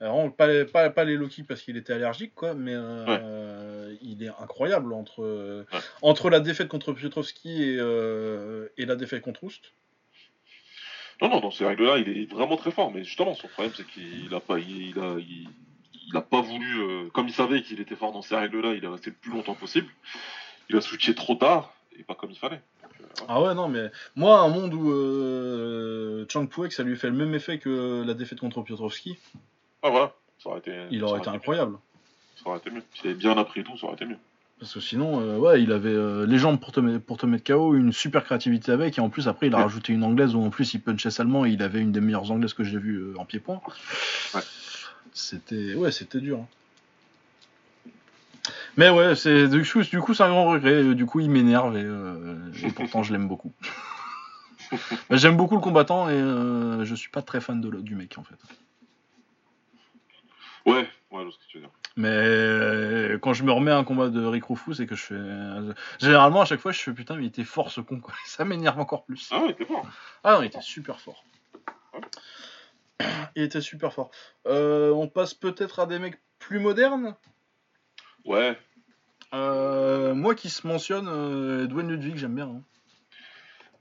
Alors, 0.00 0.34
pas, 0.34 0.46
les- 0.46 0.64
pas, 0.64 0.88
pas 0.88 1.04
les 1.04 1.16
low 1.16 1.28
kicks 1.28 1.46
parce 1.46 1.60
qu'il 1.60 1.76
était 1.76 1.92
allergique, 1.92 2.34
quoi, 2.34 2.54
mais 2.54 2.72
euh, 2.74 3.94
il 4.00 4.22
est 4.22 4.30
incroyable 4.40 4.94
entre, 4.94 5.66
Ouais. 5.72 5.78
entre 6.00 6.30
la 6.30 6.40
défaite 6.40 6.68
contre 6.68 6.92
Piotrowski 6.92 7.62
et, 7.62 7.76
euh, 7.78 8.68
et 8.78 8.86
la 8.86 8.96
défaite 8.96 9.22
contre 9.22 9.44
Oust. 9.44 9.72
Non, 11.20 11.28
non, 11.28 11.40
dans 11.40 11.50
ces 11.50 11.66
règles-là, 11.66 11.98
il 11.98 12.08
est 12.08 12.32
vraiment 12.32 12.56
très 12.56 12.70
fort. 12.70 12.90
Mais 12.90 13.04
justement, 13.04 13.34
son 13.34 13.48
problème, 13.48 13.74
c'est 13.76 13.86
qu'il 13.86 14.32
a 14.34 14.40
pas, 14.40 14.58
il, 14.58 14.98
a, 14.98 15.16
il, 15.18 15.48
il 16.08 16.16
a 16.16 16.22
pas 16.22 16.40
voulu, 16.40 16.80
euh, 16.80 17.10
comme 17.12 17.28
il 17.28 17.34
savait 17.34 17.60
qu'il 17.62 17.78
était 17.78 17.94
fort 17.96 18.12
dans 18.12 18.22
ces 18.22 18.36
règles-là, 18.36 18.72
il 18.72 18.82
est 18.82 18.88
resté 18.88 19.10
le 19.10 19.16
plus 19.16 19.30
longtemps 19.32 19.54
possible. 19.54 19.88
Il 20.70 20.76
a 20.76 20.80
switché 20.80 21.14
trop 21.14 21.34
tard 21.34 21.74
et 21.98 22.04
pas 22.04 22.14
comme 22.14 22.30
il 22.30 22.38
fallait. 22.38 22.62
Ah 23.28 23.42
ouais, 23.42 23.54
non, 23.54 23.68
mais 23.68 23.90
moi, 24.16 24.40
un 24.40 24.48
monde 24.48 24.72
où 24.72 24.90
euh, 24.90 26.24
Chang 26.30 26.46
Puek, 26.46 26.72
ça 26.72 26.84
lui 26.84 26.96
fait 26.96 27.10
le 27.10 27.16
même 27.16 27.34
effet 27.34 27.58
que 27.58 28.02
la 28.06 28.14
défaite 28.14 28.40
contre 28.40 28.62
Piotrowski, 28.62 29.18
Ah 29.82 29.90
voilà, 29.90 30.12
ça 30.42 30.50
aurait 30.50 30.58
été. 30.60 30.72
il 30.90 31.02
aurait 31.04 31.20
été 31.20 31.28
incroyable. 31.30 31.72
mieux. 31.72 31.78
Ça 32.42 32.48
aurait 32.50 32.58
été 32.58 32.70
mieux. 32.70 32.82
S'il 32.94 33.06
avait 33.10 33.18
bien 33.18 33.36
appris 33.38 33.64
tout, 33.64 33.76
ça 33.78 33.86
aurait 33.86 33.94
été 33.96 34.04
mieux. 34.06 34.18
Parce 34.58 34.74
que 34.74 34.80
sinon, 34.80 35.20
euh, 35.22 35.38
ouais, 35.38 35.62
il 35.62 35.72
avait 35.72 35.88
euh, 35.88 36.26
les 36.26 36.36
jambes 36.36 36.60
pour 36.60 36.70
te, 36.70 36.80
mettre, 36.80 37.02
pour 37.04 37.16
te 37.16 37.24
mettre 37.24 37.44
KO, 37.50 37.74
une 37.74 37.92
super 37.94 38.24
créativité 38.24 38.72
avec, 38.72 38.98
et 38.98 39.00
en 39.00 39.08
plus, 39.08 39.26
après, 39.26 39.46
il 39.46 39.54
a 39.54 39.56
Ouais. 39.58 39.62
rajouté 39.62 39.94
une 39.94 40.04
anglaise 40.04 40.34
où 40.34 40.42
en 40.42 40.50
plus 40.50 40.74
il 40.74 40.80
punchait 40.82 41.10
salement, 41.10 41.46
et 41.46 41.50
il 41.50 41.62
avait 41.62 41.80
une 41.80 41.92
des 41.92 42.00
meilleures 42.02 42.30
anglaises 42.30 42.52
que 42.52 42.62
j'ai 42.62 42.76
vues 42.78 42.98
euh, 42.98 43.14
en 43.18 43.24
pied-point. 43.24 43.62
Ouais. 44.34 44.40
C'était, 45.14 45.74
ouais, 45.74 45.90
c'était 45.92 46.20
dur. 46.20 46.40
hein. 46.40 46.46
Mais 48.76 48.90
ouais, 48.90 49.14
c'est 49.16 49.48
du 49.48 49.64
coup, 49.64 49.82
du 49.82 50.00
coup, 50.00 50.12
c'est 50.14 50.22
un 50.22 50.28
grand 50.30 50.44
regret. 50.50 50.94
Du 50.94 51.04
coup, 51.06 51.20
il 51.20 51.30
m'énerve 51.30 51.76
et, 51.76 52.66
et 52.66 52.70
pourtant, 52.70 53.02
je 53.02 53.12
l'aime 53.12 53.28
beaucoup. 53.28 53.52
J'aime 55.10 55.36
beaucoup 55.36 55.56
le 55.56 55.60
combattant 55.60 56.08
et 56.08 56.16
je 56.84 56.94
suis 56.94 57.10
pas 57.10 57.22
très 57.22 57.40
fan 57.40 57.60
de, 57.60 57.70
du 57.80 57.96
mec 57.96 58.16
en 58.18 58.22
fait. 58.22 58.36
Ouais, 60.66 60.86
ouais, 61.10 61.24
je 61.24 61.30
ce 61.30 61.38
que 61.38 61.44
tu 61.48 61.56
veux 61.58 61.62
dire. 61.64 61.72
Mais 61.96 62.08
euh, 62.10 63.18
quand 63.18 63.32
je 63.32 63.42
me 63.44 63.50
remets 63.52 63.70
à 63.70 63.78
un 63.78 63.84
combat 63.84 64.08
de 64.10 64.24
Rick 64.24 64.44
Rufus, 64.44 64.74
c'est 64.74 64.86
que 64.86 64.94
je 64.94 65.02
fais. 65.02 65.14
euh, 65.14 65.72
Généralement, 65.98 66.42
à 66.42 66.44
chaque 66.44 66.60
fois, 66.60 66.70
je 66.72 66.80
fais 66.80 66.92
putain, 66.92 67.16
mais 67.16 67.24
il 67.24 67.28
était 67.28 67.44
fort 67.44 67.70
ce 67.70 67.80
con, 67.80 68.00
quoi. 68.00 68.14
Ça 68.26 68.44
m'énerve 68.44 68.78
encore 68.78 69.04
plus. 69.04 69.28
Ah 69.32 69.42
ouais, 69.44 69.54
t'es 69.54 69.64
fort. 69.64 69.86
Ah 70.22 70.34
non, 70.34 70.42
il 70.42 70.46
était 70.46 70.60
super 70.60 71.00
fort. 71.00 71.24
Il 73.36 73.42
était 73.42 73.60
super 73.62 73.92
fort. 73.92 74.10
Euh, 74.46 74.90
on 74.92 75.08
passe 75.08 75.32
peut-être 75.34 75.78
à 75.80 75.86
des 75.86 75.98
mecs 75.98 76.20
plus 76.38 76.58
modernes. 76.60 77.16
Ouais, 78.26 78.58
Euh, 79.32 80.14
moi 80.14 80.34
qui 80.34 80.50
se 80.50 80.66
mentionne, 80.66 81.08
euh, 81.08 81.66
Dwayne 81.66 81.88
Ludwig, 81.90 82.16
j'aime 82.16 82.34
bien. 82.34 82.46
hein. 82.48 82.62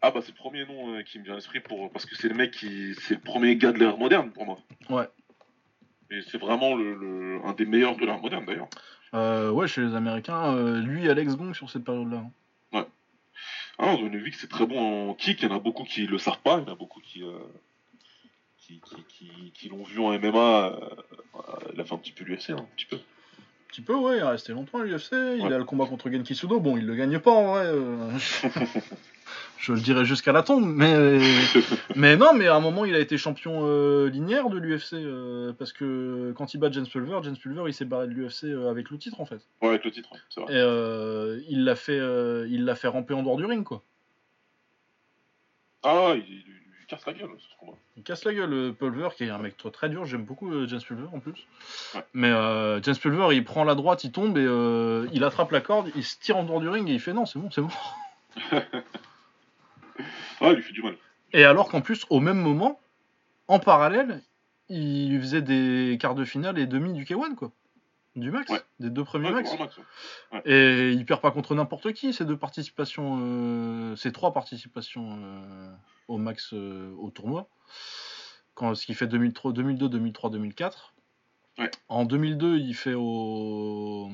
Ah 0.01 0.11
bah 0.11 0.21
c'est 0.21 0.31
le 0.31 0.37
premier 0.37 0.65
nom 0.65 1.03
qui 1.03 1.19
me 1.19 1.25
vient 1.25 1.33
à 1.33 1.35
l'esprit 1.35 1.59
pour 1.59 1.91
parce 1.91 2.05
que 2.05 2.15
c'est 2.15 2.29
le 2.29 2.35
mec 2.35 2.51
qui 2.51 2.95
c'est 3.01 3.15
le 3.15 3.19
premier 3.19 3.57
gars 3.57 3.73
de 3.73 3.79
l'ère 3.79 3.97
moderne 3.97 4.31
pour 4.31 4.45
moi. 4.45 4.57
Ouais. 4.89 5.09
Et 6.11 6.21
c'est 6.23 6.37
vraiment 6.39 6.75
le, 6.75 6.95
le- 6.95 7.39
un 7.45 7.53
des 7.53 7.65
meilleurs 7.65 7.95
de 7.97 8.05
l'ère 8.05 8.19
moderne 8.19 8.45
d'ailleurs. 8.45 8.67
Euh, 9.13 9.51
ouais, 9.51 9.67
chez 9.67 9.81
les 9.81 9.95
Américains, 9.95 10.55
euh, 10.55 10.81
lui 10.81 11.09
Alex 11.09 11.35
Gong 11.35 11.53
sur 11.53 11.69
cette 11.69 11.83
période-là. 11.83 12.23
hein. 12.73 12.85
Ah, 13.81 13.95
Donovic 13.95 14.35
c'est 14.35 14.49
très 14.49 14.65
bon 14.65 15.09
en 15.11 15.13
kick, 15.13 15.41
il 15.41 15.47
y 15.49 15.51
en 15.51 15.55
a 15.55 15.59
beaucoup 15.59 15.83
qui 15.85 16.05
le 16.05 16.17
savent 16.17 16.41
pas, 16.43 16.57
il 16.59 16.67
y 16.67 16.69
en 16.69 16.73
a 16.73 16.75
beaucoup 16.75 16.99
qui 16.99 17.23
euh, 17.23 17.37
qui, 18.57 18.81
qui, 18.81 19.03
qui, 19.07 19.51
qui 19.53 19.69
l'ont 19.69 19.83
vu 19.83 19.99
en 19.99 20.11
MMA, 20.19 20.79
il 21.73 21.79
a 21.79 21.85
fait 21.85 21.93
un 21.93 21.97
petit 21.97 22.11
peu 22.11 22.25
l'UFC, 22.25 22.49
hein, 22.51 22.57
un 22.59 22.67
petit 22.75 22.85
peu. 22.85 22.97
Un 22.97 23.69
petit 23.69 23.81
peu, 23.81 23.95
ouais, 23.95 24.17
il 24.17 24.19
est 24.19 24.23
resté 24.23 24.51
longtemps 24.51 24.79
à 24.79 24.83
l'UFC. 24.83 25.11
Il 25.13 25.43
Ouais. 25.47 25.53
a 25.53 25.57
le 25.57 25.63
combat 25.63 25.85
contre 25.85 26.09
Genki 26.11 26.35
Sudo. 26.35 26.59
Bon, 26.59 26.75
il 26.75 26.85
le 26.85 26.95
gagne 26.95 27.19
pas 27.19 27.31
en 27.31 27.45
vrai. 27.53 27.71
Je 29.59 29.73
le 29.73 29.81
dirais 29.81 30.05
jusqu'à 30.05 30.31
la 30.31 30.41
tombe, 30.41 30.65
mais 30.65 31.19
mais 31.95 32.15
non, 32.15 32.33
mais 32.33 32.47
à 32.47 32.55
un 32.55 32.61
moment 32.61 32.85
il 32.85 32.95
a 32.95 32.99
été 32.99 33.17
champion 33.17 33.59
euh, 33.63 34.09
linéaire 34.09 34.49
de 34.49 34.57
l'UFC 34.57 34.93
euh, 34.93 35.51
parce 35.51 35.73
que 35.73 36.33
quand 36.37 36.53
il 36.53 36.59
bat 36.59 36.71
James 36.71 36.87
Pulver, 36.89 37.19
James 37.23 37.35
Pulver 37.35 37.63
il 37.67 37.73
s'est 37.73 37.83
barré 37.83 38.07
de 38.07 38.13
l'UFC 38.13 38.45
euh, 38.45 38.69
avec 38.69 38.89
le 38.89 38.97
titre 38.97 39.19
en 39.19 39.25
fait. 39.25 39.41
Ouais, 39.61 39.67
avec 39.69 39.83
le 39.83 39.91
titre, 39.91 40.09
c'est 40.29 40.39
vrai. 40.39 40.53
Et 40.53 40.57
euh, 40.57 41.41
il 41.49 41.65
l'a 41.65 41.75
fait, 41.75 41.97
il 41.97 42.63
l'a 42.63 42.75
fait 42.75 42.87
ramper 42.87 43.13
en 43.13 43.21
dehors 43.21 43.35
du 43.35 43.43
ring 43.45 43.65
quoi. 43.65 43.83
Ah, 45.83 46.13
il, 46.15 46.23
il, 46.23 46.43
il 46.81 46.85
casse 46.87 47.05
la 47.05 47.11
gueule 47.11 47.29
ce 47.37 47.59
combat. 47.59 47.77
Il 47.97 48.03
casse 48.03 48.23
la 48.23 48.33
gueule 48.33 48.73
Pulver 48.73 49.09
qui 49.17 49.25
est 49.25 49.29
un 49.29 49.39
mec 49.39 49.57
très, 49.57 49.71
très 49.71 49.89
dur. 49.89 50.05
J'aime 50.05 50.23
beaucoup 50.23 50.67
James 50.67 50.81
Pulver 50.87 51.07
en 51.11 51.19
plus. 51.19 51.47
Ouais. 51.95 52.05
Mais 52.13 52.31
James 52.81 52.95
Pulver 52.95 53.35
il 53.35 53.43
prend 53.43 53.65
la 53.65 53.75
droite, 53.75 54.05
il 54.05 54.13
tombe 54.13 54.37
et 54.37 55.09
il 55.11 55.23
attrape 55.25 55.51
la 55.51 55.59
corde, 55.59 55.91
il 55.97 56.05
se 56.05 56.17
tire 56.17 56.37
en 56.37 56.45
dehors 56.45 56.61
du 56.61 56.69
ring 56.69 56.89
et 56.89 56.93
il 56.93 57.01
fait 57.01 57.11
non 57.11 57.25
c'est 57.25 57.39
bon 57.39 57.51
c'est 57.51 57.61
bon. 57.61 57.69
Ah, 60.41 60.49
il 60.49 60.55
lui 60.55 60.63
fait 60.63 60.73
du 60.73 60.81
mal. 60.81 60.95
Et 61.33 61.43
alors 61.43 61.69
qu'en 61.69 61.81
plus, 61.81 62.05
au 62.09 62.19
même 62.19 62.39
moment, 62.39 62.79
en 63.47 63.59
parallèle, 63.59 64.21
il 64.69 65.19
faisait 65.19 65.41
des 65.41 65.97
quarts 65.99 66.15
de 66.15 66.25
finale 66.25 66.57
et 66.59 66.67
demi 66.67 66.93
du 66.93 67.03
K1, 67.05 67.35
quoi. 67.35 67.51
Du 68.15 68.31
max, 68.31 68.51
Ouais. 68.51 68.61
des 68.79 68.89
deux 68.89 69.03
premiers 69.03 69.27
Ouais, 69.29 69.43
max. 69.43 69.51
ouais. 70.33 70.41
Et 70.45 70.91
il 70.91 71.05
perd 71.05 71.21
pas 71.21 71.31
contre 71.31 71.53
n'importe 71.55 71.93
qui, 71.93 72.11
ces 72.13 72.25
deux 72.25 72.37
participations, 72.37 73.19
euh, 73.21 73.95
ces 73.95 74.11
trois 74.11 74.33
participations 74.33 75.19
euh, 75.21 75.71
au 76.07 76.17
max 76.17 76.53
euh, 76.53 76.91
au 76.97 77.11
tournoi. 77.11 77.47
Quand, 78.55 78.73
ce 78.75 78.85
qui 78.85 78.93
fait 78.95 79.07
2003, 79.07 79.53
2002, 79.53 79.87
2003, 79.89 80.31
2004. 80.31 80.93
Ouais. 81.59 81.69
En 81.87 82.03
2002, 82.05 82.57
il 82.57 82.73
fait 82.73 82.95
au, 82.95 84.09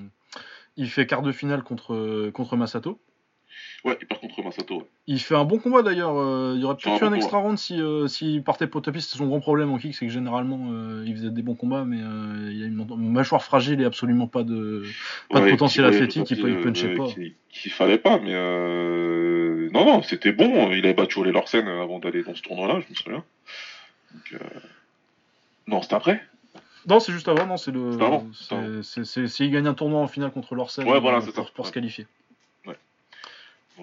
il 0.78 0.90
fait 0.90 1.08
quart 1.08 1.22
de 1.22 1.32
finale 1.32 1.64
contre 1.64 2.30
contre 2.32 2.58
Masato. 2.58 3.00
Ouais, 3.84 3.98
il 4.02 4.08
perd 4.08 4.20
contre 4.20 4.42
Masato. 4.44 4.78
ouais. 4.78 4.86
Il 5.08 5.20
fait 5.20 5.36
un 5.36 5.46
bon 5.46 5.60
combat 5.60 5.82
d'ailleurs. 5.84 6.18
euh, 6.18 6.54
il 6.56 6.62
y 6.62 6.66
aurait 6.66 6.76
C'est 6.80 6.90
peut-être 6.90 7.02
eu 7.04 7.06
un 7.06 7.10
bon 7.12 7.16
extra 7.16 7.38
round 7.38 7.58
si 7.58 7.80
euh, 7.80 8.08
s'il 8.08 8.44
partait 8.44 8.66
pour 8.68 8.82
tapis. 8.82 9.02
C'était 9.02 9.18
son 9.20 9.28
grand 9.28 9.40
problème 9.40 9.72
en 9.72 9.78
kick, 9.78 9.94
c'est 9.96 10.08
que 10.08 10.12
généralement 10.12 10.70
euh, 10.72 11.04
il 11.06 11.16
faisait 11.16 11.30
des 11.30 11.42
bons 11.44 11.54
combats, 11.56 11.86
mais 11.86 12.00
euh, 12.02 12.50
il 12.52 12.64
a 12.64 12.66
une 12.66 13.12
mâchoire 13.12 13.44
fragile 13.44 13.80
et 13.82 13.86
absolument 13.86 14.28
pas 14.28 14.44
de 14.44 14.84
pas 15.30 15.40
de 15.40 15.46
Ouais, 15.46 15.52
potentiel 15.52 15.86
qui- 15.86 15.92
ouais, 15.98 16.04
athlétique. 16.04 16.32
Il, 16.32 16.50
il 16.50 16.58
punchait 16.62 16.96
pas. 16.96 17.06
qui- 17.08 17.34
Qu'il 17.50 17.72
fallait 17.72 17.98
pas, 18.00 18.20
mais 18.20 18.34
non, 19.72 19.86
non, 19.86 20.02
c'était 20.02 20.32
bon. 20.34 20.72
Il 20.72 20.84
avait 20.86 20.94
battu 20.94 21.20
Ole 21.20 21.30
Larsen 21.32 21.68
avant 21.68 22.00
d'aller 22.00 22.24
dans 22.24 22.36
ce 22.36 22.42
tournoi-là, 22.42 22.82
je 22.82 22.90
me 22.90 22.96
souviens. 22.96 23.24
Donc. 24.14 24.42
Non, 25.68 25.82
c'était 25.82 25.96
après 25.96 26.22
Non, 26.88 27.00
c'est 27.00 27.12
juste 27.14 27.28
avant. 27.28 27.46
Non, 27.48 27.58
c'est 27.58 27.72
le. 27.72 27.92
C'est 27.92 28.00
c'est- 28.00 28.46
c'est 28.48 28.84
c'est- 28.84 29.04
c'est- 29.06 29.28
c'est- 29.28 29.46
il 29.46 29.52
gagne 29.52 29.68
un 29.68 29.74
tournoi 29.74 30.00
en 30.02 30.08
finale 30.08 30.32
contre 30.32 30.54
Lorsen 30.56 30.88
Ouais, 30.88 31.00
voilà, 31.00 31.22
c'est 31.22 31.32
pour, 31.54 31.66
se 31.66 31.72
qualifier. 31.72 32.08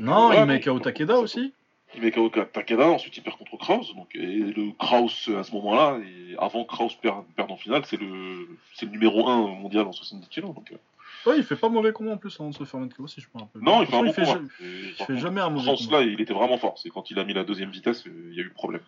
Non, 0.01 0.33
il 0.33 0.45
met 0.47 0.61
KO 0.61 0.79
Takeda 0.81 1.19
aussi. 1.19 1.53
Il 1.95 2.01
met 2.03 2.11
KO 2.11 2.31
Takeda, 2.31 2.89
ensuite 2.89 3.17
il 3.19 3.23
perd 3.23 3.37
contre 3.37 3.57
Kraus. 3.59 3.95
Donc, 3.95 4.09
et 4.15 4.19
le 4.27 4.73
Kraus, 4.79 5.29
à 5.39 5.43
ce 5.43 5.53
moment-là, 5.53 5.99
et 5.99 6.35
avant 6.39 6.65
Kraus 6.65 6.95
perde, 6.95 7.25
perde 7.37 7.51
en 7.51 7.57
finale, 7.57 7.83
c'est 7.85 8.01
le, 8.01 8.49
c'est 8.75 8.87
le 8.87 8.93
numéro 8.93 9.29
1 9.29 9.37
mondial 9.61 9.87
en 9.87 9.93
70 9.93 10.29
kg. 10.29 10.47
Donc, 10.55 10.73
euh, 10.73 10.77
Ouais, 11.25 11.37
il 11.37 11.45
fait 11.45 11.55
pas 11.55 11.69
mauvais 11.69 11.93
combat 11.93 12.13
en 12.13 12.17
plus 12.17 12.35
avant 12.41 12.51
de 12.51 12.55
se 12.55 12.65
faire 12.65 12.81
mettre 12.81 12.97
KO 12.97 13.07
si 13.07 13.21
je 13.21 13.29
me 13.35 13.41
rappelle. 13.41 13.63
Non, 13.63 13.83
il 13.83 13.87
fait 13.87 13.95
un 13.97 14.01
combat. 14.13 14.13
fait, 14.25 14.65
Et 14.65 14.69
il 14.89 14.93
fait 14.95 15.05
contre, 15.07 15.19
jamais 15.21 15.41
un 15.41 15.51
mauvais 15.51 15.75
combat. 15.77 16.01
là, 16.01 16.07
il 16.07 16.21
était 16.21 16.33
vraiment 16.35 16.57
fort. 16.59 16.79
C'est 16.79 16.89
quand 16.91 17.11
il 17.11 17.19
a 17.19 17.25
mis 17.25 17.35
la 17.35 17.45
deuxième 17.45 17.71
vitesse, 17.71 18.07
euh, 18.09 18.29
il 18.31 18.35
y 18.37 18.41
a 18.41 18.43
eu 18.45 18.51
problème. 18.51 18.83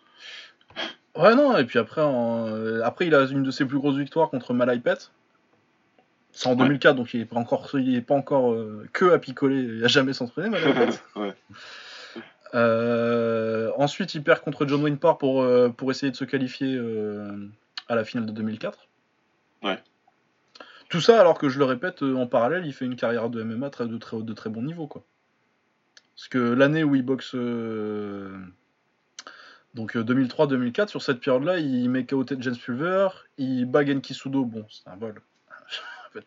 Ouais, 1.17 1.37
non, 1.37 1.57
et 1.57 1.65
puis 1.65 1.79
après, 1.79 2.01
en- 2.03 2.49
euh, 2.49 2.81
après 2.83 3.07
il 3.07 3.15
a 3.15 3.23
une 3.31 3.45
de 3.45 3.51
ses 3.53 3.65
plus 3.65 3.79
grosses 3.79 3.97
victoires 3.97 4.31
contre 4.31 4.53
Malaipet. 4.53 4.95
C'est 6.35 6.49
en 6.49 6.53
Ouais. 6.53 6.65
2004, 6.65 6.97
donc 6.97 7.15
il 7.15 7.21
est 7.21 7.27
pas 7.27 7.37
encore, 7.37 7.71
il 7.75 7.95
est 7.95 8.01
pas 8.01 8.15
encore 8.15 8.53
euh, 8.53 8.89
que 8.93 9.13
à 9.13 9.19
picoler, 9.21 9.63
il 9.63 9.85
a 9.85 9.89
jamais 9.89 10.13
s'entraîné, 10.13 10.51
ouais. 11.17 11.33
Euh, 12.55 13.71
ensuite, 13.79 14.15
il 14.15 14.23
perd 14.23 14.41
contre 14.41 14.67
John 14.67 14.83
Wayne 14.83 14.99
Parr 14.99 15.17
pour, 15.19 15.43
euh, 15.43 15.69
pour 15.71 15.91
essayer 15.91 16.11
de 16.11 16.17
se 16.17 16.25
qualifier 16.25 16.79
à 17.89 17.95
la 17.95 18.05
finale 18.05 18.27
de 18.27 18.33
2004. 18.33 18.89
Ouais. 19.63 19.79
Tout 20.89 21.01
ça, 21.01 21.21
alors 21.21 21.39
que 21.39 21.49
je 21.49 21.59
le 21.59 21.65
répète, 21.65 22.03
en 22.03 22.27
parallèle, 22.27 22.67
il 22.67 22.73
fait 22.73 22.85
une 22.85 22.97
carrière 22.97 23.31
de 23.31 23.43
MMA 23.43 23.71
très, 23.71 23.87
de, 23.87 23.97
très, 23.97 24.21
de 24.21 24.33
très 24.33 24.51
bon 24.51 24.63
niveau. 24.63 24.87
Quoi. 24.87 25.05
Parce 26.17 26.29
que 26.29 26.39
l'année 26.39 26.85
où 26.85 26.95
il 26.95 27.03
boxe. 27.03 27.35
donc 29.75 29.97
2003-2004, 29.97 30.89
sur 30.89 31.03
cette 31.03 31.21
période-là, 31.21 31.59
il 31.59 31.89
met 31.91 32.05
KO 32.07 32.25
James 32.27 32.57
Pulver, 32.57 33.09
il 33.39 33.67
bat 33.67 33.85
Genki 33.85 34.15
Sudo, 34.15 34.45
bon, 34.45 34.65
c'est 34.69 34.89
un 34.89 34.97
bol, 34.97 35.21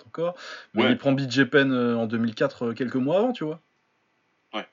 encore, 0.05 0.35
mais 0.73 0.84
Ouais. 0.84 0.91
il 0.91 0.97
prend 0.97 1.11
BJ 1.14 1.45
Penn 1.45 1.72
euh, 1.72 1.95
en 1.95 2.05
2004, 2.07 2.65
euh, 2.68 2.73
quelques 2.73 2.95
mois 2.95 3.18
avant, 3.19 3.31
tu 3.31 3.43
vois. 3.43 3.59
Ouais. 4.53 4.68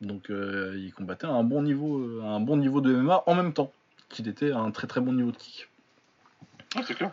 Donc 0.00 0.30
euh, 0.30 0.74
il 0.76 0.92
combattait 0.92 1.26
à 1.26 1.30
un 1.30 1.42
bon 1.44 1.62
niveau, 1.62 1.98
euh, 1.98 2.22
à 2.22 2.28
un 2.28 2.40
bon 2.40 2.56
niveau 2.56 2.80
de 2.80 2.94
MMA 2.94 3.22
en 3.26 3.34
même 3.34 3.52
temps 3.52 3.72
qu'il 4.08 4.28
était 4.28 4.52
à 4.52 4.58
un 4.58 4.70
très 4.70 4.86
très 4.86 5.00
bon 5.00 5.12
niveau 5.12 5.32
de 5.32 5.36
kick. 5.36 5.68
Ouais, 6.76 6.82
c'est 6.86 6.94
clair. 6.94 7.12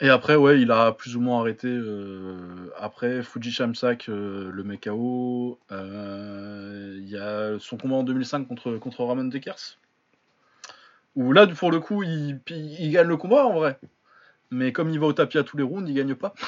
Et 0.00 0.10
après, 0.10 0.34
ouais, 0.34 0.60
il 0.60 0.70
a 0.72 0.92
plus 0.92 1.16
ou 1.16 1.20
moins 1.20 1.40
arrêté. 1.40 1.68
euh, 1.68 2.68
après, 2.78 3.22
Fuji 3.22 3.52
Shamsak, 3.52 4.08
euh, 4.08 4.50
le 4.52 4.62
mec 4.64 4.82
KO. 4.84 5.58
euh, 5.70 6.96
Il 6.98 7.08
y 7.08 7.16
a 7.16 7.58
son 7.60 7.76
combat 7.76 7.96
en 7.96 8.02
2005 8.02 8.46
contre, 8.48 8.72
contre 8.78 9.04
Ramon 9.04 9.24
Dekers. 9.24 9.78
Où 11.16 11.32
là, 11.32 11.46
pour 11.46 11.70
le 11.70 11.78
coup, 11.80 12.02
il, 12.02 12.40
il- 12.50 12.80
il 12.80 12.90
gagne 12.90 13.06
le 13.06 13.16
combat 13.16 13.46
en 13.46 13.54
vrai. 13.54 13.78
Mais 14.54 14.72
comme 14.72 14.88
il 14.90 15.00
va 15.00 15.06
au 15.06 15.12
tapis 15.12 15.36
à 15.36 15.42
tous 15.42 15.56
les 15.56 15.64
rounds, 15.64 15.90
il 15.90 15.94
gagne 15.94 16.14
pas. 16.14 16.32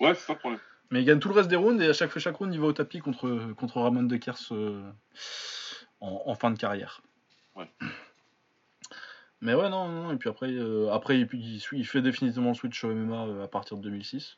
Ouais, 0.00 0.12
c'est 0.14 0.26
ça 0.26 0.32
le 0.32 0.40
problème. 0.40 0.60
Mais 0.90 1.02
il 1.02 1.04
gagne 1.04 1.20
tout 1.20 1.28
le 1.28 1.34
reste 1.34 1.48
des 1.48 1.56
rounds 1.56 1.80
et 1.80 1.88
à 1.88 1.92
chaque, 1.92 2.18
chaque 2.18 2.34
round, 2.34 2.52
il 2.52 2.60
va 2.60 2.66
au 2.66 2.72
tapis 2.72 2.98
contre, 2.98 3.52
contre 3.56 3.80
Ramon 3.80 4.02
Dekers 4.02 4.48
euh, 4.50 4.82
en, 6.00 6.24
en 6.26 6.34
fin 6.34 6.50
de 6.50 6.58
carrière. 6.58 7.00
Ouais. 7.54 7.70
Mais 9.40 9.54
ouais, 9.54 9.70
non, 9.70 9.88
non, 9.88 10.12
et 10.12 10.16
puis 10.16 10.28
après, 10.28 10.50
euh, 10.50 10.90
après 10.90 11.20
il, 11.20 11.28
il, 11.32 11.62
il 11.72 11.86
fait 11.86 12.02
définitivement 12.02 12.48
le 12.48 12.54
switch 12.54 12.82
au 12.82 12.92
MMA 12.92 13.26
euh, 13.26 13.44
à 13.44 13.48
partir 13.48 13.76
de 13.76 13.82
2006. 13.82 14.36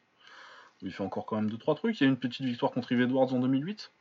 Il 0.83 0.93
fait 0.93 1.03
encore 1.03 1.25
quand 1.25 1.37
même 1.37 1.51
2-3 1.51 1.75
trucs. 1.75 2.01
Il 2.01 2.05
y 2.05 2.07
a 2.07 2.11
une 2.11 2.19
petite 2.19 2.45
victoire 2.45 2.71
contre 2.71 2.93
Yves 2.93 3.01
Edwards 3.01 3.33
en 3.33 3.41
2008. 3.41 3.93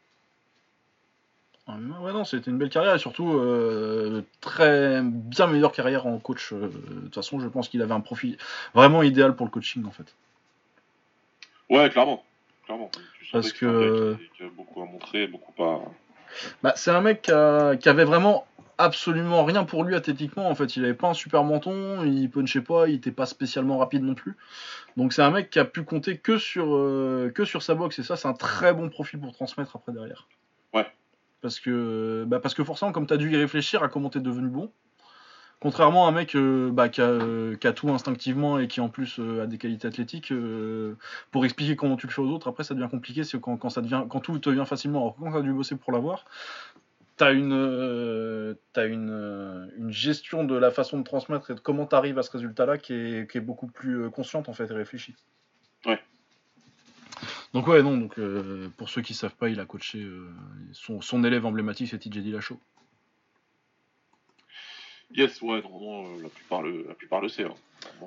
Ouais, 1.68 1.74
ouais, 2.02 2.14
non, 2.14 2.26
c'était 2.26 2.52
une 2.52 2.58
belle 2.60 2.70
carrière 2.70 2.94
et 2.94 3.00
surtout 3.00 3.34
euh, 3.34 4.22
très 4.40 5.02
bien 5.02 5.48
meilleure 5.48 5.72
carrière 5.72 6.06
en 6.06 6.20
coach. 6.20 6.54
euh, 6.54 6.68
De 6.70 7.00
toute 7.06 7.16
façon, 7.16 7.40
je 7.40 7.48
pense 7.48 7.70
qu'il 7.70 7.82
avait 7.82 7.94
un 7.94 8.02
profil 8.02 8.38
vraiment 8.76 9.02
idéal 9.02 9.36
pour 9.36 9.46
le 9.48 9.52
coaching 9.52 9.84
en 9.86 9.92
fait. 9.92 10.14
Ouais, 11.70 11.90
clairement. 11.90 12.24
Clairement. 12.66 12.92
Tu 13.18 13.26
sentais 13.26 13.32
Parce 13.32 13.54
c'est 13.60 13.66
un 13.66 13.72
mec 13.72 13.92
que- 13.92 14.14
qui- 14.16 14.38
qui 14.38 14.44
a 14.44 14.50
beaucoup 14.50 14.82
à 14.82 14.86
montrer, 14.86 15.28
beaucoup 15.28 15.64
à. 15.64 15.82
Bah, 16.62 16.74
c'est 16.76 16.92
un 16.92 17.02
mec 17.02 17.24
qui, 17.24 17.32
a- 17.32 17.76
qui 17.78 17.90
avait 17.90 18.04
vraiment 18.04 18.46
absolument 18.78 19.44
rien 19.46 19.64
pour 19.64 19.84
lui 19.84 19.96
athlétiquement. 19.96 20.48
En 20.50 20.54
fait, 20.56 20.76
il 20.76 20.84
avait 20.84 20.94
pas 20.94 21.08
un 21.10 21.14
super 21.16 21.44
menton, 21.44 22.04
il 22.04 22.30
punchait 22.30 22.62
pas, 22.62 22.88
il 22.88 22.96
était 22.96 23.12
pas 23.12 23.26
spécialement 23.26 23.78
rapide 23.80 24.04
non 24.04 24.14
plus. 24.16 24.36
Donc 24.98 25.14
c'est 25.14 25.22
un 25.24 25.32
mec 25.32 25.50
qui 25.50 25.60
a 25.60 25.66
pu 25.66 25.84
compter 25.84 26.18
que 26.20 26.38
sur 26.38 26.76
euh, 26.76 27.32
que 27.34 27.44
sur 27.46 27.64
sa 27.64 27.74
boxe 27.74 27.98
et 28.00 28.04
ça, 28.04 28.18
c'est 28.18 28.28
un 28.28 28.34
très 28.34 28.74
bon 28.74 28.90
profil 28.90 29.20
pour 29.20 29.34
transmettre 29.34 29.76
après 29.76 29.94
derrière. 29.94 30.28
Ouais. 30.74 30.86
Parce 31.42 31.60
que 31.60 32.26
bah, 32.28 32.40
parce 32.40 32.54
que 32.54 32.64
forcément, 32.64 32.92
comme 32.92 33.08
tu 33.08 33.14
as 33.14 33.18
dû 33.18 33.32
y 33.32 33.38
réfléchir 33.38 33.84
à 33.84 33.90
comment 33.90 34.10
t'es 34.10 34.20
devenu 34.20 34.48
bon. 34.48 34.72
Contrairement 35.62 36.06
à 36.06 36.10
un 36.10 36.12
mec 36.12 36.36
euh, 36.36 36.70
bah, 36.70 36.90
qui, 36.90 37.02
a, 37.02 37.06
euh, 37.06 37.56
qui 37.56 37.66
a 37.66 37.72
tout 37.72 37.90
instinctivement 37.90 38.60
et 38.60 38.68
qui 38.68 38.82
en 38.82 38.90
plus 38.90 39.20
euh, 39.20 39.44
a 39.44 39.48
des 39.48 39.58
qualités 39.58 39.88
athlétiques, 39.88 40.34
pour 41.32 41.46
expliquer 41.46 41.76
comment 41.76 41.96
tu 41.96 42.08
le 42.08 42.12
fais 42.12 42.22
aux 42.22 42.30
autres, 42.30 42.50
après 42.50 42.64
ça 42.64 42.76
devient 42.76 42.90
compliqué, 42.90 43.24
c'est 43.24 43.40
quand, 43.40 43.70
ça 43.70 43.82
devient, 43.82 44.04
quand 44.10 44.20
tout 44.20 44.38
te 44.38 44.50
vient 44.50 44.66
facilement. 44.66 45.02
Alors 45.02 45.16
quand 45.16 45.32
tu 45.32 45.38
as 45.38 45.42
dû 45.42 45.54
bosser 45.54 45.76
pour 45.78 45.94
l'avoir, 45.94 46.26
tu 47.18 47.24
as, 47.24 47.32
une, 47.32 47.54
euh, 47.54 48.56
t'as 48.74 48.86
une, 48.86 49.72
une 49.78 49.92
gestion 49.92 50.44
de 50.44 50.56
la 50.56 50.72
façon 50.72 51.00
de 51.00 51.04
transmettre 51.04 51.50
et 51.50 51.56
de 51.56 51.60
comment 51.62 51.86
tu 51.88 51.96
arrives 51.96 52.20
à 52.20 52.24
ce 52.24 52.32
résultat-là 52.32 52.78
qui 52.78 52.94
est, 52.94 53.32
qui 53.32 53.38
est 53.38 53.42
beaucoup 53.42 53.68
plus 53.68 54.10
consciente 54.12 54.50
en 54.50 54.54
fait 54.54 54.70
et 54.70 54.74
réfléchie. 54.74 55.16
Ouais. 55.86 56.00
Donc 57.56 57.68
ouais, 57.68 57.82
non, 57.82 57.96
donc 57.98 58.20
euh, 58.20 58.68
pour 58.76 58.90
ceux 58.90 59.02
qui 59.02 59.14
savent 59.14 59.34
pas, 59.38 59.48
il 59.48 59.62
a 59.62 59.66
coaché 59.66 60.00
euh, 60.00 60.28
son, 60.74 61.00
son 61.00 61.24
élève 61.24 61.46
emblématique, 61.46 61.88
c'est 61.90 61.98
TJ 61.98 62.18
Dillashaw. 62.18 62.60
Yes, 65.16 65.42
ouais, 65.42 65.62
normalement, 65.62 66.04
euh, 66.04 66.24
la 66.24 66.28
plupart 66.28 66.62
le, 66.62 66.84
la 66.86 66.94
plupart 66.96 67.22
le 67.22 67.30
sait. 67.30 67.46
hein. 67.46 67.54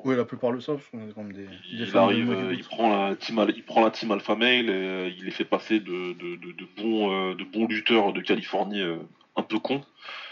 Oui, 0.05 0.17
la 0.17 0.27
plupart 0.27 0.53
le 0.53 0.61
savent, 0.61 0.77
parce 0.77 0.89
qu'on 0.91 1.09
est 1.09 1.13
quand 1.15 1.23
même 1.23 1.33
des, 1.33 1.47
des 1.47 1.89
Il 1.89 1.97
arrive, 1.97 2.31
euh, 2.31 2.53
il 2.53 2.63
prend 2.63 3.07
la 3.09 3.17
team, 3.17 3.43
il 3.57 3.63
prend 3.65 3.83
la 3.83 3.91
team 3.91 4.11
Alpha 4.11 4.35
Male, 4.35 4.69
et, 4.69 4.71
euh, 4.71 5.11
il 5.17 5.25
les 5.25 5.31
fait 5.31 5.47
passer 5.47 5.81
de, 5.81 6.13
de, 6.13 6.37
de, 6.37 6.53
de 6.53 6.67
bons, 6.77 7.11
euh, 7.11 7.35
de 7.35 7.45
bons 7.45 7.67
lutteurs 7.69 8.13
de 8.13 8.21
Californie 8.21 8.83
euh, 8.83 8.99
un 9.39 9.43
peu 9.43 9.59
cons, 9.59 9.83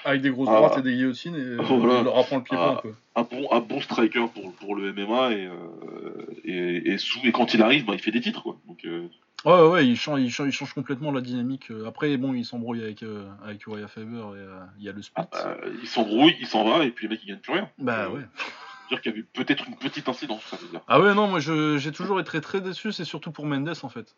Avec 0.05 0.21
des 0.23 0.31
grosses 0.31 0.49
Ah. 0.51 0.57
droites 0.57 0.79
et 0.79 0.83
des 0.83 0.95
guillotines, 0.95 1.35
et 1.37 1.39
euh, 1.39 1.57
Voilà. 1.63 1.99
il 2.01 2.05
leur 2.05 2.19
apprend 2.19 2.37
le 2.39 2.43
pied-point. 2.43 2.81
Ah. 3.15 3.21
un 3.21 3.23
bon, 3.23 3.49
un 3.53 3.61
bon 3.61 3.81
striker 3.81 4.27
pour, 4.35 4.53
pour 4.55 4.75
le 4.77 4.93
MMA 4.93 5.33
et, 5.33 5.47
euh, 5.47 6.27
et, 6.45 6.91
et, 6.93 6.99
sous, 6.99 7.21
et 7.25 7.33
quand 7.33 7.55
il 7.55 7.63
arrive, 7.63 7.85
bah, 7.87 7.95
il 7.95 8.01
fait 8.01 8.11
des 8.11 8.21
titres 8.21 8.43
quoi. 8.43 8.57
Donc 8.67 8.85
euh, 8.85 9.07
Ouais, 9.45 9.69
ouais, 9.69 9.87
il 9.87 9.97
change, 9.97 10.21
il 10.21 10.31
change, 10.31 10.49
il 10.49 10.53
change 10.53 10.73
complètement 10.73 11.13
la 11.13 11.21
dynamique. 11.21 11.71
euh. 11.71 11.87
Après, 11.87 12.17
bon, 12.17 12.35
il 12.35 12.45
s'embrouille 12.45 12.83
avec, 12.83 13.03
euh, 13.05 13.29
avec 13.45 13.65
Uriah 13.67 13.87
Faber 13.87 14.17
et 14.17 14.41
euh, 14.41 14.59
il 14.79 14.85
y 14.85 14.89
a 14.89 14.93
le 14.93 15.03
split. 15.03 15.23
euh, 15.35 15.55
il 15.83 15.87
s'embrouille, 15.89 16.35
il 16.41 16.47
s'en 16.47 16.65
va 16.69 16.85
et 16.85 16.91
puis 16.91 17.07
les 17.07 17.11
mecs 17.15 17.23
ils 17.25 17.29
gagnent 17.29 17.39
plus 17.39 17.53
rien. 17.53 17.71
bah 17.79 18.09
ouais. 18.11 18.23
C'est-à-dire 18.89 19.03
qu'il 19.03 19.13
y 19.13 19.15
avait 19.17 19.25
peut-être 19.33 19.67
une 19.69 19.77
petite 19.77 20.09
incidence, 20.09 20.43
ça 20.45 20.57
veut 20.57 20.69
dire. 20.69 20.81
Ah 20.89 21.01
ouais, 21.01 21.13
non, 21.15 21.27
moi 21.29 21.41
j'ai 21.41 21.93
toujours 21.93 22.19
été 22.21 22.27
très 22.29 22.41
très 22.41 22.61
déçu, 22.61 22.93
c'est 22.93 23.05
surtout 23.05 23.31
pour 23.33 23.45
Mendes 23.45 23.73
en 23.83 23.89
fait. 23.89 24.15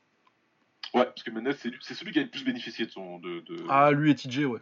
Ouais, 0.94 1.04
parce 1.04 1.22
que 1.22 1.30
Mendes 1.30 1.54
c'est 1.58 1.68
lui- 1.70 1.78
c'est 1.80 1.94
celui 1.94 2.12
qui 2.12 2.18
a 2.18 2.22
le 2.22 2.28
plus 2.28 2.44
bénéficié 2.44 2.84
de 2.86 2.90
son. 2.90 3.18
De, 3.18 3.40
de... 3.48 3.56
Ah, 3.70 3.90
lui 3.92 4.10
et 4.10 4.14
TJ, 4.14 4.44
ouais. 4.44 4.60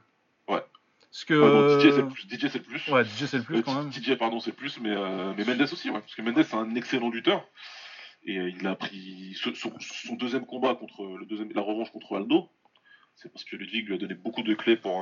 Ouais. 0.48 0.62
Parce 1.00 1.24
que. 1.24 1.34
Non, 1.34 1.78
DJ 1.78 1.82
c'est 1.82 1.98
euh, 1.98 2.02
le 2.02 2.08
plus. 2.08 2.22
DJ 2.28 2.48
c'est 2.48 2.58
le 2.58 2.64
plus. 2.64 2.88
Ouais, 2.88 3.04
DJ 3.04 3.26
c'est 3.26 3.38
le 3.38 3.42
plus 3.44 3.58
Euh, 3.58 3.62
quand 3.62 3.74
même. 3.74 3.90
TJ, 3.90 4.16
pardon, 4.16 4.38
c'est 4.40 4.50
le 4.50 4.56
plus, 4.56 4.78
mais, 4.80 4.90
euh, 4.94 5.32
mais 5.36 5.44
Mendes 5.44 5.62
aussi, 5.62 5.90
ouais. 5.90 6.00
Parce 6.00 6.14
que 6.14 6.22
Mendes, 6.22 6.42
c'est 6.42 6.56
un 6.56 6.74
excellent 6.74 7.10
lutteur. 7.10 7.46
Et 8.24 8.38
euh, 8.38 8.50
il 8.50 8.66
a 8.66 8.74
pris 8.74 9.34
ce- 9.40 9.54
son, 9.54 9.72
son 9.78 10.14
deuxième 10.16 10.46
combat 10.46 10.74
contre 10.74 11.04
le 11.18 11.24
deuxième, 11.26 11.50
la 11.54 11.62
revanche 11.62 11.90
contre 11.92 12.16
Aldo. 12.16 12.48
C'est 13.14 13.32
parce 13.32 13.44
que 13.44 13.56
Ludwig 13.56 13.86
lui 13.86 13.94
a 13.94 13.98
donné 13.98 14.14
beaucoup 14.14 14.42
de 14.42 14.52
clés 14.54 14.76
pour, 14.76 15.00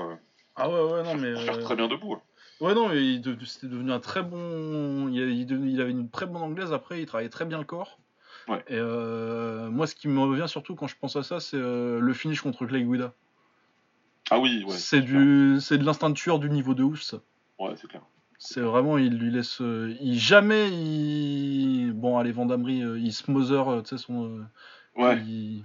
Ah 0.57 0.69
ouais, 0.71 0.93
ouais, 0.93 1.03
non, 1.03 1.15
mais. 1.17 1.33
pour 1.33 1.43
faire 1.43 1.59
très 1.61 1.75
bien 1.77 1.89
debout. 1.89 2.13
ouais. 2.15 2.21
Ouais, 2.61 2.75
non, 2.75 2.89
mais 2.89 3.19
de- 3.19 3.45
c'était 3.45 3.67
devenu 3.67 3.91
un 3.91 3.99
très 3.99 4.23
bon. 4.23 5.09
Il, 5.09 5.81
avait 5.81 5.91
une 5.91 6.09
très 6.11 6.27
bonne 6.27 6.43
anglaise 6.43 6.73
après, 6.73 7.01
il 7.01 7.07
travaillait 7.07 7.29
très 7.31 7.45
bien 7.45 7.59
le 7.59 7.65
corps. 7.65 7.99
Ouais. 8.47 8.63
Et 8.69 8.79
moi, 9.71 9.87
ce 9.89 9.95
qui 9.97 10.07
me 10.07 10.21
revient 10.21 10.47
surtout 10.47 10.77
quand 10.77 10.87
je 10.87 10.95
pense 10.97 11.17
à 11.17 11.23
ça, 11.25 11.41
c'est 11.41 11.57
le 11.59 12.13
finish 12.15 12.41
contre 12.43 12.67
Clay 12.67 12.85
Guida. 12.85 13.13
Ah 14.31 14.39
oui, 14.41 14.65
ouais. 14.67 14.73
c'est 14.77 15.01
du, 15.01 15.59
c'est 15.61 15.79
de 15.79 15.85
l'instinct 15.85 16.11
de 16.11 16.15
tueur 16.15 16.39
du 16.39 16.49
niveau 16.51 16.75
de 16.75 16.83
ouf. 16.83 17.15
Ouais, 17.59 17.73
c'est 17.77 17.87
clair. 17.89 18.03
C'est 18.39 18.61
vraiment, 18.61 18.99
il 18.99 19.17
lui 19.19 19.31
laisse. 19.31 19.61
euh, 19.61 19.95
il 20.01 20.19
jamais, 20.19 20.69
il. 20.71 21.93
Bon, 21.95 22.19
allez, 22.19 22.33
Vandamery, 22.33 22.83
euh, 22.83 22.99
il 22.99 23.13
smother, 23.13 23.69
euh, 23.69 23.83
tu 23.83 23.91
sais, 23.91 23.99
son. 23.99 24.41
Ouais, 24.97 25.19
il, 25.27 25.65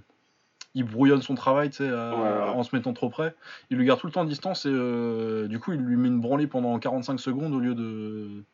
il 0.74 0.84
brouillonne 0.84 1.20
son 1.22 1.34
travail, 1.34 1.70
tu 1.70 1.78
sais, 1.78 1.88
à- 1.88 2.14
Ouais, 2.14 2.22
ouais. 2.22 2.48
en 2.54 2.62
se 2.62 2.74
mettant 2.74 2.92
trop 2.92 3.10
près. 3.10 3.34
Il 3.70 3.76
lui 3.76 3.86
garde 3.86 4.00
tout 4.00 4.06
le 4.06 4.12
temps 4.12 4.24
de 4.24 4.28
distance 4.30 4.66
et 4.66 5.48
du 5.48 5.58
coup, 5.58 5.72
il 5.72 5.80
lui 5.80 5.96
met 5.96 6.08
une 6.08 6.20
branlée 6.20 6.46
pendant 6.46 6.78
45 6.78 7.18
secondes 7.18 7.52
au 7.54 7.58
lieu 7.60 7.74
de. 7.74 8.44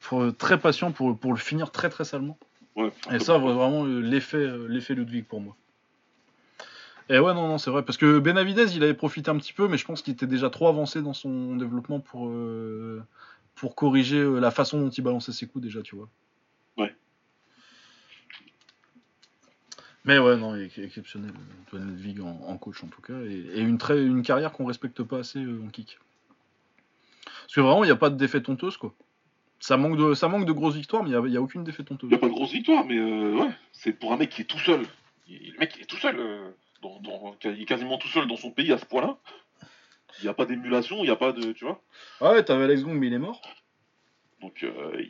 Faut 0.00 0.30
très 0.32 0.58
patient 0.58 0.90
pour, 0.92 1.16
pour 1.16 1.32
le 1.32 1.38
finir 1.38 1.70
très 1.70 1.88
très 1.88 2.04
salement. 2.04 2.36
ouais. 2.76 2.92
Et 3.12 3.18
ça, 3.18 3.38
vraiment, 3.38 3.84
l'effet, 3.84 4.46
l'effet 4.68 4.94
Ludwig 4.94 5.24
pour 5.24 5.40
moi. 5.40 5.56
Et 7.08 7.18
ouais, 7.18 7.34
non, 7.34 7.48
non, 7.48 7.58
c'est 7.58 7.70
vrai. 7.70 7.84
Parce 7.84 7.98
que 7.98 8.18
Benavidez, 8.18 8.74
il 8.76 8.82
avait 8.82 8.94
profité 8.94 9.30
un 9.30 9.36
petit 9.36 9.52
peu, 9.52 9.68
mais 9.68 9.76
je 9.76 9.84
pense 9.84 10.02
qu'il 10.02 10.14
était 10.14 10.26
déjà 10.26 10.50
trop 10.50 10.68
avancé 10.68 11.02
dans 11.02 11.12
son 11.12 11.56
développement 11.56 12.00
pour, 12.00 12.28
euh, 12.28 13.02
pour 13.54 13.74
corriger 13.74 14.18
euh, 14.18 14.38
la 14.38 14.50
façon 14.50 14.80
dont 14.80 14.88
il 14.88 15.02
balançait 15.02 15.32
ses 15.32 15.46
coups, 15.46 15.62
déjà, 15.64 15.82
tu 15.82 15.96
vois. 15.96 16.08
Ouais. 16.78 16.94
Mais 20.04 20.18
ouais, 20.18 20.36
non, 20.36 20.56
il 20.56 20.62
est 20.62 20.78
exceptionnel, 20.78 21.32
Antoine 21.66 21.94
Ludwig 21.94 22.20
en, 22.20 22.40
en 22.46 22.56
coach 22.56 22.82
en 22.82 22.88
tout 22.88 23.02
cas. 23.02 23.20
Et, 23.22 23.58
et 23.58 23.60
une, 23.60 23.78
très, 23.78 24.02
une 24.02 24.22
carrière 24.22 24.52
qu'on 24.52 24.64
respecte 24.66 25.02
pas 25.02 25.18
assez 25.18 25.38
euh, 25.40 25.62
en 25.64 25.68
kick. 25.68 25.98
Parce 27.24 27.54
que 27.54 27.60
vraiment, 27.60 27.84
il 27.84 27.88
n'y 27.88 27.92
a 27.92 27.96
pas 27.96 28.10
de 28.10 28.16
défaite 28.16 28.48
honteuse, 28.48 28.76
quoi. 28.76 28.94
Ça 29.60 29.76
manque 29.76 29.96
de, 29.96 30.14
ça 30.14 30.26
manque 30.26 30.44
de 30.46 30.52
grosses 30.52 30.74
victoires, 30.74 31.04
mais 31.04 31.10
il 31.10 31.12
n'y 31.12 31.18
a, 31.18 31.28
il 31.28 31.32
y 31.32 31.36
a 31.36 31.42
aucune 31.42 31.62
défaite 31.62 31.92
honteuse. 31.92 32.08
Il 32.10 32.14
n'y 32.14 32.16
a 32.16 32.18
pas 32.18 32.26
de 32.28 32.32
grosse 32.32 32.50
victoire, 32.52 32.84
mais 32.84 32.96
euh, 32.96 33.36
ouais, 33.36 33.50
c'est 33.72 33.92
pour 33.92 34.12
un 34.12 34.16
mec 34.16 34.30
qui 34.30 34.42
est 34.42 34.46
tout 34.46 34.58
seul. 34.58 34.86
Il- 35.28 35.52
le 35.52 35.58
mec 35.58 35.74
il 35.76 35.82
est 35.82 35.86
tout 35.86 35.98
seul, 35.98 36.18
dans, 36.82 36.98
dans- 37.00 37.36
il 37.44 37.62
est 37.62 37.64
quasiment 37.64 37.96
tout 37.98 38.08
seul 38.08 38.26
dans 38.26 38.36
son 38.36 38.50
pays 38.50 38.72
à 38.72 38.78
ce 38.78 38.84
point-là. 38.86 39.16
Il 40.18 40.24
n'y 40.24 40.28
a 40.28 40.34
pas 40.34 40.44
d'émulation, 40.44 40.98
il 40.98 41.04
n'y 41.04 41.10
a 41.10 41.16
pas 41.16 41.32
de. 41.32 41.52
Tu 41.52 41.64
vois 41.64 41.80
ouais, 42.20 42.44
t'avais 42.44 42.64
Alex 42.64 42.82
Gong, 42.82 42.94
mais 42.98 43.06
il 43.06 43.12
est 43.14 43.18
mort. 43.18 43.40
Donc, 44.42 44.64
euh, 44.64 45.00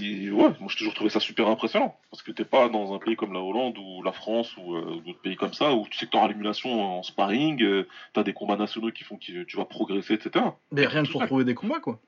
il, 0.00 0.32
ouais, 0.32 0.48
moi 0.58 0.68
j'ai 0.68 0.78
toujours 0.78 0.94
trouvé 0.94 1.10
ça 1.10 1.20
super 1.20 1.46
impressionnant. 1.48 1.98
Parce 2.10 2.22
que 2.22 2.32
t'es 2.32 2.46
pas 2.46 2.70
dans 2.70 2.94
un 2.94 2.98
pays 2.98 3.14
comme 3.14 3.34
la 3.34 3.40
Hollande 3.40 3.76
ou 3.78 4.02
la 4.02 4.12
France 4.12 4.56
ou 4.56 4.74
euh, 4.74 5.00
d'autres 5.04 5.20
pays 5.20 5.36
comme 5.36 5.52
ça 5.52 5.74
où 5.74 5.86
tu 5.90 5.98
sais 5.98 6.06
que 6.06 6.10
t'auras 6.12 6.28
l'émulation 6.28 6.82
en 6.98 7.02
sparring, 7.02 7.62
euh, 7.62 7.86
t'as 8.14 8.22
des 8.22 8.32
combats 8.32 8.56
nationaux 8.56 8.90
qui 8.90 9.04
font 9.04 9.18
que 9.18 9.42
tu 9.42 9.56
vas 9.58 9.66
progresser, 9.66 10.14
etc. 10.14 10.46
Mais 10.72 10.86
rien 10.86 11.04
que 11.04 11.10
pour 11.10 11.20
Ouais. 11.20 11.26
trouver 11.26 11.44
des 11.44 11.54
combats, 11.54 11.80
quoi. 11.80 12.00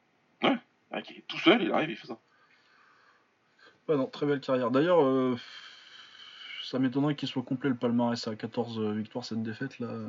Un 0.42 0.58
mec, 0.92 1.10
il 1.10 1.18
est 1.18 1.24
tout 1.28 1.38
seul, 1.38 1.62
il 1.62 1.70
arrive, 1.72 1.90
il 1.90 1.96
fait 1.96 2.06
ça. 2.06 2.18
Ouais, 3.88 3.96
non, 3.96 4.06
très 4.06 4.24
belle 4.24 4.40
carrière. 4.40 4.70
D'ailleurs, 4.70 5.00
ça 6.70 6.78
m'étonnerait 6.78 7.14
qu'il 7.14 7.28
soit 7.28 7.42
complet 7.42 7.68
le 7.70 7.76
palmarès 7.76 8.26
à 8.28 8.34
14 8.34 8.80
victoires, 8.94 9.24
cette 9.24 9.42
défaite 9.42 9.78
là. 9.78 9.88
Euh, 9.88 10.06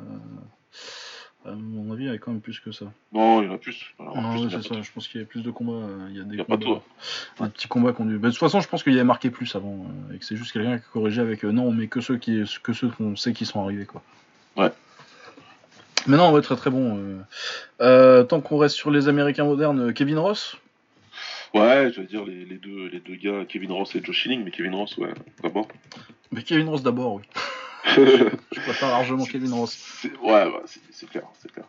À 1.46 1.52
mon 1.52 1.92
avis, 1.92 2.02
il 2.02 2.06
y 2.06 2.08
avait 2.10 2.18
quand 2.18 2.32
même 2.32 2.40
plus 2.40 2.58
que 2.60 2.72
ça. 2.72 2.86
Non, 3.12 3.40
il 3.42 3.46
y 3.46 3.48
en 3.48 3.54
a 3.54 3.58
plus. 3.58 3.94
Alors, 4.00 4.16
Non, 4.20 4.32
plus, 4.32 4.40
ouais, 4.48 4.54
a 4.54 4.58
pas 4.58 4.62
ça. 4.74 4.82
Je 4.82 4.90
pense 4.92 5.06
qu'il 5.06 5.18
y 5.20 5.22
avait 5.22 5.28
plus 5.28 5.42
de 5.42 5.50
combats. 5.52 5.72
euh, 5.86 6.06
Il 6.10 6.16
y 6.16 6.20
a 6.20 6.24
des 6.24 6.34
Il 6.34 6.38
y 6.38 6.40
a 6.40 6.44
pas 6.44 6.56
combats, 6.58 6.80
de 7.38 7.44
des 7.44 7.50
petits 7.50 7.68
combats 7.68 7.92
qu'on. 7.92 8.04
Bah, 8.06 8.12
de 8.12 8.30
toute 8.30 8.38
façon, 8.38 8.60
je 8.60 8.68
pense 8.68 8.82
qu'il 8.82 8.92
y 8.92 8.96
avait 8.96 9.04
marqué 9.04 9.30
plus 9.30 9.54
avant 9.54 9.86
euh, 10.10 10.14
et 10.14 10.18
que 10.18 10.24
c'est 10.24 10.36
juste 10.36 10.52
quelqu'un 10.52 10.78
qui 10.78 10.84
a 10.84 10.88
corrigé 10.92 11.20
avec 11.20 11.44
euh, 11.44 11.52
non, 11.52 11.62
on 11.64 11.72
met 11.72 11.86
que 11.86 12.00
ceux 12.00 12.16
qui, 12.18 12.42
que 12.62 12.72
ceux 12.72 12.88
qu'on 12.88 13.14
sait 13.14 13.32
qui 13.32 13.46
sont 13.46 13.62
arrivés 13.62 13.86
quoi. 13.86 14.02
Ouais. 14.56 14.72
Mais 16.08 16.16
non, 16.16 16.32
ouais, 16.32 16.42
très 16.42 16.56
très 16.56 16.70
bon. 16.70 16.98
euh. 16.98 17.18
Euh, 17.82 18.24
tant 18.24 18.40
qu'on 18.40 18.58
reste 18.58 18.74
sur 18.74 18.90
les 18.90 19.06
Américains 19.08 19.44
modernes, 19.44 19.80
euh, 19.90 19.92
Kevin 19.92 20.18
Ross? 20.18 20.56
Ouais, 21.54 21.90
je 21.94 22.00
veux 22.00 22.06
dire 22.06 22.24
les, 22.24 22.44
les 22.44 22.56
deux, 22.58 22.86
les 22.88 23.00
deux 23.00 23.14
gars, 23.16 23.44
Kevin 23.48 23.72
Ross 23.72 23.94
et 23.96 24.02
Joe 24.04 24.14
Schilling, 24.14 24.44
mais 24.44 24.50
Kevin 24.50 24.74
Ross, 24.74 24.96
ouais, 24.98 25.08
d'abord. 25.42 25.66
Mais 26.30 26.42
Kevin 26.42 26.68
Ross 26.68 26.82
d'abord, 26.82 27.14
oui. 27.14 27.22
Je 27.96 28.60
préfère 28.60 28.88
largement 28.90 29.24
Kevin 29.24 29.52
Ross. 29.54 30.06
Ouais, 30.22 30.44
ouais, 30.44 30.62
c'est 30.90 31.08
clair, 31.08 31.24
c'est 31.38 31.50
clair. 31.50 31.64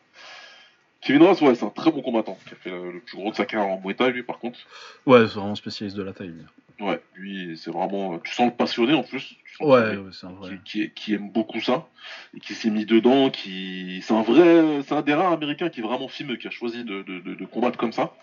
Kevin 1.01 1.23
Ross, 1.23 1.39
ouais, 1.41 1.56
c'est 1.56 1.65
un 1.65 1.69
très 1.69 1.91
bon 1.91 2.01
combattant, 2.01 2.38
qui 2.45 2.53
a 2.53 2.57
fait 2.57 2.69
le, 2.72 2.91
le 2.91 2.99
plus 2.99 3.15
gros 3.15 3.31
de 3.31 3.35
sa 3.35 3.45
carrière 3.45 3.69
en 3.72 3.80
Muay 3.80 3.93
Thai, 3.93 4.11
lui, 4.11 4.23
par 4.23 4.38
contre. 4.39 4.60
Ouais, 5.06 5.19
c'est 5.27 5.35
vraiment 5.35 5.56
spécialiste 5.56 5.95
de 5.95 6.03
la 6.03 6.11
taille. 6.11 6.27
lui. 6.34 6.85
Ouais, 6.85 6.99
lui, 7.15 7.57
c'est 7.57 7.72
vraiment. 7.72 8.19
Tu 8.19 8.34
sens 8.34 8.47
le 8.47 8.56
passionné 8.56 8.93
en 8.93 9.03
plus. 9.03 9.35
Ouais, 9.61 9.80
c'est 9.81 9.85
un 9.85 9.89
mec 9.91 9.99
ouais, 10.06 10.11
c'est 10.11 10.26
un 10.26 10.30
qui, 10.30 10.35
vrai. 10.35 10.60
qui, 10.65 10.91
qui 10.91 11.14
aime 11.14 11.30
beaucoup 11.31 11.60
ça 11.61 11.88
et 12.35 12.39
qui 12.39 12.53
s'est 12.53 12.69
mis 12.69 12.85
dedans, 12.85 13.30
qui 13.30 14.01
c'est 14.01 14.14
un 14.14 14.22
vrai, 14.22 14.81
c'est 14.85 14.93
un 14.93 15.01
des 15.01 15.14
rares 15.14 15.34
américains 15.34 15.69
qui 15.69 15.81
est 15.81 15.84
vraiment 15.84 16.07
fimeux, 16.07 16.38
qui 16.38 16.47
a 16.47 16.51
choisi 16.51 16.84
de, 16.85 17.01
de, 17.03 17.19
de- 17.19 17.35
de 17.35 17.45
combattre 17.45 17.77
comme 17.77 17.91
ça, 17.91 18.14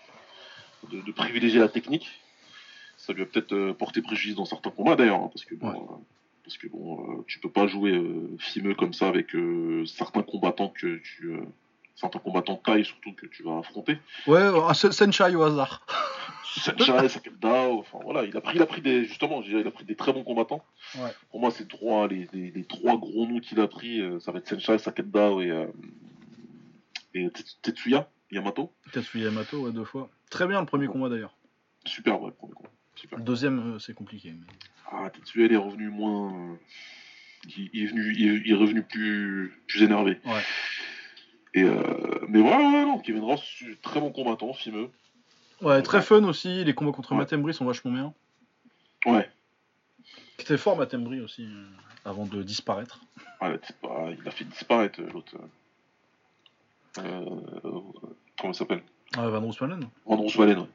de, 0.91 1.01
de 1.01 1.11
privilégier 1.11 1.59
la 1.59 1.69
technique. 1.69 2.07
Ça 2.97 3.13
lui 3.13 3.21
a 3.23 3.25
peut-être 3.25 3.53
euh, 3.53 3.73
porté 3.73 4.01
préjudice 4.01 4.35
dans 4.35 4.45
certains 4.45 4.71
combats 4.71 4.95
d'ailleurs, 4.95 5.21
hein, 5.21 5.29
parce 5.31 5.45
que 5.45 5.55
bon, 5.55 5.69
Ouais. 5.71 5.77
euh, 5.77 5.95
parce 6.43 6.57
que 6.57 6.67
bon, 6.67 7.19
euh, 7.19 7.23
tu 7.27 7.39
peux 7.39 7.49
pas 7.51 7.67
jouer 7.67 8.01
fimeux 8.39 8.73
comme 8.75 8.93
ça 8.93 9.07
avec 9.09 9.35
certains 9.85 10.23
combattants 10.23 10.69
que 10.69 10.97
tu, 10.97 11.31
certains 11.95 12.19
combattants 12.19 12.53
de 12.55 12.59
taille 12.59 12.85
surtout 12.85 13.11
que 13.13 13.25
tu 13.27 13.43
vas 13.43 13.57
affronter. 13.59 13.97
Ouais, 14.27 14.39
un 14.41 14.73
Sen- 14.73 14.91
Senchai 14.93 15.35
au 15.35 15.43
hasard. 15.43 15.85
Sanchez, 16.45 17.09
Sakaldao, 17.09 17.79
enfin 17.79 17.99
voilà, 18.01 18.23
il 18.23 18.35
a 18.35 18.41
pris, 18.41 18.55
il 18.55 18.61
a 18.61 18.65
pris 18.65 18.81
des, 18.81 19.03
justement, 19.05 19.43
il 19.43 19.57
a 19.67 19.69
pris 19.71 19.83
des 19.85 19.95
très 19.95 20.11
bons 20.13 20.23
combattants. 20.23 20.63
Ouais. 20.95 21.09
Pour 21.29 21.39
moi, 21.41 21.51
c'est 21.51 21.67
trois, 21.67 22.07
les, 22.07 22.27
les, 22.33 22.49
les 22.49 22.63
trois 22.63 22.97
gros 22.97 23.27
noms 23.27 23.39
qu'il 23.41 23.59
a 23.59 23.67
pris, 23.67 24.01
ça 24.21 24.31
va 24.31 24.39
être 24.39 24.47
Senchai, 24.47 24.77
Sakaldao 24.79 25.41
et, 25.41 25.51
euh, 25.51 25.67
et 27.13 27.29
Tet- 27.29 27.43
Tetsuya 27.61 28.09
Yamato. 28.31 28.71
Tetsuya 28.91 29.25
Yamato, 29.25 29.59
ouais, 29.65 29.71
deux 29.71 29.83
fois. 29.85 30.09
Très 30.29 30.47
bien 30.47 30.59
le 30.59 30.65
premier 30.65 30.87
combat 30.87 31.09
d'ailleurs. 31.09 31.33
Super, 31.85 32.21
ouais, 32.21 32.31
premier 32.31 32.53
combat. 32.53 32.69
Super. 32.95 33.17
Le 33.19 33.23
deuxième, 33.23 33.75
euh, 33.75 33.79
c'est 33.79 33.93
compliqué. 33.93 34.31
mais- 34.33 34.45
Ah, 34.91 35.09
Tetsuya, 35.09 35.45
il 35.45 35.53
est 35.53 35.57
revenu 35.57 35.89
moins. 35.89 36.33
euh, 36.33 36.55
Il, 37.55 37.69
il 37.71 37.83
est 37.83 37.87
venu, 37.87 38.13
il, 38.17 38.27
est- 38.27 38.41
il 38.45 38.51
est 38.51 38.55
revenu 38.55 38.83
plus, 38.83 39.53
plus 39.67 39.83
énervé. 39.83 40.19
Ouais. 40.25 40.41
Et 41.53 41.63
euh, 41.63 42.25
mais 42.27 42.41
voilà, 42.41 42.57
ouais, 42.57 42.83
non, 42.85 42.99
Kevin 42.99 43.23
Ross, 43.23 43.63
très 43.81 43.99
bon 44.01 44.11
combattant, 44.11 44.51
fimeux. 44.53 44.89
Ouais, 45.61 45.81
très 45.81 46.01
fun 46.01 46.23
aussi. 46.25 46.63
Les 46.65 46.73
combats 46.73 46.91
contre 46.91 47.11
Ouais. 47.13 47.17
Matembri 47.19 47.53
sont 47.53 47.63
vachement 47.65 47.91
bien. 47.91 48.13
Ouais. 49.05 49.29
C'était 50.39 50.57
fort 50.57 50.75
Matembri 50.77 51.21
aussi, 51.21 51.45
euh, 51.45 51.65
avant 52.05 52.25
de 52.25 52.43
disparaître. 52.43 52.99
Ah, 53.39 53.53
pas- 53.81 54.09
il 54.19 54.27
a 54.27 54.31
fait 54.31 54.45
disparaître 54.45 54.99
l'autre. 55.01 55.35
euh, 56.99 57.23
comment 58.39 58.51
il 58.51 58.55
s'appelle? 58.55 58.83
Ah, 59.15 59.27
Van 59.29 59.39
Roosmalen. 59.41 59.87
Andros 60.05 60.35
Valen, 60.35 60.59
ouais. 60.59 60.67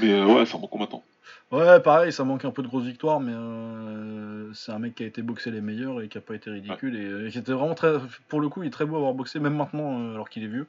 Mais 0.00 0.12
euh, 0.12 0.24
ouais, 0.26 0.46
c'est 0.46 0.56
un 0.56 0.60
bon 0.60 0.66
combattant. 0.66 1.02
Ouais, 1.50 1.80
pareil, 1.80 2.12
ça 2.12 2.24
manque 2.24 2.44
un 2.44 2.50
peu 2.50 2.62
de 2.62 2.68
grosses 2.68 2.84
victoires, 2.84 3.20
mais 3.20 3.32
euh, 3.34 4.52
c'est 4.52 4.70
un 4.70 4.78
mec 4.78 4.94
qui 4.94 5.02
a 5.02 5.06
été 5.06 5.22
boxé 5.22 5.50
les 5.50 5.60
meilleurs 5.62 6.02
et 6.02 6.08
qui 6.08 6.18
a 6.18 6.20
pas 6.20 6.34
été 6.34 6.50
ridicule 6.50 6.94
et, 6.96 7.04
euh, 7.04 7.30
qui 7.30 7.38
était 7.38 7.52
vraiment 7.52 7.74
très, 7.74 7.94
pour 8.28 8.40
le 8.40 8.48
coup, 8.48 8.62
il 8.62 8.66
est 8.66 8.70
très 8.70 8.84
beau 8.84 8.96
à 8.96 8.98
avoir 8.98 9.14
boxé, 9.14 9.40
même 9.40 9.56
maintenant, 9.56 9.98
euh, 10.00 10.14
alors 10.14 10.28
qu'il 10.28 10.44
est 10.44 10.48
vieux. 10.48 10.66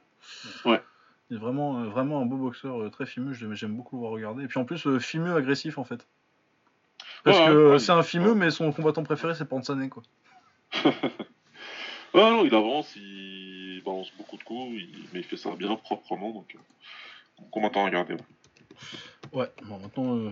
Ouais. 0.64 0.82
Il 1.30 1.36
est 1.36 1.40
vraiment, 1.40 1.84
vraiment 1.84 2.20
un 2.20 2.26
beau 2.26 2.36
boxeur, 2.36 2.90
très 2.90 3.06
fimeux. 3.06 3.32
J'aime 3.32 3.76
beaucoup 3.76 3.96
le 3.96 4.00
voir 4.00 4.12
regarder. 4.12 4.44
Et 4.44 4.48
puis 4.48 4.58
en 4.58 4.64
plus, 4.64 4.98
fimeux, 4.98 5.36
agressif 5.36 5.78
en 5.78 5.84
fait. 5.84 6.06
Parce 7.22 7.38
Ouais, 7.38 7.46
que 7.46 7.72
ouais, 7.72 7.78
c'est 7.78 7.92
un 7.92 8.02
fimeux, 8.02 8.34
mais 8.34 8.50
son 8.50 8.72
combattant 8.72 9.02
préféré, 9.04 9.34
c'est 9.34 9.44
Pansane, 9.44 9.88
quoi. 9.88 10.02
Ah 12.12 12.30
non, 12.32 12.44
il 12.44 12.52
avance, 12.52 12.96
il 12.96 13.49
beaucoup 14.16 14.36
de 14.36 14.42
coups, 14.42 14.70
il- 14.74 15.04
mais 15.12 15.20
il 15.20 15.24
fait 15.24 15.36
ça 15.36 15.50
bien 15.56 15.74
proprement, 15.76 16.30
donc. 16.32 16.54
euh, 16.54 16.58
bon 17.38 17.44
combattant 17.50 17.82
à 17.82 17.86
regarder. 17.86 18.14
ouais. 18.14 18.20
Ouais, 19.32 19.50
bon, 19.64 19.78
maintenant, 19.78 20.16
euh, 20.16 20.30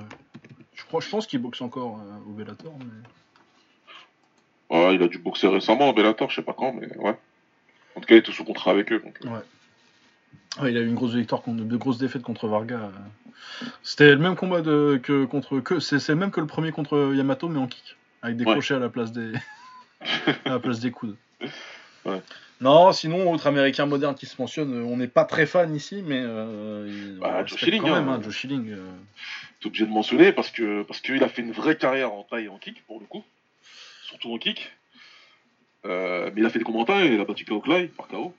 je, 0.75 0.85
crois, 0.85 1.01
je 1.01 1.09
pense 1.09 1.27
qu'il 1.27 1.41
boxe 1.41 1.61
encore 1.61 2.01
euh, 2.01 2.19
au 2.31 2.33
Bellator, 2.33 2.73
mais. 2.81 4.77
Ouais, 4.77 4.95
il 4.97 5.03
a 5.03 5.09
dû 5.09 5.19
boxer 5.19 5.49
récemment 5.49 5.89
au 5.91 5.93
Bellator, 5.93 6.29
je 6.31 6.37
sais 6.37 6.43
pas 6.43 6.53
quand, 6.55 6.73
mais 6.73 6.95
ouais. 6.99 7.17
En 7.95 8.01
tout 8.01 8.07
cas, 8.07 8.15
il 8.15 8.19
était 8.19 8.33
sous 8.33 8.45
contrat 8.45 8.71
avec 8.73 8.93
eux. 8.93 9.01
Donc, 9.01 9.19
euh, 9.25 9.41
Ouais, 10.61 10.73
il 10.73 10.77
a 10.77 10.81
eu 10.81 10.87
une 10.87 10.95
grosse 10.95 11.15
victoire, 11.15 11.43
contre, 11.43 11.63
de 11.63 11.77
grosses 11.77 11.99
défaites 11.99 12.23
contre 12.23 12.49
Varga. 12.49 12.91
C'était 13.83 14.11
le 14.11 14.19
même 14.19 14.35
combat 14.37 14.61
de, 14.61 14.99
que 15.03 15.25
contre. 15.25 15.61
Que, 15.61 15.79
c'est, 15.81 16.15
même 16.15 16.31
que 16.31 16.41
le 16.41 16.47
premier 16.47 16.73
contre 16.73 17.13
Yamato, 17.15 17.49
mais 17.49 17.59
en 17.61 17.67
kick. 17.69 17.97
Avec 18.23 18.37
des 18.37 18.45
Ouais. 18.45 18.53
crochets 18.53 18.75
à 18.75 18.79
la 18.79 18.89
place 18.89 19.13
des, 19.13 19.33
à 20.45 20.51
la 20.51 20.59
place 20.59 20.81
des 20.81 20.91
coudes. 20.91 21.17
Ouais. 22.05 22.21
Non, 22.61 22.93
sinon, 22.93 23.31
autre 23.33 23.47
américain 23.47 23.87
moderne 23.87 24.15
qui 24.17 24.27
se 24.27 24.41
mentionne, 24.41 24.75
euh, 24.75 24.83
on 24.83 24.97
n'est 24.97 25.07
pas 25.09 25.25
très 25.25 25.47
fan 25.47 25.75
ici, 25.77 26.03
mais. 26.05 26.21
Euh, 26.21 26.87
il- 26.89 27.19
Bah, 27.21 27.45
Joe 27.47 27.59
Schilling, 27.59 27.83
quand 27.83 27.95
même, 27.95 28.09
hein. 28.09 28.17
hein, 28.19 28.23
Joe 28.23 28.35
Schilling. 28.35 28.71
euh. 28.73 28.91
T'es 29.61 29.67
obligé 29.69 29.87
de 29.87 29.91
mentionner 29.91 30.33
parce 30.33 30.51
que 30.51 30.83
parce 30.83 31.01
qu'il 31.01 31.23
a 31.23 31.29
fait 31.29 31.43
une 31.43 31.53
vraie 31.53 31.77
carrière 31.77 32.13
en 32.13 32.23
taille 32.25 32.47
et 32.47 32.49
en 32.49 32.59
kick, 32.59 32.85
pour 32.87 32.99
le 33.01 33.07
coup. 33.07 33.25
Surtout 34.03 34.33
en 34.33 34.39
kick. 34.39 34.73
Euh, 35.87 36.31
mais 36.35 36.41
il 36.41 36.47
a 36.47 36.51
fait 36.51 36.59
des 36.59 36.65
commentaires 36.65 37.01
et 37.01 37.15
il 37.15 37.21
a 37.21 37.25
battu 37.25 37.45
Kao 37.45 37.61
Clay 37.61 37.87
par 37.89 38.09
KO. 38.09 38.35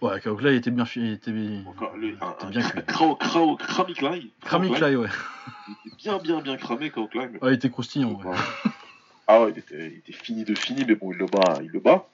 Ouais, 0.00 0.20
Kaokla, 0.20 0.50
il 0.50 0.56
était 0.56 0.70
bien. 0.70 0.84
Il 0.96 1.12
était, 1.12 1.32
Encore, 1.66 1.96
le- 1.96 2.16
un, 2.20 2.32
était 2.32 2.44
un, 2.44 2.50
bien 2.50 3.16
Krami 3.58 3.94
Clay. 3.94 4.26
Krami 4.44 4.70
Clay, 4.72 4.96
ouais. 4.96 5.08
Il 5.68 5.92
était 5.92 5.96
bien, 5.96 6.18
bien, 6.18 6.40
bien 6.40 6.56
cramé, 6.56 6.90
Kao 6.90 7.06
Clay. 7.06 7.28
mais- 7.32 7.42
Ouais, 7.42 7.52
il 7.52 7.54
était 7.54 7.70
croustillant, 7.70 8.10
ouais. 8.12 8.26
Ouais. 8.26 8.36
Ah 9.28 9.42
ouais, 9.42 9.52
il 9.54 9.58
était, 9.58 9.86
il 9.92 9.98
était 9.98 10.12
fini 10.12 10.44
de 10.44 10.54
fini, 10.54 10.84
mais 10.86 10.94
bon, 10.94 11.12
il 11.12 11.18
le 11.18 11.26
bat, 11.26 11.58
il 11.62 11.70
le 11.70 11.80
bat. 11.80 12.06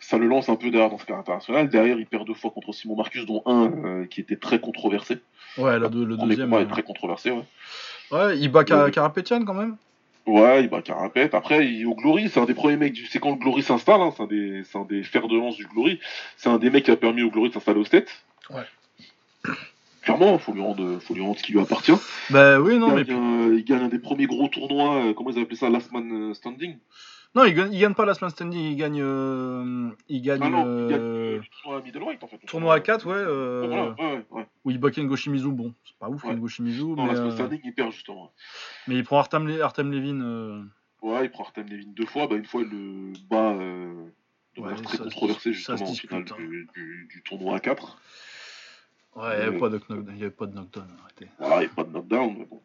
Ça 0.00 0.18
le 0.18 0.26
lance 0.26 0.48
un 0.48 0.56
peu 0.56 0.70
derrière 0.70 0.90
dans 0.90 0.98
ce 0.98 1.06
cas 1.06 1.16
international. 1.16 1.68
Derrière, 1.68 1.98
il 1.98 2.06
perd 2.06 2.26
deux 2.26 2.34
fois 2.34 2.50
contre 2.50 2.72
Simon 2.72 2.96
Marcus, 2.96 3.26
dont 3.26 3.42
un 3.46 3.70
euh, 3.84 4.04
qui 4.06 4.20
était 4.20 4.36
très 4.36 4.60
controversé. 4.60 5.18
Ouais, 5.56 5.78
la 5.78 5.88
deux- 5.88 6.04
le 6.04 6.16
deuxième. 6.16 6.50
combat 6.50 6.62
euh, 6.62 6.64
est 6.64 6.68
très 6.68 6.82
controversé, 6.82 7.30
ouais. 7.30 7.44
Ouais, 8.10 8.38
il 8.38 8.48
bat 8.50 8.60
Ouais. 8.60 8.90
Karapetian 8.90 9.44
quand 9.44 9.54
même. 9.54 9.76
Ouais, 10.26 10.62
il 10.62 10.68
bat 10.68 10.82
Carapet. 10.82 11.34
Après, 11.34 11.66
il, 11.66 11.86
au 11.86 11.94
Glory, 11.94 12.28
c'est 12.28 12.38
un 12.38 12.44
des 12.44 12.54
premiers 12.54 12.76
mecs 12.76 12.92
du. 12.92 13.06
C'est 13.06 13.18
quand 13.18 13.30
le 13.30 13.36
Glory 13.36 13.62
s'installe, 13.62 14.00
hein, 14.02 14.12
c'est 14.14 14.22
un, 14.22 14.26
des... 14.26 14.62
c'est 14.64 14.76
un 14.78 14.84
des 14.84 15.02
fers 15.02 15.26
de 15.26 15.36
lance 15.36 15.56
du 15.56 15.66
Glory. 15.66 16.00
C'est 16.36 16.50
un 16.50 16.58
des 16.58 16.68
mecs 16.70 16.84
qui 16.84 16.90
a 16.90 16.96
permis 16.96 17.22
au 17.22 17.30
Glory 17.30 17.48
de 17.48 17.54
s'installer 17.54 17.80
au 17.80 17.84
State. 17.84 18.08
Ouais. 18.50 18.62
Clairement, 20.16 20.38
faut 20.38 20.52
lui 20.54 20.62
rendre, 20.62 20.98
faut 21.00 21.12
lui 21.12 21.20
rendre 21.20 21.36
ce 21.38 21.42
qui 21.42 21.52
lui 21.52 21.60
appartient. 21.60 21.92
Bah 22.30 22.58
oui, 22.60 22.78
non, 22.78 22.88
il, 22.88 22.94
mais. 22.94 23.04
gagne, 23.04 23.50
euh, 23.50 23.56
il 23.58 23.64
gagne 23.64 23.82
un 23.82 23.88
des 23.88 23.98
premiers 23.98 24.24
gros 24.26 24.48
tournois, 24.48 25.04
euh, 25.04 25.12
comment 25.12 25.28
ils 25.28 25.38
appelaient 25.38 25.54
ça, 25.56 25.68
Last 25.68 25.92
Man 25.92 26.10
euh, 26.30 26.32
Standing? 26.34 26.78
Non, 27.34 27.44
il 27.44 27.52
gagne, 27.52 27.70
il 27.74 27.78
gagne 27.78 27.92
pas 27.92 28.06
la 28.06 28.14
semaine 28.14 28.30
standing, 28.30 28.58
il 28.72 28.76
gagne. 28.76 29.02
euh, 29.02 29.90
il 30.08 30.22
gagne. 30.22 30.40
Ah 30.42 30.48
non, 30.48 30.62
il 30.64 30.90
gagne 30.90 31.00
le 31.02 31.40
tournoi 31.62 31.82
middleweight 31.82 32.24
en 32.24 32.26
fait. 32.26 32.38
tournoi 32.46 32.72
à 32.74 32.80
4, 32.80 33.06
ouais. 33.06 33.12
euh, 33.16 33.60
Ouais, 33.60 33.66
voilà, 33.68 33.90
ouais, 33.90 33.96
ouais, 34.16 34.24
ouais. 34.30 34.46
Où 34.64 34.70
il 34.70 34.78
bat 34.78 34.90
Ken 34.90 35.06
Goshimizu. 35.06 35.50
Bon, 35.50 35.74
c'est 35.84 35.98
pas 35.98 36.08
ouf, 36.08 36.24
Ouais. 36.24 36.30
Ken 36.30 36.40
Goshimizu, 36.40 36.84
Non, 36.84 37.02
mais, 37.02 37.08
Last 37.08 37.22
Man 37.24 37.32
Standing, 37.32 37.60
il 37.64 37.74
perd 37.74 37.92
justement. 37.92 38.32
mais 38.86 38.94
il 38.94 39.04
prend 39.04 39.18
Artem, 39.18 39.46
Le- 39.46 39.62
Artem 39.62 39.92
Levin. 39.92 40.64
Ouais, 41.02 41.26
il 41.26 41.30
prend 41.30 41.44
Artem 41.44 41.66
Levin 41.68 41.92
deux 41.94 42.06
fois. 42.06 42.28
Bah, 42.28 42.36
une 42.36 42.46
fois, 42.46 42.62
il 42.62 42.68
le 42.70 43.12
bat 43.28 43.52
de 43.52 44.60
Ouais, 44.62 44.70
manière 44.70 44.80
très 44.80 44.96
controversée 44.96 45.52
justement 45.52 45.82
au 45.90 45.94
final 45.94 46.24
hein. 46.30 46.34
du, 46.38 46.66
du- 46.74 47.08
du 47.12 47.22
tournoi 47.22 47.56
à 47.56 47.60
4. 47.60 47.98
Ouais, 49.18 49.34
il 49.34 49.38
n'y 49.40 49.44
avait, 49.48 49.58
pas 49.58 49.68
de 49.68 49.78
knock- 49.78 50.06
il 50.10 50.18
y 50.18 50.22
avait 50.22 50.30
pas 50.30 50.46
de 50.46 50.54
knockdown, 50.54 50.86
arrêtez. 51.02 51.26
Il 51.40 51.46
n'y 51.58 51.64
a 51.66 51.68
pas 51.74 51.84
de 51.84 51.90
knockdown, 51.92 52.34
mais 52.38 52.44
bon. 52.44 52.60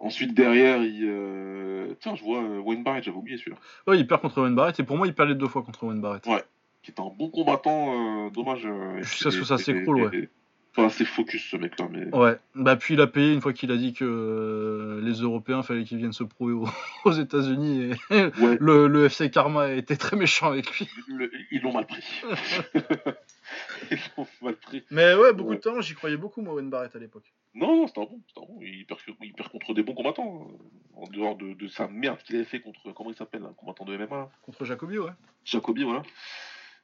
Ensuite, 0.00 0.34
derrière, 0.34 0.82
il. 0.82 1.04
euh, 1.08 1.94
Tiens, 2.00 2.14
je 2.16 2.22
vois 2.24 2.42
euh, 2.42 2.58
Wayne 2.60 2.82
Barrett, 2.82 3.04
j'avais 3.04 3.16
oublié 3.16 3.38
celui-là. 3.38 3.56
Ouais, 3.86 3.98
il 3.98 4.06
perd 4.06 4.20
contre 4.20 4.38
Owen 4.40 4.54
Barrett, 4.54 4.78
et 4.80 4.82
pour 4.82 4.96
moi, 4.96 5.06
il 5.06 5.14
perd 5.14 5.28
les 5.28 5.34
deux 5.34 5.46
fois 5.48 5.62
contre 5.62 5.84
Owen 5.84 6.00
Barrett. 6.00 6.26
Ouais. 6.26 6.42
Qui 6.82 6.90
est 6.90 7.00
un 7.00 7.10
bon 7.16 7.30
combattant, 7.30 8.26
euh, 8.26 8.30
dommage. 8.30 8.66
euh, 8.66 9.00
Jusqu'à 9.02 9.30
ce 9.30 9.38
que 9.38 9.44
ça 9.44 9.56
s'écroule, 9.58 10.02
ouais. 10.02 10.28
Pas 10.74 10.86
assez 10.86 11.04
focus 11.04 11.44
ce 11.50 11.56
mec-là, 11.56 11.86
mais. 11.90 12.12
Ouais, 12.14 12.36
bah 12.56 12.74
puis 12.74 12.94
il 12.94 13.00
a 13.00 13.06
payé 13.06 13.32
une 13.32 13.40
fois 13.40 13.52
qu'il 13.52 13.70
a 13.70 13.76
dit 13.76 13.92
que 13.92 14.04
euh, 14.04 15.00
les 15.02 15.20
Européens 15.20 15.62
fallait 15.62 15.84
qu'ils 15.84 15.98
viennent 15.98 16.12
se 16.12 16.24
prouver 16.24 16.52
aux, 16.52 16.66
aux 17.04 17.12
États-Unis 17.12 17.92
et 18.10 18.14
Ouais, 18.40 18.58
le, 18.60 18.88
le 18.88 19.04
FC 19.04 19.30
Karma 19.30 19.70
était 19.72 19.96
très 19.96 20.16
méchant 20.16 20.48
avec 20.50 20.68
lui. 20.78 20.88
le- 21.08 21.30
ils 21.52 21.60
l'ont 21.62 21.72
mal 21.72 21.86
pris. 21.86 22.02
ils 23.90 23.98
l'ont 24.16 24.26
mal 24.42 24.56
pris. 24.56 24.82
Mais 24.90 25.14
ouais, 25.14 25.32
beaucoup 25.32 25.50
Ouais. 25.50 25.56
de 25.56 25.60
temps, 25.60 25.80
j'y 25.80 25.94
croyais 25.94 26.16
beaucoup, 26.16 26.42
moi, 26.42 26.54
Owen 26.54 26.70
Barrett 26.70 26.94
à 26.96 26.98
l'époque. 26.98 27.32
Non, 27.54 27.76
non, 27.76 27.86
c'était 27.86 28.00
un 28.00 28.04
bon, 28.04 28.20
c'était 28.26 28.40
un 28.40 28.48
bon. 28.48 28.58
Il 28.62 28.84
perd, 28.86 29.00
il 29.22 29.32
perd 29.32 29.48
contre 29.50 29.74
des 29.74 29.82
bons 29.82 29.94
combattants. 29.94 30.48
euh, 30.50 31.00
En 31.02 31.06
dehors 31.08 31.36
de, 31.36 31.54
de 31.54 31.68
sa 31.68 31.86
merde 31.88 32.18
qu'il 32.24 32.34
avait 32.36 32.44
fait 32.44 32.60
contre. 32.60 32.90
Comment 32.92 33.10
il 33.10 33.16
s'appelle, 33.16 33.44
un 33.44 33.52
combattant 33.52 33.84
de 33.84 33.96
MMA 33.96 34.30
Contre 34.42 34.64
Jacobi, 34.64 34.98
ouais. 34.98 35.10
Jacobi, 35.44 35.84
voilà. 35.84 36.02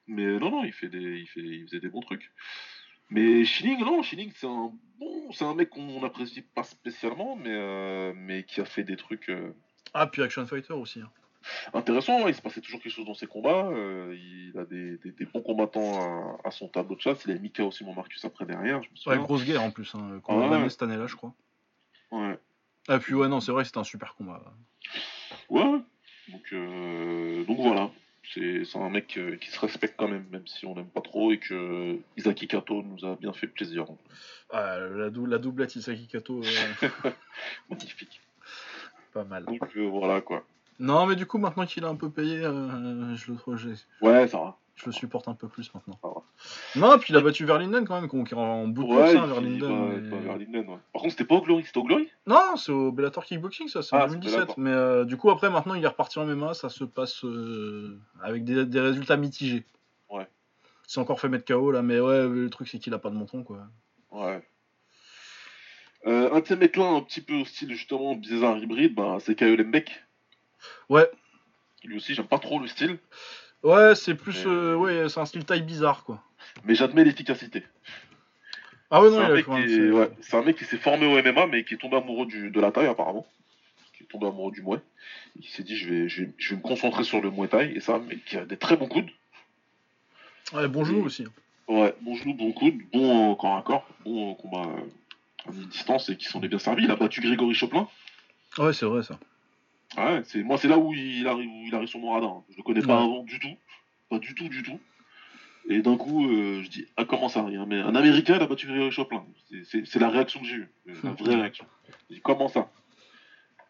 Mais 0.07 0.39
non, 0.39 0.51
non, 0.51 0.65
il, 0.65 0.73
fait 0.73 0.89
des, 0.89 0.99
il, 0.99 1.27
fait, 1.27 1.41
il 1.41 1.65
faisait 1.65 1.81
des 1.81 1.89
bons 1.89 2.01
trucs. 2.03 2.31
Mais 3.11 3.45
Schilling, 3.45 3.81
non, 3.81 4.03
Schilling, 4.03 4.33
c'est 4.35 4.47
un 4.47 4.73
bon, 4.99 5.33
c'est 5.33 5.45
un 5.45 5.55
mec 5.55 5.71
qu'on 5.71 6.01
n'apprécie 6.01 6.43
pas 6.43 6.63
spécialement, 6.63 7.37
mais, 7.37 7.51
euh, 7.51 8.13
mais 8.15 8.45
qui 8.45 8.61
a 8.61 8.65
fait 8.65 8.85
des 8.85 8.97
trucs 8.97 9.29
euh, 9.31 9.53
Ah, 9.95 10.07
puis 10.07 10.23
Action 10.23 10.47
Fighter 10.47 10.75
aussi. 10.75 11.01
hein. 11.01 11.11
intéressants. 11.75 12.23
ouais, 12.23 12.31
Il 12.31 12.35
se 12.35 12.43
passait 12.43 12.61
toujours 12.61 12.81
quelque 12.81 12.93
chose 12.93 13.07
dans 13.07 13.15
ses 13.15 13.27
combats. 13.27 13.67
euh, 13.67 14.15
il 14.17 14.57
a 14.59 14.65
des, 14.65 14.99
des, 14.99 15.11
des 15.13 15.25
bons 15.25 15.43
combattants 15.43 16.37
à, 16.45 16.49
à 16.49 16.51
son 16.53 16.69
tableau 16.69 16.95
de 16.97 17.01
chasse. 17.01 17.25
Il 17.27 17.33
a 17.33 17.39
mis 17.39 17.51
KO 17.53 17.71
Simon 17.73 17.95
Marcus 17.95 18.25
après 18.25 18.47
derrière, 18.47 18.83
je 18.83 18.89
me 18.91 19.15
Ouais, 19.17 19.23
grosse 19.23 19.45
guerre 19.45 19.63
en 19.63 19.71
plus, 19.71 19.93
hein, 19.95 20.21
qu'on 20.23 20.41
Ah 20.41 20.49
ouais. 20.61 20.69
cette 20.71 20.83
année-là, 20.83 21.07
je 21.07 21.17
crois. 21.17 21.35
Ouais. 22.13 22.39
Ah, 22.89 22.99
puis 22.99 23.15
ouais, 23.15 23.29
non, 23.29 23.41
c'est 23.41 23.53
vrai, 23.53 23.65
c'était 23.65 23.79
un 23.79 23.85
super 23.85 24.15
combat. 24.15 24.43
Ouais, 25.49 25.63
ouais. 25.65 25.81
Donc, 26.29 26.53
euh, 26.53 27.45
donc 27.45 27.57
voilà. 27.59 27.91
C'est 28.35 28.77
un 28.79 28.91
mec 28.91 29.17
euh, 29.19 29.37
qui 29.37 29.51
se 29.51 29.59
respecte 29.59 29.95
quand 29.97 30.09
même, 30.09 30.25
même 30.31 30.47
si 30.47 30.65
on 30.67 30.75
n'aime 30.75 30.89
pas 30.89 31.01
trop, 31.01 31.33
et 31.33 31.39
que 31.39 31.99
Isaki 32.17 32.47
Kato 32.47 32.83
nous 32.83 33.05
a 33.05 33.17
bien 33.17 33.33
fait 33.33 33.49
plaisir. 33.49 33.87
Ah, 34.51 34.79
la, 34.79 35.11
dou- 35.11 35.27
la 35.27 35.39
doublette 35.39 35.75
Isaki 35.77 36.07
Kato, 36.07 36.41
euh, 36.43 37.11
Magnifique. 37.71 38.21
pas 39.13 39.25
mal. 39.25 39.45
Donc 39.47 39.61
euh, 39.77 39.83
voilà 39.89 40.21
quoi. 40.21 40.45
Non, 40.81 41.07
mais 41.07 41.15
du 41.15 41.27
coup, 41.27 41.39
maintenant 41.39 41.67
qu'il 41.67 41.85
a 41.85 41.89
un 41.89 41.95
peu 41.95 42.11
payé, 42.11 42.41
euh, 42.45 43.15
je, 43.15 43.31
le, 43.31 43.39
trouve- 43.39 43.57
je, 43.57 43.69
Ouais, 44.01 44.27
ça 44.27 44.39
va. 44.39 44.57
je 44.77 44.87
le 44.87 44.93
supporte 44.93 45.29
un 45.29 45.35
peu 45.35 45.47
plus 45.47 45.73
maintenant. 45.75 45.99
Ça 46.03 46.09
va. 46.09 46.23
Non, 46.89 46.99
puis 46.99 47.13
il 47.13 47.17
a 47.17 47.21
battu 47.21 47.45
Verlinden 47.45 47.87
quand 47.87 48.01
même, 48.01 48.09
qui 48.09 48.17
est 48.17 48.37
en 48.37 48.67
bout 48.67 48.85
de 48.85 48.89
Ouais, 48.89 49.13
Verlinden. 49.13 50.69
ouais. 50.69 50.79
Par 50.93 51.03
contre, 51.03 51.11
c'était 51.13 51.25
pas 51.27 51.35
au 51.37 51.43
Glory, 51.43 51.65
c'était 51.67 51.79
au 51.79 51.85
Glory? 51.85 52.09
Non, 52.27 52.57
c'est 52.57 52.73
au 52.73 52.91
Bellator 52.93 53.25
Kickboxing, 53.25 53.69
ça, 53.69 53.83
c'est 53.83 53.95
en 53.95 53.99
Ah, 53.99 54.03
c'est 54.09 54.15
2017. 54.15 54.35
Bellator. 54.39 54.55
Mais 54.59 54.71
euh, 54.71 55.05
du 55.05 55.17
coup, 55.19 55.31
après, 55.31 55.51
maintenant, 55.51 55.75
il 55.75 55.85
est 55.85 55.89
reparti 55.89 56.19
en 56.19 56.25
MMA, 56.27 56.55
ça 56.55 56.69
se 56.71 56.85
passe 56.85 57.25
euh, 57.25 57.99
avec 58.23 58.45
des, 58.45 58.65
des 58.65 58.81
résultats 58.81 59.17
mitigés. 59.19 59.65
Ouais. 60.09 60.27
Il 60.89 60.93
s'est 60.93 61.01
encore 61.01 61.21
fait 61.21 61.29
mettre 61.29 61.45
KO 61.45 61.71
là, 61.73 61.83
mais 61.83 62.01
ouais, 62.01 62.27
le 62.27 62.49
truc, 62.49 62.69
c'est 62.69 62.79
qu'il 62.79 62.95
a 62.95 62.99
pas 62.99 63.11
de 63.11 63.17
menton, 63.17 63.45
quoi. 63.45 63.59
Ouais. 64.13 64.43
Euh, 66.07 66.33
un 66.33 66.41
de 66.41 66.47
ces 66.47 66.57
mecs-là, 66.57 66.87
un 66.87 67.03
petit 67.03 67.21
peu 67.21 67.35
au 67.35 67.45
style 67.45 67.71
justement 67.73 68.15
bizarre 68.15 68.57
hybride, 68.57 68.95
bah, 68.95 69.19
c'est 69.21 69.35
Kayo 69.35 69.57
Lembek. 69.57 70.03
Ouais, 70.89 71.09
Lui 71.85 71.97
aussi, 71.97 72.15
j'aime 72.15 72.27
pas 72.27 72.39
trop 72.39 72.59
le 72.59 72.67
style, 72.67 72.99
ouais, 73.63 73.95
c'est 73.95 74.15
plus. 74.15 74.45
Mais- 74.45 74.51
euh, 74.51 74.75
ouais, 74.77 75.09
c'est 75.09 75.21
un 75.21 75.25
style 75.27 75.45
taille 75.45 75.63
bizarre, 75.63 76.05
quoi. 76.05 76.23
mais 76.65 76.75
j'admets 76.75 77.05
l'efficacité. 77.05 77.63
Ah 78.91 79.01
ouais, 79.03 79.09
C'est 79.11 79.17
non, 79.17 79.55
un, 79.55 79.65
qui 79.67 79.73
est- 79.73 79.91
ouais, 79.91 80.11
c'est 80.21 80.37
un 80.37 80.43
mec 80.43 80.57
qui 80.57 80.65
s'est 80.65 80.77
formé 80.77 81.07
au 81.07 81.17
MMA, 81.17 81.47
mais 81.47 81.65
qui 81.65 81.75
est 81.75 81.79
tombé 81.79 81.97
amoureux 81.97 82.27
du, 82.27 82.51
de 82.51 82.61
la 82.61 82.73
taille 82.73 82.87
apparemment. 82.89 83.27
Qui 83.97 84.03
est 84.03 84.07
tombé 84.07 84.27
amoureux 84.27 84.51
du 84.51 84.63
Muay. 84.63 84.81
Il 85.37 85.47
s'est 85.49 85.63
dit, 85.63 85.77
je 85.77 85.89
vais, 85.89 86.09
je, 86.09 86.25
vais, 86.25 86.33
je 86.39 86.51
vais 86.51 86.57
me 86.57 86.63
concentrer 86.63 87.05
sur 87.05 87.21
le 87.21 87.31
Muay 87.31 87.47
Thai, 87.49 87.73
et 87.77 87.81
ça, 87.81 88.01
mais 88.01 88.17
qui 88.17 88.37
a 88.37 88.45
des 88.45 88.57
très 88.57 88.77
bons 88.77 88.89
coudes. 88.89 89.11
Ouais, 90.53 90.67
bon 90.69 90.85
genou 90.85 91.05
aussi. 91.05 91.25
Ouais, 91.69 91.95
bon 92.01 92.17
genou, 92.17 92.35
bon 92.35 92.53
coude, 92.53 92.75
bon 92.93 93.33
euh, 93.33 93.35
corps 93.37 93.57
à 93.57 93.63
corps, 93.63 93.87
bon 94.05 94.33
euh, 94.33 94.35
combat 94.35 94.69
euh, 94.69 95.49
à 95.49 95.53
mi-distance 95.53 96.09
et 96.09 96.17
qui 96.17 96.25
s'en 96.27 96.43
est 96.43 96.49
bien 96.49 96.59
servi. 96.59 96.83
Il 96.85 96.91
a 96.91 96.97
battu 96.97 97.21
Grégory 97.21 97.55
Choplin. 97.55 97.89
Ouais, 98.59 98.73
c'est 98.73 98.87
vrai 98.87 99.05
ça. 99.05 99.21
Ouais, 99.97 100.23
c'est 100.25 100.43
moi 100.43 100.57
c'est 100.59 100.69
là 100.69 100.79
où 100.79 100.93
il 100.95 101.27
arrive, 101.27 101.49
où 101.51 101.65
il 101.67 101.75
arrive 101.75 101.89
sur 101.89 101.99
mon 101.99 102.13
radar. 102.13 102.31
hein. 102.31 102.45
Je 102.51 102.57
le 102.57 102.63
connais 102.63 102.81
pas 102.83 103.03
avant 103.03 103.23
du 103.25 103.39
tout, 103.41 103.57
pas 104.09 104.19
du 104.19 104.35
tout, 104.35 104.49
du 104.49 104.63
tout. 104.63 104.79
Et 105.69 105.83
d'un 105.83 105.97
coup, 105.97 106.27
euh, 106.29 106.63
je 106.63 106.69
dis 106.71 106.87
ah 106.97 107.05
comment 107.05 107.29
ça 107.29 107.45
rien 107.45 107.67
Mais 107.67 107.81
un 107.81 107.95
Américain 107.95 108.37
il 108.37 108.43
a 108.43 108.47
battu 108.47 108.67
Grégory 108.67 108.91
Choplin. 108.93 109.25
C'est- 109.65 109.97
la 109.99 110.09
réaction 110.09 110.41
que 110.41 110.47
j'ai 110.47 110.57
eue, 110.57 110.69
euh, 110.89 110.95
la 111.05 111.11
vraie 111.13 111.35
réaction. 111.35 111.67
Je 112.09 112.15
dis 112.17 112.21
comment 112.21 112.49
ça? 112.49 112.71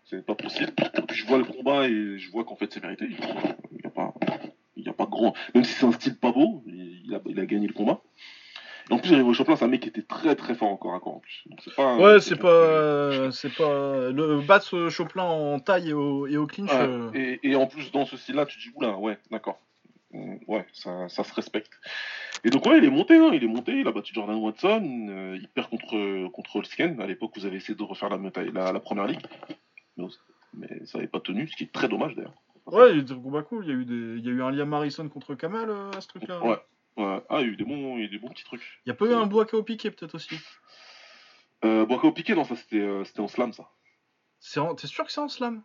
C'est 0.05 0.25
pas 0.25 0.35
possible. 0.35 0.73
Puis 1.09 1.17
je 1.19 1.27
vois 1.27 1.39
le 1.39 1.45
combat 1.45 1.89
et 1.89 2.19
je 2.19 2.31
vois 2.31 2.45
qu'en 2.45 2.57
fait 2.57 2.73
c'est 2.73 2.83
mérité. 2.83 3.07
Il 3.09 3.81
y 3.83 3.87
a 3.87 3.91
pas, 3.91 4.15
il 4.77 4.85
y 4.85 4.89
a 4.89 4.93
pas 4.93 5.07
grand. 5.07 5.35
Même 5.55 5.65
si 5.65 5.73
c'est 5.75 5.87
un 5.87 5.93
style 5.93 6.17
pas 6.17 6.33
beau, 6.33 6.63
il 6.67 7.03
il 7.07 7.15
a, 7.15 7.21
il 7.27 7.41
a 7.41 7.47
gagné 7.47 7.67
le 7.67 7.73
combat. 7.73 8.01
En 8.91 8.99
plus 8.99 9.11
Grégory 9.13 9.35
Choplin 9.35 9.57
c'est 9.57 9.65
un 9.65 9.69
mec 9.69 9.81
qui 9.83 9.89
était 9.89 10.03
très 10.03 10.35
très 10.35 10.55
fort 10.55 10.69
encore 10.69 10.95
à 10.95 11.01
corps 11.01 11.17
en 11.17 11.21
plus. 11.21 11.43
Donc 11.47 11.61
c'est 11.65 11.75
pas. 11.75 11.97
Ouais, 11.97 12.21
c'est 12.21 12.37
pas, 12.37 12.49
euh, 12.49 13.31
c'est 13.31 13.55
pas 13.55 14.11
le 14.11 14.41
battre 14.41 14.77
euh, 14.77 14.91
Chopin 14.91 15.23
en 15.23 15.59
taille 15.61 15.91
et 15.91 15.93
au, 15.93 16.27
et 16.27 16.37
au 16.37 16.47
clinch. 16.47 16.71
Euh, 16.73 17.11
et, 17.15 17.41
et 17.43 17.57
en 17.57 17.67
plus, 17.67 17.93
dans 17.93 18.05
ce 18.05 18.17
style-là, 18.17 18.47
tu 18.47 18.59
te 18.59 18.63
dis, 18.63 18.71
oula, 18.75 18.97
ouais, 18.97 19.19
d'accord. 19.31 19.59
Mm, 20.13 20.37
Ouais, 20.49 20.67
ça, 20.73 21.09
ça 21.09 21.23
se 21.25 21.33
respecte. 21.35 21.71
Et 22.43 22.51
donc, 22.51 22.67
ouais, 22.67 22.79
il 22.79 22.85
est 22.85 22.91
monté, 22.91 23.17
hein, 23.17 23.31
il 23.33 23.45
est 23.45 23.49
monté, 23.49 23.73
il 23.79 23.87
a 23.87 23.93
battu 23.93 24.13
Jordan 24.15 24.37
Watson, 24.37 25.07
euh, 25.11 25.39
il 25.41 25.47
perd 25.49 25.69
contre, 25.69 26.29
contre 26.31 26.57
Holsken. 26.57 27.01
À 27.01 27.07
l'époque, 27.07 27.33
vous 27.37 27.47
avez 27.47 27.57
essayé 27.59 27.75
de 27.77 27.83
refaire 27.83 28.09
la, 28.09 28.19
la, 28.53 28.73
la 28.73 28.81
première 28.81 29.07
ligue. 29.07 29.21
Mais, 29.97 30.07
mais 30.55 30.87
ça 30.87 30.99
n'avait 30.99 31.09
pas 31.09 31.21
tenu, 31.21 31.47
ce 31.47 31.55
qui 31.57 31.65
est 31.65 31.73
très 31.73 31.89
dommage 31.89 32.15
d'ailleurs. 32.17 32.35
Ouais, 32.67 32.91
il 32.91 32.97
y 32.97 32.99
a 32.99 33.03
eu 33.03 33.05
des 33.05 33.15
cool. 33.49 33.65
Il 33.65 33.69
y 33.69 33.73
a 33.73 33.77
eu 33.77 33.85
des, 33.85 34.19
il 34.19 34.25
y 34.25 34.29
a 34.29 34.33
eu 34.33 34.43
un 34.43 34.51
Liam 34.51 34.73
Harrison 34.73 35.09
contre 35.09 35.35
Kamal 35.35 35.71
euh, 35.71 35.91
à 35.97 36.01
ce 36.01 36.09
truc-là. 36.09 36.43
Ouais. 36.45 36.59
Ouais. 37.01 37.23
Ah, 37.29 37.41
il 37.41 37.47
y 37.47 37.51
a 37.51 37.53
eu 37.53 37.57
des 37.57 37.65
bons, 37.65 37.97
il 37.97 38.01
y 38.01 38.03
a 38.03 38.07
eu 38.07 38.09
des 38.09 38.19
bons 38.19 38.29
petits 38.29 38.45
trucs. 38.45 38.81
Il 38.85 38.89
y 38.89 38.93
a 38.93 38.95
pas 38.95 39.07
eu 39.07 39.13
un 39.15 39.27
Boaka 39.27 39.57
au 39.57 39.63
piqué 39.63 39.91
peut-être 39.91 40.15
aussi. 40.15 40.39
Euh, 41.65 41.85
Boakao 41.85 42.13
Piqué, 42.13 42.35
non, 42.35 42.45
ça 42.45 42.57
c'était 42.57 42.81
euh, 42.81 43.05
c'était 43.05 43.21
en 43.21 43.29
slam, 43.29 43.53
ça. 43.53 43.69
C'est 44.39 44.61
en- 44.61 44.75
T'es 44.75 44.87
sûr 44.87 45.05
que 45.05 45.13
c'est 45.13 45.21
en 45.21 45.29
slam? 45.29 45.63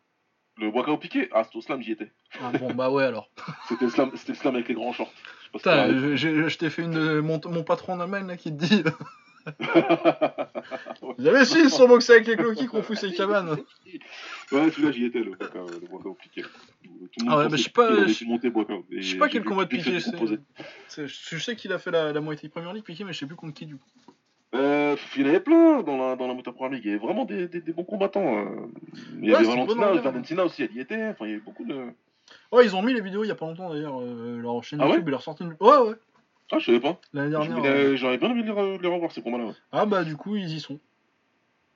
Le 0.58 0.70
Boakao 0.72 0.98
Piqué, 0.98 1.30
ah, 1.32 1.44
c'était 1.44 1.58
au 1.58 1.62
slam, 1.62 1.82
j'y 1.82 1.92
étais. 1.94 2.12
ah, 2.42 2.52
Bon 2.60 2.74
bah 2.74 2.90
ouais 2.90 3.06
alors. 3.06 3.30
C'était 3.70 3.86
le 3.86 3.92
slam, 3.92 4.12
c'était 4.16 4.34
slam 4.36 4.56
avec 4.56 4.68
les 4.68 4.74
grands 4.76 4.92
shorts. 4.94 5.12
Je 5.54 5.60
si 5.60 6.00
je, 6.00 6.16
je- 6.16 6.48
je 6.50 6.58
t'ai 6.58 6.70
fait 6.70 6.82
une 6.84 7.22
mon, 7.22 7.40
mon 7.46 7.64
patron 7.64 7.94
en 7.94 8.00
Allemagne 8.02 8.28
là 8.28 8.36
qui 8.38 8.52
te 8.56 8.64
dit. 8.66 8.84
Vous 11.18 11.28
avez 11.28 11.46
su, 11.46 11.60
ils 11.60 11.70
sont 11.70 11.88
boxés 11.88 12.14
avec 12.14 12.28
les 12.28 12.36
cloquis 12.36 12.68
qu'on 12.68 12.82
fout 12.82 12.98
ses 12.98 13.12
cabanes. 13.14 13.50
Ouais, 14.52 14.70
celui-là, 14.72 14.92
j'y 14.92 15.06
étais, 15.06 15.20
le 15.20 15.32
Boakao, 15.32 15.68
le 15.68 16.14
Piqué. 16.16 16.42
Tout 16.44 16.50
le 17.20 17.26
monde 17.26 17.34
Ah 17.34 17.38
ouais, 17.38 17.50
bah, 17.50 17.56
je 17.58 17.64
sais 17.64 17.70
pas, 17.70 18.06
je- 18.08 18.14
sais 19.02 19.18
pas 19.18 19.30
quel 19.30 19.44
combat 19.44 19.66
de 19.66 19.70
piqué 19.70 20.00
c'est. 20.88 21.08
Je 21.08 21.38
sais 21.38 21.56
qu'il 21.56 21.72
a 21.74 21.80
fait 21.80 21.92
la, 21.92 22.12
la 22.12 22.22
moitié 22.22 22.48
de 22.50 22.54
Premier 22.54 22.74
League 22.74 22.84
piqué, 22.84 23.04
mais 23.04 23.14
je 23.14 23.20
sais 23.20 23.26
plus 23.26 23.36
contre 23.36 23.54
qui 23.54 23.66
du 23.66 23.78
coup. 23.78 23.90
Euh, 24.54 24.96
il 25.16 25.22
y 25.22 25.26
en 25.26 25.30
avait 25.30 25.40
plein 25.42 25.82
dans 25.84 25.98
la, 25.98 26.16
dans 26.16 26.28
la 26.28 26.34
Moto 26.34 26.52
Premier 26.54 26.76
League. 26.76 26.86
Il 26.86 26.92
y 26.92 26.94
avait 26.96 27.04
vraiment 27.06 27.26
des, 27.26 27.48
des, 27.48 27.60
des 27.62 27.74
bons 27.74 27.84
combattants. 27.84 28.38
euh. 28.46 28.68
Il 29.22 29.26
y 29.26 29.30
Ouais, 29.32 29.36
avait 29.38 29.46
Valentina. 29.48 29.92
Valentina 29.94 30.46
aussi, 30.46 30.64
elle 30.64 30.72
y 30.74 30.80
était. 30.80 31.08
Enfin, 31.10 31.26
il 31.26 31.32
y 31.32 31.34
avait 31.34 31.42
beaucoup 31.42 31.66
de. 31.66 31.76
Ouais, 32.52 32.66
ils 32.66 32.76
ont 32.76 32.82
mis 32.82 32.94
les 32.94 33.02
vidéos 33.02 33.24
il 33.24 33.28
y 33.28 33.32
a 33.32 33.36
pas 33.36 33.46
longtemps 33.46 33.70
d'ailleurs. 33.74 34.00
euh, 34.02 34.38
leur 34.40 34.64
chaîne 34.64 34.80
Ah 34.82 34.86
ouais 34.86 34.92
YouTube, 34.94 35.10
il 35.10 35.14
a 35.14 35.18
ressorti 35.18 35.44
une. 35.44 35.56
Ouais, 35.60 35.78
ouais, 35.78 35.96
Ah, 36.52 36.58
je 36.60 36.66
savais 36.68 36.80
pas. 36.80 37.00
l'année 37.14 37.32
dernière. 37.32 37.58
Euh. 37.66 37.96
J'aurais 37.96 38.18
bien 38.18 38.30
aimé 38.32 38.44
les, 38.44 38.78
les 38.78 38.88
revoir 38.88 39.12
ces 39.12 39.22
combats-là. 39.22 39.46
ouais. 39.46 39.54
Ah 39.72 39.86
bah 39.86 40.04
du 40.04 40.16
coup, 40.16 40.36
ils 40.36 40.54
y 40.54 40.60
sont. 40.60 40.80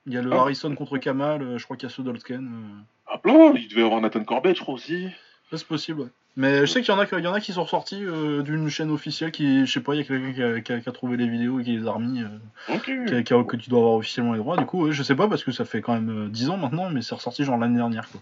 Il 0.05 0.13
y 0.13 0.17
a 0.17 0.21
le 0.21 0.31
Ah. 0.33 0.37
Harrison 0.41 0.73
contre 0.75 0.97
Kamal, 0.97 1.41
euh, 1.41 1.57
je 1.57 1.63
crois 1.65 1.75
qu'il 1.77 1.89
y 1.89 1.91
a 1.91 1.95
ceux 1.95 2.03
d'Olsken. 2.03 2.45
euh. 2.45 2.81
Ah, 3.07 3.17
plein 3.17 3.51
Il 3.55 3.67
devait 3.67 3.81
y 3.81 3.83
avoir 3.83 3.99
Nathan 4.01 4.23
Corbett, 4.23 4.55
je 4.55 4.61
crois 4.61 4.75
aussi. 4.75 5.05
Ouais, 5.05 5.57
c'est 5.57 5.67
possible, 5.67 6.01
ouais. 6.01 6.07
Mais 6.35 6.59
je 6.61 6.65
sais 6.67 6.81
qu'il 6.81 6.93
y 6.93 6.97
en 6.97 6.99
a, 6.99 7.05
qui- 7.07 7.15
il 7.15 7.23
y 7.23 7.27
en 7.27 7.33
a 7.33 7.41
qui 7.41 7.51
sont 7.53 7.63
ressortis 7.63 8.03
euh, 8.05 8.43
d'une 8.43 8.69
chaîne 8.69 8.91
officielle 8.91 9.31
qui, 9.31 9.65
je 9.65 9.71
sais 9.71 9.81
pas, 9.81 9.95
il 9.95 9.97
y 9.97 10.01
a 10.01 10.03
quelqu'un 10.03 10.31
qui 10.33 10.43
a, 10.43 10.61
qui 10.61 10.71
a- 10.73 10.79
qui 10.79 10.87
a 10.87 10.91
trouvé 10.91 11.17
les 11.17 11.27
vidéos 11.27 11.59
et 11.59 11.63
qui 11.63 11.75
les 11.75 11.87
a 11.87 11.91
remis, 11.91 12.21
euh, 12.21 12.75
Ok. 12.75 13.23
qui 13.25 13.33
a- 13.33 13.43
que 13.43 13.55
tu 13.57 13.69
dois 13.69 13.79
avoir 13.79 13.93
officiellement 13.95 14.33
les 14.33 14.39
droits. 14.39 14.55
Du 14.55 14.65
coup, 14.65 14.85
ouais, 14.85 14.91
je 14.91 15.01
sais 15.03 15.15
pas 15.15 15.27
parce 15.27 15.43
que 15.43 15.51
ça 15.51 15.65
fait 15.65 15.81
quand 15.81 15.93
même 15.93 16.27
euh, 16.27 16.29
10 16.29 16.49
ans 16.49 16.57
maintenant, 16.57 16.89
mais 16.91 17.01
c'est 17.01 17.15
ressorti 17.15 17.43
genre 17.43 17.57
l'année 17.57 17.77
dernière 17.77 18.07
quoi. 18.09 18.21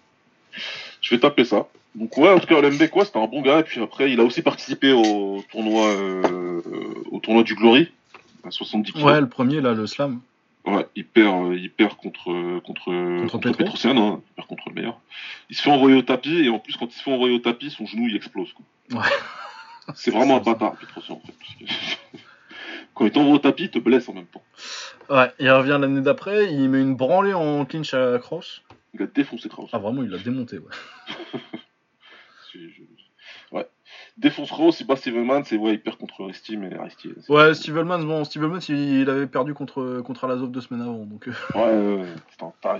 Je 1.01 1.13
vais 1.13 1.19
taper 1.19 1.43
ça. 1.43 1.67
Donc, 1.97 2.15
ouais, 2.15 2.29
en 2.29 2.39
tout 2.39 2.45
cas, 2.45 2.61
LMB, 2.61 2.89
quoi, 2.89 3.05
c'était 3.05 3.17
un 3.17 3.25
bon 3.25 3.41
gars. 3.41 3.59
Et 3.59 3.63
puis 3.63 3.81
après, 3.81 4.11
il 4.11 4.19
a 4.19 4.23
aussi 4.23 4.43
participé 4.43 4.91
au 4.91 5.43
tournoi, 5.51 5.87
euh, 5.87 6.61
au 7.11 7.19
tournoi 7.19 7.41
du 7.41 7.55
Glory. 7.55 7.91
À 8.43 8.51
70 8.51 8.93
kilos. 8.93 9.11
Ouais, 9.11 9.19
le 9.19 9.27
premier 9.27 9.61
là, 9.61 9.73
le 9.73 9.87
slam. 9.87 10.21
Ouais, 10.65 10.85
il 10.95 11.05
perd, 11.05 11.33
euh, 11.33 11.57
il 11.57 11.71
perd 11.71 11.95
contre, 11.95 12.59
contre, 12.59 12.85
contre, 13.21 13.39
Petro. 13.39 13.57
Petrosian, 13.57 13.97
hein, 13.97 14.21
il 14.21 14.35
perd 14.35 14.47
contre 14.47 14.63
le 14.67 14.75
meilleur. 14.75 14.99
Il 15.49 15.55
se 15.55 15.63
fait 15.63 15.71
envoyer 15.71 15.95
au 15.95 16.03
tapis, 16.03 16.45
et 16.45 16.49
en 16.49 16.59
plus, 16.59 16.75
quand 16.77 16.85
il 16.85 16.91
se 16.91 17.01
fait 17.01 17.11
envoyer 17.11 17.35
au 17.35 17.39
tapis, 17.39 17.71
son 17.71 17.87
genou, 17.87 18.07
il 18.07 18.15
explose. 18.15 18.53
Quoi. 18.53 18.99
Ouais. 18.99 19.09
C'est 19.95 20.11
vraiment 20.11 20.37
un 20.37 20.41
bâtard, 20.41 20.75
Petrosian, 20.75 21.15
en 21.15 21.21
fait. 21.25 21.65
quand 22.93 23.05
il 23.05 23.11
t'envoie 23.11 23.35
au 23.35 23.39
tapis, 23.39 23.63
il 23.63 23.71
te 23.71 23.79
blesse 23.79 24.07
en 24.07 24.13
même 24.13 24.27
temps. 24.27 24.43
Ouais, 25.09 25.31
il 25.39 25.49
revient 25.49 25.77
l'année 25.81 26.01
d'après, 26.01 26.53
il 26.53 26.69
met 26.69 26.81
une 26.81 26.95
branlée 26.95 27.33
en 27.33 27.65
clinch 27.65 27.95
à 27.95 28.19
Cross. 28.19 28.61
Il 28.93 29.01
a 29.01 29.07
défoncé 29.07 29.49
Kraus. 29.49 29.69
Ah 29.73 29.79
vraiment, 29.79 30.03
il 30.03 30.09
l'a 30.09 30.19
démonté, 30.19 30.59
ouais. 30.59 31.31
C'est- 32.51 32.69
je- 32.69 32.83
Ouais. 33.51 33.67
Il 34.23 34.85
bat 34.87 34.95
Stevenman, 34.95 35.43
c'est 35.43 35.57
ouais, 35.57 35.73
il 35.73 35.81
perd 35.81 35.97
contre 35.97 36.23
Aristi, 36.23 36.55
mais 36.57 36.73
Aristi. 36.77 37.13
c'est- 37.21 37.31
Ouais, 37.31 37.53
Steve 37.53 37.77
Hellman, 37.77 37.99
bon, 38.05 38.23
Steve 38.23 38.43
Hellman, 38.43 38.59
il, 38.69 39.01
il 39.01 39.09
avait 39.09 39.27
perdu 39.27 39.53
contre, 39.53 40.01
contre 40.01 40.25
Alazov 40.25 40.51
deux 40.51 40.61
semaines 40.61 40.81
avant, 40.83 41.05
donc... 41.05 41.27
euh, 41.27 41.33
Ouais, 41.55 41.61
ouais, 41.61 42.01
ouais, 42.03 42.13
c'est 42.29 42.43
un 42.43 42.53
taré. 42.61 42.79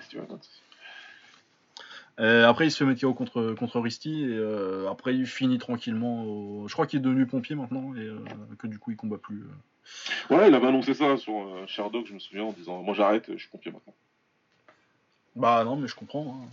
Euh, 2.20 2.48
après, 2.48 2.66
il 2.68 2.72
se 2.72 2.84
fait 2.84 3.00
KO 3.00 3.14
contre, 3.14 3.54
contre 3.60 3.80
Risty, 3.80 4.24
et 4.24 4.28
euh, 4.30 4.90
après, 4.90 5.16
il 5.16 5.28
finit 5.28 5.60
tranquillement. 5.60 6.24
au- 6.24 6.68
Je 6.68 6.74
crois 6.74 6.88
qu'il 6.88 7.00
est 7.00 7.04
devenu 7.04 7.28
pompier 7.28 7.56
maintenant, 7.56 7.94
et 7.96 8.00
euh, 8.00 8.18
que 8.58 8.66
du 8.68 8.80
coup, 8.80 8.92
il 8.92 8.98
combat 8.98 9.18
plus. 9.18 9.44
euh. 9.44 10.36
Ouais, 10.36 10.48
il 10.50 10.56
avait 10.56 10.68
annoncé 10.68 10.94
ça 10.94 11.16
sur 11.18 11.34
Sherdog, 11.68 12.06
je 12.08 12.14
me 12.14 12.20
souviens, 12.20 12.44
en 12.46 12.52
disant 12.54 12.82
Moi 12.82 12.94
j'arrête, 12.96 13.26
je 13.32 13.38
suis 13.38 13.50
pompier 13.50 13.72
maintenant. 13.72 13.94
Bah 15.36 15.64
non, 15.64 15.76
mais 15.76 15.88
je 15.88 15.96
comprends. 15.96 16.42
hein. 16.44 16.48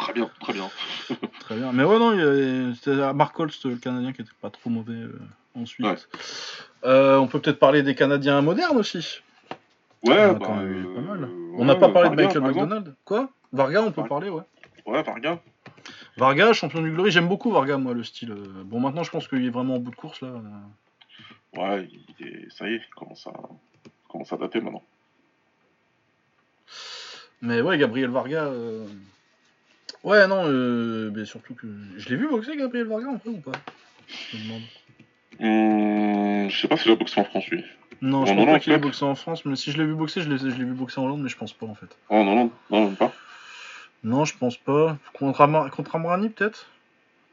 Très 0.00 0.12
bien, 0.14 0.30
très 0.40 0.52
bien. 0.54 0.68
Très 1.40 1.56
bien. 1.56 1.72
Mais 1.72 1.84
ouais, 1.84 1.98
non, 1.98 2.74
c'était 2.74 3.12
Mark 3.12 3.38
Holst, 3.38 3.64
le 3.66 3.76
Canadien, 3.76 4.12
qui 4.12 4.22
était 4.22 4.30
pas 4.40 4.50
trop 4.50 4.70
mauvais 4.70 4.94
euh, 4.94 5.18
ensuite. 5.54 5.84
Ouais. 5.86 5.96
Euh, 6.84 7.18
on 7.18 7.26
peut 7.28 7.38
peut-être 7.40 7.58
parler 7.58 7.82
des 7.82 7.94
Canadiens 7.94 8.40
modernes 8.40 8.78
aussi. 8.78 9.20
Ouais, 10.02 10.16
On 10.24 10.30
a 10.30 10.32
bah, 10.34 10.38
quand 10.46 10.56
même 10.56 10.72
eu 10.72 10.94
pas 10.94 11.00
mal. 11.02 11.24
euh, 11.24 11.52
On 11.56 11.64
n'a 11.66 11.74
ouais, 11.74 11.78
pas 11.80 11.88
parlé 11.90 12.08
Varga, 12.08 12.26
de 12.34 12.40
Michael. 12.40 12.42
McDonald. 12.62 12.94
Quoi? 13.04 13.28
Varga, 13.52 13.82
on 13.82 13.92
peut 13.92 14.04
parler, 14.04 14.30
ouais. 14.30 14.42
Ouais, 14.86 15.02
Varga. 15.02 15.40
Varga, 16.16 16.52
champion 16.54 16.80
du 16.82 16.90
Glory, 16.92 17.10
j'aime 17.10 17.28
beaucoup 17.28 17.50
Varga, 17.50 17.76
moi, 17.76 17.92
le 17.92 18.02
style. 18.04 18.30
euh. 18.32 18.62
Bon, 18.64 18.80
maintenant, 18.80 19.02
je 19.02 19.10
pense 19.10 19.28
qu'il 19.28 19.44
est 19.44 19.50
vraiment 19.50 19.74
en 19.76 19.80
bout 19.80 19.90
de 19.90 19.96
course, 19.96 20.22
là. 20.22 20.28
euh. 20.28 21.58
Ouais, 21.60 21.88
il 22.18 22.26
est... 22.26 22.50
ça 22.50 22.66
y 22.68 22.74
est, 22.74 22.76
il 22.88 22.94
commence 22.94 23.26
à... 23.26 23.32
il 23.84 23.90
commence 24.08 24.32
à 24.32 24.36
dater 24.38 24.60
maintenant. 24.60 24.82
Mais 27.42 27.60
ouais, 27.60 27.76
Gabriel 27.76 28.10
Varga. 28.10 28.44
euh, 28.44 28.86
Ouais, 30.04 30.26
non, 30.26 30.44
euh, 30.46 31.10
mais 31.14 31.24
surtout 31.24 31.54
que. 31.54 31.66
Je 31.98 32.08
l'ai 32.08 32.16
vu 32.16 32.28
boxer, 32.28 32.56
Gabriel 32.56 32.86
Varga, 32.86 33.08
en 33.08 33.16
vrai, 33.16 33.30
ou 33.30 33.36
pas? 33.38 33.52
Je 34.08 34.36
me 34.38 34.42
demande. 34.44 34.62
Hum, 35.40 36.50
je 36.50 36.60
sais 36.60 36.68
pas 36.68 36.76
si 36.76 36.88
il 36.88 36.92
a 36.92 36.96
boxé 36.96 37.20
en 37.20 37.24
France, 37.24 37.46
lui. 37.48 37.64
Non, 38.02 38.24
je 38.24 38.32
En 38.32 38.36
pense 38.36 38.46
pas 38.46 38.58
qu'il 38.60 38.72
peut-être 38.72 38.82
boxé 38.82 39.04
en 39.04 39.14
France, 39.14 39.44
mais 39.44 39.56
si 39.56 39.72
je 39.72 39.78
l'ai 39.78 39.84
vu 39.84 39.94
boxer, 39.94 40.22
je 40.22 40.30
l'ai 40.30 40.38
je 40.38 40.46
l'ai 40.46 40.64
vu 40.64 40.72
boxer 40.72 41.00
en 41.00 41.04
Hollande, 41.04 41.22
mais 41.22 41.28
je 41.28 41.36
pense 41.36 41.52
pas, 41.52 41.66
en 41.66 41.74
fait. 41.74 41.96
Oh 42.08 42.22
non, 42.24 42.34
non, 42.34 42.50
non, 42.70 42.84
même 42.86 42.96
pas. 42.96 43.12
Non, 44.02 44.24
je 44.24 44.36
pense 44.38 44.56
pas. 44.56 44.96
Contre, 45.12 45.42
Amar... 45.42 45.70
contre 45.70 45.96
Amrani, 45.96 46.30
peut-être? 46.30 46.66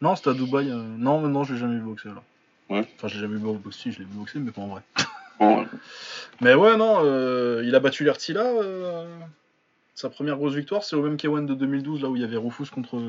Non, 0.01 0.15
c'était 0.17 0.31
à 0.31 0.33
Dubaï. 0.33 0.69
euh, 0.69 0.75
Non, 0.97 1.21
mais 1.21 1.29
non, 1.29 1.43
je 1.45 1.53
l'ai 1.53 1.59
jamais 1.59 1.75
vu 1.75 1.81
boxer, 1.81 2.09
là. 2.09 2.21
Ouais. 2.69 2.85
Enfin, 2.97 3.07
je 3.07 3.15
l'ai 3.15 3.21
jamais 3.21 3.35
vu 3.37 3.57
boxer, 3.57 3.91
je 3.91 3.99
l'ai 3.99 4.05
vu 4.05 4.11
boxer, 4.13 4.39
mais 4.39 4.51
pas 4.51 4.61
en 4.61 4.67
vrai. 4.67 4.81
Oh, 5.39 5.45
ouais. 5.45 5.65
Mais 6.41 6.53
ouais, 6.53 6.75
non, 6.77 6.99
euh, 7.03 7.61
il 7.65 7.73
a 7.75 7.79
battu 7.79 8.03
l'Ertila. 8.03 8.41
euh, 8.43 9.05
Sa 9.97 10.11
première 10.11 10.35
grosse 10.37 10.53
victoire, 10.53 10.83
c'est 10.83 10.95
au 10.95 11.01
même 11.01 11.15
K1 11.15 11.45
de 11.47 11.55
2012, 11.55 12.03
là 12.03 12.09
où 12.09 12.15
il 12.15 12.21
y 12.21 12.23
avait 12.23 12.37
Rufus 12.37 12.67
contre. 12.69 13.01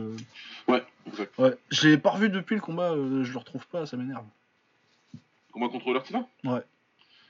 Ouais, 0.68 0.82
exact. 1.06 1.36
Ouais. 1.36 1.54
Je 1.70 1.86
l'ai 1.86 1.98
pas 1.98 2.08
revu 2.08 2.30
depuis 2.30 2.54
le 2.54 2.62
combat, 2.62 2.92
euh, 2.92 3.24
je 3.24 3.30
le 3.32 3.38
retrouve 3.38 3.66
pas, 3.68 3.84
ça 3.84 3.98
m'énerve. 3.98 4.24
Combat 5.52 5.68
contre 5.68 5.92
Lertina 5.92 6.26
Ouais. 6.44 6.62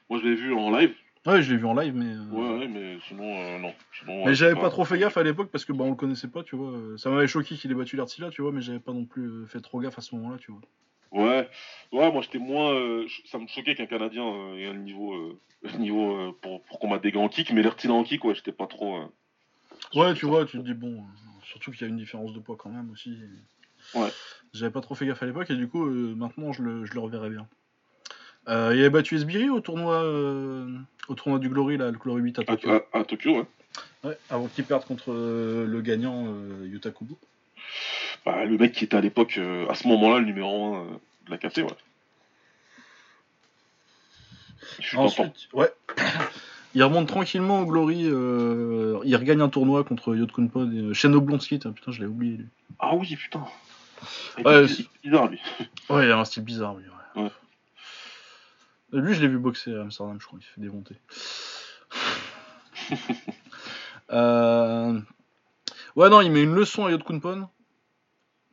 Moi, 0.09 0.21
je 0.21 0.29
l'ai 0.29 0.37
vu 0.37 0.55
en 0.55 0.71
live. 0.71 0.95
Ouais, 1.27 1.43
je 1.43 1.51
l'ai 1.53 1.59
vu 1.59 1.67
en 1.67 1.75
live, 1.75 1.93
mais. 1.93 2.07
euh, 2.07 2.31
Ouais, 2.31 2.59
ouais, 2.61 2.69
mais 2.69 2.99
sinon, 3.09 3.25
euh, 3.37 3.59
non. 3.59 3.75
Sinon, 3.99 4.25
Mais 4.27 4.35
j'avais 4.37 4.55
c'est 4.55 4.61
pas 4.61 4.71
trop 4.71 4.85
fait 4.85 4.97
gaffe 4.97 5.17
à 5.17 5.25
l'époque 5.25 5.51
parce 5.51 5.65
que 5.65 5.73
bah, 5.73 5.83
on 5.85 5.91
le 5.91 5.97
connaissait 5.97 6.29
pas, 6.29 6.45
tu 6.45 6.55
vois. 6.55 6.73
Ça 6.97 7.11
m'avait 7.11 7.27
choqué 7.27 7.57
qu'il 7.57 7.73
ait 7.73 7.75
battu 7.75 7.97
l'Artila, 7.97 8.31
tu 8.31 8.43
vois, 8.43 8.53
mais 8.53 8.61
j'avais 8.61 8.79
pas 8.79 8.93
non 8.93 9.07
plus 9.07 9.27
euh, 9.27 9.47
fait 9.47 9.61
trop 9.61 9.81
gaffe 9.81 9.99
à 9.99 10.03
ce 10.03 10.15
moment-là, 10.15 10.39
tu 10.39 10.53
vois. 10.53 10.61
Ouais, 11.11 11.49
ouais, 11.91 12.13
moi 12.13 12.23
j'étais 12.23 12.39
moins. 12.39 12.73
euh, 12.75 13.07
ça 13.25 13.39
me 13.39 13.49
choquait 13.49 13.75
qu'un 13.75 13.87
Canadien 13.87 14.25
euh, 14.25 14.57
ait 14.59 14.67
un 14.67 14.75
niveau, 14.75 15.15
euh, 15.15 15.39
niveau 15.79 16.15
euh, 16.15 16.39
pour, 16.43 16.63
pour 16.63 16.79
combattre 16.79 17.03
des 17.03 17.11
gars 17.11 17.19
en 17.21 17.29
kick, 17.29 17.51
mais 17.53 17.63
Lertina 17.63 17.95
en 17.95 18.05
kick, 18.05 18.25
ouais, 18.25 18.37
j'étais 18.37 18.53
pas 18.53 18.69
trop. 18.69 19.01
Ouais, 19.95 20.15
tu 20.15 20.27
vois, 20.27 20.45
tu 20.45 20.59
te 20.59 20.63
dis 20.63 20.75
bon, 20.75 21.05
surtout 21.45 21.71
qu'il 21.73 21.83
y 21.83 21.85
a 21.85 21.89
une 21.89 21.97
différence 21.97 22.33
de 22.33 22.39
poids 22.41 22.57
quand 22.59 22.71
même 22.71 22.91
aussi. 22.91 23.17
Ouais. 23.95 24.09
J'avais 24.53 24.71
pas 24.73 24.81
trop 24.81 24.95
fait 24.95 25.07
gaffe 25.07 25.23
à 25.23 25.27
l'époque 25.27 25.51
et 25.51 25.57
du 25.57 25.69
coup, 25.69 25.87
euh, 25.87 26.15
maintenant 26.17 26.53
je 26.53 26.63
le, 26.63 26.85
je 26.85 26.93
le 26.95 27.01
reverrai 27.01 27.31
bien. 27.31 27.47
Euh, 28.49 28.73
il 28.75 28.81
avait 28.81 28.91
battu 28.91 29.15
Esbiri 29.17 29.51
au 29.51 29.61
tournoi, 29.61 30.03
euh, 30.05 30.67
au 31.09 31.15
tournoi 31.15 31.39
du 31.39 31.49
Glory, 31.49 31.77
là, 31.77 31.91
le 31.91 31.99
Glory 31.99 32.23
8 32.23 32.39
à 32.39 32.45
Tokyo. 32.45 32.71
à- 32.71 32.99
à 32.99 33.05
Tokyo, 33.05 33.39
ouais. 33.39 33.47
Ouais, 34.05 34.19
avant 34.31 34.47
qu'il 34.49 34.65
perde 34.65 34.85
contre 34.85 35.13
le 35.13 35.81
gagnant 35.83 36.35
Yuta 36.65 36.91
Kubo. 36.91 37.19
Bah, 38.25 38.45
le 38.45 38.57
mec 38.57 38.73
qui 38.73 38.85
était 38.85 38.97
à 38.97 39.01
l'époque, 39.01 39.39
à 39.69 39.75
ce 39.75 39.87
moment-là, 39.89 40.19
le 40.21 40.25
numéro 40.27 40.75
1 40.77 40.85
de 41.27 41.31
la 41.31 41.39
KT, 41.39 41.59
ouais. 41.63 41.67
Un 44.93 44.97
temps. 44.97 45.03
Ensuite, 45.05 45.49
ouais. 45.53 45.71
Il 46.75 46.83
remonte 46.85 47.09
tranquillement 47.09 47.61
au 47.61 47.67
Glory. 47.67 48.03
euh, 48.05 49.01
il 49.05 49.17
regagne 49.17 49.41
un 49.41 49.49
tournoi 49.49 49.85
contre 49.85 50.15
Yod 50.15 50.31
Kunpod 50.33 50.73
et 50.75 50.79
euh, 50.81 50.95
Shane 50.95 51.15
Oblonsky. 51.15 51.57
Putain, 51.57 51.73
putain, 51.73 51.93
je 51.93 52.01
l'ai 52.01 52.07
oublié 52.07 52.37
lui. 52.37 52.47
Ah 52.79 52.95
oui, 52.95 53.17
putain. 53.17 53.45
Il 54.39 54.47
Ouais, 54.47 54.65
est 54.65 54.69
c'est- 54.69 54.87
bizarre, 55.03 55.29
lui. 55.29 55.41
Ouais, 55.89 56.05
il 56.07 56.11
a 56.13 56.19
un 56.19 56.25
style 56.25 56.45
bizarre 56.45 56.75
lui. 56.77 56.85
Ouais. 57.17 57.23
Ouais. 57.23 57.31
Euh, 58.95 59.01
Lui, 59.01 59.15
je 59.15 59.21
l'ai 59.21 59.29
vu 59.29 59.39
boxer 59.39 59.75
à 59.75 59.83
Amsterdam, 59.83 60.19
je 60.21 60.27
crois. 60.27 60.39
Il 60.41 60.45
s'est 60.45 60.51
fait 60.55 60.61
démonter. 60.61 60.97
Euh, 64.11 64.99
Ouais, 65.97 66.09
non, 66.09 66.21
il 66.23 66.31
met 66.31 66.43
une 66.43 66.55
leçon 66.55 66.87
à 66.87 66.91
Yod 66.91 67.03
Kunpon. 67.05 67.49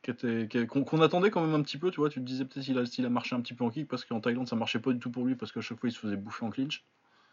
qui 0.01 0.11
était- 0.11 0.47
qui- 0.49 0.67
Qu'on 0.67 0.83
qu'on 0.83 1.01
attendait 1.01 1.31
quand 1.31 1.41
même 1.41 1.55
un 1.55 1.61
petit 1.63 1.77
peu, 1.77 1.89
tu 1.91 1.99
vois. 2.01 2.09
Tu 2.09 2.19
te 2.19 2.25
disais 2.25 2.43
peut-être 2.45 2.65
qu'il 2.65 2.77
a, 2.77 2.85
s'il 2.85 3.05
a 3.05 3.09
marché 3.09 3.35
un 3.35 3.41
petit 3.41 3.53
peu 3.55 3.63
en 3.63 3.69
kick 3.71 3.87
parce 3.87 4.03
qu'en 4.05 4.19
Thaïlande 4.19 4.47
ça 4.47 4.55
marchait 4.55 4.77
pas 4.79 4.91
du 4.91 4.99
tout 4.99 5.09
pour 5.09 5.25
lui 5.25 5.35
parce 5.35 5.51
qu'à 5.51 5.61
chaque 5.61 5.79
fois 5.79 5.89
il 5.89 5.91
se 5.93 5.99
faisait 5.99 6.15
bouffer 6.17 6.45
en 6.45 6.49
clinch. 6.51 6.83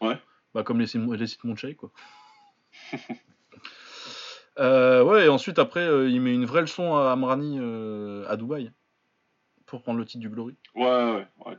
Ouais. 0.00 0.18
Bah, 0.54 0.62
comme 0.62 0.80
les, 0.80 0.86
sites 0.86 1.44
Monchey, 1.44 1.74
quoi. 1.74 1.90
Euh, 4.58 5.02
ouais, 5.02 5.24
et 5.24 5.28
ensuite 5.30 5.58
après 5.58 5.80
euh, 5.80 6.10
il 6.10 6.20
met 6.20 6.34
une 6.34 6.44
vraie 6.44 6.60
leçon 6.60 6.94
à 6.94 7.12
Amrani 7.12 7.56
euh, 7.58 8.26
à 8.28 8.36
Dubaï 8.36 8.70
pour 9.64 9.80
prendre 9.80 9.98
le 9.98 10.04
titre 10.04 10.20
du 10.20 10.28
Glory. 10.28 10.56
Ouais, 10.74 11.26
ouais. 11.46 11.56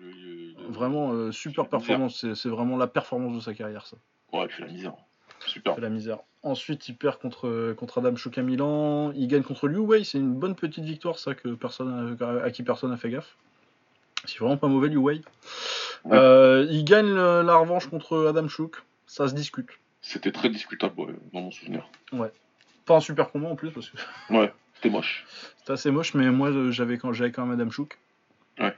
Vraiment 0.69 1.31
super 1.31 1.67
performance, 1.67 2.31
c'est 2.35 2.49
vraiment 2.49 2.77
la 2.77 2.85
performance 2.85 3.33
de 3.33 3.39
sa 3.39 3.55
carrière 3.55 3.87
ça. 3.87 3.97
Ouais, 4.31 4.47
fait 4.47 4.61
la 4.61 4.71
misère. 4.71 4.93
Super. 5.39 5.73
C'est 5.73 5.81
la 5.81 5.89
misère. 5.89 6.19
Ensuite, 6.43 6.87
il 6.87 6.95
perd 6.95 7.17
contre, 7.17 7.73
contre 7.73 7.97
Adam 7.97 8.15
Chouk 8.15 8.37
à 8.37 8.43
Milan. 8.43 9.11
Il 9.13 9.27
gagne 9.27 9.41
contre 9.41 9.67
Liu 9.67 9.79
Wei. 9.79 10.05
C'est 10.05 10.19
une 10.19 10.35
bonne 10.35 10.53
petite 10.55 10.83
victoire, 10.83 11.17
ça, 11.17 11.33
que 11.33 11.49
personne 11.55 12.15
à 12.21 12.51
qui 12.51 12.61
personne 12.61 12.91
n'a 12.91 12.97
fait 12.97 13.09
gaffe. 13.09 13.35
C'est 14.25 14.39
vraiment 14.39 14.57
pas 14.57 14.67
mauvais, 14.67 14.87
Liu 14.89 14.97
Wei. 14.97 15.21
Ouais. 16.05 16.17
Euh, 16.17 16.67
il 16.69 16.83
gagne 16.85 17.07
le- 17.13 17.41
la 17.41 17.55
revanche 17.55 17.87
contre 17.89 18.27
Adam 18.27 18.47
Chouk. 18.47 18.77
Ça 19.05 19.27
se 19.27 19.33
discute. 19.35 19.69
C'était 20.01 20.31
très 20.31 20.49
discutable, 20.49 20.99
ouais, 20.99 21.13
dans 21.33 21.41
mon 21.41 21.51
souvenir. 21.51 21.87
Pas 22.85 22.97
un 22.97 22.99
super 22.99 23.31
combat 23.31 23.47
en 23.49 23.55
plus, 23.55 23.71
parce 23.71 23.89
que 23.89 23.97
Ouais, 24.29 24.51
c'était 24.75 24.89
moche. 24.89 25.25
c'était 25.59 25.73
assez 25.73 25.91
moche, 25.91 26.13
mais 26.13 26.29
moi, 26.31 26.49
euh, 26.49 26.71
j'avais 26.71 26.97
quand, 26.97 27.13
j'avais 27.13 27.31
quand 27.31 27.45
même 27.45 27.57
Adam 27.59 27.69
Chouk. 27.71 27.97
Ouais. 28.59 28.75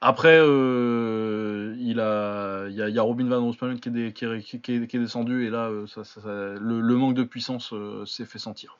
Après, 0.00 0.36
euh, 0.40 1.74
il, 1.78 2.00
a, 2.00 2.66
il, 2.68 2.74
y 2.76 2.82
a, 2.82 2.88
il 2.88 2.94
y 2.94 2.98
a 2.98 3.02
Robin 3.02 3.28
Van 3.28 3.40
Roosmalen 3.44 3.78
qui 3.80 3.90
qui, 4.12 4.24
est, 4.24 4.42
qui 4.42 4.56
est- 4.56 4.86
qui 4.86 4.96
est 4.96 5.00
descendu, 5.00 5.46
et 5.46 5.50
là, 5.50 5.70
ça, 5.86 6.04
ça- 6.04 6.20
ça- 6.20 6.28
le, 6.28 6.80
le 6.80 6.94
manque 6.96 7.14
de 7.14 7.22
puissance 7.24 7.72
euh, 7.72 8.04
s'est 8.06 8.24
fait 8.24 8.38
sentir. 8.38 8.78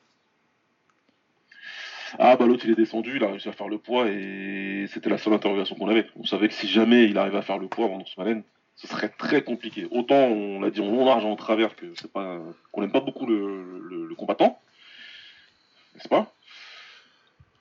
Ah 2.19 2.35
bah 2.35 2.45
l'autre 2.45 2.63
il 2.65 2.71
est 2.71 2.75
descendu, 2.75 3.17
il 3.17 3.23
a 3.23 3.27
réussi 3.29 3.49
à 3.49 3.53
faire 3.53 3.67
le 3.69 3.77
poids 3.77 4.07
et 4.07 4.85
c'était 4.89 5.09
la 5.09 5.17
seule 5.17 5.33
interrogation 5.33 5.75
qu'on 5.75 5.87
avait. 5.89 6.07
On 6.15 6.25
savait 6.25 6.47
que 6.47 6.53
si 6.53 6.67
jamais 6.67 7.05
il 7.05 7.17
arrivait 7.17 7.37
à 7.37 7.41
faire 7.41 7.57
le 7.57 7.67
poids 7.67 7.85
avant 7.85 8.05
Smalen, 8.05 8.43
ce 8.75 8.87
serait 8.87 9.09
très 9.09 9.43
compliqué. 9.43 9.87
Autant 9.91 10.15
on 10.15 10.59
l'a 10.61 10.69
dit 10.69 10.81
en 10.81 10.87
long, 10.91 11.05
large 11.05 11.25
en 11.25 11.35
travers 11.35 11.75
que 11.75 11.85
c'est 11.95 12.11
pas 12.11 12.39
qu'on 12.71 12.81
n'aime 12.81 12.91
pas 12.91 12.99
beaucoup 13.01 13.25
le, 13.25 13.79
le- 13.89 14.05
le 14.07 14.15
combattant, 14.15 14.59
n'est-ce 15.95 16.07
pas? 16.07 16.31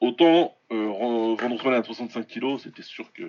Autant 0.00 0.54
euh, 0.72 0.88
Roosmalen 0.90 1.80
à 1.80 1.84
65 1.84 2.26
kg, 2.26 2.58
c'était 2.58 2.82
sûr 2.82 3.12
que 3.12 3.22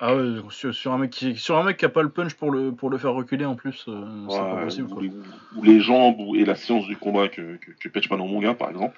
Ah 0.00 0.14
ouais, 0.14 0.40
sur, 0.50 0.74
sur 0.74 0.92
un 0.92 0.98
mec 0.98 1.10
qui 1.10 1.36
sur 1.36 1.56
un 1.56 1.62
mec 1.64 1.78
qui 1.78 1.84
a 1.84 1.88
pas 1.88 2.02
le 2.02 2.10
punch 2.10 2.34
pour 2.34 2.50
le 2.50 2.72
pour 2.72 2.90
le 2.90 2.98
faire 2.98 3.14
reculer 3.14 3.44
en 3.46 3.54
plus, 3.56 3.84
euh, 3.88 4.26
c'est 4.28 4.38
pas 4.38 4.62
possible 4.64 4.88
ou, 4.88 4.94
quoi. 4.94 5.02
les, 5.02 5.10
ou 5.56 5.62
les 5.62 5.80
jambes 5.80 6.20
ou, 6.20 6.36
et 6.36 6.44
la 6.44 6.56
science 6.56 6.86
du 6.86 6.96
combat 6.96 7.28
que, 7.28 7.56
que, 7.56 7.70
que 7.72 7.88
Pechman 7.88 8.20
en 8.20 8.26
Monga 8.26 8.54
par 8.54 8.70
exemple. 8.70 8.96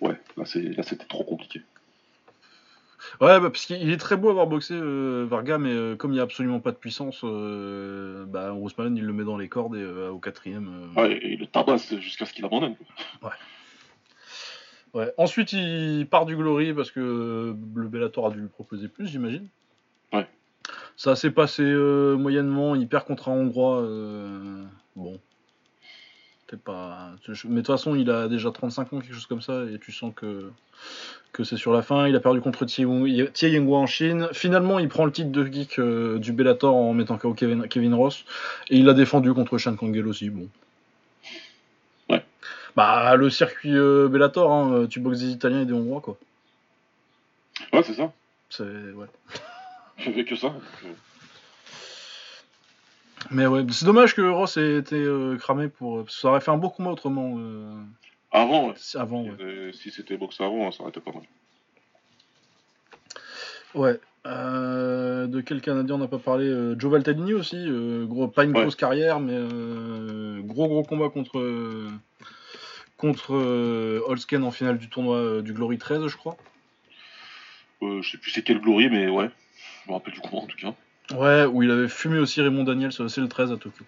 Ouais, 0.00 0.20
là 0.36 0.44
c'était 0.82 1.06
trop 1.06 1.24
compliqué. 1.24 1.62
Ouais, 3.20 3.40
bah, 3.40 3.50
parce 3.50 3.66
qu'il 3.66 3.90
est 3.90 3.96
très 3.96 4.16
beau 4.16 4.28
avoir 4.28 4.46
boxé 4.46 4.74
euh, 4.74 5.26
Varga, 5.28 5.58
mais 5.58 5.72
euh, 5.72 5.96
comme 5.96 6.12
il 6.12 6.16
y 6.16 6.20
a 6.20 6.22
absolument 6.22 6.60
pas 6.60 6.72
de 6.72 6.76
puissance, 6.76 7.20
euh, 7.24 8.24
bah 8.26 8.54
il 8.54 9.04
le 9.04 9.12
met 9.12 9.24
dans 9.24 9.36
les 9.36 9.48
cordes 9.48 9.76
et 9.76 9.82
euh, 9.82 10.10
au 10.10 10.18
quatrième. 10.18 10.90
Ouais, 10.96 11.18
et 11.22 11.36
le 11.36 11.46
tabasse 11.46 11.94
jusqu'à 11.96 12.26
ce 12.26 12.32
qu'il 12.32 12.44
abandonne. 12.44 12.76
quoi. 13.20 13.32
ouais. 14.94 15.12
Ensuite 15.16 15.52
il 15.52 16.06
part 16.08 16.26
du 16.26 16.36
Glory 16.36 16.72
parce 16.72 16.90
que 16.90 17.54
le 17.74 17.88
Bellator 17.88 18.26
a 18.26 18.30
dû 18.30 18.40
lui 18.40 18.48
proposer 18.48 18.88
plus, 18.88 19.06
j'imagine. 19.06 19.48
Ouais. 20.12 20.26
Ça 20.96 21.16
s'est 21.16 21.30
passé 21.30 21.62
moyennement. 21.62 22.74
Il 22.74 22.88
perd 22.88 23.04
contre 23.04 23.28
un 23.30 23.32
Hongrois. 23.32 23.82
bon. 24.96 25.18
Pas. 26.56 27.10
Mais 27.28 27.34
de 27.34 27.56
toute 27.56 27.66
façon, 27.66 27.94
il 27.94 28.10
a 28.10 28.28
déjà 28.28 28.50
35 28.50 28.92
ans, 28.92 29.00
quelque 29.00 29.14
chose 29.14 29.26
comme 29.26 29.42
ça, 29.42 29.64
et 29.64 29.78
tu 29.78 29.92
sens 29.92 30.12
que, 30.16 30.50
que 31.32 31.44
c'est 31.44 31.56
sur 31.56 31.72
la 31.72 31.82
fin. 31.82 32.08
Il 32.08 32.16
a 32.16 32.20
perdu 32.20 32.40
contre 32.40 32.64
Tie 32.64 32.86
en 32.86 33.86
Chine. 33.86 34.28
Finalement, 34.32 34.78
il 34.78 34.88
prend 34.88 35.04
le 35.04 35.12
titre 35.12 35.30
de 35.30 35.44
geek 35.44 35.78
euh, 35.78 36.18
du 36.18 36.32
Bellator 36.32 36.74
en 36.74 36.94
mettant 36.94 37.18
KO 37.18 37.34
Kevin, 37.34 37.68
Kevin 37.68 37.94
Ross. 37.94 38.24
Et 38.70 38.78
il 38.78 38.86
l'a 38.86 38.94
défendu 38.94 39.34
contre 39.34 39.58
Shan 39.58 39.76
Kangel 39.76 40.06
aussi. 40.06 40.30
Bon. 40.30 40.48
Ouais. 42.08 42.24
Bah, 42.76 43.14
le 43.16 43.28
circuit 43.28 43.76
euh, 43.76 44.08
Bellator, 44.08 44.50
hein, 44.50 44.86
tu 44.88 45.00
boxes 45.00 45.20
des 45.20 45.30
Italiens 45.30 45.60
et 45.60 45.66
des 45.66 45.74
Hongrois, 45.74 46.00
quoi. 46.00 46.16
Ouais, 47.72 47.82
c'est 47.82 47.94
ça. 47.94 48.12
C'est. 48.48 48.62
Ouais. 48.62 49.06
Je 49.98 50.10
fais 50.10 50.24
que 50.24 50.36
ça. 50.36 50.48
donc, 50.48 50.62
euh, 50.84 50.88
Mais 53.30 53.46
ouais, 53.46 53.64
c'est 53.70 53.84
dommage 53.84 54.14
que 54.14 54.22
Ross 54.22 54.56
ait 54.56 54.76
été 54.76 54.96
euh, 54.96 55.36
cramé 55.36 55.68
pour. 55.68 56.04
parce 56.04 56.14
que 56.14 56.20
Ça 56.20 56.28
aurait 56.28 56.40
fait 56.40 56.50
un 56.50 56.56
beau 56.56 56.70
combat 56.70 56.90
autrement. 56.90 57.34
euh, 57.38 57.82
Avant, 58.32 58.68
ouais. 58.68 58.74
si- 58.76 58.96
avant, 58.96 59.22
ouais. 59.24 59.32
Euh, 59.40 59.72
Si 59.72 59.90
c'était 59.90 60.16
boxe 60.16 60.40
avant, 60.40 60.70
ça 60.70 60.82
aurait 60.82 60.90
été 60.90 61.00
pas 61.00 61.12
mal. 61.12 61.22
Ouais. 63.74 64.00
Euh, 64.26 65.26
de 65.26 65.40
quel 65.40 65.60
Canadien 65.60 65.94
on 65.94 65.98
n'a 65.98 66.08
pas 66.08 66.18
parlé 66.18 66.46
euh, 66.46 66.74
Joe 66.78 66.90
Valtellini 66.92 67.34
aussi. 67.34 67.56
euh, 67.56 68.04
gros, 68.06 68.28
pas 68.28 68.44
une 68.44 68.54
Ouais. 68.54 68.62
grosse 68.62 68.76
carrière, 68.76 69.20
mais 69.20 69.34
euh, 69.36 70.40
gros 70.42 70.68
gros 70.68 70.82
combat 70.82 71.08
contre. 71.10 71.38
euh, 71.38 71.88
contre 72.96 73.34
euh, 73.36 74.02
Holsken 74.08 74.42
en 74.42 74.50
finale 74.50 74.76
du 74.76 74.88
tournoi 74.88 75.16
euh, 75.18 75.40
du 75.42 75.52
Glory 75.52 75.78
13, 75.78 76.08
je 76.08 76.16
crois. 76.16 76.36
Euh, 77.82 78.02
je 78.02 78.10
sais 78.10 78.18
plus 78.18 78.32
c'est 78.32 78.42
quel 78.42 78.58
glory, 78.60 78.88
mais 78.90 79.08
ouais. 79.08 79.30
Je 79.84 79.88
me 79.90 79.94
rappelle 79.94 80.14
du 80.14 80.18
combat 80.20 80.38
en 80.38 80.46
tout 80.46 80.56
cas. 80.56 80.74
Ouais, 81.14 81.44
où 81.46 81.62
il 81.62 81.70
avait 81.70 81.88
fumé 81.88 82.18
aussi 82.18 82.40
Raymond 82.42 82.64
Daniels, 82.64 82.92
c'est 82.92 83.20
le 83.20 83.28
13 83.28 83.52
à 83.52 83.56
Tokyo. 83.56 83.84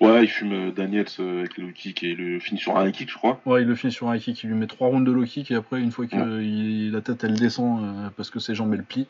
Ouais, 0.00 0.24
il 0.24 0.28
fume 0.28 0.52
euh, 0.52 0.70
Daniels 0.70 1.06
euh, 1.20 1.40
avec 1.40 1.56
le 1.56 1.64
low 1.66 1.72
kick 1.72 2.02
et 2.02 2.14
le 2.14 2.38
finit 2.38 2.60
sur 2.60 2.76
un 2.76 2.86
high 2.86 2.92
kick, 2.92 3.10
je 3.10 3.14
crois. 3.16 3.40
Ouais, 3.46 3.62
il 3.62 3.68
le 3.68 3.74
finit 3.74 3.92
sur 3.92 4.08
un 4.08 4.16
high 4.16 4.20
kick, 4.22 4.42
il 4.44 4.50
lui 4.50 4.56
met 4.56 4.66
trois 4.66 4.88
rounds 4.88 5.06
de 5.06 5.12
low 5.12 5.24
kick 5.24 5.50
et 5.50 5.54
après, 5.54 5.80
une 5.80 5.90
fois 5.90 6.06
que 6.06 6.16
Ouais. 6.16 6.44
il- 6.44 6.92
la 6.92 7.00
tête 7.00 7.24
elle 7.24 7.34
descend 7.34 7.82
euh, 7.84 8.08
parce 8.16 8.28
que 8.30 8.38
ses 8.40 8.54
jambes 8.54 8.72
elles 8.74 8.84
plient, 8.84 9.06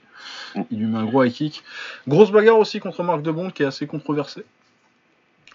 il 0.71 0.79
lui 0.79 0.87
met 0.87 0.99
un 0.99 1.05
gros 1.05 1.25
high 1.25 1.33
kick. 1.33 1.63
Grosse 2.07 2.31
bagarre 2.31 2.59
aussi 2.59 2.79
contre 2.79 3.03
Marc 3.03 3.23
de 3.23 3.31
Bond 3.33 3.51
qui 3.51 3.63
est 3.65 3.67
assez 3.67 3.87
controversée. 3.89 4.45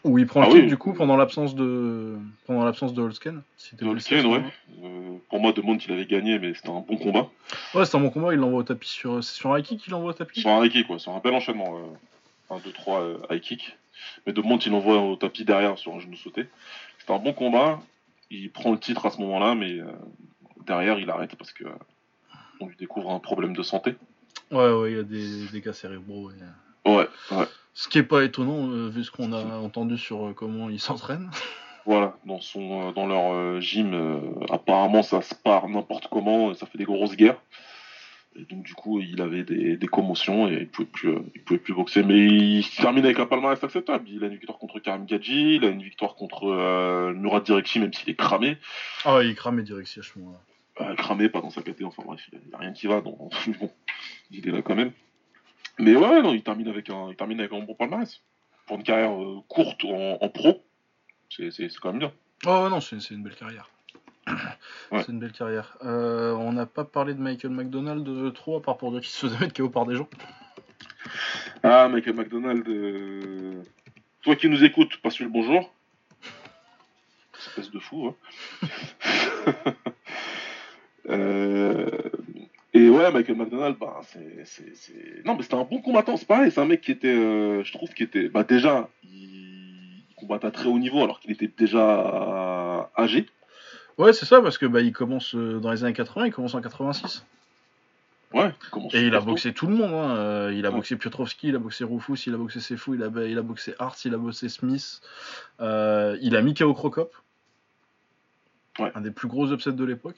Où 0.06 0.20
il 0.20 0.28
prend 0.28 0.42
le 0.42 0.46
Ah 0.46 0.50
titre 0.50 0.62
oui. 0.64 0.68
du 0.70 0.78
coup 0.78 0.94
pendant 0.94 1.18
l'absence 1.18 1.56
de 1.56 2.16
pendant 2.46 2.64
l'absence 2.64 2.94
de 2.94 3.02
Holsken. 3.02 3.42
si 3.58 3.76
ce 3.76 4.28
ouais. 4.28 4.44
Euh, 4.84 5.18
pour 5.30 5.40
moi, 5.40 5.52
Demont, 5.52 5.76
il 5.78 5.92
avait 5.92 6.06
gagné, 6.06 6.38
mais 6.38 6.54
c'était 6.54 6.70
un 6.70 6.82
bon 6.88 6.96
combat. 6.98 7.28
Ouais, 7.74 7.86
c'est 7.86 7.98
un 7.98 8.00
bon 8.02 8.12
combat, 8.12 8.32
il 8.34 8.40
l'envoie 8.40 8.60
au 8.60 8.64
tapis 8.64 8.88
sur 8.88 9.24
c'est 9.24 9.34
sur 9.36 9.52
un 9.52 9.58
high 9.60 9.66
kick 9.66 9.82
qu'il 9.82 9.92
l'envoie 9.92 10.12
au 10.12 10.14
tapis? 10.14 10.42
Sur 10.42 10.52
un 10.52 10.64
high 10.64 10.72
kick, 10.72 10.86
quoi. 10.86 11.00
Sur 11.00 11.14
un 11.14 11.20
bel 11.20 11.34
enchaînement. 11.34 11.76
Euh, 11.78 12.56
1, 12.56 12.60
2, 12.60 12.72
3 12.72 13.02
euh, 13.02 13.18
high 13.32 13.42
kick. 13.42 13.76
Mais 14.28 14.34
Demont, 14.34 14.58
il 14.60 14.72
l'envoie 14.72 15.02
au 15.02 15.16
tapis 15.16 15.44
derrière 15.44 15.78
sur 15.80 15.94
un 15.96 16.00
genou 16.00 16.16
sauté. 16.16 16.46
C'était 17.00 17.14
un 17.14 17.18
bon 17.20 17.34
combat. 17.34 17.80
Il 18.30 18.52
prend 18.52 18.72
le 18.72 18.78
titre 18.80 19.08
à 19.08 19.10
ce 19.10 19.18
moment-là, 19.22 19.56
mais 19.56 19.80
euh, 19.80 19.86
derrière, 20.68 21.00
il 21.00 21.10
arrête 21.10 21.36
parce 21.36 21.52
que 21.52 21.64
euh, 21.64 21.72
on 22.60 22.68
lui 22.68 22.76
découvre 22.78 23.10
un 23.12 23.20
problème 23.20 23.56
de 23.56 23.64
santé. 23.64 23.96
Ouais, 24.52 24.72
ouais, 24.72 24.92
il 24.92 24.98
y 24.98 25.00
a 25.00 25.04
des 25.04 25.48
dégâts 25.52 25.72
cérébraux. 25.72 26.30
et- 26.30 26.90
Ouais, 26.90 27.08
ouais. 27.32 27.46
Ce 27.78 27.90
qui 27.90 27.98
est 27.98 28.04
pas 28.04 28.24
étonnant 28.24 28.70
euh, 28.70 28.88
vu 28.88 29.04
ce 29.04 29.12
qu'on 29.12 29.34
a 29.34 29.58
entendu 29.58 29.98
sur 29.98 30.28
euh, 30.28 30.34
comment 30.34 30.70
il 30.70 30.80
s'entraîne. 30.80 31.30
Voilà, 31.88 32.18
dans 32.26 32.42
son, 32.42 32.88
euh, 32.88 32.92
dans 32.94 33.06
leur 33.06 33.62
gym, 33.62 33.94
apparemment 34.50 35.04
ça 35.04 35.22
se 35.22 35.36
part 35.36 35.70
n'importe 35.70 36.08
comment, 36.08 36.52
ça 36.56 36.66
fait 36.66 36.80
des 36.80 36.84
grosses 36.84 37.16
guerres. 37.16 37.40
Et 38.36 38.42
donc 38.46 38.64
du 38.64 38.74
coup, 38.74 39.00
il 39.00 39.22
avait 39.22 39.44
des, 39.44 39.78
des 39.78 39.88
commotions 39.88 40.48
et 40.48 40.62
il 40.62 40.68
pouvait 40.68 40.88
plus, 40.88 41.16
il 41.36 41.44
pouvait 41.44 41.60
plus 41.60 41.76
boxer. 41.76 42.02
Mais 42.02 42.18
il 42.18 42.64
se 42.64 42.82
termine 42.82 43.06
avec 43.06 43.20
un 43.20 43.28
palmarès 43.28 43.64
acceptable. 43.64 44.10
Il 44.10 44.24
a 44.24 44.28
une 44.28 44.34
victoire 44.34 44.58
contre 44.58 44.80
Karim 44.80 45.06
Gadji, 45.06 45.58
il 45.58 45.64
a 45.64 45.68
une 45.68 45.84
victoire 45.84 46.16
contre 46.16 47.14
Murat 47.14 47.42
Direkchi, 47.42 47.80
même 47.80 47.94
s'il 47.94 48.10
est 48.10 48.16
cramé. 48.16 48.58
Ah, 49.04 49.20
il 49.22 49.30
est 49.30 49.36
cramé 49.36 49.62
direct 49.62 49.96
à 49.96 50.02
ce 50.02 50.18
moment-là. 50.18 50.96
Cramé, 50.96 51.30
pas 51.30 51.42
dans 51.42 51.52
sa 51.52 51.62
caté, 51.62 51.86
enfin 51.86 52.02
bref, 52.04 52.28
il 52.34 52.40
n'y 52.48 52.54
a, 52.56 52.58
rien 52.58 52.74
qui 52.74 52.88
va. 52.88 53.02
Donc, 53.02 53.20
bon, 53.60 53.70
il 54.32 54.50
est 54.50 54.52
là 54.52 54.64
quand 54.64 54.76
même. 54.76 54.92
Mais 55.80 55.96
ouais, 55.96 56.22
non, 56.22 56.34
il 56.34 56.44
termine 56.44 56.68
avec 56.70 56.90
un, 56.90 57.10
il 57.10 57.16
termine 57.16 57.40
avec 57.40 57.52
un 57.54 57.60
bon 57.60 57.76
palmarès. 57.76 58.22
Pour 58.66 58.78
une 58.78 58.84
carrière 58.84 59.12
euh, 59.22 59.42
courte 59.48 59.84
en, 59.86 60.18
en 60.22 60.30
pro, 60.30 60.64
c'est 61.30 61.52
c'est- 61.52 61.70
c'est 61.70 61.80
quand 61.80 61.90
même 61.92 62.00
bien. 62.00 62.12
Oh 62.46 62.68
non, 62.70 62.80
c'est 62.82 63.00
c'est 63.00 63.14
une 63.14 63.24
belle 63.24 63.36
carrière. 63.36 63.70
Ouais. 64.92 65.02
C'est 65.04 65.12
une 65.12 65.20
belle 65.20 65.32
carrière. 65.32 65.78
Euh, 65.84 66.34
on 66.34 66.54
n'a 66.54 66.66
pas 66.66 66.84
parlé 66.86 67.14
de 67.16 67.20
Michael 67.20 67.52
McDonald 67.52 68.08
euh, 68.08 68.30
trop, 68.32 68.58
à 68.58 68.62
part 68.62 68.78
pour 68.78 68.92
dire 68.92 69.02
qu'il 69.02 69.10
se 69.10 69.26
faisait 69.28 69.40
mettre 69.40 69.54
KO 69.54 69.70
par 69.70 69.86
des 69.86 69.96
gens. 69.96 70.08
Ah, 71.64 71.88
Michael 71.90 72.16
McDonald, 72.16 72.68
euh, 72.68 73.62
toi 74.22 74.36
qui 74.36 74.48
nous 74.50 74.64
écoutes, 74.64 74.98
passe-lui 75.02 75.26
le 75.26 75.32
bonjour. 75.32 75.74
Espèce 77.38 77.72
de 77.72 77.80
fou, 77.80 78.14
hein. 78.64 79.74
Euh, 81.10 82.05
Et 82.76 82.90
ouais, 82.90 83.12
Michael 83.12 83.38
McDonald, 83.38 83.78
bah, 83.80 84.02
c'est, 84.04 84.44
c'est, 84.46 84.76
c'est- 84.76 85.24
Non, 85.26 85.36
mais 85.36 85.44
c'était 85.44 85.56
un 85.56 85.64
bon 85.64 85.82
combattant, 85.82 86.18
c'est 86.18 86.28
pareil, 86.28 86.52
c'est 86.52 86.60
un 86.62 86.66
mec 86.66 86.82
qui 86.82 86.92
était, 86.92 87.08
euh, 87.16 87.64
je 87.64 87.72
trouve, 87.72 87.90
qui 87.94 88.04
était, 88.04 88.28
bah, 88.30 88.44
déjà, 88.44 88.90
il... 89.04 89.10
il 90.10 90.16
combattait 90.18 90.48
à 90.48 90.52
très 90.52 90.68
haut 90.68 90.78
niveau 90.78 91.02
alors 91.04 91.20
qu'il 91.20 91.32
était 91.32 91.50
déjà 91.58 92.90
âgé. 92.98 93.28
Ouais, 93.98 94.12
c'est 94.14 94.26
ça, 94.26 94.42
parce 94.42 94.58
que 94.58 94.66
bah, 94.66 94.82
il 94.82 94.92
commence 94.92 95.36
euh, 95.36 95.60
dans 95.60 95.72
les 95.72 95.84
années 95.86 95.94
80, 95.94 96.28
il 96.28 96.34
commence 96.34 96.54
en 96.54 96.62
86. 96.62 97.26
Ouais, 98.34 98.52
comment 98.72 98.90
Et 98.94 99.04
il 99.04 99.16
a 99.16 99.22
boxé 99.22 99.54
tout 99.54 99.68
le 99.68 99.76
monde. 99.76 99.94
Hein. 99.94 100.18
euh, 100.18 100.54
il 100.54 100.66
a 100.66 100.70
Ouais. 100.70 100.76
boxé 100.76 100.98
Piotrowski, 100.98 101.48
il 101.50 101.56
a 101.56 101.60
boxé 101.60 101.86
Rufus, 101.86 102.18
il 102.28 102.34
a 102.34 102.38
boxé 102.38 102.60
Sefou, 102.60 102.96
il 102.96 103.04
a, 103.04 103.10
il 103.26 103.38
a 103.38 103.42
boxé 103.42 103.74
Hart, 103.80 104.04
il 104.04 104.14
a 104.14 104.18
boxé 104.18 104.50
Smith. 104.50 105.00
euh, 105.62 106.18
il 106.22 106.36
a 106.36 106.42
mis 106.42 106.54
KO 106.54 106.74
Crocop. 106.74 107.16
Ouais. 108.80 108.92
Un 108.96 109.00
des 109.00 109.12
plus 109.12 109.30
gros 109.30 109.50
upsets 109.54 109.72
de 109.72 109.86
l'époque. 109.86 110.18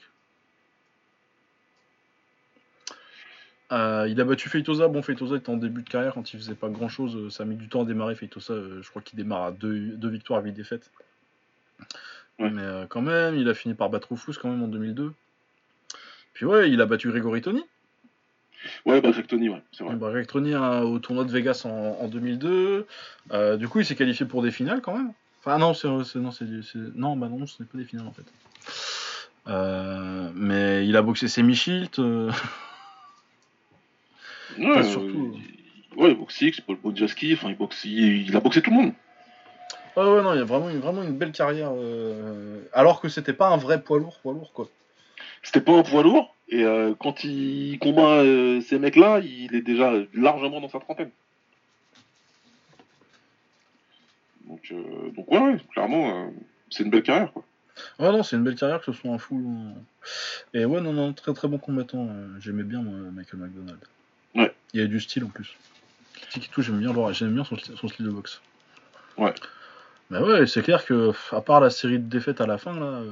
Euh, 3.70 4.06
il 4.08 4.20
a 4.20 4.24
battu 4.24 4.48
Feitosa. 4.48 4.88
Bon, 4.88 5.02
Feitosa 5.02 5.36
était 5.36 5.50
en 5.50 5.56
début 5.56 5.82
de 5.82 5.88
carrière 5.88 6.14
quand 6.14 6.32
il 6.32 6.38
faisait 6.38 6.54
pas 6.54 6.68
grand 6.68 6.88
chose. 6.88 7.32
Ça 7.34 7.42
a 7.42 7.46
mis 7.46 7.56
du 7.56 7.68
temps 7.68 7.82
à 7.82 7.84
démarrer. 7.84 8.14
Feitosa, 8.14 8.54
euh, 8.54 8.80
je 8.82 8.88
crois 8.90 9.02
qu'il 9.02 9.16
démarre 9.18 9.44
à 9.44 9.52
deux, 9.52 9.78
deux 9.96 10.08
victoires, 10.08 10.42
8 10.42 10.52
défaites. 10.52 10.90
Ouais. 12.38 12.50
Mais 12.50 12.62
euh, 12.62 12.86
quand 12.88 13.02
même, 13.02 13.36
il 13.36 13.48
a 13.48 13.54
fini 13.54 13.74
par 13.74 13.90
battre 13.90 14.08
Rufus 14.10 14.34
quand 14.40 14.48
même 14.50 14.62
en 14.62 14.68
2002. 14.68 15.12
Puis 16.32 16.46
ouais, 16.46 16.70
il 16.70 16.80
a 16.80 16.86
battu 16.86 17.08
Gregory 17.10 17.42
Tony. 17.42 17.64
Ouais, 18.86 19.00
bah, 19.00 19.10
Tony, 19.26 19.48
ouais, 19.50 19.62
c'est 19.72 19.84
vrai. 19.84 19.94
Bah, 19.96 20.12
Tronier, 20.24 20.54
hein, 20.54 20.80
au 20.82 20.98
tournoi 20.98 21.24
de 21.24 21.30
Vegas 21.30 21.62
en, 21.64 21.68
en 22.00 22.08
2002. 22.08 22.86
Euh, 23.32 23.56
du 23.56 23.68
coup, 23.68 23.80
il 23.80 23.86
s'est 23.86 23.94
qualifié 23.96 24.26
pour 24.26 24.42
des 24.42 24.50
finales 24.50 24.80
quand 24.80 24.96
même. 24.96 25.12
Enfin, 25.40 25.58
non, 25.58 25.74
c'est, 25.74 25.88
c'est- 26.04 26.18
non, 26.18 26.30
c'est, 26.32 26.46
c'est- 26.62 26.78
non, 26.96 27.16
bah 27.16 27.28
non, 27.28 27.46
ce 27.46 27.62
n'est 27.62 27.68
pas 27.68 27.78
des 27.78 27.84
finales 27.84 28.06
en 28.08 28.12
fait. 28.12 28.24
Euh, 29.46 30.30
mais 30.34 30.86
il 30.86 30.96
a 30.96 31.02
boxé 31.02 31.28
Semi 31.28 31.54
Shield. 31.54 31.90
euh, 34.66 34.74
Ouais, 34.74 34.96
euh, 34.96 35.32
il- 35.94 35.98
ouais, 36.02 36.10
il 36.12 36.16
boxe 36.16 36.40
X, 36.40 36.60
Paul 36.60 36.76
Bonjaski, 36.82 37.34
enfin, 37.34 37.50
il, 37.50 37.56
boxe... 37.56 37.84
il... 37.84 38.28
il 38.28 38.36
a 38.36 38.40
boxé 38.40 38.62
tout 38.62 38.70
le 38.70 38.76
monde. 38.76 38.92
Ouais, 39.96 40.04
ouais, 40.04 40.22
non, 40.22 40.34
il 40.34 40.40
a 40.40 40.44
vraiment, 40.44 40.70
une- 40.70 40.78
vraiment 40.80 41.02
une 41.02 41.16
belle 41.16 41.32
carrière. 41.32 41.70
euh, 41.74 42.62
Alors 42.72 43.00
que 43.00 43.08
c'était 43.08 43.32
pas 43.32 43.48
un 43.48 43.56
vrai 43.56 43.82
poids 43.82 43.98
lourd, 43.98 44.18
poids 44.22 44.32
lourd 44.32 44.52
quoi. 44.52 44.68
C'était 45.42 45.60
pas 45.60 45.72
un 45.72 45.82
poids 45.82 46.02
lourd, 46.02 46.34
et 46.48 46.62
euh, 46.64 46.94
quand 46.98 47.24
il 47.24 47.78
combat 47.78 48.18
euh, 48.22 48.60
ces 48.60 48.78
mecs-là, 48.78 49.20
il 49.20 49.54
est 49.54 49.62
déjà 49.62 49.92
largement 50.14 50.60
dans 50.60 50.68
sa 50.68 50.78
trentaine. 50.80 51.10
Donc, 54.46 54.60
euh, 54.72 55.10
donc 55.16 55.30
ouais, 55.30 55.38
ouais, 55.38 55.56
clairement, 55.72 56.26
euh, 56.26 56.30
c'est 56.70 56.82
une 56.84 56.90
belle 56.90 57.02
carrière, 57.02 57.32
quoi. 57.32 57.44
Ouais, 57.98 58.10
non, 58.10 58.22
c'est 58.22 58.36
une 58.36 58.42
belle 58.44 58.56
carrière 58.56 58.80
que 58.80 58.86
ce 58.86 58.92
soit 58.92 59.10
un 59.12 59.18
fou. 59.18 59.40
hein. 59.46 59.74
Et 60.54 60.64
ouais, 60.64 60.80
non, 60.80 60.92
non, 60.92 61.12
très 61.12 61.32
très 61.34 61.46
bon 61.48 61.58
combattant. 61.58 62.08
J'aimais 62.40 62.64
bien 62.64 62.82
moi, 62.82 62.94
Michael 63.12 63.40
McDonald. 63.40 63.78
Il 64.74 64.80
avait 64.80 64.88
du 64.88 65.00
style 65.00 65.24
en 65.24 65.28
plus. 65.28 65.56
J'aime 66.58 66.78
bien, 66.78 67.12
j'aime 67.12 67.32
bien 67.34 67.44
son, 67.44 67.56
son 67.56 67.88
style 67.88 68.06
de 68.06 68.10
boxe. 68.10 68.40
Ouais. 69.16 69.32
Mais 70.10 70.18
ouais, 70.18 70.46
c'est 70.46 70.62
clair 70.62 70.84
que, 70.84 71.12
à 71.32 71.40
part 71.40 71.60
la 71.60 71.70
série 71.70 71.98
de 71.98 72.08
défaites 72.08 72.40
à 72.40 72.46
la 72.46 72.58
fin, 72.58 72.72
là. 72.78 72.86
euh, 72.86 73.10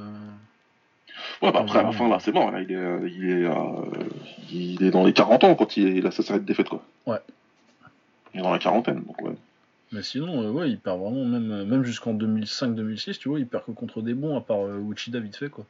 Ouais, 1.41 1.51
bah 1.51 1.59
après, 1.61 1.79
à 1.79 1.83
la 1.83 1.91
fin, 1.91 2.07
là, 2.07 2.19
c'est 2.19 2.31
bon, 2.31 2.49
là, 2.51 2.61
il 2.61 2.71
est, 2.71 2.75
euh, 2.75 3.07
il, 3.09 3.29
est, 3.29 3.45
euh, 3.45 4.09
il 4.51 4.83
est 4.83 4.91
dans 4.91 5.03
les 5.03 5.13
40 5.13 5.43
ans 5.43 5.55
quand 5.55 5.77
il, 5.77 5.97
il 5.97 6.05
a 6.07 6.11
sa 6.11 6.21
série 6.23 6.39
de 6.39 6.45
défaites, 6.45 6.69
quoi. 6.69 6.83
Ouais. 7.05 7.19
Il 8.33 8.39
est 8.39 8.43
dans 8.43 8.51
la 8.51 8.59
quarantaine, 8.59 9.03
donc 9.03 9.19
ouais. 9.21 9.35
Mais 9.91 10.03
sinon, 10.03 10.43
euh, 10.43 10.51
ouais, 10.51 10.69
il 10.69 10.79
perd 10.79 10.99
vraiment, 10.99 11.25
même, 11.25 11.63
même 11.65 11.83
jusqu'en 11.83 12.13
2005-2006, 12.13 13.17
tu 13.19 13.29
vois, 13.29 13.39
il 13.39 13.47
perd 13.47 13.65
que 13.65 13.71
contre 13.71 14.01
des 14.01 14.13
bons, 14.13 14.37
à 14.37 14.41
part 14.41 14.59
Uchida 14.91 15.19
vite 15.19 15.37
fait, 15.37 15.49
quoi. 15.49 15.65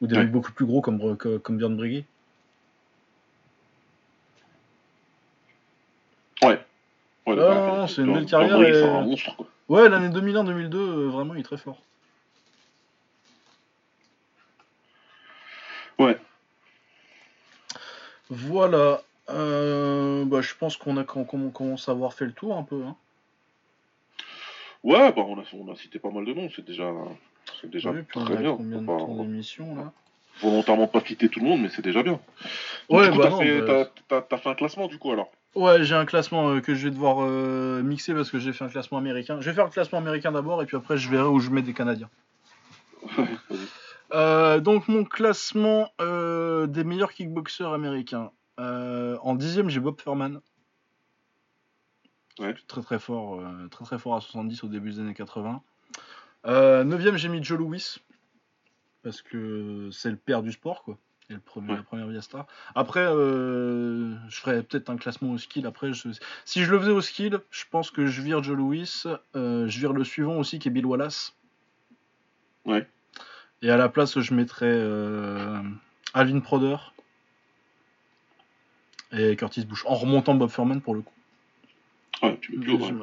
Ou 0.00 0.06
des 0.06 0.14
Ouais. 0.16 0.22
mecs 0.22 0.32
beaucoup 0.32 0.52
plus 0.52 0.64
gros 0.66 0.80
comme, 0.80 1.16
comme 1.16 1.58
Björn 1.58 1.76
Briggy. 1.76 2.04
Ouais. 6.42 6.48
Ouais, 7.26 7.32
Ah, 7.32 7.34
bah, 7.36 7.66
non, 7.76 7.77
c'est 7.88 8.02
une 8.02 8.12
belle 8.14 8.26
carrière 8.26 8.62
et- 8.62 8.82
un 8.82 9.02
monstre, 9.02 9.34
quoi. 9.36 9.46
Ouais, 9.68 9.88
l'année 9.88 10.08
2001-2002, 10.08 10.78
euh, 10.78 11.08
vraiment, 11.08 11.34
il 11.34 11.40
est 11.40 11.44
très 11.44 11.56
fort. 11.58 11.78
Ouais. 15.98 16.16
Voilà. 18.30 19.02
Euh, 19.30 20.24
bah, 20.24 20.40
je 20.40 20.54
pense 20.54 20.76
qu'on 20.78 20.96
a 20.96 21.04
qu'on 21.04 21.24
commence 21.24 21.88
à 21.88 21.92
avoir 21.92 22.14
fait 22.14 22.24
le 22.24 22.32
tour 22.32 22.56
un 22.56 22.62
peu. 22.62 22.82
Hein. 22.86 22.96
Ouais, 24.84 25.12
bah, 25.12 25.22
on 25.26 25.38
a, 25.38 25.42
on 25.52 25.70
a 25.72 25.76
cité 25.76 25.98
pas 25.98 26.10
mal 26.10 26.24
de 26.24 26.32
noms, 26.32 26.48
c'est 26.54 26.64
déjà, 26.64 26.90
c'est 27.60 27.68
déjà 27.68 27.90
Oui, 27.90 28.02
puis 28.08 28.18
on 28.20 28.24
très 28.24 28.36
a 28.36 28.40
bien. 28.40 28.56
combien 28.56 28.80
de 28.80 28.86
temps 28.86 29.14
d'émission 29.22 29.74
là 29.76 29.92
volontairement 30.40 30.86
pas 30.86 31.00
citer 31.00 31.28
tout 31.28 31.40
le 31.40 31.46
monde, 31.46 31.62
mais 31.62 31.68
c'est 31.68 31.82
déjà 31.82 32.00
bien. 32.04 32.20
Ouais, 32.88 33.10
bah 33.10 33.16
t'as 33.22 33.30
non, 33.30 33.38
fait, 33.40 33.60
bah- 34.08 34.24
t'as 34.30 34.38
fait 34.38 34.48
un 34.48 34.54
classement, 34.54 34.86
du 34.86 34.96
coup, 34.96 35.10
alors? 35.10 35.32
Ouais, 35.54 35.82
j'ai 35.84 35.94
un 35.94 36.04
classement 36.04 36.50
euh, 36.50 36.60
que 36.60 36.74
je 36.74 36.84
vais 36.84 36.90
devoir 36.90 37.18
euh, 37.20 37.82
mixer 37.82 38.14
parce 38.14 38.30
que 38.30 38.38
j'ai 38.38 38.52
fait 38.52 38.64
un 38.64 38.68
classement 38.68 38.98
américain. 38.98 39.40
Je 39.40 39.48
vais 39.48 39.54
faire 39.54 39.64
le 39.64 39.70
classement 39.70 39.98
américain 39.98 40.30
d'abord 40.32 40.62
et 40.62 40.66
puis 40.66 40.76
après 40.76 40.96
je 40.96 41.10
verrai 41.10 41.28
où 41.28 41.40
je 41.40 41.50
mets 41.50 41.62
des 41.62 41.74
Canadiens. 41.74 42.10
Euh, 44.14 44.58
donc 44.58 44.88
mon 44.88 45.04
classement 45.04 45.92
des 45.98 46.82
meilleurs 46.82 47.12
kickboxers 47.12 47.74
américains. 47.74 48.30
En 48.56 49.34
dixième, 49.34 49.68
j'ai 49.68 49.80
Bob 49.80 50.00
Furman. 50.00 50.40
Ouais. 52.38 52.54
Très 52.68 52.80
très 52.80 52.98
fort, 52.98 53.42
très 53.70 53.84
très 53.84 53.98
fort 53.98 54.16
à 54.16 54.22
70 54.22 54.64
au 54.64 54.68
début 54.68 54.92
des 54.92 55.00
années 55.00 55.12
80. 55.12 55.60
Euh, 56.46 56.84
neuvième, 56.84 57.16
j'ai 57.16 57.28
mis 57.28 57.42
Joe 57.42 57.58
Louis 57.58 57.96
parce 59.02 59.22
que 59.22 59.90
c'est 59.92 60.10
le 60.10 60.16
père 60.16 60.42
du 60.42 60.52
sport 60.52 60.82
quoi. 60.82 60.98
Et 61.30 61.34
le 61.34 61.40
premier, 61.40 61.70
Ouais. 61.72 61.76
la 61.76 61.82
première 61.82 62.06
via 62.06 62.22
star. 62.22 62.46
Après, 62.74 63.04
euh, 63.04 64.14
je 64.30 64.36
ferais 64.40 64.62
peut-être 64.62 64.88
un 64.88 64.96
classement 64.96 65.30
au 65.32 65.38
skill. 65.38 65.66
Après, 65.66 65.92
je- 65.92 66.08
si 66.46 66.64
je 66.64 66.70
le 66.70 66.78
faisais 66.78 66.90
au 66.90 67.02
skill, 67.02 67.40
je 67.50 67.64
pense 67.70 67.90
que 67.90 68.06
je 68.06 68.22
vire 68.22 68.42
Joe 68.42 68.56
Louis. 68.56 69.02
euh, 69.36 69.68
je 69.68 69.78
vire 69.78 69.92
le 69.92 70.04
suivant 70.04 70.36
aussi 70.36 70.58
qui 70.58 70.68
est 70.68 70.70
Bill 70.70 70.86
Wallace. 70.86 71.34
Ouais. 72.64 72.88
Et 73.60 73.70
à 73.70 73.76
la 73.76 73.90
place, 73.90 74.18
je 74.18 74.32
mettrais 74.34 74.66
euh, 74.70 75.60
Alvin 76.14 76.40
Proder 76.40 76.76
et 79.12 79.36
Curtis 79.36 79.66
Bush. 79.66 79.84
En 79.86 79.94
remontant 79.96 80.34
Bob 80.34 80.48
Furman 80.50 80.80
pour 80.80 80.94
le 80.94 81.02
coup. 81.02 81.12
Ouais, 82.22 82.38
tu 82.40 82.58
plus 82.58 82.72
haut, 82.72 82.80
Je- 82.80 82.94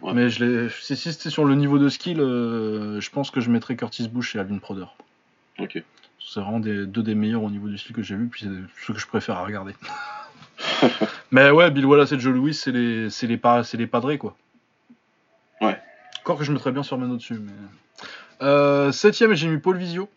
ouais. 0.00 0.14
Mais 0.14 0.30
je 0.30 0.68
si, 0.68 0.96
si 0.96 1.12
c'était 1.12 1.30
sur 1.30 1.44
le 1.44 1.54
niveau 1.56 1.78
de 1.78 1.88
skill, 1.88 2.20
euh, 2.20 3.00
je 3.00 3.10
pense 3.10 3.30
que 3.32 3.40
je 3.40 3.50
mettrais 3.50 3.74
Curtis 3.76 4.08
Bush 4.08 4.36
et 4.36 4.38
Alvin 4.38 4.58
Proder. 4.58 4.86
Ok. 5.58 5.82
C'est 6.30 6.40
vraiment 6.40 6.60
des, 6.60 6.86
deux 6.86 7.02
des 7.02 7.14
meilleurs 7.14 7.42
au 7.42 7.50
niveau 7.50 7.68
du 7.68 7.78
style 7.78 7.94
que 7.96 8.02
j'ai 8.02 8.14
vu, 8.16 8.26
puis 8.28 8.42
c'est 8.44 8.84
ceux 8.86 8.92
que 8.92 9.00
je 9.00 9.06
préfère 9.06 9.36
à 9.38 9.44
regarder. 9.44 9.74
Mais 11.30 11.50
ouais, 11.50 11.70
Bill 11.70 11.86
Wallace 11.86 12.12
et 12.12 12.18
Joe 12.18 12.34
Louis, 12.34 12.54
c'est 12.54 12.72
les, 12.72 13.08
c'est 13.10 13.26
les, 13.26 13.36
pa- 13.38 13.62
les 13.74 13.86
padrés, 13.86 14.18
quoi. 14.18 14.36
Ouais. 15.60 15.80
Encore 16.20 16.38
que 16.38 16.44
je 16.44 16.52
mettrais 16.52 16.72
bien 16.72 16.82
sur 16.82 16.98
Mano 16.98 17.16
dessus. 17.16 17.38
Mais... 17.38 17.52
Euh, 18.42 18.92
septième, 18.92 19.34
j'ai 19.34 19.48
mis 19.48 19.58
Paul 19.58 19.76
Visio. 19.78 20.08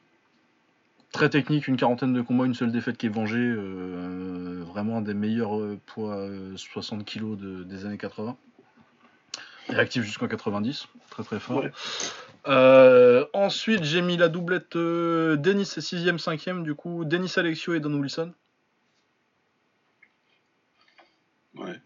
Très 1.12 1.30
technique, 1.30 1.68
une 1.68 1.76
quarantaine 1.78 2.14
de 2.14 2.22
combats, 2.22 2.46
une 2.46 2.54
seule 2.54 2.72
défaite 2.72 2.98
qui 2.98 3.06
est 3.08 3.10
vengée. 3.10 3.38
euh, 3.38 4.64
vraiment 4.68 4.98
un 4.98 5.02
des 5.02 5.14
meilleurs 5.14 5.58
euh, 5.60 5.78
poids 5.86 6.16
euh, 6.18 6.56
60 6.56 7.04
kg 7.06 7.36
de- 7.38 7.64
des 7.64 7.86
années 7.86 7.98
80. 7.98 8.36
Et 9.70 9.76
actif 9.76 10.04
jusqu'en 10.04 10.28
90. 10.28 10.88
Très 11.10 11.24
très 11.24 11.40
fort. 11.40 11.64
Ouais. 11.64 11.72
Euh, 12.48 13.26
ensuite, 13.34 13.84
j'ai 13.84 14.02
mis 14.02 14.18
la 14.18 14.28
doublette 14.28 14.76
euh, 14.76 15.36
Denis 15.36 15.64
6ème, 15.64 16.18
5ème, 16.18 16.64
du 16.64 16.76
coup, 16.76 17.06
Denis 17.06 17.32
Alexio 17.36 17.74
et 17.74 17.80
Don 17.80 17.94
Wilson. 17.94 18.34
Ouais. 21.56 21.80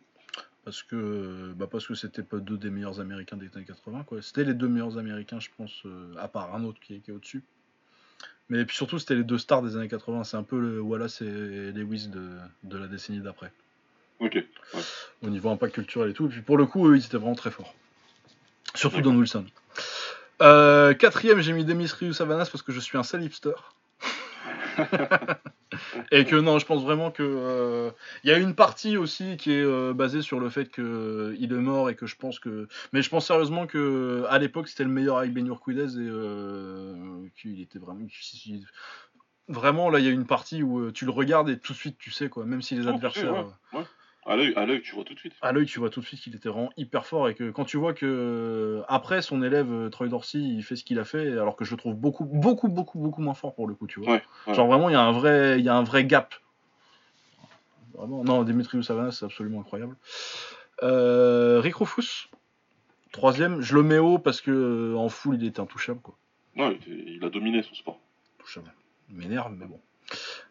Parce 0.64 0.82
que 0.82 1.54
bah 1.56 1.68
parce 1.70 1.86
que 1.86 1.94
c'était 1.94 2.24
pas 2.24 2.38
deux 2.38 2.58
des 2.58 2.72
meilleurs 2.72 3.00
américains 3.00 3.38
des 3.38 3.50
années 3.56 3.66
80, 3.66 4.04
quoi. 4.04 4.22
C'était 4.22 4.44
les 4.44 4.54
deux 4.54 4.68
meilleurs 4.68 4.98
américains, 4.98 5.40
je 5.40 5.50
pense, 5.56 5.84
euh, 5.86 6.16
à 6.18 6.28
part 6.28 6.56
un 6.56 6.64
autre 6.64 6.80
qui 6.80 6.96
est, 6.96 7.00
qui 7.00 7.12
est 7.12 7.14
au-dessus. 7.14 7.44
Mais 8.50 8.66
puis 8.66 8.76
surtout, 8.76 8.98
c'était 8.98 9.16
les 9.16 9.24
deux 9.24 9.38
stars 9.38 9.62
des 9.62 9.76
années 9.76 9.88
80. 9.88 10.24
C'est 10.24 10.38
un 10.38 10.44
peu 10.44 10.60
le 10.60 10.82
Wallace 10.82 11.22
et 11.22 11.72
Lewis 11.72 12.08
de, 12.08 12.38
de 12.64 12.78
la 12.78 12.88
décennie 12.88 13.20
d'après. 13.20 13.52
Ok. 14.20 14.44
Au 15.22 15.30
niveau 15.30 15.50
impact 15.50 15.76
culturel 15.76 16.12
et 16.12 16.14
tout. 16.14 16.28
Et 16.28 16.30
puis 16.30 16.42
pour 16.42 16.58
le 16.58 16.66
coup, 16.66 16.88
eux, 16.88 16.96
ils 16.96 17.06
étaient 17.06 17.18
vraiment 17.18 17.36
très 17.36 17.52
forts. 17.52 17.76
Surtout. 18.74 19.02
Don 19.02 19.16
Wilson. 19.16 19.46
Euh, 20.42 20.94
quatrième, 20.94 21.40
j'ai 21.40 21.54
mis 21.54 21.66
Demis 21.66 21.92
Ryu 21.92 22.14
Savanas 22.14 22.50
parce 22.52 22.62
que 22.62 22.72
je 22.72 22.80
suis 22.80 22.98
un 22.98 23.04
sale 23.04 23.24
hipster. 23.24 23.54
et 26.12 26.26
que 26.26 26.36
non, 26.36 26.60
je 26.60 26.66
pense 26.66 26.84
vraiment 26.84 27.10
que 27.10 27.24
euh, 27.24 27.92
il 28.24 28.30
y 28.30 28.34
a 28.34 28.38
une 28.38 28.56
partie 28.56 28.98
aussi 28.98 29.38
qui 29.38 29.54
est 29.54 29.64
euh, 29.64 29.94
basée 29.94 30.22
sur 30.22 30.40
le 30.40 30.50
fait 30.50 30.70
que 30.70 31.34
il 31.40 31.54
est 31.54 31.56
mort 31.56 31.90
et 31.90 31.96
que 31.96 32.06
je 32.06 32.18
pense 32.18 32.40
que, 32.40 32.68
mais 32.92 33.02
je 33.02 33.10
pense 33.10 33.28
sérieusement 33.28 33.68
que 33.68 34.26
à 34.30 34.38
l'époque 34.38 34.68
c'était 34.68 34.84
le 34.84 34.90
meilleur 34.90 35.18
avec 35.18 35.34
Ben 35.34 35.48
Urquidez 35.48 35.98
et 35.98 37.32
qu'il 37.40 37.62
était 37.62 37.80
vraiment, 37.80 38.06
vraiment 39.48 39.90
là 39.90 40.00
il 40.00 40.06
y 40.06 40.10
a 40.10 40.12
une 40.12 40.26
partie 40.26 40.62
où 40.62 40.92
tu 40.92 41.06
le 41.06 41.12
regardes 41.12 41.50
et 41.50 41.58
tout 41.58 41.72
de 41.72 41.78
suite 41.78 41.98
tu 41.98 42.12
sais 42.12 42.28
quoi, 42.28 42.46
même 42.46 42.62
si 42.62 42.76
les 42.76 42.86
Oh, 42.88 42.90
adversaires 42.90 43.46
ouais. 43.72 43.84
À 44.28 44.36
l'œil, 44.36 44.82
tu 44.82 44.96
vois 44.96 45.04
tout 45.04 45.14
de 45.14 45.20
suite. 45.20 45.34
à 45.42 45.52
l'œil, 45.52 45.66
tu 45.68 45.78
vois 45.80 45.90
tout 45.92 46.00
de 46.02 46.06
suite 46.06 46.20
qu'il 46.20 46.36
était 46.36 46.50
vraiment 46.50 46.72
hyper 46.78 47.06
fort 47.06 47.30
et 47.30 47.36
que 47.36 47.52
quand 47.52 47.64
tu 47.66 47.78
vois 47.78 47.94
que 47.94 48.82
après 48.88 49.22
son 49.22 49.44
élève 49.44 49.72
euh, 49.72 49.90
Troy 49.90 50.08
Dorsey, 50.08 50.40
il 50.40 50.64
fait 50.64 50.76
ce 50.76 50.84
qu'il 50.84 50.98
a 50.98 51.04
fait, 51.06 51.32
alors 51.34 51.56
que 51.56 51.64
je 51.64 51.72
le 51.72 51.78
trouve 51.78 51.96
beaucoup, 51.96 52.26
beaucoup, 52.26 52.68
beaucoup, 52.68 52.98
beaucoup 52.98 53.22
moins 53.22 53.36
fort 53.36 53.54
pour 53.54 53.68
le 53.68 53.76
coup, 53.76 53.86
tu 53.86 54.00
vois. 54.00 54.14
Ouais, 54.16 54.24
ouais. 54.48 54.54
Genre 54.56 54.66
vraiment, 54.68 54.90
il 54.90 54.94
y 54.94 54.96
a 54.96 55.02
un 55.02 55.12
vrai, 55.12 55.60
il 55.60 55.66
y 55.66 55.70
a 55.70 55.76
un 55.76 55.84
vrai 55.84 56.06
gap 56.06 56.34
vraiment. 57.94 58.24
Non, 58.24 58.44
Demetrius 58.44 58.88
Savanas, 58.88 59.12
c'est 59.14 59.26
absolument 59.26 59.62
incroyable. 59.62 59.96
Euh, 60.84 61.60
Rick 61.62 61.76
Rufus, 61.76 62.30
troisième. 63.12 63.62
Je 63.62 63.76
le 63.76 63.84
mets 63.84 64.00
haut 64.00 64.18
parce 64.20 64.42
que 64.42 64.52
euh, 64.52 64.98
en 64.98 65.10
full, 65.10 65.36
il 65.36 65.46
était 65.48 65.60
intouchable, 65.60 66.02
quoi. 66.02 66.16
Non, 66.56 66.72
il, 66.72 66.76
était- 66.78 67.12
il 67.14 67.24
a 67.24 67.30
dominé 67.30 67.62
son 67.64 67.74
sport. 67.76 68.00
Intouchable. 68.40 68.74
M'énerve, 69.10 69.54
mais 69.56 69.66
bon. 69.66 69.80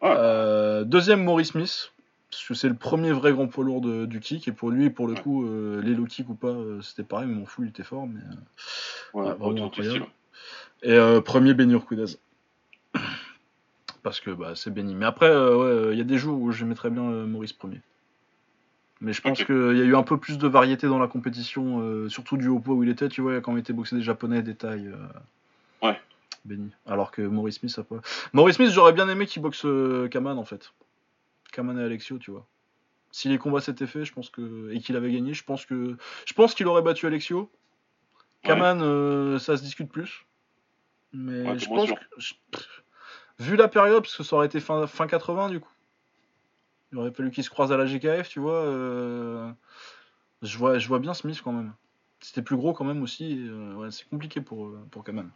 Ouais. 0.01 0.13
Euh, 0.17 0.83
deuxième, 0.85 1.23
Maurice 1.23 1.49
Smith. 1.49 1.91
Parce 2.35 2.47
que 2.49 2.53
c'est 2.53 2.67
le 2.67 2.75
premier 2.75 3.13
vrai 3.13 3.31
grand 3.31 3.47
poids 3.47 3.63
lourd 3.63 3.79
de- 3.79 4.05
du 4.05 4.19
kick. 4.19 4.45
Et 4.49 4.51
pour 4.51 4.69
lui, 4.69 4.89
pour 4.89 5.07
le 5.07 5.13
Ouais. 5.13 5.21
coup, 5.21 5.45
euh, 5.47 5.81
les 5.81 5.93
low 5.95 6.03
kick 6.03 6.27
ou 6.29 6.35
pas, 6.35 6.49
euh, 6.49 6.81
c'était 6.81 7.03
pareil. 7.03 7.27
Mais 7.29 7.35
mon 7.35 7.45
full, 7.45 7.65
il 7.65 7.69
était 7.69 7.83
fort. 7.83 8.07
Mais, 8.07 8.19
euh, 8.19 8.33
Ouais, 9.13 9.33
vraiment 9.35 9.65
incroyable. 9.67 10.05
Et 10.83 10.97
premier 11.23 11.53
Ben 11.53 11.71
Urquidez. 11.71 12.17
Parce 14.03 14.19
que 14.19 14.31
bah, 14.31 14.51
c'est 14.55 14.69
béni. 14.71 14.95
Mais 14.95 15.05
après, 15.05 15.29
ouais, 15.29 15.93
il 15.93 15.97
y 15.97 16.01
a 16.01 16.03
des 16.03 16.17
jours 16.17 16.41
où 16.41 16.51
je 16.51 16.65
mettrais 16.65 16.89
bien 16.89 17.03
Maurice 17.03 17.53
premier. 17.53 17.81
Mais 19.01 19.13
je 19.13 19.21
pense 19.21 19.39
Ok. 19.39 19.45
qu'il 19.47 19.77
y 19.77 19.81
a 19.81 19.85
eu 19.85 19.95
un 19.95 20.03
peu 20.03 20.17
plus 20.17 20.37
de 20.37 20.47
variété 20.47 20.87
dans 20.87 20.99
la 20.99 21.07
compétition, 21.07 21.79
euh, 21.81 22.09
surtout 22.09 22.35
du 22.37 22.47
haut 22.49 22.59
poids 22.59 22.75
où 22.75 22.83
il 22.83 22.89
était, 22.89 23.07
tu 23.09 23.21
vois, 23.21 23.39
quand 23.41 23.53
on 23.53 23.57
était 23.57 23.73
boxé 23.73 23.95
des 23.95 24.01
japonais, 24.01 24.41
des 24.41 24.55
tailles. 24.55 24.87
euh, 24.87 25.87
Ouais. 25.87 25.99
Béni. 26.43 26.69
Alors 26.85 27.11
que 27.11 27.21
Maurice 27.21 27.59
Smith, 27.59 27.71
ça 27.71 27.83
pas. 27.83 28.01
Maurice 28.33 28.57
Smith, 28.57 28.71
j'aurais 28.71 28.93
bien 28.93 29.07
aimé 29.09 29.25
qu'il 29.25 29.41
boxe 29.41 29.63
euh, 29.65 30.07
Kaman 30.09 30.37
en 30.37 30.45
fait. 30.45 30.71
Kaman 31.55 31.79
et 31.79 31.83
Alexio, 31.83 32.17
tu 32.19 32.31
vois. 32.31 32.45
Si 33.11 33.29
les 33.29 33.37
combats 33.37 33.61
s'étaient 33.61 33.87
faits, 33.87 34.03
je 34.03 34.13
pense 34.13 34.29
que 34.29 34.69
et 34.71 34.79
qu'il 34.79 34.95
avait 34.97 35.11
gagné, 35.11 35.33
je 35.33 35.43
pense 35.43 35.65
que 35.65 35.95
je 36.25 36.33
pense 36.33 36.53
qu'il 36.53 36.67
aurait 36.67 36.81
battu 36.81 37.07
Alexio. 37.07 37.39
Ouais. 37.41 38.49
Kaman, 38.49 38.81
euh, 38.81 39.39
ça 39.39 39.55
se 39.57 39.63
discute 39.63 39.89
plus. 39.89 40.25
Mais 41.13 41.43
Ouais, 41.43 41.57
je 41.59 41.65
pense 41.67 41.89
que, 41.91 41.99
je- 42.17 42.33
pff, 42.51 42.83
vu 43.39 43.55
la 43.55 43.69
période, 43.69 44.03
parce 44.03 44.17
que 44.17 44.23
ça 44.23 44.35
aurait 44.35 44.47
été 44.47 44.59
fin, 44.59 44.85
fin 44.85 45.07
80 45.07 45.49
du 45.49 45.59
coup. 45.61 45.71
Il 46.91 46.97
aurait 46.97 47.11
fallu 47.11 47.31
qu'il 47.31 47.43
se 47.43 47.49
croise 47.49 47.71
à 47.71 47.77
la 47.77 47.85
GKF, 47.85 48.27
tu 48.29 48.39
vois. 48.39 48.63
euh, 48.65 49.49
je 50.41 50.57
vois. 50.57 50.77
Je 50.77 50.87
vois 50.87 50.99
bien 50.99 51.13
Smith 51.13 51.41
quand 51.43 51.53
même. 51.53 51.73
C'était 52.19 52.41
plus 52.41 52.57
gros 52.57 52.73
quand 52.73 52.85
même 52.85 53.01
aussi. 53.01 53.45
euh, 53.47 53.73
ouais, 53.75 53.91
c'est 53.91 54.07
compliqué 54.09 54.41
pour, 54.41 54.71
pour 54.91 55.03
Kaman. 55.03 55.29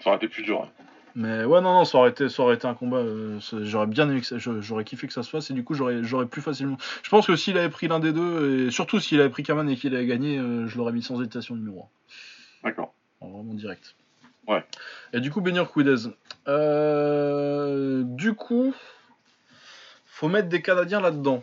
Ça 0.00 0.10
aurait 0.10 0.16
été 0.18 0.28
plus 0.28 0.42
dur. 0.42 0.62
hein. 0.62 0.70
Mais 1.16 1.44
ouais, 1.44 1.60
non, 1.60 1.72
non, 1.74 1.84
ça 1.84 1.98
aurait 1.98 2.10
été, 2.10 2.28
ça 2.28 2.42
aurait 2.42 2.56
été 2.56 2.66
un 2.66 2.74
combat. 2.74 2.96
euh, 2.96 3.38
j'aurais 3.62 3.86
bien 3.86 4.08
aimé 4.10 4.20
que 4.20 4.26
ça- 4.26 4.38
j'aurais 4.38 4.82
kiffé 4.84 5.06
que 5.06 5.12
ça 5.12 5.22
se 5.22 5.30
fasse 5.30 5.48
et 5.50 5.54
du 5.54 5.62
coup, 5.62 5.74
j'aurais, 5.74 6.02
j'aurais 6.02 6.26
plus 6.26 6.42
facilement. 6.42 6.76
Je 7.04 7.08
pense 7.08 7.26
que 7.28 7.36
s'il 7.36 7.56
avait 7.56 7.68
pris 7.68 7.86
l'un 7.86 8.00
des 8.00 8.12
deux, 8.12 8.66
et 8.66 8.70
surtout 8.72 8.98
s'il 8.98 9.20
avait 9.20 9.30
pris 9.30 9.44
Kaman 9.44 9.68
et 9.70 9.76
qu'il 9.76 9.94
avait 9.94 10.06
gagné, 10.06 10.38
euh, 10.38 10.66
je 10.66 10.76
l'aurais 10.76 10.92
mis 10.92 11.02
sans 11.02 11.20
hésitation 11.20 11.54
numéro 11.54 11.88
D'accord. 12.64 12.94
1. 13.20 13.28
Vraiment 13.28 13.54
direct. 13.54 13.94
Ouais. 14.48 14.64
Et 15.12 15.20
du 15.20 15.30
coup, 15.30 15.40
Benir 15.40 15.70
Quidez. 15.72 16.10
Euh, 16.48 18.02
du 18.04 18.34
coup, 18.34 18.74
faut 20.06 20.28
mettre 20.28 20.48
des 20.48 20.62
Canadiens 20.62 21.00
là-dedans. 21.00 21.42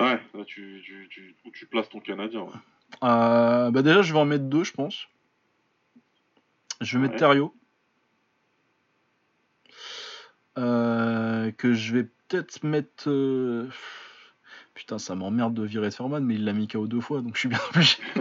Ouais, 0.00 0.20
là, 0.34 0.44
tu, 0.46 0.80
tu, 0.84 1.08
tu, 1.10 1.34
où 1.44 1.50
tu 1.50 1.66
places 1.66 1.88
ton 1.88 1.98
Canadien. 1.98 2.42
ouais. 2.42 2.50
Bah 3.02 3.70
déjà, 3.82 4.00
je 4.02 4.12
vais 4.12 4.18
en 4.20 4.24
mettre 4.24 4.44
deux, 4.44 4.62
je 4.62 4.72
pense. 4.72 5.08
Je 6.80 6.96
vais 6.96 7.02
mettre 7.02 7.14
Ouais. 7.14 7.18
Thériault. 7.18 7.52
Euh, 10.58 11.50
que 11.52 11.72
je 11.74 11.94
vais 11.94 12.04
peut-être 12.04 12.62
mettre. 12.64 13.08
euh, 13.08 13.68
Putain, 14.74 14.98
ça 14.98 15.14
m'emmerde 15.14 15.54
de 15.54 15.62
virer 15.64 15.90
Thurman, 15.90 16.24
mais 16.24 16.34
il 16.34 16.44
l'a 16.44 16.52
mis 16.52 16.68
KO 16.68 16.86
deux 16.86 17.00
fois, 17.00 17.20
donc 17.20 17.34
je 17.34 17.40
suis 17.40 17.48
bien 17.48 17.58
obligé. 17.74 17.96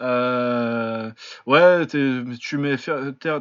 Euh, 0.00 1.10
Ouais, 1.46 1.86
t'es- 1.86 2.22
tu 2.40 2.58
mets 2.58 2.76
Fer- 2.76 3.12
Ter- 3.20 3.40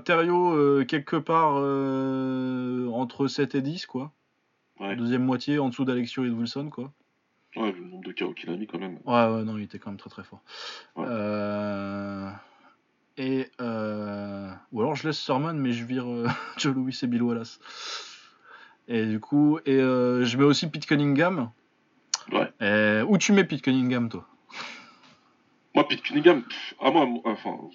euh, 0.54 0.84
quelque 0.86 1.16
part 1.16 1.54
euh, 1.58 2.88
entre 2.90 3.28
7 3.28 3.56
et 3.56 3.62
10, 3.62 3.86
quoi. 3.88 4.12
Ouais. 4.80 4.96
Deuxième 4.96 5.24
moitié, 5.26 5.58
en 5.60 5.70
dessous 5.70 5.86
d'Alexio 5.86 6.24
et 6.24 6.30
de 6.30 6.34
Wilson, 6.34 6.70
quoi. 6.70 6.92
ouais, 7.56 7.72
le 7.72 7.84
nombre 7.84 8.04
de 8.04 8.12
KO 8.12 8.34
qu'il 8.34 8.50
a 8.52 8.58
mis 8.58 8.68
quand 8.68 8.78
même. 8.80 9.00
Ouais, 9.06 9.28
ouais, 9.28 9.44
non, 9.44 9.58
il 9.58 9.64
était 9.64 9.80
quand 9.80 9.90
même 9.90 9.98
très 10.00 10.10
très 10.12 10.24
fort. 10.24 10.42
Ouais. 10.96 11.06
Euh, 11.08 12.30
Et. 13.18 13.48
euh, 13.60 14.50
Ou 14.72 14.82
alors 14.82 14.96
je 14.96 15.08
laisse 15.08 15.20
Sermon, 15.20 15.54
mais 15.54 15.74
je 15.74 15.86
vire 15.86 16.10
euh, 16.10 16.28
Joe 16.58 16.74
Louis 16.76 16.98
et 17.02 17.08
Bill 17.08 17.24
Wallace. 17.24 17.60
Et 18.88 19.06
du 19.06 19.20
coup, 19.20 19.60
et 19.66 19.76
euh, 19.76 20.26
je 20.26 20.38
mets 20.38 20.44
aussi 20.44 20.68
Pete 20.68 20.86
Cunningham. 20.86 21.50
Ouais. 22.32 22.52
Et 22.62 23.02
Où 23.08 23.18
tu 23.18 23.32
mets 23.34 23.44
Pete 23.44 23.62
Cunningham, 23.62 24.10
toi? 24.10 24.28
Moi, 25.76 25.88
Pete 25.88 26.02
Cunningham, 26.02 26.44
pff, 26.44 26.76
ah, 26.82 26.92
moi, 26.92 27.08
enfin, 27.26 27.52
vous 27.62 27.72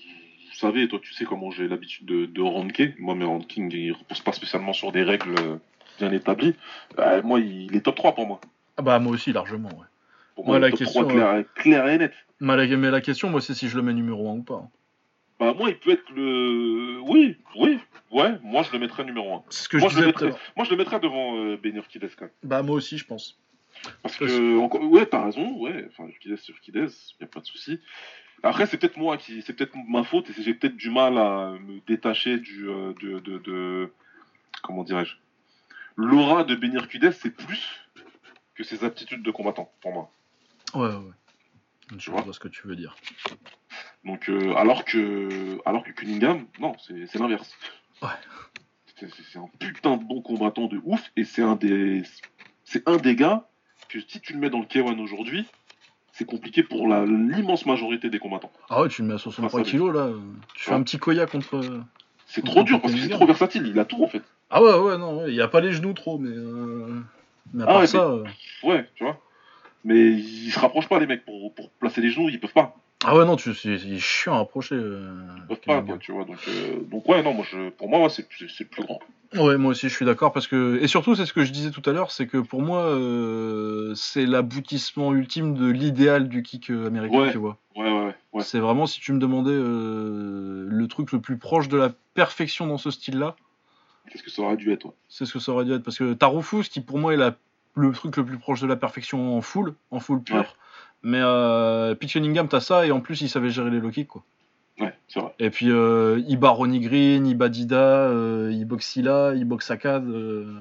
savez, 0.52 0.86
toi, 0.88 0.98
tu 1.02 1.14
sais 1.14 1.24
comment 1.24 1.50
j'ai 1.50 1.68
l'habitude 1.68 2.06
de, 2.06 2.26
de 2.26 2.42
ranker. 2.42 2.94
Moi, 2.98 3.14
mes 3.14 3.24
rankings, 3.24 3.72
ils 3.72 3.92
reposent 3.92 4.20
pas 4.20 4.32
spécialement 4.32 4.72
sur 4.74 4.92
des 4.92 5.02
règles 5.02 5.34
euh, 5.40 5.56
bien 5.98 6.12
établies. 6.12 6.54
Euh, 6.98 7.22
moi, 7.22 7.40
il 7.40 7.74
est 7.74 7.80
top 7.80 7.96
3 7.96 8.14
pour 8.14 8.26
moi. 8.26 8.40
Ah 8.76 8.82
bah, 8.82 8.98
moi 8.98 9.12
aussi, 9.12 9.32
largement, 9.32 9.70
ouais. 9.70 9.86
Pour 10.34 10.44
Moi, 10.46 10.58
moi, 10.58 10.66
la 10.66 10.70
top 10.70 10.78
question, 10.80 11.02
3 11.04 11.12
clair, 11.12 11.44
clair 11.54 11.88
et 11.88 11.98
net. 11.98 12.12
Mais 12.40 12.56
la, 12.56 12.76
mais 12.76 12.90
la 12.90 13.00
question, 13.00 13.30
moi, 13.30 13.40
c'est 13.40 13.54
si 13.54 13.68
je 13.68 13.76
le 13.76 13.82
mets 13.82 13.94
numéro 13.94 14.28
1 14.30 14.34
ou 14.34 14.42
pas. 14.42 14.68
Bah, 15.38 15.52
moi, 15.54 15.68
il 15.70 15.78
peut 15.78 15.90
être 15.90 16.10
le. 16.14 16.98
Oui, 17.02 17.36
oui, 17.56 17.78
ouais, 18.10 18.38
moi, 18.42 18.62
je 18.62 18.72
le 18.72 18.78
mettrais 18.78 19.04
numéro 19.04 19.34
1. 19.34 19.44
C'est 19.50 19.64
ce 19.64 19.68
que 19.68 19.76
Moi, 19.78 19.88
je 19.90 19.94
je 19.96 20.00
le 20.00 20.06
mettrais, 20.06 20.26
l'heure. 20.28 20.38
moi, 20.56 20.64
je 20.64 20.70
le 20.70 20.76
mettrais 20.76 20.98
devant 21.00 21.36
euh, 21.36 21.56
Ben 21.62 21.76
Urquidez, 21.76 22.08
quand 22.16 22.24
même. 22.24 22.34
Bah, 22.42 22.62
moi 22.62 22.76
aussi, 22.76 22.96
je 22.96 23.04
pense. 23.04 23.38
Parce 24.02 24.16
que, 24.16 24.58
encore, 24.58 24.82
ouais, 24.90 25.04
t'as 25.04 25.24
raison, 25.26 25.58
ouais, 25.58 25.86
enfin, 25.88 26.06
Urquidez 26.08 26.38
sur 26.38 26.54
Urquidez, 26.54 26.86
y 27.20 27.24
a 27.24 27.26
pas 27.26 27.40
de 27.40 27.46
souci. 27.46 27.78
Après, 28.42 28.66
c'est 28.66 28.78
peut-être 28.78 28.96
moi 28.96 29.18
qui, 29.18 29.42
c'est 29.42 29.52
peut-être 29.52 29.74
ma 29.88 30.02
faute, 30.04 30.30
et 30.30 30.32
c'est- 30.32 30.42
j'ai 30.42 30.54
peut-être 30.54 30.76
du 30.76 30.90
mal 30.90 31.18
à 31.18 31.52
me 31.60 31.80
détacher 31.86 32.38
du, 32.38 32.68
euh, 32.68 32.94
de, 33.02 33.18
de, 33.20 33.38
de- 33.38 33.92
comment 34.62 34.84
dirais-je, 34.84 35.16
l'aura 35.96 36.44
de 36.44 36.54
Ben 36.54 36.72
Urquidez, 36.74 37.12
c'est 37.12 37.30
plus 37.30 37.68
que 38.54 38.64
ses 38.64 38.84
aptitudes 38.84 39.22
de 39.22 39.30
combattant, 39.30 39.70
pour 39.82 39.92
moi. 39.92 40.10
Ouais, 40.74 40.94
ouais. 40.94 41.12
Je 41.92 41.96
Tu 41.98 42.10
vois 42.10 42.22
vois 42.22 42.32
ce 42.32 42.40
que 42.40 42.48
tu 42.48 42.66
veux 42.66 42.76
dire. 42.76 42.96
Donc, 44.06 44.28
euh, 44.28 44.54
alors 44.54 44.84
que, 44.84 45.58
alors 45.66 45.82
que 45.82 45.90
Cunningham, 45.90 46.44
non, 46.60 46.74
c'est 46.78 47.18
l'inverse. 47.18 47.54
Ouais. 48.02 48.08
C'est 48.98 49.38
un 49.38 49.48
putain 49.58 49.96
de 49.98 50.04
bon 50.04 50.22
combattant 50.22 50.66
de 50.68 50.80
ouf, 50.84 51.10
et 51.16 51.24
c'est 51.24 51.42
un 51.42 51.56
des, 51.56 52.02
c'est 52.64 52.88
un 52.88 52.96
des 52.96 53.14
gars 53.14 53.46
que 53.90 53.98
si 54.00 54.20
tu 54.20 54.32
le 54.32 54.38
mets 54.38 54.48
dans 54.48 54.60
le 54.60 54.64
K1 54.64 54.98
aujourd'hui, 55.00 55.44
c'est 56.12 56.24
compliqué 56.24 56.62
pour 56.62 56.88
l'immense 56.88 57.66
majorité 57.66 58.08
des 58.08 58.18
combattants. 58.18 58.50
Ah 58.70 58.80
ouais, 58.82 58.88
tu 58.88 59.02
le 59.02 59.08
mets 59.08 59.14
à 59.14 59.18
63 59.18 59.60
Ah, 59.60 59.64
ça, 59.64 59.70
kilos, 59.70 59.94
là. 59.94 60.08
Tu 60.54 60.62
fais 60.64 60.70
Ouais. 60.70 60.76
un 60.78 60.82
petit 60.82 60.98
Koya 60.98 61.26
contre. 61.26 61.60
C'est 62.26 62.44
trop 62.44 62.62
dur 62.62 62.80
parce 62.80 62.94
que 62.94 63.00
c'est 63.00 63.08
trop 63.10 63.26
versatile, 63.26 63.66
il 63.66 63.78
a 63.78 63.84
tout 63.84 64.02
en 64.02 64.08
fait. 64.08 64.22
Ah 64.50 64.62
ouais, 64.62 64.78
ouais, 64.78 64.96
non, 64.98 65.18
ouais. 65.22 65.30
il 65.30 65.34
n'y 65.34 65.42
a 65.42 65.48
pas 65.48 65.60
les 65.60 65.72
genoux 65.72 65.92
trop, 65.92 66.18
mais. 66.18 66.30
euh, 66.34 67.00
Mais 67.52 67.64
à 67.64 67.66
Ah 67.66 67.72
part 67.72 67.80
ouais, 67.80 67.86
ça. 67.86 68.04
euh, 68.06 68.24
Ouais, 68.62 68.88
tu 68.94 69.04
vois. 69.04 69.20
Mais 69.84 70.12
ils 70.12 70.50
se 70.50 70.58
rapprochent 70.58 70.88
pas 70.88 70.98
les 70.98 71.06
mecs 71.06 71.24
pour, 71.24 71.54
pour 71.54 71.70
placer 71.72 72.00
les 72.00 72.10
genoux, 72.10 72.28
ils 72.30 72.40
peuvent 72.40 72.52
pas. 72.52 72.76
Ah 73.04 73.14
ouais, 73.16 73.24
non, 73.24 73.36
tu... 73.36 73.54
c'est 73.54 73.78
chiant 73.98 74.36
à 74.36 74.40
approcher. 74.40 74.74
euh, 74.74 75.12
Ils 75.36 75.42
peuvent 75.46 75.56
pas, 75.58 75.62
Cunningham. 75.74 75.86
quoi, 75.86 75.98
tu 75.98 76.12
vois. 76.12 76.24
Donc, 76.24 76.38
euh, 76.48 76.80
donc 76.90 77.08
ouais, 77.08 77.22
non, 77.22 77.34
moi, 77.34 77.44
je, 77.50 77.68
pour 77.70 77.88
moi, 77.88 78.00
ouais, 78.00 78.08
c'est 78.08 78.26
c'est- 78.38 78.48
c'est 78.48 78.64
plus 78.64 78.82
grand. 78.82 78.98
Ouais, 79.34 79.56
moi 79.58 79.72
aussi, 79.72 79.88
je 79.88 79.94
suis 79.94 80.06
d'accord 80.06 80.32
parce 80.32 80.46
que 80.46 80.78
et 80.80 80.86
surtout, 80.88 81.14
c'est 81.14 81.26
ce 81.26 81.32
que 81.32 81.44
je 81.44 81.52
disais 81.52 81.70
tout 81.70 81.82
à 81.88 81.92
l'heure, 81.92 82.10
c'est 82.10 82.26
que 82.26 82.38
pour 82.38 82.62
moi, 82.62 82.84
euh, 82.84 83.92
c'est 83.94 84.24
l'aboutissement 84.24 85.12
ultime 85.12 85.54
de 85.54 85.66
l'idéal 85.66 86.28
du 86.28 86.42
kick 86.42 86.70
américain, 86.70 87.18
Ouais. 87.20 87.32
tu 87.32 87.38
vois. 87.38 87.58
Ouais, 87.76 87.90
ouais, 87.92 88.14
ouais. 88.32 88.42
C'est 88.42 88.60
vraiment 88.60 88.86
si 88.86 89.00
tu 89.00 89.12
me 89.12 89.18
demandais 89.18 89.52
le 89.54 90.86
truc 90.88 91.12
le 91.12 91.20
plus 91.20 91.36
proche 91.38 91.68
de 91.68 91.76
la 91.76 91.90
perfection 92.14 92.66
dans 92.66 92.78
ce 92.78 92.90
style-là, 92.90 93.36
Qu'est-ce 94.10 94.22
que 94.22 94.30
ça 94.30 94.42
aurait 94.42 94.56
dû 94.56 94.70
être, 94.72 94.86
ouais. 94.86 94.92
c'est 95.08 95.26
ce 95.26 95.32
que 95.32 95.40
ça 95.40 95.50
aurait 95.50 95.64
dû 95.64 95.72
être 95.72 95.82
parce 95.82 95.98
que 95.98 96.12
Tarufus, 96.14 96.62
qui 96.70 96.80
pour 96.80 96.96
moi 96.98 97.12
est 97.12 97.16
la- 97.16 97.34
le 97.74 97.90
truc 97.92 98.16
le 98.16 98.24
plus 98.24 98.38
proche 98.38 98.60
de 98.60 98.66
la 98.68 98.76
perfection 98.76 99.36
en 99.36 99.40
full, 99.42 99.74
en 99.90 99.98
full 99.98 100.22
pur. 100.22 100.56
Ouais. 101.04 101.10
Mais 101.10 101.20
euh, 101.22 101.94
Pete 101.94 102.10
Cunningham, 102.12 102.48
t'as 102.48 102.60
ça 102.60 102.86
et 102.86 102.90
en 102.90 103.00
plus, 103.00 103.20
il 103.20 103.28
savait 103.28 103.50
gérer 103.50 103.70
les 103.70 103.80
low 103.80 103.90
kicks, 103.90 104.08
quoi. 104.08 104.24
Ouais, 104.80 104.92
c'est 105.08 105.20
vrai. 105.20 105.32
Et 105.38 105.50
puis, 105.50 105.70
euh, 105.70 106.20
il 106.28 106.36
bat 106.38 106.50
Ronnie 106.50 106.80
Green, 106.80 107.26
il 107.26 107.34
bat 107.36 107.48
Dida, 107.48 108.08
euh, 108.10 108.50
il 108.52 108.64
boxe 108.66 108.86
Silla, 108.86 109.32
il 109.34 109.44
boxe 109.44 109.70
Akkad. 109.70 110.06
euh, 110.08 110.52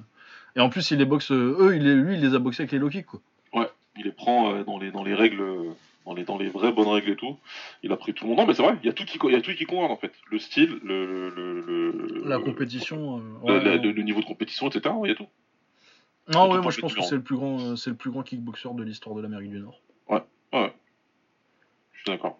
Et 0.56 0.62
en 0.62 0.70
plus, 0.70 0.90
il 0.92 1.00
les 1.00 1.06
boxe, 1.06 1.32
eux, 1.32 1.74
il 1.76 1.84
les- 1.84 1.96
lui, 1.96 2.16
il 2.16 2.22
les 2.22 2.34
a 2.34 2.40
boxés 2.40 2.62
avec 2.64 2.72
les 2.72 2.80
low 2.80 2.90
kicks, 2.90 3.06
quoi. 3.06 3.22
Il 3.98 4.04
les 4.04 4.12
prend 4.12 4.62
dans, 4.64 4.78
les, 4.78 4.92
dans 4.92 5.06
les 5.06 5.14
règles, 5.16 5.42
dans 6.06 6.14
les, 6.14 6.26
dans 6.26 6.38
les 6.38 6.50
vraies 6.50 6.74
bonnes 6.74 6.90
règles 6.90 7.12
et 7.12 7.16
tout. 7.16 7.38
Il 7.82 7.94
a 7.94 7.96
pris 7.96 8.14
tout 8.14 8.26
le 8.26 8.30
monde. 8.32 8.40
Non, 8.40 8.46
mais 8.46 8.54
c'est 8.54 8.62
vrai, 8.62 8.76
il 8.84 8.86
y 8.86 8.90
a 8.90 8.94
tout 8.94 9.06
qui, 9.06 9.18
y 9.30 9.36
a 9.36 9.42
tout 9.42 9.52
qui 9.54 9.66
en 9.74 9.96
fait. 9.96 10.12
Le 10.30 10.38
style, 10.38 10.80
le. 10.84 11.30
le, 11.34 11.62
le- 11.62 12.24
La 12.28 12.38
compétition. 12.40 13.22
le, 13.48 13.54
ouais, 13.54 14.04
niveau 14.04 14.20
de 14.20 14.26
compétition, 14.26 14.68
etc. 14.68 14.94
Il 15.06 15.10
y 15.10 15.12
a 15.14 15.16
tout. 15.16 15.28
Non, 16.34 16.52
ouais, 16.52 16.60
moi, 16.60 16.72
je 16.72 16.82
pense 16.82 16.94
que 16.94 17.04
c'est 17.04 17.16
le 17.16 17.22
plus 17.22 17.38
grand, 17.38 17.78
c'est 17.78 17.90
le 17.90 17.96
plus 17.96 18.12
grand 18.12 18.22
kickboxer 18.24 18.74
de 18.74 18.84
l'histoire 18.84 19.16
de 19.16 19.22
l'Amérique 19.22 19.52
du 19.52 19.60
Nord. 19.60 19.80
Ouais. 20.10 20.24
Je 21.94 22.00
suis 22.02 22.12
d'accord. 22.12 22.38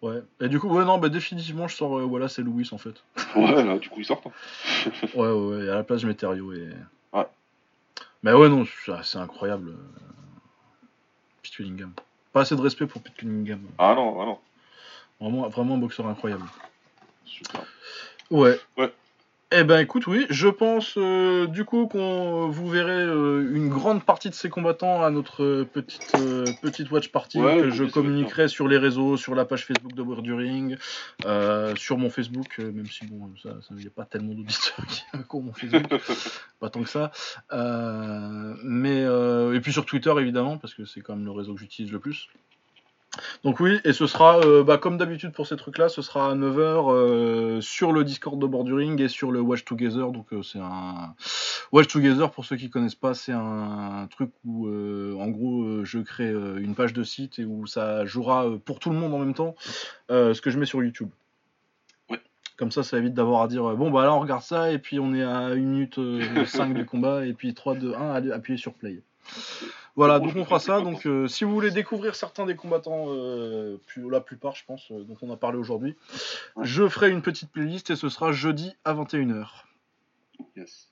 Ouais. 0.00 0.22
Et 0.40 0.48
du 0.48 0.60
coup, 0.60 0.68
ouais, 0.68 0.84
non, 0.84 0.98
bah, 0.98 1.08
définitivement, 1.08 1.66
je 1.68 1.74
sors, 1.74 1.98
euh, 1.98 2.04
voilà, 2.04 2.28
c'est 2.28 2.42
Louis, 2.42 2.68
en 2.72 2.78
fait. 2.78 3.02
Ouais, 3.36 3.64
là, 3.64 3.78
du 3.78 3.88
coup, 3.90 4.00
ils 4.00 4.04
sortent. 4.06 4.26
hein. 4.26 4.32
Ouais, 5.14 5.28
ouais, 5.28 5.56
ouais. 5.56 5.64
Et 5.64 5.68
à 5.70 5.74
la 5.74 5.82
place, 5.84 6.00
je 6.00 6.06
mets 6.06 6.14
Thériault 6.14 6.52
et. 6.52 6.68
Ouais. 7.12 7.26
Mais 8.22 8.32
ouais, 8.32 8.48
non, 8.48 8.64
c'est 8.84 8.92
c'est 9.02 9.18
incroyable. 9.18 9.70
euh, 9.70 9.76
Pete 11.42 11.52
Cunningham. 11.56 11.92
Pas 12.32 12.42
assez 12.42 12.56
de 12.56 12.60
respect 12.60 12.86
pour 12.86 13.02
Pete 13.02 13.14
Cunningham. 13.16 13.60
Ah 13.78 13.94
non, 13.94 14.20
ah 14.20 14.24
non. 14.26 14.38
Vraiment, 15.20 15.48
vraiment 15.48 15.74
un 15.74 15.78
boxeur 15.78 16.06
incroyable. 16.06 16.46
Super. 17.24 17.64
Ouais. 18.30 18.58
Ouais. 18.76 18.92
Eh 19.50 19.64
ben 19.64 19.78
écoute, 19.78 20.06
oui, 20.06 20.26
je 20.28 20.46
pense 20.48 20.98
euh, 20.98 21.46
du 21.46 21.64
coup 21.64 21.86
qu'on 21.86 22.50
vous 22.50 22.68
verrez 22.68 23.00
euh, 23.00 23.50
une 23.54 23.70
grande 23.70 24.04
partie 24.04 24.28
de 24.28 24.34
ces 24.34 24.50
combattants 24.50 25.02
à 25.02 25.10
notre 25.10 25.42
euh, 25.42 25.64
petite 25.64 26.12
euh, 26.16 26.44
petite 26.60 26.90
watch 26.90 27.08
party 27.08 27.40
Ouais, 27.40 27.56
que 27.56 27.70
je 27.70 27.84
communiquerai 27.84 28.48
sur 28.48 28.68
les 28.68 28.76
réseaux, 28.76 29.16
sur 29.16 29.34
la 29.34 29.46
page 29.46 29.64
Facebook 29.64 29.94
de 29.94 30.02
World 30.02 30.22
du 30.22 30.34
Ring, 30.34 30.76
euh, 31.24 31.74
sur 31.76 31.96
mon 31.96 32.10
Facebook, 32.10 32.56
euh, 32.58 32.70
même 32.72 32.88
si 32.88 33.06
bon, 33.06 33.32
ça, 33.42 33.56
ça 33.66 33.74
y 33.78 33.86
a 33.86 33.90
pas 33.90 34.04
tellement 34.04 34.34
d'auditeurs 34.34 34.84
qui 34.86 35.02
ont 35.30 35.40
mon 35.40 35.54
Facebook, 35.54 35.98
pas 36.60 36.68
tant 36.68 36.82
que 36.82 36.90
ça. 36.90 37.10
Euh, 37.50 38.54
mais 38.62 39.02
euh, 39.02 39.54
et 39.54 39.60
puis 39.60 39.72
sur 39.72 39.86
Twitter 39.86 40.12
évidemment 40.18 40.58
parce 40.58 40.74
que 40.74 40.84
c'est 40.84 41.00
quand 41.00 41.16
même 41.16 41.24
le 41.24 41.30
réseau 41.32 41.54
que 41.54 41.60
j'utilise 41.60 41.90
le 41.90 42.00
plus. 42.00 42.28
Donc 43.44 43.60
oui, 43.60 43.78
et 43.84 43.92
ce 43.92 44.06
sera, 44.06 44.38
euh, 44.40 44.62
bah, 44.62 44.78
comme 44.78 44.98
d'habitude 44.98 45.32
pour 45.32 45.46
ces 45.46 45.56
trucs-là, 45.56 45.88
ce 45.88 46.02
sera 46.02 46.30
à 46.30 46.34
9h 46.34 46.92
euh, 46.92 47.60
sur 47.60 47.92
le 47.92 48.04
Discord 48.04 48.38
de 48.38 48.46
Borduring 48.46 49.00
et 49.00 49.08
sur 49.08 49.30
le 49.30 49.40
Watch 49.40 49.64
Together. 49.64 50.10
Donc 50.10 50.32
euh, 50.32 50.42
c'est 50.42 50.58
un 50.60 51.14
Watch 51.72 51.88
Together, 51.88 52.30
pour 52.30 52.44
ceux 52.44 52.56
qui 52.56 52.70
connaissent 52.70 52.94
pas, 52.94 53.14
c'est 53.14 53.32
un, 53.32 54.08
truc 54.10 54.30
où, 54.44 54.68
en 54.68 55.28
gros, 55.28 55.84
je 55.84 55.98
crée 55.98 56.30
une 56.30 56.74
page 56.74 56.92
de 56.92 57.02
site 57.02 57.38
et 57.38 57.44
où 57.44 57.66
ça 57.66 58.04
jouera 58.06 58.46
pour 58.64 58.78
tout 58.78 58.90
le 58.90 58.96
monde 58.96 59.14
en 59.14 59.18
même 59.18 59.34
temps 59.34 59.54
ce 60.08 60.40
que 60.40 60.50
je 60.50 60.58
mets 60.58 60.66
sur 60.66 60.82
YouTube. 60.82 61.10
Ouais. 62.10 62.20
Comme 62.56 62.70
ça, 62.70 62.82
ça 62.82 62.98
évite 62.98 63.14
d'avoir 63.14 63.42
à 63.42 63.48
dire 63.48 63.76
bon 63.76 63.90
bah 63.90 64.04
là 64.04 64.14
on 64.14 64.20
regarde 64.20 64.42
ça 64.42 64.72
et 64.72 64.78
puis 64.78 64.98
on 64.98 65.14
est 65.14 65.22
à 65.22 65.38
1 65.38 65.54
minute 65.56 66.00
5 66.46 66.74
du 66.74 66.86
combat 66.86 67.26
et 67.26 67.34
puis 67.34 67.54
3, 67.54 67.74
2, 67.74 67.94
1, 67.94 68.10
allez, 68.10 68.32
appuyez 68.32 68.58
sur 68.58 68.72
play. 68.72 69.02
Voilà, 69.98 70.20
donc 70.20 70.36
on 70.36 70.44
fera 70.44 70.60
ça. 70.60 70.80
Donc 70.80 71.06
euh, 71.06 71.26
si 71.26 71.42
vous 71.42 71.52
voulez 71.52 71.72
découvrir 71.72 72.14
certains 72.14 72.46
des 72.46 72.54
combattants, 72.54 73.06
euh, 73.08 73.78
plus, 73.88 74.08
la 74.08 74.20
plupart 74.20 74.54
je 74.54 74.64
pense, 74.64 74.90
euh, 74.92 75.02
dont 75.02 75.16
on 75.22 75.32
a 75.32 75.36
parlé 75.36 75.58
aujourd'hui, 75.58 75.96
Ouais. 76.54 76.64
je 76.64 76.88
ferai 76.88 77.10
une 77.10 77.20
petite 77.20 77.50
playlist 77.50 77.90
et 77.90 77.96
ce 77.96 78.08
sera 78.08 78.30
jeudi 78.30 78.76
à 78.84 78.94
21h. 78.94 79.48
Yes. 80.56 80.88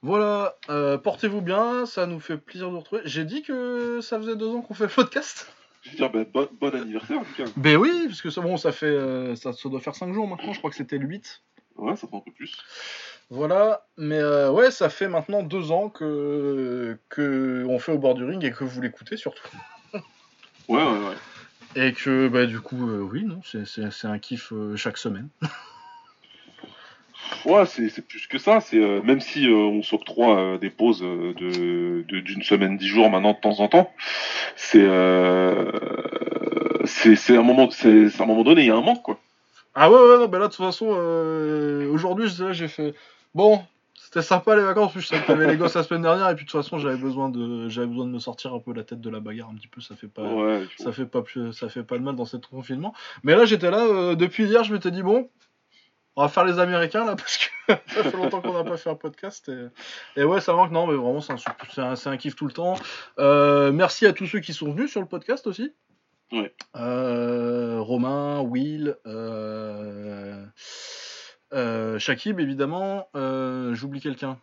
Voilà, 0.00 0.56
euh, 0.70 0.96
portez-vous 0.96 1.42
bien, 1.42 1.84
ça 1.84 2.06
nous 2.06 2.20
fait 2.20 2.38
plaisir 2.38 2.68
de 2.68 2.72
vous 2.72 2.78
retrouver. 2.80 3.02
J'ai 3.04 3.24
dit 3.26 3.42
que 3.42 4.00
ça 4.00 4.18
faisait 4.18 4.34
deux 4.36 4.48
ans 4.48 4.62
qu'on 4.62 4.72
fait 4.72 4.84
le 4.84 4.90
podcast 4.94 5.52
Je 5.82 5.90
veux 5.90 5.96
dire, 5.96 6.10
ben, 6.10 6.24
bon, 6.32 6.48
bon 6.58 6.74
anniversaire, 6.74 7.20
Lucas. 7.20 7.50
Ben 7.56 7.76
oui, 7.76 8.04
parce 8.06 8.22
que 8.22 8.30
ça, 8.30 8.40
bon, 8.40 8.56
ça 8.56 8.72
fait, 8.72 8.86
euh, 8.86 9.36
ça, 9.36 9.52
ça 9.52 9.68
doit 9.68 9.80
faire 9.80 9.94
5 9.94 10.14
jours 10.14 10.26
maintenant, 10.26 10.54
je 10.54 10.58
crois 10.58 10.70
que 10.70 10.76
c'était 10.76 10.96
le 10.96 11.06
8. 11.06 11.42
Ouais, 11.76 11.96
ça 11.96 12.06
fait 12.08 12.16
un 12.16 12.20
peu 12.20 12.32
plus. 12.32 12.56
Voilà, 13.30 13.84
mais 13.98 14.16
euh, 14.18 14.50
ouais, 14.50 14.70
ça 14.70 14.88
fait 14.88 15.06
maintenant 15.08 15.42
deux 15.42 15.70
ans 15.70 15.90
que, 15.90 16.96
que 17.10 17.64
on 17.68 17.78
fait 17.78 17.92
au 17.92 17.98
bord 17.98 18.14
du 18.14 18.24
ring 18.24 18.42
et 18.42 18.52
que 18.52 18.64
vous 18.64 18.80
l'écoutez 18.80 19.18
surtout. 19.18 19.46
Ouais, 20.68 20.82
ouais, 20.82 20.82
ouais. 20.82 21.16
Et 21.88 21.92
que 21.92 22.28
bah, 22.28 22.46
du 22.46 22.60
coup, 22.60 22.88
euh, 22.88 23.00
oui, 23.00 23.24
non, 23.24 23.40
c'est- 23.44 23.66
un 24.06 24.18
kiff 24.18 24.52
euh, 24.52 24.76
chaque 24.76 24.98
semaine. 24.98 25.28
Ouais, 27.44 27.66
c'est 27.66 28.06
plus 28.06 28.26
que 28.26 28.38
ça. 28.38 28.60
C'est 28.60 28.78
euh, 28.78 29.02
même 29.02 29.20
si 29.20 29.48
on 29.48 29.82
s'octroie 29.82 30.56
des 30.58 30.70
pauses 30.70 31.00
de 31.00 31.32
de- 32.08 32.20
d'une 32.20 32.42
semaine, 32.42 32.76
dix 32.76 32.86
jours 32.88 33.10
maintenant 33.10 33.32
de 33.32 33.38
temps 33.38 33.60
en 33.60 33.68
temps, 33.68 33.92
c'est 34.56 34.86
un 34.86 35.64
moment, 37.42 37.70
c'est 37.70 38.20
un 38.20 38.26
moment 38.26 38.44
donné, 38.44 38.62
il 38.62 38.68
y 38.68 38.70
a 38.70 38.76
un 38.76 38.80
manque 38.80 39.02
quoi. 39.02 39.18
Ah 39.74 39.90
ouais, 39.90 39.96
ouais, 39.98 40.18
non, 40.18 40.28
bah 40.28 40.38
là, 40.38 40.48
de 40.48 40.52
toute 40.54 40.64
façon, 40.64 40.86
aujourd'hui, 41.92 42.28
j'ai 42.52 42.68
fait. 42.68 42.94
Bon, 43.34 43.62
c'était 43.94 44.22
sympa 44.22 44.56
les 44.56 44.62
vacances, 44.62 44.92
je 44.94 45.00
savais 45.00 45.22
que 45.22 45.26
t'avais 45.26 45.46
les 45.46 45.56
gosses 45.56 45.74
la 45.74 45.82
semaine 45.82 46.02
dernière, 46.02 46.28
et 46.30 46.34
puis 46.34 46.44
de 46.44 46.50
toute 46.50 46.62
façon, 46.62 46.78
j'avais 46.78 46.96
besoin 46.96 47.28
de, 47.28 47.68
j'avais 47.68 47.86
besoin 47.86 48.06
de 48.06 48.10
me 48.10 48.18
sortir 48.18 48.54
un 48.54 48.58
peu 48.58 48.72
la 48.72 48.84
tête 48.84 49.00
de 49.00 49.10
la 49.10 49.20
bagarre 49.20 49.50
un 49.50 49.54
petit 49.54 49.68
peu, 49.68 49.80
ça 49.80 49.96
fait 49.96 50.08
pas. 50.08 50.22
Ouais, 50.22 50.66
Ça 50.78 50.92
fait 50.92 51.06
pas 51.06 51.22
plus, 51.22 51.52
ça 51.52 51.68
fait 51.68 51.82
pas 51.82 51.98
de 51.98 52.02
mal 52.02 52.16
dans 52.16 52.24
cet 52.24 52.46
confinement. 52.46 52.94
Mais 53.22 53.34
là, 53.34 53.44
j'étais 53.44 53.70
là 53.70 53.84
euh, 53.84 54.14
depuis 54.14 54.44
hier. 54.44 54.64
Je 54.64 54.72
m'étais 54.72 54.90
dit 54.90 55.02
bon, 55.02 55.28
on 56.16 56.22
va 56.22 56.28
faire 56.28 56.44
les 56.44 56.58
Américains 56.58 57.04
là 57.04 57.16
parce 57.16 57.38
que 57.38 57.44
ça 57.88 58.02
fait 58.02 58.16
longtemps 58.16 58.40
qu'on 58.40 58.54
n'a 58.54 58.64
pas 58.64 58.76
fait 58.76 58.90
un 58.90 58.94
podcast. 58.94 59.48
Et, 59.50 60.20
et 60.20 60.24
ouais, 60.24 60.40
ça 60.40 60.54
manque. 60.54 60.72
Non, 60.72 60.86
mais 60.86 60.94
vraiment, 60.94 61.20
c'est 61.20 61.32
un, 61.32 61.90
un, 61.90 61.96
c'est 61.96 62.08
un 62.08 62.16
kiff 62.16 62.34
tout 62.34 62.46
le 62.46 62.52
temps. 62.52 62.74
Euh, 63.18 63.72
merci 63.72 64.06
à 64.06 64.12
tous 64.12 64.26
ceux 64.26 64.40
qui 64.40 64.52
sont 64.52 64.72
venus 64.72 64.90
sur 64.90 65.00
le 65.00 65.06
podcast 65.06 65.46
aussi. 65.46 65.74
Ouais. 66.32 66.54
Euh, 66.76 67.80
Romain, 67.80 68.40
Will, 68.40 68.96
euh, 69.06 70.44
euh, 71.52 71.98
Shakib 71.98 72.40
évidemment. 72.40 73.08
Euh, 73.14 73.74
J'oublie 73.74 74.00
quelqu'un. 74.00 74.38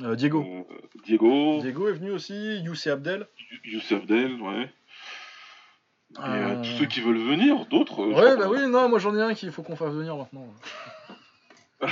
Euh, 0.00 0.14
Diego. 0.14 0.44
Euh, 0.44 0.64
Diego, 1.04 1.60
Diego 1.60 1.88
est 1.88 1.92
venu 1.92 2.10
aussi. 2.10 2.58
Youssef 2.60 2.92
Abdel. 2.92 3.26
Youssef 3.64 4.06
Del, 4.06 4.40
ouais. 4.40 4.72
Et 6.16 6.62
tous 6.62 6.78
ceux 6.78 6.86
qui 6.86 7.00
veulent 7.00 7.18
venir, 7.18 7.66
d'autres. 7.66 8.04
Ouais, 8.06 8.36
bah 8.36 8.48
oui, 8.48 8.66
non, 8.66 8.88
moi 8.88 8.98
j'en 8.98 9.14
ai 9.14 9.20
un 9.20 9.34
qu'il 9.34 9.52
faut 9.52 9.62
qu'on 9.62 9.76
fasse 9.76 9.92
venir 9.92 10.16
maintenant. 10.16 10.46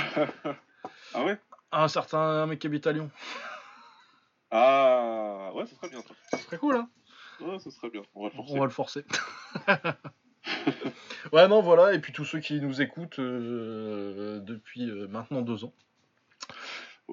ah 1.13 1.23
ouais? 1.23 1.37
Un 1.71 1.87
certain 1.87 2.17
un 2.17 2.45
mec 2.47 2.59
qui 2.59 2.67
habite 2.67 2.87
à 2.87 2.93
Lyon. 2.93 3.11
Ah 4.49 5.51
ouais, 5.53 5.65
ça 5.65 5.75
serait 5.75 5.89
bien. 5.89 6.01
ça. 6.01 6.37
Très 6.37 6.57
cool, 6.57 6.77
hein 6.77 6.89
Ouais, 7.41 7.59
ça 7.59 7.69
serait 7.69 7.89
bien. 7.89 8.01
On 8.15 8.23
va 8.23 8.29
le 8.29 8.35
forcer. 8.35 8.53
On 8.53 8.59
va 8.59 8.65
le 8.65 8.71
forcer. 8.71 9.05
ouais, 11.33 11.47
non, 11.47 11.61
voilà, 11.61 11.93
et 11.93 11.99
puis 11.99 12.13
tous 12.13 12.25
ceux 12.25 12.39
qui 12.39 12.59
nous 12.59 12.81
écoutent 12.81 13.19
euh, 13.19 14.39
depuis 14.39 14.89
euh, 14.89 15.07
maintenant 15.07 15.41
deux 15.41 15.63
ans. 15.63 15.73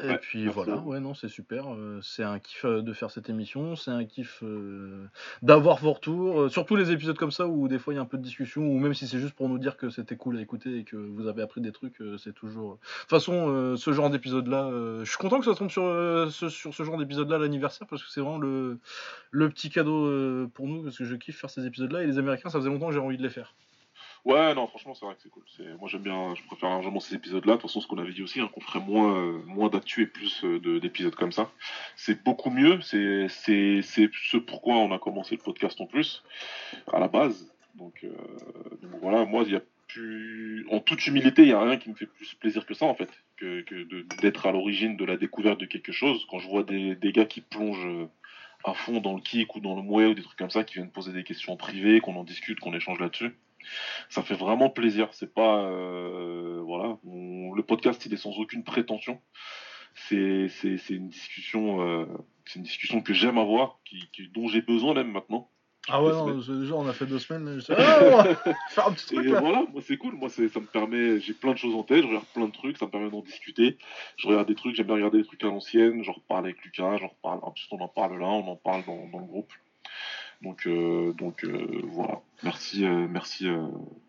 Et 0.00 0.06
Ouais, 0.08 0.18
puis 0.18 0.44
merci 0.44 0.50
voilà, 0.50 0.81
ouais, 0.81 0.98
non, 1.00 1.14
c'est 1.14 1.28
super. 1.28 1.73
euh, 1.73 2.00
c'est 2.02 2.24
un 2.24 2.40
kiff 2.40 2.64
euh, 2.64 2.82
de 2.82 2.92
faire 2.92 3.10
cette 3.12 3.31
émission, 3.31 3.76
c'est 3.76 3.92
un 3.92 4.05
kiff 4.05 4.42
euh, 4.42 5.06
d'avoir 5.42 5.78
vos 5.78 5.92
retours, 5.92 6.40
euh, 6.42 6.48
surtout 6.48 6.74
les 6.74 6.90
épisodes 6.90 7.16
comme 7.16 7.31
ça 7.31 7.47
où 7.47 7.68
des 7.68 7.78
fois 7.78 7.94
il 7.94 7.97
y 7.97 7.98
a 8.00 8.02
un 8.02 8.05
peu 8.05 8.18
de 8.18 8.23
discussion, 8.23 8.62
ou 8.66 8.78
même 8.81 8.92
si 8.92 9.06
c'est 9.06 9.20
juste 9.20 9.34
pour 9.34 9.48
nous 9.48 9.56
dire 9.58 9.76
que 9.76 9.90
c'était 9.90 10.16
cool 10.16 10.36
à 10.36 10.40
écouter 10.40 10.78
et 10.78 10.84
que 10.84 10.97
vous 10.97 11.28
avez 11.28 11.42
appris 11.42 11.60
des 11.60 11.70
trucs, 11.70 12.00
euh, 12.00 12.18
c'est 12.18 12.32
toujours. 12.34 12.74
De 12.74 12.78
toute 13.02 13.10
façon, 13.10 13.48
euh, 13.50 13.76
ce 13.76 13.92
genre 13.92 14.10
d'épisode-là, 14.10 14.66
euh, 14.66 15.05
je 15.05 15.08
suis 15.10 15.18
content 15.18 15.39
que 15.39 15.44
ça 15.47 15.55
tombe 15.55 15.70
sur, 15.70 15.84
euh, 15.84 16.28
ce, 16.28 16.48
sur 16.48 16.74
ce 16.74 16.82
genre 16.82 16.98
d'épisode-là 16.98 17.39
l'anniversaire 17.39 17.86
parce 17.86 18.02
que 18.02 18.10
c'est 18.10 18.20
vraiment 18.20 18.39
le, 18.39 18.81
le 19.31 19.48
petit 19.50 19.70
cadeau 19.70 20.06
euh, 20.06 20.50
pour 20.52 20.66
nous 20.68 20.82
parce 20.82 20.98
que 20.98 21.05
je 21.05 21.14
kiffe 21.16 21.39
faire 21.39 21.50
ces 21.50 21.66
épisodes-là 21.66 22.02
et 22.02 22.06
les 22.08 22.18
Américains, 22.18 22.50
ça 22.50 22.58
faisait 22.58 22.70
longtemps 22.70 22.89
que 22.89 22.94
j'ai 22.94 22.98
envie 23.00 23.16
de 23.18 23.23
les 23.23 23.31
faire. 23.31 23.55
Ouais, 24.24 24.54
non, 24.54 24.66
franchement, 24.68 24.94
c'est 24.94 25.04
vrai 25.04 25.14
que 25.16 25.20
c'est 25.22 25.28
cool. 25.28 25.42
Moi, 25.78 25.88
j'aime 25.88 26.02
bien, 26.02 26.34
je 26.34 26.42
préfère 26.44 26.70
largement 26.70 26.98
ces 26.98 27.14
épisodes-là. 27.14 27.52
De 27.56 27.60
toute 27.60 27.68
façon, 27.68 27.82
ce 27.82 27.86
qu'on 27.86 27.98
avait 27.98 28.12
dit 28.12 28.22
aussi, 28.22 28.40
hein, 28.40 28.48
qu'on 28.54 28.62
ferait 28.62 28.80
moins, 28.80 29.14
euh, 29.18 29.42
moins 29.44 29.68
d'actu 29.68 30.02
et 30.02 30.06
plus 30.06 30.42
euh, 30.44 30.58
de- 30.60 30.78
d'épisodes 30.78 31.14
comme 31.14 31.30
ça. 31.32 31.50
C'est 31.94 32.24
beaucoup 32.24 32.48
mieux. 32.48 32.80
C'est 32.80 33.28
ce 33.28 34.36
pourquoi 34.38 34.76
on 34.76 34.92
a 34.92 34.98
commencé 34.98 35.36
le 35.36 35.42
podcast 35.42 35.78
en 35.82 35.86
plus, 35.86 36.22
à 36.90 37.00
la 37.00 37.08
base. 37.08 37.52
Donc, 37.74 38.02
euh, 38.04 38.08
voilà, 39.02 39.26
moi, 39.26 39.44
il 39.46 39.52
y 39.52 39.56
a 39.56 39.62
plus. 39.88 40.66
En 40.70 40.80
toute 40.80 41.06
humilité, 41.06 41.42
il 41.42 41.48
n'y 41.48 41.52
a 41.52 41.60
rien 41.60 41.76
qui 41.76 41.90
me 41.90 41.94
fait 41.94 42.06
plus 42.06 42.32
plaisir 42.34 42.64
que 42.64 42.72
ça, 42.72 42.86
en 42.86 42.94
fait, 42.94 43.10
que, 43.36 43.60
que 43.60 44.06
d'être 44.22 44.46
à 44.46 44.52
l'origine 44.52 44.96
de 44.96 45.04
la 45.04 45.18
découverte 45.18 45.60
de 45.60 45.66
quelque 45.66 45.92
chose. 45.92 46.26
Quand 46.30 46.38
je 46.38 46.48
vois 46.48 46.62
des, 46.62 46.94
des 46.94 47.12
gars 47.12 47.26
qui 47.26 47.42
plongent. 47.42 47.84
euh, 47.86 48.06
à 48.66 48.72
fond 48.72 48.98
dans 49.02 49.12
le 49.14 49.20
kick 49.20 49.54
ou 49.56 49.60
dans 49.60 49.76
le 49.76 49.82
mouet 49.82 50.06
ou 50.06 50.14
des 50.14 50.22
trucs 50.22 50.38
comme 50.38 50.48
ça 50.48 50.64
qui 50.64 50.76
viennent 50.76 50.90
poser 50.90 51.12
des 51.12 51.22
questions 51.22 51.54
privées, 51.54 52.00
qu'on 52.00 52.16
en 52.16 52.24
discute, 52.24 52.60
qu'on 52.60 52.72
échange 52.72 52.98
là-dessus 52.98 53.36
ça 54.08 54.22
fait 54.22 54.34
vraiment 54.34 54.70
plaisir. 54.70 55.08
C'est 55.12 55.32
pas 55.32 55.64
euh, 55.64 56.60
voilà, 56.64 56.96
on- 57.06 57.52
le 57.54 57.62
podcast 57.62 58.04
il 58.06 58.12
est 58.14 58.16
sans 58.18 58.32
aucune 58.38 58.64
prétention. 58.64 59.20
C'est 59.94 60.48
c'est 60.48 60.78
une 60.94 61.08
discussion 61.08 61.80
euh, 61.80 62.06
c'est 62.46 62.56
une 62.58 62.64
discussion 62.64 63.00
que 63.00 63.14
j'aime 63.14 63.38
avoir, 63.38 63.78
qui, 63.84 64.08
qui- 64.12 64.28
dont 64.28 64.48
j'ai 64.48 64.60
besoin 64.62 64.92
même 64.94 65.10
maintenant. 65.12 65.48
Ah 65.86 66.02
ouais, 66.02 66.12
non, 66.12 66.38
déjà 66.38 66.74
on 66.74 66.88
a 66.88 66.94
fait 66.94 67.04
deux 67.04 67.18
semaines. 67.18 67.44
Là, 67.44 67.54
je 67.56 67.60
sais- 67.60 67.74
Ah, 67.76 67.98
on 68.02 68.16
va 68.16 68.34
faire 68.70 68.88
un 68.88 68.92
petit 68.92 69.12
Et 69.12 69.16
truc 69.16 69.28
là. 69.28 69.40
voilà, 69.40 69.64
moi 69.70 69.82
c'est 69.84 69.98
cool, 69.98 70.14
moi 70.14 70.30
ça 70.30 70.40
me 70.42 70.60
permet, 70.66 71.20
j'ai 71.20 71.34
plein 71.34 71.52
de 71.52 71.58
choses 71.58 71.74
en 71.74 71.82
tête, 71.82 72.00
je 72.02 72.06
regarde 72.08 72.24
plein 72.32 72.46
de 72.46 72.52
trucs, 72.52 72.78
ça 72.78 72.86
me 72.86 72.90
permet 72.90 73.10
d'en 73.10 73.20
discuter. 73.20 73.76
Je 74.16 74.26
regarde 74.26 74.48
des 74.48 74.54
trucs, 74.54 74.74
j'aime 74.76 74.86
bien 74.86 74.94
regarder 74.94 75.18
des 75.18 75.26
trucs 75.26 75.44
à 75.44 75.48
l'ancienne, 75.48 76.02
j'en 76.02 76.12
reparle 76.14 76.46
avec 76.46 76.62
Lucas, 76.64 76.96
j'en 76.96 77.08
reparle, 77.08 77.38
en 77.42 77.50
plus 77.50 77.66
on 77.70 77.78
en 77.80 77.88
parle 77.88 78.18
là, 78.18 78.26
on 78.26 78.48
en 78.50 78.56
parle 78.56 78.82
dans, 78.86 79.06
dans 79.12 79.18
le 79.18 79.26
groupe. 79.26 79.52
Donc 80.44 80.66
euh, 80.66 81.12
donc 81.14 81.42
euh, 81.44 81.81
voilà, 81.84 82.20
merci 82.42 82.84
euh, 82.84 83.06
merci 83.08 83.47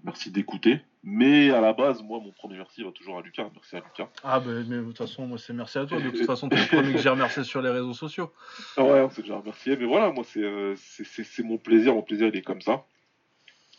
merci 0.03 0.29
d'écouter. 0.31 0.81
Mais 1.07 1.51
à 1.51 1.61
la 1.61 1.71
base, 1.73 2.01
moi 2.03 2.19
mon 2.19 2.31
premier 2.31 2.57
merci 2.57 2.83
va 2.83 2.91
toujours 2.91 3.17
à 3.19 3.21
Lucas, 3.21 3.47
merci 3.53 3.75
à 3.75 3.79
Lucas. 3.79 4.09
Ah 4.23 4.39
bah 4.39 4.51
mais 4.67 4.77
de 4.77 4.83
toute 4.83 4.97
façon 4.97 5.27
moi 5.27 5.37
c'est 5.37 5.53
merci 5.53 5.77
à 5.77 5.85
toi. 5.85 5.99
De 5.99 6.09
toute 6.09 6.25
façon 6.25 6.49
t'es 6.49 6.57
le 6.57 6.65
premier 6.67 6.93
que 6.93 6.97
j'ai 6.99 7.09
remercié 7.09 7.43
sur 7.43 7.61
les 7.61 7.69
réseaux 7.69 7.93
sociaux. 7.93 8.31
Ah 8.75 8.83
ouais, 8.83 9.01
on 9.01 9.09
s'est 9.09 9.21
déjà 9.21 9.37
remercié, 9.37 9.77
mais 9.77 9.85
voilà, 9.85 10.11
moi 10.11 10.23
c'est 10.25 11.43
mon 11.43 11.57
plaisir, 11.57 11.93
mon 11.95 12.01
plaisir 12.01 12.27
il 12.27 12.35
est 12.35 12.41
comme 12.41 12.61
ça. 12.61 12.83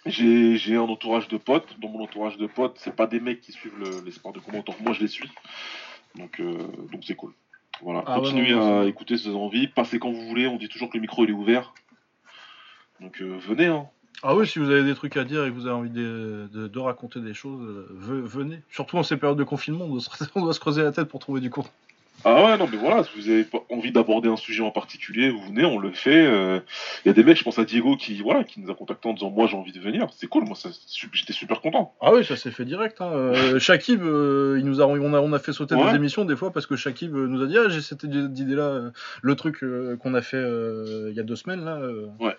J'ai 0.07 0.76
un 0.76 0.81
entourage 0.83 1.26
de 1.28 1.36
potes, 1.36 1.81
dans 1.81 1.89
mon 1.89 2.05
entourage 2.05 2.36
de 2.39 2.47
potes, 2.47 2.76
c'est 2.78 2.94
pas 2.94 3.09
des 3.09 3.18
mecs 3.18 3.41
qui 3.41 3.51
suivent 3.52 3.76
le- 3.78 4.05
les 4.05 4.12
sports 4.12 4.33
de 4.33 4.39
combat 4.39 4.59
autant 4.60 4.73
que 4.73 4.83
moi 4.85 4.93
je 4.93 5.01
les 5.01 5.09
suis. 5.09 5.28
Donc 6.15 6.39
euh, 6.41 6.57
donc 6.93 7.02
c'est 7.05 7.17
cool. 7.17 7.33
Voilà, 7.83 8.05
Ah 8.07 8.15
continuez 8.20 8.52
non, 8.55 8.83
à 8.83 8.86
écouter 8.86 9.18
ces 9.18 9.35
envies, 9.35 9.67
passez 9.67 9.99
quand 9.99 10.10
vous 10.10 10.26
voulez, 10.28 10.47
on 10.47 10.57
dit 10.57 10.68
toujours 10.68 10.89
que 10.89 10.97
le 10.97 11.01
micro 11.02 11.25
il 11.25 11.31
est 11.31 11.35
ouvert. 11.35 11.75
Donc 13.00 13.20
euh, 13.20 13.36
venez 13.47 13.66
hein. 13.66 13.86
Ah 14.23 14.34
oui 14.34 14.47
si 14.47 14.58
vous 14.58 14.70
avez 14.70 14.83
des 14.83 14.94
trucs 14.94 15.16
à 15.18 15.25
dire 15.25 15.44
et 15.44 15.49
que 15.50 15.55
vous 15.55 15.66
avez 15.66 15.75
envie 15.76 15.91
de, 15.91 16.49
de- 16.52 16.68
de 16.68 16.78
raconter 16.78 17.20
des 17.20 17.34
choses, 17.34 17.60
euh, 17.62 17.86
ve- 18.00 18.23
venez. 18.26 18.60
Surtout 18.70 18.97
en 18.97 19.02
ces 19.02 19.16
périodes 19.18 19.39
de 19.39 19.44
confinement, 19.44 19.84
on 19.84 19.89
doit, 19.89 20.00
se, 20.00 20.08
on 20.34 20.41
doit 20.42 20.55
se 20.55 20.60
creuser 20.60 20.83
la 20.83 20.92
tête 20.92 21.08
pour 21.08 21.20
trouver 21.20 21.41
du 21.41 21.50
contenu. 21.50 21.70
Ah 22.25 22.47
ouais, 22.47 22.57
non, 22.57 22.66
mais 22.66 22.78
voilà, 22.78 23.05
si 23.05 23.10
vous 23.15 23.28
avez 23.28 23.44
pas 23.44 23.58
envie 23.70 23.92
d'aborder 23.92 24.31
un 24.31 24.36
sujet 24.36 24.62
en 24.62 24.70
particulier, 24.70 25.28
vous 25.28 25.42
venez, 25.49 25.66
on 25.66 25.78
le 25.78 25.92
fait. 25.92 26.25
euh, 26.26 26.60
Il 27.05 27.08
y 27.08 27.10
a 27.10 27.12
des 27.12 27.23
mecs, 27.23 27.36
je 27.36 27.44
pense 27.44 27.58
à 27.58 27.66
Diego, 27.66 27.94
qui, 27.99 28.20
voilà, 28.23 28.42
qui 28.42 28.58
nous 28.58 28.70
a 28.70 28.75
contacté 28.75 29.07
en 29.07 29.12
disant 29.12 29.31
Moi, 29.31 29.47
j'ai 29.49 29.57
envie 29.57 29.70
de 29.73 29.78
venir. 29.81 30.08
C'est 30.16 30.26
cool, 30.26 30.44
moi, 30.44 30.57
ça- 30.57 30.70
j'étais 31.12 31.34
super 31.34 31.60
content. 31.60 31.94
Ah 32.00 32.12
oui, 32.15 32.25
ça 32.25 32.36
s'est 32.36 32.50
fait 32.50 32.65
direct. 32.65 33.02
Hein. 33.02 33.10
Euh, 33.12 33.58
Shakib, 33.58 34.02
euh, 34.02 34.57
il 34.58 34.65
nous 34.65 34.81
a, 34.81 34.86
on, 34.86 35.12
a, 35.12 35.20
on 35.20 35.33
a 35.34 35.39
fait 35.39 35.52
sauter 35.52 35.75
Ouais. 35.75 35.91
des 35.91 35.97
émissions 35.97 36.25
des 36.25 36.36
fois 36.36 36.50
parce 36.55 36.65
que 36.66 36.75
Shakib 36.75 37.15
nous 37.15 37.42
a 37.42 37.47
dit 37.47 37.58
Ah, 37.58 37.68
j'ai 37.68 37.83
cette 37.83 38.05
idée-là. 38.05 38.91
Le 39.20 39.34
truc 39.36 39.62
qu'on 40.00 40.15
a 40.15 40.23
fait 40.23 40.42
il 40.42 41.15
y 41.15 41.20
a 41.20 41.23
deux 41.23 41.36
semaines, 41.36 41.66
là. 41.66 41.78
Ouais. 42.18 42.34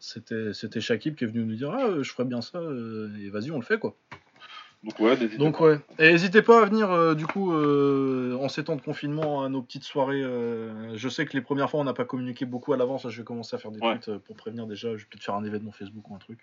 C'était, 0.00 0.52
c'était 0.54 0.80
Shakib 0.80 1.14
qui 1.14 1.24
est 1.24 1.26
venu 1.26 1.44
nous 1.44 1.54
dire 1.56 1.70
Ah, 1.72 1.84
euh, 1.86 2.02
je 2.02 2.10
ferais 2.10 2.24
bien 2.24 2.40
ça. 2.40 2.58
euh, 2.58 3.10
et 3.20 3.28
vas-y, 3.30 3.50
on 3.50 3.56
le 3.58 3.64
fait, 3.64 3.78
quoi. 3.78 3.94
Donc, 4.82 4.98
ouais, 4.98 5.14
Donc, 5.36 5.58
pas. 5.58 5.64
ouais. 5.64 5.80
Et 5.98 6.10
n'hésitez 6.10 6.40
pas 6.40 6.62
à 6.62 6.64
venir, 6.64 6.90
euh, 6.90 7.14
du 7.14 7.26
coup, 7.26 7.52
euh, 7.52 8.34
en 8.40 8.48
ces 8.48 8.64
temps 8.64 8.76
de 8.76 8.80
confinement, 8.80 9.44
à 9.44 9.50
nos 9.50 9.60
petites 9.60 9.84
soirées. 9.84 10.22
euh, 10.22 10.96
je 10.96 11.08
sais 11.10 11.26
que 11.26 11.34
les 11.34 11.42
premières 11.42 11.68
fois, 11.70 11.80
on 11.80 11.84
n'a 11.84 11.92
pas 11.92 12.06
communiqué 12.06 12.46
beaucoup 12.46 12.72
à 12.72 12.78
l'avance. 12.78 13.04
Là, 13.04 13.10
je 13.10 13.18
vais 13.18 13.24
commencer 13.24 13.54
à 13.54 13.58
faire 13.58 13.72
des 13.72 13.80
Ouais. 13.80 13.98
tweets 13.98 14.16
pour 14.20 14.36
prévenir 14.36 14.66
déjà. 14.66 14.88
Je 14.96 15.02
vais 15.02 15.08
peut-être 15.10 15.22
faire 15.22 15.34
un 15.34 15.44
événement 15.44 15.70
Facebook 15.70 16.08
ou 16.08 16.14
un 16.14 16.18
truc. 16.18 16.38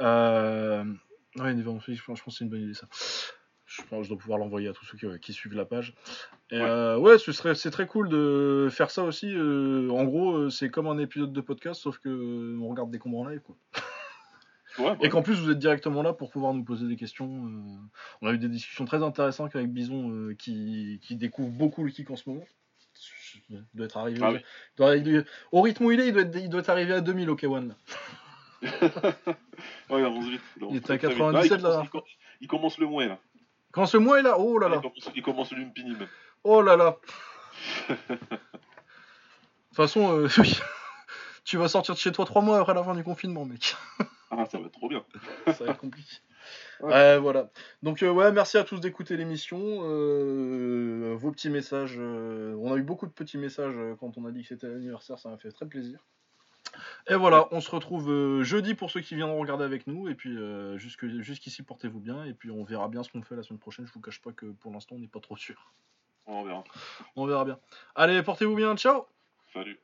Euh... 0.00 0.82
Ouais, 1.36 1.42
un 1.48 1.56
événement 1.58 1.78
Facebook, 1.80 2.00
je 2.00 2.22
pense 2.22 2.22
que 2.22 2.30
c'est 2.32 2.44
une 2.44 2.50
bonne 2.50 2.62
idée, 2.62 2.74
ça. 2.74 2.88
Je 3.76 3.82
pense 3.82 3.98
que 4.00 4.04
je 4.04 4.08
dois 4.10 4.18
pouvoir 4.18 4.38
l'envoyer 4.38 4.68
à 4.68 4.72
tous 4.72 4.84
ceux 4.84 4.96
qui, 4.96 5.06
qui 5.20 5.32
suivent 5.32 5.54
la 5.54 5.64
page. 5.64 5.94
Et 6.50 6.58
Ouais. 6.58 6.64
euh, 6.64 6.96
ouais, 6.98 7.18
ce 7.18 7.32
serait, 7.32 7.54
c'est 7.54 7.70
très 7.70 7.86
cool 7.86 8.08
de 8.08 8.68
faire 8.70 8.90
ça 8.90 9.02
aussi. 9.02 9.32
euh, 9.34 9.88
en 9.90 10.04
gros, 10.04 10.36
euh, 10.36 10.50
c'est 10.50 10.68
comme 10.70 10.86
un 10.86 10.98
épisode 10.98 11.32
de 11.32 11.40
podcast, 11.40 11.80
sauf 11.80 11.98
que 11.98 12.08
euh, 12.08 12.58
on 12.60 12.68
regarde 12.68 12.90
des 12.90 12.98
combats 12.98 13.18
en 13.18 13.28
live, 13.28 13.40
quoi. 13.40 13.56
Ouais, 14.76 14.86
Et 14.94 15.02
ouais. 15.04 15.08
qu'en 15.08 15.22
plus, 15.22 15.34
vous 15.34 15.52
êtes 15.52 15.58
directement 15.60 16.02
là 16.02 16.12
pour 16.12 16.30
pouvoir 16.32 16.52
nous 16.52 16.64
poser 16.64 16.88
des 16.88 16.96
questions. 16.96 17.46
euh, 17.46 17.60
On 18.22 18.26
a 18.26 18.32
eu 18.32 18.38
des 18.38 18.48
discussions 18.48 18.84
très 18.84 19.04
intéressantes 19.04 19.54
avec 19.54 19.72
Bison 19.72 20.10
euh, 20.10 20.34
qui, 20.34 20.98
qui 21.00 21.14
découvre 21.14 21.50
beaucoup 21.50 21.84
le 21.84 21.92
kick 21.92 22.10
en 22.10 22.16
ce 22.16 22.28
moment. 22.28 22.44
Il 23.50 23.64
doit 23.72 23.86
être 23.86 23.96
arrivé. 23.96 24.18
Ah 24.20 24.32
oui. 24.32 24.38
il 24.40 24.76
doit- 24.76 24.96
il 24.96 25.04
doit- 25.04 25.22
au 25.52 25.60
rythme 25.62 25.84
où 25.84 25.92
il 25.92 26.00
est, 26.00 26.08
il 26.08 26.12
doit 26.12 26.22
être, 26.22 26.36
il 26.36 26.48
doit 26.48 26.58
être 26.60 26.70
arrivé 26.70 26.92
à 26.92 27.00
2000 27.00 27.30
au 27.30 27.36
K1. 27.36 27.68
là. 27.68 27.74
Ouais, 29.90 30.02
avance 30.02 30.28
vite. 30.28 30.40
Il 30.70 30.76
était 30.76 30.92
à 30.92 30.98
très 30.98 31.08
vite. 31.08 31.18
97, 31.18 31.58
il 31.58 31.62
là. 31.62 31.70
commence, 31.70 31.84
il 31.86 31.90
com- 31.90 32.02
il 32.40 32.48
commence 32.48 32.78
le 32.78 32.86
moins, 32.86 33.06
là. 33.06 33.18
Quand 33.74 33.86
ce 33.86 33.96
mois 33.96 34.20
est 34.20 34.22
là, 34.22 34.38
oh 34.38 34.58
là 34.58 34.68
là, 34.68 34.80
il 35.14 35.22
commence 35.22 35.50
l'Umpini, 35.52 35.96
même. 35.96 36.08
oh 36.44 36.62
là 36.62 36.76
là. 36.76 36.96
De 37.88 39.76
toute 39.76 39.76
façon, 39.76 40.16
euh, 40.16 40.28
oui. 40.38 40.60
tu 41.44 41.56
vas 41.56 41.66
sortir 41.66 41.94
de 41.94 41.98
chez 42.00 42.12
toi 42.12 42.24
trois 42.24 42.42
mois 42.42 42.60
après 42.60 42.74
la 42.74 42.84
fin 42.84 42.94
du 42.94 43.02
confinement, 43.02 43.44
mec. 43.44 43.74
Ah, 44.36 44.46
ça 44.46 44.58
va 44.58 44.66
être 44.66 44.72
trop 44.72 44.88
bien. 44.88 45.04
ça 45.46 45.64
va 45.64 45.70
être 45.70 45.78
compliqué. 45.78 46.16
Ouais. 46.80 46.92
Ouais, 46.92 47.18
voilà. 47.18 47.50
Donc 47.84 48.02
euh, 48.02 48.10
ouais, 48.10 48.32
merci 48.32 48.58
à 48.58 48.64
tous 48.64 48.80
d'écouter 48.80 49.16
l'émission. 49.16 49.60
Euh, 49.84 51.14
vos 51.16 51.30
petits 51.30 51.50
messages, 51.50 51.94
euh, 51.98 52.56
on 52.58 52.72
a 52.72 52.76
eu 52.76 52.82
beaucoup 52.82 53.06
de 53.06 53.12
petits 53.12 53.38
messages 53.38 53.74
euh, 53.76 53.94
quand 54.00 54.18
on 54.18 54.24
a 54.24 54.32
dit 54.32 54.42
que 54.42 54.48
c'était 54.48 54.66
l'anniversaire, 54.66 55.18
ça 55.20 55.28
m'a 55.28 55.36
fait 55.38 55.52
très 55.52 55.66
plaisir. 55.66 56.04
Et 57.08 57.14
voilà, 57.14 57.48
on 57.50 57.60
se 57.60 57.70
retrouve 57.70 58.10
euh, 58.10 58.42
jeudi 58.42 58.74
pour 58.74 58.90
ceux 58.90 59.00
qui 59.00 59.14
viendront 59.14 59.40
regarder 59.40 59.64
avec 59.64 59.86
nous. 59.86 60.08
Et 60.08 60.14
puis 60.14 60.36
euh, 60.36 60.78
jusqu'ici, 60.78 61.62
portez-vous 61.62 62.00
bien. 62.00 62.24
Et 62.24 62.34
puis 62.34 62.50
on 62.50 62.64
verra 62.64 62.88
bien 62.88 63.02
ce 63.02 63.10
qu'on 63.10 63.22
fait 63.22 63.36
la 63.36 63.42
semaine 63.42 63.60
prochaine. 63.60 63.86
Je 63.86 63.92
vous 63.92 64.00
cache 64.00 64.20
pas 64.20 64.32
que 64.32 64.46
pour 64.46 64.72
l'instant, 64.72 64.96
on 64.96 65.00
n'est 65.00 65.08
pas 65.08 65.20
trop 65.20 65.36
sûr. 65.36 65.72
On 66.26 66.44
verra. 66.44 66.64
On 67.16 67.26
verra 67.26 67.44
bien. 67.44 67.58
Allez, 67.94 68.22
portez-vous 68.22 68.56
bien. 68.56 68.76
Ciao 68.76 69.06
Salut. 69.52 69.78